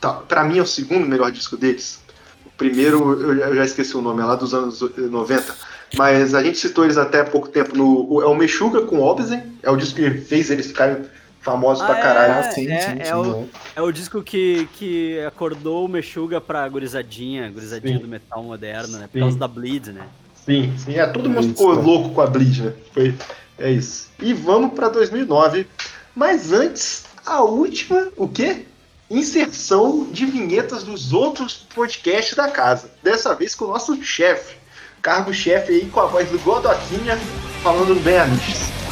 Tá, 0.00 0.12
pra 0.14 0.44
mim 0.44 0.58
é 0.58 0.62
o 0.62 0.66
segundo 0.66 1.06
melhor 1.06 1.30
disco 1.32 1.56
deles. 1.56 2.00
O 2.46 2.50
primeiro 2.56 3.20
eu 3.20 3.36
já- 3.36 3.46
eu 3.48 3.56
já 3.56 3.64
esqueci 3.64 3.96
o 3.96 4.00
nome, 4.00 4.22
é 4.22 4.24
lá 4.24 4.34
dos 4.36 4.54
anos 4.54 4.80
90. 4.96 5.54
Mas 5.96 6.34
a 6.34 6.42
gente 6.42 6.56
citou 6.56 6.84
eles 6.84 6.96
até 6.96 7.20
há 7.20 7.24
pouco 7.24 7.48
tempo 7.48 7.76
no. 7.76 8.06
o- 8.14 8.22
É 8.22 8.26
o 8.26 8.34
Meshuga 8.34 8.82
com 8.82 9.00
Obsen. 9.00 9.42
É 9.62 9.70
o 9.70 9.76
disco 9.76 9.96
que 9.96 10.10
fez 10.12 10.48
eles 10.50 10.68
ficarem 10.68 11.04
famosos 11.40 11.82
Ah, 11.82 11.86
pra 11.86 11.98
é? 11.98 12.02
caralho. 12.02 12.32
Ah, 12.34 12.42
sim, 12.52 12.70
é- 12.70 12.80
sim, 12.80 12.96
é 13.00 13.04
sim. 13.06 13.12
o- 13.12 13.24
não. 13.24 13.48
É 13.74 13.82
o 13.82 13.90
disco 13.90 14.22
que, 14.22 14.68
que 14.74 15.18
acordou 15.26 15.84
o 15.84 15.88
Meshuga 15.88 16.40
pra 16.40 16.66
gurizadinha, 16.68 17.50
gurizadinha 17.50 17.96
Sim. 17.96 18.02
do 18.02 18.08
metal 18.08 18.42
moderno, 18.42 18.98
né? 18.98 19.08
Por 19.10 19.18
causa 19.18 19.36
da 19.38 19.48
Bleed, 19.48 19.88
né? 19.88 20.02
Sim, 20.46 20.72
sim. 20.78 20.94
É, 20.94 21.04
todo 21.06 21.28
mundo 21.28 21.48
ficou 21.48 21.72
louco 21.74 22.10
com 22.14 22.20
a 22.20 22.26
Bleach, 22.26 22.62
né? 22.62 22.72
Foi, 22.94 23.14
é 23.58 23.70
isso. 23.70 24.08
E 24.20 24.32
vamos 24.32 24.72
pra 24.74 24.88
2009. 24.88 25.66
Mas 26.14 26.52
antes, 26.52 27.04
a 27.30 27.42
última, 27.42 28.08
o 28.16 28.28
quê? 28.28 28.66
Inserção 29.08 30.08
de 30.10 30.26
vinhetas 30.26 30.82
dos 30.82 31.12
outros 31.12 31.66
podcasts 31.74 32.34
da 32.34 32.48
casa. 32.48 32.90
Dessa 33.02 33.34
vez 33.34 33.54
com 33.54 33.66
o 33.66 33.68
nosso 33.68 34.02
chefe. 34.02 34.56
Cargo-chefe 35.00 35.72
aí 35.72 35.86
com 35.86 36.00
a 36.00 36.06
voz 36.06 36.28
do 36.28 36.38
Godoquinha 36.40 37.16
falando 37.62 37.94
bem 38.02 38.18
amigos. 38.18 38.89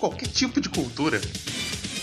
Qualquer 0.00 0.26
tipo 0.28 0.60
de 0.60 0.68
cultura? 0.68 1.20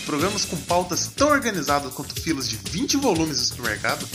Programas 0.06 0.44
com 0.44 0.56
pautas 0.56 1.08
tão 1.08 1.28
organizadas 1.28 1.92
quanto 1.92 2.18
filas 2.18 2.48
de 2.48 2.56
20 2.56 2.96
volumes 2.96 3.38
no 3.38 3.44
supermercado? 3.44 4.08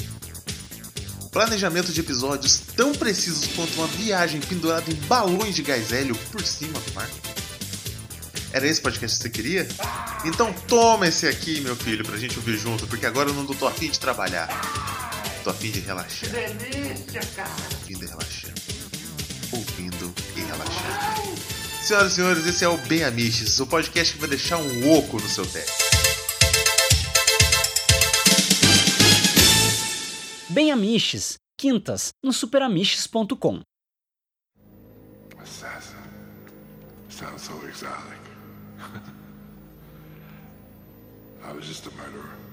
Planejamento 1.31 1.91
de 1.91 1.99
episódios 1.99 2.61
tão 2.76 2.93
precisos 2.93 3.47
quanto 3.55 3.73
uma 3.76 3.88
viagem 3.88 4.39
pendurada 4.39 4.89
em 4.89 4.95
balões 5.07 5.53
de 5.55 5.61
gás 5.61 5.91
hélio 5.91 6.15
por 6.31 6.43
cima 6.43 6.80
do 6.80 6.93
mar? 6.93 7.10
Era 8.53 8.68
esse 8.68 8.80
podcast 8.80 9.18
que 9.18 9.23
você 9.23 9.30
queria? 9.30 9.68
Então 10.26 10.53
toma 10.68 11.07
esse 11.07 11.27
aqui, 11.27 11.60
meu 11.61 11.76
filho, 11.76 12.05
pra 12.05 12.18
gente 12.18 12.38
ouvir 12.38 12.57
junto, 12.57 12.88
porque 12.88 13.05
agora 13.05 13.30
eu 13.30 13.34
não 13.34 13.45
tô 13.47 13.68
afim 13.68 13.89
de 13.89 13.99
trabalhar. 13.99 14.47
Tô 15.43 15.49
afim 15.49 15.72
de 15.72 15.80
relaxar. 15.81 16.30
Delícia, 16.30 17.22
cara. 17.35 17.49
Ouvindo 17.81 18.03
e 18.03 18.07
relaxando. 18.07 18.61
Ouvindo 19.51 20.14
e 20.35 20.39
relaxando. 20.39 21.12
Senhoras 21.84 22.14
e 22.14 22.15
senhores, 22.15 22.45
esse 22.45 22.64
é 22.64 22.69
o 22.69 22.77
Bem 22.77 23.03
Amiches, 23.03 23.60
o 23.60 23.68
podcast 23.68 24.14
que 24.14 24.19
vai 24.22 24.30
deixar 24.30 24.57
um 24.57 24.97
oco 24.97 25.18
no 25.18 25.27
seu 25.27 25.45
teto. 25.45 25.69
Bem 30.49 30.72
Amiches, 30.72 31.38
quintas, 31.57 32.14
no 32.23 32.31
superamiches.com. 32.31 33.61
Assassin. 35.38 35.97
Sounds 37.10 37.41
so 37.41 37.61
exotic. 37.68 38.22
I 41.43 41.51
was 41.51 41.65
just 41.65 41.85
a 41.85 41.91
murderer. 41.91 42.43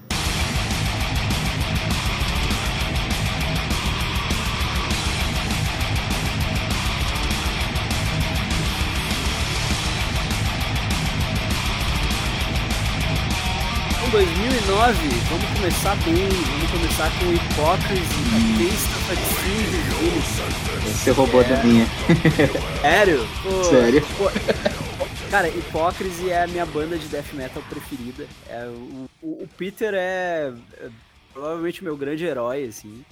2009, 14.11 15.07
vamos 15.29 15.49
começar 15.57 15.95
bem, 16.03 16.27
vamos 16.27 16.71
começar 16.71 17.09
com 17.17 17.31
Hypocrisy, 17.31 18.21
a 18.27 18.39
Taste 18.57 18.91
of 18.97 19.15
Disease. 19.45 20.93
Você 21.03 21.11
roubou 21.11 21.41
da 21.45 21.63
minha. 21.63 21.85
Sério? 22.81 23.25
Pô, 23.41 23.63
Sério? 23.63 24.01
pô, 24.17 24.25
cara, 25.29 25.47
Hypocrisy 25.47 26.29
é 26.29 26.43
a 26.43 26.47
minha 26.47 26.65
banda 26.65 26.97
de 26.97 27.07
death 27.07 27.31
metal 27.33 27.63
preferida. 27.69 28.27
É, 28.49 28.65
o, 28.67 29.07
o- 29.21 29.43
o 29.43 29.47
Peter 29.57 29.93
é, 29.93 30.53
é 30.79 30.89
provavelmente 31.31 31.79
o 31.79 31.83
meu 31.85 31.95
grande 31.95 32.25
herói, 32.25 32.65
assim. 32.65 33.05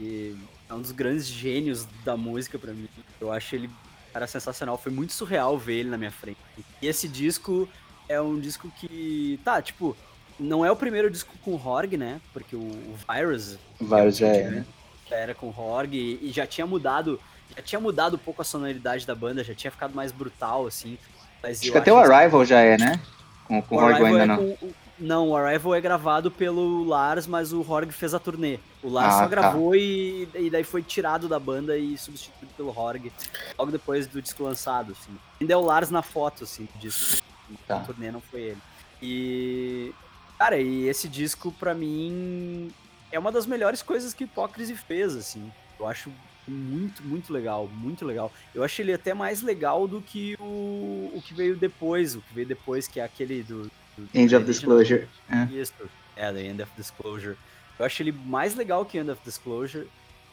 E 0.00 0.34
é 0.68 0.74
um 0.74 0.80
dos 0.80 0.90
grandes 0.90 1.26
gênios 1.28 1.86
da 2.04 2.16
música 2.16 2.58
pra 2.58 2.72
mim. 2.72 2.88
Eu 3.20 3.30
acho 3.32 3.54
ele 3.54 3.70
cara 4.12 4.26
sensacional. 4.26 4.76
Foi 4.76 4.90
muito 4.90 5.12
surreal 5.12 5.56
ver 5.56 5.74
ele 5.74 5.90
na 5.90 5.96
minha 5.96 6.10
frente. 6.10 6.38
E 6.82 6.88
esse 6.88 7.06
disco 7.06 7.68
é 8.08 8.20
um 8.20 8.40
disco 8.40 8.68
que. 8.80 9.38
Tá, 9.44 9.62
tipo, 9.62 9.96
não 10.40 10.64
é 10.64 10.72
o 10.72 10.76
primeiro 10.76 11.10
disco 11.10 11.32
com 11.44 11.54
Horg, 11.54 11.96
né? 11.96 12.20
Porque 12.32 12.56
o, 12.56 12.58
o 12.60 12.96
Virus. 13.08 13.58
Virus 13.80 14.16
já 14.16 14.26
é, 14.28 14.48
né? 14.50 14.66
já 15.08 15.16
era 15.16 15.34
com 15.34 15.48
Horg 15.56 15.94
e, 15.96 16.18
e 16.28 16.32
já 16.32 16.46
tinha 16.46 16.66
mudado. 16.66 17.20
Já 17.56 17.62
tinha 17.62 17.80
mudado 17.80 18.14
um 18.14 18.18
pouco 18.18 18.40
a 18.42 18.44
sonoridade 18.44 19.06
da 19.06 19.14
banda, 19.14 19.42
já 19.44 19.54
tinha 19.54 19.70
ficado 19.70 19.94
mais 19.94 20.12
brutal, 20.12 20.66
assim. 20.66 20.96
Mas 21.42 21.60
Acho 21.60 21.72
que 21.72 21.78
até 21.78 21.92
o 21.92 21.98
acho- 21.98 22.12
Arrival 22.12 22.44
já 22.44 22.60
é, 22.60 22.78
né? 22.78 23.00
Com, 23.44 23.60
com 23.62 23.76
o 23.76 23.78
Horg 23.78 23.92
Arrival 23.94 24.06
ainda 24.06 24.22
é 24.22 24.26
não. 24.26 24.36
com 24.56 24.66
o- 24.66 24.74
não, 25.00 25.28
o 25.30 25.36
Arrival 25.36 25.74
é 25.74 25.80
gravado 25.80 26.30
pelo 26.30 26.84
Lars, 26.84 27.26
mas 27.26 27.52
o 27.54 27.60
Horg 27.68 27.90
fez 27.90 28.12
a 28.14 28.18
turnê. 28.18 28.58
O 28.82 28.88
Lars 28.90 29.14
Ah, 29.14 29.16
só 29.16 29.22
tá. 29.22 29.28
gravou 29.28 29.74
e, 29.74 30.28
e 30.34 30.50
daí 30.50 30.62
foi 30.62 30.82
tirado 30.82 31.26
da 31.26 31.38
banda 31.40 31.76
e 31.76 31.96
substituído 31.96 32.52
pelo 32.54 32.68
Horg 32.78 33.10
logo 33.58 33.72
depois 33.72 34.06
do 34.06 34.20
disco 34.22 34.42
lançado, 34.44 34.92
assim. 34.92 35.16
Ainda 35.40 35.54
é 35.54 35.56
o 35.56 35.62
Lars 35.62 35.90
na 35.90 36.02
foto, 36.02 36.44
assim, 36.44 36.68
do 36.74 36.78
disco. 36.78 37.22
Tá. 37.66 37.76
A 37.78 37.80
turnê 37.80 38.12
não 38.12 38.20
foi 38.20 38.40
ele. 38.42 38.58
E. 39.02 39.92
Cara, 40.40 40.56
e 40.58 40.88
esse 40.88 41.06
disco, 41.06 41.52
pra 41.52 41.74
mim, 41.74 42.72
é 43.12 43.18
uma 43.18 43.30
das 43.30 43.44
melhores 43.44 43.82
coisas 43.82 44.14
que 44.14 44.24
Hypocrisy 44.24 44.74
fez, 44.74 45.14
assim. 45.14 45.52
Eu 45.78 45.86
acho 45.86 46.10
muito, 46.48 47.02
muito 47.02 47.30
legal, 47.30 47.68
muito 47.68 48.06
legal. 48.06 48.32
Eu 48.54 48.64
acho 48.64 48.80
ele 48.80 48.94
até 48.94 49.12
mais 49.12 49.42
legal 49.42 49.86
do 49.86 50.00
que 50.00 50.38
o, 50.40 51.12
o 51.14 51.22
que 51.22 51.34
veio 51.34 51.56
depois, 51.56 52.16
o 52.16 52.22
que 52.22 52.32
veio 52.32 52.46
depois, 52.46 52.88
que 52.88 52.98
é 52.98 53.04
aquele 53.04 53.42
do. 53.42 53.70
do 53.98 54.08
End 54.14 54.34
of 54.34 54.46
Disclosure. 54.46 55.06
É. 55.28 55.44
isso, 55.54 55.74
é, 56.16 56.32
The 56.32 56.42
End 56.46 56.62
of 56.62 56.72
Disclosure. 56.74 57.36
Eu 57.78 57.84
acho 57.84 58.02
ele 58.02 58.12
mais 58.12 58.54
legal 58.54 58.86
que 58.86 58.96
End 58.96 59.10
of 59.10 59.20
Disclosure. 59.22 59.86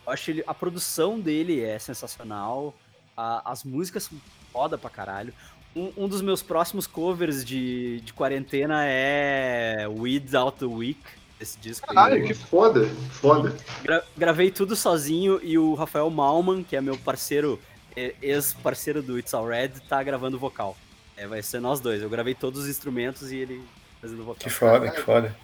Eu 0.06 0.14
acho 0.14 0.32
ele, 0.32 0.42
a 0.48 0.54
produção 0.54 1.20
dele 1.20 1.62
é 1.62 1.78
sensacional. 1.78 2.74
a- 3.18 3.42
as 3.52 3.66
músicas 3.66 4.04
são 4.04 4.18
foda 4.54 4.78
pra 4.78 4.90
caralho. 4.90 5.34
Um, 5.78 6.06
um 6.06 6.08
dos 6.08 6.22
meus 6.24 6.42
próximos 6.42 6.88
covers 6.88 7.46
de, 7.46 8.02
de 8.02 8.12
quarentena 8.12 8.84
é 8.84 9.86
Weed 9.88 10.34
Out 10.36 10.58
the 10.58 10.66
Week, 10.66 11.00
esse 11.40 11.56
disco. 11.60 11.86
Caralho, 11.86 12.26
que 12.26 12.34
foda. 12.34 12.86
Foda. 13.12 13.56
Gra- 13.84 14.04
gravei 14.18 14.50
tudo 14.50 14.76
sozinho 14.76 15.40
e 15.44 15.56
o 15.56 15.76
Rafael 15.76 16.10
Malman, 16.10 16.64
que 16.64 16.76
é 16.76 16.82
meu 16.82 16.98
parceiro, 16.98 17.60
é, 17.96 18.16
ex-parceiro 18.24 19.04
do 19.04 19.20
It's 19.20 19.36
All 19.36 19.48
Red, 19.48 19.70
tá 19.88 20.02
gravando 20.02 20.40
vocal. 20.40 20.76
É, 21.16 21.28
vai 21.28 21.44
ser 21.44 21.60
nós 21.60 21.80
dois. 21.80 22.02
Eu 22.02 22.10
gravei 22.10 22.34
todos 22.34 22.64
os 22.64 22.68
instrumentos 22.70 23.32
e 23.32 23.36
ele 23.38 23.64
fazendo 24.02 24.24
vocal. 24.24 24.36
Que 24.40 24.50
foda, 24.50 24.90
que 24.90 25.02
foda. 25.02 25.36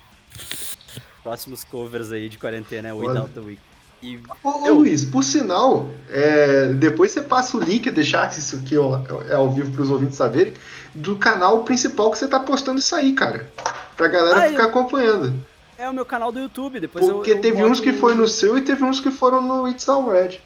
Próximos 1.21 1.63
covers 1.63 2.11
aí 2.11 2.27
de 2.27 2.39
quarentena 2.39 2.89
é. 2.89 2.93
Without 2.93 3.31
the 3.33 3.39
Week. 3.39 3.61
E 4.03 4.19
Ô, 4.43 4.49
ô, 4.63 4.67
Eu- 4.67 4.75
Luiz, 4.75 5.05
por 5.05 5.23
sinal, 5.23 5.89
é, 6.09 6.67
depois 6.73 7.11
você 7.11 7.21
passa 7.21 7.55
o 7.55 7.59
link, 7.61 7.89
deixar 7.89 8.29
isso 8.37 8.57
aqui 8.57 8.77
ó, 8.77 8.99
é 9.29 9.33
ao 9.33 9.49
vivo 9.49 9.71
para 9.71 9.81
os 9.81 9.89
ouvintes 9.89 10.17
saberem, 10.17 10.53
do 10.93 11.15
canal 11.15 11.63
principal 11.63 12.11
que 12.11 12.17
você 12.17 12.27
tá 12.27 12.37
postando 12.37 12.79
isso 12.79 12.93
aí, 12.95 13.13
cara. 13.13 13.49
Pra 13.95 14.09
galera 14.09 14.45
Ah, 14.45 14.49
ficar 14.49 14.63
eu- 14.63 14.69
acompanhando. 14.69 15.33
é 15.77 15.89
o 15.89 15.93
meu 15.93 16.05
canal 16.05 16.33
do 16.33 16.39
YouTube. 16.39 16.81
Depois 16.81 17.07
eu- 17.07 17.15
Porque 17.15 17.31
eu 17.31 17.39
teve 17.41 17.57
boto- 17.57 17.69
uns 17.71 17.79
que 17.79 17.93
foi 17.93 18.13
no 18.13 18.27
seu 18.27 18.57
e 18.57 18.61
teve 18.61 18.83
uns 18.83 18.99
que 18.99 19.09
foram 19.09 19.41
no 19.41 19.67
It's 19.69 19.87
All 19.87 20.05
Red. 20.09 20.39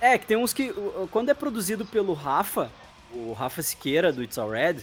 É, 0.00 0.18
que 0.18 0.26
tem 0.26 0.36
uns 0.36 0.52
que. 0.52 0.74
Quando 1.12 1.28
é 1.30 1.34
produzido 1.34 1.84
pelo 1.84 2.12
Rafa, 2.12 2.70
o 3.12 3.32
Rafa 3.32 3.62
Siqueira 3.62 4.12
do 4.12 4.20
It's 4.22 4.36
All 4.36 4.50
Red, 4.50 4.78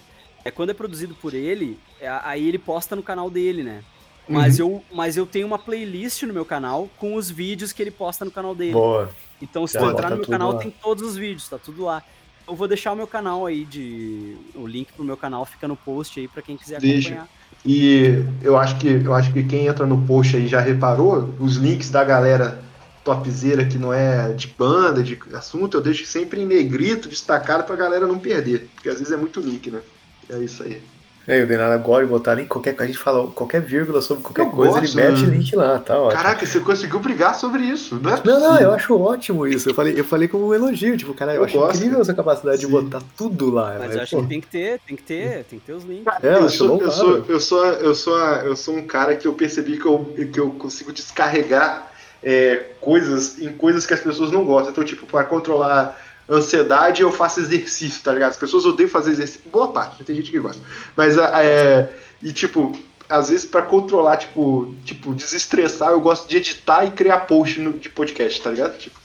é 0.46 0.50
quando 0.52 0.70
é 0.70 0.74
produzido 0.74 1.14
por 1.16 1.34
ele, 1.34 1.78
é, 2.00 2.08
aí 2.24 2.48
ele 2.48 2.58
posta 2.58 2.96
no 2.96 3.04
canal 3.04 3.30
dele, 3.30 3.64
né? 3.64 3.84
Mas, 4.28 4.60
Uhum. 4.60 4.68
eu, 4.76 4.84
mas 4.94 5.18
eu 5.18 5.26
tenho 5.26 5.46
uma 5.48 5.60
playlist 5.60 6.24
no 6.24 6.34
meu 6.34 6.46
canal 6.46 6.90
com 6.98 7.16
os 7.16 7.30
vídeos 7.30 7.74
que 7.74 7.82
ele 7.82 7.92
posta 7.92 8.24
no 8.24 8.32
canal 8.32 8.56
dele. 8.56 8.74
Boa. 8.74 9.10
Então, 9.42 9.66
se 9.68 9.74
Já 9.74 9.80
tu 9.82 9.90
entrar 9.92 10.10
no 10.12 10.18
meu 10.18 10.26
canal, 10.28 10.54
lá. 10.54 10.60
tem 10.60 10.72
todos 10.82 11.04
os 11.04 11.18
vídeos, 11.18 11.48
tá 11.50 11.58
tudo 11.58 11.84
lá. 11.84 12.04
Eu 12.48 12.56
vou 12.56 12.68
deixar 12.68 12.92
o 12.92 12.96
meu 12.96 13.08
canal 13.08 13.46
aí 13.46 13.66
de. 13.66 14.36
O 14.56 14.66
link 14.68 14.92
pro 14.94 15.04
meu 15.04 15.18
canal 15.18 15.46
fica 15.46 15.68
no 15.68 15.76
post 15.76 16.20
aí 16.20 16.28
pra 16.28 16.42
quem 16.42 16.56
quiser 16.58 16.80
Deixa. 16.80 17.10
acompanhar. 17.10 17.30
E 17.66 18.24
eu 18.42 18.58
acho 18.58 18.78
que 18.78 18.88
eu 18.88 19.14
acho 19.14 19.32
que 19.34 19.44
quem 19.44 19.68
entra 19.68 19.86
no 19.86 20.02
post 20.06 20.36
aí 20.36 20.48
já 20.48 20.60
reparou, 20.60 21.34
os 21.40 21.56
links 21.58 21.90
da 21.90 22.04
galera 22.04 22.62
topzera 23.04 23.66
que 23.66 23.78
não 23.78 23.92
é 23.94 24.32
de 24.34 24.48
banda, 24.48 25.02
de 25.04 25.18
assunto, 25.34 25.78
eu 25.78 25.82
deixo 25.82 26.06
sempre 26.06 26.42
em 26.42 26.46
negrito, 26.46 27.10
destacado 27.10 27.64
pra 27.64 27.76
galera 27.76 28.06
não 28.08 28.20
perder. 28.20 28.70
Porque 28.76 28.90
às 28.90 28.98
vezes 29.00 29.12
é 29.12 29.18
muito 29.18 29.40
link, 29.40 29.70
né? 29.72 29.82
É 30.30 30.38
isso 30.40 30.64
aí. 30.64 30.82
É, 31.28 31.44
o 31.44 31.48
Denada 31.48 31.78
gosta 31.78 32.04
de 32.04 32.10
botar 32.10 32.34
link, 32.34 32.48
qualquer 32.48 32.76
a 32.80 32.86
gente 32.86 32.98
fala 32.98 33.28
qualquer 33.28 33.62
vírgula 33.62 34.02
sobre 34.02 34.24
qualquer 34.24 34.42
Eu 34.42 34.50
coisa, 34.50 34.80
gosto, 34.80 34.98
ele 34.98 35.08
mete 35.08 35.22
né? 35.22 35.38
link 35.38 35.56
lá, 35.56 35.78
tá 35.78 35.98
ótimo. 36.00 36.22
Caraca, 36.22 36.46
você 36.46 36.60
conseguiu 36.60 37.00
brigar 37.00 37.36
sobre 37.36 37.64
isso, 37.64 37.96
né? 37.96 38.20
Não, 38.26 38.40
não, 38.40 38.60
eu 38.60 38.74
acho 38.74 39.00
ótimo 39.00 39.46
isso. 39.46 39.70
Eu 39.70 39.76
falei, 39.76 40.00
eu 40.00 40.04
falei 40.04 40.28
como 40.28 40.48
um 40.48 40.54
elogio, 40.54 40.98
tipo, 40.98 41.14
cara, 41.14 41.34
eu, 41.34 41.38
Eu 41.38 41.46
acho 41.46 41.58
gosto. 41.58 41.76
incrível 41.78 42.02
essa 42.02 42.14
capacidade 42.14 42.60
de 42.62 42.66
Sim. 42.66 42.72
botar 42.72 43.02
tudo 43.16 43.52
lá. 43.52 43.76
Mas 43.78 43.90
né? 43.90 43.98
eu 43.98 44.02
acho 44.02 44.16
Pô, 44.16 44.24
que 44.24 44.30
tem 44.30 44.42
que 44.42 44.48
ter, 44.48 44.80
tem 44.80 44.96
que 44.96 45.04
ter, 45.04 45.44
tem 45.44 45.60
que 45.60 45.66
ter 45.66 45.74
os 45.74 45.84
links. 45.84 46.14
É, 46.24 46.36
eu 46.36 46.50
sou, 46.50 46.82
eu, 46.82 46.92
sou, 46.92 47.26
eu, 47.28 47.40
sou, 47.40 47.66
eu, 47.66 47.96
sou, 47.96 48.18
eu 48.18 48.56
sou 48.56 48.76
um 48.76 48.88
cara 48.88 49.16
que 49.16 49.28
eu 49.28 49.34
percebi 49.34 49.78
que 49.78 49.86
eu, 49.86 50.04
que 50.34 50.40
eu 50.40 50.50
consigo 50.52 50.92
descarregar 50.92 51.92
é, 52.24 52.66
coisas 52.80 53.40
em 53.40 53.52
coisas 53.54 53.86
que 53.86 53.94
as 53.94 54.00
pessoas 54.00 54.32
não 54.32 54.44
gostam. 54.44 54.72
Então, 54.72 54.84
tipo, 54.84 55.06
para 55.06 55.24
controlar 55.24 56.00
ansiedade, 56.30 57.02
eu 57.02 57.12
faço 57.12 57.40
exercício, 57.40 58.02
tá 58.04 58.14
ligado? 58.14 58.32
As 58.32 58.38
pessoas 58.38 58.66
odeiam 58.66 58.90
fazer 58.90 59.12
exercício. 59.12 59.42
Boa 59.52 59.72
parte, 59.72 60.04
tem 60.04 60.16
gente 60.16 60.32
que 60.32 60.40
gosta. 60.40 60.62
Mas, 60.96 61.18
a- 61.18 61.44
é, 61.44 61.90
e 62.22 62.32
tipo, 62.32 62.78
às 63.10 63.30
vezes 63.30 63.46
para 63.46 63.62
controlar, 63.64 64.18
tipo, 64.18 64.74
tipo, 64.86 65.14
desestressar, 65.14 65.90
eu 65.92 66.00
gosto 66.02 66.28
de 66.30 66.38
editar 66.38 66.86
e 66.86 66.92
criar 66.92 67.22
post 67.22 67.60
no, 67.60 67.74
de 67.74 67.90
podcast, 67.90 68.42
tá 68.42 68.52
ligado? 68.52 68.78
Tipo, 68.78 68.98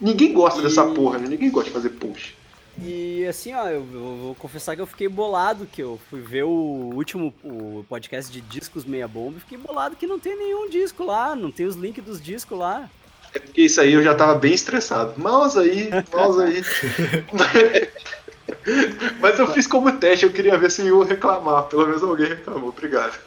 ninguém 0.00 0.32
gosta 0.32 0.62
dessa 0.62 0.84
E- 0.86 0.94
porra, 0.94 1.18
né? 1.18 1.26
Ninguém 1.28 1.50
gosta 1.50 1.68
de 1.70 1.74
fazer 1.74 1.90
post. 1.90 2.36
E 2.80 3.26
assim, 3.26 3.52
ó, 3.54 3.64
eu, 3.66 3.84
eu 3.92 4.16
vou 4.22 4.34
confessar 4.36 4.76
que 4.76 4.80
eu 4.80 4.86
fiquei 4.86 5.08
bolado, 5.08 5.66
que 5.66 5.82
eu 5.82 5.98
fui 6.08 6.20
ver 6.20 6.44
o 6.44 6.92
último 6.94 7.34
o 7.42 7.84
podcast 7.88 8.30
de 8.32 8.40
discos 8.40 8.84
meia 8.84 9.08
bomba 9.08 9.38
e 9.38 9.40
fiquei 9.40 9.58
bolado 9.58 9.96
que 9.96 10.06
não 10.06 10.16
tem 10.20 10.38
nenhum 10.38 10.70
disco 10.70 11.02
lá, 11.04 11.34
não 11.34 11.50
tem 11.50 11.66
os 11.66 11.74
links 11.74 12.04
dos 12.04 12.22
discos 12.22 12.56
lá. 12.56 12.88
É 13.34 13.38
porque 13.38 13.62
isso 13.62 13.80
aí 13.80 13.92
eu 13.92 14.02
já 14.02 14.14
tava 14.14 14.34
bem 14.34 14.54
estressado. 14.54 15.14
Mouse 15.20 15.58
aí, 15.58 15.90
mouse 16.12 16.42
aí. 16.42 16.62
Mas 19.20 19.38
eu 19.38 19.46
fiz 19.52 19.66
como 19.66 19.92
teste, 19.92 20.24
eu 20.24 20.32
queria 20.32 20.56
ver 20.56 20.70
se 20.70 20.82
iam 20.82 21.02
reclamar. 21.02 21.64
Pelo 21.64 21.86
menos 21.86 22.02
alguém 22.02 22.28
reclamou, 22.28 22.70
obrigado. 22.70 23.18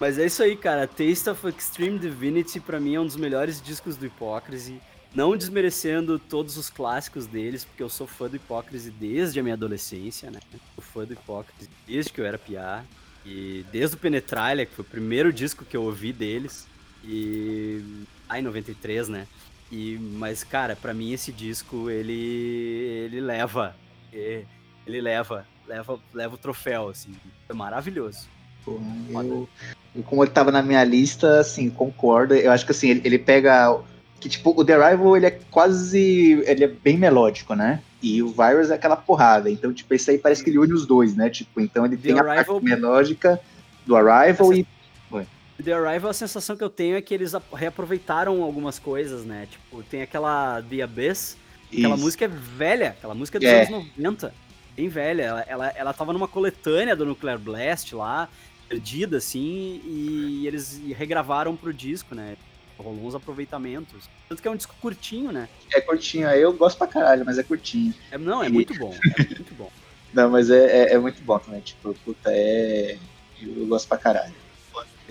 Mas 0.00 0.18
é 0.18 0.26
isso 0.26 0.42
aí, 0.42 0.56
cara. 0.56 0.86
Taste 0.86 1.30
of 1.30 1.46
Extreme 1.48 1.98
Divinity 1.98 2.58
pra 2.58 2.80
mim 2.80 2.94
é 2.94 3.00
um 3.00 3.06
dos 3.06 3.16
melhores 3.16 3.62
discos 3.62 3.96
do 3.96 4.06
Hypocrisy. 4.06 4.80
Não 5.14 5.36
desmerecendo 5.36 6.18
todos 6.18 6.56
os 6.56 6.70
clássicos 6.70 7.26
deles, 7.26 7.64
porque 7.64 7.82
eu 7.82 7.88
sou 7.88 8.06
fã 8.06 8.28
do 8.28 8.36
Hypocrisy 8.36 8.90
desde 8.90 9.38
a 9.38 9.42
minha 9.42 9.54
adolescência, 9.54 10.30
né? 10.30 10.40
Sou 10.74 10.82
fã 10.82 11.04
do 11.04 11.12
Hypocrisy 11.12 11.68
desde 11.86 12.12
que 12.12 12.20
eu 12.20 12.26
era 12.26 12.38
piá. 12.38 12.82
E 13.24 13.64
desde 13.70 13.94
o 13.94 13.98
Penetralia, 13.98 14.66
que 14.66 14.74
foi 14.74 14.84
o 14.84 14.88
primeiro 14.88 15.32
disco 15.32 15.64
que 15.64 15.76
eu 15.76 15.82
ouvi 15.82 16.12
deles. 16.12 16.66
E. 17.04 17.80
Ah, 18.32 18.38
em 18.38 18.42
93, 18.42 19.08
né? 19.08 19.26
E, 19.70 19.98
mas, 20.14 20.42
cara, 20.42 20.74
pra 20.74 20.94
mim 20.94 21.12
esse 21.12 21.30
disco, 21.32 21.90
ele. 21.90 22.12
ele 23.06 23.20
leva. 23.20 23.74
Ele 24.86 25.00
leva. 25.00 25.46
Leva, 25.66 25.98
leva 26.12 26.34
o 26.34 26.38
troféu, 26.38 26.88
assim. 26.88 27.12
É 27.48 27.52
maravilhoso. 27.54 28.28
Pô, 28.64 28.78
eu, 29.10 29.48
eu, 29.94 30.02
como 30.04 30.22
ele 30.24 30.30
tava 30.30 30.50
na 30.50 30.62
minha 30.62 30.82
lista, 30.84 31.40
assim, 31.40 31.68
concordo. 31.70 32.34
Eu 32.34 32.50
acho 32.52 32.64
que 32.64 32.72
assim, 32.72 32.90
ele, 32.90 33.02
ele 33.04 33.18
pega. 33.18 33.78
Que 34.20 34.28
tipo, 34.28 34.50
o 34.58 34.64
The 34.64 34.74
Arrival, 34.74 35.16
ele 35.16 35.26
é 35.26 35.30
quase. 35.50 36.42
Ele 36.46 36.64
é 36.64 36.68
bem 36.68 36.96
melódico, 36.96 37.54
né? 37.54 37.82
E 38.02 38.22
o 38.22 38.28
Virus 38.28 38.70
é 38.70 38.74
aquela 38.74 38.96
porrada. 38.96 39.50
Então, 39.50 39.72
tipo, 39.72 39.92
esse 39.94 40.10
aí 40.10 40.18
parece 40.18 40.42
que 40.42 40.50
ele 40.50 40.58
une 40.58 40.72
os 40.72 40.86
dois, 40.86 41.14
né? 41.14 41.28
Tipo, 41.28 41.60
então 41.60 41.84
ele 41.84 41.96
The 41.96 42.02
tem 42.08 42.18
a 42.18 42.22
Arrival- 42.22 42.60
parte 42.60 42.64
melódica 42.64 43.40
do 43.86 43.94
Arrival 43.96 44.52
e. 44.54 44.66
The 45.62 45.72
Arrival, 45.72 46.10
a 46.10 46.14
sensação 46.14 46.56
que 46.56 46.64
eu 46.64 46.70
tenho 46.70 46.96
é 46.96 47.02
que 47.02 47.12
eles 47.14 47.34
ap- 47.34 47.52
reaproveitaram 47.54 48.42
algumas 48.42 48.78
coisas, 48.78 49.24
né? 49.24 49.46
Tipo, 49.50 49.82
tem 49.84 50.02
aquela 50.02 50.62
The 50.62 50.82
Abyss, 50.82 51.36
aquela 51.72 51.94
Isso. 51.94 52.04
música 52.04 52.24
é 52.24 52.28
velha, 52.28 52.90
aquela 52.90 53.14
música 53.14 53.38
é 53.38 53.40
dos 53.40 53.48
É. 53.48 53.62
anos 53.64 53.70
90, 53.96 54.34
bem 54.76 54.88
velha. 54.88 55.22
Ela, 55.22 55.40
ela, 55.42 55.68
ela 55.68 55.92
tava 55.92 56.12
numa 56.12 56.28
coletânea 56.28 56.96
do 56.96 57.04
Nuclear 57.06 57.38
Blast 57.38 57.94
lá, 57.94 58.28
perdida, 58.68 59.18
assim, 59.18 59.80
e 59.84 60.46
eles 60.46 60.80
regravaram 60.96 61.54
pro 61.56 61.72
disco, 61.72 62.14
né? 62.14 62.36
Rolou 62.78 63.06
uns 63.06 63.14
aproveitamentos. 63.14 64.08
Tanto 64.28 64.40
que 64.42 64.48
é 64.48 64.50
um 64.50 64.56
disco 64.56 64.74
curtinho, 64.80 65.30
né? 65.30 65.48
É 65.72 65.80
curtinho, 65.80 66.26
aí 66.28 66.40
eu 66.40 66.52
gosto 66.52 66.78
pra 66.78 66.86
caralho, 66.86 67.24
mas 67.24 67.38
é 67.38 67.42
curtinho. 67.42 67.94
É- 68.10 68.18
não, 68.18 68.42
é 68.42 68.48
muito 68.48 68.74
bom, 68.78 68.92
é 69.18 69.24
muito 69.34 69.54
bom. 69.54 69.70
Não, 70.12 70.28
mas 70.28 70.50
é, 70.50 70.66
é, 70.90 70.92
é 70.92 70.98
muito 70.98 71.22
bom 71.22 71.38
também. 71.38 71.62
Tipo, 71.62 71.94
puta, 72.04 72.28
é. 72.30 72.98
Eu 73.40 73.66
gosto 73.66 73.88
pra 73.88 73.96
caralho. 73.96 74.34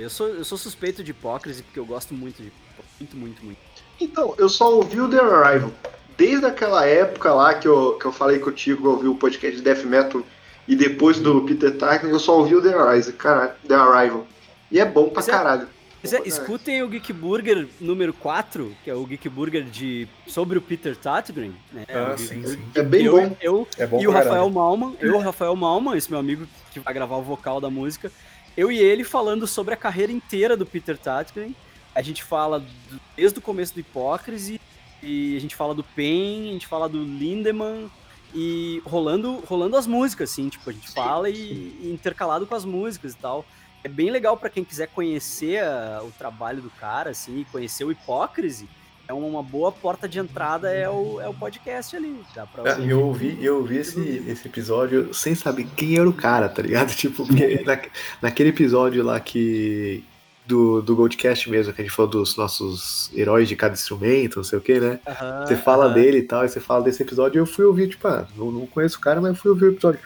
Eu 0.01 0.09
sou, 0.09 0.27
eu 0.27 0.43
sou 0.43 0.57
suspeito 0.57 1.03
de 1.03 1.11
hipócrise 1.11 1.63
porque 1.63 1.79
eu 1.79 1.85
gosto 1.85 2.13
muito 2.13 2.41
de 2.41 2.51
muito, 2.99 3.17
muito, 3.17 3.45
muito. 3.45 3.59
Então, 3.99 4.33
eu 4.37 4.49
só 4.49 4.73
ouvi 4.75 4.99
o 4.99 5.09
The 5.09 5.19
Arrival. 5.19 5.71
Desde 6.17 6.45
aquela 6.45 6.85
época 6.85 7.33
lá 7.33 7.53
que 7.53 7.67
eu, 7.67 7.97
que 7.99 8.05
eu 8.05 8.11
falei 8.11 8.39
contigo, 8.39 8.87
eu 8.87 8.91
ouvi 8.91 9.07
o 9.07 9.15
podcast 9.15 9.55
de 9.57 9.63
Death 9.63 9.83
Metal 9.85 10.21
e 10.67 10.75
depois 10.75 11.19
do 11.19 11.41
Peter 11.41 11.75
Tarkin, 11.75 12.07
eu 12.07 12.19
só 12.19 12.37
ouvi 12.37 12.55
o 12.55 12.61
The 12.61 12.73
Arrival, 12.73 13.13
cara, 13.13 13.57
The 13.67 13.73
Arrival. 13.75 14.27
E 14.71 14.79
é 14.79 14.85
bom 14.85 15.05
pra 15.05 15.15
Mas 15.15 15.27
é- 15.27 15.31
caralho. 15.31 15.67
Pois 16.01 16.13
é, 16.13 16.17
caralho. 16.17 16.29
escutem 16.33 16.81
o 16.81 16.87
Geek 16.89 17.13
Burger 17.13 17.67
número 17.79 18.11
4, 18.13 18.75
que 18.83 18.89
é 18.89 18.93
o 18.95 19.05
Geek 19.05 19.29
Burger 19.29 19.63
de, 19.63 20.07
sobre 20.27 20.57
o 20.57 20.61
Peter 20.61 20.95
Tatgren, 20.95 21.53
né? 21.71 21.85
Ah, 21.89 22.13
O 22.13 22.17
Geek 22.17 22.27
sim, 22.27 22.43
sim. 22.47 22.59
É 22.73 22.81
bem 22.81 23.05
eu, 23.05 23.11
bom. 23.13 23.37
Eu 23.39 23.67
É 23.77 23.85
bom 23.85 24.01
e 24.01 24.07
o 24.07 24.11
Rafael 24.11 24.33
caralho. 24.33 24.51
Malman, 24.51 24.95
eu 24.99 25.15
o 25.15 25.19
Rafael 25.19 25.55
Malman, 25.55 25.95
esse 25.95 26.09
meu 26.09 26.19
amigo 26.19 26.47
que 26.71 26.79
vai 26.79 26.91
gravar 26.93 27.17
o 27.17 27.21
vocal 27.21 27.61
da 27.61 27.69
música, 27.69 28.11
eu 28.55 28.71
e 28.71 28.77
ele 28.77 29.03
falando 29.03 29.47
sobre 29.47 29.73
a 29.73 29.77
carreira 29.77 30.11
inteira 30.11 30.55
do 30.57 30.65
Peter 30.65 30.97
Tatgren. 30.97 31.55
A 31.93 32.01
gente 32.01 32.23
fala 32.23 32.59
do- 32.59 33.01
desde 33.15 33.39
o 33.39 33.41
começo 33.41 33.73
do 33.73 33.79
Hipócrise, 33.79 34.59
e 35.03 35.35
a 35.35 35.39
gente 35.41 35.55
fala 35.55 35.73
do 35.73 35.83
Pain, 35.83 36.49
a 36.49 36.53
gente 36.53 36.67
fala 36.67 36.87
do 36.87 37.03
Lindemann, 37.03 37.89
e 38.33 38.81
rolando, 38.85 39.43
rolando 39.47 39.75
as 39.75 39.85
músicas, 39.85 40.31
assim, 40.31 40.47
tipo, 40.47 40.69
a 40.69 40.73
gente 40.73 40.89
fala 40.89 41.29
e, 41.29 41.35
e 41.81 41.91
intercalado 41.91 42.47
com 42.47 42.55
as 42.55 42.63
músicas 42.63 43.13
e 43.13 43.17
tal. 43.17 43.45
É 43.83 43.89
bem 43.89 44.09
legal 44.09 44.37
pra 44.37 44.49
quem 44.49 44.63
quiser 44.63 44.87
conhecer 44.87 45.61
a- 45.63 46.01
o 46.03 46.11
trabalho 46.11 46.61
do 46.61 46.69
cara, 46.69 47.09
assim, 47.09 47.45
conhecer 47.51 47.83
o 47.83 47.91
Hipócrise. 47.91 48.69
É 49.07 49.13
uma 49.13 49.43
boa 49.43 49.71
porta 49.71 50.07
de 50.07 50.19
entrada, 50.19 50.69
é 50.71 50.89
o, 50.89 51.19
é 51.19 51.27
o 51.27 51.33
podcast 51.33 51.95
ali. 51.95 52.15
Dá 52.33 52.45
pra 52.45 52.75
Ah, 52.75 52.79
Eu 52.79 53.01
ouvi, 53.01 53.37
eu 53.41 53.57
ouvi 53.57 53.77
esse, 53.77 54.23
esse 54.27 54.47
episódio 54.47 55.13
sem 55.13 55.35
saber 55.35 55.67
quem 55.75 55.97
era 55.97 56.07
o 56.09 56.13
cara, 56.13 56.47
tá 56.47 56.61
ligado? 56.61 56.91
Tipo, 56.95 57.25
na, 57.65 57.79
naquele 58.21 58.49
episódio 58.49 59.03
lá 59.03 59.19
que. 59.19 60.03
Do, 60.43 60.81
do 60.81 60.95
Goldcast 60.95 61.49
mesmo, 61.49 61.71
que 61.71 61.81
a 61.81 61.85
gente 61.85 61.93
falou 61.93 62.09
dos 62.11 62.35
nossos 62.35 63.11
heróis 63.15 63.47
de 63.47 63.55
cada 63.55 63.73
instrumento, 63.75 64.37
não 64.37 64.43
sei 64.43 64.57
o 64.57 64.61
que, 64.61 64.79
né? 64.79 64.99
Aham, 65.07 65.45
Você 65.45 65.55
fala 65.55 65.85
aham. 65.85 65.93
dele 65.93 66.17
e 66.17 66.23
tal, 66.23 66.43
e 66.43 66.49
você 66.49 66.59
fala 66.59 66.83
desse 66.83 67.03
episódio, 67.03 67.37
e 67.37 67.41
eu 67.41 67.45
fui 67.45 67.63
ouvir, 67.63 67.87
tipo, 67.89 68.05
ah, 68.07 68.27
não, 68.35 68.51
não 68.51 68.65
conheço 68.65 68.97
o 68.97 69.01
cara, 69.01 69.21
mas 69.21 69.37
fui 69.37 69.51
ouvir 69.51 69.65
o 69.65 69.71
episódio. 69.71 69.99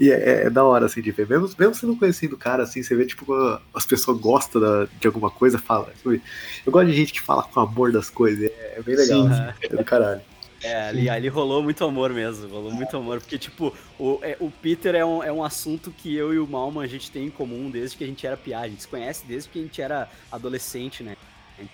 E 0.00 0.10
é, 0.10 0.14
é- 0.14 0.42
é 0.46 0.50
da 0.50 0.62
hora, 0.64 0.86
assim, 0.86 1.00
de 1.02 1.10
ver. 1.10 1.28
Mesmo, 1.28 1.48
mesmo 1.58 1.74
você 1.74 1.86
não 1.86 1.96
conhecendo 1.96 2.34
o 2.34 2.38
cara, 2.38 2.62
assim, 2.62 2.82
você 2.82 2.94
vê, 2.94 3.04
tipo, 3.04 3.24
quando 3.24 3.60
as 3.74 3.84
pessoas 3.86 4.18
gostam 4.18 4.60
da- 4.60 4.84
de 5.00 5.06
alguma 5.06 5.30
coisa, 5.30 5.58
fala. 5.58 5.92
sabe? 6.02 6.22
Eu 6.64 6.70
gosto 6.72 6.86
de 6.88 6.94
gente 6.96 7.12
que 7.12 7.20
fala 7.20 7.42
com 7.42 7.60
amor 7.60 7.90
das 7.92 8.08
coisas, 8.08 8.44
é, 8.50 8.74
é 8.78 8.82
bem 8.82 8.94
legal, 8.96 9.22
Sim. 9.26 9.28
assim, 9.32 9.52
é 9.62 9.68
do 9.76 9.84
caralho. 9.84 10.20
É, 10.60 10.88
ali, 10.88 11.08
ali 11.08 11.28
rolou 11.28 11.62
muito 11.62 11.84
amor 11.84 12.10
mesmo, 12.12 12.48
rolou 12.48 12.72
muito 12.72 12.96
amor, 12.96 13.20
porque, 13.20 13.38
tipo, 13.38 13.72
o, 13.96 14.18
é, 14.22 14.36
o 14.40 14.50
Peter 14.50 14.92
é 14.94 15.04
um, 15.04 15.22
é 15.22 15.32
um 15.32 15.44
assunto 15.44 15.92
que 15.92 16.12
eu 16.16 16.34
e 16.34 16.38
o 16.40 16.46
Malman 16.48 16.82
a 16.82 16.88
gente 16.88 17.10
tem 17.12 17.26
em 17.26 17.30
comum 17.30 17.70
desde 17.70 17.96
que 17.96 18.02
a 18.02 18.06
gente 18.08 18.26
era 18.26 18.36
piá, 18.36 18.60
a 18.60 18.68
gente 18.68 18.82
se 18.82 18.88
conhece 18.88 19.24
desde 19.24 19.48
que 19.48 19.58
a 19.60 19.62
gente 19.62 19.80
era 19.80 20.08
adolescente, 20.32 21.02
né? 21.04 21.16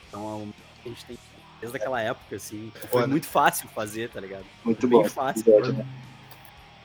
Então, 0.09 0.49
a 0.85 0.89
gente 0.89 1.05
tem 1.07 1.19
desde 1.61 1.77
aquela 1.79 2.01
época, 2.03 2.37
assim, 2.37 2.71
foi 2.91 3.07
muito 3.07 3.27
fácil 3.27 3.69
fazer, 3.69 4.11
tá 4.11 4.21
ligado? 4.21 4.45
Muito 4.63 4.87
Bem 4.87 5.03
bom. 5.03 5.09
fácil. 5.09 5.45
né? 5.73 5.87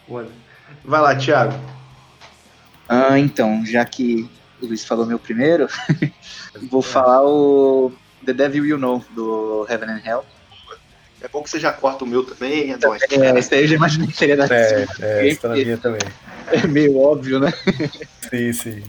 Olha. 0.08 0.30
Vai 0.83 1.01
lá, 1.01 1.15
Thiago. 1.15 1.53
Ah, 2.88 3.19
então, 3.19 3.64
já 3.65 3.85
que 3.85 4.30
o 4.61 4.65
Luiz 4.65 4.83
falou 4.83 5.06
meu 5.06 5.19
primeiro, 5.19 5.67
vou 6.69 6.81
falar 6.81 7.23
o 7.23 7.91
The 8.25 8.33
Devil 8.33 8.65
You 8.65 8.77
Know, 8.77 9.03
do 9.11 9.67
Heaven 9.69 9.89
and 9.89 10.01
Hell. 10.06 10.25
É 11.22 11.27
bom 11.27 11.43
que 11.43 11.49
você 11.49 11.59
já 11.59 11.73
corta 11.73 12.06
o 12.06 12.07
meu 12.07 12.23
também, 12.23 12.72
é 12.72 12.77
nóis. 12.77 13.01
É, 13.11 13.38
esse 13.38 13.53
aí 13.53 13.64
eu 13.64 13.67
já 13.67 13.75
imaginei 13.75 14.07
que 14.07 14.15
seria 14.15 14.38
da 14.38 14.45
É, 14.45 14.88
é, 15.01 15.35
tá 15.35 15.49
na 15.49 15.56
minha 15.56 15.77
também. 15.77 16.01
É 16.48 16.65
meio 16.65 16.98
óbvio, 16.98 17.39
né? 17.39 17.53
Sim, 18.30 18.53
sim. 18.53 18.83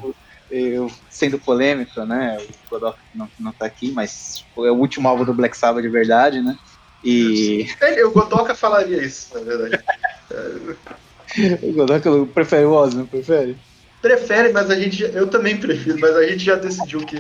Eu, 0.50 0.91
sendo 1.09 1.39
polêmico, 1.39 2.05
né? 2.05 2.39
O 2.39 2.70
Godot 2.70 2.97
não, 3.15 3.28
não 3.39 3.52
tá 3.52 3.67
aqui, 3.67 3.91
mas 3.92 4.39
tipo, 4.39 4.65
é 4.65 4.70
o 4.70 4.76
último 4.76 5.09
álbum 5.09 5.25
do 5.25 5.34
Black 5.34 5.57
Sabbath 5.57 5.83
de 5.83 5.89
verdade, 5.89 6.41
né? 6.41 6.57
E 7.02 7.67
Ele, 7.81 8.05
o 8.05 8.10
Godoka 8.10 8.55
falaria 8.55 9.02
isso, 9.02 9.34
na 9.34 9.41
verdade. 9.41 9.84
o 11.62 11.73
Godot 11.73 12.26
prefere 12.33 12.65
o 12.65 12.73
Ozzy, 12.73 12.97
não 12.97 13.07
prefere? 13.07 13.57
Prefere, 14.00 14.52
mas 14.52 14.70
a 14.70 14.75
gente. 14.75 15.02
Eu 15.02 15.26
também 15.26 15.57
prefiro, 15.57 15.99
mas 16.00 16.17
a 16.17 16.26
gente 16.26 16.44
já 16.44 16.57
decidiu 16.57 17.00
que, 17.00 17.18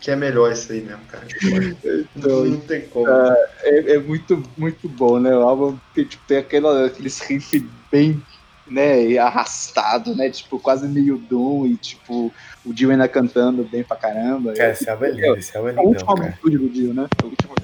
que 0.00 0.10
é 0.10 0.16
melhor 0.16 0.50
isso 0.50 0.72
aí 0.72 0.80
mesmo, 0.80 1.02
cara. 1.08 1.24
Não, 2.16 2.44
não 2.44 2.60
tem 2.60 2.82
como. 2.82 3.08
É, 3.08 3.92
é 3.92 3.98
muito, 3.98 4.42
muito 4.56 4.88
bom, 4.88 5.20
né? 5.20 5.30
O 5.34 5.42
álbum 5.42 5.78
tem, 5.94 6.04
tipo, 6.04 6.24
tem 6.26 6.38
aquela, 6.38 6.86
aqueles 6.86 7.20
riff 7.20 7.64
bem 7.90 8.20
né, 8.66 9.16
arrastado, 9.18 10.14
né? 10.14 10.30
Tipo, 10.30 10.58
quase 10.58 10.88
meio 10.88 11.18
Doom 11.18 11.66
e 11.66 11.76
tipo, 11.76 12.32
o 12.64 12.72
Dio 12.72 12.90
ainda 12.90 13.06
cantando 13.06 13.62
bem 13.64 13.84
pra 13.84 13.96
caramba. 13.96 14.54
Cara, 14.54 14.72
esse 14.72 14.88
álbum 14.88 15.04
é 15.04 15.10
lindo, 15.10 15.36
esse 15.36 15.56
álbum 15.56 15.68
é 15.68 15.74
É 15.74 15.80
o 15.80 15.82
último 15.82 16.10
álbum 16.10 16.32
do 16.42 16.68
Dio, 16.68 16.94
né? 16.94 17.06
É 17.22 17.24
o 17.24 17.28
último 17.28 17.54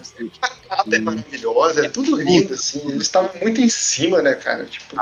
álbum 0.70 0.94
é 0.94 0.98
maravilhosa, 0.98 1.86
é 1.86 1.88
tudo 1.88 2.20
lindo, 2.20 2.54
assim. 2.54 2.80
Eles 2.88 3.02
estavam 3.02 3.30
muito 3.40 3.60
em 3.60 3.68
cima, 3.68 4.22
né, 4.22 4.34
cara? 4.34 4.64
Tipo, 4.64 4.96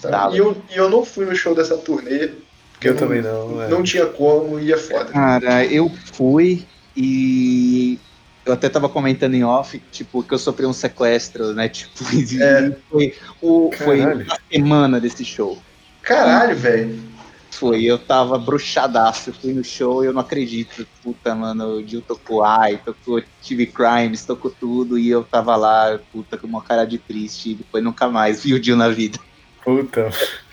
Tava. 0.00 0.34
E 0.34 0.38
eu, 0.38 0.56
e 0.70 0.76
eu 0.76 0.88
não 0.88 1.04
fui 1.04 1.24
no 1.26 1.34
show 1.34 1.54
dessa 1.54 1.76
turnê, 1.76 2.30
Porque 2.72 2.88
Eu 2.88 2.96
também 2.96 3.22
não. 3.22 3.62
é. 3.62 3.68
Não 3.68 3.82
tinha 3.82 4.06
como 4.06 4.58
e 4.58 4.72
é 4.72 4.76
foda. 4.76 5.06
Cara, 5.06 5.64
eu 5.64 5.90
fui 6.12 6.64
e 6.96 7.98
eu 8.44 8.52
até 8.52 8.68
tava 8.68 8.88
comentando 8.88 9.34
em 9.34 9.44
off, 9.44 9.80
tipo, 9.90 10.22
que 10.22 10.34
eu 10.34 10.38
sofri 10.38 10.66
um 10.66 10.72
sequestro, 10.72 11.52
né? 11.54 11.68
Tipo, 11.70 12.04
e 12.14 12.42
É. 12.42 12.76
foi, 12.90 13.14
o, 13.40 13.70
foi 13.76 14.00
uma 14.00 14.38
semana 14.50 15.00
desse 15.00 15.24
show. 15.24 15.60
Caralho, 16.02 16.56
velho. 16.56 17.12
Foi, 17.50 17.84
eu 17.84 17.98
tava 17.98 18.38
bruxadaço, 18.38 19.30
eu 19.30 19.34
fui 19.34 19.52
no 19.52 19.62
show 19.62 20.02
e 20.02 20.06
eu 20.06 20.12
não 20.12 20.22
acredito. 20.22 20.86
Puta, 21.02 21.34
mano, 21.34 21.76
o 21.76 21.86
Gil 21.86 22.00
tocou 22.02 22.42
Ai, 22.42 22.80
tocou 22.84 23.22
TV 23.46 23.66
Crimes, 23.66 24.24
tocou 24.24 24.50
tudo, 24.50 24.98
e 24.98 25.08
eu 25.08 25.22
tava 25.22 25.54
lá, 25.54 26.00
puta, 26.10 26.36
com 26.36 26.46
uma 26.46 26.62
cara 26.62 26.84
de 26.84 26.98
triste, 26.98 27.50
e 27.50 27.54
depois 27.54 27.84
nunca 27.84 28.08
mais 28.08 28.42
vi 28.42 28.54
o 28.54 28.62
Gil 28.62 28.76
na 28.76 28.88
vida. 28.88 29.18
Puta. 29.64 30.10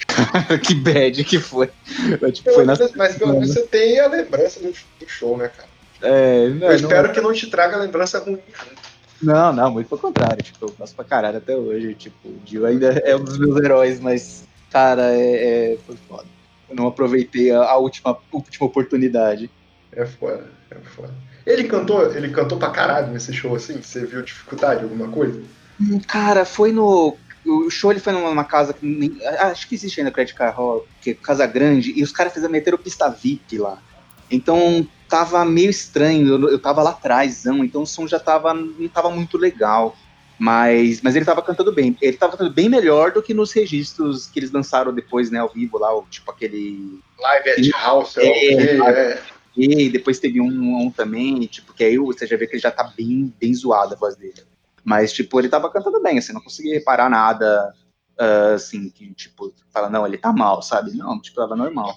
que 0.66 0.74
bad 0.76 1.24
que 1.24 1.40
foi. 1.40 1.70
Mas, 2.22 2.38
tipo, 2.38 2.52
foi. 2.52 2.66
Mas 2.66 3.16
pelo 3.18 3.34
menos 3.34 3.50
você 3.54 3.62
tem 3.68 4.00
a 4.00 4.08
lembrança 4.08 4.60
do, 4.60 4.72
do 4.72 5.08
show, 5.10 5.38
né, 5.38 5.50
cara? 5.50 5.70
É, 6.02 6.48
não, 6.50 6.56
Eu 6.56 6.60
não- 6.60 6.76
espero 6.76 7.12
que 7.12 7.22
não 7.22 7.34
te 7.34 7.48
traga 7.50 7.78
lembrança 7.78 8.20
ruim. 8.20 8.40
Não, 9.22 9.52
não, 9.52 9.70
muito 9.72 9.88
pelo 9.90 10.00
contrário. 10.02 10.42
Tipo, 10.42 10.66
eu 10.66 10.76
gosto 10.78 10.96
pra 10.96 11.04
caralho 11.06 11.38
até 11.38 11.56
hoje. 11.56 11.94
Tipo, 11.94 12.30
o 12.30 12.40
Dio 12.46 12.66
ainda 12.66 12.88
é 13.04 13.16
um 13.16 13.24
dos 13.24 13.38
meus 13.38 13.58
heróis, 13.58 14.00
mas, 14.00 14.44
cara, 14.72 15.12
é, 15.14 15.74
é- 15.74 15.78
foi 15.86 15.98
foda. 16.08 16.26
Eu 16.70 16.76
não 16.76 16.88
aproveitei 16.88 17.52
a, 17.52 17.62
a 17.64 17.78
última, 17.78 18.18
última 18.32 18.68
oportunidade. 18.68 19.50
É 19.92 20.06
foda, 20.06 20.46
é 20.72 20.76
foda. 20.96 21.14
Ele 21.46 21.64
cantou, 21.64 22.06
ele 22.16 22.30
cantou 22.30 22.58
pra 22.60 22.70
caralho 22.70 23.12
nesse 23.12 23.34
show 23.34 23.56
assim? 23.56 23.82
Você 23.82 24.06
viu 24.06 24.22
dificuldade, 24.22 24.84
alguma 24.84 25.08
coisa? 25.10 25.42
Hum, 25.82 26.00
Cara, 26.08 26.46
foi 26.46 26.72
no. 26.72 27.18
O 27.46 27.70
show 27.70 27.92
ele 27.92 28.00
foi 28.00 28.14
numa, 28.14 28.44
casa 28.44 28.74
que 28.74 28.86
nem, 28.86 29.18
acho 29.40 29.68
que 29.68 29.76
existe 29.76 30.00
ainda 30.00 30.12
Credit 30.12 30.36
Card 30.36 30.56
Hall, 30.56 30.86
que 31.02 31.12
é 31.12 31.14
Casa 31.14 31.48
Grande, 31.48 31.94
e 31.96 32.04
os 32.04 32.12
caras 32.12 32.34
fizeram 32.34 32.52
meter 32.52 32.74
o 32.74 32.78
pista 32.78 33.10
VIP 33.10 33.58
lá. 33.58 33.82
Então 34.30 34.88
tava 35.08 35.44
meio 35.46 35.70
estranho, 35.70 36.28
eu, 36.28 36.50
eu 36.50 36.60
tava 36.60 36.84
lá 36.84 36.92
atrás, 36.92 37.46
então 37.46 37.84
o 37.84 37.88
som 37.88 38.08
já 38.08 38.20
tava, 38.20 38.54
não 38.54 38.88
tava 38.88 39.10
muito 39.10 39.38
legal. 39.38 39.96
Mas, 40.38 41.02
mas 41.02 41.18
ele 41.18 41.26
tava 41.26 41.42
cantando 41.42 41.74
bem. 41.74 41.98
Ele 42.02 42.16
tava 42.16 42.32
cantando 42.32 42.54
bem 42.54 42.70
melhor 42.70 43.12
do 43.12 43.22
que 43.22 43.34
nos 43.34 43.52
registros 43.52 44.26
que 44.26 44.40
eles 44.40 44.52
lançaram 44.52 44.94
depois, 44.94 45.30
né, 45.30 45.40
ao 45.40 45.50
vivo 45.50 45.78
lá, 45.78 45.94
o, 45.94 46.04
tipo 46.10 46.32
aquele. 46.32 47.02
Live 47.20 47.50
at 47.50 47.72
House, 47.74 48.18
É, 48.18 48.54
é, 48.54 48.78
live. 48.78 49.00
é. 49.00 49.22
E 49.58 49.90
depois 49.90 50.20
teve 50.20 50.40
um, 50.40 50.86
um 50.86 50.90
também, 50.90 51.46
tipo, 51.48 51.74
que 51.74 51.84
aí 51.84 51.98
você 51.98 52.26
já 52.26 52.38
vê 52.38 52.48
que 52.48 52.54
ele 52.54 52.62
já 52.62 52.72
tá 52.72 52.94
bem, 52.96 53.34
bem 53.38 53.54
zoado 53.54 53.94
a 53.94 53.98
voz 53.98 54.16
dele. 54.16 54.42
Mas, 54.90 55.14
tipo, 55.14 55.40
ele 55.40 55.50
tava 55.50 55.70
cantando 55.70 56.02
bem, 56.02 56.18
assim, 56.18 56.34
não 56.34 56.42
consegui 56.42 56.74
reparar 56.74 57.12
nada, 57.12 57.72
ah, 58.18 58.54
assim, 58.56 58.90
que, 58.90 59.14
tipo, 59.14 59.54
fala, 59.72 59.88
não, 59.88 60.04
ele 60.04 60.18
tá 60.18 60.34
mal, 60.34 60.64
sabe? 60.64 60.98
Não, 60.98 61.22
tipo, 61.22 61.40
tava 61.40 61.56
normal. 61.56 61.96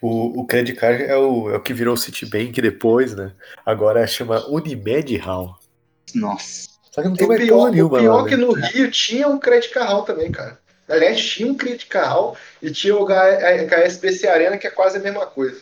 O, 0.00 0.42
o 0.42 0.46
Credit 0.46 0.78
Card 0.78 1.02
é 1.02 1.16
o, 1.16 1.50
é 1.50 1.56
o 1.56 1.60
que 1.60 1.74
virou 1.74 1.96
Citibank 1.96 2.62
depois, 2.62 3.16
né? 3.16 3.32
Agora 3.66 4.06
chama 4.06 4.46
Unimed 4.46 5.16
Hall. 5.16 5.58
Nossa. 6.14 6.68
Só 6.92 7.02
que 7.02 7.08
não 7.08 7.16
tem 7.16 7.26
O 7.26 7.28
mais 7.30 7.42
pior, 7.42 7.56
porra 7.56 7.68
o 7.70 7.72
nenhuma 7.72 7.98
pior 7.98 8.22
lá, 8.22 8.28
que 8.28 8.36
né? 8.36 8.44
no 8.44 8.52
Rio 8.52 8.88
tinha 8.92 9.26
um 9.26 9.40
Credit 9.40 9.74
Carral 9.74 10.04
também, 10.04 10.30
cara. 10.30 10.60
Aliás, 10.88 11.20
tinha 11.20 11.50
um 11.50 11.56
Credit 11.56 11.86
Carral 11.86 12.36
e 12.62 12.70
tinha 12.70 12.96
o 12.96 13.04
HSBC 13.04 14.28
Arena, 14.28 14.56
que 14.56 14.68
é 14.68 14.70
quase 14.70 14.98
a 14.98 15.00
mesma 15.00 15.26
coisa. 15.26 15.60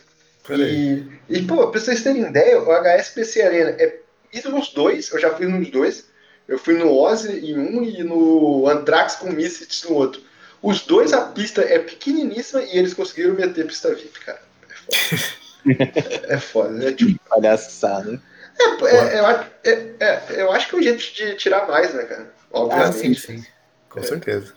E, 0.51 1.03
e, 1.27 1.41
pô, 1.41 1.67
pra 1.69 1.81
vocês 1.81 2.03
terem 2.03 2.21
ideia, 2.21 2.61
o 2.61 2.71
HSBC 2.71 3.41
Arena 3.41 3.71
é 3.71 4.06
isso 4.33 4.49
nos 4.49 4.69
dois, 4.69 5.11
eu 5.11 5.19
já 5.19 5.33
fui 5.35 5.45
nos 5.47 5.69
dois. 5.69 6.05
Eu 6.47 6.57
fui 6.57 6.75
no 6.77 6.93
Ozzy 6.95 7.39
em 7.51 7.57
um 7.57 7.83
e 7.83 8.03
no 8.03 8.67
Anthrax 8.69 9.15
com 9.15 9.29
Misfits 9.29 9.83
no 9.83 9.95
outro. 9.95 10.21
Os 10.61 10.81
dois, 10.81 11.11
a 11.13 11.21
pista 11.27 11.61
é 11.61 11.77
pequeniníssima 11.79 12.63
e 12.63 12.77
eles 12.77 12.93
conseguiram 12.93 13.33
meter 13.35 13.67
pista 13.67 13.93
VIP, 13.93 14.19
cara. 14.21 14.41
É 14.69 14.75
foda. 14.75 15.23
é 16.33 16.37
foda. 16.39 16.87
É, 16.89 16.91
tipo, 16.93 17.19
Palhaçada. 17.29 18.21
é, 18.59 18.85
é, 19.15 19.19
eu, 19.19 19.25
acho- 19.25 19.49
é, 19.65 19.71
é, 19.99 20.23
eu 20.37 20.51
acho 20.51 20.69
que 20.69 20.75
é 20.75 20.79
um 20.79 20.81
jeito 20.81 21.13
de 21.13 21.35
tirar 21.35 21.67
mais, 21.67 21.93
né, 21.93 22.03
cara? 22.03 22.33
Ah, 22.53 22.59
Obviamente. 22.59 23.19
sim, 23.19 23.37
sim. 23.37 23.45
Com 23.89 24.01
certeza. 24.01 24.53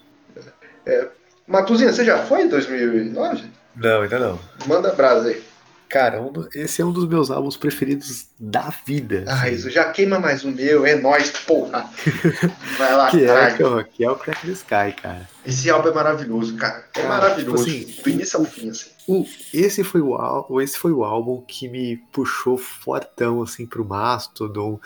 Matuzinha, 1.47 1.93
você 1.93 2.05
já 2.05 2.25
foi 2.25 2.43
em 2.43 2.49
2009? 2.49 3.51
Não, 3.77 4.03
ainda 4.03 4.19
não. 4.19 4.41
Manda 4.67 4.93
brasa 4.93 5.29
aí. 5.29 5.43
Cara, 5.91 6.23
um 6.23 6.31
do- 6.33 6.49
esse 6.55 6.81
é 6.81 6.85
um 6.85 6.93
dos 6.93 7.07
meus 7.09 7.31
álbuns 7.31 7.57
preferidos 7.57 8.29
da 8.39 8.73
vida. 8.87 9.25
Ah, 9.27 9.43
assim. 9.43 9.55
isso 9.55 9.69
já 9.71 9.91
queima 9.91 10.21
mais 10.21 10.45
o 10.45 10.51
meu, 10.53 10.87
é 10.87 10.95
nóis, 10.95 11.31
porra. 11.31 11.91
Vai 12.79 12.95
lá, 12.97 13.11
Que 13.11 13.25
é, 13.25 13.55
que, 13.57 13.63
é, 13.63 13.85
que 13.85 14.05
é 14.05 14.11
o 14.11 14.17
Crack 14.17 14.47
the 14.47 14.53
Sky, 14.53 14.93
cara. 15.03 15.29
Esse 15.45 15.69
álbum 15.69 15.89
é 15.89 15.93
maravilhoso, 15.93 16.57
cara. 16.57 16.85
É 16.95 17.01
Cara, 17.03 17.09
maravilhoso. 17.09 17.65
tipo 17.65 17.87
assim, 17.89 18.03
do 18.03 18.09
início 18.11 18.39
ao 18.39 18.45
fim, 18.45 18.71
assim. 18.71 18.91
O, 19.09 19.27
esse, 19.53 19.83
foi 19.83 20.01
o, 20.01 20.15
ál- 20.15 20.61
esse 20.61 20.79
foi 20.79 20.93
o 20.93 21.03
álbum 21.03 21.41
que 21.41 21.69
me 21.69 21.97
puxou 22.13 22.57
fortão 22.57 23.43
assim 23.43 23.67
pro 23.67 23.85
Mastodon 23.85 24.79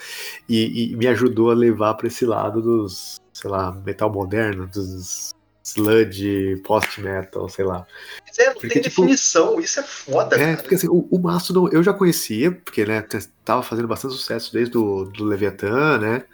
e, 0.48 0.92
e 0.92 0.96
me 0.96 1.06
ajudou 1.08 1.50
a 1.50 1.54
levar 1.54 1.92
pra 1.94 2.06
esse 2.06 2.24
lado 2.24 2.62
dos, 2.62 3.20
sei 3.32 3.50
lá, 3.50 3.72
metal 3.84 4.10
moderno, 4.10 4.66
dos 4.66 5.34
sludge, 5.64 6.60
post-metal, 6.62 7.48
sei 7.48 7.64
lá. 7.64 7.86
Mas 8.26 8.38
é, 8.38 8.46
não 8.46 8.52
Porque, 8.52 8.68
tem 8.68 8.82
tipo, 8.82 9.00
definição, 9.02 9.58
isso 9.58 9.80
é 9.80 9.82
foda, 9.82 10.36
É, 10.36 10.38
cara. 10.38 10.56
porque 10.58 10.74
assim, 10.74 10.88
o, 10.88 11.08
o 11.10 11.18
Mastodon 11.18 11.68
eu 11.72 11.82
já 11.82 11.94
conhecia, 11.94 12.52
porque, 12.52 12.84
né, 12.84 13.02
tava 13.44 13.62
fazendo 13.62 13.88
bastante 13.88 14.14
sucesso 14.14 14.52
desde 14.52 14.76
o 14.76 15.04
do 15.06 15.24
Leviathan, 15.24 15.98
né, 15.98 16.24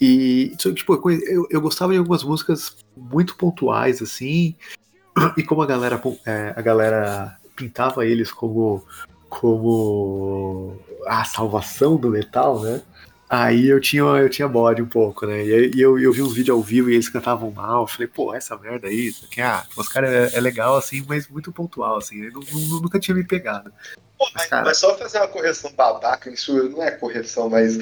e, 0.00 0.52
tipo, 0.56 0.94
eu, 0.94 1.20
eu, 1.26 1.46
eu 1.50 1.60
gostava 1.60 1.92
de 1.92 1.98
algumas 1.98 2.22
músicas 2.22 2.76
muito 2.96 3.36
pontuais, 3.36 4.00
assim, 4.00 4.54
e 5.36 5.42
como 5.42 5.62
a 5.62 5.66
galera, 5.66 6.00
é, 6.24 6.54
a 6.56 6.62
galera 6.62 7.36
pintava 7.56 8.06
eles 8.06 8.30
como, 8.30 8.84
como 9.28 10.78
a 11.06 11.24
salvação 11.24 11.96
do 11.96 12.08
metal, 12.08 12.60
né, 12.62 12.80
Aí 13.32 13.68
eu 13.68 13.80
tinha, 13.80 14.02
eu 14.02 14.28
tinha 14.28 14.48
bode 14.48 14.82
um 14.82 14.88
pouco, 14.88 15.24
né? 15.24 15.44
E, 15.46 15.54
aí 15.54 15.70
eu, 15.80 15.96
eu 16.00 16.12
vi 16.12 16.20
uns 16.20 16.34
vídeos 16.34 16.56
ao 16.56 16.62
vivo 16.62 16.90
e 16.90 16.94
eles 16.94 17.08
cantavam 17.08 17.50
mal. 17.52 17.82
Eu 17.82 17.86
falei, 17.86 18.08
pô, 18.08 18.34
essa 18.34 18.56
merda 18.58 18.88
aí, 18.88 19.06
isso 19.06 19.24
aqui, 19.24 19.40
ah, 19.40 19.64
os 19.76 19.88
caras 19.88 20.10
é, 20.34 20.36
é 20.36 20.40
legal 20.40 20.76
assim, 20.76 21.04
mas 21.06 21.28
muito 21.28 21.52
pontual, 21.52 21.96
assim. 21.98 22.24
Eu 22.24 22.32
nu- 22.32 22.40
nu- 22.52 22.80
nunca 22.82 22.98
tinha 22.98 23.14
me 23.14 23.24
pegado. 23.24 23.72
Pô, 24.20 24.26
Mas, 24.34 24.46
cara- 24.48 24.64
mas 24.66 24.76
só 24.76 24.94
fazer 24.98 25.16
uma 25.16 25.28
correção 25.28 25.72
babaca, 25.74 26.28
isso 26.28 26.52
não 26.68 26.82
é 26.82 26.90
correção, 26.90 27.48
mas 27.48 27.78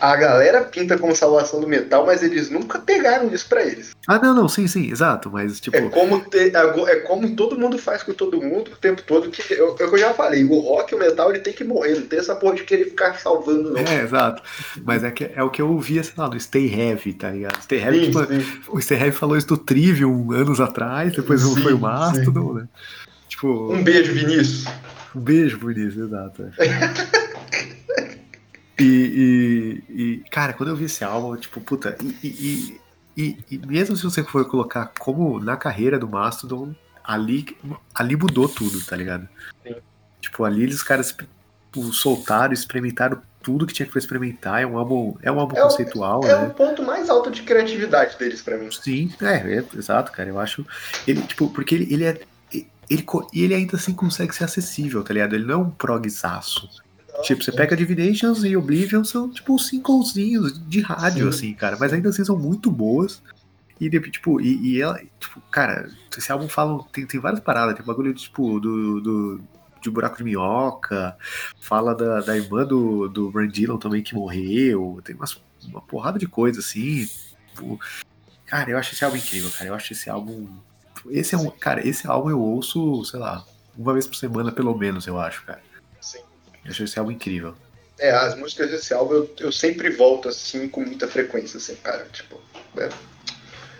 a 0.00 0.16
galera 0.16 0.64
pinta 0.64 0.98
como 0.98 1.14
salvação 1.14 1.60
do 1.60 1.68
metal, 1.68 2.04
mas 2.04 2.20
eles 2.20 2.50
nunca 2.50 2.80
pegaram 2.80 3.32
isso 3.32 3.48
pra 3.48 3.62
eles. 3.64 3.92
Ah, 4.08 4.18
não, 4.18 4.34
não, 4.34 4.48
sim, 4.48 4.66
sim, 4.66 4.90
exato. 4.90 5.30
Mas, 5.30 5.60
tipo, 5.60 5.76
É 5.76 5.88
como, 5.88 6.18
ter- 6.28 6.52
é 6.52 6.96
como 7.02 7.30
todo 7.36 7.56
mundo 7.56 7.78
faz 7.78 8.02
com 8.02 8.12
todo 8.12 8.42
mundo 8.42 8.72
o 8.72 8.76
tempo 8.76 9.02
todo, 9.02 9.30
que 9.30 9.54
eu, 9.54 9.68
é 9.68 9.70
o 9.70 9.74
que 9.76 9.82
eu 9.84 9.98
já 9.98 10.12
falei, 10.12 10.42
o 10.42 10.58
rock 10.58 10.92
e 10.92 10.96
o 10.96 10.98
metal 10.98 11.30
ele 11.30 11.38
tem 11.38 11.52
que 11.52 11.62
morrer, 11.62 11.94
não 11.94 12.08
tem 12.08 12.18
essa 12.18 12.34
porra 12.34 12.56
de 12.56 12.64
querer 12.64 12.86
ficar 12.86 13.14
salvando, 13.20 13.70
não. 13.70 13.78
é, 13.80 14.02
exato. 14.02 14.42
Mas 14.84 15.04
é, 15.04 15.12
que, 15.12 15.30
é 15.32 15.44
o 15.44 15.50
que 15.50 15.62
eu 15.62 15.70
ouvia, 15.70 16.02
sei 16.02 16.14
lá, 16.16 16.28
no 16.28 16.40
Stay 16.40 16.74
Heavy, 16.74 17.12
tá 17.12 17.30
ligado? 17.30 17.62
Stay 17.62 17.78
Heavy, 17.80 18.00
Sim, 18.00 18.04
tipo, 18.06 18.26
sim. 18.26 18.60
o 18.66 18.80
Stay 18.80 18.98
Heavy 18.98 19.12
falou 19.12 19.36
isso 19.36 19.46
do 19.46 19.56
Trivium 19.56 20.32
anos 20.32 20.60
atrás, 20.60 21.12
depois 21.14 21.40
Sim, 21.40 21.54
foi 21.62 21.72
o 21.72 21.78
Mastodon, 21.78 22.54
né? 22.54 22.64
Tipo, 23.28 23.72
Um 23.72 23.84
beijo, 23.84 24.12
Vinícius. 24.12 24.64
Um 25.18 25.20
beijo 25.20 25.58
por 25.58 25.76
isso, 25.76 26.00
exato. 26.04 26.44
é. 26.44 28.12
e, 28.80 29.82
e, 29.88 30.02
e, 30.02 30.24
cara, 30.30 30.52
quando 30.52 30.68
eu 30.70 30.76
vi 30.76 30.84
esse 30.84 31.02
álbum, 31.02 31.36
tipo, 31.36 31.60
puta, 31.60 31.96
e, 32.22 32.78
e, 33.16 33.36
e, 33.50 33.58
mesmo 33.66 33.96
se 33.96 34.04
você 34.04 34.22
for 34.22 34.44
colocar 34.48 34.92
como 34.98 35.40
na 35.40 35.56
carreira 35.56 35.98
do 35.98 36.06
Mastodon, 36.08 36.72
ali, 37.02 37.56
ali 37.94 38.14
mudou 38.16 38.48
tudo, 38.48 38.80
tá 38.84 38.94
ligado? 38.94 39.28
Sim. 39.66 39.74
Tipo, 40.20 40.44
ali 40.44 40.64
os 40.66 40.82
caras 40.84 41.12
tipo, 41.12 41.92
soltaram, 41.92 42.52
experimentaram 42.52 43.20
tudo 43.42 43.66
que 43.66 43.72
tinha 43.74 43.88
que 43.88 43.98
experimentar. 43.98 44.62
É 44.62 44.66
um 44.66 44.78
álbum, 44.78 45.16
é 45.22 45.32
um 45.32 45.40
álbum 45.40 45.56
É 45.56 45.60
o- 45.60 45.64
conceitual, 45.64 46.22
É 46.24 46.42
né? 46.42 46.46
o 46.48 46.50
ponto 46.54 46.82
mais 46.84 47.08
alto 47.10 47.30
de 47.30 47.42
criatividade 47.42 48.16
deles 48.18 48.40
pra 48.42 48.56
mim. 48.56 48.68
Sim, 48.70 49.12
é, 49.20 49.56
é, 49.56 49.64
exato, 49.76 50.12
cara. 50.12 50.28
Eu 50.28 50.38
acho. 50.38 50.64
Ele, 51.06 51.22
tipo, 51.22 51.48
porque 51.50 51.74
ele, 51.74 51.92
ele 51.92 52.04
é. 52.04 52.20
Ele, 52.90 53.04
e 53.32 53.42
ele 53.42 53.54
ainda 53.54 53.76
assim 53.76 53.92
consegue 53.92 54.34
ser 54.34 54.44
acessível, 54.44 55.02
tá 55.02 55.12
ligado? 55.12 55.34
Ele 55.34 55.44
não 55.44 55.54
é 55.54 55.56
um 55.58 55.70
progzaço. 55.70 56.68
Tipo, 57.22 57.42
você 57.42 57.50
pega 57.50 57.76
Divinations 57.76 58.44
e 58.44 58.56
Oblivion, 58.56 59.04
são 59.04 59.28
tipo 59.28 59.58
singlezinhos 59.58 60.58
de 60.68 60.80
rádio, 60.80 61.24
Sim. 61.24 61.28
assim, 61.28 61.54
cara. 61.54 61.76
Mas 61.78 61.92
ainda 61.92 62.08
assim 62.08 62.24
são 62.24 62.38
muito 62.38 62.70
boas. 62.70 63.22
E, 63.80 63.90
tipo, 64.10 64.40
e, 64.40 64.74
e 64.74 64.80
ela, 64.80 65.00
tipo, 65.18 65.40
cara, 65.50 65.90
esse 66.16 66.30
álbum 66.30 66.48
fala. 66.48 66.82
Tem, 66.92 67.06
tem 67.06 67.20
várias 67.20 67.40
paradas, 67.40 67.76
tem 67.76 67.84
bagulho, 67.84 68.14
tipo, 68.14 68.60
do. 68.60 69.00
do 69.00 69.40
de 69.80 69.88
buraco 69.90 70.16
de 70.16 70.24
minhoca, 70.24 71.16
fala 71.60 71.94
da, 71.94 72.20
da 72.20 72.36
irmã 72.36 72.64
do, 72.66 73.08
do 73.08 73.30
Brand 73.30 73.48
Dillon 73.48 73.78
também 73.78 74.02
que 74.02 74.12
morreu, 74.12 75.00
tem 75.04 75.14
umas, 75.14 75.40
uma 75.66 75.80
porrada 75.80 76.18
de 76.18 76.26
coisa 76.26 76.58
assim. 76.58 77.08
Tipo, 77.54 77.78
Cara, 78.48 78.70
eu 78.70 78.78
acho 78.78 78.94
esse 78.94 79.04
álbum 79.04 79.18
incrível, 79.18 79.50
cara. 79.50 79.66
Eu 79.68 79.74
acho 79.74 79.92
esse 79.92 80.08
álbum. 80.08 80.48
Esse 81.10 81.34
é 81.34 81.38
um. 81.38 81.50
Cara, 81.50 81.86
esse 81.86 82.06
álbum 82.06 82.30
eu 82.30 82.40
ouço, 82.40 83.04
sei 83.04 83.18
lá, 83.18 83.44
uma 83.76 83.92
vez 83.92 84.06
por 84.06 84.16
semana, 84.16 84.50
pelo 84.52 84.76
menos, 84.76 85.06
eu 85.06 85.18
acho, 85.18 85.44
cara. 85.44 85.60
Sim. 86.00 86.18
Eu 86.64 86.70
acho 86.70 86.84
esse 86.84 86.98
álbum 86.98 87.10
incrível. 87.12 87.54
É, 87.98 88.10
as 88.12 88.36
músicas 88.36 88.70
desse 88.70 88.94
álbum 88.94 89.14
eu, 89.14 89.30
eu 89.40 89.52
sempre 89.52 89.90
volto 89.90 90.28
assim 90.28 90.68
com 90.68 90.82
muita 90.82 91.08
frequência, 91.08 91.58
assim, 91.58 91.74
cara. 91.76 92.06
Tipo. 92.12 92.40
é. 92.76 92.88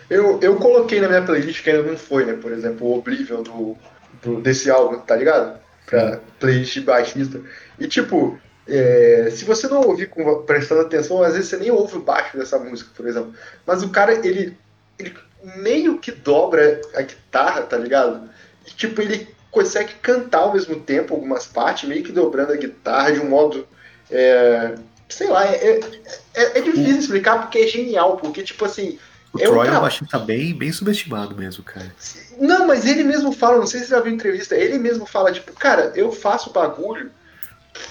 Eu, 0.09 0.39
eu 0.41 0.55
coloquei 0.55 0.99
na 0.99 1.07
minha 1.07 1.21
playlist 1.21 1.61
que 1.63 1.69
ainda 1.69 1.83
não 1.83 1.97
foi, 1.97 2.25
né? 2.25 2.33
Por 2.33 2.51
exemplo, 2.51 2.87
o 2.87 2.97
Oblivion 2.97 3.43
do, 3.43 3.77
do- 4.23 4.41
desse 4.41 4.69
álbum, 4.71 4.99
tá 4.99 5.15
ligado? 5.15 5.59
Pra 5.85 6.19
playlist 6.39 6.73
de 6.73 6.81
baixista. 6.81 7.39
E 7.79 7.87
tipo, 7.87 8.39
é, 8.67 9.29
se 9.31 9.45
você 9.45 9.67
não 9.67 9.81
ouvir 9.81 10.09
com, 10.09 10.41
prestando 10.43 10.81
atenção, 10.81 11.21
às 11.21 11.33
vezes 11.33 11.49
você 11.49 11.57
nem 11.57 11.69
ouve 11.69 11.97
o 11.97 12.01
baixo 12.01 12.37
dessa 12.37 12.57
música, 12.57 12.89
por 12.95 13.07
exemplo. 13.07 13.33
Mas 13.67 13.83
o 13.83 13.89
cara, 13.89 14.13
ele, 14.25 14.57
ele 14.97 15.15
meio 15.43 15.99
que 15.99 16.11
dobra 16.11 16.81
a 16.95 17.01
guitarra, 17.01 17.61
tá 17.61 17.77
ligado? 17.77 18.29
E 18.67 18.71
tipo, 18.71 19.01
ele 19.01 19.27
consegue 19.51 19.93
cantar 19.95 20.39
ao 20.39 20.53
mesmo 20.53 20.79
tempo 20.79 21.13
algumas 21.13 21.45
partes, 21.47 21.87
meio 21.89 22.03
que 22.03 22.11
dobrando 22.11 22.53
a 22.53 22.57
guitarra 22.57 23.11
de 23.13 23.19
um 23.19 23.29
modo. 23.29 23.67
é, 24.11 24.75
sei 25.07 25.27
lá, 25.27 25.45
é, 25.45 25.79
é, 26.35 26.59
é 26.59 26.61
difícil 26.61 26.99
explicar 26.99 27.41
porque 27.41 27.59
é 27.59 27.67
genial, 27.67 28.17
porque 28.17 28.43
tipo 28.43 28.65
assim. 28.65 28.99
O 29.33 29.39
é 29.39 29.47
um 29.47 29.53
Troy 29.53 29.67
é 29.67 29.69
tra- 29.69 29.79
um 29.79 29.81
baixista 29.81 30.19
bem, 30.19 30.55
bem 30.55 30.71
subestimado 30.71 31.35
mesmo, 31.35 31.63
cara. 31.63 31.93
Não, 32.39 32.65
mas 32.67 32.85
ele 32.85 33.03
mesmo 33.03 33.31
fala, 33.31 33.57
não 33.57 33.67
sei 33.67 33.79
se 33.81 33.87
você 33.87 33.95
já 33.95 34.01
viu 34.01 34.13
entrevista, 34.13 34.55
ele 34.55 34.77
mesmo 34.79 35.05
fala, 35.05 35.31
tipo, 35.31 35.53
cara, 35.53 35.91
eu 35.95 36.11
faço 36.11 36.51
bagulho 36.51 37.11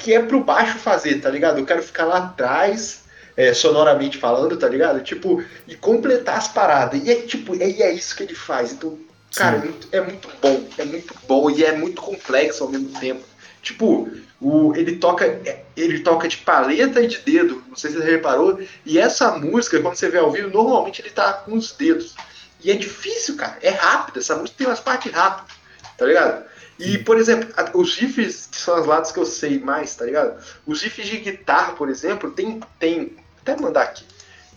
que 0.01 0.13
é 0.13 0.21
pro 0.21 0.43
baixo 0.43 0.79
fazer, 0.79 1.21
tá 1.21 1.31
ligado? 1.31 1.59
Eu 1.59 1.65
quero 1.67 1.83
ficar 1.83 2.05
lá 2.05 2.19
atrás, 2.19 3.05
é, 3.39 3.55
sonoramente 3.55 4.19
falando, 4.19 4.57
tá 4.57 4.69
ligado? 4.69 5.01
Tipo, 5.01 5.41
e 5.69 5.77
completar 5.77 6.39
as 6.39 6.49
paradas. 6.49 7.01
E 7.05 7.09
é 7.09 7.23
tipo, 7.23 7.55
é, 7.55 7.71
e 7.71 7.81
é 7.81 7.93
isso 7.93 8.17
que 8.17 8.25
ele 8.25 8.35
faz. 8.35 8.73
Então, 8.73 8.99
cara, 9.37 9.59
é 9.59 9.61
muito, 9.61 9.89
é 9.93 10.01
muito 10.01 10.29
bom, 10.43 10.69
é 10.77 10.85
muito 10.85 11.15
bom 11.29 11.49
e 11.49 11.65
é 11.65 11.77
muito 11.77 12.03
complexo 12.03 12.65
ao 12.65 12.71
mesmo 12.71 12.89
tempo. 12.99 13.23
Tipo, 13.63 14.09
o, 14.41 14.75
ele 14.75 14.97
toca 14.97 15.25
é, 15.25 15.63
ele 15.77 16.01
toca 16.01 16.27
de 16.27 16.39
paleta 16.39 17.01
e 17.01 17.07
de 17.07 17.19
dedo, 17.19 17.63
não 17.69 17.77
sei 17.77 17.93
se 17.93 17.99
você 17.99 18.11
reparou, 18.11 18.59
e 18.85 18.99
essa 18.99 19.31
música, 19.39 19.81
quando 19.81 19.95
você 19.95 20.09
vê 20.09 20.19
ao 20.19 20.33
vivo, 20.33 20.51
normalmente 20.51 21.01
ele 21.01 21.11
tá 21.11 21.33
com 21.33 21.55
os 21.55 21.71
dedos. 21.71 22.17
E 22.65 22.73
é 22.73 22.75
difícil, 22.75 23.37
cara, 23.37 23.57
é 23.63 23.71
rápido, 23.71 24.19
essa 24.19 24.35
música 24.35 24.59
tem 24.59 24.67
umas 24.67 24.81
partes 24.81 25.13
rápidas, 25.13 25.55
tá 25.97 26.05
ligado? 26.05 26.45
E, 26.79 26.99
por 26.99 27.19
exemplo, 27.19 27.49
os 27.75 27.97
riffs, 27.97 28.49
que 28.51 28.57
são 28.57 28.77
as 28.77 28.87
lados 28.87 29.11
que 29.11 29.19
eu 29.19 29.27
sei 29.27 29.59
mais, 29.59 29.97
tá 29.97 30.05
ligado? 30.05 30.41
Os 30.65 30.83
riffs 30.83 31.07
de 31.07 31.19
guitarra, 31.19 31.73
por 31.73 31.89
exemplo, 31.89 32.31
tem. 32.31 32.61
tem 32.79 33.17
até 33.49 33.61
mandar 33.61 33.83
aqui. 33.83 34.05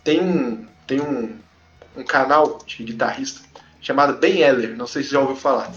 Tem 0.04 0.20
um. 0.20 0.66
Tem 0.86 1.00
um, 1.00 1.38
um 1.96 2.04
canal 2.04 2.60
de 2.66 2.84
guitarrista 2.84 3.42
chamado 3.80 4.20
Ben 4.20 4.42
Eller, 4.42 4.76
não 4.76 4.88
sei 4.88 5.04
se 5.04 5.12
já 5.12 5.20
ouviu 5.20 5.36
falar. 5.36 5.72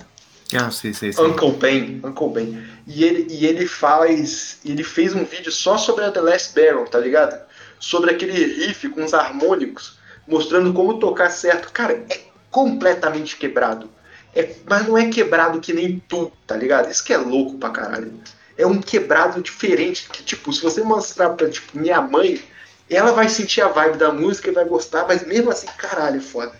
Ah, 0.54 0.70
sei, 0.70 0.92
sei, 0.92 1.12
sei. 1.12 1.24
Uncle 1.24 1.52
Ben, 1.52 2.00
Uncle 2.04 2.28
Ben. 2.30 2.62
E 2.86 3.04
ele, 3.04 3.26
e 3.30 3.46
ele 3.46 3.66
faz. 3.66 4.58
Ele 4.64 4.82
fez 4.82 5.14
um 5.14 5.24
vídeo 5.24 5.52
só 5.52 5.78
sobre 5.78 6.04
a 6.04 6.10
The 6.10 6.20
Last 6.20 6.54
Baron, 6.54 6.84
tá 6.84 6.98
ligado? 6.98 7.40
Sobre 7.78 8.10
aquele 8.10 8.32
riff 8.32 8.88
com 8.90 9.04
os 9.04 9.14
harmônicos, 9.14 9.98
mostrando 10.26 10.72
como 10.72 10.98
tocar 10.98 11.30
certo. 11.30 11.72
Cara, 11.72 12.04
é 12.10 12.20
completamente 12.50 13.36
quebrado. 13.36 13.90
É, 14.34 14.54
mas 14.66 14.86
não 14.86 14.98
é 14.98 15.08
quebrado 15.08 15.60
que 15.60 15.72
nem 15.72 16.02
tu, 16.08 16.30
tá 16.46 16.56
ligado? 16.56 16.90
Isso 16.90 17.04
que 17.04 17.12
é 17.12 17.18
louco 17.18 17.56
pra 17.56 17.70
caralho. 17.70 18.12
É 18.56 18.66
um 18.66 18.80
quebrado 18.80 19.40
diferente. 19.40 20.08
Que, 20.10 20.22
tipo, 20.22 20.52
se 20.52 20.62
você 20.62 20.82
mostrar 20.82 21.30
pra 21.30 21.48
tipo, 21.48 21.78
minha 21.78 22.00
mãe, 22.00 22.40
ela 22.88 23.12
vai 23.12 23.28
sentir 23.28 23.60
a 23.62 23.68
vibe 23.68 23.96
da 23.98 24.12
música 24.12 24.50
e 24.50 24.52
vai 24.54 24.64
gostar, 24.64 25.06
mas 25.06 25.26
mesmo 25.26 25.50
assim, 25.50 25.66
caralho, 25.78 26.16
é 26.18 26.20
foda. 26.20 26.52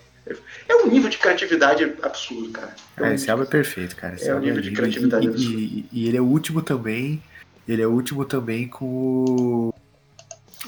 É 0.67 0.75
um 0.77 0.87
nível 0.87 1.11
de 1.11 1.19
criatividade 1.19 1.85
absurdo, 2.03 2.49
cara. 2.51 2.75
um 2.99 3.05
É, 3.05 3.15
esse 3.15 3.31
álbum 3.31 3.43
é 3.43 3.47
perfeito, 3.47 3.95
cara. 3.95 4.15
Esse 4.15 4.29
É 4.29 4.33
um 4.33 4.37
álbum 4.37 4.47
nível 4.47 4.63
de 4.63 4.69
lindo. 4.71 4.81
criatividade 4.81 5.27
E, 5.27 5.29
absurdo. 5.29 5.59
e- 5.59 5.89
e 5.93 6.09
ele 6.09 6.17
é 6.17 6.21
o 6.21 6.25
último 6.25 6.63
também. 6.63 7.23
Ele 7.69 7.83
é 7.83 7.87
o 7.87 7.91
último 7.91 8.25
também 8.25 8.67
com 8.67 8.85
o, 8.87 9.75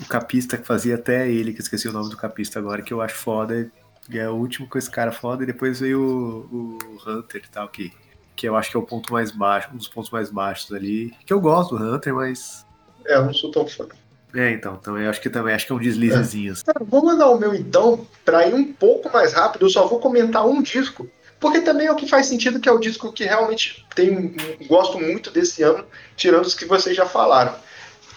o 0.02 0.06
capista 0.08 0.58
que 0.58 0.66
fazia 0.66 0.96
até 0.96 1.30
ele, 1.30 1.54
que 1.54 1.60
esqueci 1.62 1.88
o 1.88 1.92
nome 1.92 2.10
do 2.10 2.16
capista 2.18 2.58
agora, 2.58 2.82
que 2.82 2.92
eu 2.92 3.00
acho 3.00 3.14
foda. 3.14 3.70
E 4.10 4.18
é 4.18 4.28
o 4.28 4.34
último 4.34 4.68
com 4.68 4.76
esse 4.78 4.90
cara 4.90 5.10
foda, 5.10 5.42
e 5.42 5.46
depois 5.46 5.80
veio 5.80 6.00
o, 6.00 6.78
o 6.84 7.10
Hunter 7.10 7.42
e 7.44 7.48
tal, 7.50 7.68
que, 7.68 7.90
que 8.36 8.46
eu 8.46 8.54
acho 8.56 8.70
que 8.70 8.76
é 8.76 8.80
o 8.80 8.82
ponto 8.82 9.10
mais 9.12 9.30
baixo, 9.30 9.70
um 9.72 9.76
dos 9.78 9.88
pontos 9.88 10.10
mais 10.10 10.30
baixos 10.30 10.70
ali. 10.72 11.14
Que 11.24 11.32
eu 11.32 11.40
gosto 11.40 11.76
do 11.76 11.82
Hunter, 11.82 12.14
mas. 12.14 12.64
É, 13.06 13.16
eu 13.16 13.24
não 13.24 13.32
sou 13.34 13.50
tão 13.50 13.66
fã. 13.66 13.86
É, 14.34 14.50
então, 14.50 14.78
eu 14.98 15.08
acho 15.08 15.20
que 15.20 15.30
também 15.30 15.54
acho 15.54 15.66
que 15.66 15.72
é 15.72 15.74
um 15.74 15.80
deslizezinho. 15.80 16.54
Cara, 16.64 16.84
vou 16.84 17.04
mandar 17.04 17.28
o 17.30 17.38
meu 17.38 17.54
então, 17.54 18.06
pra 18.24 18.46
ir 18.46 18.54
um 18.54 18.72
pouco 18.72 19.10
mais 19.10 19.32
rápido, 19.32 19.64
eu 19.64 19.70
só 19.70 19.86
vou 19.86 19.98
comentar 19.98 20.46
um 20.46 20.62
disco. 20.62 21.08
Porque 21.38 21.60
também 21.60 21.86
é 21.86 21.92
o 21.92 21.96
que 21.96 22.08
faz 22.08 22.26
sentido, 22.26 22.60
que 22.60 22.68
é 22.68 22.72
o 22.72 22.78
disco 22.78 23.12
que 23.12 23.24
realmente 23.24 23.86
tem, 23.94 24.34
gosto 24.66 24.98
muito 24.98 25.30
desse 25.30 25.62
ano, 25.62 25.84
tirando 26.16 26.46
os 26.46 26.54
que 26.54 26.64
vocês 26.64 26.96
já 26.96 27.06
falaram. 27.06 27.54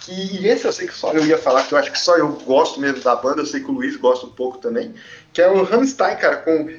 Que 0.02 0.48
esse 0.48 0.66
eu 0.66 0.72
sei 0.72 0.88
que 0.88 0.94
só 0.94 1.12
eu 1.12 1.26
ia 1.26 1.38
falar, 1.38 1.64
que 1.64 1.74
eu 1.74 1.78
acho 1.78 1.92
que 1.92 2.00
só 2.00 2.18
eu 2.18 2.30
gosto 2.30 2.80
mesmo 2.80 3.02
da 3.02 3.16
banda, 3.16 3.42
eu 3.42 3.46
sei 3.46 3.60
que 3.60 3.70
o 3.70 3.74
Luiz 3.74 3.96
gosta 3.98 4.26
um 4.26 4.32
pouco 4.32 4.58
também, 4.58 4.94
que 5.34 5.42
é 5.42 5.50
o 5.50 5.64
Rammstein, 5.64 6.16
cara, 6.16 6.38
com 6.38 6.70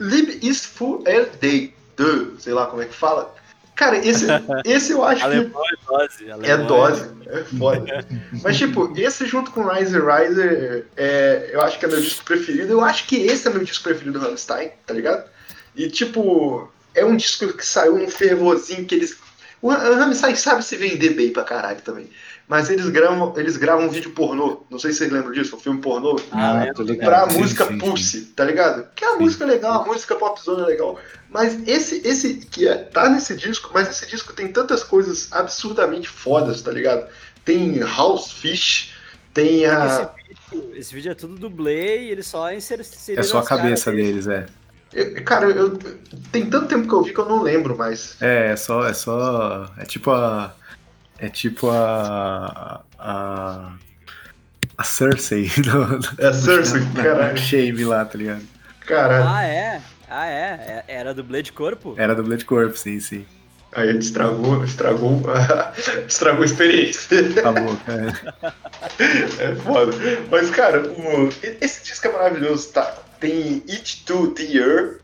Lib 0.00 0.38
ist 0.42 0.66
für 0.66 1.02
el 1.04 1.26
Day, 1.40 1.74
de, 1.96 2.40
sei 2.40 2.52
lá 2.52 2.66
como 2.66 2.80
é 2.80 2.86
que 2.86 2.94
fala. 2.94 3.34
Cara, 3.78 3.96
esse, 3.96 4.26
esse 4.66 4.92
eu 4.92 5.04
acho 5.04 5.20
que 5.20 5.26
Alemão 5.26 5.62
é 5.64 5.86
dose. 5.86 6.26
é 6.26 6.32
alemão 6.32 6.66
dose, 6.66 7.10
é 7.26 7.44
foda. 7.44 8.06
Mas, 8.42 8.58
tipo, 8.58 8.92
esse 8.96 9.24
junto 9.24 9.52
com 9.52 9.68
Rise 9.68 9.96
Riser, 9.96 10.86
é, 10.96 11.50
eu 11.52 11.60
acho 11.60 11.78
que 11.78 11.84
é 11.84 11.88
meu 11.88 12.00
disco 12.00 12.24
preferido. 12.24 12.72
Eu 12.72 12.84
acho 12.84 13.06
que 13.06 13.14
esse 13.14 13.46
é 13.46 13.50
meu 13.52 13.62
disco 13.62 13.84
preferido 13.84 14.18
do 14.18 14.24
Rammstein, 14.26 14.72
tá 14.84 14.92
ligado? 14.92 15.24
E, 15.76 15.88
tipo, 15.88 16.68
é 16.92 17.04
um 17.04 17.14
disco 17.14 17.52
que 17.52 17.64
saiu 17.64 17.96
num 17.96 18.08
fervorzinho 18.08 18.84
que 18.84 18.96
eles. 18.96 19.16
O 19.62 19.68
Rammstein 19.70 20.34
sabe 20.34 20.64
se 20.64 20.76
vender 20.76 21.10
bem 21.10 21.32
pra 21.32 21.44
caralho 21.44 21.80
também. 21.80 22.10
Mas 22.48 22.70
eles 22.70 22.88
gravam, 22.88 23.34
eles 23.36 23.58
gravam 23.58 23.84
um 23.86 23.90
vídeo 23.90 24.10
pornô. 24.12 24.64
Não 24.70 24.78
sei 24.78 24.92
se 24.92 24.98
vocês 24.98 25.12
lembram 25.12 25.32
disso, 25.32 25.54
um 25.54 25.60
filme 25.60 25.80
pornô. 25.82 26.18
Ah, 26.32 26.62
Ah, 26.62 26.82
ligado. 26.82 26.98
Pra 27.08 27.26
música 27.26 27.64
sim, 27.66 27.72
sim. 27.72 27.78
Pulse, 27.78 28.20
tá 28.34 28.42
ligado? 28.44 28.86
Que 28.96 29.04
é 29.04 29.10
uma 29.10 29.18
música 29.20 29.44
legal, 29.44 29.82
a 29.82 29.84
música 29.86 30.14
popzona 30.16 30.62
é 30.62 30.66
legal. 30.66 30.98
Mas 31.28 31.58
esse, 31.68 32.00
esse 32.08 32.36
que 32.36 32.66
é, 32.66 32.74
tá 32.76 33.08
nesse 33.10 33.36
disco, 33.36 33.70
mas 33.74 33.90
esse 33.90 34.06
disco 34.08 34.32
tem 34.32 34.48
tantas 34.48 34.82
coisas 34.82 35.30
absurdamente 35.30 36.08
fodas, 36.08 36.62
tá 36.62 36.70
ligado? 36.72 37.06
Tem 37.44 37.80
House 37.80 38.32
Fish, 38.32 38.94
tem 39.34 39.66
a. 39.66 39.84
Esse 39.84 40.50
vídeo, 40.56 40.72
esse 40.74 40.94
vídeo 40.94 41.12
é 41.12 41.14
tudo 41.14 41.34
dublê 41.36 42.04
e 42.06 42.10
ele 42.10 42.22
só 42.22 42.50
inseriram 42.52 42.84
É 43.14 43.22
só 43.22 43.40
a 43.40 43.44
cabeça 43.44 43.90
dele. 43.90 44.04
deles, 44.04 44.26
é. 44.26 44.46
eu- 44.94 45.22
Cara, 45.22 45.46
eu, 45.50 45.78
tem 46.32 46.46
tanto 46.48 46.66
tempo 46.66 46.88
que 46.88 46.94
eu 46.94 47.02
vi 47.02 47.12
que 47.12 47.18
eu 47.20 47.26
não 47.28 47.42
lembro 47.42 47.76
mais. 47.76 48.16
É, 48.22 48.52
é 48.52 48.56
só, 48.56 48.86
é 48.88 48.94
só. 48.94 49.70
É 49.76 49.84
tipo 49.84 50.10
a. 50.10 50.54
É 51.18 51.28
tipo 51.28 51.68
a. 51.70 52.82
A. 52.98 53.72
A 54.76 54.84
Cersei 54.84 55.50
no, 55.66 55.98
É 56.24 56.28
a 56.28 56.32
Cersei, 56.32 56.80
na, 56.80 56.86
na 56.94 57.02
caralho. 57.02 57.36
Shame 57.38 57.84
lá, 57.84 58.04
tá 58.04 58.16
ligado? 58.16 58.42
Caralho. 58.86 59.24
Ah, 59.28 59.44
é? 59.44 59.82
Ah, 60.08 60.26
é? 60.26 60.84
É- 60.88 60.94
Era 60.94 61.12
dublê 61.12 61.42
de 61.42 61.50
corpo? 61.52 61.94
Era 61.98 62.14
do 62.14 62.22
Blood 62.22 62.44
Corp, 62.44 62.74
sim, 62.76 63.00
sim. 63.00 63.26
Aí 63.72 63.88
ele 63.88 63.98
estragou, 63.98 64.64
estragou, 64.64 65.20
estragou 66.06 66.42
a 66.42 66.44
experiência. 66.46 67.20
Acabou, 67.38 67.76
cara. 67.84 68.54
É 69.40 69.54
foda. 69.56 69.92
Mas, 70.30 70.48
cara, 70.50 70.88
o- 70.88 71.28
esse 71.60 71.82
disco 71.84 72.06
é 72.06 72.12
maravilhoso, 72.12 72.72
tá? 72.72 72.94
Tem 73.20 73.62
It 73.68 74.04
to 74.06 74.28
the 74.28 74.44
Year. 74.44 75.00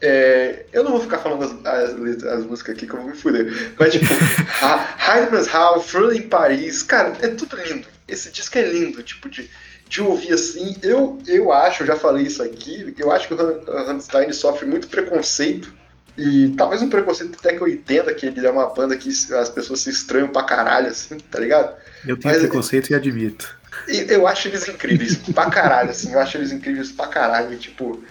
É, 0.00 0.64
eu 0.72 0.84
não 0.84 0.92
vou 0.92 1.00
ficar 1.00 1.18
falando 1.18 1.42
as, 1.42 1.66
as, 1.66 2.24
as 2.24 2.44
músicas 2.46 2.76
aqui 2.76 2.86
que 2.86 2.92
eu 2.94 3.00
vou 3.00 3.10
me 3.10 3.16
fuder. 3.16 3.72
Mas, 3.78 3.92
tipo, 3.92 4.06
Heidemanns 5.10 5.48
Hall, 5.48 5.82
Frühling 5.82 6.18
em 6.18 6.28
Paris. 6.28 6.82
Cara, 6.82 7.14
é 7.20 7.28
tudo 7.28 7.56
lindo. 7.56 7.86
Esse 8.06 8.30
disco 8.30 8.56
é 8.58 8.62
lindo, 8.62 9.02
tipo, 9.02 9.28
de, 9.28 9.50
de 9.88 10.00
ouvir 10.00 10.32
assim. 10.34 10.76
Eu, 10.82 11.18
eu 11.26 11.52
acho, 11.52 11.82
eu 11.82 11.86
já 11.88 11.96
falei 11.96 12.26
isso 12.26 12.42
aqui, 12.42 12.94
eu 12.98 13.10
acho 13.10 13.26
que 13.28 13.34
o 13.34 13.36
Ram- 13.36 13.84
Rammstein 13.86 14.32
sofre 14.32 14.66
muito 14.66 14.88
preconceito. 14.88 15.72
E 16.16 16.52
talvez 16.56 16.82
um 16.82 16.88
preconceito 16.88 17.36
até 17.38 17.54
que 17.54 17.60
eu 17.62 17.68
entenda 17.68 18.12
que 18.12 18.26
ele 18.26 18.44
é 18.44 18.50
uma 18.50 18.66
banda 18.74 18.96
que 18.96 19.08
as 19.08 19.48
pessoas 19.50 19.80
se 19.80 19.90
estranham 19.90 20.28
pra 20.28 20.42
caralho, 20.42 20.88
assim, 20.88 21.16
tá 21.18 21.38
ligado? 21.38 21.76
Eu 22.06 22.16
tenho 22.16 22.34
Mas- 22.34 22.38
preconceito 22.42 22.90
e 22.90 22.94
admito. 22.94 23.56
Eu 23.86 24.26
acho 24.26 24.48
eles 24.48 24.66
incríveis 24.68 25.14
pra 25.16 25.48
caralho, 25.48 25.90
assim. 25.90 26.12
Eu 26.12 26.18
acho 26.18 26.36
eles 26.36 26.50
incríveis 26.50 26.90
pra 26.90 27.06
caralho. 27.06 27.56
Tipo, 27.56 28.02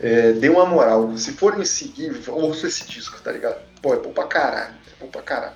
é, 0.00 0.32
dê 0.32 0.48
uma 0.48 0.66
moral. 0.66 1.16
Se 1.16 1.32
forem 1.32 1.64
seguir, 1.64 2.12
ouça 2.28 2.66
esse 2.66 2.86
disco, 2.88 3.20
tá 3.22 3.30
ligado? 3.32 3.56
Pô, 3.82 3.94
é 3.94 3.98
bom 3.98 4.12
pra 4.12 4.24
caralho. 4.24 4.74
É 4.86 5.04
bom 5.04 5.08
pra 5.10 5.22
caralho. 5.22 5.54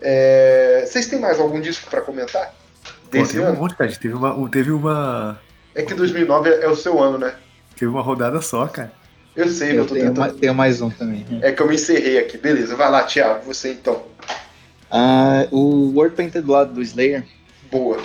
É, 0.00 0.84
vocês 0.86 1.06
têm 1.06 1.18
mais 1.20 1.38
algum 1.40 1.60
disco 1.60 1.88
pra 1.88 2.00
comentar? 2.00 2.54
Pô, 2.84 2.90
Desse 3.10 3.34
teve 3.34 3.46
um 3.46 3.54
monte, 3.54 3.76
cara. 3.76 3.90
Teve 3.92 4.14
uma, 4.14 4.50
teve 4.50 4.70
uma. 4.72 5.40
É 5.74 5.82
que 5.82 5.94
2009 5.94 6.50
é, 6.50 6.64
é 6.64 6.68
o 6.68 6.76
seu 6.76 7.02
ano, 7.02 7.18
né? 7.18 7.34
Teve 7.76 7.90
uma 7.90 8.02
rodada 8.02 8.40
só, 8.40 8.66
cara. 8.66 8.92
Eu 9.34 9.48
sei, 9.48 9.72
eu 9.72 9.76
Eu 9.78 9.86
tô 9.86 9.94
tenho, 9.94 10.06
tentando. 10.08 10.32
ma- 10.32 10.38
tenho 10.40 10.54
mais 10.54 10.80
um 10.80 10.90
também. 10.90 11.26
É 11.42 11.50
que 11.50 11.60
eu 11.60 11.66
me 11.66 11.74
encerrei 11.74 12.18
aqui. 12.18 12.38
Beleza, 12.38 12.76
vai 12.76 12.88
lá, 12.90 13.02
Thiago. 13.02 13.44
Você 13.46 13.72
então. 13.72 14.04
Ah, 14.90 15.46
o 15.50 15.90
World 15.92 16.14
Painted 16.14 16.44
Blood 16.46 16.72
do 16.72 16.80
Slayer, 16.82 17.24
Boa. 17.70 17.98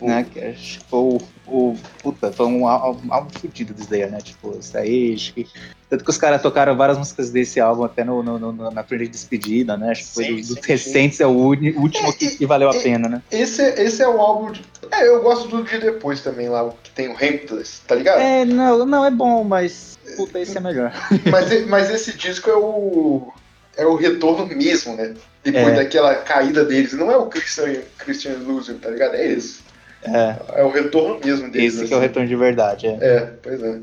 né? 0.00 0.24
Que 0.32 0.38
é, 0.38 0.52
tipo, 0.52 1.18
o. 1.50 1.76
Puta, 2.02 2.30
foi 2.32 2.46
um 2.46 2.66
álbum, 2.66 3.28
fudido 3.38 3.74
do 3.74 3.80
Slayer, 3.80 4.10
né? 4.10 4.18
Tipo, 4.22 4.56
isso 4.58 4.76
acho 4.76 5.34
que. 5.34 5.46
Tanto 5.88 6.04
que 6.04 6.10
os 6.10 6.18
caras 6.18 6.42
tocaram 6.42 6.76
várias 6.76 6.98
músicas 6.98 7.30
desse 7.30 7.58
álbum 7.58 7.82
até 7.84 8.04
no, 8.04 8.22
no- 8.22 8.38
no- 8.38 8.70
na 8.70 8.82
trilha 8.82 9.04
de 9.06 9.10
despedida, 9.12 9.76
né? 9.76 9.90
Acho 9.92 10.04
que 10.04 10.14
foi 10.14 10.42
dos, 10.42 10.56
recentes, 10.64 11.18
é 11.20 11.26
o 11.26 11.30
último 11.30 12.12
que, 12.12 12.36
que 12.36 12.44
valeu 12.46 12.68
a 12.70 12.76
E- 12.76 12.82
pena, 12.82 13.08
né? 13.08 13.22
Esse, 13.30 13.62
esse 13.62 14.02
é 14.02 14.08
o 14.08 14.20
álbum. 14.20 14.52
De... 14.52 14.62
É, 14.90 15.08
eu 15.08 15.22
gosto 15.22 15.48
do 15.48 15.62
de 15.64 15.78
depois 15.78 16.20
também 16.20 16.48
lá, 16.48 16.70
que 16.82 16.90
tem 16.90 17.08
o 17.08 17.14
Ramptless, 17.14 17.80
tá 17.86 17.94
ligado? 17.94 18.20
É, 18.20 18.44
não, 18.44 18.84
não 18.84 19.04
é 19.04 19.10
bom, 19.10 19.42
mas. 19.44 19.98
Puta, 20.16 20.38
esse 20.40 20.56
é 20.56 20.60
melhor. 20.60 20.92
Mas, 21.30 21.66
mas 21.66 21.90
esse 21.90 22.16
disco 22.16 22.48
é 22.50 22.56
o. 22.56 23.30
é 23.76 23.84
o 23.86 23.94
retorno 23.94 24.46
mesmo, 24.46 24.94
né? 24.96 25.14
Depois 25.44 25.68
É. 25.68 25.74
daquela 25.76 26.14
caída 26.16 26.64
deles. 26.64 26.92
Não 26.94 27.10
é 27.10 27.16
o 27.16 27.26
Christian, 27.26 27.76
Christian 27.98 28.36
Loser, 28.46 28.76
tá 28.76 28.88
ligado? 28.90 29.14
É 29.14 29.24
eles. 29.26 29.60
É, 30.02 30.60
É 30.60 30.64
o 30.64 30.70
retorno 30.70 31.20
mesmo 31.24 31.50
deles. 31.50 31.74
esse 31.74 31.86
que 31.86 31.92
é 31.92 31.96
o 31.96 31.98
assim. 31.98 32.06
retorno 32.08 32.28
de 32.28 32.36
verdade. 32.36 32.86
É, 32.86 32.98
É, 33.00 33.20
pois 33.42 33.62
é. 33.62 33.80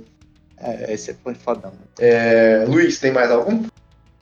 é 0.58 0.94
esse 0.94 1.12
é 1.12 1.34
fodão. 1.36 1.74
é. 2.00 2.66
Luiz, 2.68 3.00
tem 3.00 3.12
mais 3.12 3.30
algum? 3.32 3.66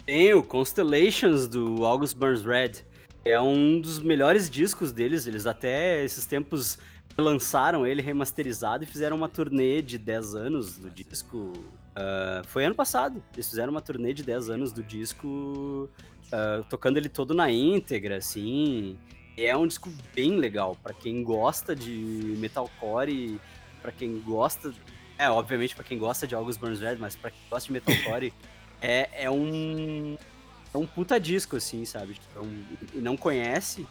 Tem 0.05 0.33
o 0.33 0.43
Constellations 0.43 1.47
do 1.47 1.85
August 1.85 2.17
Burns 2.17 2.43
Red. 2.43 2.83
É 3.25 3.39
um 3.39 3.79
dos 3.79 3.99
melhores 3.99 4.49
discos 4.49 4.91
deles. 4.91 5.27
Eles 5.27 5.45
até 5.45 6.03
esses 6.03 6.25
tempos 6.25 6.77
lançaram 7.17 7.85
ele 7.85 8.01
remasterizado 8.01 8.83
e 8.83 8.87
fizeram 8.87 9.15
uma 9.15 9.29
turnê 9.29 9.81
de 9.81 9.97
10 9.97 10.35
anos 10.35 10.77
do 10.77 10.89
disco. 10.89 11.53
Ah, 11.95 12.41
foi 12.45 12.65
ano 12.65 12.75
passado. 12.75 13.23
Eles 13.33 13.47
fizeram 13.49 13.71
uma 13.71 13.81
turnê 13.81 14.13
de 14.13 14.23
10 14.23 14.49
anos 14.49 14.73
do 14.73 14.83
disco, 14.83 15.89
ah, 16.31 16.63
tocando 16.69 16.97
ele 16.97 17.07
todo 17.07 17.33
na 17.33 17.49
íntegra, 17.51 18.17
assim. 18.17 18.97
É 19.37 19.55
um 19.57 19.65
disco 19.67 19.91
bem 20.13 20.37
legal 20.37 20.77
pra 20.81 20.93
quem 20.93 21.23
gosta 21.23 21.75
de 21.75 22.35
metalcore, 22.37 23.39
pra 23.81 23.91
quem 23.91 24.19
gosta, 24.19 24.73
é 25.17 25.29
obviamente 25.29 25.75
pra 25.75 25.83
quem 25.83 25.97
gosta 25.97 26.27
de 26.27 26.35
August 26.35 26.59
Burns 26.59 26.79
Red, 26.79 26.97
mas 26.97 27.15
pra 27.15 27.31
quem 27.31 27.39
gosta 27.49 27.67
de 27.67 27.73
metalcore 27.73 28.33
é, 28.81 29.09
é 29.25 29.29
um 29.31 30.17
é 30.73 30.77
um 30.77 30.85
puta 30.87 31.19
disco 31.19 31.55
assim, 31.55 31.85
sabe? 31.85 32.13
Tipo, 32.13 32.39
é 32.39 32.41
um- 32.41 32.63
e 32.93 32.97
não 32.97 33.15
conhece, 33.17 33.85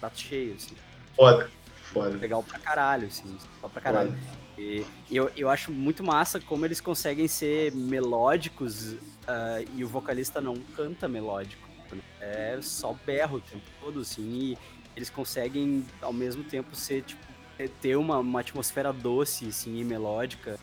prato 0.00 0.18
cheio, 0.18 0.54
assim. 0.54 0.74
Foda. 1.14 1.50
Foda. 1.92 2.16
Legal 2.18 2.42
pra 2.42 2.58
caralho, 2.58 3.06
assim, 3.06 3.36
só 3.60 3.68
pra 3.68 3.80
caralho. 3.80 4.14
E 4.58 4.84
eu, 5.10 5.30
eu 5.36 5.48
acho 5.50 5.70
muito 5.70 6.02
massa 6.02 6.40
como 6.40 6.64
eles 6.64 6.80
conseguem 6.80 7.28
ser 7.28 7.72
melódicos 7.74 8.96
ah, 9.26 9.62
e 9.74 9.84
o 9.84 9.88
vocalista 9.88 10.40
não 10.40 10.56
canta 10.74 11.06
melódico. 11.08 11.65
Né? 11.94 12.02
É 12.20 12.58
só 12.60 12.92
berro 13.06 13.38
o 13.38 13.40
tempo 13.40 13.64
todo, 13.80 14.00
assim, 14.00 14.22
e 14.22 14.58
eles 14.96 15.10
conseguem 15.10 15.84
ao 16.00 16.12
mesmo 16.12 16.42
tempo 16.42 16.74
ser, 16.74 17.02
tipo, 17.02 17.20
é, 17.58 17.68
ter 17.68 17.96
uma, 17.96 18.18
uma 18.18 18.40
atmosfera 18.40 18.92
doce, 18.92 19.46
assim, 19.48 19.78
e 19.78 19.84
melódica. 19.84 20.58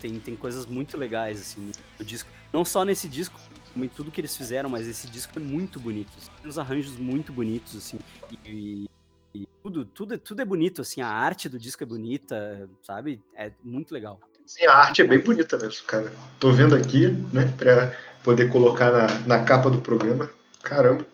Tem, 0.00 0.18
tem 0.18 0.34
coisas 0.34 0.64
muito 0.64 0.96
legais, 0.96 1.38
assim, 1.38 1.70
no 1.98 2.04
disco. 2.06 2.30
Não 2.50 2.64
só 2.64 2.86
nesse 2.86 3.06
disco, 3.06 3.38
como 3.70 3.84
em 3.84 3.88
tudo 3.88 4.10
que 4.10 4.18
eles 4.18 4.34
fizeram, 4.34 4.70
mas 4.70 4.86
esse 4.86 5.06
disco 5.08 5.38
é 5.38 5.42
muito 5.42 5.78
bonito. 5.78 6.10
assim. 6.16 6.30
Tem 6.40 6.48
uns 6.48 6.56
arranjos 6.56 6.96
muito 6.96 7.34
bonitos, 7.34 7.76
assim, 7.76 7.98
e, 8.46 8.86
e 9.34 9.46
tudo, 9.62 9.84
tudo, 9.84 10.16
tudo 10.16 10.40
é 10.40 10.44
bonito, 10.44 10.80
assim, 10.80 11.02
a 11.02 11.08
arte 11.08 11.50
do 11.50 11.58
disco 11.58 11.82
é 11.82 11.86
bonita, 11.86 12.66
sabe? 12.82 13.20
É 13.36 13.52
muito 13.62 13.92
legal. 13.92 14.18
Sim, 14.46 14.66
a 14.66 14.74
arte 14.74 15.02
é 15.02 15.04
bem 15.04 15.18
bonita 15.18 15.58
mesmo, 15.58 15.84
cara. 15.86 16.10
Tô 16.38 16.50
vendo 16.52 16.74
aqui, 16.74 17.08
né, 17.32 17.52
pra 17.58 17.94
poder 18.22 18.50
colocar 18.50 18.90
na, 18.90 19.18
na 19.26 19.44
capa 19.44 19.68
do 19.68 19.80
programa. 19.80 20.30
Caramba. 20.64 21.06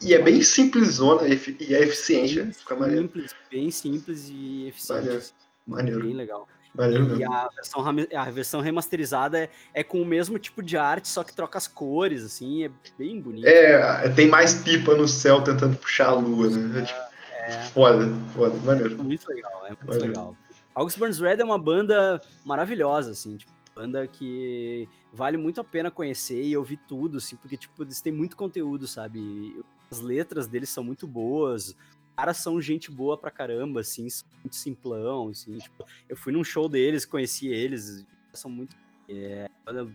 E 0.00 0.14
é 0.14 0.22
bem 0.22 0.40
simplesona 0.42 1.26
e 1.28 1.32
é 1.74 1.82
eficiente, 1.82 2.40
né? 2.40 2.52
Fica 2.52 2.74
maneiro. 2.76 3.02
Simples, 3.02 3.34
bem 3.50 3.70
simples 3.70 4.28
e 4.30 4.68
eficiente. 4.68 5.02
Maneiro. 5.04 5.22
Maneiro. 5.66 6.02
Bem 6.04 6.14
legal. 6.14 6.48
Maneiro 6.74 7.04
E 7.06 7.18
mesmo. 7.18 7.32
a 7.34 7.48
versão, 7.48 7.84
a 8.16 8.30
versão 8.30 8.60
remasterizada 8.60 9.38
é, 9.40 9.50
é 9.74 9.82
com 9.82 10.00
o 10.00 10.04
mesmo 10.06 10.38
tipo 10.38 10.62
de 10.62 10.76
arte, 10.76 11.08
só 11.08 11.24
que 11.24 11.34
troca 11.34 11.58
as 11.58 11.66
cores, 11.66 12.22
assim, 12.22 12.64
é 12.64 12.70
bem 12.96 13.20
bonito. 13.20 13.46
É, 13.46 14.08
tem 14.10 14.28
mais 14.28 14.54
pipa 14.54 14.94
no 14.94 15.08
céu 15.08 15.42
tentando 15.42 15.76
puxar 15.76 16.08
a 16.10 16.14
lua, 16.14 16.48
né? 16.50 16.80
É, 16.80 16.84
tipo, 16.84 17.72
Foda, 17.72 18.06
foda, 18.34 18.54
maneiro. 18.64 19.02
muito 19.02 19.26
legal, 19.28 19.64
é 19.66 19.70
muito 19.70 19.86
Valeu. 19.86 20.02
legal. 20.02 20.36
August 20.74 20.98
Burns 20.98 21.18
Red 21.18 21.40
é 21.40 21.44
uma 21.44 21.58
banda 21.58 22.20
maravilhosa, 22.44 23.10
assim, 23.10 23.36
tipo, 23.38 23.50
banda 23.78 24.06
que 24.08 24.88
vale 25.12 25.36
muito 25.36 25.60
a 25.60 25.64
pena 25.64 25.90
conhecer 25.90 26.42
e 26.42 26.56
ouvir 26.56 26.78
tudo, 26.88 27.18
assim, 27.18 27.36
porque, 27.36 27.56
tipo, 27.56 27.82
eles 27.82 28.00
têm 28.00 28.12
muito 28.12 28.36
conteúdo, 28.36 28.88
sabe? 28.88 29.62
As 29.90 30.00
letras 30.00 30.48
deles 30.48 30.68
são 30.68 30.82
muito 30.82 31.06
boas, 31.06 31.68
os 31.68 31.76
caras 32.16 32.38
são 32.38 32.60
gente 32.60 32.90
boa 32.90 33.16
pra 33.16 33.30
caramba, 33.30 33.80
assim, 33.80 34.10
são 34.10 34.26
muito 34.42 34.56
simplão, 34.56 35.28
assim, 35.28 35.56
tipo, 35.58 35.84
eu 36.08 36.16
fui 36.16 36.32
num 36.32 36.42
show 36.42 36.68
deles, 36.68 37.06
conheci 37.06 37.48
eles, 37.48 38.04
são 38.32 38.50
muito... 38.50 38.76
É, 39.08 39.48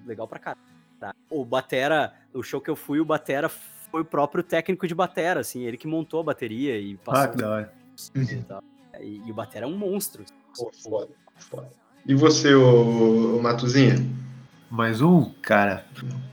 legal 0.06 0.28
pra 0.28 0.40
caramba. 0.40 0.64
tá? 1.00 1.14
O 1.30 1.45
Batera, 1.45 2.14
o 2.34 2.42
show 2.42 2.60
que 2.60 2.70
eu 2.70 2.76
fui, 2.76 3.00
o 3.00 3.06
Batera 3.06 3.48
foi 3.50 4.02
o 4.02 4.06
próprio 4.06 4.44
técnico 4.44 4.88
de 4.88 4.95
batera, 4.95 5.42
assim, 5.42 5.64
ele 5.64 5.78
que 5.78 5.88
montou 5.88 6.22
a 6.22 6.24
bateria 6.24 6.80
e 6.80 6.95
Ah, 6.95 7.06
passou 7.06 7.32
que 7.32 7.38
da 7.38 7.50
hora. 7.50 7.74
e. 8.16 9.03
E, 9.03 9.28
e 9.28 9.32
o 9.32 9.34
Batera 9.34 9.66
é 9.66 9.70
um 9.70 9.78
monstro. 9.78 10.24
Pô, 10.56 10.72
foda, 10.72 11.14
foda. 11.38 11.83
E 12.06 12.14
você, 12.16 12.54
ô 12.54 13.40
Matuzinha? 13.42 14.06
Mais 14.70 15.02
um, 15.02 15.32
cara. 15.42 15.86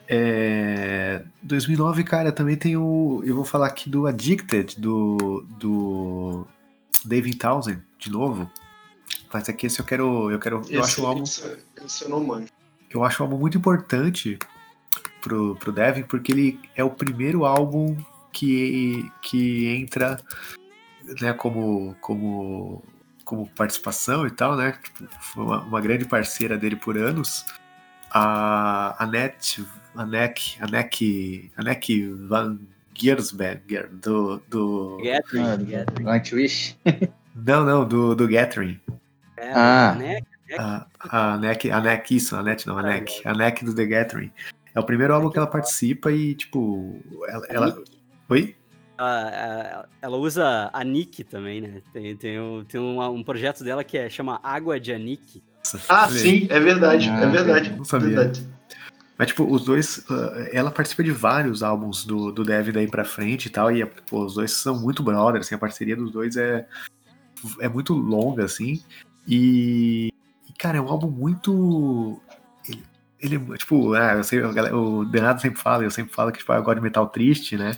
É... 0.09 1.23
2009, 1.43 2.03
cara, 2.05 2.33
também 2.33 2.57
tem 2.57 2.77
o. 2.77 3.23
Eu 3.25 3.37
vou 3.37 3.45
falar 3.45 3.69
aqui 3.69 3.89
do 3.89 4.07
Addicted, 4.07 4.81
do. 4.81 5.47
do. 5.59 6.47
David 7.05 7.37
Townsend, 7.37 7.83
de 7.99 8.11
novo. 8.11 8.51
Mas 9.33 9.49
aqui 9.49 9.67
esse 9.67 9.79
eu 9.79 9.85
quero. 9.85 10.31
Eu 10.31 10.39
quero. 10.39 10.63
Eu 10.69 10.83
acho 10.83 11.03
um 11.03 11.07
álbum. 11.07 11.23
esse, 11.23 11.59
esse 11.85 12.05
eu 12.05 12.09
não 12.09 12.25
manjo. 12.25 12.49
Eu 12.91 13.05
acho 13.05 13.23
um 13.23 13.27
álbum 13.27 13.39
muito 13.39 13.57
importante 13.57 14.39
pro, 15.21 15.55
pro 15.55 15.71
Devin, 15.71 16.03
porque 16.03 16.33
ele 16.33 16.61
é 16.75 16.83
o 16.83 16.91
primeiro 16.91 17.45
álbum 17.45 17.97
que, 18.33 19.11
que 19.23 19.69
entra 19.69 20.19
né, 21.21 21.33
como, 21.33 21.95
como, 22.01 22.83
como 23.31 23.49
participação 23.51 24.27
e 24.27 24.31
tal, 24.33 24.57
né? 24.57 24.77
Tipo, 24.83 25.09
foi 25.21 25.45
uma, 25.45 25.63
uma 25.63 25.81
grande 25.81 26.05
parceira 26.05 26.59
dele 26.59 26.75
por 26.75 26.99
anos. 26.99 27.47
A 28.11 28.97
Annette, 28.99 29.65
Anneke, 29.95 30.59
Anneke, 30.61 31.53
Anneke 31.57 32.09
Van 32.27 32.59
Giersberger, 32.93 33.89
do, 33.89 34.43
do... 34.49 35.01
Gathering, 35.05 35.45
Ah, 35.45 35.57
Gathering. 35.57 36.05
Nightwish. 36.05 36.77
Não, 37.37 37.65
não, 37.65 37.87
do, 37.87 38.17
do 38.17 38.27
Gathering. 38.27 38.81
É, 39.37 39.53
Ah. 39.55 39.95
né? 39.97 40.21
A, 40.59 40.87
a 40.99 41.37
Neck, 41.39 41.71
a 41.71 41.81
Neck, 41.81 42.17
isso, 42.17 42.35
a 42.35 42.43
Net 42.43 42.67
não, 42.67 42.77
a 42.77 42.83
Neck, 42.83 43.23
a 43.25 43.33
Neck 43.33 43.65
do 43.65 43.73
The 43.73 43.87
Gathering. 43.87 44.33
É 44.75 44.81
o 44.81 44.85
primeiro 44.85 45.15
álbum 45.15 45.31
que 45.31 45.39
ela 45.39 45.47
participa 45.47 46.11
e, 46.11 46.35
tipo, 46.35 47.01
ela. 47.29 47.47
ela... 47.49 47.83
Oi? 48.29 48.57
Ela, 49.01 49.89
ela 50.03 50.17
usa 50.19 50.69
a 50.73 50.85
Nick 50.85 51.25
também, 51.25 51.63
né? 51.63 51.81
Tem, 51.91 52.15
tem, 52.17 52.39
um, 52.39 52.63
tem 52.65 52.79
um, 52.79 53.01
um 53.03 53.23
projeto 53.25 53.65
dela 53.65 53.83
que 53.83 53.97
é, 53.97 54.11
chama 54.11 54.39
Água 54.43 54.79
de 54.79 54.93
Anique. 54.93 55.43
Ah, 55.89 56.09
sim, 56.11 56.47
é 56.51 56.61
verdade, 56.61 57.09
Ah, 57.09 57.23
é 57.23 57.27
verdade. 57.29 57.71
não 57.77 57.85
sabia. 57.85 58.09
Verdade. 58.09 58.47
Mas, 59.17 59.29
tipo, 59.29 59.45
os 59.45 59.65
dois. 59.65 59.99
uh, 60.11 60.49
ela 60.53 60.71
participa 60.71 61.03
de 61.03 61.13
vários 61.13 61.63
álbuns 61.63 62.05
do, 62.05 62.31
do 62.31 62.45
Dev 62.45 62.69
daí 62.73 62.89
pra 62.89 63.05
frente 63.05 63.47
e 63.47 63.51
tal. 63.51 63.71
E, 63.71 63.85
pô, 63.85 64.25
os 64.25 64.35
dois 64.35 64.51
são 64.53 64.79
muito 64.79 65.03
brothers, 65.03 65.47
assim, 65.47 65.55
a 65.55 65.59
parceria 65.59 65.97
dos 65.97 66.11
dois 66.11 66.37
é, 66.37 66.67
é 67.61 67.69
muito 67.69 67.95
longa, 67.95 68.45
assim. 68.45 68.83
E, 69.27 70.11
e, 70.49 70.53
cara, 70.59 70.79
é 70.79 70.81
um 70.81 70.89
álbum 70.89 71.11
muito. 71.11 72.21
Ele, 72.67 72.83
ele 73.21 73.53
é, 73.55 73.57
tipo, 73.59 73.93
ah, 73.95 74.15
eu 74.15 74.25
sei, 74.25 74.41
galera- 74.53 74.77
o 74.77 75.05
Denado 75.05 75.41
sempre 75.41 75.61
fala, 75.61 75.85
eu 75.85 75.91
sempre 75.91 76.15
falo 76.15 76.33
que, 76.33 76.39
tipo, 76.39 76.53
eu 76.53 76.63
gosto 76.63 76.79
de 76.79 76.83
metal 76.83 77.07
triste, 77.07 77.57
né? 77.59 77.77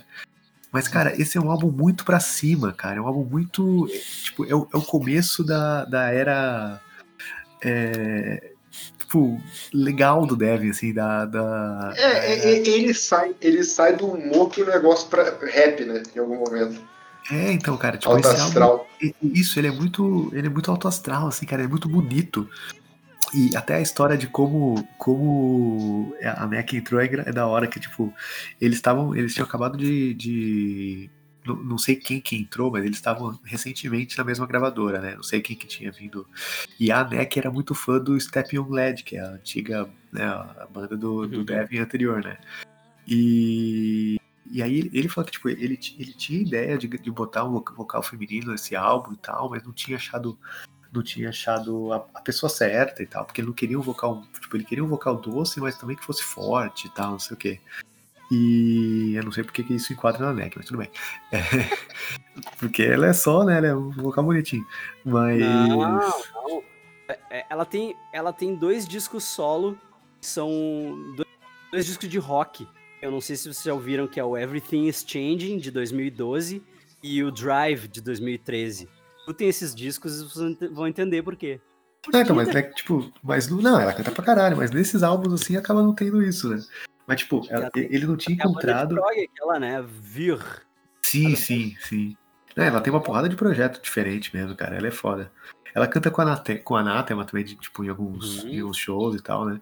Mas, 0.73 0.87
cara, 0.87 1.13
esse 1.21 1.37
é 1.37 1.41
um 1.41 1.51
álbum 1.51 1.69
muito 1.69 2.03
pra 2.03 2.19
cima, 2.19 2.73
cara. 2.73 2.97
É 2.97 3.01
um 3.01 3.05
álbum 3.05 3.23
muito. 3.23 3.87
Tipo, 4.23 4.43
é 4.43 4.55
o, 4.55 4.67
é 4.73 4.77
o 4.77 4.81
começo 4.81 5.43
da, 5.43 5.85
da 5.85 6.09
era. 6.09 6.81
É, 7.61 8.53
tipo, 8.97 9.39
legal 9.71 10.25
do 10.25 10.35
Devin, 10.35 10.71
assim, 10.71 10.91
da. 10.91 11.25
da 11.25 11.93
É, 11.95 12.33
é, 12.33 12.49
é, 12.53 12.67
ele, 12.67 12.91
sai, 12.95 13.35
ele 13.39 13.63
sai 13.63 13.95
do 13.95 14.07
humor 14.07 14.49
pro 14.49 14.65
negócio 14.65 15.07
pra 15.09 15.37
rap, 15.45 15.85
né? 15.85 16.01
Em 16.15 16.19
algum 16.19 16.37
momento. 16.37 16.81
É, 17.31 17.51
então, 17.51 17.77
cara, 17.77 17.95
tipo, 17.95 18.11
Alto 18.11 18.27
esse 18.27 18.41
astral. 18.41 18.87
Isso, 19.21 19.59
ele 19.59 19.67
é 19.67 19.71
muito. 19.71 20.31
Ele 20.33 20.47
é 20.47 20.49
muito 20.49 20.71
alto 20.71 20.87
astral, 20.87 21.27
assim, 21.27 21.45
cara, 21.45 21.61
ele 21.61 21.67
é 21.67 21.69
muito 21.69 21.87
bonito. 21.87 22.49
E 23.33 23.55
até 23.55 23.75
a 23.75 23.81
história 23.81 24.15
de 24.17 24.27
como, 24.27 24.87
como 24.97 26.15
a 26.37 26.45
Mac 26.45 26.71
entrou 26.73 27.01
é, 27.01 27.05
é 27.05 27.31
da 27.31 27.47
hora, 27.47 27.67
que, 27.67 27.79
tipo, 27.79 28.13
eles 28.61 28.75
estavam. 28.77 29.15
Eles 29.15 29.33
tinham 29.33 29.47
acabado 29.47 29.77
de. 29.77 30.13
de 30.13 31.09
não, 31.45 31.55
não 31.57 31.77
sei 31.77 31.95
quem 31.97 32.21
que 32.21 32.37
entrou, 32.37 32.71
mas 32.71 32.85
eles 32.85 32.95
estavam 32.95 33.37
recentemente 33.43 34.17
na 34.17 34.23
mesma 34.23 34.45
gravadora, 34.47 35.01
né? 35.01 35.15
Não 35.15 35.23
sei 35.23 35.41
quem 35.41 35.55
que 35.57 35.67
tinha 35.67 35.91
vindo. 35.91 36.25
E 36.79 36.89
a 36.91 37.03
NEC 37.03 37.37
era 37.37 37.51
muito 37.51 37.75
fã 37.75 37.99
do 37.99 38.17
Step 38.19 38.55
Young 38.55 38.69
Lad, 38.69 39.03
que 39.03 39.17
é 39.17 39.21
a 39.21 39.31
antiga, 39.31 39.89
né, 40.11 40.23
a 40.23 40.65
banda 40.71 40.95
do, 40.95 41.27
do 41.27 41.39
Uhum. 41.39 41.43
Devin 41.43 41.79
anterior, 41.79 42.23
né? 42.23 42.37
E, 43.05 44.17
e 44.49 44.61
aí 44.63 44.89
ele- 44.93 45.09
falou 45.09 45.25
que 45.25 45.33
tipo, 45.33 45.49
ele, 45.49 45.77
ele 45.99 46.13
tinha 46.13 46.41
ideia 46.41 46.77
de, 46.77 46.87
de 46.87 47.11
botar 47.11 47.43
um 47.43 47.51
voca- 47.51 47.73
vocal 47.73 48.01
feminino 48.01 48.51
nesse 48.51 48.75
álbum 48.75 49.11
e 49.13 49.17
tal, 49.17 49.49
mas 49.49 49.63
não 49.63 49.73
tinha 49.73 49.97
achado 49.97 50.37
não 50.93 51.01
tinha 51.01 51.29
achado 51.29 51.91
a, 51.91 51.97
a 52.13 52.21
pessoa 52.21 52.49
certa 52.49 53.01
e 53.01 53.07
tal, 53.07 53.25
porque 53.25 53.41
ele 53.41 53.47
não 53.47 53.53
queria 53.53 53.77
um 53.77 53.81
vocal, 53.81 54.23
tipo, 54.39 54.55
ele 54.55 54.63
queria 54.63 54.83
um 54.83 54.87
vocal 54.87 55.15
doce, 55.15 55.59
mas 55.59 55.77
também 55.77 55.95
que 55.95 56.05
fosse 56.05 56.23
forte 56.23 56.87
e 56.87 56.89
tal, 56.91 57.11
não 57.11 57.19
sei 57.19 57.35
o 57.35 57.37
quê. 57.37 57.59
E 58.31 59.13
eu 59.15 59.23
não 59.23 59.31
sei 59.31 59.43
porque 59.43 59.63
que 59.63 59.73
isso 59.73 59.93
enquadra 59.93 60.25
na 60.25 60.33
NEC, 60.33 60.57
mas 60.57 60.65
tudo 60.65 60.77
bem. 60.77 60.89
É, 61.31 61.39
porque 62.57 62.83
ela 62.83 63.07
é 63.07 63.13
só, 63.13 63.43
né? 63.43 63.57
Ela 63.57 63.67
é 63.67 63.75
um 63.75 63.91
vocal 63.91 64.23
bonitinho. 64.23 64.65
Mas. 65.03 65.39
Não, 65.39 65.67
não. 65.67 66.63
É, 67.07 67.19
é, 67.29 67.45
Ela 67.49 67.65
tem, 67.65 67.95
ela 68.11 68.31
tem 68.31 68.55
dois 68.55 68.87
discos 68.87 69.23
solo, 69.23 69.77
que 70.19 70.25
são 70.25 70.49
dois, 71.15 71.29
dois 71.71 71.85
discos 71.85 72.09
de 72.09 72.17
rock. 72.17 72.67
Eu 73.01 73.11
não 73.11 73.19
sei 73.19 73.35
se 73.35 73.43
vocês 73.43 73.63
já 73.63 73.73
ouviram 73.73 74.07
que 74.07 74.19
é 74.19 74.23
o 74.23 74.37
Everything 74.37 74.87
is 74.87 75.03
Changing 75.05 75.57
de 75.57 75.69
2012 75.69 76.63
e 77.03 77.23
o 77.23 77.29
Drive 77.29 77.87
de 77.87 78.01
2013. 78.01 78.87
Escutem 79.23 79.47
esses 79.47 79.73
discos 79.73 80.19
e 80.19 80.23
vocês 80.25 80.71
vão 80.73 80.85
entender 80.85 81.23
por 81.23 81.35
quê. 81.35 81.61
É, 82.13 82.19
então, 82.19 82.35
mas 82.35 82.49
é 82.49 82.61
que, 82.61 82.75
tipo, 82.75 83.09
mas 83.23 83.47
não, 83.47 83.79
ela 83.79 83.93
canta 83.93 84.11
pra 84.11 84.23
caralho, 84.25 84.57
mas 84.57 84.71
nesses 84.71 85.01
álbuns 85.03 85.33
assim 85.41 85.55
acaba 85.55 85.81
não 85.81 85.95
tendo 85.95 86.21
isso, 86.21 86.49
né? 86.49 86.61
Mas, 87.07 87.21
tipo, 87.21 87.41
ela- 87.49 87.69
ele 87.75 88.05
não 88.05 88.17
tinha 88.17 88.35
É 88.37 88.43
encontrado. 88.43 88.95
prog, 88.95 89.17
aquela, 89.31 89.57
né? 89.59 89.81
Vir. 89.87 90.37
Sim, 91.01 91.33
sim, 91.35 91.75
sim. 91.79 92.17
É, 92.57 92.67
ela 92.67 92.81
tem 92.81 92.91
uma 92.91 93.01
porrada 93.01 93.29
de 93.29 93.37
projeto 93.37 93.81
diferente 93.81 94.35
mesmo, 94.35 94.53
cara. 94.55 94.75
Ela 94.75 94.87
é 94.87 94.91
foda. 94.91 95.31
Ela 95.73 95.87
canta 95.87 96.11
com 96.11 96.21
a, 96.21 96.25
Anate, 96.25 96.57
com 96.57 96.75
a 96.75 96.81
Anatema 96.81 97.23
também, 97.25 97.45
de, 97.45 97.55
tipo, 97.55 97.83
em 97.85 97.89
alguns, 97.89 98.43
Uhum. 98.43 98.49
em 98.49 98.63
uns 98.63 98.77
shows 98.77 99.15
e 99.15 99.21
tal, 99.23 99.45
né? 99.45 99.61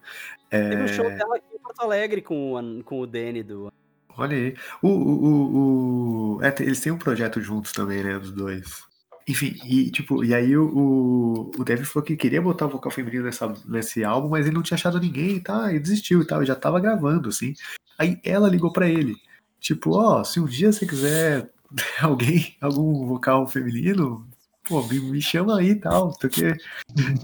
Teve 0.49 0.81
um 0.81 0.85
É, 0.85 0.88
show 0.88 1.09
dela 1.09 1.35
aqui 1.38 1.45
em 1.56 1.59
Porto 1.59 1.80
Alegre 1.81 2.22
com, 2.23 2.53
o- 2.56 2.83
com 2.83 2.99
o 3.01 3.07
Danny 3.07 3.43
do. 3.43 3.72
olha 4.17 4.35
aí. 4.35 4.56
O, 4.81 4.88
o, 4.90 5.23
o, 5.23 6.38
o- 6.38 6.43
é, 6.43 6.53
eles 6.59 6.81
têm 6.81 6.91
um 6.91 6.98
projeto 6.98 7.40
juntos 7.40 7.72
também, 7.72 8.03
né? 8.03 8.17
Os 8.17 8.31
dois. 8.31 8.83
Enfim, 9.27 9.56
e 9.66 9.91
tipo, 9.91 10.24
e 10.24 10.33
aí 10.33 10.58
o, 10.58 11.51
o, 11.58 11.64
Devin 11.64 11.83
falou 11.83 12.06
que 12.06 12.16
queria 12.16 12.41
botar 12.41 12.66
o 12.66 12.69
vocal 12.69 12.91
feminino 12.91 13.25
nessa, 13.25 13.53
nesse 13.66 14.03
álbum, 14.03 14.30
mas 14.30 14.45
ele 14.45 14.56
não 14.56 14.64
tinha 14.64 14.75
achado 14.75 15.00
ninguém, 15.00 15.40
tá? 15.40 15.72
E 15.72 15.80
desistiu 15.80 16.22
e 16.22 16.25
tal, 16.25 16.41
e 16.41 16.45
já 16.45 16.56
tava 16.56 16.80
gravando, 16.80 17.30
assim. 17.30 17.53
Aí 17.98 18.19
ela 18.24 18.50
ligou 18.50 18.74
pra 18.74 18.90
ele, 18.90 19.16
tipo, 19.59 19.91
ó, 19.95 20.24
se 20.24 20.40
um 20.40 20.45
dia 20.45 20.72
você 20.72 20.85
quiser 20.88 21.50
alguém, 22.01 22.56
algum 22.59 23.06
vocal 23.06 23.48
feminino, 23.48 24.27
pô, 24.64 24.82
me, 24.88 25.00
me 25.00 25.22
chama 25.22 25.59
aí 25.59 25.69
e 25.72 25.75
tal, 25.75 26.17
porque... 26.19 26.56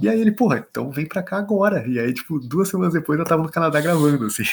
E 0.01 0.07
aí 0.07 0.21
ele, 0.21 0.31
porra, 0.31 0.65
então 0.69 0.91
vem 0.91 1.07
pra 1.07 1.23
cá 1.23 1.37
agora. 1.37 1.87
E 1.87 1.99
aí, 1.99 2.13
tipo, 2.13 2.39
duas 2.39 2.69
semanas 2.69 2.93
depois 2.93 3.19
eu 3.19 3.25
tava 3.25 3.43
no 3.43 3.51
Canadá 3.51 3.81
gravando, 3.81 4.25
assim. 4.25 4.43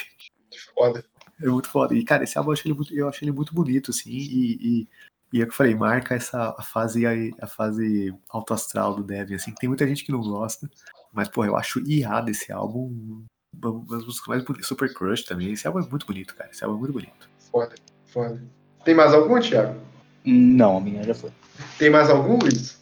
Foda. 0.75 1.05
É 1.43 1.47
muito 1.47 1.69
foda. 1.69 1.95
E, 1.95 2.05
cara, 2.05 2.25
esse 2.25 2.39
álbum 2.39 2.51
eu 2.51 2.55
achei 2.55 2.71
ele 2.71 2.77
muito, 2.77 2.95
eu 2.95 3.09
achei 3.09 3.27
ele 3.29 3.37
muito 3.37 3.55
bonito, 3.55 3.91
assim, 3.91 4.11
e, 4.11 4.83
e, 4.83 4.89
e 5.35 5.41
é 5.41 5.43
o 5.43 5.47
que 5.49 5.53
eu 5.53 5.57
falei, 5.57 5.75
marca 5.75 6.15
essa 6.15 6.55
a 6.57 6.63
fase, 6.63 7.05
aí- 7.05 7.35
a 7.41 7.47
fase 7.49 8.15
alto 8.31 8.55
astral 8.55 8.95
do 8.95 9.03
Devin, 9.03 9.35
assim, 9.35 9.51
que 9.51 9.59
tem 9.59 9.69
muita 9.69 9.85
gente 9.85 10.05
que 10.05 10.13
não 10.13 10.21
gosta, 10.21 10.71
mas, 11.13 11.29
pô, 11.29 11.45
eu 11.45 11.57
acho 11.57 11.81
irado 11.81 12.31
esse 12.31 12.53
álbum, 12.53 13.25
uma 13.53 13.85
das 13.87 14.05
músicas 14.05 14.29
mais 14.29 14.45
bonitas, 14.45 14.69
Super 14.69 14.95
Crush 14.95 15.25
também, 15.25 15.53
esse 15.53 15.67
álbum 15.67 15.81
é 15.81 15.87
muito 15.89 16.07
bonito, 16.07 16.37
cara, 16.37 16.51
esse 16.51 16.63
álbum 16.63 16.77
é 16.77 16.81
muito 16.81 16.93
bonito. 16.93 17.29
Foda, 17.51 17.75
foda. 18.07 18.41
Tem 18.85 18.95
mais 18.95 19.13
algum, 19.13 19.41
Thiago? 19.41 19.81
Não, 20.25 20.77
a 20.77 20.81
minha 20.81 21.03
já 21.03 21.15
foi. 21.15 21.31
Tem 21.79 21.91
mais 21.91 22.09
algum, 22.09 22.39
Luiz? 22.39 22.81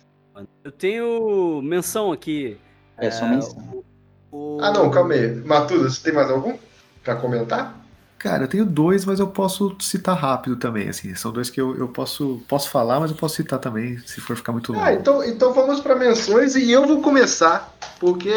Eu 0.62 0.72
tenho 0.72 1.62
menção 1.62 2.12
aqui. 2.12 2.58
É 2.98 3.10
só 3.10 3.24
É, 3.24 3.30
menção. 3.30 3.84
O... 4.30 4.58
Ah, 4.60 4.72
não, 4.72 4.90
calma 4.90 5.14
aí. 5.14 5.34
Matuda, 5.36 5.88
você 5.88 6.02
tem 6.02 6.12
mais 6.12 6.30
algum 6.30 6.56
pra 7.02 7.16
comentar? 7.16 7.81
Cara, 8.22 8.44
eu 8.44 8.48
tenho 8.48 8.64
dois, 8.64 9.04
mas 9.04 9.18
eu 9.18 9.26
posso 9.26 9.76
citar 9.80 10.16
rápido 10.16 10.54
também, 10.54 10.88
assim, 10.88 11.12
são 11.16 11.32
dois 11.32 11.50
que 11.50 11.60
eu, 11.60 11.76
eu 11.76 11.88
posso, 11.88 12.40
posso 12.48 12.70
falar, 12.70 13.00
mas 13.00 13.10
eu 13.10 13.16
posso 13.16 13.34
citar 13.34 13.58
também, 13.58 13.98
se 14.06 14.20
for 14.20 14.36
ficar 14.36 14.52
muito 14.52 14.72
longo. 14.72 14.84
Ah, 14.84 14.92
então, 14.92 15.24
então 15.24 15.52
vamos 15.52 15.80
pra 15.80 15.96
menções 15.96 16.54
e 16.54 16.70
eu 16.70 16.86
vou 16.86 17.02
começar, 17.02 17.76
porque 17.98 18.30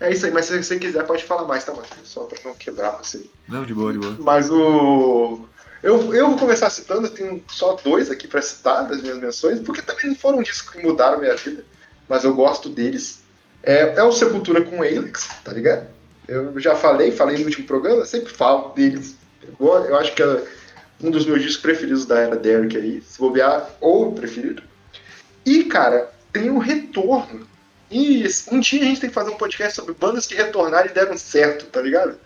é 0.00 0.10
isso 0.10 0.24
aí. 0.24 0.32
Mas 0.32 0.46
se 0.46 0.62
você 0.62 0.78
quiser, 0.78 1.04
pode 1.04 1.24
falar 1.24 1.44
mais, 1.46 1.62
tá, 1.62 1.74
Matheus? 1.74 2.08
Só 2.08 2.24
pra 2.24 2.38
não 2.42 2.54
quebrar 2.54 2.92
você. 2.92 3.22
Não, 3.46 3.66
de 3.66 3.74
boa, 3.74 3.92
de 3.92 3.98
boa. 3.98 4.16
Mas 4.18 4.50
o. 4.50 5.40
Eu, 5.82 6.14
eu 6.14 6.28
vou 6.28 6.38
começar 6.38 6.70
citando, 6.70 7.06
eu 7.06 7.10
tenho 7.10 7.44
só 7.48 7.74
dois 7.84 8.10
aqui 8.10 8.26
pra 8.26 8.40
citar 8.40 8.88
das 8.88 9.02
minhas 9.02 9.18
menções, 9.18 9.60
porque 9.60 9.82
também 9.82 10.06
não 10.06 10.14
foram 10.16 10.42
discos 10.42 10.70
que 10.70 10.82
mudaram 10.82 11.18
minha 11.18 11.36
vida, 11.36 11.66
mas 12.08 12.24
eu 12.24 12.34
gosto 12.34 12.70
deles. 12.70 13.20
É, 13.62 13.98
é 13.98 14.02
o 14.02 14.10
Sepultura 14.10 14.62
com 14.62 14.76
Alex, 14.76 15.28
tá 15.44 15.52
ligado? 15.52 15.86
Eu 16.28 16.58
já 16.60 16.74
falei, 16.76 17.10
falei 17.12 17.38
no 17.38 17.44
último 17.44 17.66
programa, 17.66 18.04
sempre 18.04 18.32
falo 18.32 18.70
deles. 18.74 19.16
Eu, 19.58 19.96
acho 19.96 20.14
que 20.14 20.22
é 20.22 20.44
um 21.02 21.10
dos 21.10 21.26
meus 21.26 21.40
discos 21.42 21.62
preferidos 21.62 22.06
da 22.06 22.18
era 22.20 22.36
Derek 22.36 22.76
aí, 22.76 23.02
se 23.02 23.18
bobear, 23.18 23.68
ou 23.80 24.12
preferido. 24.12 24.62
E, 25.44 25.64
cara, 25.64 26.12
tem 26.32 26.48
o 26.50 26.58
retorno. 26.58 27.46
E 27.90 28.24
um 28.50 28.60
dia 28.60 28.80
a 28.82 28.84
gente 28.84 29.00
tem 29.00 29.10
que 29.10 29.14
fazer 29.14 29.30
um 29.30 29.36
podcast 29.36 29.74
sobre 29.76 29.92
bandas 29.94 30.26
que 30.26 30.34
retornaram 30.34 30.88
e 30.88 30.94
deram 30.94 31.16
certo, 31.18 31.66
tá 31.66 31.82
ligado? 31.82 32.16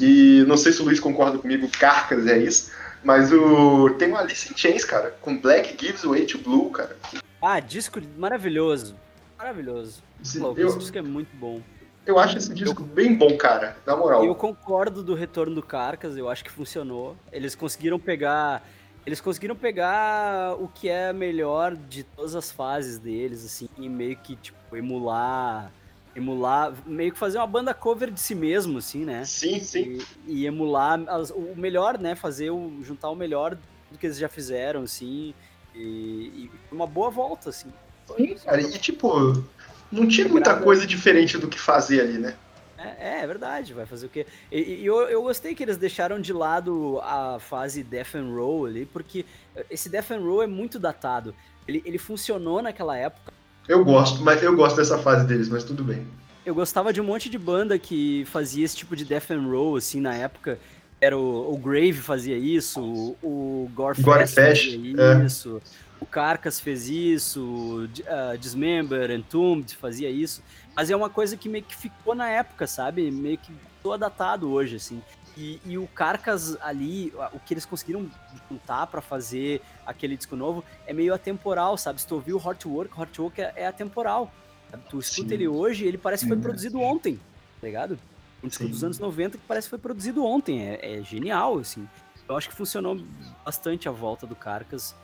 E 0.00 0.44
não 0.46 0.56
sei 0.56 0.72
se 0.72 0.82
o 0.82 0.84
Luiz 0.84 1.00
concorda 1.00 1.38
comigo, 1.38 1.68
Carcas 1.78 2.26
é 2.26 2.36
isso. 2.38 2.70
Mas 3.04 3.32
o 3.32 3.90
tem 3.90 4.10
o 4.12 4.16
Alice 4.16 4.52
in 4.52 4.56
Chains, 4.56 4.84
cara, 4.84 5.16
com 5.22 5.38
Black 5.38 5.76
Gives 5.80 6.02
Way 6.02 6.26
to 6.26 6.38
Blue, 6.38 6.68
cara. 6.70 6.96
Ah, 7.40 7.60
disco 7.60 8.00
maravilhoso. 8.18 8.96
Maravilhoso. 9.38 10.02
Esse- 10.20 10.40
eu, 10.40 10.56
Esse 10.68 10.78
disco 10.78 10.98
é 10.98 11.02
muito 11.02 11.34
bom. 11.36 11.62
Eu 12.08 12.18
acho 12.18 12.38
esse 12.38 12.52
disco 12.54 12.82
bem 12.82 13.14
bom, 13.14 13.36
cara, 13.36 13.76
na 13.86 13.96
moral. 13.96 14.24
Eu 14.24 14.34
concordo 14.34 15.02
do 15.02 15.14
retorno 15.14 15.54
do 15.54 15.62
Carcas, 15.62 16.16
eu 16.16 16.28
acho 16.28 16.42
que 16.42 16.50
funcionou. 16.50 17.14
Eles 17.30 17.54
conseguiram 17.54 17.98
pegar. 18.00 18.66
Eles 19.06 19.20
conseguiram 19.20 19.54
pegar 19.54 20.54
o 20.58 20.68
que 20.68 20.88
é 20.88 21.12
melhor 21.12 21.76
de 21.76 22.02
todas 22.02 22.34
as 22.34 22.50
fases 22.50 22.98
deles, 22.98 23.44
assim, 23.44 23.68
e 23.78 23.88
meio 23.88 24.16
que, 24.16 24.36
tipo, 24.36 24.76
emular. 24.76 25.70
Emular. 26.16 26.72
Meio 26.86 27.12
que 27.12 27.18
fazer 27.18 27.38
uma 27.38 27.46
banda 27.46 27.72
cover 27.74 28.10
de 28.10 28.20
si 28.20 28.34
mesmo, 28.34 28.78
assim, 28.78 29.04
né? 29.04 29.24
Sim, 29.24 29.60
sim. 29.60 29.98
E, 30.26 30.42
e 30.42 30.46
emular 30.46 31.00
as- 31.08 31.30
o 31.30 31.54
melhor, 31.56 31.98
né? 31.98 32.14
Fazer 32.14 32.50
o. 32.50 32.82
juntar 32.82 33.10
o 33.10 33.14
melhor 33.14 33.56
do 33.90 33.98
que 33.98 34.06
eles 34.06 34.18
já 34.18 34.28
fizeram, 34.28 34.82
assim. 34.82 35.34
E, 35.74 35.78
e 35.80 36.50
uma 36.72 36.86
boa 36.86 37.10
volta, 37.10 37.50
assim. 37.50 37.72
Sim, 38.16 38.34
cara. 38.36 38.60
E 38.60 38.70
tipo, 38.78 39.44
não 39.90 40.06
tinha 40.06 40.28
muita 40.28 40.50
Agrada. 40.50 40.64
coisa 40.64 40.86
diferente 40.86 41.38
do 41.38 41.48
que 41.48 41.58
fazer 41.58 42.00
ali, 42.00 42.18
né? 42.18 42.34
É, 42.78 43.22
é 43.22 43.26
verdade, 43.26 43.74
vai 43.74 43.86
fazer 43.86 44.06
o 44.06 44.08
quê? 44.08 44.24
E, 44.52 44.60
e 44.60 44.86
eu, 44.86 45.00
eu 45.08 45.22
gostei 45.22 45.54
que 45.54 45.62
eles 45.62 45.76
deixaram 45.76 46.20
de 46.20 46.32
lado 46.32 47.00
a 47.02 47.38
fase 47.40 47.82
Death 47.82 48.14
and 48.14 48.32
Roll 48.32 48.66
ali, 48.66 48.86
porque 48.86 49.24
esse 49.68 49.88
Death 49.88 50.12
and 50.12 50.20
Roll 50.20 50.44
é 50.44 50.46
muito 50.46 50.78
datado. 50.78 51.34
Ele, 51.66 51.82
ele 51.84 51.98
funcionou 51.98 52.62
naquela 52.62 52.96
época. 52.96 53.32
Eu 53.68 53.84
gosto, 53.84 54.22
mas 54.22 54.42
eu 54.42 54.54
gosto 54.54 54.76
dessa 54.76 54.96
fase 54.98 55.26
deles, 55.26 55.48
mas 55.48 55.64
tudo 55.64 55.82
bem. 55.82 56.06
Eu 56.46 56.54
gostava 56.54 56.92
de 56.92 57.00
um 57.00 57.04
monte 57.04 57.28
de 57.28 57.36
banda 57.36 57.78
que 57.78 58.24
fazia 58.26 58.64
esse 58.64 58.76
tipo 58.76 58.96
de 58.96 59.04
Death 59.04 59.32
and 59.32 59.46
Roll, 59.48 59.76
assim, 59.76 60.00
na 60.00 60.14
época. 60.14 60.58
Era 61.00 61.16
o, 61.16 61.52
o 61.52 61.58
Grave 61.58 61.92
fazia 61.92 62.36
isso, 62.36 62.80
o, 62.80 63.16
o 63.22 63.70
Gorefest 63.74 64.34
fazia 64.34 65.02
é. 65.02 65.60
O 66.00 66.06
Carcass 66.06 66.60
fez 66.60 66.88
isso, 66.88 67.88
ah, 68.06 68.36
Dismember, 68.36 69.10
Entombed 69.10 69.74
fazia 69.76 70.10
isso. 70.10 70.42
Mas 70.74 70.90
é 70.90 70.96
uma 70.96 71.10
coisa 71.10 71.36
que 71.36 71.48
meio 71.48 71.64
que 71.64 71.74
ficou 71.76 72.14
na 72.14 72.28
época, 72.28 72.66
sabe? 72.66 73.10
Meio 73.10 73.38
que 73.38 73.52
ficou 73.52 73.98
datado 73.98 74.50
hoje, 74.50 74.76
assim. 74.76 75.02
E, 75.36 75.60
e 75.64 75.78
o 75.78 75.86
Carcass 75.88 76.56
ali, 76.60 77.12
o 77.32 77.38
que 77.38 77.54
eles 77.54 77.64
conseguiram 77.64 78.10
juntar 78.50 78.86
pra 78.88 79.00
fazer 79.00 79.60
aquele 79.86 80.16
disco 80.16 80.34
novo 80.34 80.64
é 80.86 80.92
meio 80.92 81.14
atemporal, 81.14 81.76
sabe? 81.76 82.00
Se 82.00 82.06
tu 82.06 82.16
ouvir 82.16 82.32
o 82.32 82.44
Hot 82.44 82.66
Work, 82.66 83.00
Hot 83.00 83.20
Work 83.20 83.40
é, 83.40 83.52
é 83.56 83.66
atemporal. 83.66 84.32
sabe? 84.70 84.82
Tu 84.88 84.98
escuta 84.98 85.28
Sim. 85.28 85.34
ele 85.34 85.48
hoje, 85.48 85.84
ele 85.84 85.98
parece 85.98 86.24
que 86.24 86.28
foi 86.28 86.38
produzido 86.38 86.80
ontem, 86.80 87.20
tá 87.60 87.66
ligado? 87.66 87.98
Um 88.42 88.48
disco 88.48 88.64
Sim. 88.64 88.70
dos 88.70 88.84
anos 88.84 88.98
90 88.98 89.38
que 89.38 89.44
parece 89.46 89.66
que 89.66 89.70
foi 89.70 89.78
produzido 89.78 90.24
ontem. 90.24 90.60
É, 90.60 90.98
é 90.98 91.02
genial, 91.02 91.58
assim. 91.58 91.88
Eu 92.28 92.36
acho 92.36 92.48
que 92.48 92.54
funcionou 92.54 93.00
bastante 93.44 93.88
a 93.88 93.92
volta 93.92 94.26
do 94.26 94.36
Carcas. 94.36 94.94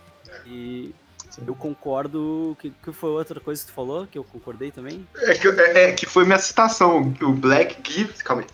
E 0.46 0.94
eu 1.46 1.54
concordo. 1.54 2.56
Que, 2.60 2.70
que 2.70 2.92
foi 2.92 3.10
outra 3.10 3.40
coisa 3.40 3.60
que 3.62 3.68
tu 3.68 3.74
falou, 3.74 4.06
que 4.06 4.18
eu 4.18 4.24
concordei 4.24 4.70
também? 4.70 5.06
É 5.18 5.34
que, 5.34 5.48
é, 5.48 5.84
é 5.84 5.92
que 5.92 6.06
foi 6.06 6.24
minha 6.24 6.38
citação, 6.38 7.14
o 7.22 7.32
Black 7.32 7.76
Gives. 7.90 8.22
Calma 8.22 8.42
aí. 8.42 8.48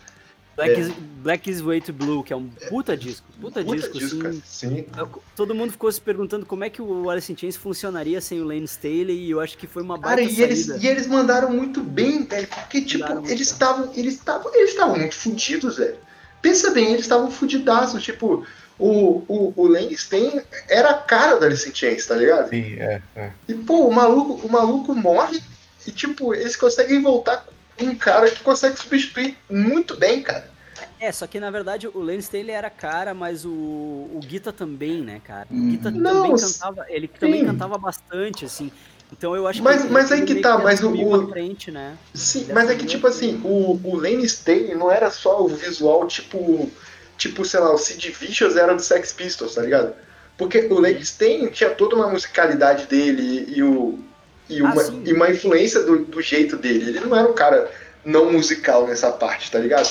Black, 0.56 0.72
É. 0.74 0.80
is, 0.80 0.92
Black 1.22 1.50
is 1.50 1.60
Way 1.62 1.80
to 1.80 1.92
Blue, 1.92 2.22
que 2.22 2.32
é 2.34 2.36
um 2.36 2.48
puta 2.68 2.94
disco. 2.94 3.26
Puta, 3.40 3.62
Puta 3.64 3.76
disco, 3.76 3.98
disco, 3.98 4.18
cara. 4.18 4.28
assim. 4.30 4.42
Sim. 4.44 4.86
Todo 5.34 5.54
mundo 5.54 5.72
ficou 5.72 5.90
se 5.90 6.00
perguntando 6.00 6.44
como 6.44 6.64
é 6.64 6.68
que 6.68 6.82
o 6.82 7.08
Alice 7.08 7.32
in 7.32 7.36
Chains 7.36 7.56
funcionaria 7.56 8.20
sem 8.20 8.40
o 8.40 8.44
Lane 8.44 8.64
Staley 8.64 9.26
e 9.26 9.30
eu 9.30 9.40
acho 9.40 9.56
que 9.56 9.66
foi 9.66 9.82
uma 9.82 9.98
Cara, 9.98 10.16
baita 10.16 10.30
e 10.30 10.42
eles, 10.42 10.66
e 10.68 10.86
eles 10.86 11.06
mandaram 11.06 11.50
muito 11.50 11.80
bem, 11.80 12.24
velho. 12.24 12.46
Porque, 12.48 12.82
tipo, 12.82 13.02
Mandaram 13.04 13.24
eles 13.26 13.46
estavam. 13.50 13.90
Eles 13.94 14.14
estavam. 14.14 14.54
Eles 14.54 14.70
estavam 14.70 14.98
muito 14.98 15.14
fudidos, 15.14 15.78
velho. 15.78 15.96
Pensa 16.42 16.70
bem, 16.72 16.88
eles 16.88 17.02
estavam 17.02 17.30
fudidaços. 17.30 18.02
Tipo, 18.02 18.44
o, 18.80 19.24
o, 19.28 19.52
o 19.56 19.66
Lane 19.68 19.92
Stain 19.94 20.40
era 20.68 20.90
a 20.90 20.94
cara 20.94 21.38
da 21.38 21.46
Alice 21.46 21.68
in 21.68 21.74
Chains, 21.74 22.06
tá 22.06 22.16
ligado? 22.16 22.48
Sim, 22.48 22.74
é, 22.80 23.02
é. 23.14 23.30
E, 23.48 23.54
pô, 23.54 23.86
o 23.86 23.92
maluco, 23.92 24.46
o 24.46 24.50
maluco 24.50 24.94
morre 24.94 25.40
e, 25.86 25.90
tipo, 25.92 26.34
eles 26.34 26.56
conseguem 26.56 27.00
voltar 27.02 27.46
com 27.78 27.84
um 27.84 27.94
cara 27.94 28.30
que 28.30 28.42
consegue 28.42 28.76
substituir 28.78 29.36
muito 29.48 29.96
bem, 29.96 30.22
cara. 30.22 30.50
É, 30.98 31.10
só 31.12 31.26
que 31.26 31.38
na 31.40 31.50
verdade 31.50 31.88
o 31.88 31.98
Lane 31.98 32.18
Staley 32.18 32.50
era 32.50 32.68
cara, 32.70 33.14
mas 33.14 33.44
o, 33.44 33.50
o 33.50 34.20
Guita 34.22 34.52
também, 34.52 35.00
né, 35.02 35.20
cara? 35.24 35.46
O. 35.50 35.54
Guita 35.54 35.90
Não, 35.90 36.22
também 36.22 36.36
cantava, 36.36 36.86
ele 36.88 37.08
também 37.08 37.40
sim. 37.40 37.46
cantava 37.46 37.78
bastante, 37.78 38.44
assim. 38.44 38.70
Então 39.12 39.34
eu 39.34 39.46
acho 39.48 39.60
Mas- 39.62 39.82
que 39.82 39.88
mas 39.90 40.12
aí 40.12 40.20
ele 40.20 40.34
que 40.36 40.40
tá, 40.40 40.56
mas 40.58 40.82
o- 40.84 40.92
o- 40.92 41.28
frente, 41.28 41.70
né? 41.70 41.96
Sim, 42.14 42.42
Ele 42.42 42.52
mas 42.52 42.70
é 42.70 42.74
que, 42.76 42.86
tipo 42.86 43.06
assim, 43.08 43.40
o, 43.44 43.80
o 43.82 43.96
Lane 43.96 44.24
Staley 44.24 44.74
não 44.74 44.90
era 44.90 45.10
só 45.10 45.42
o 45.42 45.48
visual, 45.48 46.06
tipo, 46.06 46.70
tipo, 47.20 47.44
sei 47.44 47.60
lá, 47.60 47.72
o 47.72 47.78
Sid 47.78 48.10
Vicious 48.12 48.56
era 48.56 48.74
do 48.74 48.82
Sex 48.82 49.12
Pistols, 49.12 49.54
tá 49.54 49.62
ligado? 49.62 49.94
Porque 50.38 50.60
o 50.60 50.86
Staley 50.86 51.50
tinha 51.50 51.70
toda 51.70 51.94
uma 51.94 52.08
musicalidade 52.08 52.86
dele 52.86 53.44
e, 53.54 53.62
o, 53.62 53.98
e, 54.48 54.60
Ah, 54.64 54.72
uma, 54.72 54.82
sim. 54.82 55.02
e 55.04 55.12
uma 55.12 55.30
influência 55.30 55.82
do, 55.82 56.04
do 56.06 56.22
jeito 56.22 56.56
dele. 56.56 56.88
Ele 56.90 57.00
não 57.00 57.14
era 57.14 57.28
um 57.28 57.34
cara 57.34 57.70
não 58.02 58.32
musical 58.32 58.86
nessa 58.86 59.12
parte, 59.12 59.50
tá 59.50 59.58
ligado? 59.58 59.86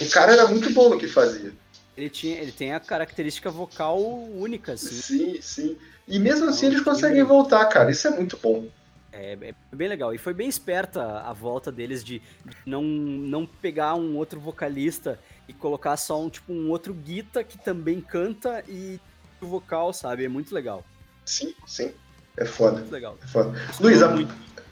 O 0.00 0.10
cara 0.10 0.32
era 0.32 0.48
muito 0.48 0.68
bom 0.70 0.88
no 0.90 0.98
que 0.98 1.06
fazia. 1.06 1.52
Ele, 1.96 2.10
tinha, 2.10 2.40
ele 2.40 2.50
tem 2.50 2.74
a 2.74 2.80
característica 2.80 3.50
vocal 3.50 4.02
única, 4.02 4.72
assim. 4.72 4.94
Sim, 4.94 5.38
sim. 5.40 5.78
E 6.08 6.18
mesmo 6.18 6.48
assim 6.48 6.66
Não, 6.66 6.72
eles 6.72 6.84
conseguem 6.84 7.18
né? 7.18 7.24
voltar, 7.24 7.64
cara. 7.66 7.90
Isso 7.92 8.08
é 8.08 8.10
muito 8.10 8.36
bom. 8.36 8.66
É, 9.12 9.36
é 9.40 9.54
bem 9.76 9.88
legal. 9.88 10.12
E 10.12 10.18
foi 10.18 10.34
bem 10.34 10.48
esperta 10.48 11.20
a 11.20 11.32
volta 11.32 11.70
deles 11.70 12.02
de 12.02 12.20
não, 12.66 12.82
não 12.82 13.46
pegar 13.46 13.94
um 13.94 14.16
outro 14.16 14.40
vocalista 14.40 15.20
e 15.52 15.58
colocar 15.58 15.96
só 15.96 16.20
um 16.20 16.30
tipo 16.30 16.52
um 16.52 16.70
outro 16.70 16.92
guita 16.94 17.44
que 17.44 17.58
também 17.58 18.00
canta 18.00 18.64
e 18.68 18.98
o 19.40 19.46
vocal, 19.46 19.92
sabe? 19.92 20.24
É 20.24 20.28
muito 20.28 20.54
legal. 20.54 20.84
Sim, 21.24 21.54
sim. 21.66 21.92
É 22.36 22.44
foda. 22.44 22.78
Muito 22.78 22.90
legal. 22.92 23.16
É 23.22 23.26
foda. 23.26 23.58
Luiz, 23.80 24.02
a- 24.02 24.16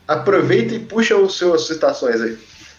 aproveita 0.09 0.75
e 0.75 0.81
puxa 0.81 1.17
os 1.17 1.37
seus 1.37 1.67
citações 1.67 2.21
aí. 2.21 2.39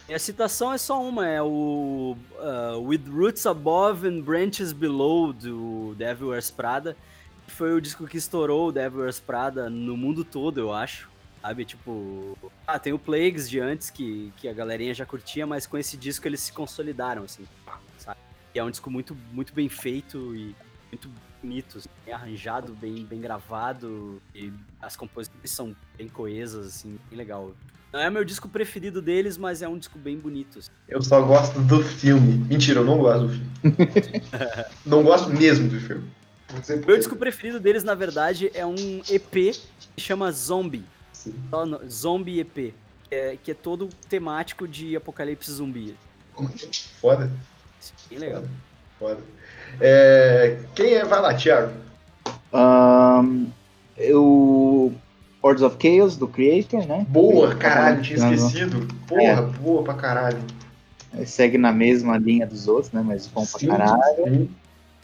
E 0.09 0.13
a 0.13 0.19
citação 0.19 0.73
é 0.73 0.77
só 0.77 1.01
uma, 1.01 1.25
é 1.27 1.41
o 1.41 2.17
uh, 2.39 2.80
With 2.81 3.03
Roots 3.07 3.45
Above 3.45 4.07
and 4.07 4.21
Branches 4.21 4.73
Below, 4.73 5.31
do 5.31 5.95
Devil 5.97 6.30
Wears 6.30 6.51
Prada. 6.51 6.97
que 7.47 7.53
Foi 7.53 7.71
o 7.73 7.80
disco 7.80 8.05
que 8.07 8.17
estourou 8.17 8.67
o 8.69 8.71
Devil 8.73 9.01
Wears 9.01 9.19
Prada 9.21 9.69
no 9.69 9.95
mundo 9.95 10.25
todo, 10.25 10.59
eu 10.59 10.73
acho. 10.73 11.09
Sabe, 11.41 11.65
tipo... 11.65 12.38
Ah, 12.67 12.77
tem 12.77 12.93
o 12.93 12.99
Plagues 12.99 13.49
de 13.49 13.59
antes, 13.59 13.89
que, 13.89 14.31
que 14.38 14.47
a 14.47 14.53
galerinha 14.53 14.93
já 14.93 15.05
curtia, 15.07 15.47
mas 15.47 15.65
com 15.65 15.75
esse 15.77 15.97
disco 15.97 16.27
eles 16.27 16.39
se 16.41 16.51
consolidaram, 16.53 17.23
assim? 17.23 17.47
E 18.53 18.59
é 18.59 18.63
um 18.63 18.69
disco 18.69 18.89
muito, 18.89 19.15
muito 19.31 19.53
bem 19.53 19.69
feito 19.69 20.35
e 20.35 20.55
muito 20.91 21.09
bonito, 21.41 21.77
assim, 21.77 21.89
bem 22.05 22.13
arranjado, 22.13 22.73
bem, 22.73 23.05
bem 23.05 23.19
gravado, 23.19 24.21
e 24.35 24.51
as 24.81 24.95
composições 24.95 25.49
são 25.49 25.75
bem 25.97 26.07
coesas, 26.07 26.67
assim, 26.67 26.99
bem 27.09 27.17
legal. 27.17 27.53
Não 27.91 27.99
é 27.99 28.09
meu 28.09 28.23
disco 28.23 28.47
preferido 28.47 29.01
deles, 29.01 29.38
mas 29.38 29.61
é 29.61 29.67
um 29.67 29.77
disco 29.77 29.99
bem 29.99 30.17
bonito. 30.17 30.59
assim. 30.59 30.69
Eu 30.88 31.01
só 31.01 31.21
gosto 31.21 31.59
do 31.61 31.83
filme. 31.83 32.38
Mentira, 32.45 32.80
eu 32.80 32.85
não 32.85 32.97
gosto 32.97 33.27
do 33.27 33.33
filme. 33.33 33.47
não 34.85 35.03
gosto 35.03 35.30
mesmo 35.30 35.67
do 35.67 35.80
filme. 35.80 36.09
Meu 36.85 36.97
disco 36.97 37.15
preferido 37.15 37.59
deles, 37.59 37.83
na 37.83 37.93
verdade, 37.93 38.49
é 38.53 38.65
um 38.65 39.01
EP 39.09 39.55
que 39.95 40.01
chama 40.01 40.31
Zombie. 40.31 40.85
Sim. 41.11 41.33
Zombie 41.89 42.39
EP. 42.39 42.73
Que 43.09 43.15
é, 43.15 43.38
que 43.38 43.51
é 43.51 43.53
todo 43.53 43.89
temático 44.07 44.65
de 44.65 44.95
apocalipse 44.95 45.51
zumbi. 45.51 45.97
Foda. 47.01 47.30
Bem 48.10 48.19
legal. 48.19 48.43
Foda. 49.00 49.19
É, 49.80 50.58
Quem 50.76 50.93
é? 50.93 51.06
Vai 51.06 51.22
lá, 51.22 51.34
Thiago. 51.34 51.72
Ahn, 52.53 53.45
eu. 53.98 54.93
Hordes 55.43 55.64
of 55.64 55.77
Chaos, 55.82 56.18
do 56.18 56.27
Creator, 56.27 56.85
né? 56.85 57.03
Boa, 57.10 57.56
caralho, 57.56 58.01
tinha 58.03 58.19
Aham. 58.19 58.34
esquecido. 58.35 58.88
Porra, 59.08 59.42
boa 59.42 59.84
pra 59.84 59.95
caralho. 59.95 60.38
Segue 61.26 61.58
na 61.58 61.72
mesma 61.72 62.18
linha 62.18 62.45
dos 62.45 62.68
outros, 62.68 62.92
né? 62.92 63.01
Mas 63.03 63.26
bom 63.27 63.43
pra 63.45 63.60
Sim, 63.60 63.68
caralho. 63.68 64.24
sim. 64.24 64.50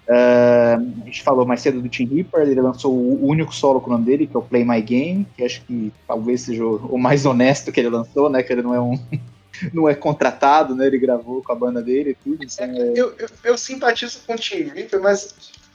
A 0.09 0.79
gente 1.05 1.23
falou 1.23 1.45
mais 1.45 1.61
cedo 1.61 1.81
do 1.81 1.89
Tim 1.89 2.05
Reaper, 2.05 2.41
ele 2.47 2.61
lançou 2.61 2.93
o 2.93 3.27
único 3.27 3.53
solo 3.53 3.81
com 3.81 3.89
o 3.89 3.93
nome 3.93 4.05
dele, 4.05 4.27
que 4.27 4.35
é 4.35 4.39
o 4.39 4.43
Play 4.43 4.63
My 4.63 4.81
Game, 4.81 5.27
que 5.35 5.43
acho 5.43 5.61
que 5.63 5.91
talvez 6.07 6.41
seja 6.41 6.63
o 6.65 6.97
mais 6.97 7.25
honesto 7.25 7.71
que 7.71 7.79
ele 7.79 7.89
lançou, 7.89 8.29
né? 8.29 8.41
Que 8.43 8.53
ele 8.53 8.61
não 8.61 8.73
é 8.73 8.79
um. 8.79 8.97
Não 9.73 9.87
é 9.89 9.95
contratado, 9.95 10.75
né? 10.75 10.87
Ele 10.87 10.97
gravou 10.99 11.41
com 11.43 11.51
a 11.51 11.55
banda 11.55 11.81
dele 11.81 12.11
e 12.11 12.15
tudo. 12.15 12.43
então 12.43 12.65
é- 12.65 12.93
Eu, 12.95 13.13
eu, 13.17 13.27
eu 13.43 13.57
simpatizo 13.57 14.19
com 14.25 14.33
o 14.33 14.37
Tim 14.37 14.63
Reaper, 14.63 14.99
mas 15.01 15.33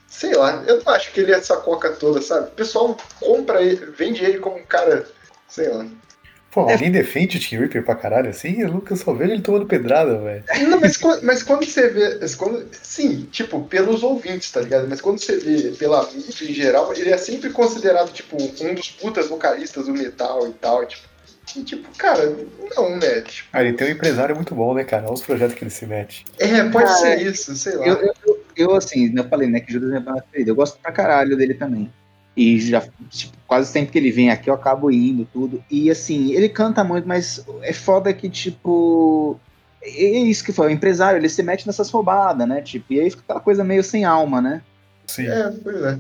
sei 0.09 0.35
lá, 0.35 0.63
eu 0.67 0.83
não 0.85 0.93
acho 0.93 1.11
que 1.13 1.21
ele 1.21 1.33
é 1.33 1.37
essa 1.37 1.57
coca 1.57 1.91
toda, 1.91 2.21
sabe? 2.21 2.49
O 2.49 2.53
pessoal 2.53 2.97
compra 3.21 3.63
ele, 3.63 3.87
vende 3.87 4.25
ele 4.25 4.39
como 4.39 4.57
um 4.59 4.65
cara, 4.65 5.07
sei 5.49 5.69
lá. 5.69 5.87
Pô, 6.51 6.69
É. 6.69 6.75
alguém 6.75 6.93
defende 6.93 7.39
o 7.39 7.41
Team 7.41 7.61
Reaper 7.63 7.83
pra 7.83 7.95
caralho 7.95 8.29
assim? 8.29 8.61
Eu 8.61 8.69
nunca 8.69 8.95
só 8.95 9.15
vejo 9.15 9.33
ele 9.33 9.41
tomando 9.41 9.65
pedrada, 9.65 10.19
velho. 10.19 10.45
Não, 10.69 10.79
mas, 10.79 10.99
quando- 10.99 11.23
mas 11.25 11.43
quando 11.43 11.65
você 11.65 11.89
vê. 11.89 12.19
Quando, 12.37 12.69
sim, 12.83 13.27
tipo, 13.33 13.65
pelos 13.65 14.03
ouvintes, 14.03 14.51
tá 14.51 14.61
ligado? 14.61 14.87
Mas 14.87 15.01
quando 15.01 15.19
você 15.19 15.39
vê 15.39 15.71
pela 15.79 16.07
mídia 16.13 16.45
em 16.51 16.53
geral, 16.53 16.93
ele 16.93 17.09
é 17.09 17.17
sempre 17.17 17.49
considerado, 17.49 18.13
tipo, 18.13 18.37
um 18.37 18.75
dos 18.75 18.91
putas 18.91 19.29
vocalistas 19.31 19.87
do 19.87 19.95
metal 19.95 20.47
e 20.47 20.53
tal. 20.53 20.85
Tipo, 20.85 21.09
e, 21.57 21.63
tipo 21.63 21.89
cara, 21.97 22.37
não, 22.77 22.97
né? 22.99 23.21
Tipo, 23.23 23.49
Ah, 23.53 23.63
ele 23.63 23.75
tem 23.75 23.89
um 23.89 23.91
empresário 23.91 24.35
muito 24.35 24.55
bom, 24.55 24.75
né, 24.75 24.85
cara? 24.85 25.05
Olha 25.05 25.15
os 25.15 25.23
projetos 25.23 25.55
que 25.55 25.65
ele 25.65 25.71
se 25.71 25.87
mete. 25.87 26.25
é, 26.39 26.63
pode 26.71 26.87
Cara, 26.87 26.99
ser 26.99 27.23
isso, 27.23 27.55
sei 27.57 27.77
lá. 27.77 27.87
Eu, 27.87 27.95
eu, 27.97 28.15
eu, 28.27 28.45
eu, 28.57 28.75
assim, 28.75 29.13
eu 29.17 29.29
falei, 29.29 29.49
né, 29.49 29.61
que 29.61 29.73
Judas 29.73 29.89
é 29.89 29.93
minha 29.93 30.01
banda 30.01 30.23
preferida. 30.23 30.51
Eu 30.51 30.55
gosto 30.55 30.79
pra 30.79 30.93
caralho 30.93 31.37
dele 31.37 31.55
também. 31.55 31.93
E 32.37 32.59
já, 32.61 32.83
tipo, 33.11 33.37
quase 33.47 33.71
sempre 33.71 33.93
que 33.93 33.99
ele 33.99 34.11
vem 34.11 34.31
aqui, 34.31 34.49
eu 34.49 34.55
acabo 34.55 34.91
indo, 34.91 35.27
tudo. 35.31 35.63
E 35.71 35.91
assim, 35.91 36.33
ele 36.33 36.49
canta 36.49 36.83
muito, 36.83 37.07
mas 37.07 37.45
é 37.63 37.73
foda 37.73 38.13
que, 38.13 38.31
tipo. 38.31 39.39
É 39.83 40.05
isso 40.05 40.45
que 40.45 40.53
foi, 40.53 40.69
o 40.69 40.71
empresário, 40.71 41.19
ele 41.19 41.29
se 41.29 41.43
mete 41.43 41.67
nessas 41.67 41.91
roubadas, 41.91 42.49
né? 42.49 42.63
Tipo, 42.63 42.93
e 42.93 43.01
aí 43.01 43.11
fica 43.11 43.23
aquela 43.25 43.41
coisa 43.41 43.65
meio 43.65 43.83
sem 43.83 44.05
alma, 44.05 44.41
né? 44.41 44.63
Sim. 45.09 45.27
É, 45.27 45.51
pois 45.63 45.83
é. 45.83 45.99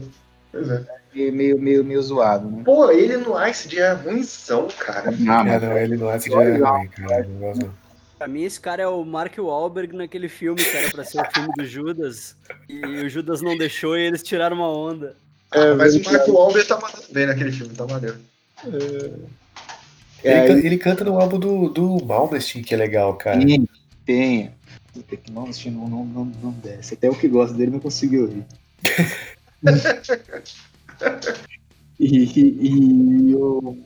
Pois 0.53 0.71
é. 0.71 1.02
E 1.15 1.31
meio, 1.31 1.59
meio, 1.61 1.85
meio 1.85 2.03
zoado, 2.03 2.49
né? 2.51 2.63
Pô, 2.65 2.91
ele 2.91 3.19
no 3.19 3.35
Ice 3.47 3.69
de 3.69 3.79
é 3.79 3.93
ruimzão, 3.93 4.67
cara. 4.79 5.11
Ah, 5.29 5.45
mas 5.45 5.63
não, 5.63 5.77
ele 5.77 5.97
não 5.97 6.11
é 6.11 6.17
esse 6.17 6.33
Olha, 6.33 6.55
dia 6.55 6.67
ruim, 6.67 6.89
cara. 6.89 7.29
Pra 8.17 8.27
mim, 8.29 8.45
esse 8.45 8.59
cara 8.61 8.83
é 8.83 8.87
o 8.87 9.05
Mark 9.05 9.37
Wahlberg 9.37 9.95
naquele 9.95 10.29
filme 10.29 10.63
que 10.63 10.77
era 10.77 10.91
pra 10.91 11.05
ser 11.05 11.21
o 11.21 11.31
filme 11.35 11.51
do 11.59 11.67
Judas. 11.67 12.35
E 12.69 12.81
o 13.05 13.09
Judas 13.11 13.43
não 13.43 13.59
deixou 13.59 13.99
e 13.99 14.03
eles 14.07 14.23
tiraram 14.23 14.57
uma 14.57 14.69
onda. 14.69 15.15
Ah, 15.51 15.75
mas 15.77 15.95
o 15.97 16.03
Mark 16.03 16.27
Wahlberg 16.29 16.67
tá 16.67 16.81
mandando 16.81 17.05
bem 17.13 17.27
naquele 17.27 17.53
filme, 17.53 17.75
tá 17.75 17.87
maneiro. 17.87 18.17
É, 20.25 20.39
Ele, 20.39 20.47
can- 20.49 20.67
ele 20.67 20.79
canta 20.79 21.05
no 21.05 21.21
álbum 21.21 21.39
do, 21.39 21.69
do 21.69 22.05
Malmsteen, 22.07 22.63
que 22.65 22.73
é 22.73 22.77
legal, 22.77 23.15
cara. 23.17 23.39
Tem, 23.45 23.69
tem. 24.07 24.51
Puta 24.95 25.17
que 25.17 25.31
não, 25.31 25.47
não, 25.47 26.05
não, 26.05 26.25
não 26.43 26.51
desce. 26.53 26.95
Até 26.95 27.11
o 27.11 27.15
que 27.15 27.27
gosta 27.29 27.55
dele 27.57 27.73
não 27.73 27.81
conseguiu 27.81 28.23
ouvir. 28.23 28.45
e, 31.99 32.25
e, 32.25 33.31
e 33.31 33.35
o 33.35 33.79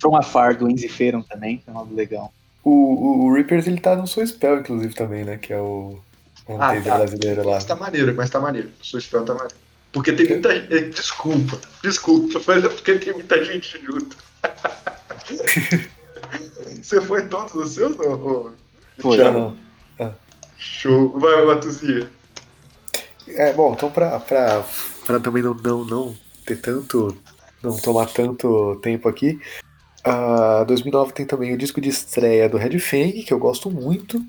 From 0.00 0.16
Afar 0.16 0.56
do 0.56 0.68
Enzy 0.70 0.88
Feron 0.88 1.22
também, 1.22 1.58
que 1.58 1.68
é 1.68 1.72
um 1.72 1.78
álbum 1.78 1.94
legal. 1.94 2.32
O, 2.64 2.70
o, 2.70 3.26
o 3.26 3.34
Reapers, 3.34 3.66
ele 3.66 3.80
tá 3.80 3.96
no 3.96 4.06
Soul 4.06 4.26
Spell, 4.26 4.60
inclusive, 4.60 4.94
também, 4.94 5.24
né? 5.24 5.38
Que 5.38 5.52
é 5.52 5.60
o, 5.60 5.98
o 6.46 6.54
Ah, 6.60 6.80
tá. 6.80 6.96
brasileiro 6.98 7.44
lá. 7.46 7.54
Mas 7.54 7.64
tá 7.64 7.76
maneiro, 7.76 8.14
mas 8.14 8.30
tá 8.30 8.40
maneiro. 8.40 8.70
O 8.80 8.84
seu 8.84 9.00
spell 9.00 9.24
tá 9.24 9.32
maneiro. 9.34 9.56
Porque 9.92 10.12
tem 10.12 10.28
muita 10.28 10.54
gente. 10.54 10.90
Desculpa, 10.90 11.60
desculpa, 11.82 12.40
mas 12.46 12.64
é 12.64 12.68
porque 12.68 12.98
tem 12.98 13.12
muita 13.14 13.44
gente 13.44 13.80
junto. 13.84 14.16
Você 16.82 17.00
foi 17.00 17.22
em 17.22 17.28
todos 17.28 17.54
os 17.54 17.72
seus, 17.72 17.98
ô? 17.98 18.52
Foi. 18.98 19.16
Thiago? 19.16 19.56
Não. 19.98 20.14
Show. 20.58 21.18
Vai, 21.18 21.44
Matuzia. 21.44 22.10
É, 23.28 23.52
bom, 23.52 23.72
então 23.74 23.90
pra, 23.90 24.18
pra, 24.20 24.64
pra 25.08 25.18
também 25.18 25.42
não, 25.42 25.54
não, 25.54 25.84
não 25.84 26.14
ter 26.46 26.60
tanto. 26.60 27.16
Não 27.62 27.76
tomar 27.76 28.06
tanto 28.06 28.76
tempo 28.82 29.08
aqui. 29.08 29.40
ah, 30.04 30.62
2009 30.68 31.12
tem 31.12 31.26
também 31.26 31.52
o 31.52 31.58
disco 31.58 31.80
de 31.80 31.88
estreia 31.88 32.48
do 32.48 32.56
Red 32.56 32.78
Fang, 32.78 33.12
que 33.24 33.32
eu 33.32 33.38
gosto 33.38 33.68
muito. 33.68 34.24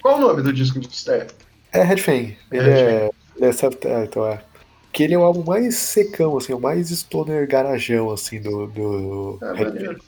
Qual 0.00 0.18
o 0.18 0.20
nome 0.20 0.42
do 0.42 0.52
disco 0.52 0.78
de 0.78 0.86
estreia? 0.86 1.26
É 1.72 1.82
Red 1.82 1.96
Fang. 1.96 2.36
Ele 2.52 2.62
Red 2.62 2.70
é. 2.70 3.10
Ele 3.36 3.46
é 3.46 3.52
self- 3.52 3.84
é, 3.84 4.04
então 4.04 4.24
é. 4.24 4.40
Que 4.92 5.02
ele 5.02 5.14
é 5.14 5.18
o 5.18 5.24
álbum 5.24 5.42
mais 5.42 5.74
secão, 5.74 6.36
assim, 6.36 6.52
o 6.52 6.60
mais 6.60 6.90
stoner 6.90 7.48
garajão, 7.48 8.10
assim, 8.12 8.40
do, 8.40 8.66
do 8.68 9.38
Ah, 9.42 9.54
Red. 9.54 9.64
Fang. 9.86 9.98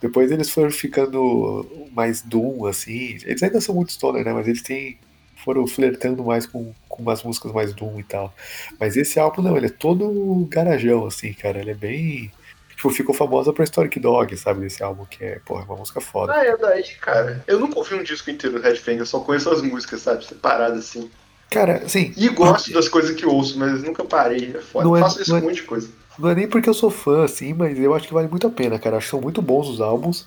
Depois 0.00 0.30
eles 0.30 0.48
foram 0.48 0.70
ficando 0.70 1.66
mais 1.92 2.22
doom, 2.22 2.64
assim. 2.64 3.18
Eles 3.26 3.42
ainda 3.42 3.60
são 3.60 3.74
muito 3.74 3.92
stoner, 3.92 4.24
né? 4.24 4.32
Mas 4.32 4.48
eles 4.48 4.62
têm, 4.62 4.96
foram 5.44 5.66
flertando 5.66 6.24
mais 6.24 6.46
com, 6.46 6.72
com 6.88 7.02
umas 7.02 7.22
músicas 7.22 7.52
mais 7.52 7.72
doom 7.72 7.98
e 8.00 8.02
tal. 8.04 8.34
Mas 8.78 8.96
esse 8.96 9.18
álbum 9.18 9.42
não, 9.42 9.56
ele 9.56 9.66
é 9.66 9.70
todo 9.70 10.46
garajão, 10.50 11.06
assim, 11.06 11.32
cara. 11.32 11.58
Ele 11.58 11.70
é 11.70 11.74
bem. 11.74 12.30
Tipo, 12.76 12.90
ficou 12.90 13.14
famosa 13.14 13.52
pra 13.52 13.64
Historic 13.64 13.98
Dog, 13.98 14.36
sabe? 14.36 14.60
Desse 14.60 14.82
álbum, 14.82 15.04
que 15.04 15.24
é, 15.24 15.40
porra, 15.44 15.64
uma 15.64 15.76
música 15.76 16.00
foda. 16.00 16.32
Ah, 16.32 16.44
é 16.44 16.56
daí, 16.56 16.84
cara. 17.00 17.42
Eu 17.46 17.58
nunca 17.58 17.78
ouvi 17.78 17.94
um 17.94 18.02
disco 18.04 18.30
inteiro 18.30 18.56
do 18.56 18.62
Red 18.62 18.76
Fang, 18.76 18.98
eu 18.98 19.06
só 19.06 19.18
conheço 19.20 19.50
as 19.50 19.62
músicas, 19.62 20.02
sabe? 20.02 20.24
Separadas 20.24 20.78
assim. 20.80 21.10
Cara, 21.50 21.82
assim. 21.84 22.12
E 22.16 22.28
gosto 22.28 22.72
das 22.72 22.88
coisas 22.88 23.16
que 23.16 23.24
ouço, 23.26 23.58
mas 23.58 23.82
nunca 23.82 24.04
parei. 24.04 24.52
É 24.54 24.60
foda. 24.60 24.84
Não 24.84 24.96
é- 24.96 25.00
Faço 25.00 25.22
isso 25.22 25.30
não 25.30 25.38
é- 25.38 25.40
com 25.40 25.46
um 25.46 25.50
monte 25.50 25.60
de 25.62 25.66
coisa. 25.66 25.88
Não 26.18 26.28
é 26.30 26.34
nem 26.34 26.48
porque 26.48 26.68
eu 26.68 26.74
sou 26.74 26.90
fã, 26.90 27.24
assim, 27.24 27.52
mas 27.54 27.78
eu 27.78 27.94
acho 27.94 28.06
que 28.06 28.12
vale 28.14 28.28
muito 28.28 28.46
a 28.46 28.50
pena, 28.50 28.78
cara. 28.78 28.96
Acho 28.96 29.06
que 29.06 29.10
são 29.12 29.20
muito 29.20 29.40
bons 29.40 29.68
os 29.68 29.80
álbuns. 29.80 30.26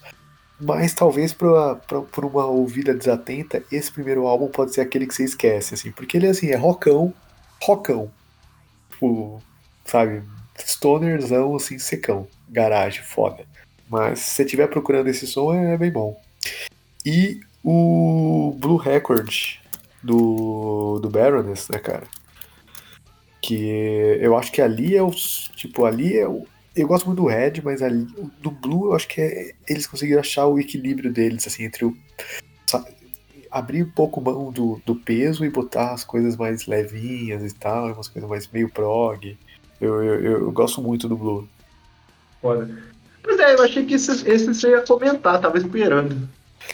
Mas 0.61 0.93
talvez 0.93 1.33
por 1.33 2.25
uma 2.25 2.45
ouvida 2.45 2.93
desatenta, 2.93 3.63
esse 3.71 3.91
primeiro 3.91 4.27
álbum 4.27 4.47
pode 4.47 4.73
ser 4.73 4.81
aquele 4.81 5.07
que 5.07 5.15
você 5.15 5.23
esquece, 5.23 5.73
assim. 5.73 5.91
Porque 5.91 6.17
ele, 6.17 6.27
assim, 6.27 6.49
é 6.49 6.55
rockão, 6.55 7.11
rockão. 7.59 8.11
Tipo, 8.91 9.41
sabe? 9.83 10.21
Stonerzão, 10.59 11.55
assim, 11.55 11.79
secão. 11.79 12.27
Garagem, 12.47 13.01
foda. 13.01 13.45
Mas 13.89 14.19
se 14.19 14.35
você 14.35 14.43
estiver 14.43 14.67
procurando 14.67 15.07
esse 15.07 15.25
som, 15.25 15.53
é 15.53 15.75
bem 15.77 15.91
bom. 15.91 16.21
E 17.03 17.41
o 17.63 18.55
Blue 18.59 18.77
Record 18.77 19.33
do, 20.03 20.99
do 20.99 21.09
Baroness, 21.09 21.67
né, 21.69 21.79
cara? 21.79 22.03
Que 23.41 24.19
eu 24.21 24.37
acho 24.37 24.51
que 24.51 24.61
ali 24.61 24.95
é 24.95 25.01
o. 25.01 25.09
Tipo, 25.09 25.85
ali 25.85 26.15
é 26.15 26.27
o. 26.27 26.45
Eu 26.75 26.87
gosto 26.87 27.05
muito 27.05 27.21
do 27.21 27.27
Red, 27.27 27.61
mas 27.63 27.81
ali, 27.81 28.07
do 28.41 28.49
Blue 28.49 28.87
eu 28.87 28.93
acho 28.93 29.07
que 29.07 29.19
é, 29.19 29.51
eles 29.67 29.85
conseguiram 29.85 30.21
achar 30.21 30.45
o 30.47 30.57
equilíbrio 30.57 31.11
deles, 31.11 31.45
assim, 31.45 31.63
entre 31.63 31.83
o. 31.83 31.95
abrir 33.51 33.83
um 33.83 33.89
pouco 33.89 34.21
mão 34.21 34.51
do, 34.51 34.81
do 34.85 34.95
peso 34.95 35.43
e 35.43 35.49
botar 35.49 35.91
as 35.91 36.05
coisas 36.05 36.37
mais 36.37 36.67
levinhas 36.67 37.43
e 37.43 37.53
tal, 37.53 37.91
umas 37.91 38.07
coisas 38.07 38.29
mais 38.29 38.47
meio 38.47 38.69
prog. 38.69 39.37
Eu, 39.81 40.01
eu, 40.01 40.23
eu, 40.23 40.51
gosto 40.51 40.81
muito 40.81 41.09
do 41.09 41.17
Blue. 41.17 41.47
Foda. 42.41 42.69
Pois 43.21 43.37
é, 43.39 43.53
eu 43.53 43.63
achei 43.63 43.85
que 43.85 43.95
esse, 43.95 44.11
esse 44.29 44.45
você 44.45 44.69
ia 44.69 44.81
comentar, 44.81 45.41
tava 45.41 45.57
esperando. 45.57 46.29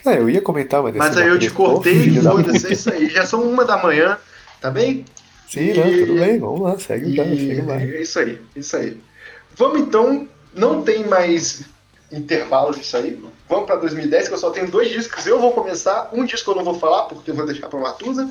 É, 0.06 0.19
eu 0.19 0.30
ia 0.30 0.42
comentar, 0.42 0.84
mas... 0.84 0.95
Mas 0.95 1.17
aí 1.17 1.27
eu 1.27 1.40
te 1.40 1.50
cortei 1.50 1.93
e 1.93 2.22
foda-se, 2.22 2.67
é 2.67 2.74
isso 2.74 2.90
aí. 2.92 3.09
Já 3.09 3.26
são 3.26 3.42
uma 3.42 3.66
da 3.66 3.82
manhã, 3.82 4.17
tá 4.61 4.69
bem? 4.69 5.06
Sim, 5.48 5.74
não, 5.74 6.06
tudo 6.06 6.19
bem, 6.19 6.40
vamos 6.40 6.61
lá, 6.61 6.77
segue 6.77 7.14
o 7.14 7.16
cara, 7.16 7.30
E 7.30 7.48
segue 7.48 7.61
lá. 7.61 7.82
é 7.82 8.01
isso 8.01 8.19
aí, 8.19 8.42
isso 8.56 8.76
aí. 8.76 8.98
Vamos 9.58 9.80
então, 9.82 10.27
não 10.53 10.82
tem 10.84 11.06
mais 11.08 11.64
intervalos 12.11 12.77
disso 12.77 12.95
aí. 12.98 13.22
Vamos 13.50 13.66
pra 13.66 13.76
2010, 13.76 14.27
que 14.27 14.34
eu 14.34 14.38
só 14.38 14.50
tenho 14.52 14.69
dois 14.69 14.90
discos. 14.90 15.26
Eu 15.26 15.40
vou 15.40 15.52
começar, 15.52 16.10
um 16.14 16.24
disco 16.26 16.52
eu 16.52 16.56
não 16.56 16.64
vou 16.64 16.80
falar, 16.80 17.03
porque 17.03 17.32
eu 17.32 17.36
vou 17.36 17.45
deixar 17.45 17.68
pra 17.68 17.80
Matusa. 17.80 18.30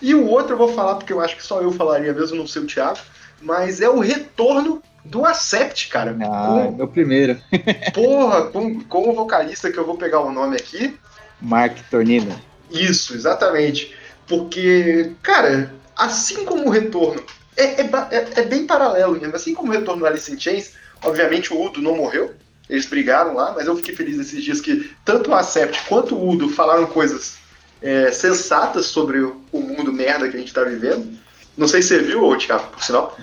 E 0.00 0.14
o 0.14 0.26
outro 0.28 0.54
eu 0.54 0.58
vou 0.58 0.72
falar, 0.72 0.94
porque 0.96 1.12
eu 1.12 1.20
acho 1.20 1.36
que 1.36 1.42
só 1.44 1.60
eu 1.60 1.72
falaria 1.72 2.12
mesmo, 2.12 2.36
não 2.36 2.46
sei 2.46 2.62
o 2.62 2.66
Thiago. 2.66 2.98
Mas 3.42 3.80
é 3.80 3.88
o 3.88 3.98
retorno 4.00 4.82
do 5.04 5.24
Acept, 5.24 5.88
cara. 5.88 6.16
Ah, 6.20 6.46
Com- 6.66 6.76
meu 6.76 6.88
primeiro. 6.88 7.40
porra, 7.94 8.46
com, 8.50 8.80
com 8.84 9.10
o 9.10 9.14
vocalista 9.14 9.70
que 9.70 9.78
eu 9.78 9.86
vou 9.86 9.96
pegar 9.96 10.20
o 10.20 10.32
nome 10.32 10.56
aqui. 10.56 10.96
Mark 11.40 11.76
Tornino. 11.90 12.38
Isso, 12.70 13.14
exatamente. 13.14 13.94
Porque, 14.26 15.12
cara, 15.22 15.72
assim 15.96 16.44
como 16.44 16.66
o 16.66 16.70
retorno. 16.70 17.22
É, 17.58 17.82
é, 17.82 17.90
é- 18.10 18.28
é 18.36 18.42
bem 18.44 18.66
paralelo 18.66 19.18
mesmo. 19.20 19.34
Assim 19.36 19.52
como 19.54 19.70
o 19.70 19.74
retorno 19.74 20.00
do 20.00 20.06
Alice 20.06 20.32
in 20.32 20.38
Chains, 20.38 20.72
obviamente 21.02 21.52
o 21.52 21.60
Udo 21.60 21.82
não 21.82 21.96
morreu. 21.96 22.32
Eles 22.70 22.86
brigaram 22.86 23.34
lá, 23.34 23.52
mas 23.56 23.66
eu 23.66 23.74
fiquei 23.76 23.94
feliz 23.94 24.18
esses 24.18 24.42
dias 24.44 24.60
que 24.60 24.90
tanto 25.04 25.30
o 25.30 25.34
Acept 25.34 25.86
quanto 25.88 26.14
o 26.14 26.28
Udo 26.30 26.48
falaram 26.50 26.86
coisas 26.86 27.36
é, 27.82 28.10
sensatas 28.12 28.86
sobre 28.86 29.20
o, 29.20 29.40
o 29.50 29.60
mundo 29.60 29.92
merda 29.92 30.28
que 30.28 30.36
a 30.36 30.40
gente 30.40 30.52
tá 30.52 30.62
vivendo. 30.64 31.18
Não 31.56 31.66
sei 31.66 31.82
se 31.82 31.88
você 31.88 31.98
viu, 32.00 32.22
ô, 32.24 32.36
Thiago, 32.36 32.68
por 32.70 32.82
sinal. 32.84 33.16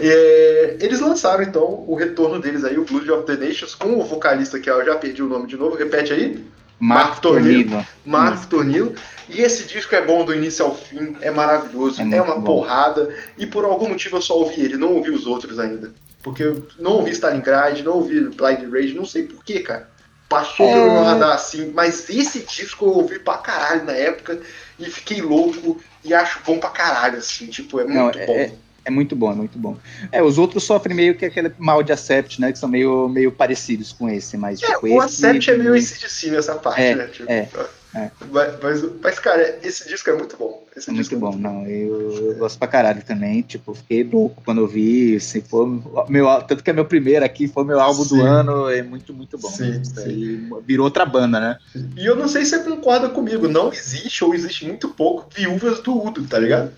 É, 0.00 0.76
eles 0.80 1.00
lançaram 1.00 1.42
então 1.42 1.84
o 1.86 1.94
retorno 1.96 2.40
deles 2.40 2.64
aí, 2.64 2.78
o 2.78 2.84
Blood 2.84 3.10
of 3.10 3.26
the 3.26 3.36
Nations, 3.36 3.74
com 3.74 3.98
o 3.98 4.04
vocalista 4.04 4.58
que 4.60 4.70
eu 4.70 4.84
já 4.84 4.94
perdi 4.96 5.22
o 5.22 5.28
nome 5.28 5.46
de 5.46 5.56
novo. 5.56 5.76
Repete 5.76 6.12
aí. 6.12 6.44
Tornino. 6.80 7.20
Tornino. 7.20 7.86
Mark 8.04 8.44
Tornilo. 8.46 8.94
E 9.28 9.40
esse 9.42 9.64
disco 9.64 9.94
é 9.94 10.00
bom 10.04 10.24
do 10.24 10.34
início 10.34 10.64
ao 10.64 10.74
fim, 10.74 11.16
é 11.20 11.30
maravilhoso, 11.30 12.00
É 12.00 12.16
é, 12.16 12.22
uma 12.22 12.36
bom. 12.36 12.42
porrada. 12.62 13.14
E 13.36 13.46
por 13.46 13.64
algum 13.64 13.88
motivo 13.88 14.16
eu 14.16 14.22
só 14.22 14.34
ouvi 14.38 14.60
ele, 14.62 14.76
não 14.76 14.94
ouvi 14.94 15.10
os 15.10 15.26
outros 15.26 15.58
ainda. 15.58 15.92
Porque 16.22 16.42
eu 16.42 16.66
não 16.78 16.92
ouvi 16.92 17.10
Stalingrad, 17.12 17.82
não 17.82 17.92
ouvi 17.94 18.20
Blind 18.20 18.72
Rage, 18.72 18.94
não 18.94 19.04
sei 19.04 19.24
porquê, 19.24 19.60
cara. 19.60 19.88
Passou 20.28 20.66
É. 20.68 20.72
pelo 20.74 20.92
meu 20.92 21.04
radar 21.04 21.32
assim, 21.32 21.70
mas 21.74 22.08
esse 22.10 22.40
disco 22.40 22.84
eu 22.84 22.90
ouvi 22.90 23.18
pra 23.18 23.38
caralho 23.38 23.84
na 23.84 23.92
época 23.92 24.38
e 24.78 24.84
fiquei 24.86 25.22
louco 25.22 25.80
e 26.04 26.12
acho 26.12 26.40
bom 26.46 26.58
pra 26.58 26.68
caralho, 26.70 27.18
assim, 27.18 27.46
tipo, 27.46 27.80
é 27.80 27.84
Não, 27.84 28.04
muito 28.04 28.18
é- 28.18 28.26
bom. 28.26 28.34
É 28.34 28.52
muito 28.90 29.14
bom, 29.16 29.32
é 29.32 29.34
muito 29.34 29.58
bom. 29.58 29.76
É, 30.10 30.22
os 30.22 30.38
outros 30.38 30.64
sofrem 30.64 30.94
meio 30.94 31.14
que 31.16 31.24
aquele 31.24 31.52
mal 31.58 31.82
de 31.82 31.92
Acept, 31.92 32.40
né? 32.40 32.52
Que 32.52 32.58
são 32.58 32.68
meio, 32.68 33.08
meio 33.08 33.32
parecidos 33.32 33.92
com 33.92 34.08
esse, 34.08 34.36
mas 34.36 34.62
É, 34.62 34.66
tipo, 34.66 34.88
o. 34.88 35.00
Acept 35.00 35.50
é 35.50 35.56
meio 35.56 35.74
ACDC 35.74 36.30
nessa 36.30 36.54
parte, 36.54 36.80
É, 36.80 36.94
né? 36.94 37.06
Tipo, 37.06 37.30
é, 37.30 37.48
é. 37.94 38.10
Mas, 38.30 38.52
mas, 38.62 38.84
mas, 39.02 39.18
cara, 39.18 39.58
esse 39.62 39.88
disco 39.88 40.10
é 40.10 40.12
muito 40.12 40.36
bom. 40.36 40.62
Esse 40.76 40.90
É 40.90 40.92
muito 40.92 41.18
bom, 41.18 41.34
não. 41.34 41.66
Eu, 41.66 42.12
eu 42.12 42.34
gosto 42.36 42.58
pra 42.58 42.68
caralho 42.68 43.02
também. 43.02 43.40
Tipo, 43.42 43.74
fiquei 43.74 44.04
louco 44.04 44.42
quando 44.44 44.60
eu 44.60 44.66
vi. 44.66 45.16
Assim, 45.16 45.40
foi 45.40 45.80
meu, 46.08 46.26
tanto 46.42 46.62
que 46.62 46.70
é 46.70 46.72
meu 46.72 46.84
primeiro 46.84 47.24
aqui, 47.24 47.48
foi 47.48 47.64
meu 47.64 47.80
álbum 47.80 48.04
Sim. 48.04 48.18
do 48.18 48.22
ano. 48.22 48.68
É 48.68 48.82
muito, 48.82 49.14
muito 49.14 49.38
bom. 49.38 49.48
Sim, 49.48 49.80
Isso 49.80 49.94
sim. 50.02 50.50
virou 50.66 50.84
outra 50.84 51.06
banda, 51.06 51.40
né? 51.40 51.58
E 51.96 52.04
eu 52.04 52.14
não 52.14 52.28
sei 52.28 52.44
se 52.44 52.50
você 52.50 52.58
concorda 52.60 53.08
comigo, 53.08 53.48
não 53.48 53.72
existe 53.72 54.22
ou 54.22 54.34
existe 54.34 54.66
muito 54.66 54.88
pouco 54.90 55.26
viúvas 55.34 55.80
do 55.80 56.00
Udo, 56.00 56.24
tá 56.24 56.38
ligado? 56.38 56.70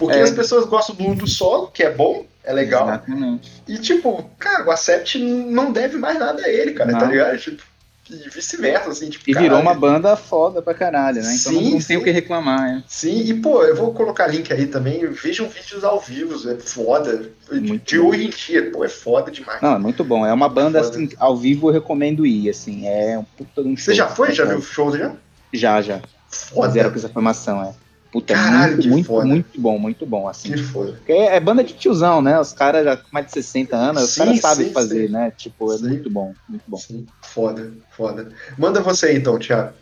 Porque 0.00 0.16
É. 0.16 0.22
as 0.22 0.30
pessoas 0.30 0.64
gostam 0.64 0.96
do 0.96 1.06
Udo 1.10 1.26
solo, 1.28 1.68
que 1.68 1.82
é 1.82 1.90
bom, 1.92 2.24
é 2.42 2.52
legal. 2.54 2.88
Exatamente. 2.88 3.52
E 3.68 3.76
tipo, 3.76 4.28
cara, 4.38 4.66
o 4.66 4.70
Acept 4.70 5.18
não 5.18 5.70
deve 5.70 5.98
mais 5.98 6.18
nada 6.18 6.42
a 6.42 6.48
ele, 6.48 6.72
cara, 6.72 6.90
tá 6.92 7.00
Não. 7.04 7.10
ligado? 7.10 7.36
Tipo, 7.38 7.62
e 8.10 8.28
vice-versa, 8.30 8.88
assim, 8.90 9.10
tipo, 9.10 9.22
E 9.28 9.34
virou 9.34 9.58
caralho. 9.58 9.62
uma 9.62 9.74
banda 9.74 10.16
foda 10.16 10.62
pra 10.62 10.72
caralho, 10.74 11.22
né? 11.22 11.32
Então 11.34 11.52
Sim, 11.52 11.64
não, 11.64 11.70
não 11.72 11.78
tem 11.80 11.96
o 11.98 12.02
que 12.02 12.10
reclamar, 12.10 12.60
né? 12.62 12.82
Sim, 12.88 13.20
e 13.20 13.34
pô, 13.34 13.62
eu 13.62 13.76
vou 13.76 13.92
colocar 13.92 14.26
link 14.26 14.50
aí 14.52 14.66
também, 14.66 15.06
vejam 15.10 15.46
vídeos 15.48 15.84
ao 15.84 16.00
vivo, 16.00 16.34
é 16.50 16.56
foda. 16.56 17.30
Muito 17.52 17.84
de 17.86 17.98
bom. 18.00 18.08
hoje 18.08 18.24
em 18.26 18.30
dia, 18.30 18.70
pô, 18.72 18.82
é 18.84 18.88
foda 18.88 19.30
demais. 19.30 19.60
Não, 19.60 19.74
é 19.74 19.78
muito 19.78 20.02
bom. 20.02 20.24
É 20.26 20.32
uma 20.32 20.48
banda, 20.48 20.82
Foda. 20.82 20.96
assim, 20.96 21.10
ao 21.18 21.36
vivo 21.36 21.68
eu 21.68 21.74
recomendo 21.74 22.24
ir, 22.26 22.48
assim. 22.48 22.88
É 22.88 23.16
um 23.18 23.22
puta 23.22 23.60
um 23.60 23.76
show. 23.76 23.84
Você 23.84 23.94
já 23.94 24.08
foi? 24.08 24.32
Já 24.32 24.44
viu 24.46 24.58
o 24.58 24.62
show 24.62 24.96
já? 24.96 25.12
Já, 25.52 25.80
já. 25.82 26.00
Foda. 26.30 26.68
Fizeram 26.68 26.90
com 26.90 26.96
essa 26.96 27.08
formação, 27.10 27.62
é. 27.62 27.72
Puta, 28.12 28.34
Caralho, 28.34 28.72
muito, 28.72 28.82
que 28.82 28.88
muito, 28.88 29.06
foda. 29.06 29.26
muito 29.26 29.60
bom, 29.60 29.78
muito 29.78 30.06
bom, 30.06 30.28
assim. 30.28 30.50
Que 30.52 30.62
foda. 30.64 30.92
Porque 30.92 31.12
é 31.12 31.38
banda 31.38 31.62
de 31.62 31.74
tiozão, 31.74 32.20
né? 32.20 32.40
Os 32.40 32.52
caras 32.52 32.84
já 32.84 32.96
com 32.96 33.08
mais 33.12 33.26
de 33.26 33.32
60 33.32 33.76
anos, 33.76 34.02
os 34.02 34.14
caras 34.16 34.40
sabem 34.40 34.72
fazer, 34.72 35.06
sim. 35.06 35.12
né? 35.12 35.30
Tipo, 35.36 35.72
é 35.72 35.78
Sim. 35.78 35.88
muito 35.88 36.10
bom, 36.10 36.34
muito 36.48 36.64
bom. 36.66 36.76
Sim, 36.76 37.06
foda, 37.22 37.72
foda. 37.96 38.32
Manda 38.58 38.80
você 38.80 39.06
aí, 39.06 39.16
então, 39.16 39.38
Thiago. 39.38 39.72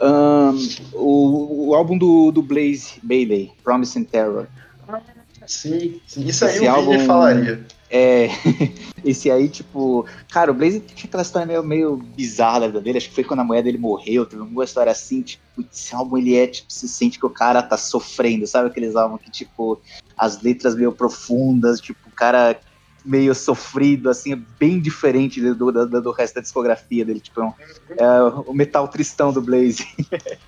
Ahn, 0.00 0.56
o, 0.92 1.68
o 1.68 1.74
álbum 1.74 1.96
do, 1.96 2.32
do 2.32 2.42
Blaze 2.42 2.94
Bailey, 3.02 3.52
Promising 3.62 4.04
Terror. 4.04 4.46
Sim, 5.50 6.00
sim. 6.06 6.24
Isso 6.28 6.44
aí 6.44 6.52
Esse 6.52 6.58
o 6.60 6.62
Vini 6.62 6.68
álbum- 6.94 7.06
falaria. 7.06 7.66
É, 7.92 8.28
esse 9.04 9.28
aí, 9.32 9.48
tipo, 9.48 10.06
cara, 10.30 10.52
o 10.52 10.54
Blaze 10.54 10.78
tinha 10.80 11.08
aquela 11.08 11.24
história 11.24 11.44
meio, 11.44 11.60
meio 11.64 11.96
bizarra 11.96 12.60
da 12.60 12.66
vida 12.68 12.80
dele, 12.80 12.98
acho 12.98 13.08
que 13.08 13.14
foi 13.16 13.24
quando 13.24 13.40
a 13.40 13.44
mulher 13.44 13.64
dele 13.64 13.78
morreu, 13.78 14.24
teve 14.24 14.40
uma 14.40 14.62
história 14.62 14.92
assim, 14.92 15.22
tipo, 15.22 15.42
esse 15.72 15.92
álbum 15.92 16.16
ele 16.18 16.36
é, 16.36 16.46
tipo, 16.46 16.72
se 16.72 16.88
sente 16.88 17.18
que 17.18 17.26
o 17.26 17.30
cara 17.30 17.60
tá 17.64 17.76
sofrendo, 17.76 18.46
sabe 18.46 18.68
aqueles 18.68 18.94
álbuns 18.94 19.20
que, 19.20 19.30
tipo, 19.32 19.82
as 20.16 20.40
letras 20.40 20.76
meio 20.76 20.92
profundas, 20.92 21.80
tipo, 21.80 22.08
o 22.08 22.12
cara 22.12 22.60
meio 23.04 23.34
sofrido, 23.34 24.08
assim, 24.08 24.34
é 24.34 24.36
bem 24.36 24.80
diferente 24.80 25.40
do, 25.40 25.72
do, 25.72 26.00
do- 26.00 26.12
resto 26.12 26.36
da 26.36 26.42
discografia 26.42 27.04
dele, 27.04 27.18
tipo, 27.18 27.40
é, 27.40 27.44
um- 27.44 27.52
é 27.98 28.22
o 28.46 28.52
metal 28.54 28.86
tristão 28.86 29.32
do 29.32 29.42
Blaze. 29.42 29.84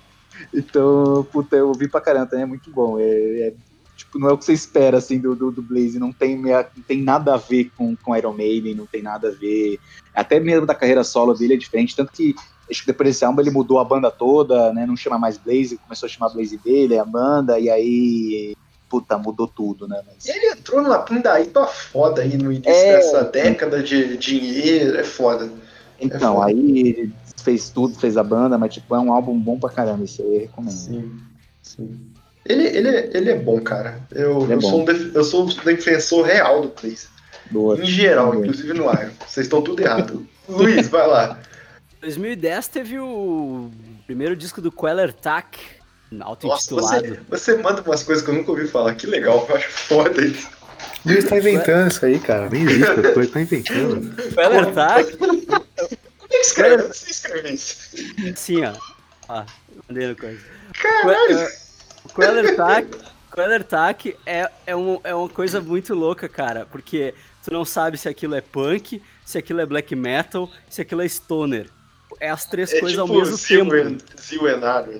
então, 0.53 1.27
puta, 1.31 1.57
eu 1.57 1.67
ouvi 1.67 1.89
pra 1.89 1.99
caramba, 1.99 2.29
é 2.39 2.45
muito 2.45 2.71
bom, 2.71 2.97
é, 2.97 3.03
é 3.03 3.53
tipo, 3.95 4.19
não 4.19 4.29
é 4.29 4.33
o 4.33 4.37
que 4.37 4.45
você 4.45 4.53
espera, 4.53 4.97
assim, 4.97 5.19
do, 5.19 5.35
do, 5.35 5.51
do 5.51 5.61
Blaze, 5.61 5.99
não 5.99 6.11
tem, 6.11 6.37
meia- 6.37 6.69
não 6.75 6.83
tem 6.83 7.01
nada 7.01 7.33
a 7.33 7.37
ver 7.37 7.71
com, 7.75 7.95
com 7.95 8.15
Iron 8.15 8.33
Maiden, 8.33 8.75
não 8.75 8.87
tem 8.87 9.01
nada 9.01 9.29
a 9.29 9.31
ver, 9.31 9.79
até 10.13 10.39
mesmo 10.39 10.65
da 10.65 10.75
carreira 10.75 11.03
solo 11.03 11.33
dele 11.33 11.53
é 11.53 11.57
diferente, 11.57 11.95
tanto 11.95 12.11
que 12.11 12.33
acho 12.69 12.81
que 12.81 12.87
depois 12.87 13.09
desse 13.09 13.25
álbum 13.25 13.41
ele 13.41 13.51
mudou 13.51 13.79
a 13.79 13.85
banda 13.85 14.09
toda, 14.09 14.73
né, 14.73 14.85
não 14.85 14.95
chama 14.95 15.17
mais 15.19 15.37
Blaze, 15.37 15.77
começou 15.77 16.07
a 16.07 16.09
chamar 16.09 16.29
Blaze 16.29 16.57
dele, 16.57 16.97
a 16.97 17.05
banda, 17.05 17.59
e 17.59 17.69
aí, 17.69 18.53
puta, 18.89 19.17
mudou 19.17 19.47
tudo, 19.47 19.87
né, 19.87 20.01
mas... 20.05 20.25
Ele 20.25 20.51
entrou 20.51 20.81
numa 20.81 20.99
pindaíba 20.99 21.67
foda 21.67 22.21
aí 22.21 22.37
no 22.37 22.51
início 22.51 22.71
É. 22.71 22.95
dessa 22.95 23.23
década 23.23 23.83
de 23.83 24.17
dinheiro, 24.17 24.97
é 24.97 25.03
foda. 25.03 25.51
Então, 25.99 26.35
foda. 26.35 26.47
aí 26.47 26.59
ele 26.59 27.13
fez 27.43 27.69
tudo, 27.69 27.95
fez 27.99 28.17
a 28.17 28.23
banda, 28.23 28.57
mas 28.57 28.73
tipo, 28.73 28.95
é 28.95 28.99
um 28.99 29.13
álbum 29.13 29.37
bom 29.37 29.59
pra 29.59 29.69
caramba, 29.69 30.03
aí 30.03 30.25
eu 30.35 30.39
recomendo. 30.39 30.71
Sim, 30.71 31.11
sim. 31.61 32.12
Ele, 32.45 32.65
ele, 32.67 32.89
ele 33.13 33.29
é 33.31 33.35
bom, 33.35 33.59
cara. 33.61 33.99
Eu, 34.11 34.47
é 34.49 34.53
eu, 34.53 34.59
bom. 34.59 34.69
Sou 34.69 34.81
um 34.81 34.85
def- 34.85 35.15
eu 35.15 35.23
sou 35.23 35.43
um 35.45 35.47
defensor 35.63 36.25
real 36.25 36.61
do 36.61 36.69
Blaze. 36.81 37.07
Boa. 37.51 37.77
Em 37.79 37.85
geral, 37.85 38.31
Boa. 38.31 38.37
inclusive 38.45 38.73
no 38.73 38.83
Iron. 38.91 39.11
Vocês 39.27 39.45
estão 39.45 39.61
tudo 39.61 39.81
errado. 39.81 40.27
Luiz, 40.49 40.87
vai 40.89 41.07
lá. 41.07 41.39
2010 42.01 42.67
teve 42.67 42.99
o 42.99 43.71
primeiro 44.05 44.35
disco 44.35 44.59
do 44.61 44.71
Queller 44.71 45.13
Tack, 45.13 45.57
Nossa, 46.11 46.29
auto-intitulado. 46.31 47.17
você, 47.29 47.53
você 47.53 47.57
manda 47.57 47.81
umas 47.81 48.03
coisas 48.03 48.23
que 48.23 48.29
eu 48.29 48.35
nunca 48.35 48.51
ouvi 48.51 48.67
falar. 48.67 48.93
Que 48.95 49.07
legal, 49.07 49.45
eu 49.49 49.55
acho 49.55 49.69
foda 49.69 50.21
isso. 50.25 50.49
Luiz 51.05 51.23
tá 51.29 51.37
inventando 51.37 51.91
isso 51.91 52.05
aí, 52.05 52.19
cara. 52.19 52.49
Nem 52.49 52.63
existe 52.63 52.83
as 52.91 53.13
coisas, 53.13 53.31
tá 53.31 53.41
inventando. 53.41 54.15
Queller 54.33 54.73
Tack, 54.73 55.17
Como 55.17 55.33
é 55.33 56.27
que 56.27 56.35
escreve? 56.37 56.83
Você 56.83 57.11
escreve 57.11 57.49
isso? 57.53 57.77
sim, 58.35 58.65
ó. 58.65 58.73
Ó, 59.29 59.45
mandei 59.87 60.07
no 60.07 60.15
coisa. 60.17 60.39
Caralho. 60.81 61.47
Queller 62.15 62.55
Tack, 62.55 62.87
Queller 63.33 63.63
Tack 63.63 64.17
é, 64.25 64.49
é, 64.65 64.75
um, 64.75 64.99
é 65.03 65.13
uma 65.15 65.29
coisa 65.29 65.59
muito 65.61 65.93
louca, 65.93 66.29
cara, 66.29 66.67
porque 66.71 67.13
tu 67.43 67.51
não 67.51 67.65
sabe 67.65 67.97
se 67.97 68.07
aquilo 68.07 68.35
é 68.35 68.41
punk, 68.41 69.01
se 69.25 69.37
aquilo 69.37 69.61
é 69.61 69.65
black 69.65 69.95
metal, 69.95 70.49
se 70.69 70.81
aquilo 70.81 71.01
é 71.01 71.07
stoner. 71.07 71.69
É 72.19 72.29
as 72.29 72.45
três 72.45 72.71
É 72.71 72.79
coisas 72.79 73.01
tipo 73.01 73.11
ao 73.13 73.19
mesmo 73.19 73.35
Zil 73.37 73.59
tempo. 73.69 73.75
en- 73.75 73.97
Zil 74.21 74.47
Enado, 74.47 74.91
né? 74.91 74.99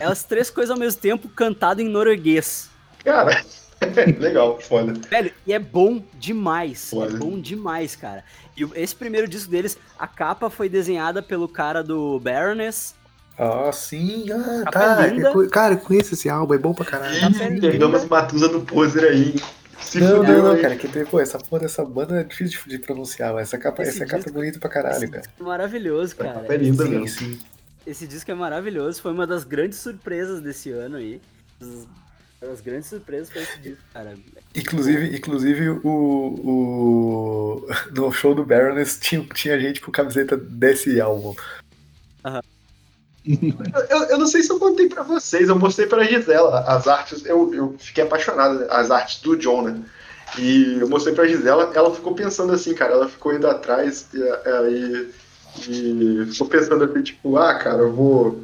É 0.00 0.04
as 0.06 0.24
três 0.24 0.50
coisas 0.50 0.70
ao 0.70 0.78
mesmo 0.78 1.00
tempo 1.00 1.28
cantado 1.28 1.80
em 1.80 1.88
norueguês. 1.88 2.68
Cara, 3.04 3.44
legal, 4.18 4.60
foda. 4.60 4.92
Velho, 5.08 5.32
e 5.46 5.52
é 5.52 5.58
bom 5.58 6.02
demais. 6.14 6.90
Foda. 6.90 7.14
É 7.14 7.16
bom 7.16 7.38
demais, 7.40 7.94
cara. 7.94 8.24
E 8.56 8.68
esse 8.74 8.94
primeiro 8.94 9.28
disco 9.28 9.50
deles, 9.50 9.78
a 9.98 10.06
capa 10.08 10.50
foi 10.50 10.68
desenhada 10.68 11.22
pelo 11.22 11.48
cara 11.48 11.82
do 11.82 12.18
Baroness. 12.18 12.94
Ah, 13.38 13.70
sim. 13.72 14.26
Ah, 14.32 14.70
tá. 14.70 15.08
Eu 15.08 15.32
co- 15.32 15.48
cara, 15.48 15.74
eu 15.74 15.78
conheço 15.78 16.14
esse 16.14 16.28
álbum, 16.28 16.54
é 16.54 16.58
bom 16.58 16.74
pra 16.74 16.84
caralho. 16.84 17.14
Ih, 17.16 17.60
pegamos 17.60 18.04
Matusa 18.06 18.48
do 18.48 18.60
poser 18.62 19.04
aí. 19.12 19.34
Se 19.80 20.00
Não, 20.00 20.22
não, 20.24 20.42
não, 20.54 20.60
cara. 20.60 20.74
Que 20.76 20.88
tem, 20.88 21.04
pô, 21.06 21.20
essa 21.20 21.38
porra 21.38 21.62
dessa 21.62 21.84
banda 21.84 22.20
é 22.20 22.24
difícil 22.24 22.60
de, 22.66 22.70
de 22.70 22.78
pronunciar, 22.80 23.32
mas 23.32 23.42
essa 23.48 23.56
capa, 23.58 23.82
Esse 23.82 23.90
essa 24.02 24.06
capa 24.06 24.16
é 24.16 24.18
disco- 24.24 24.32
bonita 24.32 24.58
pra 24.58 24.68
caralho, 24.68 25.08
cara. 25.10 25.22
Maravilhoso, 25.38 26.14
A 26.18 26.24
cara. 26.24 26.40
capa 26.40 26.54
é 26.54 26.56
linda 26.56 26.84
sim, 26.84 26.90
mesmo. 26.90 27.06
sim. 27.08 27.38
esse 27.86 28.06
disco 28.06 28.30
é 28.30 28.34
maravilhoso, 28.34 29.00
foi 29.00 29.12
uma 29.12 29.26
das 29.26 29.44
grandes 29.44 29.78
surpresas 29.78 30.40
desse 30.40 30.70
ano 30.72 30.96
aí. 30.96 31.20
As, 31.62 32.48
as 32.50 32.60
grandes 32.60 32.88
surpresas 32.88 33.30
foi 33.30 33.42
esse 33.42 33.58
disco, 33.60 33.84
cara. 33.94 34.14
Inclusive, 34.54 35.16
inclusive 35.16 35.68
o, 35.70 35.80
o, 35.84 37.68
no 37.94 38.12
show 38.12 38.34
do 38.34 38.44
Baroness 38.44 38.98
tinha, 39.00 39.24
tinha 39.32 39.58
gente 39.60 39.80
com 39.80 39.92
camiseta 39.92 40.36
desse 40.36 41.00
álbum. 41.00 41.34
Eu, 43.90 43.98
eu 44.04 44.18
não 44.18 44.26
sei 44.26 44.42
se 44.42 44.50
eu 44.50 44.58
contei 44.58 44.88
pra 44.88 45.02
vocês, 45.02 45.48
eu 45.48 45.58
mostrei 45.58 45.86
pra 45.86 46.04
Gisela 46.04 46.60
as 46.60 46.86
artes, 46.88 47.24
eu, 47.26 47.52
eu 47.52 47.74
fiquei 47.78 48.04
apaixonado, 48.04 48.64
as 48.70 48.90
artes 48.90 49.20
do 49.20 49.36
John, 49.36 49.62
né? 49.62 49.78
E 50.38 50.78
eu 50.80 50.88
mostrei 50.88 51.14
pra 51.14 51.26
Gisela, 51.26 51.70
ela 51.74 51.94
ficou 51.94 52.14
pensando 52.14 52.52
assim, 52.52 52.74
cara, 52.74 52.92
ela 52.92 53.08
ficou 53.08 53.34
indo 53.34 53.46
atrás 53.46 54.06
e, 54.14 54.18
e, 54.68 56.22
e 56.22 56.26
ficou 56.32 56.46
pensando 56.48 56.84
assim, 56.84 57.02
tipo, 57.02 57.36
ah, 57.36 57.54
cara, 57.54 57.78
eu 57.82 57.92
vou, 57.92 58.42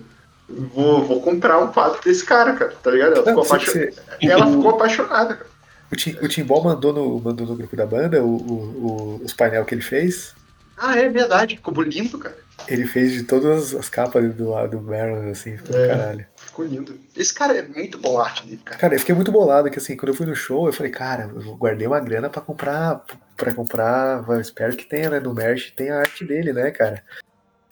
vou, 0.48 1.04
vou 1.04 1.20
comprar 1.22 1.58
um 1.58 1.68
quadro 1.72 2.00
desse 2.02 2.24
cara, 2.24 2.54
cara, 2.54 2.74
tá 2.82 2.90
ligado? 2.90 3.12
Ela 3.14 3.24
ficou, 3.24 3.34
Não, 3.36 3.44
você- 3.44 3.54
apaixon... 3.54 3.72
você- 3.72 3.94
ela 4.26 4.46
ficou 4.50 4.70
apaixonada, 4.70 5.34
cara. 5.36 5.54
O, 5.92 5.96
Tim, 5.96 6.16
o 6.22 6.28
Timbó 6.28 6.60
mandou 6.62 6.92
no, 6.92 7.20
mandou 7.20 7.46
no 7.46 7.54
grupo 7.54 7.76
da 7.76 7.86
banda 7.86 8.22
o, 8.22 8.26
o- 8.36 9.18
o- 9.20 9.20
os 9.24 9.32
painel 9.32 9.64
que 9.64 9.74
ele 9.74 9.82
fez. 9.82 10.34
Ah, 10.76 10.98
é 10.98 11.08
verdade, 11.08 11.56
ficou 11.56 11.82
lindo, 11.82 12.18
cara. 12.18 12.36
Ele 12.66 12.86
fez 12.86 13.12
de 13.12 13.24
todas 13.24 13.74
as 13.74 13.88
capas 13.88 14.34
do 14.34 14.50
lado 14.50 14.78
do 14.78 14.80
Baron, 14.80 15.30
assim, 15.30 15.56
ficou 15.56 15.76
É. 15.76 15.88
caralho. 15.88 16.26
Ficou 16.36 16.64
lindo. 16.64 16.98
Esse 17.16 17.34
cara 17.34 17.56
é 17.58 17.62
muito 17.62 17.98
bom 17.98 18.18
a 18.18 18.24
arte 18.24 18.46
dele, 18.46 18.62
cara. 18.64 18.78
Cara, 18.80 18.94
eu 18.94 19.00
fiquei 19.00 19.14
muito 19.14 19.30
bolado 19.30 19.70
que 19.70 19.78
assim, 19.78 19.96
quando 19.96 20.08
eu 20.08 20.14
fui 20.14 20.24
no 20.26 20.34
show, 20.34 20.66
eu 20.66 20.72
falei, 20.72 20.90
cara, 20.90 21.30
eu 21.34 21.56
guardei 21.56 21.86
uma 21.86 22.00
grana 22.00 22.30
pra 22.30 22.40
comprar, 22.40 23.04
para 23.36 23.52
comprar, 23.52 24.24
eu 24.26 24.40
espero 24.40 24.76
que 24.76 24.84
tenha, 24.84 25.10
né, 25.10 25.20
no 25.20 25.34
merch, 25.34 25.72
tenha 25.74 25.96
a 25.96 25.98
arte 26.00 26.24
dele, 26.24 26.52
né, 26.52 26.70
cara. 26.70 27.02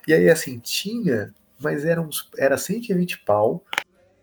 E 0.07 0.12
aí, 0.12 0.28
assim, 0.28 0.59
tinha, 0.59 1.33
mas 1.59 1.85
era, 1.85 2.01
uns, 2.01 2.28
era 2.36 2.59
120 2.59 3.20
pau, 3.20 3.65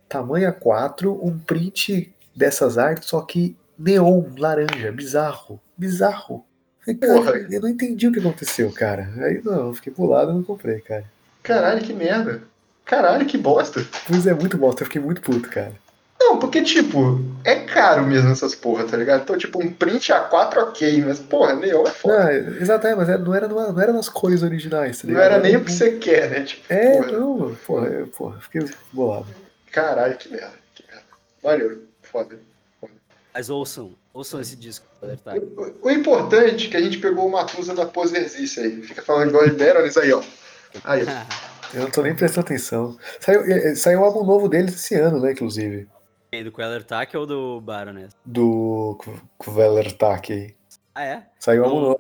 tamanho 0.08 0.54
A4, 0.54 1.18
um 1.22 1.40
print 1.40 2.14
dessas 2.36 2.78
artes, 2.78 3.10
só 3.10 3.22
que 3.22 3.58
neon, 3.78 4.26
laranja, 4.38 4.92
bizarro, 4.92 5.60
bizarro. 5.78 6.46
Falei, 6.86 7.00
cara, 7.00 7.14
Porra. 7.14 7.48
eu 7.52 7.62
não 7.62 7.70
entendi 7.70 8.08
o 8.08 8.12
que 8.12 8.20
aconteceu, 8.20 8.72
cara. 8.72 9.10
Aí, 9.18 9.42
não, 9.44 9.68
eu 9.68 9.74
fiquei 9.74 9.94
bolado 9.94 10.32
e 10.32 10.36
não 10.36 10.44
comprei, 10.44 10.80
cara. 10.80 11.04
Caralho, 11.44 11.82
que 11.82 11.94
merda. 11.94 12.42
Caralho, 12.86 13.26
que 13.26 13.38
bosta. 13.38 13.86
Pois 14.08 14.26
é, 14.26 14.34
muito 14.34 14.58
bosta, 14.58 14.82
eu 14.82 14.86
fiquei 14.88 15.02
muito 15.02 15.22
puto, 15.22 15.50
cara. 15.50 15.74
Não, 16.20 16.38
porque, 16.38 16.62
tipo, 16.62 17.24
é 17.46 17.56
caro 17.62 18.06
mesmo 18.06 18.30
essas 18.32 18.54
porra, 18.54 18.84
tá 18.86 18.98
ligado? 18.98 19.22
Então, 19.22 19.38
tipo, 19.38 19.64
um 19.64 19.72
print 19.72 20.12
A4 20.12 20.58
ok, 20.64 21.04
mas, 21.06 21.20
porra, 21.20 21.54
neon 21.56 21.88
é 21.88 21.92
foda. 21.92 22.24
Não, 22.42 22.62
exato, 22.62 22.88
é, 22.88 22.96
mas 22.96 23.08
era- 23.08 23.18
não, 23.20 23.34
era, 23.34 23.48
numa- 23.48 23.72
não 23.72 23.82
era 23.82 23.94
nas 23.94 24.10
cores 24.10 24.44
originais, 24.44 24.98
tá 25.02 25.08
Não 25.08 25.14
ligado? 25.14 25.32
era 25.34 25.40
nem 25.42 25.56
o 25.56 25.64
que 25.64 25.72
você 25.72 25.92
quer, 25.94 26.30
né? 26.30 26.42
Tipo, 26.44 26.64
É, 26.74 26.98
porra. 26.98 27.12
não, 27.14 27.56
porra, 27.66 27.88
eu, 27.88 28.08
porra, 28.08 28.40
fiquei 28.42 28.70
bolado. 28.92 29.28
Caralho, 29.72 30.18
que 30.18 30.30
merda. 30.30 30.54
Que 30.76 30.84
merda. 30.88 31.04
Valeu, 31.42 31.84
foda. 32.02 32.38
Mas 33.34 33.50
ouçam, 33.50 33.94
ouçam 34.14 34.40
esse 34.42 34.56
disco, 34.56 34.86
tá? 35.24 35.34
O, 35.36 35.88
o 35.88 35.92
importante 35.92 36.68
é 36.68 36.70
que 36.70 36.78
a 36.78 36.82
gente 36.82 36.98
pegou 37.00 37.28
uma 37.28 37.40
Matusa 37.42 37.74
da 37.74 37.86
poserzice 37.86 38.60
aí. 38.60 38.82
Fica 38.82 39.02
falando 39.02 39.30
igual 39.30 39.48
de 39.48 39.56
Baroness 39.56 39.98
aí, 39.98 40.12
ó. 40.12 40.22
Aí, 40.84 41.04
ó. 41.04 41.50
Eu 41.72 41.84
não 41.84 41.92
tô 41.92 42.02
nem 42.02 42.16
prestando 42.16 42.48
atenção. 42.48 42.98
Saiu, 43.20 43.42
eh, 43.42 43.76
saiu 43.76 44.00
um 44.00 44.04
álbum 44.04 44.24
novo 44.24 44.50
deles 44.50 44.74
esse 44.74 44.96
ano, 44.96 45.20
né, 45.20 45.34
inclusive. 45.34 45.88
Quem, 46.32 46.44
do 46.44 46.52
Quellertac 46.52 47.16
ou 47.16 47.28
do 47.28 47.62
Baroness? 47.62 48.10
Do 48.26 48.98
Kvelertak 49.38 50.34
aí. 50.34 50.56
Ah, 50.96 51.04
é? 51.04 51.28
Saiu 51.40 51.62
um 51.62 51.66
álbum 51.66 51.80
novo. 51.82 51.98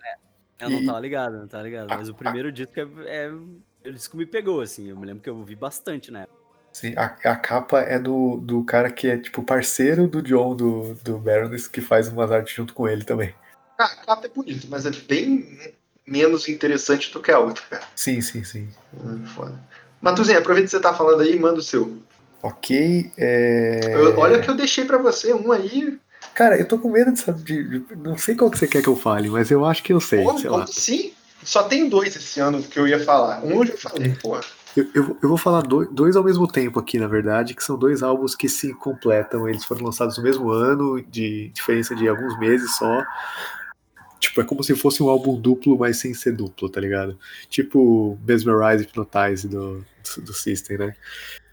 Eu 0.59 0.69
não 0.71 0.81
E- 0.81 0.85
tava 0.87 0.99
ligado, 0.99 1.37
não 1.37 1.47
tava 1.47 1.63
ligado. 1.63 1.87
Mas 1.89 2.09
o 2.09 2.15
primeiro 2.15 2.51
disco 2.51 2.73
é, 2.79 2.87
é. 3.25 3.31
O 3.31 3.93
disco 3.93 4.17
me 4.17 4.25
pegou, 4.25 4.59
assim. 4.59 4.89
Eu 4.89 4.97
me 4.97 5.05
lembro 5.05 5.21
que 5.21 5.29
eu 5.29 5.37
ouvi 5.37 5.55
bastante, 5.55 6.11
né? 6.11 6.25
Sim, 6.73 6.93
a, 6.95 7.05
a 7.31 7.35
capa 7.35 7.79
é 7.81 7.99
do, 7.99 8.37
do 8.37 8.63
cara 8.63 8.89
que 8.91 9.07
é, 9.07 9.17
tipo, 9.17 9.43
parceiro 9.43 10.07
do 10.07 10.21
John, 10.21 10.55
do, 10.55 10.93
do 11.03 11.17
Baroness, 11.17 11.67
que 11.67 11.81
faz 11.81 12.07
umas 12.07 12.31
artes 12.31 12.53
junto 12.55 12.73
com 12.73 12.87
ele 12.87 13.03
também. 13.03 13.33
Ah, 13.77 13.85
a 13.85 13.95
capa 14.05 14.25
é 14.27 14.29
bonito, 14.29 14.67
mas 14.69 14.85
é 14.85 14.91
bem 14.91 15.59
menos 16.05 16.47
interessante 16.47 17.11
do 17.11 17.21
que 17.21 17.31
a 17.31 17.39
outra, 17.39 17.63
cara. 17.69 17.83
Sim, 17.95 18.21
sim, 18.21 18.43
sim. 18.43 18.67
Hum, 18.93 19.25
Foda. 19.25 19.59
Matuzinha, 20.01 20.39
aproveita 20.39 20.67
que 20.67 20.71
você 20.71 20.79
tá 20.79 20.93
falando 20.93 21.21
aí 21.21 21.35
e 21.35 21.39
manda 21.39 21.59
o 21.59 21.63
seu. 21.63 21.97
Ok, 22.41 23.11
é... 23.17 23.93
Eu- 23.95 24.17
olha 24.19 24.39
que 24.39 24.49
eu 24.49 24.55
deixei 24.55 24.85
pra 24.85 24.97
você 24.97 25.33
um 25.33 25.51
aí. 25.51 25.99
Cara, 26.33 26.57
eu 26.57 26.65
tô 26.67 26.79
com 26.79 26.89
medo 26.89 27.11
de 27.11 27.19
saber. 27.19 27.43
de- 27.43 27.79
de- 27.79 27.95
não 27.97 28.17
sei 28.17 28.35
qual 28.35 28.49
que 28.49 28.57
você 28.57 28.67
quer 28.67 28.81
que 28.81 28.87
eu 28.87 28.95
fale, 28.95 29.29
mas 29.29 29.51
eu 29.51 29.65
acho 29.65 29.83
que 29.83 29.91
eu 29.91 29.99
sei, 29.99 30.25
sei 30.37 30.49
como 30.49 30.67
sim? 30.67 31.13
Só 31.43 31.63
tem 31.63 31.89
dois 31.89 32.15
esse 32.15 32.39
ano 32.39 32.61
que 32.63 32.79
eu 32.79 32.87
ia 32.87 32.99
falar. 33.03 33.43
Um 33.43 33.51
eu 33.51 33.65
já 33.65 33.77
falei, 33.77 34.13
porra. 34.15 34.41
Eu, 34.75 34.87
eu, 34.93 35.17
eu 35.23 35.29
vou 35.29 35.37
falar 35.37 35.61
dois, 35.61 35.89
dois 35.91 36.15
ao 36.15 36.23
mesmo 36.23 36.47
tempo 36.47 36.79
aqui, 36.79 36.99
na 36.99 37.07
verdade, 37.07 37.53
que 37.55 37.63
são 37.63 37.77
dois 37.77 38.03
álbuns 38.03 38.35
que 38.35 38.47
se 38.47 38.73
completam. 38.73 39.47
Eles 39.47 39.65
foram 39.65 39.85
lançados 39.85 40.17
no 40.17 40.23
mesmo 40.23 40.49
ano, 40.51 41.01
de 41.01 41.49
diferença 41.49 41.95
de 41.95 42.07
alguns 42.07 42.37
meses 42.39 42.75
só. 42.75 43.03
Tipo, 44.19 44.41
é 44.41 44.43
como 44.43 44.63
se 44.63 44.75
fosse 44.75 45.01
um 45.01 45.09
álbum 45.09 45.39
duplo, 45.39 45.77
mas 45.77 45.97
sem 45.97 46.13
ser 46.13 46.33
duplo, 46.33 46.69
tá 46.69 46.81
ligado? 46.81 47.17
Tipo 47.49 48.19
Mesmerize 48.27 48.83
Hypnotize 48.83 49.47
do, 49.47 49.77
do, 49.77 50.21
do 50.21 50.33
System, 50.33 50.77
né? 50.77 50.95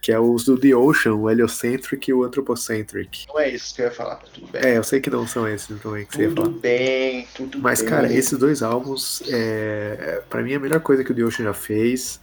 Que 0.02 0.12
é 0.12 0.20
os 0.20 0.44
do 0.44 0.58
The 0.58 0.74
Ocean, 0.74 1.14
o 1.14 1.30
Heliocentric 1.30 2.10
e 2.10 2.14
o 2.14 2.24
Anthropocentric. 2.24 3.26
Não 3.28 3.38
é 3.38 3.50
isso 3.50 3.74
que 3.74 3.82
eu 3.82 3.86
ia 3.86 3.92
falar. 3.92 4.16
Tudo 4.16 4.48
bem. 4.48 4.62
É, 4.64 4.76
eu 4.76 4.82
sei 4.84 5.00
que 5.00 5.08
não 5.10 5.26
são 5.26 5.48
esses 5.48 5.80
também 5.80 6.04
que 6.06 6.16
você 6.16 6.22
ia 6.22 6.30
falar. 6.30 6.46
tudo 6.46 6.60
bem, 6.60 7.28
tudo 7.34 7.58
Mas, 7.60 7.80
bem. 7.80 7.88
cara, 7.88 8.12
esses 8.12 8.36
dois 8.36 8.62
álbuns, 8.62 9.22
é, 9.28 10.22
para 10.28 10.42
mim, 10.42 10.52
é 10.52 10.56
a 10.56 10.60
melhor 10.60 10.80
coisa 10.80 11.04
que 11.04 11.12
o 11.12 11.14
The 11.14 11.22
Ocean 11.22 11.44
já 11.46 11.54
fez. 11.54 12.20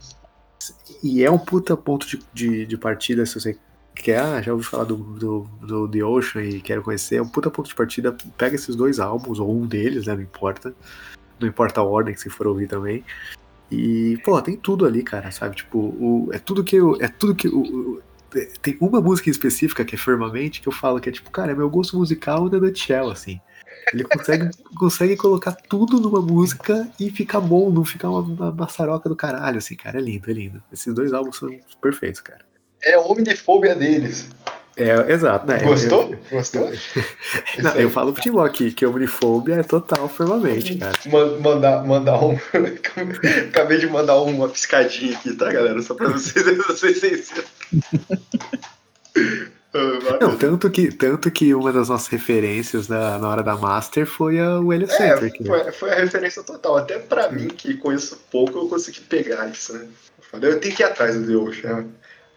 E 1.03 1.21
é 1.21 1.29
um 1.29 1.37
puta 1.37 1.75
ponto 1.75 2.07
de, 2.07 2.19
de, 2.33 2.65
de 2.65 2.77
partida, 2.77 3.25
se 3.25 3.35
você 3.37 3.57
quer, 3.93 4.19
ah, 4.19 4.41
já 4.41 4.53
ouvi 4.53 4.63
falar 4.63 4.85
do, 4.85 4.95
do, 4.95 5.49
do 5.61 5.87
The 5.87 6.03
Ocean 6.03 6.43
e 6.43 6.61
quero 6.61 6.81
conhecer, 6.81 7.17
é 7.17 7.21
um 7.21 7.27
puta 7.27 7.51
ponto 7.51 7.67
de 7.67 7.75
partida. 7.75 8.15
Pega 8.37 8.55
esses 8.55 8.73
dois 8.73 8.99
álbuns, 8.99 9.37
ou 9.37 9.53
um 9.53 9.67
deles, 9.67 10.07
né? 10.07 10.15
Não 10.15 10.21
importa. 10.21 10.73
Não 11.39 11.47
importa 11.47 11.81
a 11.81 11.83
ordem 11.83 12.13
que 12.13 12.21
você 12.21 12.29
for 12.29 12.47
ouvir 12.47 12.67
também. 12.67 13.03
E, 13.69 14.17
pô, 14.23 14.41
tem 14.41 14.55
tudo 14.55 14.85
ali, 14.85 15.03
cara, 15.03 15.29
sabe? 15.29 15.57
Tipo, 15.57 15.77
o, 15.77 16.29
é 16.31 16.39
tudo 16.39 16.63
que 16.63 16.75
eu. 16.75 16.95
É 17.01 17.07
tudo 17.07 17.35
que. 17.35 17.49
O, 17.49 18.01
é, 18.35 18.45
tem 18.61 18.77
uma 18.79 19.01
música 19.01 19.29
específica 19.29 19.83
que 19.83 19.95
é 19.95 19.97
Firmamente 19.97 20.61
que 20.61 20.67
eu 20.67 20.73
falo 20.73 20.99
que 20.99 21.09
é 21.09 21.11
tipo, 21.11 21.29
cara, 21.29 21.51
é 21.51 21.55
meu 21.55 21.69
gosto 21.69 21.97
musical 21.97 22.47
da 22.49 22.59
Nutshell, 22.59 23.11
assim. 23.11 23.41
Ele 23.91 24.03
consegue, 24.03 24.49
consegue 24.77 25.17
colocar 25.17 25.51
tudo 25.53 25.99
numa 25.99 26.21
música 26.21 26.87
e 26.99 27.09
ficar 27.09 27.41
bom, 27.41 27.69
não 27.69 27.83
ficar 27.83 28.09
uma, 28.09 28.21
uma 28.21 28.51
maçaroca 28.51 29.09
do 29.09 29.15
caralho, 29.15 29.57
assim, 29.57 29.75
cara. 29.75 29.97
É 29.97 30.01
lindo, 30.01 30.29
é 30.29 30.33
lindo. 30.33 30.63
Esses 30.71 30.93
dois 30.93 31.11
álbuns 31.13 31.37
são 31.37 31.49
perfeitos, 31.81 32.21
cara. 32.21 32.41
É 32.81 32.93
a 32.95 32.99
homofobia 33.01 33.75
deles. 33.75 34.29
É, 34.75 35.11
exato, 35.11 35.45
né? 35.45 35.59
Gostou? 35.59 36.11
Eu, 36.11 36.19
Gostou? 36.37 36.71
não, 37.61 37.75
eu 37.75 37.91
falo 37.91 38.11
pro 38.11 38.23
Timó 38.23 38.43
aqui 38.43 38.71
que 38.71 38.83
a 38.83 38.89
homofobia 38.89 39.55
é 39.55 39.63
total, 39.63 40.09
firmamente, 40.09 40.75
cara. 40.77 40.93
Ma- 41.05 41.37
Mandar, 41.39 41.85
mandar 41.85 42.23
um. 42.23 42.35
Acabei 43.49 43.77
de 43.77 43.87
mandar 43.87 44.19
uma 44.21 44.49
piscadinha 44.49 45.15
aqui, 45.15 45.35
tá, 45.35 45.51
galera? 45.51 45.79
Só 45.81 45.93
pra 45.93 46.09
vocês, 46.09 46.43
vocês 46.67 46.99
vocês-. 46.99 47.31
Não, 50.21 50.37
tanto 50.37 50.69
que, 50.69 50.91
tanto 50.91 51.31
que 51.31 51.53
uma 51.53 51.73
das 51.73 51.89
nossas 51.89 52.07
referências 52.07 52.87
na, 52.87 53.17
na 53.17 53.27
hora 53.27 53.41
da 53.41 53.55
Master 53.55 54.05
foi 54.05 54.39
a, 54.39 54.59
o 54.59 54.71
É, 54.71 54.77
né? 54.77 54.87
foi, 55.45 55.71
foi 55.71 55.91
a 55.91 55.95
referência 55.95 56.43
total. 56.43 56.77
Até 56.77 56.99
pra 56.99 57.31
mim, 57.31 57.47
que 57.47 57.75
conheço 57.77 58.21
pouco, 58.31 58.59
eu 58.59 58.67
consegui 58.69 59.01
pegar 59.01 59.47
isso, 59.47 59.73
né? 59.73 59.87
Eu 60.33 60.59
tenho 60.59 60.75
que 60.75 60.83
ir 60.83 60.85
atrás 60.85 61.15
do 61.15 61.25
The 61.25 61.35
Ocean. 61.35 61.87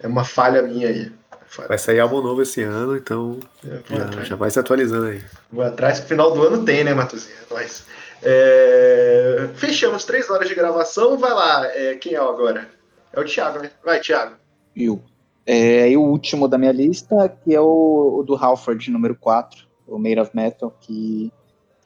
É 0.01 0.07
uma 0.07 0.25
falha 0.25 0.63
minha 0.63 0.89
aí. 0.89 1.13
Falha. 1.47 1.69
Vai 1.69 1.79
sair 1.79 2.01
álbum 2.01 2.21
novo 2.21 2.43
esse 2.43 2.63
ano, 2.63 2.97
então 2.97 3.39
vou 3.63 3.99
já, 3.99 4.25
já 4.25 4.37
vai 4.37 4.51
se 4.51 4.59
atualizando 4.59 5.07
aí. 5.07 5.23
Vou 5.51 5.65
atrás, 5.65 6.01
que 6.01 6.09
final 6.09 6.33
do 6.33 6.43
ano 6.43 6.65
tem, 6.65 6.85
né, 6.85 6.93
Matuzinha? 6.93 7.37
Nós. 7.51 7.85
É, 8.23 9.49
Fechamos 9.55 10.05
três 10.05 10.29
horas 10.29 10.49
de 10.49 10.55
gravação. 10.55 11.19
Vai 11.19 11.33
lá, 11.33 11.67
é, 11.67 11.95
quem 11.95 12.15
é 12.15 12.23
o 12.23 12.29
agora? 12.29 12.69
É 13.13 13.21
o 13.21 13.25
Thiago, 13.25 13.61
né? 13.61 13.71
Vai, 13.85 14.01
Thiago. 14.01 14.35
Eu. 14.75 15.03
É, 15.47 15.89
e 15.89 15.97
o 15.97 16.03
último 16.03 16.49
da 16.49 16.59
minha 16.59 16.73
lista, 16.73 17.29
que 17.29 17.55
é 17.55 17.61
o, 17.61 18.19
o 18.19 18.23
do 18.25 18.35
Halford, 18.35 18.91
número 18.91 19.15
4, 19.15 19.67
o 19.87 19.99
Made 19.99 20.19
of 20.19 20.31
Metal, 20.35 20.77
que. 20.81 21.33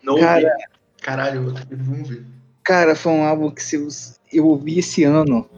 Não 0.02 0.18
Cara-. 0.18 0.56
Caralho, 1.02 1.54
vamos 1.70 2.08
ver. 2.08 2.24
Cara, 2.64 2.94
foi 2.94 3.12
um 3.12 3.24
álbum 3.24 3.50
que 3.50 3.62
se 3.62 3.76
eu, 3.76 3.88
eu 4.32 4.46
ouvi 4.46 4.78
esse 4.78 5.04
ano, 5.04 5.48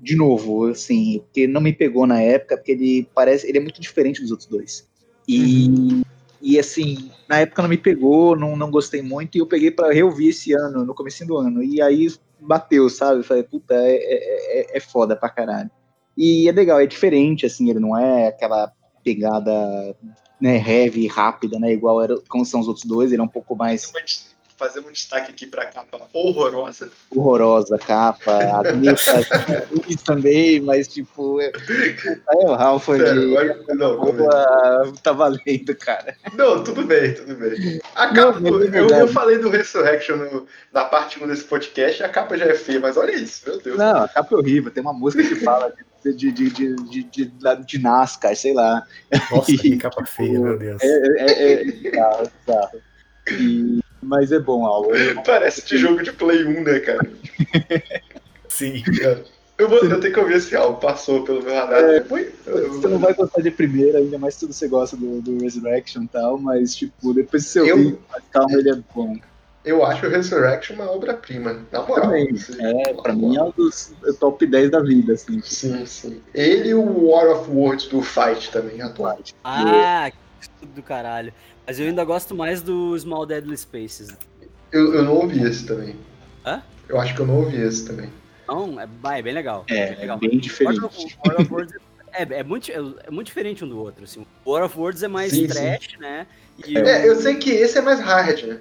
de 0.00 0.16
novo, 0.16 0.66
assim, 0.66 1.20
porque 1.20 1.46
não 1.46 1.60
me 1.60 1.72
pegou 1.72 2.06
na 2.06 2.20
época, 2.20 2.56
porque 2.56 2.72
ele 2.72 3.08
parece. 3.14 3.48
Ele 3.48 3.58
é 3.58 3.60
muito 3.60 3.80
diferente 3.80 4.20
dos 4.20 4.30
outros 4.30 4.48
dois. 4.48 4.88
E. 5.26 6.02
E 6.42 6.58
assim, 6.58 7.10
na 7.28 7.40
época 7.40 7.60
não 7.60 7.68
me 7.68 7.76
pegou, 7.76 8.34
não, 8.34 8.56
não 8.56 8.70
gostei 8.70 9.02
muito, 9.02 9.36
e 9.36 9.40
eu 9.40 9.46
peguei 9.46 9.70
pra 9.70 9.92
reouvir 9.92 10.28
esse 10.30 10.54
ano, 10.54 10.86
no 10.86 10.94
começo 10.94 11.26
do 11.26 11.36
ano. 11.36 11.62
E 11.62 11.82
aí 11.82 12.08
bateu, 12.40 12.88
sabe? 12.88 13.20
Eu 13.20 13.24
falei, 13.24 13.42
puta, 13.42 13.74
é, 13.74 13.96
é, 13.96 14.60
é- 14.60 14.76
é 14.78 14.80
foda 14.80 15.14
pra 15.14 15.28
caralho. 15.28 15.70
E 16.22 16.48
é 16.48 16.52
legal, 16.52 16.78
é 16.78 16.86
diferente, 16.86 17.46
assim, 17.46 17.70
ele 17.70 17.80
não 17.80 17.96
é 17.98 18.28
aquela 18.28 18.70
pegada 19.02 19.96
né, 20.38 20.56
heavy, 20.56 21.06
rápida, 21.06 21.58
né? 21.58 21.72
Igual 21.72 22.02
era, 22.02 22.14
como 22.28 22.44
são 22.44 22.60
os 22.60 22.68
outros 22.68 22.84
dois, 22.84 23.10
ele 23.10 23.22
é 23.22 23.24
um 23.24 23.28
pouco 23.28 23.56
mais 23.56 23.90
Fazer 24.58 24.80
um 24.80 24.92
destaque 24.92 25.30
aqui 25.30 25.46
pra 25.46 25.64
capa 25.64 25.98
horrorosa. 26.12 26.90
horrorosa 27.10 27.76
a 27.76 27.78
capa, 27.78 28.30
a 28.30 28.60
ruim 28.60 29.96
também, 30.04 30.60
mas 30.60 30.86
tipo, 30.86 31.38
Aí 31.40 32.44
o 32.44 32.52
Ralph 32.54 32.84
foi 32.84 32.98
Sério, 33.00 33.22
de. 33.66 33.74
não. 33.74 33.96
Boa, 33.98 34.92
tá 35.02 35.12
valendo, 35.12 35.74
cara. 35.74 36.14
Não, 36.34 36.62
tudo 36.62 36.84
bem, 36.84 37.14
tudo 37.14 37.34
bem. 37.36 37.80
A 37.94 38.08
Não, 38.08 38.14
capa, 38.34 38.40
mas 38.40 38.74
é 38.74 38.80
eu, 38.80 38.90
eu 38.90 39.08
falei 39.08 39.38
do 39.38 39.48
Resurrection 39.48 40.16
no- 40.16 40.46
na 40.70 40.84
parte 40.84 41.22
1 41.24 41.26
desse 41.26 41.44
podcast, 41.44 42.02
a 42.02 42.10
capa 42.10 42.36
já 42.36 42.44
é 42.44 42.54
feia, 42.54 42.80
mas 42.80 42.98
olha 42.98 43.12
isso, 43.16 43.42
meu 43.48 43.58
Deus. 43.62 43.78
Não, 43.78 44.02
a 44.02 44.08
capa 44.08 44.34
é 44.34 44.38
horrível. 44.38 44.70
Tem 44.70 44.82
uma 44.82 44.92
música 44.92 45.22
que 45.26 45.36
fala 45.36 45.70
de, 45.70 45.82
de, 46.04 46.12
de, 46.14 46.32
de, 46.32 46.74
de, 46.76 47.02
de, 47.04 47.32
de 47.66 47.78
NASCAR, 47.78 48.34
sei 48.36 48.52
lá. 48.54 48.86
Nossa, 49.30 49.52
que 49.56 49.76
capa 49.78 50.04
feia, 50.04 50.38
meu 50.40 50.58
Deus. 50.58 50.80
É, 50.82 50.86
é, 50.86 51.32
é, 51.32 51.62
é. 51.62 51.66
E- 53.32 53.80
mas 54.02 54.32
é 54.32 54.38
bom, 54.38 54.64
Al. 54.64 54.94
Eu- 54.94 55.22
Parece 55.22 55.66
de 55.66 55.76
jogo 55.76 56.02
de 56.02 56.12
Play 56.12 56.44
1, 56.44 56.62
né, 56.64 56.80
cara? 56.80 57.10
Sim. 58.48 58.82
Eu, 59.58 59.68
vou, 59.68 59.78
eu 59.84 60.00
tenho 60.00 60.14
que 60.14 60.18
ouvir 60.20 60.36
esse 60.36 60.56
álbum, 60.56 60.80
passou 60.80 61.22
pelo 61.22 61.42
meu 61.42 61.54
radar. 61.54 61.84
É, 61.84 62.00
depois, 62.00 62.32
eu- 62.46 62.72
Você 62.72 62.88
não 62.88 62.98
vai 62.98 63.12
gostar 63.12 63.42
de 63.42 63.50
primeira, 63.50 63.98
ainda 63.98 64.18
mais 64.18 64.34
se 64.34 64.46
você 64.46 64.66
gosta 64.66 64.96
do, 64.96 65.20
do 65.20 65.38
Resurrection 65.42 66.04
e 66.04 66.08
tal, 66.08 66.38
mas, 66.38 66.74
tipo, 66.74 67.12
depois 67.12 67.44
que 67.44 67.50
você 67.50 67.60
Eu- 67.60 67.76
ouvir, 67.76 67.98
mais 68.10 68.24
calma, 68.30 68.52
ele 68.58 68.70
é 68.70 68.76
bom. 68.94 69.16
Eu 69.64 69.84
acho 69.84 70.06
o 70.06 70.10
Resurrection 70.10 70.74
uma 70.74 70.90
obra-prima, 70.90 71.66
na 71.70 71.82
moral. 71.82 72.06
Também. 72.06 72.30
assim. 72.30 72.54
É, 72.58 72.94
pra 72.94 73.12
mim 73.12 73.36
é 73.36 73.42
um 73.42 73.50
dos 73.50 73.92
top 74.18 74.46
10 74.46 74.70
da 74.70 74.80
vida, 74.80 75.12
assim. 75.12 75.40
Sim, 75.42 75.84
sim. 75.84 76.22
Ele 76.34 76.70
e 76.70 76.74
o 76.74 77.08
War 77.08 77.28
of 77.28 77.50
Words 77.50 77.86
do 77.88 78.00
Fight 78.00 78.50
também, 78.50 78.80
atual. 78.80 79.18
Ah, 79.44 80.10
que 80.10 80.16
estudo 80.40 80.72
do 80.72 80.82
caralho. 80.82 81.32
Mas 81.66 81.78
eu 81.78 81.86
ainda 81.86 82.04
gosto 82.04 82.34
mais 82.34 82.62
do 82.62 82.98
Small 82.98 83.26
Deadly 83.26 83.56
Spaces. 83.56 84.16
Eu, 84.72 84.94
eu 84.94 85.02
não 85.04 85.14
ouvi 85.16 85.42
esse 85.42 85.66
também. 85.66 85.94
Hã? 86.44 86.62
Eu 86.88 86.98
acho 86.98 87.14
que 87.14 87.20
eu 87.20 87.26
não 87.26 87.36
ouvi 87.36 87.60
esse 87.60 87.86
também. 87.86 88.10
Não, 88.48 88.80
é, 88.80 88.88
é 89.18 89.22
bem 89.22 89.34
legal. 89.34 89.64
É, 89.68 89.90
bem 89.90 89.98
legal. 89.98 90.18
é 90.22 90.28
bem 90.28 90.38
diferente. 90.38 90.80
War 90.80 90.86
of, 90.86 91.16
War 91.24 91.40
of 91.40 91.52
Words 91.52 91.74
é, 92.12 92.22
é 92.22 92.42
muito, 92.42 92.72
é 92.72 93.10
muito 93.10 93.26
diferente 93.26 93.64
um 93.64 93.68
do 93.68 93.78
outro. 93.78 94.04
Assim. 94.04 94.26
O 94.44 94.52
War 94.52 94.64
of 94.64 94.78
Words 94.78 95.02
é 95.02 95.08
mais 95.08 95.32
Sim, 95.32 95.46
trash, 95.46 95.98
né? 95.98 96.26
E, 96.66 96.76
É, 96.76 97.02
o, 97.02 97.06
eu 97.06 97.16
sei 97.16 97.36
que 97.36 97.50
esse 97.50 97.78
é 97.78 97.80
mais 97.80 98.00
hard, 98.00 98.42
né? 98.44 98.58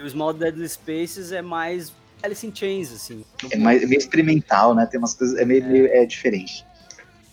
E 0.00 0.06
o 0.06 0.10
Small 0.10 0.32
Deadly 0.32 0.68
Spaces 0.68 1.30
é 1.32 1.42
mais 1.42 1.92
Alice 2.22 2.46
in 2.46 2.54
Chains, 2.54 2.92
assim. 2.92 3.24
É, 3.50 3.56
mais, 3.56 3.82
é 3.82 3.86
meio 3.86 3.98
experimental, 3.98 4.74
né? 4.74 4.86
Tem 4.86 4.98
umas 4.98 5.14
coisas. 5.14 5.38
É 5.38 5.44
meio, 5.44 5.64
meio- 5.66 5.86
é 5.86 6.04
diferente. 6.04 6.64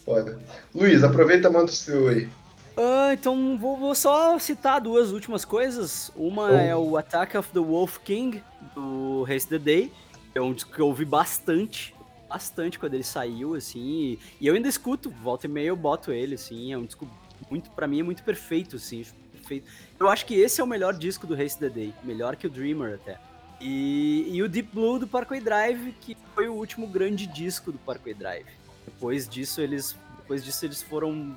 Foda. 0.05 0.39
Luiz, 0.73 1.03
aproveita 1.03 1.47
e 1.47 1.51
manda 1.51 1.65
o 1.65 1.73
seu 1.73 2.07
aí. 2.07 2.29
Ah, 2.77 3.09
então 3.13 3.57
vou, 3.57 3.75
vou 3.75 3.95
só 3.95 4.37
citar 4.39 4.79
duas 4.79 5.11
últimas 5.11 5.43
coisas. 5.43 6.11
Uma 6.15 6.43
Oh. 6.51 6.55
é 6.55 6.75
o 6.75 6.95
Attack 6.97 7.35
of 7.37 7.49
the 7.51 7.59
Wolf 7.59 7.97
King, 8.03 8.41
do 8.75 9.23
Race 9.23 9.47
the 9.47 9.57
Day. 9.57 9.91
É 10.35 10.39
um 10.41 10.53
disco 10.53 10.71
que 10.71 10.79
eu 10.79 10.87
ouvi 10.87 11.03
bastante, 11.03 11.93
bastante 12.29 12.77
quando 12.77 12.93
ele 12.93 13.03
saiu, 13.03 13.55
assim. 13.55 13.79
E, 13.79 14.19
e 14.39 14.47
eu 14.47 14.53
ainda 14.53 14.67
escuto, 14.69 15.09
volta 15.23 15.47
e 15.47 15.49
meia 15.49 15.69
eu 15.69 15.75
boto 15.75 16.11
ele, 16.11 16.35
assim. 16.35 16.71
É 16.71 16.77
um 16.77 16.85
disco 16.85 17.07
muito, 17.49 17.69
pra 17.71 17.87
mim, 17.87 17.99
é 17.99 18.03
muito 18.03 18.23
perfeito, 18.23 18.75
assim. 18.75 19.03
Perfeito. 19.47 19.67
Eu 19.97 20.09
acho 20.09 20.25
que 20.25 20.35
esse 20.35 20.59
é 20.59 20.63
o 20.63 20.67
melhor 20.67 20.93
disco 20.93 21.25
do 21.25 21.33
Race 21.35 21.57
the 21.57 21.69
Day. 21.69 21.93
Melhor 22.03 22.35
que 22.35 22.45
o 22.45 22.49
Dreamer, 22.49 22.95
até. 22.95 23.17
E, 23.61 24.27
e 24.29 24.43
o 24.43 24.49
Deep 24.49 24.69
Blue 24.73 24.99
do 24.99 25.07
Parkway 25.07 25.39
Drive, 25.39 25.93
que 26.01 26.15
foi 26.35 26.47
o 26.47 26.53
último 26.53 26.85
grande 26.85 27.25
disco 27.25 27.71
do 27.71 27.77
Parkway 27.79 28.13
Drive. 28.13 28.45
Depois 28.85 29.27
disso, 29.27 29.61
eles, 29.61 29.95
depois 30.17 30.43
disso, 30.43 30.65
eles 30.65 30.83
foram 30.83 31.35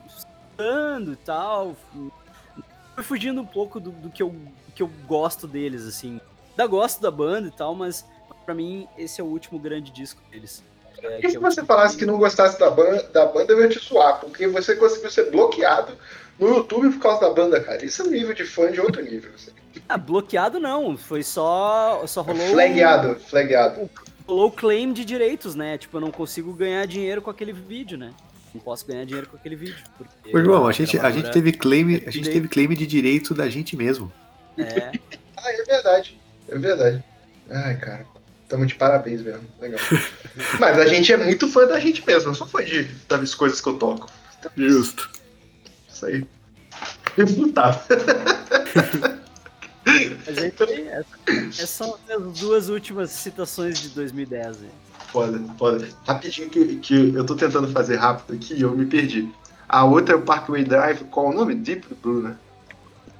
e 1.10 1.16
tal. 1.24 1.76
Fui 2.94 3.04
fugindo 3.04 3.40
um 3.40 3.46
pouco 3.46 3.80
do, 3.80 3.90
do 3.90 4.10
que, 4.10 4.22
eu, 4.22 4.28
do 4.28 4.72
que 4.74 4.82
eu 4.82 4.90
gosto 5.06 5.46
deles, 5.48 5.86
assim. 5.86 6.20
Ainda 6.50 6.66
gosto 6.66 7.00
da 7.00 7.10
banda 7.10 7.48
e 7.48 7.50
tal, 7.50 7.74
mas 7.74 8.04
pra 8.44 8.54
mim 8.54 8.86
esse 8.98 9.20
é 9.20 9.24
o 9.24 9.26
último 9.26 9.58
grande 9.58 9.90
disco 9.90 10.20
deles. 10.30 10.62
É, 11.02 11.18
E 11.18 11.22
que 11.22 11.30
se 11.30 11.36
é 11.36 11.40
você 11.40 11.64
falasse 11.64 11.96
que 11.96 12.04
não 12.04 12.18
gostasse 12.18 12.58
da 12.58 12.70
banda, 12.70 13.02
da 13.04 13.24
banda, 13.24 13.52
eu 13.54 13.62
ia 13.62 13.68
te 13.70 13.78
zoar, 13.78 14.20
porque 14.20 14.46
você 14.48 14.76
conseguiu 14.76 15.10
ser 15.10 15.30
bloqueado 15.30 15.96
no 16.40 16.48
YouTube 16.48 16.90
por 16.94 17.00
causa 17.00 17.20
da 17.20 17.30
banda, 17.30 17.60
cara. 17.60 17.84
Isso 17.84 18.02
é 18.02 18.04
um 18.06 18.10
nível 18.10 18.34
de 18.34 18.44
fã 18.44 18.72
de 18.72 18.80
outro 18.80 19.02
nível. 19.02 19.30
Assim. 19.34 19.50
Ah, 19.88 19.98
bloqueado 19.98 20.58
não, 20.58 20.96
foi 20.96 21.22
só. 21.22 22.02
Só 22.06 22.22
rolou. 22.22 22.48
Flagado, 22.48 23.16
flagado. 23.20 23.90
Rolou 24.26 24.46
o 24.48 24.52
claim 24.52 24.92
de 24.92 25.04
direitos, 25.04 25.54
né? 25.54 25.76
Tipo, 25.76 25.98
eu 25.98 26.00
não 26.00 26.10
consigo 26.10 26.52
ganhar 26.52 26.86
dinheiro 26.86 27.20
com 27.20 27.30
aquele 27.30 27.52
vídeo, 27.52 27.98
né? 27.98 28.12
Não 28.54 28.60
posso 28.60 28.86
ganhar 28.86 29.04
dinheiro 29.04 29.28
com 29.28 29.36
aquele 29.36 29.54
vídeo. 29.54 29.76
porque 29.96 30.36
Ô, 30.36 30.42
João, 30.42 30.66
a 30.66 30.72
gente, 30.72 30.98
a 30.98 31.10
gente 31.10 31.30
teve 31.30 31.52
claim, 31.52 31.84
a 31.96 31.98
gente 31.98 32.10
direito. 32.12 32.32
teve 32.32 32.48
claim 32.48 32.68
de 32.70 32.86
direito 32.86 33.34
da 33.34 33.48
gente 33.48 33.76
mesmo. 33.76 34.12
É, 34.58 34.92
Ah, 35.36 35.52
é 35.52 35.62
verdade. 35.62 36.20
É 36.48 36.58
verdade. 36.58 37.04
Ai, 37.48 37.76
cara. 37.76 38.06
Tamo 38.48 38.66
de 38.66 38.74
parabéns 38.74 39.22
mesmo. 39.22 39.42
Legal. 39.60 39.80
Mas 40.58 40.78
a 40.78 40.86
gente 40.86 41.12
é 41.12 41.16
muito 41.16 41.48
fã 41.48 41.66
da 41.66 41.78
gente 41.78 42.04
mesmo. 42.06 42.30
Eu 42.30 42.34
sou 42.34 42.46
fã 42.46 42.64
de, 42.64 42.84
das 43.08 43.34
coisas 43.34 43.60
que 43.60 43.68
eu 43.68 43.78
toco. 43.78 44.10
Justo. 44.56 45.08
Isso 46.00 46.06
aí. 46.06 46.26
Refutável. 47.16 47.80
aí 49.84 50.50
tem 50.52 50.88
essa. 50.88 51.06
Essas 51.48 51.70
são 51.70 51.98
as 52.08 52.38
duas 52.38 52.68
últimas 52.70 53.10
citações 53.10 53.78
de 53.78 53.88
2010, 53.90 54.60
né? 54.60 54.68
Foda, 55.12 55.40
foda. 55.58 55.88
Rapidinho 56.06 56.48
que, 56.48 56.76
que 56.76 57.14
eu 57.14 57.26
tô 57.26 57.34
tentando 57.34 57.68
fazer 57.68 57.96
rápido 57.96 58.34
aqui 58.36 58.54
e 58.54 58.62
eu 58.62 58.74
me 58.74 58.86
perdi. 58.86 59.30
A 59.68 59.84
outra 59.84 60.14
é 60.14 60.16
o 60.16 60.22
Parkway 60.22 60.64
Drive, 60.64 61.04
qual 61.04 61.26
o 61.26 61.34
nome? 61.34 61.54
Deep 61.54 61.94
Blue, 62.02 62.22
né? 62.22 62.36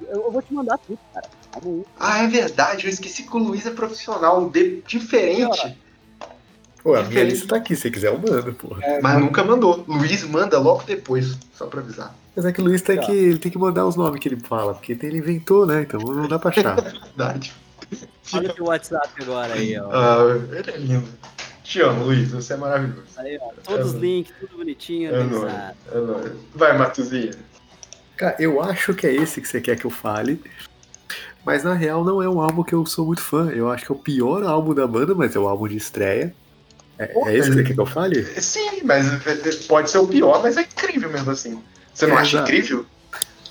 Eu, 0.01 0.23
eu 0.23 0.31
vou 0.31 0.41
te 0.41 0.53
mandar 0.53 0.77
tudo, 0.79 0.97
cara. 1.13 1.29
Ah, 1.99 2.23
é 2.23 2.27
verdade, 2.27 2.85
eu 2.85 2.89
esqueci 2.89 3.23
que 3.23 3.35
o 3.35 3.39
Luiz 3.39 3.65
é 3.65 3.71
profissional, 3.71 4.49
de- 4.49 4.81
diferente, 4.87 5.77
Pô, 6.81 6.95
a 6.95 7.03
minha 7.03 7.23
lista 7.25 7.47
tá 7.47 7.57
aqui, 7.57 7.75
se 7.75 7.91
quiser 7.91 8.07
eu 8.07 8.17
mando, 8.17 8.53
porra. 8.53 8.81
mas 9.03 9.19
nunca 9.19 9.43
mandou. 9.43 9.83
Luiz 9.87 10.23
manda 10.23 10.57
logo 10.59 10.83
depois, 10.83 11.37
só 11.53 11.67
pra 11.67 11.81
avisar. 11.81 12.15
Mas 12.35 12.45
é 12.45 12.51
que 12.51 12.61
o 12.61 12.63
Luiz 12.63 12.81
tem 12.81 12.95
Tá. 12.97 13.05
que, 13.05 13.11
ele 13.11 13.37
tem 13.39 13.51
que 13.51 13.57
mandar 13.57 13.85
os 13.85 13.95
nomes 13.95 14.19
que 14.19 14.27
ele 14.29 14.39
fala, 14.39 14.73
porque 14.73 14.93
ele 14.93 15.17
inventou, 15.17 15.65
né? 15.65 15.81
Então 15.81 15.99
não 15.99 16.27
dá 16.27 16.39
pra 16.39 16.49
achar. 16.49 16.75
Verdade. 16.81 17.53
Olha 18.33 18.49
o 18.49 18.53
teu 18.53 18.65
WhatsApp 18.65 19.09
agora 19.21 19.53
aí, 19.53 19.77
ó. 19.77 19.89
Ah, 19.91 20.37
ele 20.57 20.71
é 20.71 20.77
lindo. 20.77 21.07
Te 21.63 21.81
amo, 21.81 22.05
Luiz, 22.05 22.31
você 22.31 22.53
é 22.53 22.57
maravilhoso. 22.57 23.03
Aí, 23.17 23.37
ó. 23.41 23.51
Todos 23.63 23.89
os 23.89 23.95
É 23.95 23.99
links, 23.99 24.33
tudo 24.39 24.57
bonitinho, 24.57 25.13
É 25.13 25.23
nóis, 25.23 25.53
é 25.91 25.97
nóis. 25.99 26.31
Vai, 26.55 26.77
Matuzinha. 26.77 27.31
Cara, 28.15 28.35
eu 28.39 28.61
acho 28.61 28.93
que 28.93 29.07
é 29.07 29.13
esse 29.13 29.41
que 29.41 29.47
você 29.47 29.59
quer 29.59 29.77
que 29.77 29.85
eu 29.85 29.91
fale. 29.91 30.41
Mas 31.45 31.63
na 31.63 31.73
real 31.73 32.03
não 32.05 32.21
é 32.21 32.29
um 32.29 32.39
álbum 32.39 32.63
que 32.63 32.73
eu 32.73 32.85
sou 32.85 33.05
muito 33.05 33.21
fã. 33.21 33.49
Eu 33.49 33.69
acho 33.69 33.85
que 33.85 33.91
é 33.91 33.95
o 33.95 33.97
pior 33.97 34.43
álbum 34.43 34.73
da 34.73 34.85
banda, 34.85 35.15
mas 35.15 35.35
é 35.35 35.39
o 35.39 35.47
álbum 35.47 35.67
de 35.67 35.75
estreia. 35.75 36.33
É, 36.99 37.11
é 37.29 37.35
esse 37.35 37.49
que 37.49 37.55
você 37.55 37.63
quer 37.63 37.73
que 37.73 37.79
eu 37.79 37.85
fale? 37.85 38.23
Sim, 38.39 38.81
mas 38.83 39.07
pode 39.67 39.89
ser 39.89 39.97
o 39.97 40.07
pior, 40.07 40.41
mas 40.43 40.55
é 40.55 40.61
incrível 40.61 41.09
mesmo 41.09 41.31
assim. 41.31 41.61
Você 41.93 42.07
não 42.07 42.17
acha 42.17 42.39
incrível? 42.41 42.85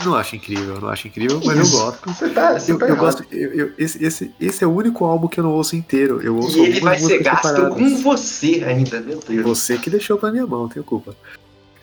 Não 0.05 0.15
acho 0.15 0.35
incrível, 0.37 0.81
não 0.81 0.89
acho 0.89 1.09
incrível, 1.09 1.41
mas 1.45 1.59
Isso. 1.59 1.77
eu 1.77 1.81
gosto. 1.85 2.09
Você 2.11 2.29
tá, 2.31 2.59
você 2.59 2.73
Eu, 2.73 2.79
tá 2.79 2.89
eu 2.89 2.97
gosto. 2.97 3.23
eu- 3.31 3.53
eu- 3.53 3.73
esse, 3.77 4.03
esse, 4.03 4.31
esse 4.41 4.65
é 4.65 4.67
o 4.67 4.71
único 4.75 5.05
álbum 5.05 5.29
que 5.29 5.39
eu 5.39 5.45
não 5.45 5.53
ouço 5.53 5.77
inteiro. 5.77 6.21
Eu 6.23 6.37
ouço 6.37 6.57
E 6.59 6.63
ele 6.67 6.81
vai 6.81 6.99
ser 6.99 7.23
gasto 7.23 7.49
separadas. 7.49 7.75
com 7.75 7.97
você 8.03 8.65
ainda, 8.67 8.99
meu 9.01 9.19
Deus. 9.21 9.43
Você 9.45 9.77
que 9.77 9.91
deixou 9.91 10.17
pra 10.17 10.31
minha 10.33 10.47
mão, 10.47 10.69
tenho 10.69 10.85
culpa. 10.85 11.15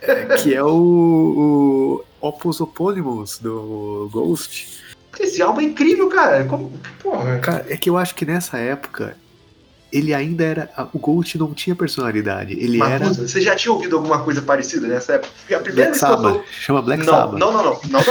É, 0.02 0.26
que 0.36 0.54
é 0.54 0.64
o, 0.64 2.02
o 2.22 2.28
Opus 2.28 2.58
do 2.58 4.10
Ghost. 4.12 4.80
Esse 5.20 5.42
álbum 5.42 5.62
é 5.62 5.66
incrível, 5.66 6.10
cara. 6.10 6.44
Como... 6.46 6.72
Porra. 7.02 7.38
Cara, 7.40 7.66
é 7.70 7.78
que 7.78 7.90
eu 7.90 7.98
acho 7.98 8.16
que 8.16 8.26
nessa 8.26 8.58
época 8.58 9.16
ele 9.92 10.14
ainda 10.14 10.44
era. 10.44 10.70
O 10.94 11.00
Ghost 11.00 11.38
não 11.38 11.54
tinha 11.54 11.76
personalidade. 11.76 12.54
Ele 12.54 12.78
era 12.82 13.00
Marcos, 13.06 13.18
você 13.18 13.42
já 13.42 13.56
tinha 13.56 13.72
ouvido 13.72 13.96
alguma 13.98 14.20
coisa 14.24 14.42
parecida 14.42 14.88
nessa 14.88 15.14
época? 15.14 15.32
Porque 15.40 15.54
A 15.56 15.60
primeira 15.60 15.90
Black 15.92 16.00
Sabbath. 16.00 16.34
tô... 16.36 16.44
Chama 16.52 16.82
Black 16.82 17.06
não, 17.06 17.14
Sabbath. 17.14 17.40
não, 17.40 17.52
não, 17.54 17.64
não, 17.64 17.80
não, 17.86 18.02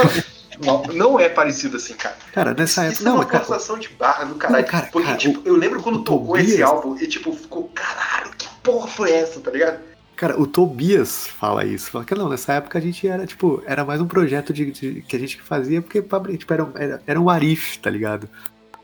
não, 0.62 0.82
não, 0.84 0.94
não 0.94 1.20
é 1.20 1.28
parecido 1.28 1.76
assim, 1.76 1.94
cara. 1.94 2.16
Cara, 2.32 2.54
nessa 2.54 2.88
Isso 2.88 2.94
época. 2.96 3.02
é 3.02 3.04
Não, 3.04 3.12
uma 3.14 3.22
mas, 3.22 3.30
cara, 3.32 3.44
forçação 3.44 3.78
de 3.78 3.88
barra 3.90 4.24
do 4.24 4.34
caralho. 4.36 4.62
Não, 4.62 4.70
cara, 4.70 4.88
porque, 4.90 5.06
cara, 5.06 5.18
tipo, 5.18 5.42
eu 5.44 5.54
lembro 5.56 5.82
quando 5.82 5.96
o 5.96 6.02
tocou 6.04 6.28
Tobias- 6.36 6.48
esse 6.48 6.62
álbum 6.62 6.96
e, 6.98 7.06
tipo, 7.06 7.32
ficou, 7.34 7.70
caralho, 7.74 8.30
que 8.38 8.48
porra 8.62 8.88
foi 8.88 9.12
essa, 9.12 9.38
tá 9.40 9.50
ligado? 9.50 9.78
cara, 10.16 10.40
o 10.40 10.46
Tobias 10.46 11.26
fala 11.26 11.62
isso. 11.66 11.90
Fala 11.90 12.02
que 12.06 12.14
não, 12.14 12.26
nessa 12.30 12.54
época 12.54 12.78
a 12.78 12.80
gente 12.80 13.06
era, 13.06 13.26
tipo, 13.26 13.62
era 13.66 13.84
mais 13.84 14.00
um 14.00 14.06
projeto 14.06 14.50
de, 14.50 14.70
de- 14.70 15.02
que 15.06 15.14
a 15.14 15.18
gente 15.18 15.38
fazia, 15.42 15.82
porque 15.82 16.00
tipo, 16.38 16.54
era, 16.54 16.66
era, 16.74 17.02
era 17.06 17.20
um 17.20 17.28
arif, 17.28 17.78
tá 17.80 17.90
ligado? 17.90 18.26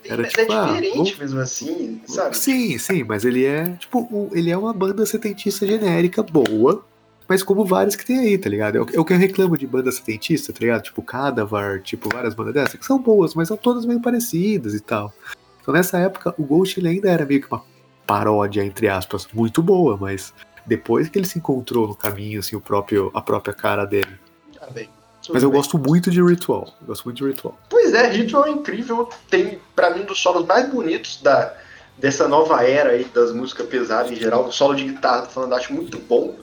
Era 0.05 0.22
mas 0.22 0.32
tipo, 0.32 0.52
é 0.52 0.55
ah, 0.56 0.64
diferente 0.66 0.97
vamos- 0.97 1.18
mesmo 1.18 1.40
assim, 1.40 2.00
sabe? 2.06 2.36
Sim, 2.36 2.78
sim, 2.78 3.05
mas 3.05 3.24
ele 3.24 3.44
é, 3.44 3.70
tipo, 3.76 4.00
um- 4.10 4.31
ele 4.36 4.50
é 4.50 4.56
uma 4.56 4.72
banda 4.72 5.05
setentista 5.06 5.66
genérica 5.66 6.22
boa, 6.22 6.84
mas 7.28 7.42
como 7.42 7.64
várias 7.64 7.94
que 7.94 8.05
tem 8.05 8.18
aí, 8.18 8.36
tá 8.36 8.48
ligado? 8.50 8.76
É 8.76 8.81
o, 8.81 8.86
é 8.94 9.00
o 9.00 9.05
que 9.05 9.12
eu 9.12 9.18
reclamo 9.18 9.56
de 9.56 9.66
banda 9.66 9.92
setentista, 9.92 10.52
tá 10.52 10.58
ligado? 10.60 10.82
Tipo, 10.82 11.02
Cadavar, 11.02 11.81
tipo, 11.81 12.08
várias 12.12 12.34
bandas 12.34 12.55
dessas, 12.55 12.74
que 12.74 12.84
são 12.84 12.98
boas, 12.98 13.34
mas 13.34 13.48
são 13.48 13.56
todas 13.56 13.84
meio 13.86 14.00
parecidas 14.00 14.74
e 14.74 14.81
tal. 14.81 15.12
Então 15.60 15.72
nessa 15.72 15.98
época, 15.98 16.34
o 16.36 16.42
Ghost 16.42 16.78
ele 16.81 16.89
ainda 16.89 17.08
era 17.10 17.24
meio 17.24 17.40
que 17.40 17.47
uma 17.47 17.62
paródia, 18.06 18.64
entre 18.64 18.89
aspas, 18.89 19.28
muito 19.32 19.62
boa, 19.62 19.97
mas 19.97 20.34
depois 20.66 21.08
que 21.08 21.18
ele 21.18 21.26
se 21.26 21.39
encontrou 21.39 21.86
no 21.86 21.94
caminho, 21.94 22.40
assim, 22.40 22.56
o 22.56 22.60
próprio, 22.60 23.10
a 23.14 23.22
própria 23.22 23.55
cara 23.55 23.84
dele. 23.84 24.18
Ah, 24.60 24.68
bem, 24.70 24.89
tudo 25.23 25.34
Mas 25.34 25.42
eu 25.42 25.51
bem. 25.51 25.59
gosto 25.59 25.78
muito 25.78 26.10
de 26.10 26.23
Ritual. 26.23 26.68
Eu 26.81 26.86
gosto 26.89 27.05
muito 27.05 27.17
de 27.18 27.25
Ritual. 27.31 27.57
Pois 27.70 27.94
é, 27.94 28.09
Ritual 28.10 28.47
é 28.47 28.51
incrível. 28.51 29.09
Tem, 29.31 29.59
pra 29.75 29.91
mim, 29.91 30.02
um 30.02 30.07
dos 30.07 30.20
solos 30.20 30.47
mais 30.47 30.68
bonitos 30.68 31.20
da, 31.23 31.55
dessa 31.99 32.26
nova 32.28 32.62
era 32.65 32.91
aí 32.91 33.05
das 33.15 33.33
músicas 33.33 33.67
pesadas 33.67 34.10
em 34.12 34.17
geral. 34.17 34.47
O 34.47 34.52
solo 34.52 34.75
de 34.75 34.84
guitarra, 34.84 35.23
falando, 35.26 35.55
acho 35.55 35.73
muito 35.73 35.99
bom. 35.99 36.34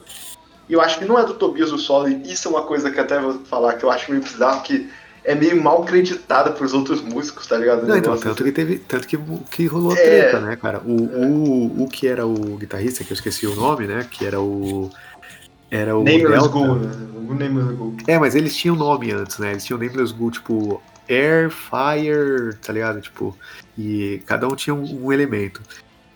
E 0.68 0.72
eu 0.72 0.80
acho 0.80 0.98
que 0.98 1.04
não 1.04 1.18
é 1.18 1.24
do 1.24 1.34
Tobias 1.34 1.72
o 1.72 1.78
solo, 1.78 2.08
e 2.08 2.32
isso 2.32 2.46
é 2.46 2.50
uma 2.50 2.62
coisa 2.62 2.90
que 2.90 3.00
até 3.00 3.18
vou 3.20 3.40
falar 3.44 3.74
que 3.74 3.84
eu 3.84 3.90
acho 3.90 4.10
meio 4.10 4.22
bizarro, 4.22 4.62
que 4.62 4.88
é 5.24 5.34
meio 5.34 5.60
mal 5.62 5.82
acreditada 5.82 6.50
pros 6.52 6.72
outros 6.72 7.02
músicos, 7.02 7.46
tá 7.46 7.58
ligado? 7.58 7.86
Não, 7.86 7.96
então, 7.96 8.16
tanto 8.16 8.42
que 8.44 8.52
teve. 8.52 8.78
Tanto 8.78 9.06
que, 9.06 9.18
que 9.50 9.66
rolou 9.66 9.90
a 9.92 9.94
É. 9.94 10.02
treta, 10.02 10.40
né, 10.40 10.56
cara? 10.56 10.80
O, 10.86 10.92
o, 10.94 11.82
o 11.84 11.88
que 11.88 12.06
era 12.08 12.24
o 12.26 12.56
guitarrista, 12.56 13.04
que 13.04 13.12
eu 13.12 13.14
esqueci 13.16 13.46
o 13.46 13.54
nome, 13.54 13.86
né? 13.86 14.06
Que 14.10 14.24
era 14.24 14.40
o. 14.40 14.90
Era 15.70 15.96
o. 15.96 16.02
Nameless 16.02 16.30
Delta. 16.30 16.48
Ghoul, 16.48 16.74
né? 16.76 17.08
O 17.28 17.34
Nameless 17.34 17.76
Ghoul. 17.76 17.96
É, 18.06 18.18
mas 18.18 18.34
eles 18.34 18.56
tinham 18.56 18.76
nome 18.76 19.12
antes, 19.12 19.38
né? 19.38 19.52
Eles 19.52 19.64
tinham 19.64 19.78
Nameless 19.78 20.12
Ghoul, 20.12 20.30
tipo, 20.30 20.82
Air, 21.08 21.50
Fire, 21.50 22.56
tá 22.60 22.72
ligado? 22.72 23.00
Tipo, 23.00 23.36
e 23.76 24.22
cada 24.26 24.46
um 24.46 24.54
tinha 24.54 24.74
um, 24.74 25.06
um 25.06 25.12
elemento. 25.12 25.60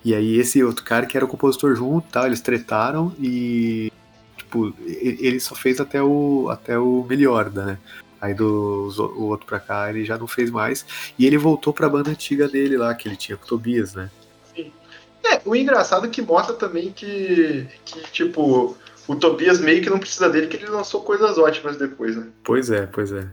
E 0.05 0.15
aí 0.15 0.39
esse 0.39 0.63
outro 0.63 0.85
cara 0.85 1.07
que 1.07 1.17
era 1.17 1.25
o 1.25 1.29
compositor 1.29 1.75
junto, 1.75 2.07
tal, 2.11 2.27
eles 2.27 2.41
tretaram 2.41 3.13
e 3.19 3.91
tipo, 4.37 4.75
ele 4.85 5.41
só 5.41 5.55
fez 5.55 5.81
até 5.81 6.03
o 6.03 6.49
até 6.51 6.79
o 6.79 7.05
Melhorda, 7.09 7.65
né? 7.65 7.79
Aí 8.21 8.35
do 8.35 8.91
o 9.17 9.25
outro 9.25 9.47
pra 9.47 9.59
cá 9.59 9.89
ele 9.89 10.05
já 10.05 10.19
não 10.19 10.27
fez 10.27 10.51
mais. 10.51 10.85
E 11.19 11.27
ele 11.27 11.39
voltou 11.39 11.73
pra 11.73 11.89
banda 11.89 12.11
antiga 12.11 12.49
dele 12.49 12.77
lá, 12.77 12.95
que 12.95 13.09
ele 13.09 13.17
tinha 13.17 13.37
com 13.37 13.45
o 13.45 13.49
Tobias, 13.49 13.95
né? 13.95 14.11
É, 15.27 15.41
o 15.45 15.57
engraçado 15.57 16.07
é 16.07 16.11
que 16.11 16.21
mostra 16.21 16.55
também 16.55 16.93
que, 16.93 17.67
que, 17.85 18.01
tipo, 18.13 18.77
o 19.09 19.17
Tobias 19.17 19.61
meio 19.61 19.83
que 19.83 19.91
não 19.91 19.99
precisa 19.99 20.29
dele, 20.29 20.47
que 20.47 20.57
ele 20.57 20.67
lançou 20.67 21.01
coisas 21.03 21.37
ótimas 21.39 21.77
depois, 21.77 22.17
né? 22.17 22.27
Pois 22.43 22.71
é, 22.71 22.87
pois 22.87 23.13
é. 23.13 23.27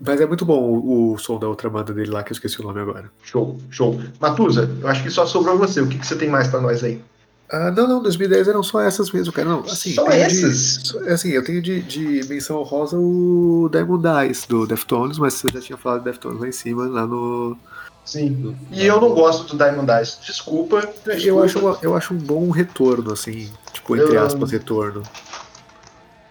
Mas 0.00 0.20
é 0.20 0.26
muito 0.26 0.44
bom 0.44 0.60
o, 0.62 1.12
o 1.14 1.18
som 1.18 1.38
da 1.38 1.48
outra 1.48 1.70
banda 1.70 1.92
dele 1.92 2.10
lá, 2.10 2.22
que 2.22 2.30
eu 2.30 2.34
esqueci 2.34 2.60
o 2.60 2.64
nome 2.64 2.80
agora. 2.80 3.10
Show, 3.22 3.56
show. 3.70 3.98
Matusa, 4.20 4.68
eu 4.80 4.88
acho 4.88 5.02
que 5.02 5.10
só 5.10 5.24
sobrou 5.24 5.56
você. 5.56 5.80
O 5.80 5.88
que, 5.88 5.98
que 5.98 6.06
você 6.06 6.16
tem 6.16 6.28
mais 6.28 6.48
pra 6.48 6.60
nós 6.60 6.84
aí? 6.84 7.00
Ah, 7.48 7.70
não, 7.70 7.86
não, 7.86 8.02
2010 8.02 8.48
eram 8.48 8.62
só 8.62 8.80
essas 8.82 9.10
mesmo, 9.10 9.32
cara. 9.32 9.48
Não, 9.48 9.60
assim, 9.60 9.94
Só 9.94 10.06
essas? 10.08 10.82
De, 10.82 10.88
só- 10.88 10.98
assim, 11.08 11.30
eu 11.30 11.44
tenho 11.44 11.62
de, 11.62 11.80
de 11.80 12.28
menção 12.28 12.60
rosa 12.64 12.96
o 12.98 13.68
Diamond 13.72 14.04
Eyes 14.06 14.44
do 14.46 14.66
Deftones, 14.66 15.16
mas 15.16 15.34
você 15.34 15.48
já 15.52 15.60
tinha 15.60 15.78
falado 15.78 16.00
de 16.00 16.06
Deftones 16.10 16.40
lá 16.40 16.48
em 16.48 16.52
cima, 16.52 16.86
lá 16.88 17.06
no. 17.06 17.56
Sim. 18.04 18.54
E 18.72 18.84
eu 18.84 19.00
não 19.00 19.10
gosto 19.14 19.44
do 19.44 19.56
Diamond 19.56 19.90
Eyes. 19.90 20.18
Desculpa. 20.26 20.92
Eu 21.06 21.14
desculpa. 21.16 21.44
acho, 21.44 21.58
uma- 21.60 21.78
eu 21.82 21.96
acho 21.96 22.14
um 22.14 22.18
bom 22.18 22.50
retorno, 22.50 23.12
assim, 23.12 23.48
tipo, 23.86 23.96
entre 23.96 24.16
Eu- 24.16 24.24
aspas, 24.24 24.50
retorno. 24.50 25.02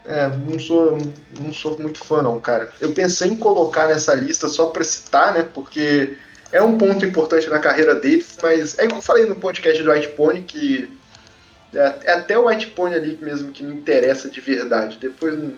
É, 0.07 0.27
não 0.27 0.59
sou, 0.59 0.97
não 1.39 1.51
sou 1.51 1.79
muito 1.79 2.03
fã, 2.03 2.21
não, 2.21 2.39
cara. 2.39 2.71
Eu 2.79 2.93
pensei 2.93 3.31
em 3.31 3.35
colocar 3.35 3.87
nessa 3.87 4.13
lista 4.13 4.47
só 4.47 4.67
pra 4.67 4.83
citar, 4.83 5.33
né? 5.33 5.47
Porque 5.51 6.15
é 6.51 6.61
um 6.61 6.77
ponto 6.77 7.03
importante 7.03 7.49
na 7.49 7.57
carreira 7.57 7.95
dele, 7.95 8.23
mas 8.43 8.77
é 8.77 8.85
igual 8.85 8.99
eu 8.99 9.03
falei 9.03 9.25
no 9.25 9.35
podcast 9.35 9.81
do 9.81 9.91
White 9.91 10.09
Pony, 10.09 10.43
que 10.43 10.95
é, 11.73 11.95
é 12.03 12.13
até 12.13 12.37
o 12.37 12.45
White 12.47 12.67
Pony 12.67 12.93
ali 12.93 13.17
mesmo 13.19 13.51
que 13.51 13.63
me 13.63 13.73
interessa 13.73 14.29
de 14.29 14.39
verdade. 14.41 14.99
Depois 15.01 15.39
não. 15.39 15.53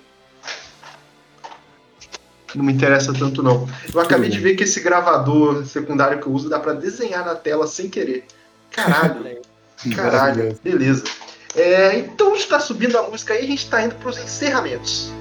Não 2.56 2.64
me 2.64 2.72
interessa 2.72 3.14
tanto, 3.14 3.44
não. 3.44 3.68
Eu 3.94 4.00
acabei 4.00 4.30
de 4.30 4.40
ver 4.40 4.56
que 4.56 4.64
esse 4.64 4.80
gravador 4.80 5.66
secundário 5.66 6.22
que 6.22 6.28
eu 6.28 6.32
uso 6.32 6.48
dá 6.50 6.58
pra 6.58 6.72
desenhar 6.72 7.26
na 7.26 7.36
tela 7.36 7.68
sem 7.68 7.90
querer. 7.90 8.24
Caralho. 8.72 9.42
Caralho, 9.94 10.58
beleza. 10.64 11.04
É, 11.58 11.98
então 11.98 12.36
está 12.36 12.60
subindo 12.60 12.96
a 13.00 13.10
música 13.10 13.34
aí, 13.34 13.40
a 13.40 13.48
gente 13.48 13.64
está 13.64 13.82
indo 13.82 13.96
para 13.96 14.10
os 14.10 14.20
encerramentos. 14.20 15.12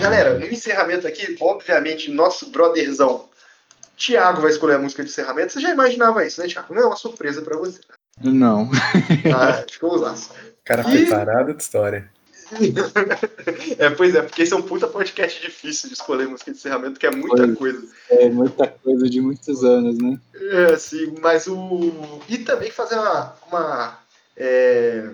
Galera, 0.00 0.38
no 0.38 0.46
encerramento 0.46 1.08
aqui, 1.08 1.36
obviamente, 1.40 2.08
nosso 2.08 2.50
brotherzão 2.50 3.31
Thiago 3.96 4.40
vai 4.40 4.50
escolher 4.50 4.74
a 4.74 4.78
música 4.78 5.02
de 5.02 5.10
encerramento. 5.10 5.52
Você 5.52 5.60
já 5.60 5.70
imaginava 5.70 6.26
isso, 6.26 6.40
né, 6.40 6.48
Thiago? 6.48 6.74
Não 6.74 6.82
é 6.82 6.86
uma 6.86 6.96
surpresa 6.96 7.42
pra 7.42 7.56
você. 7.56 7.80
Não. 8.22 8.70
Ah, 9.34 9.64
ficou 9.70 9.96
laço. 9.96 10.30
Cara 10.64 10.82
Ih! 10.88 11.06
preparado 11.06 11.54
de 11.54 11.62
história. 11.62 12.10
É, 13.78 13.88
pois 13.88 14.14
é, 14.14 14.20
porque 14.20 14.42
esse 14.42 14.52
é 14.52 14.56
um 14.56 14.62
puta 14.62 14.86
podcast 14.86 15.40
difícil 15.40 15.88
de 15.88 15.94
escolher 15.94 16.28
música 16.28 16.50
de 16.50 16.58
encerramento, 16.58 17.00
que 17.00 17.06
é 17.06 17.10
muita 17.10 17.44
Pois. 17.44 17.58
coisa. 17.58 17.88
É 18.10 18.28
muita 18.28 18.68
coisa 18.68 19.08
de 19.08 19.20
muitos 19.22 19.64
anos, 19.64 19.96
né? 19.96 20.18
É, 20.34 20.76
sim, 20.76 21.14
mas 21.22 21.46
o. 21.46 22.20
E 22.28 22.38
também 22.38 22.70
fazer 22.70 22.96
uma, 22.96 23.34
uma 23.48 23.98
é, 24.36 25.08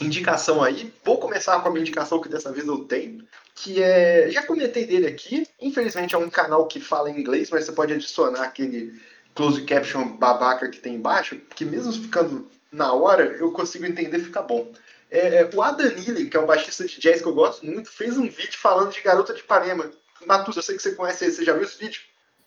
indicação 0.00 0.62
aí. 0.62 0.92
Vou 1.04 1.18
começar 1.18 1.60
com 1.60 1.68
a 1.68 1.70
minha 1.70 1.82
indicação 1.82 2.20
que 2.20 2.28
dessa 2.28 2.52
vez 2.52 2.66
eu 2.66 2.78
tenho. 2.80 3.24
Que 3.54 3.82
é. 3.82 4.30
Já 4.30 4.42
comentei 4.42 4.86
dele 4.86 5.06
aqui. 5.06 5.46
Infelizmente 5.60 6.14
é 6.14 6.18
um 6.18 6.30
canal 6.30 6.66
que 6.66 6.80
fala 6.80 7.10
em 7.10 7.18
inglês, 7.18 7.50
mas 7.50 7.64
você 7.64 7.72
pode 7.72 7.92
adicionar 7.92 8.44
aquele 8.44 9.00
close 9.34 9.62
caption 9.62 10.16
babaca 10.16 10.68
que 10.68 10.80
tem 10.80 10.96
embaixo, 10.96 11.36
que 11.54 11.64
mesmo 11.64 11.92
ficando 11.92 12.48
na 12.72 12.92
hora, 12.92 13.24
eu 13.24 13.52
consigo 13.52 13.86
entender 13.86 14.18
fica 14.18 14.42
bom. 14.42 14.70
É, 15.10 15.36
é, 15.36 15.50
o 15.54 15.62
Adam 15.62 15.90
Neely, 15.90 16.28
que 16.28 16.36
é 16.36 16.40
um 16.40 16.46
baixista 16.46 16.84
de 16.84 17.00
jazz 17.00 17.22
que 17.22 17.28
eu 17.28 17.34
gosto 17.34 17.64
muito, 17.64 17.90
fez 17.90 18.18
um 18.18 18.28
vídeo 18.28 18.58
falando 18.58 18.92
de 18.92 19.00
Garota 19.00 19.32
de 19.32 19.40
Ipanema. 19.40 19.90
Matus, 20.26 20.56
eu 20.56 20.62
sei 20.62 20.76
que 20.76 20.82
você 20.82 20.94
conhece 20.94 21.24
ele, 21.24 21.32
você 21.32 21.44
já 21.44 21.52
viu 21.52 21.62
esse 21.62 21.78
vídeo? 21.78 22.02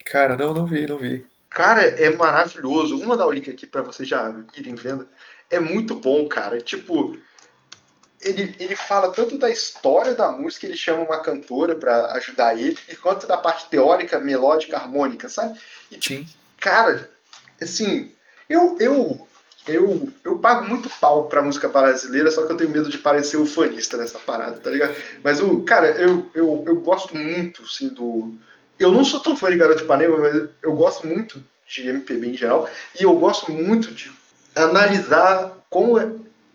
Cara, 0.06 0.36
não, 0.36 0.54
não 0.54 0.66
vi, 0.66 0.86
não 0.86 0.98
vi. 0.98 1.26
Cara, 1.50 1.82
é 1.82 2.10
maravilhoso. 2.16 2.98
Vou 2.98 3.08
mandar 3.08 3.28
o 3.28 3.32
link 3.32 3.50
aqui 3.50 3.66
pra 3.66 3.82
vocês 3.82 4.08
já 4.08 4.34
irem 4.56 4.76
vendo. 4.76 5.08
É 5.50 5.60
muito 5.60 5.96
bom, 5.96 6.28
cara. 6.28 6.62
Tipo, 6.62 7.18
ele, 8.24 8.56
ele 8.60 8.76
fala 8.76 9.12
tanto 9.12 9.38
da 9.38 9.50
história 9.50 10.14
da 10.14 10.32
música, 10.32 10.66
ele 10.66 10.78
chama 10.78 11.04
uma 11.04 11.20
cantora 11.20 11.76
pra 11.76 12.14
ajudar 12.14 12.58
ele, 12.58 12.78
e 12.88 12.96
quanto 12.96 13.28
da 13.28 13.38
parte 13.38 13.70
teórica, 13.70 14.20
melódica, 14.20 14.78
harmônica, 14.78 15.28
sabe? 15.28 15.60
E, 15.90 15.98
tipo, 15.98 16.24
Sim. 16.24 16.34
cara, 16.60 17.10
assim, 17.62 18.12
eu, 18.50 18.78
eu, 18.80 19.28
eu, 19.68 20.10
eu 20.24 20.38
pago 20.38 20.68
muito 20.68 20.90
pau 21.00 21.28
pra 21.28 21.42
música 21.42 21.68
brasileira, 21.68 22.32
só 22.32 22.46
que 22.46 22.52
eu 22.52 22.58
tenho 22.58 22.70
medo 22.70 22.90
de 22.90 22.98
parecer 22.98 23.38
ufanista 23.38 23.98
nessa 23.98 24.20
parada, 24.20 24.58
tá 24.60 24.70
ligado? 24.70 24.96
Mas 25.24 25.42
o, 25.42 25.62
cara, 25.64 25.88
eu, 25.92 26.30
eu, 26.34 26.64
eu 26.68 26.76
gosto 26.82 27.16
muito, 27.16 27.64
assim, 27.64 27.90
do. 27.90 28.36
Eu 28.80 28.92
não 28.92 29.06
sou 29.06 29.20
tão 29.20 29.36
fã 29.36 29.50
de 29.52 29.58
Garoto 29.58 29.80
de 29.80 29.84
Ipanema, 29.84 30.18
mas 30.18 30.50
eu 30.62 30.74
gosto 30.74 31.06
muito 31.06 31.44
de 31.68 31.88
MPB 31.88 32.30
em 32.30 32.38
geral, 32.38 32.70
e 33.00 33.04
eu 33.04 33.16
gosto 33.16 33.52
muito 33.52 33.94
de 33.94 34.12
analisar 34.56 35.58
como 35.70 35.98
é 35.98 36.12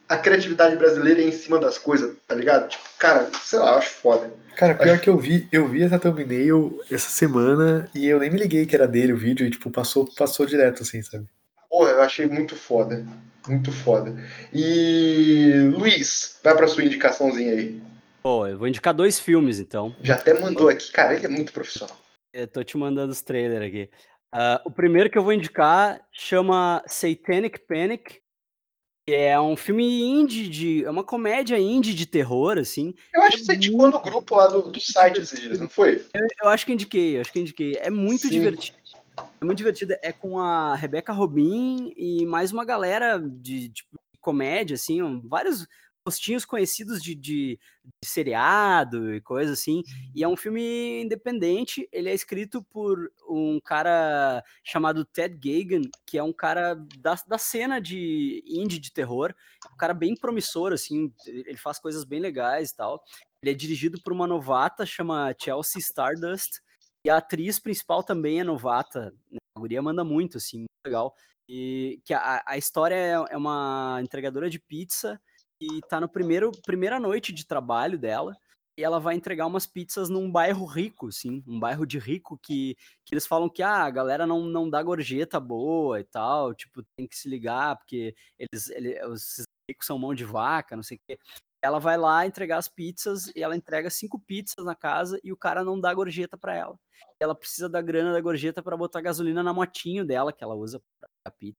a 0.08 0.16
criatividade 0.16 0.76
brasileira 0.76 1.20
é 1.20 1.24
em 1.24 1.32
cima 1.32 1.58
das 1.58 1.78
coisas, 1.78 2.16
tá 2.26 2.34
ligado? 2.34 2.68
Tipo, 2.68 2.84
cara, 2.98 3.28
sei 3.42 3.58
lá, 3.58 3.72
eu 3.72 3.78
acho 3.78 3.90
foda. 3.90 4.32
Cara, 4.56 4.74
pior 4.74 4.98
que 4.98 5.10
eu 5.10 5.18
vi, 5.18 5.46
eu 5.52 5.68
vi 5.68 5.82
essa 5.82 5.98
thumbnail 5.98 6.80
essa 6.90 7.10
semana 7.10 7.90
e 7.94 8.06
eu 8.06 8.18
nem 8.18 8.30
me 8.30 8.38
liguei 8.38 8.64
que 8.64 8.74
era 8.74 8.88
dele 8.88 9.12
o 9.12 9.16
vídeo 9.16 9.46
e, 9.46 9.50
tipo, 9.50 9.70
passou, 9.70 10.08
passou 10.16 10.46
direto, 10.46 10.82
assim, 10.82 11.02
sabe? 11.02 11.26
Porra, 11.68 11.90
eu 11.90 12.02
achei 12.02 12.26
muito 12.26 12.56
foda. 12.56 13.06
Muito 13.46 13.70
foda. 13.70 14.16
E. 14.52 15.70
Luiz, 15.76 16.38
vai 16.42 16.56
pra 16.56 16.66
sua 16.66 16.84
indicaçãozinha 16.84 17.52
aí. 17.52 17.80
Pô, 18.22 18.46
eu 18.46 18.58
vou 18.58 18.66
indicar 18.66 18.92
dois 18.92 19.20
filmes, 19.20 19.60
então. 19.60 19.94
Já 20.02 20.14
até 20.14 20.34
mandou 20.34 20.68
aqui. 20.68 20.90
Cara, 20.90 21.14
ele 21.14 21.26
é 21.26 21.28
muito 21.28 21.52
profissional. 21.52 21.96
Eu 22.32 22.48
tô 22.48 22.64
te 22.64 22.76
mandando 22.76 23.12
os 23.12 23.22
trailers 23.22 23.64
aqui. 23.64 23.88
Ah, 24.32 24.60
o 24.64 24.70
primeiro 24.70 25.08
que 25.08 25.16
eu 25.16 25.22
vou 25.22 25.32
indicar 25.32 26.00
chama 26.12 26.82
Satanic 26.86 27.60
Panic. 27.68 28.20
É 29.08 29.38
um 29.40 29.54
filme 29.54 30.02
indie, 30.02 30.48
de, 30.48 30.84
é 30.84 30.90
uma 30.90 31.04
comédia 31.04 31.56
indie 31.56 31.94
de 31.94 32.06
terror, 32.06 32.58
assim. 32.58 32.92
Eu 33.14 33.22
acho 33.22 33.36
que 33.36 33.44
você 33.44 33.54
indicou 33.54 33.88
no 33.88 34.00
grupo 34.00 34.34
lá 34.34 34.48
do, 34.48 34.62
do 34.62 34.80
site 34.80 35.20
não 35.58 35.68
foi? 35.68 36.04
Eu, 36.12 36.26
eu 36.42 36.48
acho 36.48 36.66
que 36.66 36.72
indiquei, 36.72 37.16
eu 37.16 37.20
acho 37.20 37.32
que 37.32 37.38
indiquei. 37.38 37.76
É 37.76 37.88
muito 37.88 38.22
Sim. 38.22 38.30
divertido. 38.30 38.78
É 39.40 39.44
muito 39.44 39.58
divertido. 39.58 39.94
É 40.02 40.10
com 40.10 40.40
a 40.40 40.74
Rebecca 40.74 41.12
Robin 41.12 41.92
e 41.96 42.26
mais 42.26 42.50
uma 42.50 42.64
galera 42.64 43.18
de, 43.18 43.68
tipo, 43.68 43.96
comédia, 44.20 44.74
assim, 44.74 45.20
vários 45.24 45.68
rostinhos 46.06 46.44
conhecidos 46.44 47.02
de, 47.02 47.14
de, 47.16 47.58
de 47.84 48.08
seriado 48.08 49.12
e 49.12 49.20
coisa 49.20 49.52
assim. 49.52 49.82
E 50.14 50.22
é 50.22 50.28
um 50.28 50.36
filme 50.36 51.02
independente. 51.02 51.88
Ele 51.92 52.08
é 52.08 52.14
escrito 52.14 52.62
por 52.62 53.10
um 53.28 53.58
cara 53.60 54.42
chamado 54.62 55.04
Ted 55.04 55.34
Gagan, 55.34 55.82
que 56.06 56.16
é 56.16 56.22
um 56.22 56.32
cara 56.32 56.74
da, 56.98 57.16
da 57.26 57.38
cena 57.38 57.80
de 57.80 58.42
indie 58.46 58.78
de 58.78 58.92
terror. 58.92 59.34
Um 59.72 59.76
cara 59.76 59.92
bem 59.92 60.14
promissor, 60.14 60.72
assim. 60.72 61.12
Ele 61.26 61.56
faz 61.56 61.80
coisas 61.80 62.04
bem 62.04 62.20
legais 62.20 62.70
e 62.70 62.76
tal. 62.76 63.02
Ele 63.42 63.50
é 63.50 63.54
dirigido 63.54 64.00
por 64.00 64.12
uma 64.12 64.28
novata, 64.28 64.86
chama 64.86 65.34
Chelsea 65.36 65.80
Stardust. 65.80 66.60
E 67.04 67.10
a 67.10 67.16
atriz 67.16 67.58
principal 67.58 68.02
também 68.02 68.40
é 68.40 68.44
novata. 68.44 69.12
né? 69.30 69.38
A 69.56 69.60
guria 69.60 69.82
manda 69.82 70.04
muito, 70.04 70.38
assim, 70.38 70.58
muito 70.58 70.84
legal. 70.84 71.14
E 71.48 72.00
que 72.04 72.12
a, 72.14 72.42
a 72.46 72.56
história 72.58 72.94
é 72.94 73.12
é 73.30 73.36
uma 73.36 74.00
entregadora 74.02 74.50
de 74.50 74.58
pizza 74.58 75.20
e 75.60 75.80
tá 75.88 76.00
no 76.00 76.08
primeiro 76.08 76.52
primeira 76.64 77.00
noite 77.00 77.32
de 77.32 77.46
trabalho 77.46 77.98
dela. 77.98 78.36
e 78.78 78.84
ela 78.84 79.00
vai 79.00 79.14
entregar 79.14 79.46
umas 79.46 79.66
pizzas 79.66 80.10
num 80.10 80.30
bairro 80.30 80.66
rico, 80.66 81.10
sim, 81.10 81.42
um 81.46 81.58
bairro 81.58 81.86
de 81.86 81.98
rico 81.98 82.38
que, 82.42 82.76
que 83.04 83.14
eles 83.14 83.26
falam 83.26 83.48
que 83.48 83.62
ah, 83.62 83.84
a 83.84 83.90
galera 83.90 84.26
não, 84.26 84.42
não 84.44 84.68
dá 84.68 84.82
gorjeta 84.82 85.40
boa 85.40 85.98
e 86.00 86.04
tal, 86.04 86.54
tipo, 86.54 86.82
tem 86.96 87.06
que 87.08 87.16
se 87.16 87.28
ligar, 87.28 87.76
porque 87.78 88.14
eles, 88.38 88.68
ele, 88.70 89.02
os 89.06 89.46
ricos 89.68 89.86
são 89.86 89.98
mão 89.98 90.14
de 90.14 90.24
vaca, 90.24 90.76
não 90.76 90.82
sei 90.82 90.98
o 90.98 91.00
quê. 91.08 91.18
Ela 91.62 91.78
vai 91.80 91.96
lá 91.96 92.26
entregar 92.26 92.58
as 92.58 92.68
pizzas 92.68 93.32
e 93.34 93.42
ela 93.42 93.56
entrega 93.56 93.90
cinco 93.90 94.20
pizzas 94.20 94.64
na 94.64 94.74
casa 94.74 95.18
e 95.24 95.32
o 95.32 95.36
cara 95.36 95.64
não 95.64 95.80
dá 95.80 95.92
gorjeta 95.94 96.36
para 96.36 96.54
ela. 96.54 96.78
Ela 97.18 97.34
precisa 97.34 97.68
da 97.68 97.80
grana 97.80 98.12
da 98.12 98.20
gorjeta 98.20 98.62
para 98.62 98.76
botar 98.76 99.00
gasolina 99.00 99.42
na 99.42 99.52
motinho 99.52 100.04
dela 100.04 100.32
que 100.32 100.44
ela 100.44 100.54
usa 100.54 100.80
para 101.00 101.32
pizza. 101.32 101.56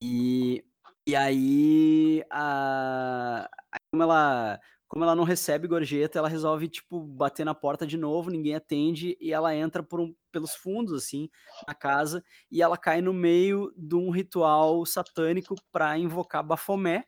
E, 0.00 0.64
e 1.06 1.14
aí, 1.16 2.24
a, 2.30 3.48
como 3.90 4.02
ela 4.02 4.60
como 4.88 5.02
ela 5.04 5.16
não 5.16 5.24
recebe 5.24 5.66
gorjeta, 5.66 6.18
ela 6.20 6.28
resolve, 6.28 6.68
tipo, 6.68 7.00
bater 7.02 7.44
na 7.44 7.54
porta 7.54 7.84
de 7.86 7.96
novo, 7.96 8.30
ninguém 8.30 8.54
atende, 8.54 9.16
e 9.20 9.32
ela 9.32 9.52
entra 9.54 9.82
por 9.82 10.00
um, 10.00 10.14
pelos 10.30 10.54
fundos, 10.54 10.92
assim, 10.92 11.28
na 11.66 11.74
casa, 11.74 12.22
e 12.50 12.62
ela 12.62 12.78
cai 12.78 13.00
no 13.00 13.12
meio 13.12 13.72
de 13.76 13.96
um 13.96 14.10
ritual 14.10 14.86
satânico 14.86 15.56
para 15.72 15.98
invocar 15.98 16.44
Bafomé, 16.46 17.04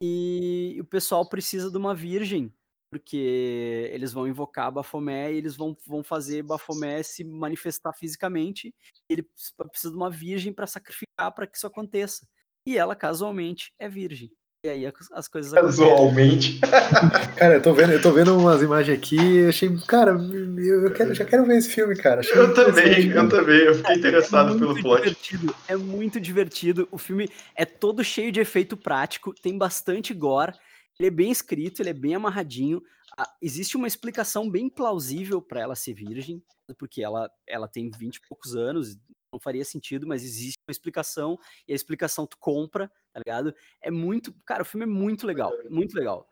e 0.00 0.78
o 0.80 0.84
pessoal 0.84 1.28
precisa 1.28 1.70
de 1.70 1.76
uma 1.78 1.94
virgem, 1.94 2.52
porque 2.90 3.88
eles 3.92 4.12
vão 4.12 4.26
invocar 4.28 4.70
Bafomé 4.72 5.32
e 5.32 5.36
eles 5.36 5.56
vão, 5.56 5.76
vão 5.86 6.02
fazer 6.02 6.42
Bafomé 6.42 7.02
se 7.02 7.24
manifestar 7.24 7.92
fisicamente, 7.94 8.74
ele 9.08 9.22
precisa 9.70 9.90
de 9.92 9.96
uma 9.96 10.10
virgem 10.10 10.52
para 10.52 10.66
sacrificar 10.66 11.32
para 11.34 11.46
que 11.46 11.56
isso 11.56 11.66
aconteça. 11.66 12.26
E 12.66 12.78
ela, 12.78 12.94
casualmente, 12.94 13.72
é 13.78 13.88
virgem. 13.88 14.30
E 14.64 14.68
aí 14.68 14.92
as 15.10 15.26
coisas 15.26 15.52
Casualmente. 15.52 16.60
Cara, 17.36 17.54
eu 17.54 17.62
tô 17.62 17.74
vendo, 17.74 17.94
eu 17.94 18.00
tô 18.00 18.12
vendo 18.12 18.38
umas 18.38 18.62
imagens 18.62 18.96
aqui 18.96 19.16
e 19.16 19.46
achei, 19.48 19.68
cara, 19.88 20.12
eu 20.12 20.84
eu 20.84 20.92
quero, 20.92 21.12
já 21.12 21.24
quero 21.24 21.44
ver 21.44 21.58
esse 21.58 21.68
filme, 21.68 21.96
cara. 21.96 22.20
Achei 22.20 22.38
Eu 22.38 22.54
também, 22.54 23.08
eu 23.08 23.28
também. 23.28 23.58
Eu 23.58 23.74
fiquei 23.74 23.96
interessado 23.96 24.54
é 24.54 24.58
pelo 24.58 24.70
muito 24.70 24.82
plot. 24.82 25.02
divertido, 25.02 25.56
é 25.66 25.74
muito 25.74 26.20
divertido. 26.20 26.88
O 26.92 26.98
filme 26.98 27.28
é 27.56 27.64
todo 27.64 28.04
cheio 28.04 28.30
de 28.30 28.38
efeito 28.38 28.76
prático, 28.76 29.34
tem 29.34 29.58
bastante 29.58 30.14
gore. 30.14 30.52
Ele 30.96 31.08
é 31.08 31.10
bem 31.10 31.32
escrito, 31.32 31.82
ele 31.82 31.90
é 31.90 31.94
bem 31.94 32.14
amarradinho. 32.14 32.80
Ah, 33.18 33.28
existe 33.42 33.76
uma 33.76 33.88
explicação 33.88 34.48
bem 34.48 34.68
plausível 34.70 35.42
para 35.42 35.60
ela 35.60 35.74
ser 35.74 35.94
virgem, 35.94 36.40
porque 36.78 37.02
ela, 37.02 37.28
ela 37.48 37.66
tem 37.66 37.90
20 37.90 38.14
e 38.14 38.20
poucos 38.28 38.54
anos, 38.54 38.96
não 39.32 39.40
faria 39.40 39.64
sentido, 39.64 40.06
mas 40.06 40.22
existe 40.22 40.58
uma 40.66 40.72
explicação, 40.72 41.38
e 41.66 41.72
a 41.72 41.76
explicação 41.76 42.26
tu 42.26 42.36
compra, 42.38 42.90
tá 43.12 43.20
ligado? 43.24 43.54
É 43.80 43.90
muito. 43.90 44.34
Cara, 44.44 44.62
o 44.62 44.66
filme 44.66 44.84
é 44.84 44.88
muito 44.88 45.26
legal, 45.26 45.52
muito 45.70 45.94
legal. 45.96 46.28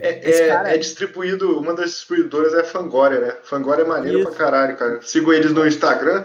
É, 0.00 0.30
é- 0.30 0.48
cara- 0.48 0.74
é 0.74 0.78
distribuído, 0.78 1.58
uma 1.58 1.74
das 1.74 1.90
distribuidoras 1.90 2.54
é 2.54 2.60
a 2.60 2.64
Fangoria, 2.64 3.20
né? 3.20 3.36
Fangoria 3.42 3.84
é 3.84 3.88
maneiro 3.88 4.20
Isso. 4.20 4.28
pra 4.28 4.38
caralho, 4.38 4.76
cara. 4.78 5.02
Sigo 5.02 5.32
eles 5.32 5.52
no 5.52 5.66
Instagram. 5.66 6.24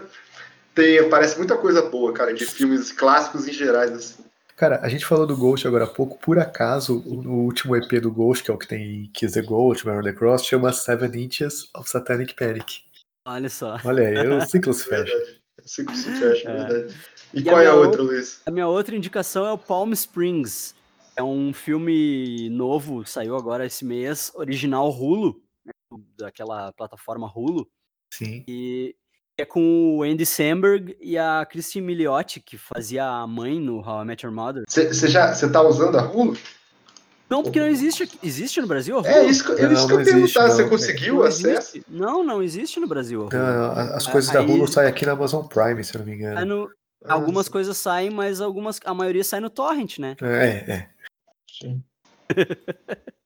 Tem, 0.74 0.98
aparece 0.98 1.36
muita 1.36 1.56
coisa 1.56 1.82
boa, 1.82 2.12
cara, 2.12 2.32
de 2.32 2.46
filmes 2.46 2.90
clássicos 2.92 3.46
em 3.46 3.52
gerais, 3.52 3.92
assim. 3.92 4.24
Cara, 4.56 4.78
a 4.82 4.88
gente 4.88 5.04
falou 5.04 5.26
do 5.26 5.36
Ghost 5.36 5.66
agora 5.66 5.84
há 5.84 5.86
pouco, 5.86 6.18
por 6.18 6.38
acaso, 6.38 7.02
o, 7.06 7.44
último 7.44 7.76
EP 7.76 8.00
do 8.00 8.10
Ghost, 8.10 8.44
que 8.44 8.50
é 8.50 8.54
o 8.54 8.58
que 8.58 8.68
tem 8.68 9.10
Kiss 9.12 9.34
the 9.34 9.42
Ghost, 9.42 9.88
on 9.88 10.02
the 10.02 10.12
Cross, 10.12 10.44
chama 10.44 10.72
Seven 10.72 11.10
Inches 11.18 11.68
of 11.74 11.88
Satanic 11.88 12.34
Panic. 12.34 12.82
Olha 13.26 13.48
só. 13.48 13.78
Olha 13.84 14.08
aí, 14.08 14.28
o 14.28 14.40
ciclo 14.46 14.72
se 14.72 14.88
fecha. 15.68 15.82
Verdade. 15.82 15.92
Cinco 15.92 15.94
se 15.94 16.12
fecha, 16.20 16.48
É. 16.50 16.56
verdade. 16.56 16.94
E, 17.34 17.40
E 17.40 17.42
qual 17.44 17.56
a 17.56 17.62
é 17.62 17.66
a 17.66 17.74
outra, 17.74 18.02
Luiz? 18.02 18.40
A 18.46 18.50
minha 18.50 18.66
outra 18.68 18.96
indicação 18.96 19.46
é 19.46 19.52
o 19.52 19.58
Palm 19.58 19.92
Springs. 19.92 20.74
É 21.16 21.22
um 21.22 21.52
filme 21.52 22.48
novo, 22.50 23.04
saiu 23.04 23.36
agora 23.36 23.66
esse 23.66 23.84
mês, 23.84 24.32
original 24.34 24.88
Hulu, 24.90 25.42
né, 25.64 25.72
daquela 26.18 26.72
plataforma 26.72 27.30
Hulu, 27.34 27.66
Sim. 28.14 28.44
e 28.48 28.94
é 29.38 29.44
com 29.44 29.98
o 29.98 30.02
Andy 30.02 30.24
Samberg 30.24 30.96
e 31.00 31.18
a 31.18 31.44
Christine 31.50 31.86
Milioti, 31.86 32.40
que 32.40 32.56
fazia 32.56 33.04
a 33.06 33.26
mãe 33.26 33.58
no 33.58 33.80
How 33.80 34.02
I 34.02 34.04
Met 34.06 34.24
Your 34.24 34.34
Mother. 34.34 34.64
Você 34.68 35.08
já 35.08 35.34
você 35.34 35.50
tá 35.50 35.62
usando 35.62 35.96
a 35.98 36.02
Hulu? 36.02 36.36
Não, 37.30 37.42
porque 37.44 37.60
não 37.60 37.68
existe 37.68 38.02
aqui. 38.02 38.18
Existe 38.22 38.60
no 38.60 38.66
Brasil? 38.66 39.00
É 39.06 39.24
isso 39.24 39.44
que, 39.44 39.52
é 39.62 39.66
Não, 39.66 39.72
isso 39.72 39.86
que 39.86 39.92
eu 39.92 40.00
existe, 40.00 40.34
perguntar. 40.34 40.48
Você 40.54 40.62
não. 40.62 40.68
conseguiu 40.68 41.14
Não 41.14 41.22
acesso? 41.22 41.76
existe. 41.76 41.84
Não, 41.88 42.24
não 42.24 42.42
existe 42.42 42.80
no 42.80 42.88
Brasil. 42.88 43.28
Não, 43.32 43.38
não, 43.38 43.70
as 43.94 44.08
Ah, 44.08 44.10
coisas 44.12 44.32
da 44.32 44.40
aí- 44.40 44.46
Hulu 44.50 44.66
saem 44.66 44.88
aqui 44.88 45.06
na 45.06 45.12
Amazon 45.12 45.46
Prime, 45.46 45.84
se 45.84 45.94
eu 45.94 46.00
não 46.00 46.06
me 46.06 46.14
engano. 46.16 46.38
Aí 46.38 46.44
no- 46.44 46.70
Ah, 47.04 47.14
algumas 47.14 47.46
sim. 47.46 47.52
coisas 47.52 47.76
saem, 47.78 48.10
mas 48.10 48.40
algumas, 48.40 48.80
a 48.84 48.92
maioria 48.92 49.22
sai 49.24 49.38
no 49.40 49.48
torrent, 49.48 49.98
né? 49.98 50.16
É, 50.20 50.72
é. 50.72 50.88
Sim. 51.48 51.82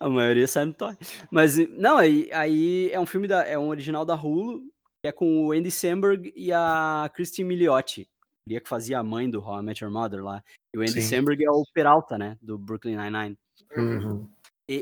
A 0.00 0.08
maioria 0.08 0.48
sai 0.48 0.64
no 0.64 0.72
torrent. 0.74 0.98
Mas, 1.30 1.56
não, 1.78 1.98
aí, 1.98 2.28
aí 2.32 2.90
é 2.90 2.98
um 2.98 3.04
filme, 3.06 3.28
da, 3.28 3.44
é 3.46 3.58
um 3.58 3.68
original 3.68 4.04
da 4.04 4.14
Hulu, 4.14 4.60
que 5.02 5.08
é 5.08 5.12
com 5.12 5.46
o 5.46 5.52
Andy 5.52 5.70
Samberg 5.70 6.32
e 6.34 6.50
a 6.52 7.10
Christine 7.14 7.48
Milioti, 7.48 8.08
que 8.48 8.68
fazia 8.68 8.98
a 8.98 9.02
mãe 9.02 9.30
do 9.30 9.40
How 9.40 9.60
I 9.60 9.62
Met 9.62 9.82
Your 9.82 9.92
Mother 9.92 10.22
lá. 10.22 10.42
E 10.74 10.78
o 10.78 10.82
Andy 10.82 11.02
Sim. 11.02 11.16
Samberg 11.16 11.44
é 11.44 11.50
o 11.50 11.64
Peralta, 11.72 12.18
né, 12.18 12.36
do 12.40 12.58
Brooklyn 12.58 12.96
Nine-Nine. 12.96 13.38
Uhum. 13.76 14.28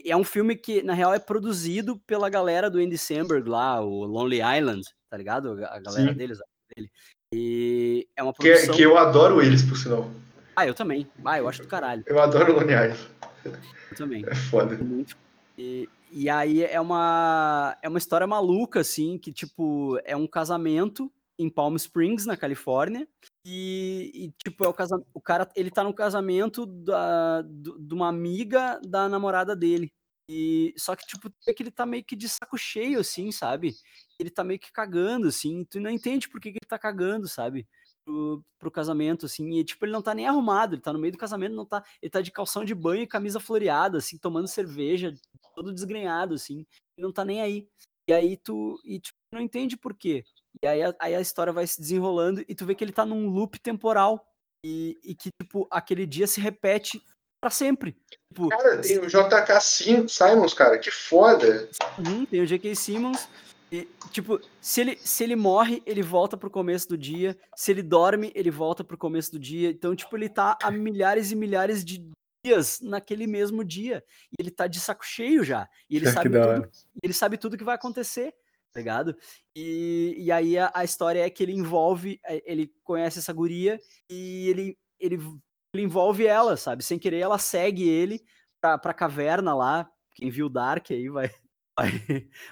É 0.04 0.16
um 0.16 0.24
filme 0.24 0.54
que, 0.56 0.82
na 0.82 0.94
real, 0.94 1.12
é 1.12 1.18
produzido 1.18 1.98
pela 2.06 2.28
galera 2.28 2.70
do 2.70 2.78
Andy 2.78 2.96
Samberg 2.96 3.48
lá, 3.48 3.80
o 3.80 4.04
Lonely 4.04 4.40
Island, 4.40 4.82
tá 5.10 5.16
ligado? 5.16 5.52
A 5.64 5.80
galera 5.80 6.12
Sim. 6.12 6.14
deles, 6.14 6.38
dele. 6.74 6.90
E 7.34 8.08
é 8.16 8.22
uma 8.22 8.32
Que, 8.32 8.50
produção... 8.50 8.74
que 8.74 8.82
eu 8.82 8.96
adoro 8.96 9.42
eles, 9.42 9.62
por 9.62 9.76
sinal. 9.76 10.10
Ah, 10.54 10.66
eu 10.66 10.74
também. 10.74 11.08
Ah, 11.24 11.38
eu 11.38 11.48
acho 11.48 11.62
do 11.62 11.68
caralho. 11.68 12.04
Eu 12.06 12.20
adoro 12.20 12.52
Lonely 12.52 12.72
Island. 12.72 13.08
Eu 13.44 13.96
também. 13.96 14.24
É 14.26 14.34
foda. 14.34 14.76
Muito. 14.76 15.16
E, 15.56 15.88
e 16.12 16.28
aí 16.28 16.62
é 16.62 16.80
uma, 16.80 17.76
é 17.82 17.88
uma 17.88 17.98
história 17.98 18.26
maluca, 18.26 18.80
assim, 18.80 19.18
que, 19.18 19.32
tipo, 19.32 19.98
é 20.04 20.16
um 20.16 20.26
casamento 20.26 21.10
em 21.38 21.48
Palm 21.48 21.74
Springs, 21.76 22.26
na 22.26 22.36
Califórnia, 22.36 23.08
e, 23.44 24.10
e, 24.14 24.32
tipo, 24.44 24.64
é 24.64 24.68
o, 24.68 24.74
o 25.14 25.20
cara, 25.20 25.50
ele 25.56 25.70
tá 25.70 25.82
no 25.82 25.94
casamento 25.94 26.66
da, 26.66 27.42
do- 27.42 27.78
de 27.78 27.94
uma 27.94 28.08
amiga 28.08 28.80
da 28.86 29.08
namorada 29.08 29.56
dele. 29.56 29.92
E, 30.28 30.74
só 30.78 30.94
que, 30.94 31.06
tipo, 31.06 31.32
é 31.48 31.52
que 31.54 31.62
ele 31.62 31.70
tá 31.70 31.84
meio 31.86 32.04
que 32.04 32.14
de 32.16 32.28
saco 32.28 32.56
cheio, 32.58 33.00
assim, 33.00 33.32
sabe? 33.32 33.74
Ele 34.18 34.30
tá 34.30 34.44
meio 34.44 34.60
que 34.60 34.70
cagando, 34.72 35.28
assim, 35.28 35.64
tu 35.64 35.80
não 35.80 35.90
entende 35.90 36.28
por 36.28 36.40
que, 36.40 36.52
que 36.52 36.58
ele 36.58 36.68
tá 36.68 36.78
cagando, 36.78 37.26
sabe? 37.28 37.66
Pro, 38.04 38.44
pro 38.58 38.70
casamento, 38.70 39.26
assim, 39.26 39.50
e, 39.58 39.64
tipo, 39.64 39.84
ele 39.84 39.92
não 39.92 40.02
tá 40.02 40.14
nem 40.14 40.26
arrumado, 40.28 40.74
ele 40.74 40.82
tá 40.82 40.92
no 40.92 40.98
meio 40.98 41.12
do 41.12 41.18
casamento, 41.18 41.54
não 41.54 41.66
tá, 41.66 41.82
ele 42.02 42.10
tá 42.10 42.20
de 42.20 42.30
calção 42.30 42.64
de 42.64 42.74
banho 42.74 43.02
e 43.02 43.06
camisa 43.06 43.40
floreada, 43.40 43.98
assim, 43.98 44.18
tomando 44.18 44.46
cerveja, 44.48 45.14
todo 45.54 45.72
desgrenhado, 45.72 46.34
assim, 46.34 46.64
e 46.96 47.02
não 47.02 47.12
tá 47.12 47.24
nem 47.24 47.40
aí. 47.42 47.68
E 48.08 48.12
aí 48.12 48.36
tu, 48.36 48.80
e, 48.84 49.00
tipo, 49.00 49.18
não 49.32 49.40
entende 49.40 49.76
por 49.76 49.94
quê. 49.96 50.24
E 50.62 50.66
aí 50.66 50.82
a, 50.82 50.94
aí 50.98 51.14
a 51.14 51.20
história 51.20 51.52
vai 51.52 51.66
se 51.66 51.80
desenrolando 51.80 52.44
e 52.48 52.54
tu 52.54 52.66
vê 52.66 52.74
que 52.74 52.84
ele 52.84 52.92
tá 52.92 53.04
num 53.04 53.28
loop 53.28 53.58
temporal 53.58 54.26
e, 54.64 54.98
e 55.02 55.14
que, 55.14 55.30
tipo, 55.42 55.66
aquele 55.70 56.06
dia 56.06 56.26
se 56.26 56.40
repete 56.40 57.02
pra 57.40 57.50
sempre. 57.50 57.96
Tipo, 58.28 58.48
Cara, 58.48 58.78
tem 58.80 58.98
o 58.98 59.06
JK 59.06 59.60
Sim- 59.60 60.08
Simons, 60.08 60.52
cara, 60.52 60.78
que 60.78 60.90
foda. 60.90 61.68
Uhum, 61.98 62.26
tem 62.26 62.42
o 62.42 62.46
J.K. 62.46 62.74
Simmons. 62.74 63.28
E, 63.72 63.88
tipo, 64.10 64.40
se 64.60 64.80
ele, 64.80 64.98
se 65.02 65.24
ele 65.24 65.36
morre, 65.36 65.82
ele 65.86 66.02
volta 66.02 66.36
pro 66.36 66.50
começo 66.50 66.88
do 66.88 66.98
dia. 66.98 67.38
Se 67.56 67.70
ele 67.70 67.82
dorme, 67.82 68.32
ele 68.34 68.50
volta 68.50 68.84
pro 68.84 68.98
começo 68.98 69.32
do 69.32 69.38
dia. 69.38 69.70
Então, 69.70 69.94
tipo, 69.94 70.16
ele 70.16 70.28
tá 70.28 70.58
há 70.62 70.70
milhares 70.70 71.30
e 71.30 71.36
milhares 71.36 71.84
de 71.84 72.04
dias 72.44 72.80
naquele 72.80 73.26
mesmo 73.26 73.64
dia. 73.64 74.04
E 74.32 74.42
ele 74.42 74.50
tá 74.50 74.66
de 74.66 74.80
saco 74.80 75.04
cheio 75.06 75.44
já. 75.44 75.68
E 75.88 75.96
ele 75.96 76.04
sabe 76.10 76.30
tudo 76.30 76.70
e 76.96 77.00
ele 77.02 77.14
sabe 77.14 77.38
tudo 77.38 77.56
que 77.56 77.64
vai 77.64 77.76
acontecer, 77.76 78.34
ligado? 78.78 79.16
E, 79.56 80.14
e 80.18 80.30
aí 80.30 80.56
a, 80.58 80.70
a 80.74 80.84
história 80.84 81.24
é 81.24 81.30
que 81.30 81.42
ele 81.42 81.52
envolve, 81.52 82.20
é, 82.24 82.42
ele 82.44 82.72
conhece 82.84 83.18
essa 83.18 83.32
guria 83.32 83.78
e 84.08 84.48
ele, 84.48 84.78
ele, 84.98 85.16
ele 85.74 85.84
envolve 85.84 86.26
ela, 86.26 86.56
sabe? 86.56 86.84
Sem 86.84 86.98
querer, 86.98 87.18
ela 87.18 87.38
segue 87.38 87.88
ele 87.88 88.22
pra, 88.60 88.78
pra 88.78 88.94
caverna 88.94 89.54
lá. 89.54 89.90
Quem 90.14 90.30
viu 90.30 90.48
Dark 90.48 90.90
aí 90.90 91.08
vai, 91.08 91.30
vai, 91.76 91.90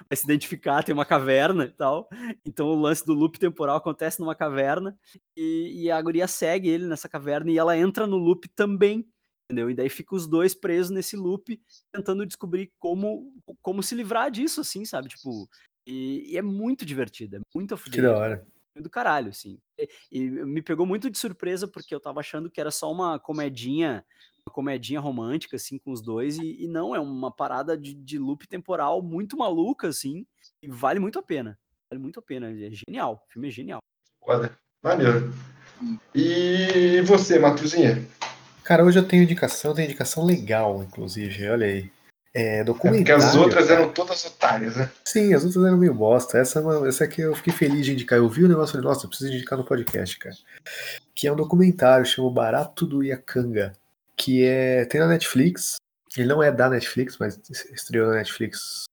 vai 0.09 0.15
se 0.15 0.23
identificar, 0.23 0.83
tem 0.83 0.93
uma 0.93 1.05
caverna 1.05 1.65
e 1.65 1.71
tal. 1.71 2.09
Então 2.45 2.67
o 2.67 2.75
lance 2.75 3.05
do 3.05 3.13
loop 3.13 3.39
temporal 3.39 3.77
acontece 3.77 4.19
numa 4.19 4.35
caverna 4.35 4.97
e, 5.37 5.83
e 5.83 5.91
a 5.91 6.01
guria 6.01 6.27
segue 6.27 6.67
ele 6.67 6.87
nessa 6.87 7.07
caverna 7.07 7.51
e 7.51 7.57
ela 7.57 7.77
entra 7.77 8.07
no 8.07 8.17
loop 8.17 8.47
também. 8.49 9.07
Entendeu? 9.51 9.71
E 9.71 9.73
daí 9.73 9.89
fica 9.89 10.13
os 10.13 10.27
dois 10.27 10.53
presos 10.53 10.91
nesse 10.91 11.15
loop, 11.15 11.59
tentando 11.91 12.23
descobrir 12.23 12.71
como, 12.77 13.33
como 13.63 13.81
se 13.81 13.95
livrar 13.95 14.29
disso, 14.29 14.61
assim, 14.61 14.85
sabe? 14.85 15.09
Tipo, 15.09 15.49
e, 15.89 16.33
e 16.33 16.37
é 16.37 16.41
muito 16.41 16.85
divertido, 16.85 17.37
é 17.37 17.39
muito 17.53 17.75
Que 17.77 18.01
da 18.01 18.15
hora. 18.15 18.47
do 18.75 18.89
caralho, 18.89 19.29
assim. 19.29 19.57
E, 19.77 19.89
e 20.11 20.29
me 20.29 20.61
pegou 20.61 20.85
muito 20.85 21.09
de 21.09 21.17
surpresa, 21.17 21.67
porque 21.67 21.93
eu 21.93 21.99
tava 21.99 22.19
achando 22.19 22.49
que 22.49 22.61
era 22.61 22.69
só 22.69 22.91
uma 22.91 23.17
comedinha, 23.17 24.05
uma 24.45 24.53
comedinha 24.53 24.99
romântica, 24.99 25.55
assim, 25.55 25.79
com 25.79 25.91
os 25.91 26.01
dois, 26.01 26.37
e, 26.37 26.63
e 26.63 26.67
não, 26.67 26.95
é 26.95 26.99
uma 26.99 27.31
parada 27.31 27.77
de, 27.77 27.93
de 27.95 28.19
loop 28.19 28.47
temporal 28.47 29.01
muito 29.01 29.35
maluca, 29.35 29.87
assim, 29.87 30.25
e 30.61 30.69
vale 30.69 30.99
muito 30.99 31.17
a 31.17 31.23
pena. 31.23 31.57
Vale 31.91 32.01
muito 32.01 32.19
a 32.19 32.23
pena, 32.23 32.51
é 32.51 32.69
genial, 32.71 33.23
o 33.27 33.33
filme 33.33 33.47
é 33.47 33.51
genial. 33.51 33.79
Foda. 34.23 34.55
Maneiro. 34.83 35.33
E 36.13 37.01
você, 37.01 37.39
Matuzinha? 37.39 38.07
Cara, 38.63 38.85
hoje 38.85 38.99
eu 38.99 39.07
tenho 39.07 39.23
indicação, 39.23 39.73
tenho 39.73 39.87
indicação 39.87 40.23
legal, 40.23 40.83
inclusive, 40.83 41.49
olha 41.49 41.65
aí. 41.65 41.91
É, 42.33 42.59
É 42.59 42.63
porque 42.63 42.65
documentário. 42.65 43.23
as 43.23 43.35
outras 43.35 43.69
eram 43.69 43.89
todas 43.89 44.23
otárias, 44.25 44.75
né? 44.75 44.89
Sim, 45.03 45.33
as 45.33 45.43
outras 45.43 45.63
eram 45.65 45.77
meio 45.77 45.93
bosta. 45.93 46.37
Essa, 46.37 46.59
é 46.59 46.87
essa 46.87 47.03
aqui 47.03 47.21
eu 47.21 47.35
fiquei 47.35 47.53
feliz 47.53 47.85
de 47.85 47.93
indicar. 47.93 48.19
Eu 48.19 48.29
vi 48.29 48.43
o 48.43 48.47
negócio 48.47 48.71
e 48.71 48.73
falei, 48.73 48.87
nossa, 48.87 49.05
eu 49.05 49.09
preciso 49.09 49.31
indicar 49.33 49.57
no 49.57 49.65
podcast, 49.65 50.17
cara. 50.19 50.35
Que 51.15 51.27
é 51.27 51.31
um 51.31 51.35
documentário, 51.35 52.05
chama 52.05 52.31
Barato 52.31 52.85
do 52.85 53.03
Iacanga. 53.03 53.73
Que 54.15 54.45
é. 54.45 54.85
Tem 54.85 55.01
na 55.01 55.07
Netflix. 55.07 55.77
Ele 56.17 56.27
não 56.27 56.41
é 56.41 56.51
da 56.51 56.69
Netflix, 56.69 57.17
mas 57.19 57.39
estreou 57.71 58.07
na 58.07 58.15
Netflix 58.15 58.85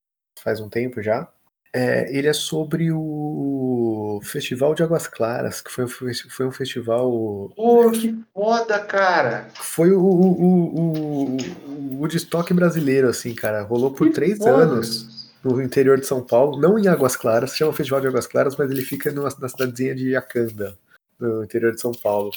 faz 0.42 0.60
um 0.60 0.68
tempo 0.68 1.02
já. 1.02 1.28
É, 1.72 2.16
ele 2.16 2.26
é 2.26 2.32
sobre 2.32 2.90
o 2.90 4.20
Festival 4.22 4.74
de 4.74 4.82
Águas 4.82 5.06
Claras, 5.06 5.60
que 5.60 5.70
foi, 5.70 5.84
um 5.84 5.88
foi 5.88 6.46
um 6.46 6.52
festival. 6.52 7.10
Pô, 7.54 7.90
que 7.90 8.18
foda, 8.32 8.78
cara. 8.80 9.48
Foi 9.54 9.90
o, 9.90 10.00
o, 10.00 10.32
o, 10.40 11.36
o, 11.36 12.00
Woodstock 12.00 12.52
brasileiro, 12.54 13.08
assim, 13.08 13.34
cara. 13.34 13.62
Rolou 13.62 13.90
por 13.90 14.08
Que 14.08 14.14
três 14.14 14.38
foda. 14.38 14.50
anos 14.50 15.16
no 15.44 15.62
interior 15.62 16.00
de 16.00 16.06
São 16.06 16.22
Paulo, 16.22 16.58
não 16.60 16.78
em 16.78 16.88
Águas 16.88 17.14
Claras, 17.14 17.52
se 17.52 17.58
chama 17.58 17.72
Festival 17.72 18.00
de 18.00 18.08
Águas 18.08 18.26
Claras, 18.26 18.56
mas 18.56 18.70
ele 18.70 18.82
fica 18.82 19.12
numa, 19.12 19.28
na 19.38 19.48
cidadezinha 19.48 19.94
de 19.94 20.16
Acanda, 20.16 20.76
no 21.20 21.44
interior 21.44 21.72
de 21.72 21.80
São 21.80 21.92
Paulo. 21.92 22.30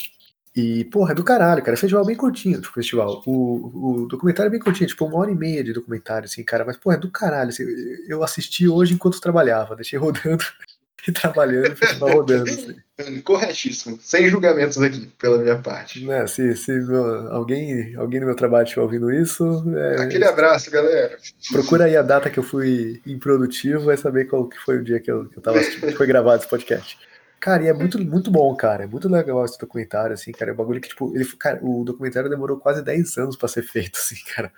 E, 0.55 0.83
porra, 0.85 1.11
é 1.11 1.15
do 1.15 1.23
caralho, 1.23 1.61
cara. 1.61 1.75
É 1.75 1.79
festival 1.79 2.05
bem 2.05 2.15
curtinho, 2.15 2.59
tipo, 2.59 2.73
festival. 2.73 3.21
O, 3.25 4.01
o 4.03 4.07
documentário 4.07 4.49
é 4.49 4.51
bem 4.51 4.59
curtinho, 4.59 4.87
tipo, 4.87 5.05
uma 5.05 5.17
hora 5.19 5.31
e 5.31 5.35
meia 5.35 5.63
de 5.63 5.71
documentário, 5.73 6.25
assim, 6.25 6.43
cara. 6.43 6.65
Mas, 6.65 6.75
porra, 6.75 6.95
é 6.95 6.99
do 6.99 7.09
caralho. 7.11 7.49
assim, 7.49 7.63
eu 8.07 8.23
assisti 8.23 8.67
hoje 8.67 8.93
enquanto 8.93 9.21
trabalhava, 9.21 9.75
deixei 9.75 9.97
rodando 9.99 10.43
e 11.07 11.11
trabalhando, 11.11 11.71
o 11.73 11.75
festival 11.77 12.09
rodando. 12.09 12.49
Assim. 12.49 12.75
Corretíssimo. 13.23 13.97
Sem 14.01 14.27
julgamentos 14.27 14.77
aqui, 14.81 15.07
pela 15.17 15.37
minha 15.37 15.57
parte. 15.59 16.03
Né, 16.05 16.27
se 16.27 16.53
se 16.57 16.71
meu- 16.73 17.31
alguém, 17.31 17.95
alguém 17.95 18.19
no 18.19 18.25
meu 18.25 18.35
trabalho 18.35 18.63
estiver 18.65 18.81
ouvindo 18.81 19.09
isso, 19.09 19.63
é, 19.77 20.01
Aquele 20.01 20.25
abraço, 20.25 20.69
galera. 20.69 21.15
procura 21.53 21.85
aí 21.85 21.95
a 21.95 22.01
data 22.01 22.29
que 22.29 22.37
eu 22.39 22.43
fui 22.43 23.01
improdutivo, 23.07 23.85
vai 23.85 23.95
saber 23.95 24.25
qual 24.25 24.49
que 24.49 24.57
foi 24.59 24.79
o 24.79 24.83
dia 24.83 24.99
que 24.99 25.09
eu, 25.09 25.25
que 25.29 25.37
eu 25.37 25.41
tava 25.41 25.59
assistindo, 25.59 25.87
que 25.91 25.95
foi 25.95 26.07
gravado 26.07 26.41
esse 26.41 26.49
podcast. 26.49 26.97
Cara, 27.39 27.63
e 27.63 27.67
é 27.67 27.73
muito, 27.73 27.97
muito 28.03 28.29
bom, 28.29 28.53
cara. 28.55 28.83
É 28.83 28.87
muito 28.87 29.07
legal 29.07 29.43
esse 29.45 29.57
documentário, 29.57 30.13
assim, 30.13 30.31
cara. 30.31 30.51
É 30.51 30.53
um 30.53 30.57
bagulho 30.57 30.81
que, 30.81 30.89
tipo, 30.89 31.15
ele, 31.15 31.25
cara, 31.37 31.59
o 31.63 31.83
documentário 31.83 32.29
demorou 32.29 32.57
quase 32.59 32.83
10 32.83 33.17
anos 33.17 33.35
pra 33.37 33.47
ser 33.47 33.63
feito, 33.63 33.97
assim, 33.99 34.15
cara. 34.35 34.51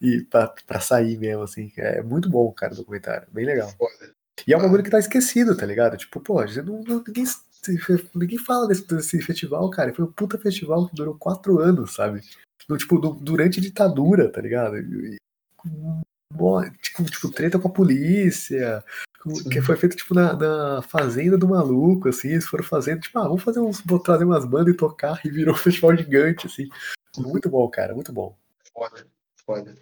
E 0.00 0.22
pra, 0.24 0.48
pra 0.66 0.80
sair 0.80 1.18
mesmo, 1.18 1.42
assim. 1.42 1.72
É 1.76 2.02
muito 2.02 2.28
bom, 2.28 2.50
cara, 2.52 2.72
o 2.74 2.76
documentário. 2.76 3.26
Bem 3.32 3.46
legal. 3.46 3.72
E 4.46 4.52
é 4.52 4.56
um 4.56 4.60
bagulho 4.62 4.82
que 4.84 4.90
tá 4.90 4.98
esquecido, 4.98 5.56
tá 5.56 5.64
ligado? 5.66 5.96
Tipo, 5.96 6.20
pô, 6.20 6.44
não, 6.64 6.82
não- 6.82 7.04
ninguém, 7.06 7.24
ninguém 8.14 8.38
fala 8.38 8.68
desse, 8.68 8.86
desse 8.86 9.20
festival, 9.22 9.68
cara. 9.70 9.92
Foi 9.94 10.04
um 10.04 10.12
puta 10.12 10.38
festival 10.38 10.86
que 10.88 10.94
durou 10.94 11.14
quatro 11.16 11.58
anos, 11.60 11.94
sabe? 11.94 12.20
No, 12.68 12.76
tipo, 12.76 12.98
du- 12.98 13.14
durante 13.14 13.58
a 13.58 13.62
ditadura, 13.62 14.30
tá 14.30 14.40
ligado? 14.40 14.76
E- 14.78 15.16
mó- 16.32 16.62
tipo, 16.82 17.02
tipo, 17.04 17.30
treta 17.30 17.58
com 17.58 17.68
a 17.68 17.72
polícia, 17.72 18.84
que 19.50 19.60
foi 19.60 19.76
feito, 19.76 19.96
tipo, 19.96 20.14
na, 20.14 20.32
na 20.32 20.82
fazenda 20.82 21.36
do 21.36 21.48
maluco, 21.48 22.08
assim, 22.08 22.28
eles 22.28 22.46
foram 22.46 22.64
fazendo, 22.64 23.00
tipo, 23.00 23.18
ah, 23.18 23.24
vamos 23.24 23.42
fazer 23.42 23.60
uns, 23.60 23.80
vou 23.84 23.98
trazer 23.98 24.24
umas 24.24 24.44
bandas 24.44 24.74
e 24.74 24.76
tocar, 24.76 25.20
e 25.24 25.30
virou 25.30 25.54
um 25.54 25.58
festival 25.58 25.96
gigante, 25.96 26.46
assim. 26.46 26.68
Muito 27.16 27.48
bom, 27.48 27.68
cara, 27.68 27.94
muito 27.94 28.12
bom. 28.12 28.36
Foda, 28.72 29.06
foda. 29.44 29.74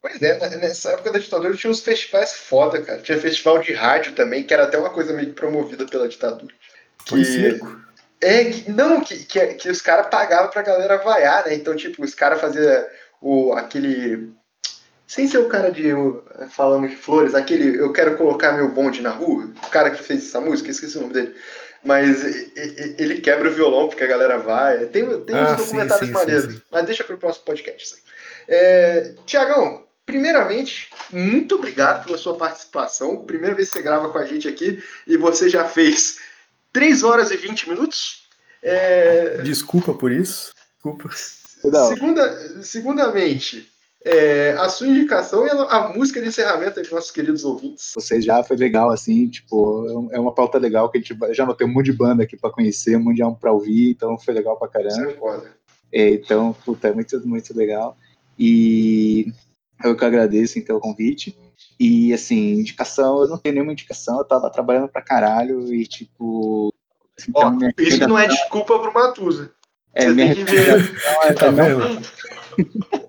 Pois 0.00 0.22
é, 0.22 0.38
né, 0.38 0.56
nessa 0.56 0.90
época 0.92 1.12
da 1.12 1.18
ditadura 1.18 1.56
tinha 1.56 1.70
uns 1.70 1.80
festivais 1.80 2.32
foda, 2.32 2.80
cara. 2.82 3.02
Tinha 3.02 3.18
festival 3.18 3.58
de 3.58 3.72
rádio 3.72 4.14
também, 4.14 4.44
que 4.44 4.54
era 4.54 4.64
até 4.64 4.78
uma 4.78 4.90
coisa 4.90 5.12
meio 5.12 5.28
que 5.28 5.34
promovida 5.34 5.84
pela 5.86 6.08
ditadura. 6.08 6.54
Foi 7.08 7.24
circo. 7.24 7.80
É, 8.20 8.44
que, 8.44 8.70
não, 8.70 9.00
que, 9.00 9.24
que, 9.24 9.54
que 9.54 9.68
os 9.68 9.82
caras 9.82 10.08
pagavam 10.08 10.50
pra 10.50 10.62
galera 10.62 11.02
vaiar, 11.02 11.44
né? 11.46 11.54
Então, 11.54 11.74
tipo, 11.76 12.04
os 12.04 12.14
caras 12.14 12.40
faziam 12.40 12.86
o, 13.20 13.52
aquele. 13.52 14.32
Sem 15.06 15.28
ser 15.28 15.38
o 15.38 15.48
cara 15.48 15.70
de. 15.70 15.92
o- 15.92 16.22
Falando 16.50 16.88
de 16.88 16.96
flores, 16.96 17.34
aquele. 17.34 17.78
Eu 17.78 17.92
quero 17.92 18.16
colocar 18.16 18.52
meu 18.52 18.68
bonde 18.70 19.00
na 19.00 19.10
rua. 19.10 19.50
O 19.64 19.70
cara 19.70 19.90
que 19.90 20.02
fez 20.02 20.26
essa 20.26 20.40
música, 20.40 20.70
esqueci 20.70 20.96
o 20.98 21.02
nome 21.02 21.12
dele. 21.12 21.34
Mas 21.84 22.24
ele 22.98 23.20
quebra 23.20 23.48
o 23.48 23.52
violão 23.54 23.86
porque 23.88 24.02
a 24.02 24.08
galera 24.08 24.38
vai. 24.38 24.86
Tem, 24.86 25.04
tem 25.20 25.36
Ah, 25.36 25.52
uns 25.52 25.56
documentários 25.58 26.08
sim, 26.08 26.12
maneiros. 26.12 26.54
sim. 26.54 26.62
Mas 26.72 26.84
deixa 26.86 27.04
pro 27.04 27.16
próximo 27.18 27.44
podcast. 27.44 28.02
É, 28.48 29.14
Tiagão, 29.24 29.84
primeiramente, 30.04 30.90
muito 31.12 31.54
obrigado 31.54 32.04
pela 32.04 32.18
sua 32.18 32.36
participação. 32.36 33.24
Primeira 33.24 33.54
vez 33.54 33.68
que 33.68 33.74
você 33.78 33.82
grava 33.82 34.08
com 34.08 34.18
a 34.18 34.24
gente 34.26 34.48
aqui 34.48 34.82
e 35.06 35.16
você 35.16 35.48
já 35.48 35.64
fez 35.64 36.18
3 36.72 37.04
horas 37.04 37.30
e 37.30 37.36
20 37.36 37.68
minutos. 37.68 38.26
É, 38.60 39.38
Desculpa 39.42 39.94
por 39.94 40.10
isso. 40.10 40.52
Desculpa. 40.74 41.08
Segunda, 41.88 42.62
segundamente, 42.64 43.70
é, 44.08 44.52
a 44.52 44.68
sua 44.68 44.86
indicação 44.86 45.44
e 45.46 45.50
a, 45.50 45.54
a 45.54 45.88
música 45.92 46.20
de 46.22 46.28
encerramento 46.28 46.80
dos 46.80 46.90
nossos 46.92 47.10
queridos 47.10 47.44
ouvintes. 47.44 47.92
Vocês 47.94 48.24
já 48.24 48.42
foi 48.44 48.56
legal, 48.56 48.90
assim, 48.90 49.28
tipo, 49.28 50.08
é 50.12 50.18
uma 50.20 50.32
pauta 50.32 50.58
legal 50.58 50.88
que 50.88 50.98
a 50.98 51.00
gente 51.00 51.12
vai- 51.14 51.34
já 51.34 51.42
anotei 51.42 51.66
um 51.66 51.72
monte 51.72 51.86
de 51.86 51.92
banda 51.92 52.22
aqui 52.22 52.36
pra 52.36 52.50
conhecer, 52.50 52.96
um 52.96 53.00
monte 53.02 53.16
de 53.16 53.22
álbum 53.22 53.36
pra 53.38 53.52
ouvir, 53.52 53.90
então 53.90 54.16
foi 54.18 54.32
legal 54.32 54.56
pra 54.56 54.68
Isso 54.68 54.96
caramba. 54.96 55.10
é 55.10 55.14
foda. 55.16 55.56
É, 55.92 56.08
então, 56.10 56.52
puta, 56.64 56.88
é 56.88 56.92
muito, 56.92 57.26
muito 57.26 57.56
legal. 57.56 57.96
E 58.38 59.32
eu 59.84 59.96
que 59.96 60.04
agradeço, 60.04 60.58
então, 60.58 60.76
o 60.76 60.80
convite. 60.80 61.36
E, 61.80 62.12
assim, 62.12 62.52
indicação, 62.60 63.22
eu 63.22 63.28
não 63.28 63.38
tenho 63.38 63.54
nenhuma 63.54 63.72
indicação, 63.72 64.18
eu 64.18 64.24
tava 64.24 64.50
trabalhando 64.50 64.88
pra 64.88 65.02
caralho 65.02 65.72
e, 65.74 65.86
tipo... 65.86 66.72
Ó, 67.34 67.50
minha 67.50 67.72
isso 67.78 68.06
não 68.06 68.18
é 68.18 68.28
desculpa 68.28 68.78
pro 68.78 68.92
Matusa. 68.92 69.50
É, 69.94 70.04
Você 70.06 70.12
minha 70.14 70.34
tem 70.34 70.44
que 70.44 70.52
ver. 70.54 70.94
é, 71.24 71.32
Tá 71.32 71.46
é 71.46 71.50
vendo? 71.50 72.00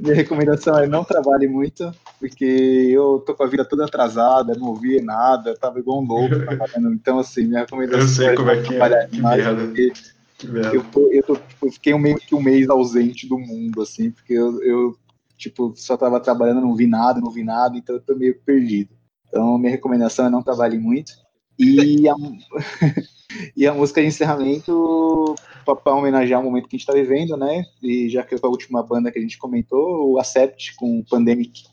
minha 0.00 0.14
recomendação 0.14 0.78
é 0.78 0.86
não 0.86 1.04
trabalhe 1.04 1.48
muito, 1.48 1.92
porque 2.18 2.44
eu 2.44 3.22
tô 3.24 3.34
com 3.34 3.44
a 3.44 3.46
vida 3.46 3.64
toda 3.64 3.84
atrasada, 3.84 4.54
não 4.54 4.68
ouvi 4.68 5.00
nada, 5.00 5.56
tava 5.56 5.78
igual 5.78 6.02
um 6.02 6.06
louco 6.06 6.38
trabalhando. 6.40 6.92
Então, 6.92 7.18
assim, 7.18 7.46
minha 7.46 7.60
recomendação 7.60 8.00
Eu 8.02 8.08
sei 8.08 8.34
como 8.34 8.50
é 8.50 8.56
não 8.56 8.62
que 8.62 8.68
trabalhar 8.68 9.02
é. 9.02 9.06
Que 9.08 9.22
merda. 9.22 9.64
porque 9.66 9.92
Que 10.38 10.48
merda. 10.48 10.76
eu, 10.76 10.84
tô, 10.84 11.10
eu, 11.10 11.22
tô, 11.22 11.36
tipo, 11.36 11.66
eu 11.66 11.72
fiquei 11.72 11.94
um 11.94 11.98
meio 11.98 12.16
que 12.16 12.34
um 12.34 12.42
mês 12.42 12.68
ausente 12.68 13.28
do 13.28 13.38
mundo, 13.38 13.80
assim, 13.82 14.10
porque 14.10 14.34
eu, 14.34 14.62
eu, 14.62 14.96
tipo, 15.36 15.72
só 15.76 15.96
tava 15.96 16.20
trabalhando, 16.20 16.60
não 16.60 16.74
vi 16.76 16.86
nada, 16.86 17.20
não 17.20 17.30
vi 17.30 17.42
nada, 17.42 17.76
então 17.78 17.96
eu 17.96 18.02
tô 18.02 18.14
meio 18.14 18.38
perdido. 18.44 18.90
Então, 19.28 19.58
minha 19.58 19.70
recomendação 19.70 20.26
é 20.26 20.30
não 20.30 20.42
trabalhe 20.42 20.78
muito. 20.78 21.12
E 21.58 22.08
a, 22.08 22.14
e 23.56 23.66
a 23.66 23.74
música 23.74 24.00
de 24.00 24.08
encerramento, 24.08 25.34
para 25.64 25.94
homenagear 25.94 26.40
o 26.40 26.44
momento 26.44 26.68
que 26.68 26.76
a 26.76 26.78
gente 26.78 26.86
tá 26.86 26.92
vivendo, 26.92 27.36
né? 27.36 27.64
E 27.82 28.08
já 28.08 28.22
que 28.22 28.36
foi 28.36 28.48
a 28.48 28.50
última 28.50 28.82
banda 28.82 29.10
que 29.10 29.18
a 29.18 29.22
gente 29.22 29.38
comentou, 29.38 30.12
o 30.12 30.18
Acept 30.18 30.74
com 30.76 31.00
o 31.00 31.04
Pandemic. 31.04 31.64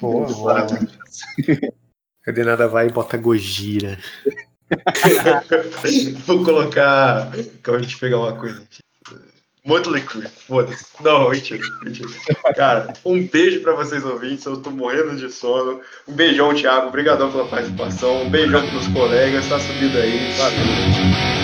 Boa, 0.00 0.26
boa. 0.26 0.66
Cadê 2.22 2.44
nada 2.44 2.68
vai 2.68 2.88
e 2.88 2.92
bota 2.92 3.16
Gojira. 3.16 3.98
Vou 6.26 6.44
colocar. 6.44 7.30
Deixa 7.30 7.96
eu 7.96 8.00
pegar 8.00 8.18
uma 8.18 8.36
coisa 8.36 8.62
aqui. 8.62 8.80
Motley 9.66 10.02
Crue, 10.02 10.28
foda-se. 10.46 10.86
Não, 11.00 11.28
mentira, 11.28 11.60
mentira. 11.82 12.08
Cara, 12.54 12.92
um 13.04 13.26
beijo 13.26 13.60
pra 13.62 13.74
vocês 13.74 14.04
ouvintes, 14.04 14.44
eu 14.46 14.58
tô 14.58 14.70
morrendo 14.70 15.16
de 15.16 15.28
sono. 15.28 15.80
Um 16.06 16.12
beijão, 16.12 16.54
Thiago, 16.54 16.86
obrigadão 16.86 17.32
pela 17.32 17.48
participação. 17.48 18.22
Um 18.22 18.30
beijão 18.30 18.64
pros 18.70 18.86
colegas, 18.88 19.48
tá 19.48 19.58
subindo 19.58 19.98
aí, 19.98 20.32
valeu. 20.38 21.35